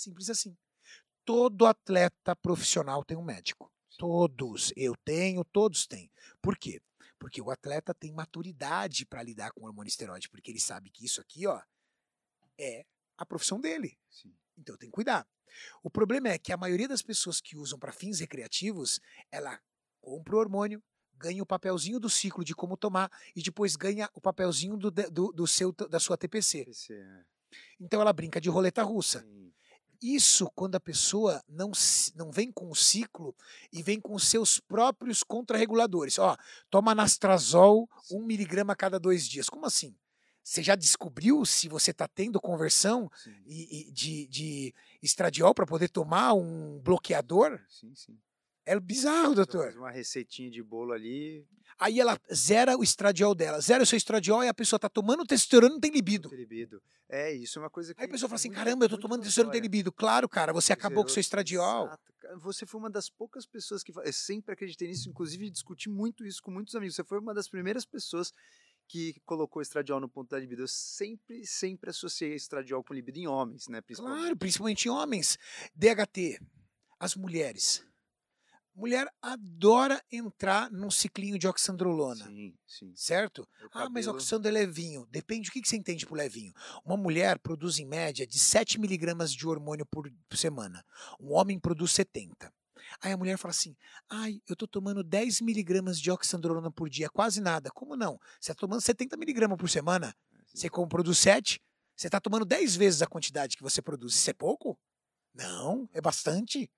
Simples 0.00 0.30
assim. 0.30 0.56
Todo 1.24 1.66
atleta 1.66 2.34
profissional 2.34 3.04
tem 3.04 3.16
um 3.16 3.22
médico. 3.22 3.70
Todos. 3.98 4.72
Eu 4.74 4.96
tenho, 5.04 5.44
todos 5.44 5.86
têm. 5.86 6.10
Por 6.40 6.56
quê? 6.56 6.80
Porque 7.18 7.42
o 7.42 7.50
atleta 7.50 7.92
tem 7.92 8.10
maturidade 8.10 9.04
para 9.04 9.22
lidar 9.22 9.52
com 9.52 9.60
o 9.60 9.66
hormônio 9.66 9.90
esteroide, 9.90 10.30
porque 10.30 10.50
ele 10.50 10.58
sabe 10.58 10.90
que 10.90 11.04
isso 11.04 11.20
aqui, 11.20 11.46
ó, 11.46 11.60
é 12.58 12.86
a 13.18 13.26
profissão 13.26 13.60
dele. 13.60 13.98
Sim. 14.08 14.34
Então 14.56 14.74
tem 14.78 14.88
que 14.88 14.94
cuidar. 14.94 15.28
O 15.82 15.90
problema 15.90 16.28
é 16.28 16.38
que 16.38 16.52
a 16.52 16.56
maioria 16.56 16.88
das 16.88 17.02
pessoas 17.02 17.38
que 17.38 17.56
usam 17.56 17.78
para 17.78 17.92
fins 17.92 18.20
recreativos, 18.20 19.00
ela 19.30 19.60
compra 20.00 20.36
o 20.36 20.38
hormônio, 20.38 20.82
ganha 21.12 21.42
o 21.42 21.46
papelzinho 21.46 22.00
do 22.00 22.08
ciclo 22.08 22.42
de 22.42 22.54
como 22.54 22.74
tomar 22.74 23.12
e 23.36 23.42
depois 23.42 23.76
ganha 23.76 24.08
o 24.14 24.20
papelzinho 24.20 24.78
do, 24.78 24.90
do, 24.90 25.32
do 25.32 25.46
seu, 25.46 25.72
da 25.72 26.00
sua 26.00 26.16
TPC. 26.16 26.64
TPC 26.64 26.94
é. 26.94 27.24
Então 27.78 28.00
ela 28.00 28.12
brinca 28.12 28.40
de 28.40 28.48
roleta 28.48 28.82
russa. 28.82 29.20
Sim. 29.20 29.52
Isso 30.02 30.50
quando 30.54 30.76
a 30.76 30.80
pessoa 30.80 31.42
não, 31.48 31.72
não 32.14 32.30
vem 32.30 32.50
com 32.50 32.70
o 32.70 32.74
ciclo 32.74 33.34
e 33.72 33.82
vem 33.82 34.00
com 34.00 34.14
os 34.14 34.26
seus 34.26 34.58
próprios 34.58 35.22
contrarreguladores. 35.22 36.18
Ó, 36.18 36.36
toma 36.70 36.94
nastrazol 36.94 37.88
um 38.10 38.22
miligrama 38.22 38.72
a 38.72 38.76
cada 38.76 38.98
dois 38.98 39.28
dias. 39.28 39.48
Como 39.48 39.66
assim? 39.66 39.94
Você 40.42 40.62
já 40.62 40.74
descobriu 40.74 41.44
se 41.44 41.68
você 41.68 41.90
está 41.90 42.08
tendo 42.08 42.40
conversão 42.40 43.10
e, 43.46 43.88
e 43.88 43.92
de, 43.92 44.26
de 44.26 44.74
estradiol 45.02 45.54
para 45.54 45.66
poder 45.66 45.88
tomar 45.88 46.32
um 46.32 46.80
bloqueador? 46.80 47.60
Sim, 47.68 47.94
sim. 47.94 48.18
É 48.66 48.78
bizarro, 48.78 49.34
doutor. 49.34 49.64
Faz 49.64 49.76
uma 49.76 49.90
receitinha 49.90 50.50
de 50.50 50.62
bolo 50.62 50.92
ali. 50.92 51.46
Aí 51.78 51.98
ela 51.98 52.20
zera 52.32 52.76
o 52.76 52.82
estradiol 52.82 53.34
dela. 53.34 53.60
Zera 53.60 53.82
o 53.82 53.86
seu 53.86 53.96
estradiol 53.96 54.44
e 54.44 54.48
a 54.48 54.54
pessoa 54.54 54.78
tá 54.78 54.88
tomando 54.88 55.24
testosterona 55.24 55.72
e 55.72 55.74
não 55.74 55.80
tem 55.80 55.90
libido. 55.90 56.28
Tem 56.28 56.38
libido. 56.38 56.82
É, 57.08 57.32
isso 57.32 57.58
é 57.58 57.62
uma 57.62 57.70
coisa 57.70 57.94
que. 57.94 58.00
Aí 58.00 58.06
a 58.06 58.10
pessoa 58.10 58.28
fala 58.28 58.36
assim: 58.36 58.50
caramba, 58.50 58.84
eu 58.84 58.88
tô 58.88 58.98
tomando 58.98 59.22
testosterona 59.22 59.46
e 59.46 59.48
não 59.48 59.52
tem 59.52 59.62
libido. 59.62 59.90
Claro, 59.90 60.28
cara, 60.28 60.52
você 60.52 60.72
acabou 60.72 61.02
com 61.02 61.10
o 61.10 61.12
seu 61.12 61.20
estradiol. 61.20 61.86
Exato. 61.86 62.10
Você 62.42 62.66
foi 62.66 62.78
uma 62.78 62.90
das 62.90 63.08
poucas 63.08 63.46
pessoas 63.46 63.82
que. 63.82 63.92
Eu 63.96 64.12
sempre 64.12 64.52
acreditei 64.52 64.88
nisso, 64.88 65.08
inclusive 65.08 65.50
discuti 65.50 65.88
muito 65.88 66.24
isso 66.24 66.42
com 66.42 66.50
muitos 66.50 66.74
amigos. 66.74 66.94
Você 66.94 67.02
foi 67.02 67.18
uma 67.18 67.32
das 67.32 67.48
primeiras 67.48 67.84
pessoas 67.86 68.32
que 68.86 69.14
colocou 69.24 69.62
estradiol 69.62 70.00
no 70.00 70.08
ponto 70.08 70.30
da 70.30 70.38
libido. 70.38 70.62
Eu 70.62 70.68
sempre, 70.68 71.46
sempre 71.46 71.90
associei 71.90 72.34
estradiol 72.34 72.84
com 72.84 72.92
libido 72.92 73.18
em 73.18 73.26
homens, 73.26 73.68
né? 73.68 73.80
Principalmente. 73.80 74.20
Claro, 74.20 74.36
principalmente 74.36 74.86
em 74.86 74.90
homens. 74.90 75.38
DHT, 75.74 76.40
as 76.98 77.16
mulheres 77.16 77.84
Mulher 78.80 79.12
adora 79.20 80.02
entrar 80.10 80.70
num 80.70 80.90
ciclinho 80.90 81.38
de 81.38 81.46
oxandrolona. 81.46 82.24
Sim, 82.24 82.54
sim. 82.66 82.92
Certo? 82.96 83.46
Ah, 83.74 83.90
mas 83.90 84.06
oxandro 84.06 84.48
é 84.48 84.50
levinho. 84.50 85.06
Depende 85.10 85.50
do 85.50 85.52
que 85.52 85.60
você 85.62 85.76
entende 85.76 86.06
por 86.06 86.16
levinho. 86.16 86.50
Uma 86.82 86.96
mulher 86.96 87.38
produz 87.40 87.78
em 87.78 87.84
média 87.84 88.26
de 88.26 88.38
7 88.38 88.80
miligramas 88.80 89.34
de 89.34 89.46
hormônio 89.46 89.84
por 89.84 90.10
semana. 90.34 90.82
Um 91.20 91.34
homem 91.34 91.60
produz 91.60 91.92
70. 91.92 92.50
Aí 93.02 93.12
a 93.12 93.18
mulher 93.18 93.36
fala 93.36 93.50
assim: 93.50 93.76
ai, 94.08 94.40
eu 94.48 94.56
tô 94.56 94.66
tomando 94.66 95.04
10 95.04 95.42
miligramas 95.42 96.00
de 96.00 96.10
oxandrolona 96.10 96.72
por 96.72 96.88
dia, 96.88 97.10
quase 97.10 97.38
nada. 97.38 97.70
Como 97.70 97.94
não? 97.94 98.18
Você 98.40 98.52
está 98.52 98.54
tomando 98.54 98.80
70 98.80 99.14
miligramas 99.18 99.58
por 99.58 99.68
semana. 99.68 100.16
É, 100.32 100.38
você 100.54 100.70
como 100.70 100.88
produz 100.88 101.18
7, 101.18 101.60
você 101.94 102.06
está 102.06 102.18
tomando 102.18 102.46
10 102.46 102.76
vezes 102.76 103.02
a 103.02 103.06
quantidade 103.06 103.58
que 103.58 103.62
você 103.62 103.82
produz. 103.82 104.14
Isso 104.14 104.30
é 104.30 104.32
pouco? 104.32 104.80
Não, 105.34 105.86
é 105.92 106.00
bastante. 106.00 106.70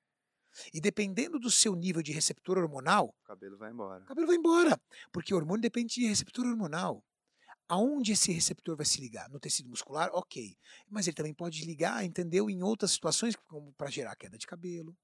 E 0.73 0.81
dependendo 0.81 1.39
do 1.39 1.51
seu 1.51 1.74
nível 1.74 2.03
de 2.03 2.12
receptor 2.12 2.59
hormonal, 2.59 3.15
O 3.23 3.24
cabelo 3.24 3.57
vai 3.57 3.70
embora. 3.70 4.03
o 4.03 4.07
cabelo 4.07 4.27
vai 4.27 4.37
embora. 4.37 4.81
Porque 5.12 5.33
o 5.33 5.37
hormônio 5.37 5.62
depende 5.62 5.95
de 5.95 6.07
receptor 6.07 6.47
hormonal. 6.47 7.05
Aonde 7.69 8.12
esse 8.12 8.31
receptor 8.33 8.77
vai 8.77 8.85
se 8.85 9.01
ligar? 9.01 9.31
No 9.31 9.41
tecido 9.41 9.69
muscular? 9.70 10.11
Ok. 10.12 10.57
Mas 10.91 11.07
ele 11.07 11.15
também 11.16 11.33
pode 11.33 11.65
ligar, 11.65 12.05
entendeu? 12.05 12.51
Em 12.51 12.62
outras 12.62 12.91
situações, 12.91 13.35
como 13.35 13.73
para 13.73 13.89
gerar 13.91 14.15
queda 14.16 14.37
de 14.37 14.47
cabelo, 14.47 14.95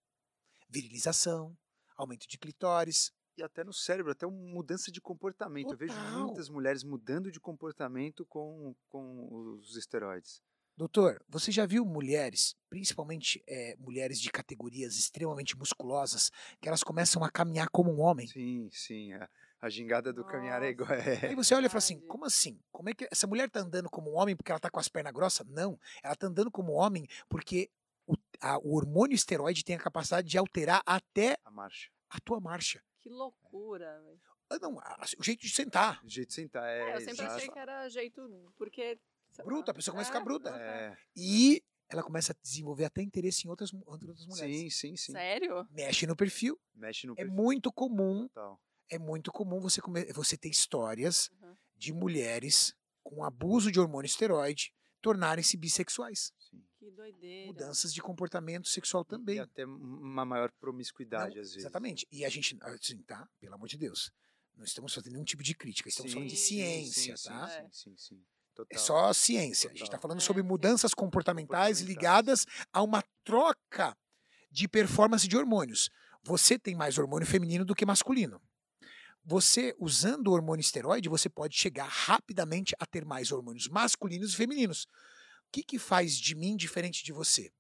virilização, 0.69 1.57
aumento 1.97 2.27
de 2.29 2.37
clitóris. 2.39 3.11
E 3.37 3.43
até 3.43 3.63
no 3.65 3.73
cérebro, 3.73 4.13
até 4.13 4.27
uma 4.27 4.37
mudança 4.53 4.91
de 4.91 5.01
comportamento. 5.01 5.71
Eu 5.73 5.79
vejo 5.79 5.95
Total. 5.95 6.25
muitas 6.27 6.49
mulheres 6.49 6.83
mudando 6.83 7.31
de 7.31 7.39
comportamento 7.41 8.27
com, 8.27 8.75
com 8.89 9.55
os 9.57 9.77
esteroides. 9.77 10.43
Doutor, 10.79 11.21
você 11.29 11.51
já 11.51 11.67
viu 11.67 11.85
mulheres, 11.85 12.55
principalmente 12.71 13.43
eh, 13.49 13.75
mulheres 13.81 14.21
de 14.21 14.31
categorias 14.31 14.95
extremamente 14.97 15.59
musculosas, 15.59 16.31
que 16.61 16.69
elas 16.69 16.85
começam 16.85 17.25
a 17.25 17.29
caminhar 17.31 17.69
como 17.69 17.91
um 17.93 18.01
homem? 18.01 18.29
Sim, 18.29 18.69
sim. 18.71 19.13
A, 19.13 19.29
a 19.61 19.69
gingada 19.69 20.13
do 20.13 20.25
caminhar 20.25 20.63
é 20.63 20.69
igual. 20.69 20.89
Nossa. 20.89 21.03
Aí 21.27 21.33
É. 21.33 21.35
você 21.35 21.53
olha 21.53 21.67
e 21.67 21.69
fala 21.69 21.79
assim, 21.79 21.99
como 22.07 22.25
assim? 22.25 22.61
Como 22.71 22.89
é 22.89 22.95
que 22.95 23.09
essa 23.11 23.27
mulher 23.27 23.51
tá 23.51 23.59
andando 23.59 23.91
como 23.91 24.13
um 24.13 24.17
homem 24.17 24.37
porque 24.37 24.53
ela 24.53 24.61
tá 24.61 24.71
com 24.71 24.79
as 24.79 24.89
pernas 24.89 25.13
grossas? 25.13 25.45
Não, 25.49 25.77
ela 26.01 26.15
tá 26.15 26.29
andando 26.29 26.49
como 26.49 26.71
homem 26.75 27.09
porque 27.29 27.69
o, 28.07 28.15
a- 28.41 28.59
o 28.59 28.77
hormônio 28.77 29.17
esteroide 29.17 29.65
tem 29.65 29.75
a 29.75 29.81
capacidade 29.81 30.29
de 30.29 30.39
alterar 30.39 30.81
até 30.87 31.37
A 31.45 31.51
marcha. 31.51 31.91
a 32.09 32.21
tua 32.21 32.39
marcha. 32.41 32.81
Que 33.01 33.09
loucura, 33.09 34.01
velho. 34.05 34.21
Ah, 34.49 34.59
Não, 34.63 34.79
a- 34.79 35.05
o 35.19 35.25
jeito 35.25 35.41
de 35.43 35.51
sentar. 35.51 36.01
O 36.05 36.09
jeito 36.09 36.29
de 36.29 36.35
sentar 36.35 36.63
É, 36.69 36.91
é. 36.93 36.95
eu 36.95 37.01
sempre 37.01 37.11
exato. 37.25 37.35
achei 37.35 37.49
que 37.51 37.59
era 37.59 37.89
jeito. 37.89 38.53
Porque. 38.57 38.97
Sei 39.43 39.45
lá. 39.45 39.51
Bruta, 39.51 39.71
a 39.71 39.75
pessoa 39.75 39.93
começa 39.93 40.11
a 40.11 40.13
ficar 40.13 40.25
bruta. 40.25 40.51
É, 40.51 40.97
E 41.17 41.63
ela 41.89 42.03
começa 42.03 42.33
a 42.33 42.37
desenvolver 42.43 42.85
até 42.85 43.03
interesse 43.03 43.47
em 43.47 43.51
outras, 43.51 43.73
outras 43.87 44.27
mulheres. 44.27 44.57
sim, 44.57 44.71
sim, 44.71 44.97
sim. 44.97 45.13
Sério? 45.13 45.67
Mexe 45.71 46.07
no 46.07 46.17
perfil. 46.17 46.59
Mexe 46.75 47.07
no 47.07 47.15
É 47.15 47.17
perfil 47.17 47.33
muito 47.35 47.73
comum, 47.73 48.29
total. 48.29 48.61
é 48.91 48.99
muito 48.99 49.33
comum 49.33 49.61
você, 49.61 49.81
come- 49.81 50.13
você 50.13 50.37
ter 50.37 50.49
histórias 50.51 51.31
Uhum. 51.41 51.57
de 51.77 51.93
mulheres 51.93 52.75
com 53.03 53.25
abuso 53.25 53.73
de 53.73 53.81
hormônio 53.81 54.07
esteroide 54.07 54.73
tornarem-se 55.01 55.57
bissexuais. 55.57 56.33
Sim. 56.39 56.63
Que 56.79 56.91
doideira. 56.91 57.47
Mudanças 57.47 57.93
de 57.95 58.03
comportamento 58.03 58.69
sexual 58.69 59.03
E 59.03 59.07
também. 59.07 59.39
até 59.39 59.65
uma 59.65 60.25
maior 60.25 60.51
promiscuidade, 60.61 61.37
Não, 61.37 61.41
às 61.41 61.49
vezes. 61.49 61.57
Exatamente. 61.57 62.07
E 62.11 62.25
a 62.25 62.29
gente, 62.29 62.57
assim, 62.63 63.03
tá? 63.03 63.29
Pelo 63.41 63.55
amor 63.55 63.69
de 63.69 63.79
Deus. 63.79 64.13
Não 64.57 64.65
estamos 64.65 64.93
fazendo 64.93 65.13
nenhum 65.13 65.25
tipo 65.25 65.43
de 65.43 65.55
crítica, 65.55 65.89
estamos 65.89 66.11
Sim, 66.11 66.17
falando 66.19 66.31
de 66.31 66.37
ciência, 66.37 67.17
sim, 67.17 67.29
tá? 67.29 67.49
Sim, 67.49 67.69
sim, 67.73 67.97
sim. 67.97 68.25
Total. 68.59 68.77
É 68.77 68.79
só 68.79 69.13
ciência. 69.13 69.69
A 69.69 69.73
gente 69.73 69.83
está 69.85 69.97
Total. 69.97 70.03
falando 70.03 70.19
É, 70.19 70.25
sobre 70.25 70.43
sim. 70.43 70.49
mudanças 70.49 70.93
comportamentais 70.93 71.79
Comportamentais. 71.79 71.81
ligadas 71.81 72.47
a 72.73 72.83
uma 72.83 73.05
troca 73.23 73.97
de 74.51 74.67
performance 74.67 75.29
de 75.29 75.37
hormônios. 75.37 75.89
Você 76.25 76.59
tem 76.59 76.75
mais 76.75 76.99
hormônio 76.99 77.27
feminino 77.27 77.65
do 77.65 77.75
que 77.75 77.87
masculino. 77.87 78.43
Você, 79.25 79.75
usando 79.79 80.29
o 80.29 80.33
hormônio 80.33 80.61
esteroide, 80.61 81.09
você 81.09 81.29
pode 81.29 81.57
chegar 81.57 81.87
rapidamente 81.87 82.75
a 82.81 82.87
ter 82.87 83.05
mais 83.05 83.31
hormônios 83.31 83.69
masculinos 83.69 84.33
e 84.33 84.37
femininos. 84.37 84.85
O 85.47 85.51
que, 85.53 85.63
que 85.63 85.79
faz 85.79 86.17
de 86.17 86.35
mim 86.35 86.57
diferente 86.57 87.05
de 87.05 87.13
você? 87.13 87.53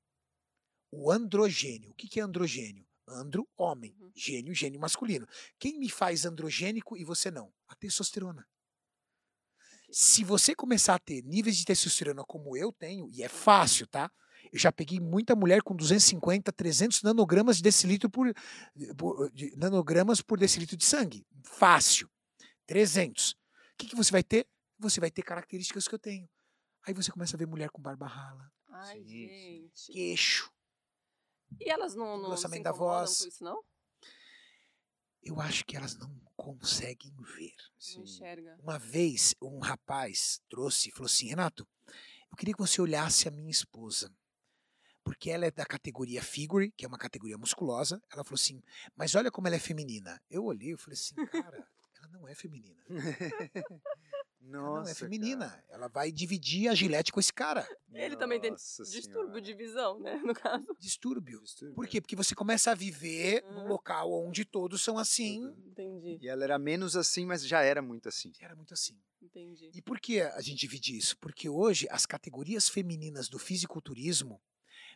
O 0.90 1.12
androgênio. 1.12 1.90
O 1.90 1.94
que, 1.94 2.08
que 2.08 2.18
é 2.18 2.22
androgênio? 2.22 2.84
Andro, 3.06 3.46
homem. 3.56 3.94
Uhum. 4.00 4.10
Gênio, 4.16 4.54
gênio 4.54 4.80
masculino. 4.80 5.28
Quem 5.58 5.78
me 5.78 5.88
faz 5.88 6.24
androgênico 6.24 6.96
e 6.96 7.04
você 7.04 7.30
não? 7.30 7.52
A 7.68 7.74
testosterona. 7.76 8.46
Se 9.90 10.22
você 10.24 10.54
começar 10.54 10.94
a 10.94 10.98
ter 10.98 11.22
níveis 11.22 11.56
de 11.56 11.64
testosterona 11.64 12.22
como 12.24 12.56
eu 12.56 12.72
tenho, 12.72 13.08
e 13.10 13.22
é 13.22 13.28
fácil, 13.28 13.86
tá? 13.86 14.10
Eu 14.52 14.58
já 14.58 14.70
peguei 14.72 15.00
muita 15.00 15.34
mulher 15.34 15.62
com 15.62 15.74
250, 15.74 16.52
300 16.52 17.02
nanogramas 17.02 17.56
de 17.56 17.62
decilitro 17.62 18.08
por, 18.08 18.32
por- 18.96 19.30
de 19.32 19.54
nanogramas 19.56 20.20
por 20.22 20.38
decilitro 20.38 20.76
de 20.76 20.84
sangue. 20.84 21.26
Fácil. 21.42 22.08
300. 22.66 23.32
O 23.32 23.36
que, 23.78 23.86
que 23.88 23.96
você 23.96 24.10
vai 24.12 24.22
ter? 24.22 24.46
Você 24.78 25.00
vai 25.00 25.10
ter 25.10 25.22
características 25.22 25.88
que 25.88 25.94
eu 25.94 25.98
tenho. 25.98 26.28
Aí 26.86 26.94
você 26.94 27.10
começa 27.10 27.36
a 27.36 27.38
ver 27.38 27.46
mulher 27.46 27.70
com 27.70 27.82
barba 27.82 28.06
rala, 28.06 28.50
Ai, 28.70 29.02
gente. 29.04 29.92
queixo. 29.92 30.50
E 31.60 31.70
elas 31.70 31.94
não, 31.94 32.06
não 32.06 32.18
se 32.18 32.24
Engrossamento 32.46 32.62
da 32.64 32.70
incomodam 32.70 32.98
voz. 33.06 33.18
com 33.22 33.28
isso, 33.28 33.44
não? 33.44 33.62
Eu 35.22 35.40
acho 35.40 35.64
que 35.64 35.76
elas 35.76 35.96
não 35.96 36.14
conseguem 36.36 37.14
ver. 37.36 37.54
Sim. 37.78 38.04
Uma 38.62 38.78
vez, 38.78 39.34
um 39.42 39.58
rapaz 39.58 40.40
trouxe 40.48 40.88
e 40.88 40.92
falou 40.92 41.06
assim: 41.06 41.28
Renato, 41.28 41.66
eu 42.30 42.36
queria 42.36 42.54
que 42.54 42.60
você 42.60 42.80
olhasse 42.80 43.28
a 43.28 43.30
minha 43.30 43.50
esposa. 43.50 44.12
Porque 45.02 45.30
ela 45.30 45.46
é 45.46 45.50
da 45.50 45.64
categoria 45.64 46.22
figure, 46.22 46.70
que 46.76 46.84
é 46.84 46.88
uma 46.88 46.98
categoria 46.98 47.38
musculosa. 47.38 48.02
Ela 48.12 48.24
falou 48.24 48.36
assim: 48.36 48.62
Mas 48.94 49.14
olha 49.14 49.30
como 49.30 49.46
ela 49.46 49.56
é 49.56 49.60
feminina. 49.60 50.20
Eu 50.30 50.44
olhei 50.44 50.74
e 50.74 50.76
falei 50.76 50.94
assim: 50.94 51.14
Cara, 51.14 51.66
ela 51.98 52.08
não 52.08 52.28
é 52.28 52.34
feminina. 52.34 52.82
Ela 54.40 54.50
Nossa, 54.62 54.82
não 54.84 54.90
é 54.90 54.94
feminina. 54.94 55.48
cara. 55.50 55.64
Ela 55.68 55.88
vai 55.88 56.10
dividir 56.12 56.68
a 56.68 56.74
gilete 56.74 57.12
com 57.12 57.20
esse 57.20 57.32
cara. 57.32 57.68
Ele 57.92 58.16
também 58.16 58.40
tem 58.40 58.50
Nossa 58.52 58.82
Distúrbio 58.84 59.40
de 59.40 59.52
visão, 59.52 59.98
né? 60.00 60.14
No 60.24 60.32
caso. 60.34 60.64
Distúrbio. 60.78 61.42
Distúrbio. 61.42 61.74
Por 61.74 61.86
quê? 61.86 62.00
Porque 62.00 62.16
você 62.16 62.34
começa 62.34 62.70
a 62.70 62.74
viver 62.74 63.44
num 63.50 63.62
Uhum. 63.62 63.66
local 63.68 64.10
onde 64.26 64.44
todos 64.44 64.82
são 64.82 64.96
assim. 64.96 65.44
Entendi. 65.66 66.18
E 66.22 66.28
ela 66.28 66.44
era 66.44 66.58
menos 66.58 66.96
assim, 66.96 67.26
mas 67.26 67.46
já 67.46 67.62
era 67.62 67.82
muito 67.82 68.08
assim. 68.08 68.32
Era 68.40 68.54
muito 68.54 68.72
assim. 68.72 68.98
Entendi. 69.20 69.70
E 69.74 69.82
por 69.82 69.98
que 70.00 70.20
a 70.20 70.40
gente 70.40 70.58
divide 70.60 70.96
isso? 70.96 71.18
Porque 71.18 71.48
hoje 71.48 71.86
as 71.90 72.06
categorias 72.06 72.68
femininas 72.68 73.28
do 73.28 73.38
fisiculturismo, 73.38 74.40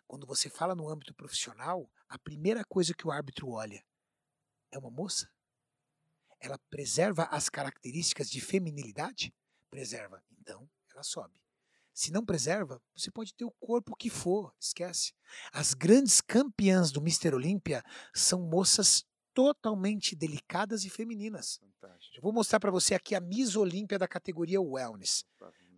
quando 0.07 0.27
você 0.27 0.49
fala 0.49 0.75
no 0.75 0.89
âmbito 0.89 1.13
profissional, 1.15 1.91
a 2.09 2.19
primeira 2.19 2.65
coisa 2.65 2.95
que 2.95 3.07
o 3.07 3.11
árbitro 3.11 3.49
olha 3.51 3.85
é 4.71 4.79
uma 4.79 4.91
moça. 4.91 5.29
Ela 6.43 6.59
preserva 6.69 7.25
as 7.31 7.49
características 7.49 8.29
de 8.29 8.41
feminilidade? 8.41 9.33
Preserva. 9.71 10.21
Então, 10.41 10.69
ela 10.93 11.05
sobe. 11.05 11.41
Se 11.95 12.11
não 12.11 12.25
preserva, 12.25 12.83
você 12.97 13.11
pode 13.13 13.33
ter 13.33 13.45
o 13.45 13.55
corpo 13.61 13.95
que 13.95 14.11
for, 14.11 14.53
esquece. 14.59 15.13
As 15.53 15.73
grandes 15.73 16.21
campeãs 16.21 16.91
do 16.91 17.01
Mister 17.01 17.33
Olímpia 17.33 17.85
são 18.13 18.41
moças 18.41 19.05
totalmente 19.33 20.17
delicadas 20.17 20.85
e 20.85 20.91
femininas. 20.91 21.61
Fantástico. 21.81 22.17
Eu 22.17 22.23
vou 22.23 22.33
mostrar 22.33 22.59
para 22.59 22.71
você 22.71 22.95
aqui 22.95 23.15
a 23.15 23.21
Miss 23.21 23.55
Olímpia 23.55 23.99
da 23.99 24.09
categoria 24.09 24.61
Wellness. 24.61 25.25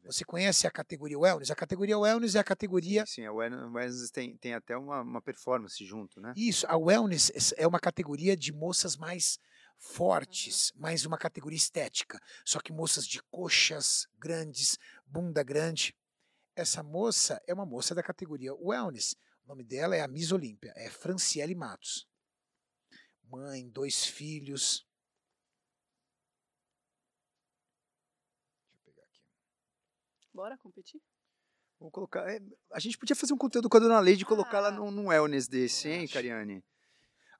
Você 0.04 0.24
conhece 0.24 0.66
a 0.66 0.70
categoria 0.70 1.18
Wellness? 1.18 1.50
A 1.50 1.54
categoria 1.54 1.98
Wellness 1.98 2.34
é 2.34 2.38
a 2.38 2.44
categoria. 2.44 3.04
Sim, 3.06 3.24
a 3.24 3.32
Wellness 3.32 4.10
tem, 4.10 4.36
tem 4.36 4.54
até 4.54 4.76
uma, 4.76 5.02
uma 5.02 5.22
performance 5.22 5.84
junto, 5.84 6.20
né? 6.20 6.32
Isso, 6.36 6.66
a 6.68 6.76
Wellness 6.76 7.54
é 7.56 7.66
uma 7.66 7.80
categoria 7.80 8.36
de 8.36 8.52
moças 8.52 8.96
mais 8.96 9.38
fortes, 9.78 10.72
mais 10.74 11.04
uma 11.04 11.18
categoria 11.18 11.56
estética. 11.56 12.20
Só 12.44 12.60
que 12.60 12.72
moças 12.72 13.06
de 13.06 13.22
coxas 13.24 14.06
grandes, 14.18 14.78
bunda 15.06 15.42
grande. 15.42 15.94
Essa 16.56 16.82
moça 16.82 17.42
é 17.46 17.52
uma 17.54 17.66
moça 17.66 17.94
da 17.94 18.02
categoria 18.02 18.54
Wellness. 18.54 19.14
O 19.44 19.48
nome 19.48 19.64
dela 19.64 19.94
é 19.94 20.00
a 20.00 20.08
Miss 20.08 20.32
Olímpia, 20.32 20.72
é 20.76 20.88
Franciele 20.88 21.54
Matos. 21.54 22.06
Mãe, 23.24 23.68
dois 23.68 24.04
filhos. 24.04 24.86
Deixa 28.62 28.76
eu 28.76 28.80
pegar 28.84 29.02
aqui. 29.04 29.22
Bora 30.32 30.56
competir? 30.58 31.00
Vamos 31.78 31.92
colocar. 31.92 32.30
é, 32.30 32.40
a 32.72 32.78
gente 32.80 32.96
podia 32.96 33.16
fazer 33.16 33.34
um 33.34 33.38
conteúdo 33.38 33.68
com 33.68 33.76
a 33.76 33.80
dona 33.80 34.00
Leide 34.00 34.22
e 34.22 34.26
colocar 34.26 34.58
ela 34.58 34.68
Ah. 34.68 34.70
num, 34.70 34.90
num 34.90 35.08
wellness 35.08 35.48
desse, 35.48 35.88
hein. 35.88 36.08
Cariane? 36.08 36.64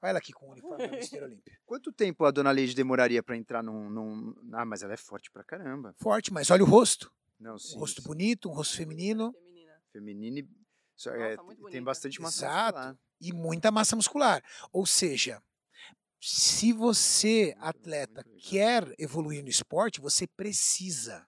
Olha 0.05 0.09
ela 0.11 0.19
aqui 0.19 0.31
com 0.31 0.47
o 0.47 0.51
uniforme 0.51 0.87
da 0.87 0.95
Mister 0.95 1.23
Olímpia. 1.23 1.57
Quanto 1.65 1.91
tempo 1.91 2.23
a 2.25 2.31
dona 2.31 2.51
Leide 2.51 2.75
demoraria 2.75 3.23
pra 3.23 3.35
entrar 3.35 3.63
num, 3.63 3.89
num- 3.89 4.35
Ah, 4.53 4.63
mas 4.65 4.83
ela 4.83 4.93
é 4.93 4.97
forte 4.97 5.31
pra 5.31 5.43
caramba. 5.43 5.95
Forte, 5.99 6.31
mas 6.31 6.51
olha 6.51 6.63
o 6.63 6.67
rosto. 6.67 7.11
Não, 7.39 7.57
sim. 7.57 7.75
um 7.75 7.79
rosto 7.79 8.01
sim. 8.01 8.07
bonito, 8.07 8.49
um 8.49 8.53
rosto 8.53 8.77
feminino 8.77 9.31
Feminina. 9.33 9.81
Feminino 9.91 10.37
e. 10.39 10.43
Nossa, 10.43 11.09
é, 11.11 11.35
tem 11.35 11.55
bonita. 11.57 11.81
bastante 11.81 12.21
massa 12.21 12.45
Exato. 12.45 12.77
muscular. 12.77 12.97
e 13.19 13.33
muita 13.33 13.71
massa 13.71 13.95
muscular. 13.95 14.43
Ou 14.71 14.85
seja, 14.85 15.41
se 16.21 16.71
você, 16.71 17.47
Muito- 17.55 17.63
atleta, 17.65 18.23
muito 18.25 18.47
quer 18.47 18.93
evoluir 18.97 19.41
no 19.43 19.49
esporte, 19.49 19.99
você 19.99 20.25
precisa. 20.27 21.27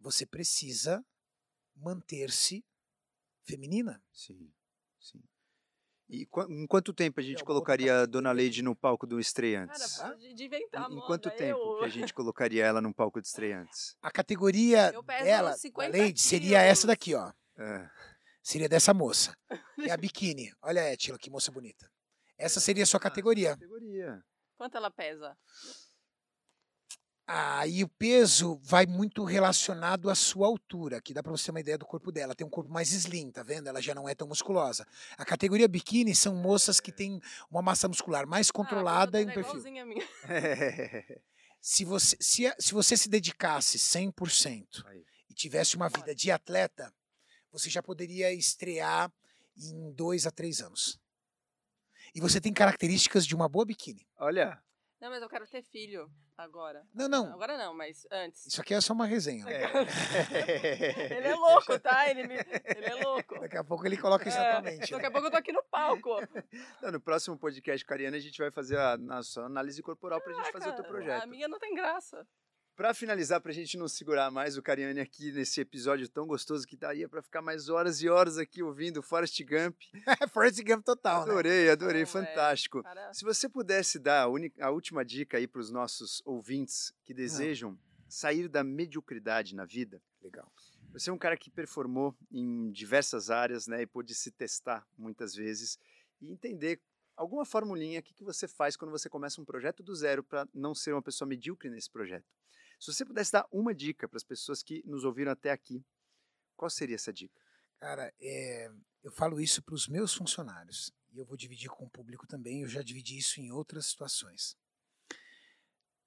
Você 0.00 0.24
precisa 0.26 1.04
manter-se 1.74 2.64
feminina. 3.44 4.02
Sim. 4.12 4.52
E 6.08 6.26
em 6.48 6.66
quanto 6.66 6.94
tempo 6.94 7.20
a 7.20 7.22
gente 7.22 7.44
colocaria 7.44 8.00
a 8.00 8.06
dona 8.06 8.32
Leide 8.32 8.62
no 8.62 8.74
palco 8.74 9.06
do 9.06 9.20
estreantes? 9.20 9.98
Cara, 9.98 10.14
de, 10.16 10.44
inventar 10.44 10.90
em, 10.90 10.96
em 10.96 11.00
quanto 11.00 11.30
tempo 11.30 11.58
eu... 11.58 11.78
que 11.80 11.84
a 11.84 11.88
gente 11.88 12.14
colocaria 12.14 12.64
ela 12.64 12.80
num 12.80 12.92
palco 12.92 13.20
de 13.20 13.26
estreantes? 13.26 13.94
A 14.00 14.10
categoria 14.10 14.90
dela, 15.22 15.50
da 15.50 15.56
50 15.56 15.98
Lady, 15.98 16.20
seria 16.20 16.62
essa 16.62 16.86
daqui, 16.86 17.14
ó. 17.14 17.30
É, 17.58 17.90
Seria 18.48 18.66
dessa 18.66 18.94
moça. 18.94 19.36
Que 19.74 19.90
é 19.90 19.92
a 19.92 19.96
biquíni. 19.98 20.50
Olha 20.62 20.80
a 20.80 20.92
Etila, 20.94 21.18
que 21.18 21.28
moça 21.28 21.52
bonita. 21.52 21.86
Essa 22.38 22.60
seria 22.60 22.82
a 22.82 22.86
sua 22.86 22.98
categoria. 22.98 23.50
categoria. 23.50 24.24
Quanto 24.56 24.74
ela 24.74 24.90
pesa? 24.90 25.36
Aí 27.30 27.84
o 27.84 27.88
peso 27.88 28.58
vai 28.62 28.86
muito 28.86 29.22
relacionado 29.22 30.08
à 30.08 30.14
sua 30.14 30.46
altura, 30.46 30.98
que 30.98 31.12
dá 31.12 31.22
para 31.22 31.30
você 31.30 31.44
ter 31.44 31.50
uma 31.50 31.60
ideia 31.60 31.76
do 31.76 31.84
corpo 31.84 32.10
dela. 32.10 32.34
Tem 32.34 32.46
um 32.46 32.48
corpo 32.48 32.72
mais 32.72 32.90
slim, 32.90 33.30
tá 33.30 33.42
vendo? 33.42 33.68
Ela 33.68 33.82
já 33.82 33.94
não 33.94 34.08
é 34.08 34.14
tão 34.14 34.26
musculosa. 34.26 34.86
A 35.18 35.26
categoria 35.26 35.68
biquíni 35.68 36.14
são 36.14 36.34
moças 36.34 36.80
que 36.80 36.90
têm 36.90 37.20
uma 37.50 37.60
massa 37.60 37.86
muscular 37.86 38.26
mais 38.26 38.50
controlada 38.50 39.18
ah, 39.18 39.20
e 39.20 39.26
um 39.26 39.34
perfil. 39.34 39.60
a 39.60 39.84
minha. 39.84 40.08
Se 41.60 41.84
você 41.84 42.16
se, 42.18 42.50
se 42.58 42.72
você 42.72 42.96
se 42.96 43.10
dedicasse 43.10 43.78
100% 43.78 44.86
Aí. 44.86 45.04
e 45.28 45.34
tivesse 45.34 45.76
uma 45.76 45.88
vida 45.88 46.14
de 46.14 46.30
atleta, 46.30 46.94
você 47.50 47.68
já 47.68 47.82
poderia 47.82 48.32
estrear 48.32 49.12
em 49.54 49.92
dois 49.92 50.24
a 50.24 50.30
três 50.30 50.62
anos. 50.62 50.98
E 52.14 52.20
você 52.20 52.40
tem 52.40 52.54
características 52.54 53.26
de 53.26 53.34
uma 53.34 53.48
boa 53.48 53.66
biquíni. 53.66 54.06
Olha, 54.16 54.62
Não, 55.00 55.10
mas 55.10 55.20
eu 55.20 55.28
quero 55.28 55.46
ter 55.48 55.62
filho 55.62 56.08
agora. 56.38 56.86
Não, 56.94 57.08
não. 57.08 57.32
Agora 57.32 57.58
não, 57.58 57.74
mas 57.74 58.06
antes. 58.10 58.46
Isso 58.46 58.60
aqui 58.60 58.72
é 58.72 58.80
só 58.80 58.92
uma 58.92 59.04
resenha. 59.04 59.44
Ele 61.10 61.26
é 61.26 61.34
louco, 61.34 61.78
tá? 61.80 62.08
Ele, 62.08 62.26
me... 62.26 62.34
ele 62.34 62.86
é 62.86 62.94
louco. 63.04 63.40
Daqui 63.40 63.56
a 63.56 63.64
pouco 63.64 63.84
ele 63.84 63.96
coloca 63.96 64.28
isso 64.28 64.38
É, 64.38 64.44
na 64.44 64.52
tua 64.52 64.70
mente. 64.70 64.90
Daqui 64.92 65.02
né? 65.02 65.08
a 65.08 65.10
pouco 65.10 65.26
eu 65.26 65.30
tô 65.30 65.36
aqui 65.36 65.52
no 65.52 65.62
palco. 65.64 66.10
Não, 66.80 66.92
no 66.92 67.00
próximo 67.00 67.36
podcast 67.36 67.84
com 67.84 67.92
a 67.92 67.96
Ariana, 67.96 68.16
a 68.16 68.20
gente 68.20 68.38
vai 68.38 68.50
fazer 68.50 68.78
a 68.78 68.96
nossa 68.96 69.42
análise 69.42 69.82
corporal 69.82 70.20
pra 70.20 70.32
gente 70.32 70.52
fazer 70.52 70.68
o 70.68 70.74
teu 70.74 70.84
Caraca, 70.84 70.88
projeto. 70.88 71.22
A 71.22 71.26
minha 71.26 71.48
não 71.48 71.58
tem 71.58 71.74
graça. 71.74 72.26
Pra 72.78 72.94
finalizar, 72.94 73.40
pra 73.40 73.50
gente 73.50 73.76
não 73.76 73.88
segurar 73.88 74.30
mais 74.30 74.56
o 74.56 74.62
Cariani 74.62 75.00
aqui 75.00 75.32
nesse 75.32 75.60
episódio 75.60 76.08
tão 76.08 76.28
gostoso 76.28 76.64
que 76.64 76.76
daria 76.76 77.08
pra 77.08 77.20
ficar 77.20 77.42
mais 77.42 77.68
horas 77.68 78.00
e 78.02 78.08
horas 78.08 78.38
aqui 78.38 78.62
ouvindo 78.62 79.02
Forrest 79.02 79.36
Gump. 79.42 79.74
Forrest 80.32 80.62
Gump 80.62 80.84
total, 80.84 81.26
né? 81.26 81.32
Adorei, 81.32 81.70
adorei, 81.70 82.02
Não, 82.02 82.08
é, 82.08 82.12
fantástico. 82.12 82.84
Cara, 82.84 83.12
Se 83.12 83.24
você 83.24 83.48
pudesse 83.48 83.98
dar 83.98 84.28
a, 84.28 84.64
a 84.64 84.70
última 84.70 85.04
dica 85.04 85.38
aí 85.38 85.48
pros 85.48 85.72
nossos 85.72 86.22
ouvintes 86.24 86.94
que 87.02 87.12
desejam 87.12 87.76
sair 88.08 88.46
da 88.46 88.62
mediocridade 88.62 89.56
na 89.56 89.64
vida, 89.64 90.00
Legal. 90.22 90.48
Você 90.92 91.10
é 91.10 91.12
um 91.12 91.18
cara 91.18 91.36
que 91.36 91.50
performou 91.50 92.16
em 92.30 92.70
diversas 92.70 93.28
áreas, 93.28 93.66
né, 93.66 93.82
e 93.82 93.86
pôde 93.86 94.14
se 94.14 94.30
testar 94.30 94.86
muitas 94.96 95.34
vezes 95.34 95.80
e 96.20 96.30
entender 96.30 96.80
alguma 97.16 97.44
formulinha, 97.44 97.98
o 97.98 98.02
que, 98.04 98.14
que 98.14 98.22
você 98.22 98.46
faz 98.46 98.76
quando 98.76 98.92
você 98.92 99.08
começa 99.08 99.40
um 99.40 99.44
projeto 99.44 99.82
do 99.82 99.92
zero 99.96 100.22
para 100.22 100.48
não 100.54 100.76
ser 100.76 100.92
uma 100.92 101.02
pessoa 101.02 101.28
medíocre 101.28 101.68
nesse 101.68 101.90
projeto. 101.90 102.24
Se 102.78 102.92
você 102.92 103.04
pudesse 103.04 103.32
dar 103.32 103.46
uma 103.50 103.74
dica 103.74 104.08
para 104.08 104.16
as 104.16 104.24
pessoas 104.24 104.62
que 104.62 104.82
nos 104.86 105.04
ouviram 105.04 105.32
até 105.32 105.50
aqui, 105.50 105.84
qual 106.56 106.70
seria 106.70 106.94
essa 106.94 107.12
dica? 107.12 107.40
Cara, 107.78 108.12
é, 108.20 108.70
eu 109.02 109.10
falo 109.10 109.40
isso 109.40 109.62
para 109.62 109.74
os 109.74 109.88
meus 109.88 110.14
funcionários 110.14 110.92
e 111.12 111.18
eu 111.18 111.24
vou 111.24 111.36
dividir 111.36 111.70
com 111.70 111.84
o 111.84 111.90
público 111.90 112.26
também. 112.26 112.62
Eu 112.62 112.68
já 112.68 112.82
dividi 112.82 113.18
isso 113.18 113.40
em 113.40 113.50
outras 113.50 113.86
situações. 113.86 114.56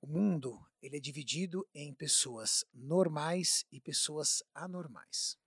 O 0.02 0.08
mundo 0.08 0.60
ele 0.82 0.98
é 0.98 1.00
dividido 1.00 1.68
em 1.74 1.94
pessoas 1.94 2.66
normais 2.74 3.66
e 3.72 3.80
pessoas 3.80 4.44
anormais. 4.54 5.38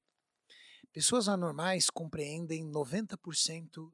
Pessoas 0.93 1.29
anormais 1.29 1.91
compreendem 1.91 2.65
90% 2.65 3.93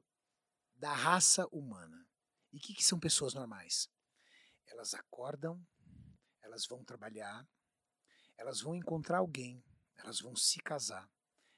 da 0.75 0.93
raça 0.93 1.47
humana. 1.51 2.07
E 2.53 2.57
o 2.57 2.59
que, 2.59 2.75
que 2.75 2.83
são 2.83 2.99
pessoas 2.99 3.33
normais? 3.33 3.89
Elas 4.67 4.93
acordam, 4.93 5.59
elas 6.51 6.67
vão 6.67 6.83
trabalhar, 6.83 7.47
elas 8.37 8.59
vão 8.59 8.75
encontrar 8.75 9.19
alguém, 9.19 9.63
elas 9.95 10.19
vão 10.19 10.35
se 10.35 10.59
casar, 10.59 11.09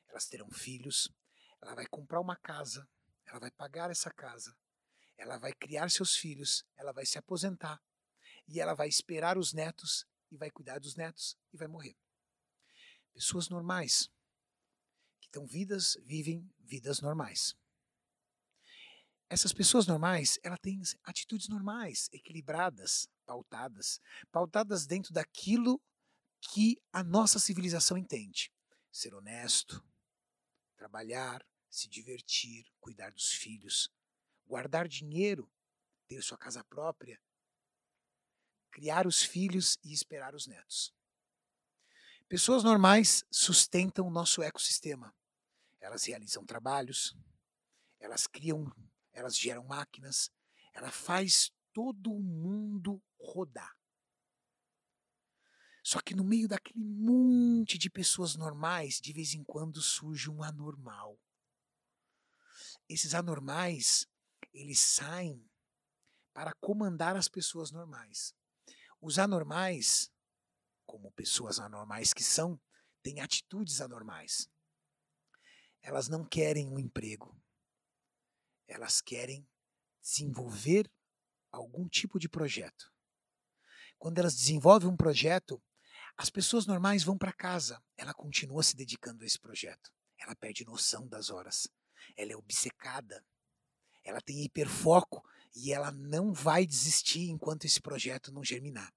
elas 0.07 0.27
terão 0.27 0.51
filhos, 0.51 1.11
ela 1.59 1.73
vai 1.73 1.87
comprar 1.87 2.21
uma 2.21 2.35
casa, 2.35 2.87
ela 3.25 3.39
vai 3.39 3.49
pagar 3.49 3.89
essa 3.89 4.11
casa, 4.11 4.55
ela 5.17 5.39
vai 5.39 5.51
criar 5.51 5.89
seus 5.89 6.15
filhos, 6.15 6.63
ela 6.75 6.91
vai 6.91 7.07
se 7.07 7.17
aposentar 7.17 7.81
e 8.47 8.59
ela 8.59 8.75
vai 8.75 8.87
esperar 8.87 9.35
os 9.35 9.51
netos 9.51 10.05
e 10.29 10.37
vai 10.37 10.51
cuidar 10.51 10.79
dos 10.79 10.95
netos 10.95 11.35
e 11.51 11.57
vai 11.57 11.67
morrer. 11.67 11.97
Pessoas 13.13 13.49
normais 13.49 14.11
que 15.19 15.25
estão 15.25 15.47
vidas, 15.47 15.97
vivem 16.03 16.47
vidas 16.59 17.01
normais. 17.01 17.55
Essas 19.33 19.51
pessoas 19.51 19.87
normais, 19.87 20.37
ela 20.43 20.59
têm 20.59 20.79
atitudes 21.03 21.47
normais, 21.47 22.07
equilibradas, 22.13 23.09
pautadas, 23.25 23.99
pautadas 24.31 24.85
dentro 24.85 25.11
daquilo 25.11 25.81
que 26.39 26.79
a 26.91 27.03
nossa 27.03 27.39
civilização 27.39 27.97
entende. 27.97 28.53
Ser 28.91 29.15
honesto, 29.15 29.83
trabalhar, 30.77 31.43
se 31.67 31.89
divertir, 31.89 32.71
cuidar 32.79 33.11
dos 33.11 33.31
filhos, 33.31 33.91
guardar 34.45 34.87
dinheiro, 34.87 35.51
ter 36.07 36.21
sua 36.21 36.37
casa 36.37 36.63
própria, 36.65 37.19
criar 38.69 39.07
os 39.07 39.23
filhos 39.23 39.79
e 39.83 39.91
esperar 39.91 40.35
os 40.35 40.45
netos. 40.45 40.93
Pessoas 42.29 42.63
normais 42.63 43.25
sustentam 43.31 44.05
o 44.05 44.11
nosso 44.11 44.43
ecossistema. 44.43 45.11
Elas 45.81 46.05
realizam 46.05 46.45
trabalhos, 46.45 47.17
elas 47.99 48.27
criam, 48.27 48.71
elas 49.13 49.37
geram 49.37 49.63
máquinas, 49.63 50.31
ela 50.73 50.91
faz 50.91 51.51
todo 51.71 52.11
o 52.11 52.21
mundo 52.21 53.01
rodar. 53.19 53.73
Só 55.83 55.99
que 55.99 56.15
no 56.15 56.23
meio 56.23 56.47
daquele 56.47 56.83
monte 56.83 57.77
de 57.77 57.89
pessoas 57.89 58.35
normais, 58.35 59.01
de 59.01 59.11
vez 59.11 59.33
em 59.33 59.43
quando 59.43 59.81
surge 59.81 60.29
um 60.29 60.41
anormal. 60.41 61.19
Esses 62.87 63.13
anormais, 63.13 64.07
eles 64.53 64.79
saem 64.79 65.45
para 66.33 66.53
comandar 66.53 67.15
as 67.15 67.27
pessoas 67.27 67.71
normais. 67.71 68.33
Os 69.01 69.19
anormais, 69.19 70.09
como 70.85 71.11
pessoas 71.11 71.59
anormais 71.59 72.13
que 72.13 72.23
são, 72.23 72.59
têm 73.01 73.19
atitudes 73.19 73.81
anormais. 73.81 74.49
Elas 75.81 76.07
não 76.07 76.23
querem 76.23 76.69
um 76.69 76.79
emprego. 76.79 77.37
Elas 78.73 79.01
querem 79.01 79.47
desenvolver 80.01 80.91
algum 81.51 81.87
tipo 81.87 82.17
de 82.17 82.27
projeto. 82.27 82.91
Quando 83.99 84.17
elas 84.17 84.35
desenvolvem 84.35 84.89
um 84.89 84.97
projeto, 84.97 85.61
as 86.17 86.31
pessoas 86.31 86.65
normais 86.65 87.03
vão 87.03 87.15
para 87.15 87.31
casa. 87.31 87.79
Ela 87.95 88.15
continua 88.15 88.63
se 88.63 88.75
dedicando 88.75 89.23
a 89.23 89.27
esse 89.27 89.39
projeto. 89.39 89.91
Ela 90.17 90.35
perde 90.35 90.65
noção 90.65 91.07
das 91.07 91.29
horas. 91.29 91.67
Ela 92.17 92.31
é 92.31 92.35
obcecada. 92.35 93.23
Ela 94.03 94.19
tem 94.19 94.43
hiperfoco 94.43 95.23
e 95.55 95.71
ela 95.71 95.91
não 95.91 96.33
vai 96.33 96.65
desistir 96.65 97.29
enquanto 97.29 97.65
esse 97.65 97.79
projeto 97.79 98.31
não 98.31 98.43
germinar. 98.43 98.91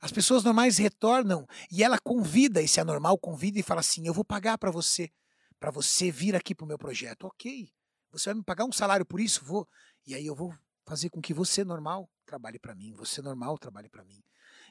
As 0.00 0.10
pessoas 0.10 0.44
normais 0.44 0.78
retornam 0.78 1.46
e 1.70 1.84
ela 1.84 1.98
convida, 1.98 2.62
esse 2.62 2.80
anormal 2.80 3.18
convida 3.18 3.58
e 3.58 3.62
fala 3.62 3.80
assim: 3.80 4.06
Eu 4.06 4.14
vou 4.14 4.24
pagar 4.24 4.56
para 4.56 4.70
você, 4.70 5.12
para 5.60 5.70
você 5.70 6.10
vir 6.10 6.34
aqui 6.34 6.54
para 6.54 6.64
o 6.64 6.68
meu 6.68 6.78
projeto. 6.78 7.26
Ok, 7.26 7.70
você 8.12 8.28
vai 8.28 8.34
me 8.34 8.44
pagar 8.44 8.64
um 8.64 8.72
salário 8.72 9.06
por 9.06 9.20
isso? 9.20 9.42
Vou. 9.44 9.66
E 10.06 10.14
aí 10.14 10.26
eu 10.26 10.34
vou 10.34 10.54
fazer 10.84 11.08
com 11.08 11.20
que 11.20 11.32
você, 11.32 11.64
normal, 11.64 12.10
trabalhe 12.26 12.58
para 12.58 12.74
mim, 12.74 12.92
você, 12.92 13.22
normal, 13.22 13.58
trabalhe 13.58 13.88
para 13.88 14.04
mim. 14.04 14.22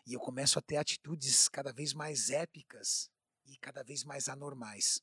E 0.06 0.14
eu 0.14 0.20
começo 0.20 0.60
a 0.60 0.62
ter 0.62 0.78
atitudes 0.78 1.50
cada 1.50 1.74
vez 1.74 1.94
mais 1.94 2.30
épicas 2.30 3.10
e 3.46 3.58
cada 3.58 3.84
vez 3.84 4.04
mais 4.04 4.30
anormais. 4.30 5.02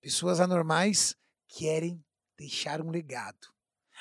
Pessoas 0.00 0.40
anormais 0.40 1.16
querem 1.48 2.04
deixar 2.36 2.80
um 2.80 2.90
legado. 2.90 3.48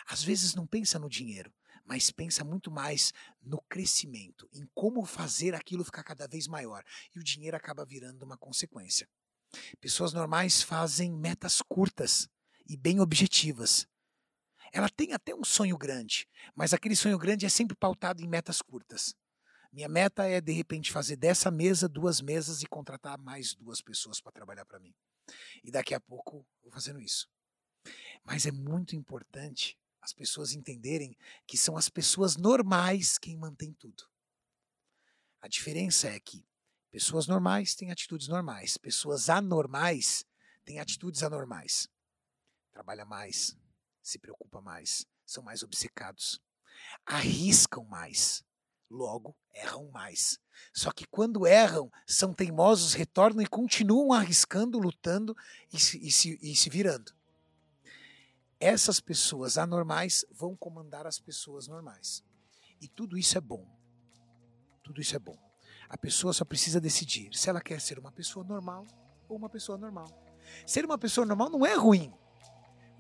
Às 0.08 0.24
vezes 0.24 0.56
não 0.56 0.68
pensa 0.68 1.00
no 1.00 1.10
dinheiro, 1.10 1.54
mas 1.86 2.12
pensa 2.12 2.44
muito 2.44 2.72
mais 2.72 3.14
no 3.42 3.62
crescimento, 3.70 4.50
em 4.54 4.68
como 4.74 5.06
fazer 5.06 5.54
aquilo 5.56 5.84
ficar 5.86 6.04
cada 6.04 6.28
vez 6.28 6.48
maior. 6.48 6.84
E 7.16 7.20
o 7.20 7.24
dinheiro 7.24 7.56
acaba 7.56 7.86
virando 7.86 8.24
uma 8.24 8.38
consequência. 8.38 9.08
Pessoas 9.80 10.14
normais 10.14 10.62
fazem 10.62 11.12
metas 11.12 11.62
curtas 11.62 12.30
e 12.68 12.78
bem 12.78 13.00
objetivas. 13.00 13.88
Ela 14.74 14.90
tem 14.90 15.14
até 15.14 15.36
um 15.36 15.44
sonho 15.44 15.78
grande, 15.78 16.28
mas 16.56 16.74
aquele 16.74 16.96
sonho 16.96 17.18
grande 17.18 17.46
é 17.46 17.50
sempre 17.50 17.76
pautado 17.76 18.22
em 18.22 18.28
metas 18.28 18.62
curtas. 18.62 19.16
Minha 19.72 19.88
meta 19.88 20.28
é, 20.28 20.42
de 20.42 20.52
repente, 20.52 20.92
fazer 20.92 21.16
dessa 21.16 21.50
mesa 21.50 21.88
duas 21.88 22.22
mesas 22.22 22.62
e 22.62 22.66
contratar 22.66 23.18
mais 23.18 23.54
duas 23.54 23.82
pessoas 23.82 24.20
para 24.20 24.32
trabalhar 24.32 24.66
para 24.66 24.80
mim. 24.80 24.94
E 25.64 25.72
daqui 25.72 25.94
a 25.94 26.00
pouco 26.00 26.46
vou 26.62 26.72
fazendo 26.72 27.00
isso. 27.00 27.30
Mas 28.24 28.46
é 28.46 28.52
muito 28.52 28.96
importante 28.96 29.78
as 30.02 30.14
pessoas 30.14 30.54
entenderem 30.54 31.16
que 31.48 31.58
são 31.58 31.78
as 31.78 31.90
pessoas 31.90 32.36
normais 32.36 33.18
quem 33.18 33.38
mantém 33.38 33.74
tudo. 33.74 34.04
A 35.42 35.48
diferença 35.48 36.08
é 36.08 36.20
que 36.20 36.46
pessoas 36.92 37.28
normais 37.28 37.74
têm 37.74 37.92
atitudes 37.92 38.28
normais, 38.28 38.78
pessoas 38.78 39.30
anormais 39.30 40.26
têm 40.66 40.80
atitudes 40.80 41.24
anormais. 41.24 41.88
Trabalha 42.72 43.06
mais, 43.06 43.58
se 44.02 44.18
preocupa 44.18 44.62
mais, 44.62 45.06
são 45.26 45.44
mais 45.44 45.64
obcecados, 45.64 46.42
arriscam 47.06 47.84
mais, 47.86 48.44
logo 48.90 49.36
erram 49.54 49.90
mais. 49.92 50.40
Só 50.74 50.92
que 50.92 51.06
quando 51.06 51.46
erram, 51.46 51.92
são 52.06 52.34
teimosos, 52.34 52.94
retornam 52.94 53.42
e 53.42 53.48
continuam 53.48 54.14
arriscando, 54.14 54.80
lutando 54.80 55.36
e 55.74 55.80
se, 55.80 55.98
e 56.06 56.12
se, 56.12 56.40
e 56.42 56.56
se 56.56 56.70
virando. 56.70 57.14
Essas 58.60 59.00
pessoas 59.00 59.58
anormais 59.58 60.24
vão 60.32 60.56
comandar 60.56 61.08
as 61.08 61.20
pessoas 61.20 61.68
normais. 61.68 62.24
E 62.80 62.88
tudo 62.88 63.18
isso 63.18 63.38
é 63.38 63.42
bom. 63.42 63.66
Tudo 64.84 64.92
Tudo 64.92 65.02
isso 65.02 65.16
é 65.16 65.20
bom. 65.20 65.38
A 65.88 65.98
pessoa 65.98 66.34
só 66.34 66.46
precisa 66.46 66.80
decidir 66.80 67.34
se 67.34 67.50
ela 67.50 67.62
quer 67.62 67.80
ser 67.82 67.98
uma 67.98 68.12
pessoa 68.12 68.46
normal 68.46 68.86
ou 69.28 69.38
uma 69.38 69.50
pessoa 69.50 69.78
normal. 69.78 70.08
Ser 70.66 70.86
uma 70.86 70.98
pessoa 70.98 71.26
normal 71.26 71.50
não 71.50 71.66
é 71.66 71.74
ruim. 71.76 72.14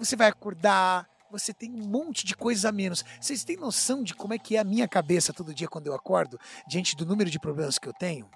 Você 0.01 0.15
vai 0.15 0.29
acordar, 0.29 1.07
você 1.29 1.53
tem 1.53 1.71
um 1.71 1.87
monte 1.87 2.25
de 2.25 2.35
coisas 2.35 2.65
a 2.65 2.71
menos. 2.71 3.05
Vocês 3.19 3.43
têm 3.43 3.55
noção 3.55 4.01
de 4.01 4.15
como 4.15 4.33
é 4.33 4.39
que 4.39 4.57
é 4.57 4.59
a 4.59 4.63
minha 4.63 4.87
cabeça 4.87 5.31
todo 5.31 5.53
dia 5.53 5.67
quando 5.67 5.85
eu 5.85 5.93
acordo, 5.93 6.39
diante 6.67 6.95
do 6.95 7.05
número 7.05 7.29
de 7.29 7.39
problemas 7.39 7.77
que 7.77 7.87
eu 7.87 7.93
tenho? 7.93 8.27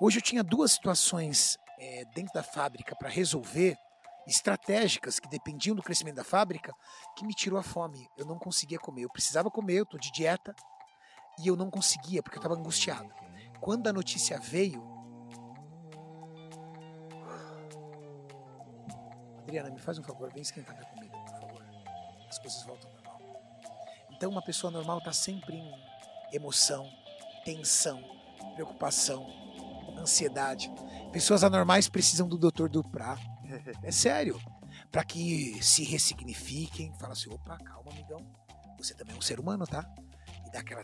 Hoje 0.00 0.18
eu 0.18 0.22
tinha 0.22 0.42
duas 0.42 0.72
situações 0.72 1.56
é, 1.78 2.04
dentro 2.16 2.34
da 2.34 2.42
fábrica 2.42 2.96
para 2.96 3.08
resolver, 3.08 3.76
estratégicas 4.26 5.20
que 5.20 5.28
dependiam 5.28 5.76
do 5.76 5.84
crescimento 5.84 6.16
da 6.16 6.24
fábrica, 6.24 6.74
que 7.16 7.24
me 7.24 7.32
tirou 7.32 7.60
a 7.60 7.62
fome. 7.62 8.08
Eu 8.18 8.26
não 8.26 8.36
conseguia 8.36 8.80
comer. 8.80 9.04
Eu 9.04 9.12
precisava 9.12 9.48
comer, 9.52 9.74
eu 9.74 9.84
estou 9.84 10.00
de 10.00 10.10
dieta, 10.10 10.52
e 11.38 11.46
eu 11.46 11.54
não 11.54 11.70
conseguia 11.70 12.24
porque 12.24 12.38
eu 12.38 12.40
estava 12.40 12.58
angustiado. 12.58 13.08
Quando 13.60 13.86
a 13.86 13.92
notícia 13.92 14.36
veio, 14.40 14.97
Adriana, 19.48 19.70
me 19.70 19.80
faz 19.80 19.98
um 19.98 20.02
favor, 20.02 20.30
vem 20.30 20.42
esquentar 20.42 20.74
minha 20.74 20.86
comida, 20.90 21.16
por 21.16 21.40
favor. 21.40 21.64
As 22.28 22.38
coisas 22.38 22.62
voltam 22.64 22.90
ao 22.90 22.96
normal. 22.96 23.20
Então, 24.10 24.30
uma 24.30 24.42
pessoa 24.42 24.70
normal 24.70 24.98
está 24.98 25.10
sempre 25.10 25.56
em 25.56 25.72
emoção, 26.34 26.86
tensão, 27.46 27.98
preocupação, 28.54 29.26
ansiedade. 29.98 30.70
Pessoas 31.12 31.42
anormais 31.42 31.88
precisam 31.88 32.28
do 32.28 32.36
Dr. 32.36 32.68
Duprá. 32.68 33.16
É 33.82 33.90
sério. 33.90 34.38
Para 34.92 35.02
que 35.02 35.58
se 35.62 35.82
ressignifiquem, 35.82 36.92
fala 36.98 37.14
assim: 37.14 37.30
opa, 37.30 37.56
calma, 37.56 37.90
amigão. 37.90 38.20
Você 38.76 38.92
também 38.92 39.14
é 39.14 39.18
um 39.18 39.22
ser 39.22 39.40
humano, 39.40 39.66
tá? 39.66 39.90
E 40.46 40.50
dá 40.50 40.60
aquela 40.60 40.82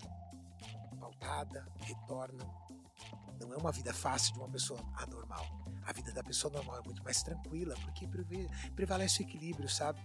pautada, 0.98 1.66
retorna. 1.80 2.42
Não 3.38 3.52
é 3.52 3.56
uma 3.58 3.70
vida 3.70 3.92
fácil 3.92 4.32
de 4.32 4.38
uma 4.38 4.48
pessoa 4.48 4.80
anormal. 4.96 5.63
A 5.86 5.92
vida 5.92 6.12
da 6.12 6.22
pessoa 6.22 6.52
normal 6.52 6.78
é 6.78 6.82
muito 6.82 7.02
mais 7.04 7.22
tranquila, 7.22 7.74
porque 7.82 8.08
prevalece 8.74 9.22
o 9.22 9.22
equilíbrio, 9.22 9.68
sabe? 9.68 10.00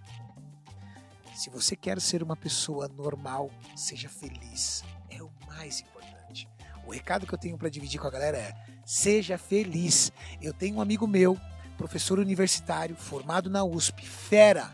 Se 1.35 1.49
você 1.49 1.75
quer 1.75 2.01
ser 2.01 2.21
uma 2.21 2.35
pessoa 2.35 2.87
normal, 2.87 3.49
seja 3.75 4.09
feliz. 4.09 4.83
É 5.09 5.21
o 5.23 5.31
mais 5.47 5.79
importante. 5.79 6.49
O 6.85 6.91
recado 6.91 7.25
que 7.25 7.33
eu 7.33 7.37
tenho 7.37 7.57
para 7.57 7.69
dividir 7.69 7.99
com 7.99 8.07
a 8.07 8.11
galera 8.11 8.37
é: 8.37 8.53
seja 8.85 9.37
feliz. 9.37 10.11
Eu 10.41 10.53
tenho 10.53 10.77
um 10.77 10.81
amigo 10.81 11.07
meu, 11.07 11.39
professor 11.77 12.19
universitário, 12.19 12.95
formado 12.95 13.49
na 13.49 13.63
USP, 13.63 14.05
fera. 14.05 14.73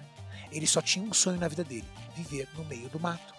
Ele 0.52 0.66
só 0.66 0.82
tinha 0.82 1.06
um 1.08 1.14
sonho 1.14 1.40
na 1.40 1.48
vida 1.48 1.64
dele: 1.64 1.88
viver 2.16 2.50
no 2.56 2.66
meio 2.66 2.90
do 2.90 3.00
mato. 3.00 3.36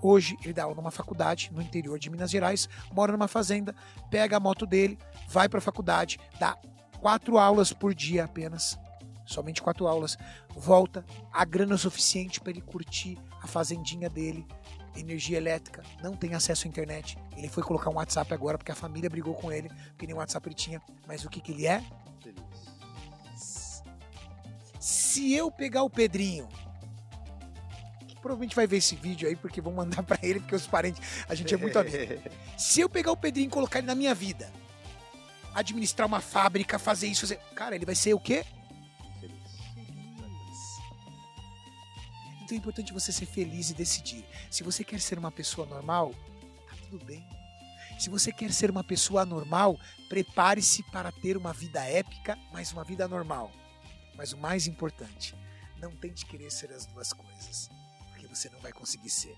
Hoje 0.00 0.36
ele 0.42 0.52
dá 0.52 0.64
aula 0.64 0.74
numa 0.74 0.90
faculdade 0.90 1.50
no 1.52 1.62
interior 1.62 1.98
de 1.98 2.10
Minas 2.10 2.30
Gerais, 2.30 2.68
mora 2.90 3.12
numa 3.12 3.28
fazenda, 3.28 3.74
pega 4.10 4.36
a 4.36 4.40
moto 4.40 4.66
dele, 4.66 4.98
vai 5.28 5.48
para 5.48 5.58
a 5.58 5.62
faculdade, 5.62 6.18
dá 6.40 6.58
quatro 7.02 7.36
aulas 7.36 7.72
por 7.72 7.92
dia 7.92 8.24
apenas, 8.24 8.78
somente 9.26 9.60
quatro 9.60 9.88
aulas, 9.88 10.16
volta, 10.54 11.04
a 11.32 11.44
grana 11.44 11.76
suficiente 11.76 12.40
para 12.40 12.52
ele 12.52 12.60
curtir 12.60 13.18
a 13.42 13.46
fazendinha 13.48 14.08
dele, 14.08 14.46
energia 14.96 15.36
elétrica, 15.36 15.82
não 16.00 16.14
tem 16.14 16.34
acesso 16.34 16.64
à 16.64 16.68
internet. 16.68 17.18
Ele 17.36 17.48
foi 17.48 17.64
colocar 17.64 17.90
um 17.90 17.94
WhatsApp 17.94 18.32
agora 18.32 18.56
porque 18.56 18.70
a 18.70 18.76
família 18.76 19.10
brigou 19.10 19.34
com 19.34 19.50
ele, 19.50 19.68
porque 19.88 20.06
nem 20.06 20.14
WhatsApp 20.14 20.46
ele 20.46 20.54
tinha. 20.54 20.80
Mas 21.04 21.24
o 21.24 21.28
que, 21.28 21.40
que 21.40 21.50
ele 21.50 21.66
é? 21.66 21.82
Feliz. 22.22 23.82
Se 24.78 25.34
eu 25.34 25.50
pegar 25.50 25.82
o 25.82 25.90
Pedrinho, 25.90 26.48
que 28.06 28.14
provavelmente 28.20 28.54
vai 28.54 28.68
ver 28.68 28.76
esse 28.76 28.94
vídeo 28.94 29.28
aí, 29.28 29.34
porque 29.34 29.60
vão 29.60 29.72
mandar 29.72 30.04
para 30.04 30.20
ele, 30.22 30.38
porque 30.38 30.54
os 30.54 30.68
parentes, 30.68 31.02
a 31.28 31.34
gente 31.34 31.52
é 31.52 31.56
muito 31.56 31.76
amigo. 31.76 31.96
Se 32.56 32.80
eu 32.80 32.88
pegar 32.88 33.10
o 33.10 33.16
Pedrinho 33.16 33.48
e 33.48 33.50
colocar 33.50 33.80
ele 33.80 33.88
na 33.88 33.94
minha 33.96 34.14
vida, 34.14 34.52
administrar 35.54 36.06
uma 36.06 36.20
fábrica, 36.20 36.78
fazer 36.78 37.08
isso, 37.08 37.22
fazer. 37.22 37.38
Cara, 37.54 37.74
ele 37.74 37.86
vai 37.86 37.94
ser 37.94 38.14
o 38.14 38.20
quê? 38.20 38.44
Feliz. 39.20 39.50
Então 42.42 42.56
é 42.56 42.56
importante 42.56 42.92
você 42.92 43.12
ser 43.12 43.26
feliz 43.26 43.70
e 43.70 43.74
decidir. 43.74 44.24
Se 44.50 44.62
você 44.62 44.82
quer 44.84 45.00
ser 45.00 45.18
uma 45.18 45.30
pessoa 45.30 45.66
normal, 45.66 46.14
tá 46.68 46.76
tudo 46.88 47.04
bem. 47.04 47.26
Se 47.98 48.10
você 48.10 48.32
quer 48.32 48.52
ser 48.52 48.70
uma 48.70 48.82
pessoa 48.82 49.22
anormal, 49.22 49.78
prepare-se 50.08 50.82
para 50.90 51.12
ter 51.12 51.36
uma 51.36 51.52
vida 51.52 51.84
épica, 51.84 52.36
mas 52.52 52.72
uma 52.72 52.82
vida 52.82 53.06
normal. 53.06 53.52
Mas 54.16 54.32
o 54.32 54.38
mais 54.38 54.66
importante, 54.66 55.34
não 55.78 55.94
tente 55.96 56.26
querer 56.26 56.50
ser 56.50 56.72
as 56.72 56.86
duas 56.86 57.12
coisas, 57.12 57.70
porque 58.10 58.26
você 58.26 58.48
não 58.48 58.60
vai 58.60 58.72
conseguir 58.72 59.10
ser. 59.10 59.36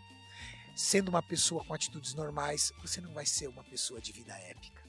Sendo 0.75 1.09
uma 1.09 1.23
pessoa 1.23 1.65
com 1.65 1.75
atitudes 1.75 2.15
normais, 2.15 2.73
você 2.81 3.01
não 3.01 3.13
vai 3.13 3.27
ser 3.27 3.49
uma 3.49 3.63
pessoa 3.65 4.01
de 4.01 4.13
vida 4.13 4.35
épica 4.35 4.84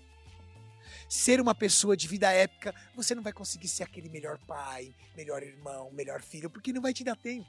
ser 1.09 1.39
uma 1.39 1.53
pessoa 1.53 1.95
de 1.95 2.07
vida 2.07 2.31
épica, 2.31 2.73
você 2.95 3.13
não 3.13 3.23
vai 3.23 3.33
conseguir 3.33 3.67
ser 3.67 3.83
aquele 3.83 4.09
melhor 4.09 4.37
pai, 4.45 4.93
melhor 5.15 5.43
irmão, 5.43 5.91
melhor 5.91 6.21
filho, 6.21 6.49
porque 6.49 6.73
não 6.73 6.81
vai 6.81 6.93
te 6.93 7.03
dar 7.03 7.15
tempo. 7.15 7.47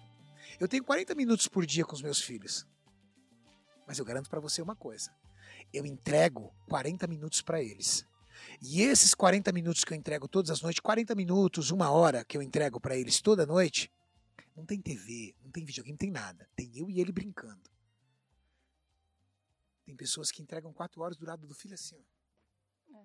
Eu 0.61 0.69
tenho 0.69 0.85
40 0.85 1.15
minutos 1.15 1.49
por 1.49 1.67
dia 1.67 1.85
com 1.85 1.95
os 1.95 2.03
meus 2.03 2.21
filhos. 2.21 2.67
Mas 3.87 3.99
eu 3.99 4.05
garanto 4.05 4.29
para 4.29 4.41
você 4.41 4.63
uma 4.63 4.77
coisa: 4.77 5.15
eu 5.73 5.85
entrego 5.87 6.55
40 6.69 7.07
minutos 7.07 7.43
para 7.43 7.63
eles. 7.63 8.07
E 8.61 8.83
esses 8.83 9.15
40 9.15 9.51
minutos 9.53 9.85
que 9.85 9.93
eu 9.93 9.97
entrego 9.97 10.29
todas 10.29 10.51
as 10.51 10.61
noites, 10.61 10.81
40 10.81 11.15
minutos, 11.15 11.71
uma 11.71 11.91
hora 11.91 12.25
que 12.25 12.37
eu 12.37 12.43
entrego 12.43 12.79
para 12.79 12.97
eles 12.97 13.21
toda 13.21 13.47
noite, 13.47 13.91
não 14.55 14.65
tem 14.65 14.81
TV, 14.81 15.35
não 15.43 15.51
tem 15.51 15.65
videogame, 15.65 15.93
não 15.93 15.99
tem 15.99 16.11
nada. 16.11 16.49
Tem 16.55 16.71
eu 16.77 16.91
e 16.91 17.01
ele 17.01 17.13
brincando. 17.13 17.71
Tem 19.85 19.97
pessoas 19.97 20.31
que 20.31 20.43
entregam 20.43 20.73
4 20.73 21.01
horas 21.01 21.17
do 21.17 21.27
lado 21.27 21.47
do 21.47 21.55
filho 21.55 21.75
assim, 21.75 21.97
ó. 21.97 23.05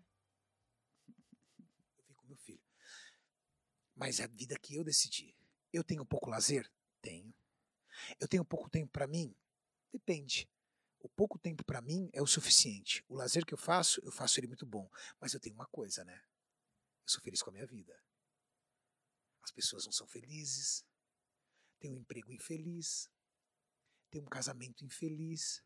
meu 2.31 2.37
filho. 2.37 2.61
Mas 4.01 4.19
é 4.19 4.23
a 4.23 4.27
vida 4.27 4.57
que 4.57 4.75
eu 4.75 4.83
decidi. 4.83 5.37
Eu 5.71 5.83
tenho 5.83 6.03
pouco 6.03 6.27
lazer? 6.27 6.67
Tenho. 7.03 7.31
Eu 8.19 8.27
tenho 8.27 8.43
pouco 8.43 8.67
tempo 8.67 8.91
para 8.91 9.05
mim? 9.05 9.35
Depende. 9.93 10.49
O 10.97 11.07
pouco 11.07 11.37
tempo 11.37 11.63
para 11.63 11.83
mim 11.83 12.09
é 12.11 12.19
o 12.19 12.25
suficiente. 12.25 13.05
O 13.07 13.13
lazer 13.13 13.45
que 13.45 13.53
eu 13.53 13.59
faço, 13.59 14.01
eu 14.03 14.11
faço 14.11 14.39
ele 14.39 14.47
muito 14.47 14.65
bom. 14.65 14.89
Mas 15.19 15.35
eu 15.35 15.39
tenho 15.39 15.53
uma 15.53 15.67
coisa, 15.67 16.03
né? 16.03 16.15
Eu 16.15 17.09
sou 17.09 17.21
feliz 17.21 17.43
com 17.43 17.51
a 17.51 17.53
minha 17.53 17.67
vida. 17.67 17.95
As 19.43 19.51
pessoas 19.51 19.85
não 19.85 19.91
são 19.91 20.07
felizes. 20.07 20.83
Tem 21.79 21.91
um 21.91 21.99
emprego 21.99 22.31
infeliz. 22.31 23.07
Tem 24.09 24.19
um 24.19 24.25
casamento 24.25 24.83
infeliz. 24.83 25.63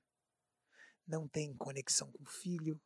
Não 1.08 1.26
tem 1.26 1.56
conexão 1.56 2.12
com 2.12 2.24
o 2.24 2.28
filho 2.28 2.82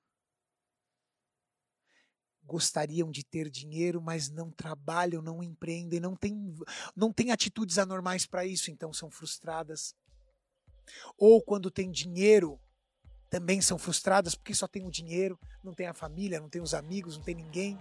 gostariam 2.44 3.12
de 3.12 3.24
ter 3.24 3.50
dinheiro, 3.50 4.02
mas 4.02 4.30
não 4.30 4.52
trabalham, 4.52 5.22
não 5.22 5.44
empreendem, 5.44 6.00
não 6.00 6.16
têm, 6.16 6.56
não 6.96 7.14
têm 7.14 7.32
atitudes 7.32 7.78
anormais 7.78 8.26
para 8.26 8.46
isso, 8.46 8.72
então 8.72 8.92
são 8.92 9.10
frustradas. 9.12 9.96
Ou 11.18 11.42
quando 11.42 11.70
tem 11.70 11.92
dinheiro, 11.92 12.60
também 13.30 13.62
são 13.62 13.78
frustradas 13.78 14.34
porque 14.34 14.56
só 14.56 14.68
tem 14.68 14.86
o 14.86 14.92
dinheiro, 14.92 15.40
não 15.64 15.74
tem 15.74 15.88
a 15.88 15.94
família, 15.94 16.40
não 16.40 16.50
tem 16.50 16.62
os 16.62 16.74
amigos, 16.74 17.18
não 17.18 17.24
tem 17.24 17.36
ninguém. 17.36 17.78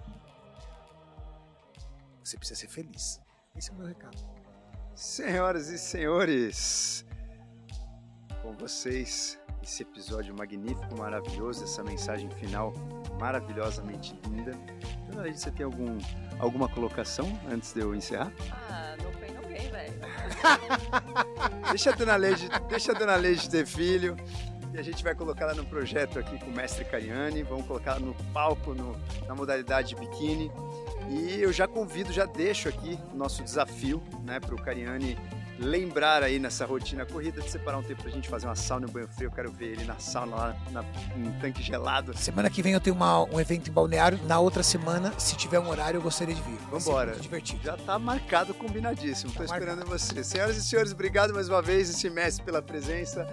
Você 2.23 2.37
precisa 2.37 2.61
ser 2.61 2.69
feliz. 2.69 3.19
Esse 3.57 3.71
é 3.71 3.73
o 3.73 3.77
meu 3.77 3.87
recado. 3.87 4.19
Senhoras 4.95 5.69
e 5.69 5.79
senhores, 5.79 7.07
com 8.43 8.53
vocês 8.57 9.39
esse 9.63 9.83
episódio 9.83 10.35
magnífico, 10.37 10.97
maravilhoso, 10.97 11.65
essa 11.65 11.83
mensagem 11.83 12.31
final 12.31 12.73
maravilhosamente 13.19 14.19
linda. 14.31 14.53
Dona 15.09 15.23
Leide, 15.23 15.41
você 15.41 15.51
tem 15.51 15.65
algum, 15.65 15.99
alguma 16.39 16.69
colocação 16.69 17.39
antes 17.51 17.73
de 17.73 17.81
eu 17.81 17.95
encerrar? 17.95 18.33
Ah, 18.51 18.97
pain, 19.21 19.33
no 19.33 19.43
gain, 19.43 19.71
velho. 19.71 19.95
deixa 21.71 21.91
a 21.91 21.95
Dona 21.95 22.17
Leide, 22.17 22.49
deixa 22.69 22.93
a 22.93 22.95
Dona 22.95 23.17
Leide 23.17 23.49
ter 23.49 23.67
filho. 23.67 24.17
E 24.73 24.79
a 24.79 24.83
gente 24.83 25.03
vai 25.03 25.15
colocar 25.15 25.47
ela 25.47 25.55
no 25.55 25.65
projeto 25.65 26.19
aqui 26.19 26.39
com 26.39 26.51
o 26.51 26.55
mestre 26.55 26.85
Cariani, 26.85 27.43
vamos 27.43 27.67
colocar 27.67 27.93
ela 27.93 28.01
no 28.01 28.15
palco, 28.33 28.75
no, 28.75 28.97
na 29.27 29.35
modalidade 29.35 29.95
biquíni. 29.95 30.53
E 31.09 31.41
eu 31.41 31.51
já 31.53 31.67
convido, 31.67 32.13
já 32.13 32.27
deixo 32.27 32.69
aqui 32.69 32.99
o 33.13 33.17
nosso 33.17 33.43
desafio 33.43 34.03
né, 34.25 34.39
para 34.39 34.55
o 34.55 34.63
Cariani 34.63 35.17
lembrar 35.59 36.23
aí 36.23 36.39
nessa 36.39 36.65
rotina 36.65 37.05
corrida 37.05 37.41
de 37.41 37.51
separar 37.51 37.79
um 37.79 37.83
tempo 37.83 38.03
pra 38.03 38.11
gente 38.11 38.29
fazer 38.29 38.47
uma 38.47 38.55
sauna 38.55 38.87
e 38.87 38.91
um 38.91 38.93
banho 38.93 39.09
frio. 39.09 39.27
Eu 39.27 39.33
quero 39.33 39.51
ver 39.51 39.73
ele 39.73 39.85
na 39.85 39.99
sauna 39.99 40.37
lá 40.37 40.57
na, 40.71 40.83
no 41.17 41.33
tanque 41.41 41.63
gelado. 41.63 42.17
Semana 42.17 42.49
que 42.49 42.63
vem 42.63 42.73
eu 42.73 42.81
tenho 42.81 42.95
uma, 42.95 43.25
um 43.25 43.41
evento 43.41 43.69
em 43.69 43.73
balneário. 43.73 44.19
Na 44.27 44.39
outra 44.39 44.63
semana, 44.63 45.13
se 45.19 45.37
tiver 45.37 45.59
um 45.59 45.69
horário, 45.69 45.99
eu 45.99 46.03
gostaria 46.03 46.35
de 46.35 46.43
vir. 46.43 46.57
Vambora. 46.71 47.11
Muito 47.11 47.23
divertido. 47.23 47.63
Já 47.65 47.77
tá 47.77 47.99
marcado, 47.99 48.55
combinadíssimo. 48.55 49.33
Tá 49.33 49.39
Tô 49.39 49.45
esperando 49.45 49.79
marcado. 49.79 49.99
você. 49.99 50.23
Senhoras 50.23 50.57
e 50.57 50.63
senhores, 50.63 50.93
obrigado 50.93 51.35
mais 51.35 51.49
uma 51.49 51.61
vez, 51.61 51.91
esse 51.91 52.09
mestre, 52.09 52.45
pela 52.45 52.63
presença. 52.63 53.27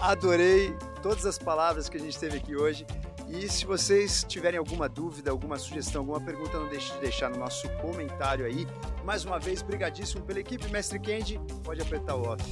Adorei 0.00 0.74
todas 1.02 1.26
as 1.26 1.38
palavras 1.38 1.88
que 1.88 1.96
a 1.96 2.00
gente 2.00 2.18
teve 2.18 2.36
aqui 2.38 2.54
hoje. 2.54 2.86
E 3.30 3.48
se 3.48 3.66
vocês 3.66 4.24
tiverem 4.26 4.58
alguma 4.58 4.88
dúvida, 4.88 5.30
alguma 5.30 5.58
sugestão, 5.58 6.00
alguma 6.00 6.20
pergunta, 6.20 6.58
não 6.58 6.68
deixe 6.68 6.92
de 6.94 7.00
deixar 7.00 7.30
no 7.30 7.38
nosso 7.38 7.68
comentário 7.80 8.46
aí. 8.46 8.66
Mais 9.04 9.24
uma 9.24 9.38
vez, 9.38 9.60
brigadíssimo 9.60 10.22
pela 10.22 10.40
equipe. 10.40 10.66
Mestre 10.68 10.98
Kendi, 10.98 11.38
pode 11.62 11.82
apertar 11.82 12.14
o 12.16 12.22
off. 12.22 12.42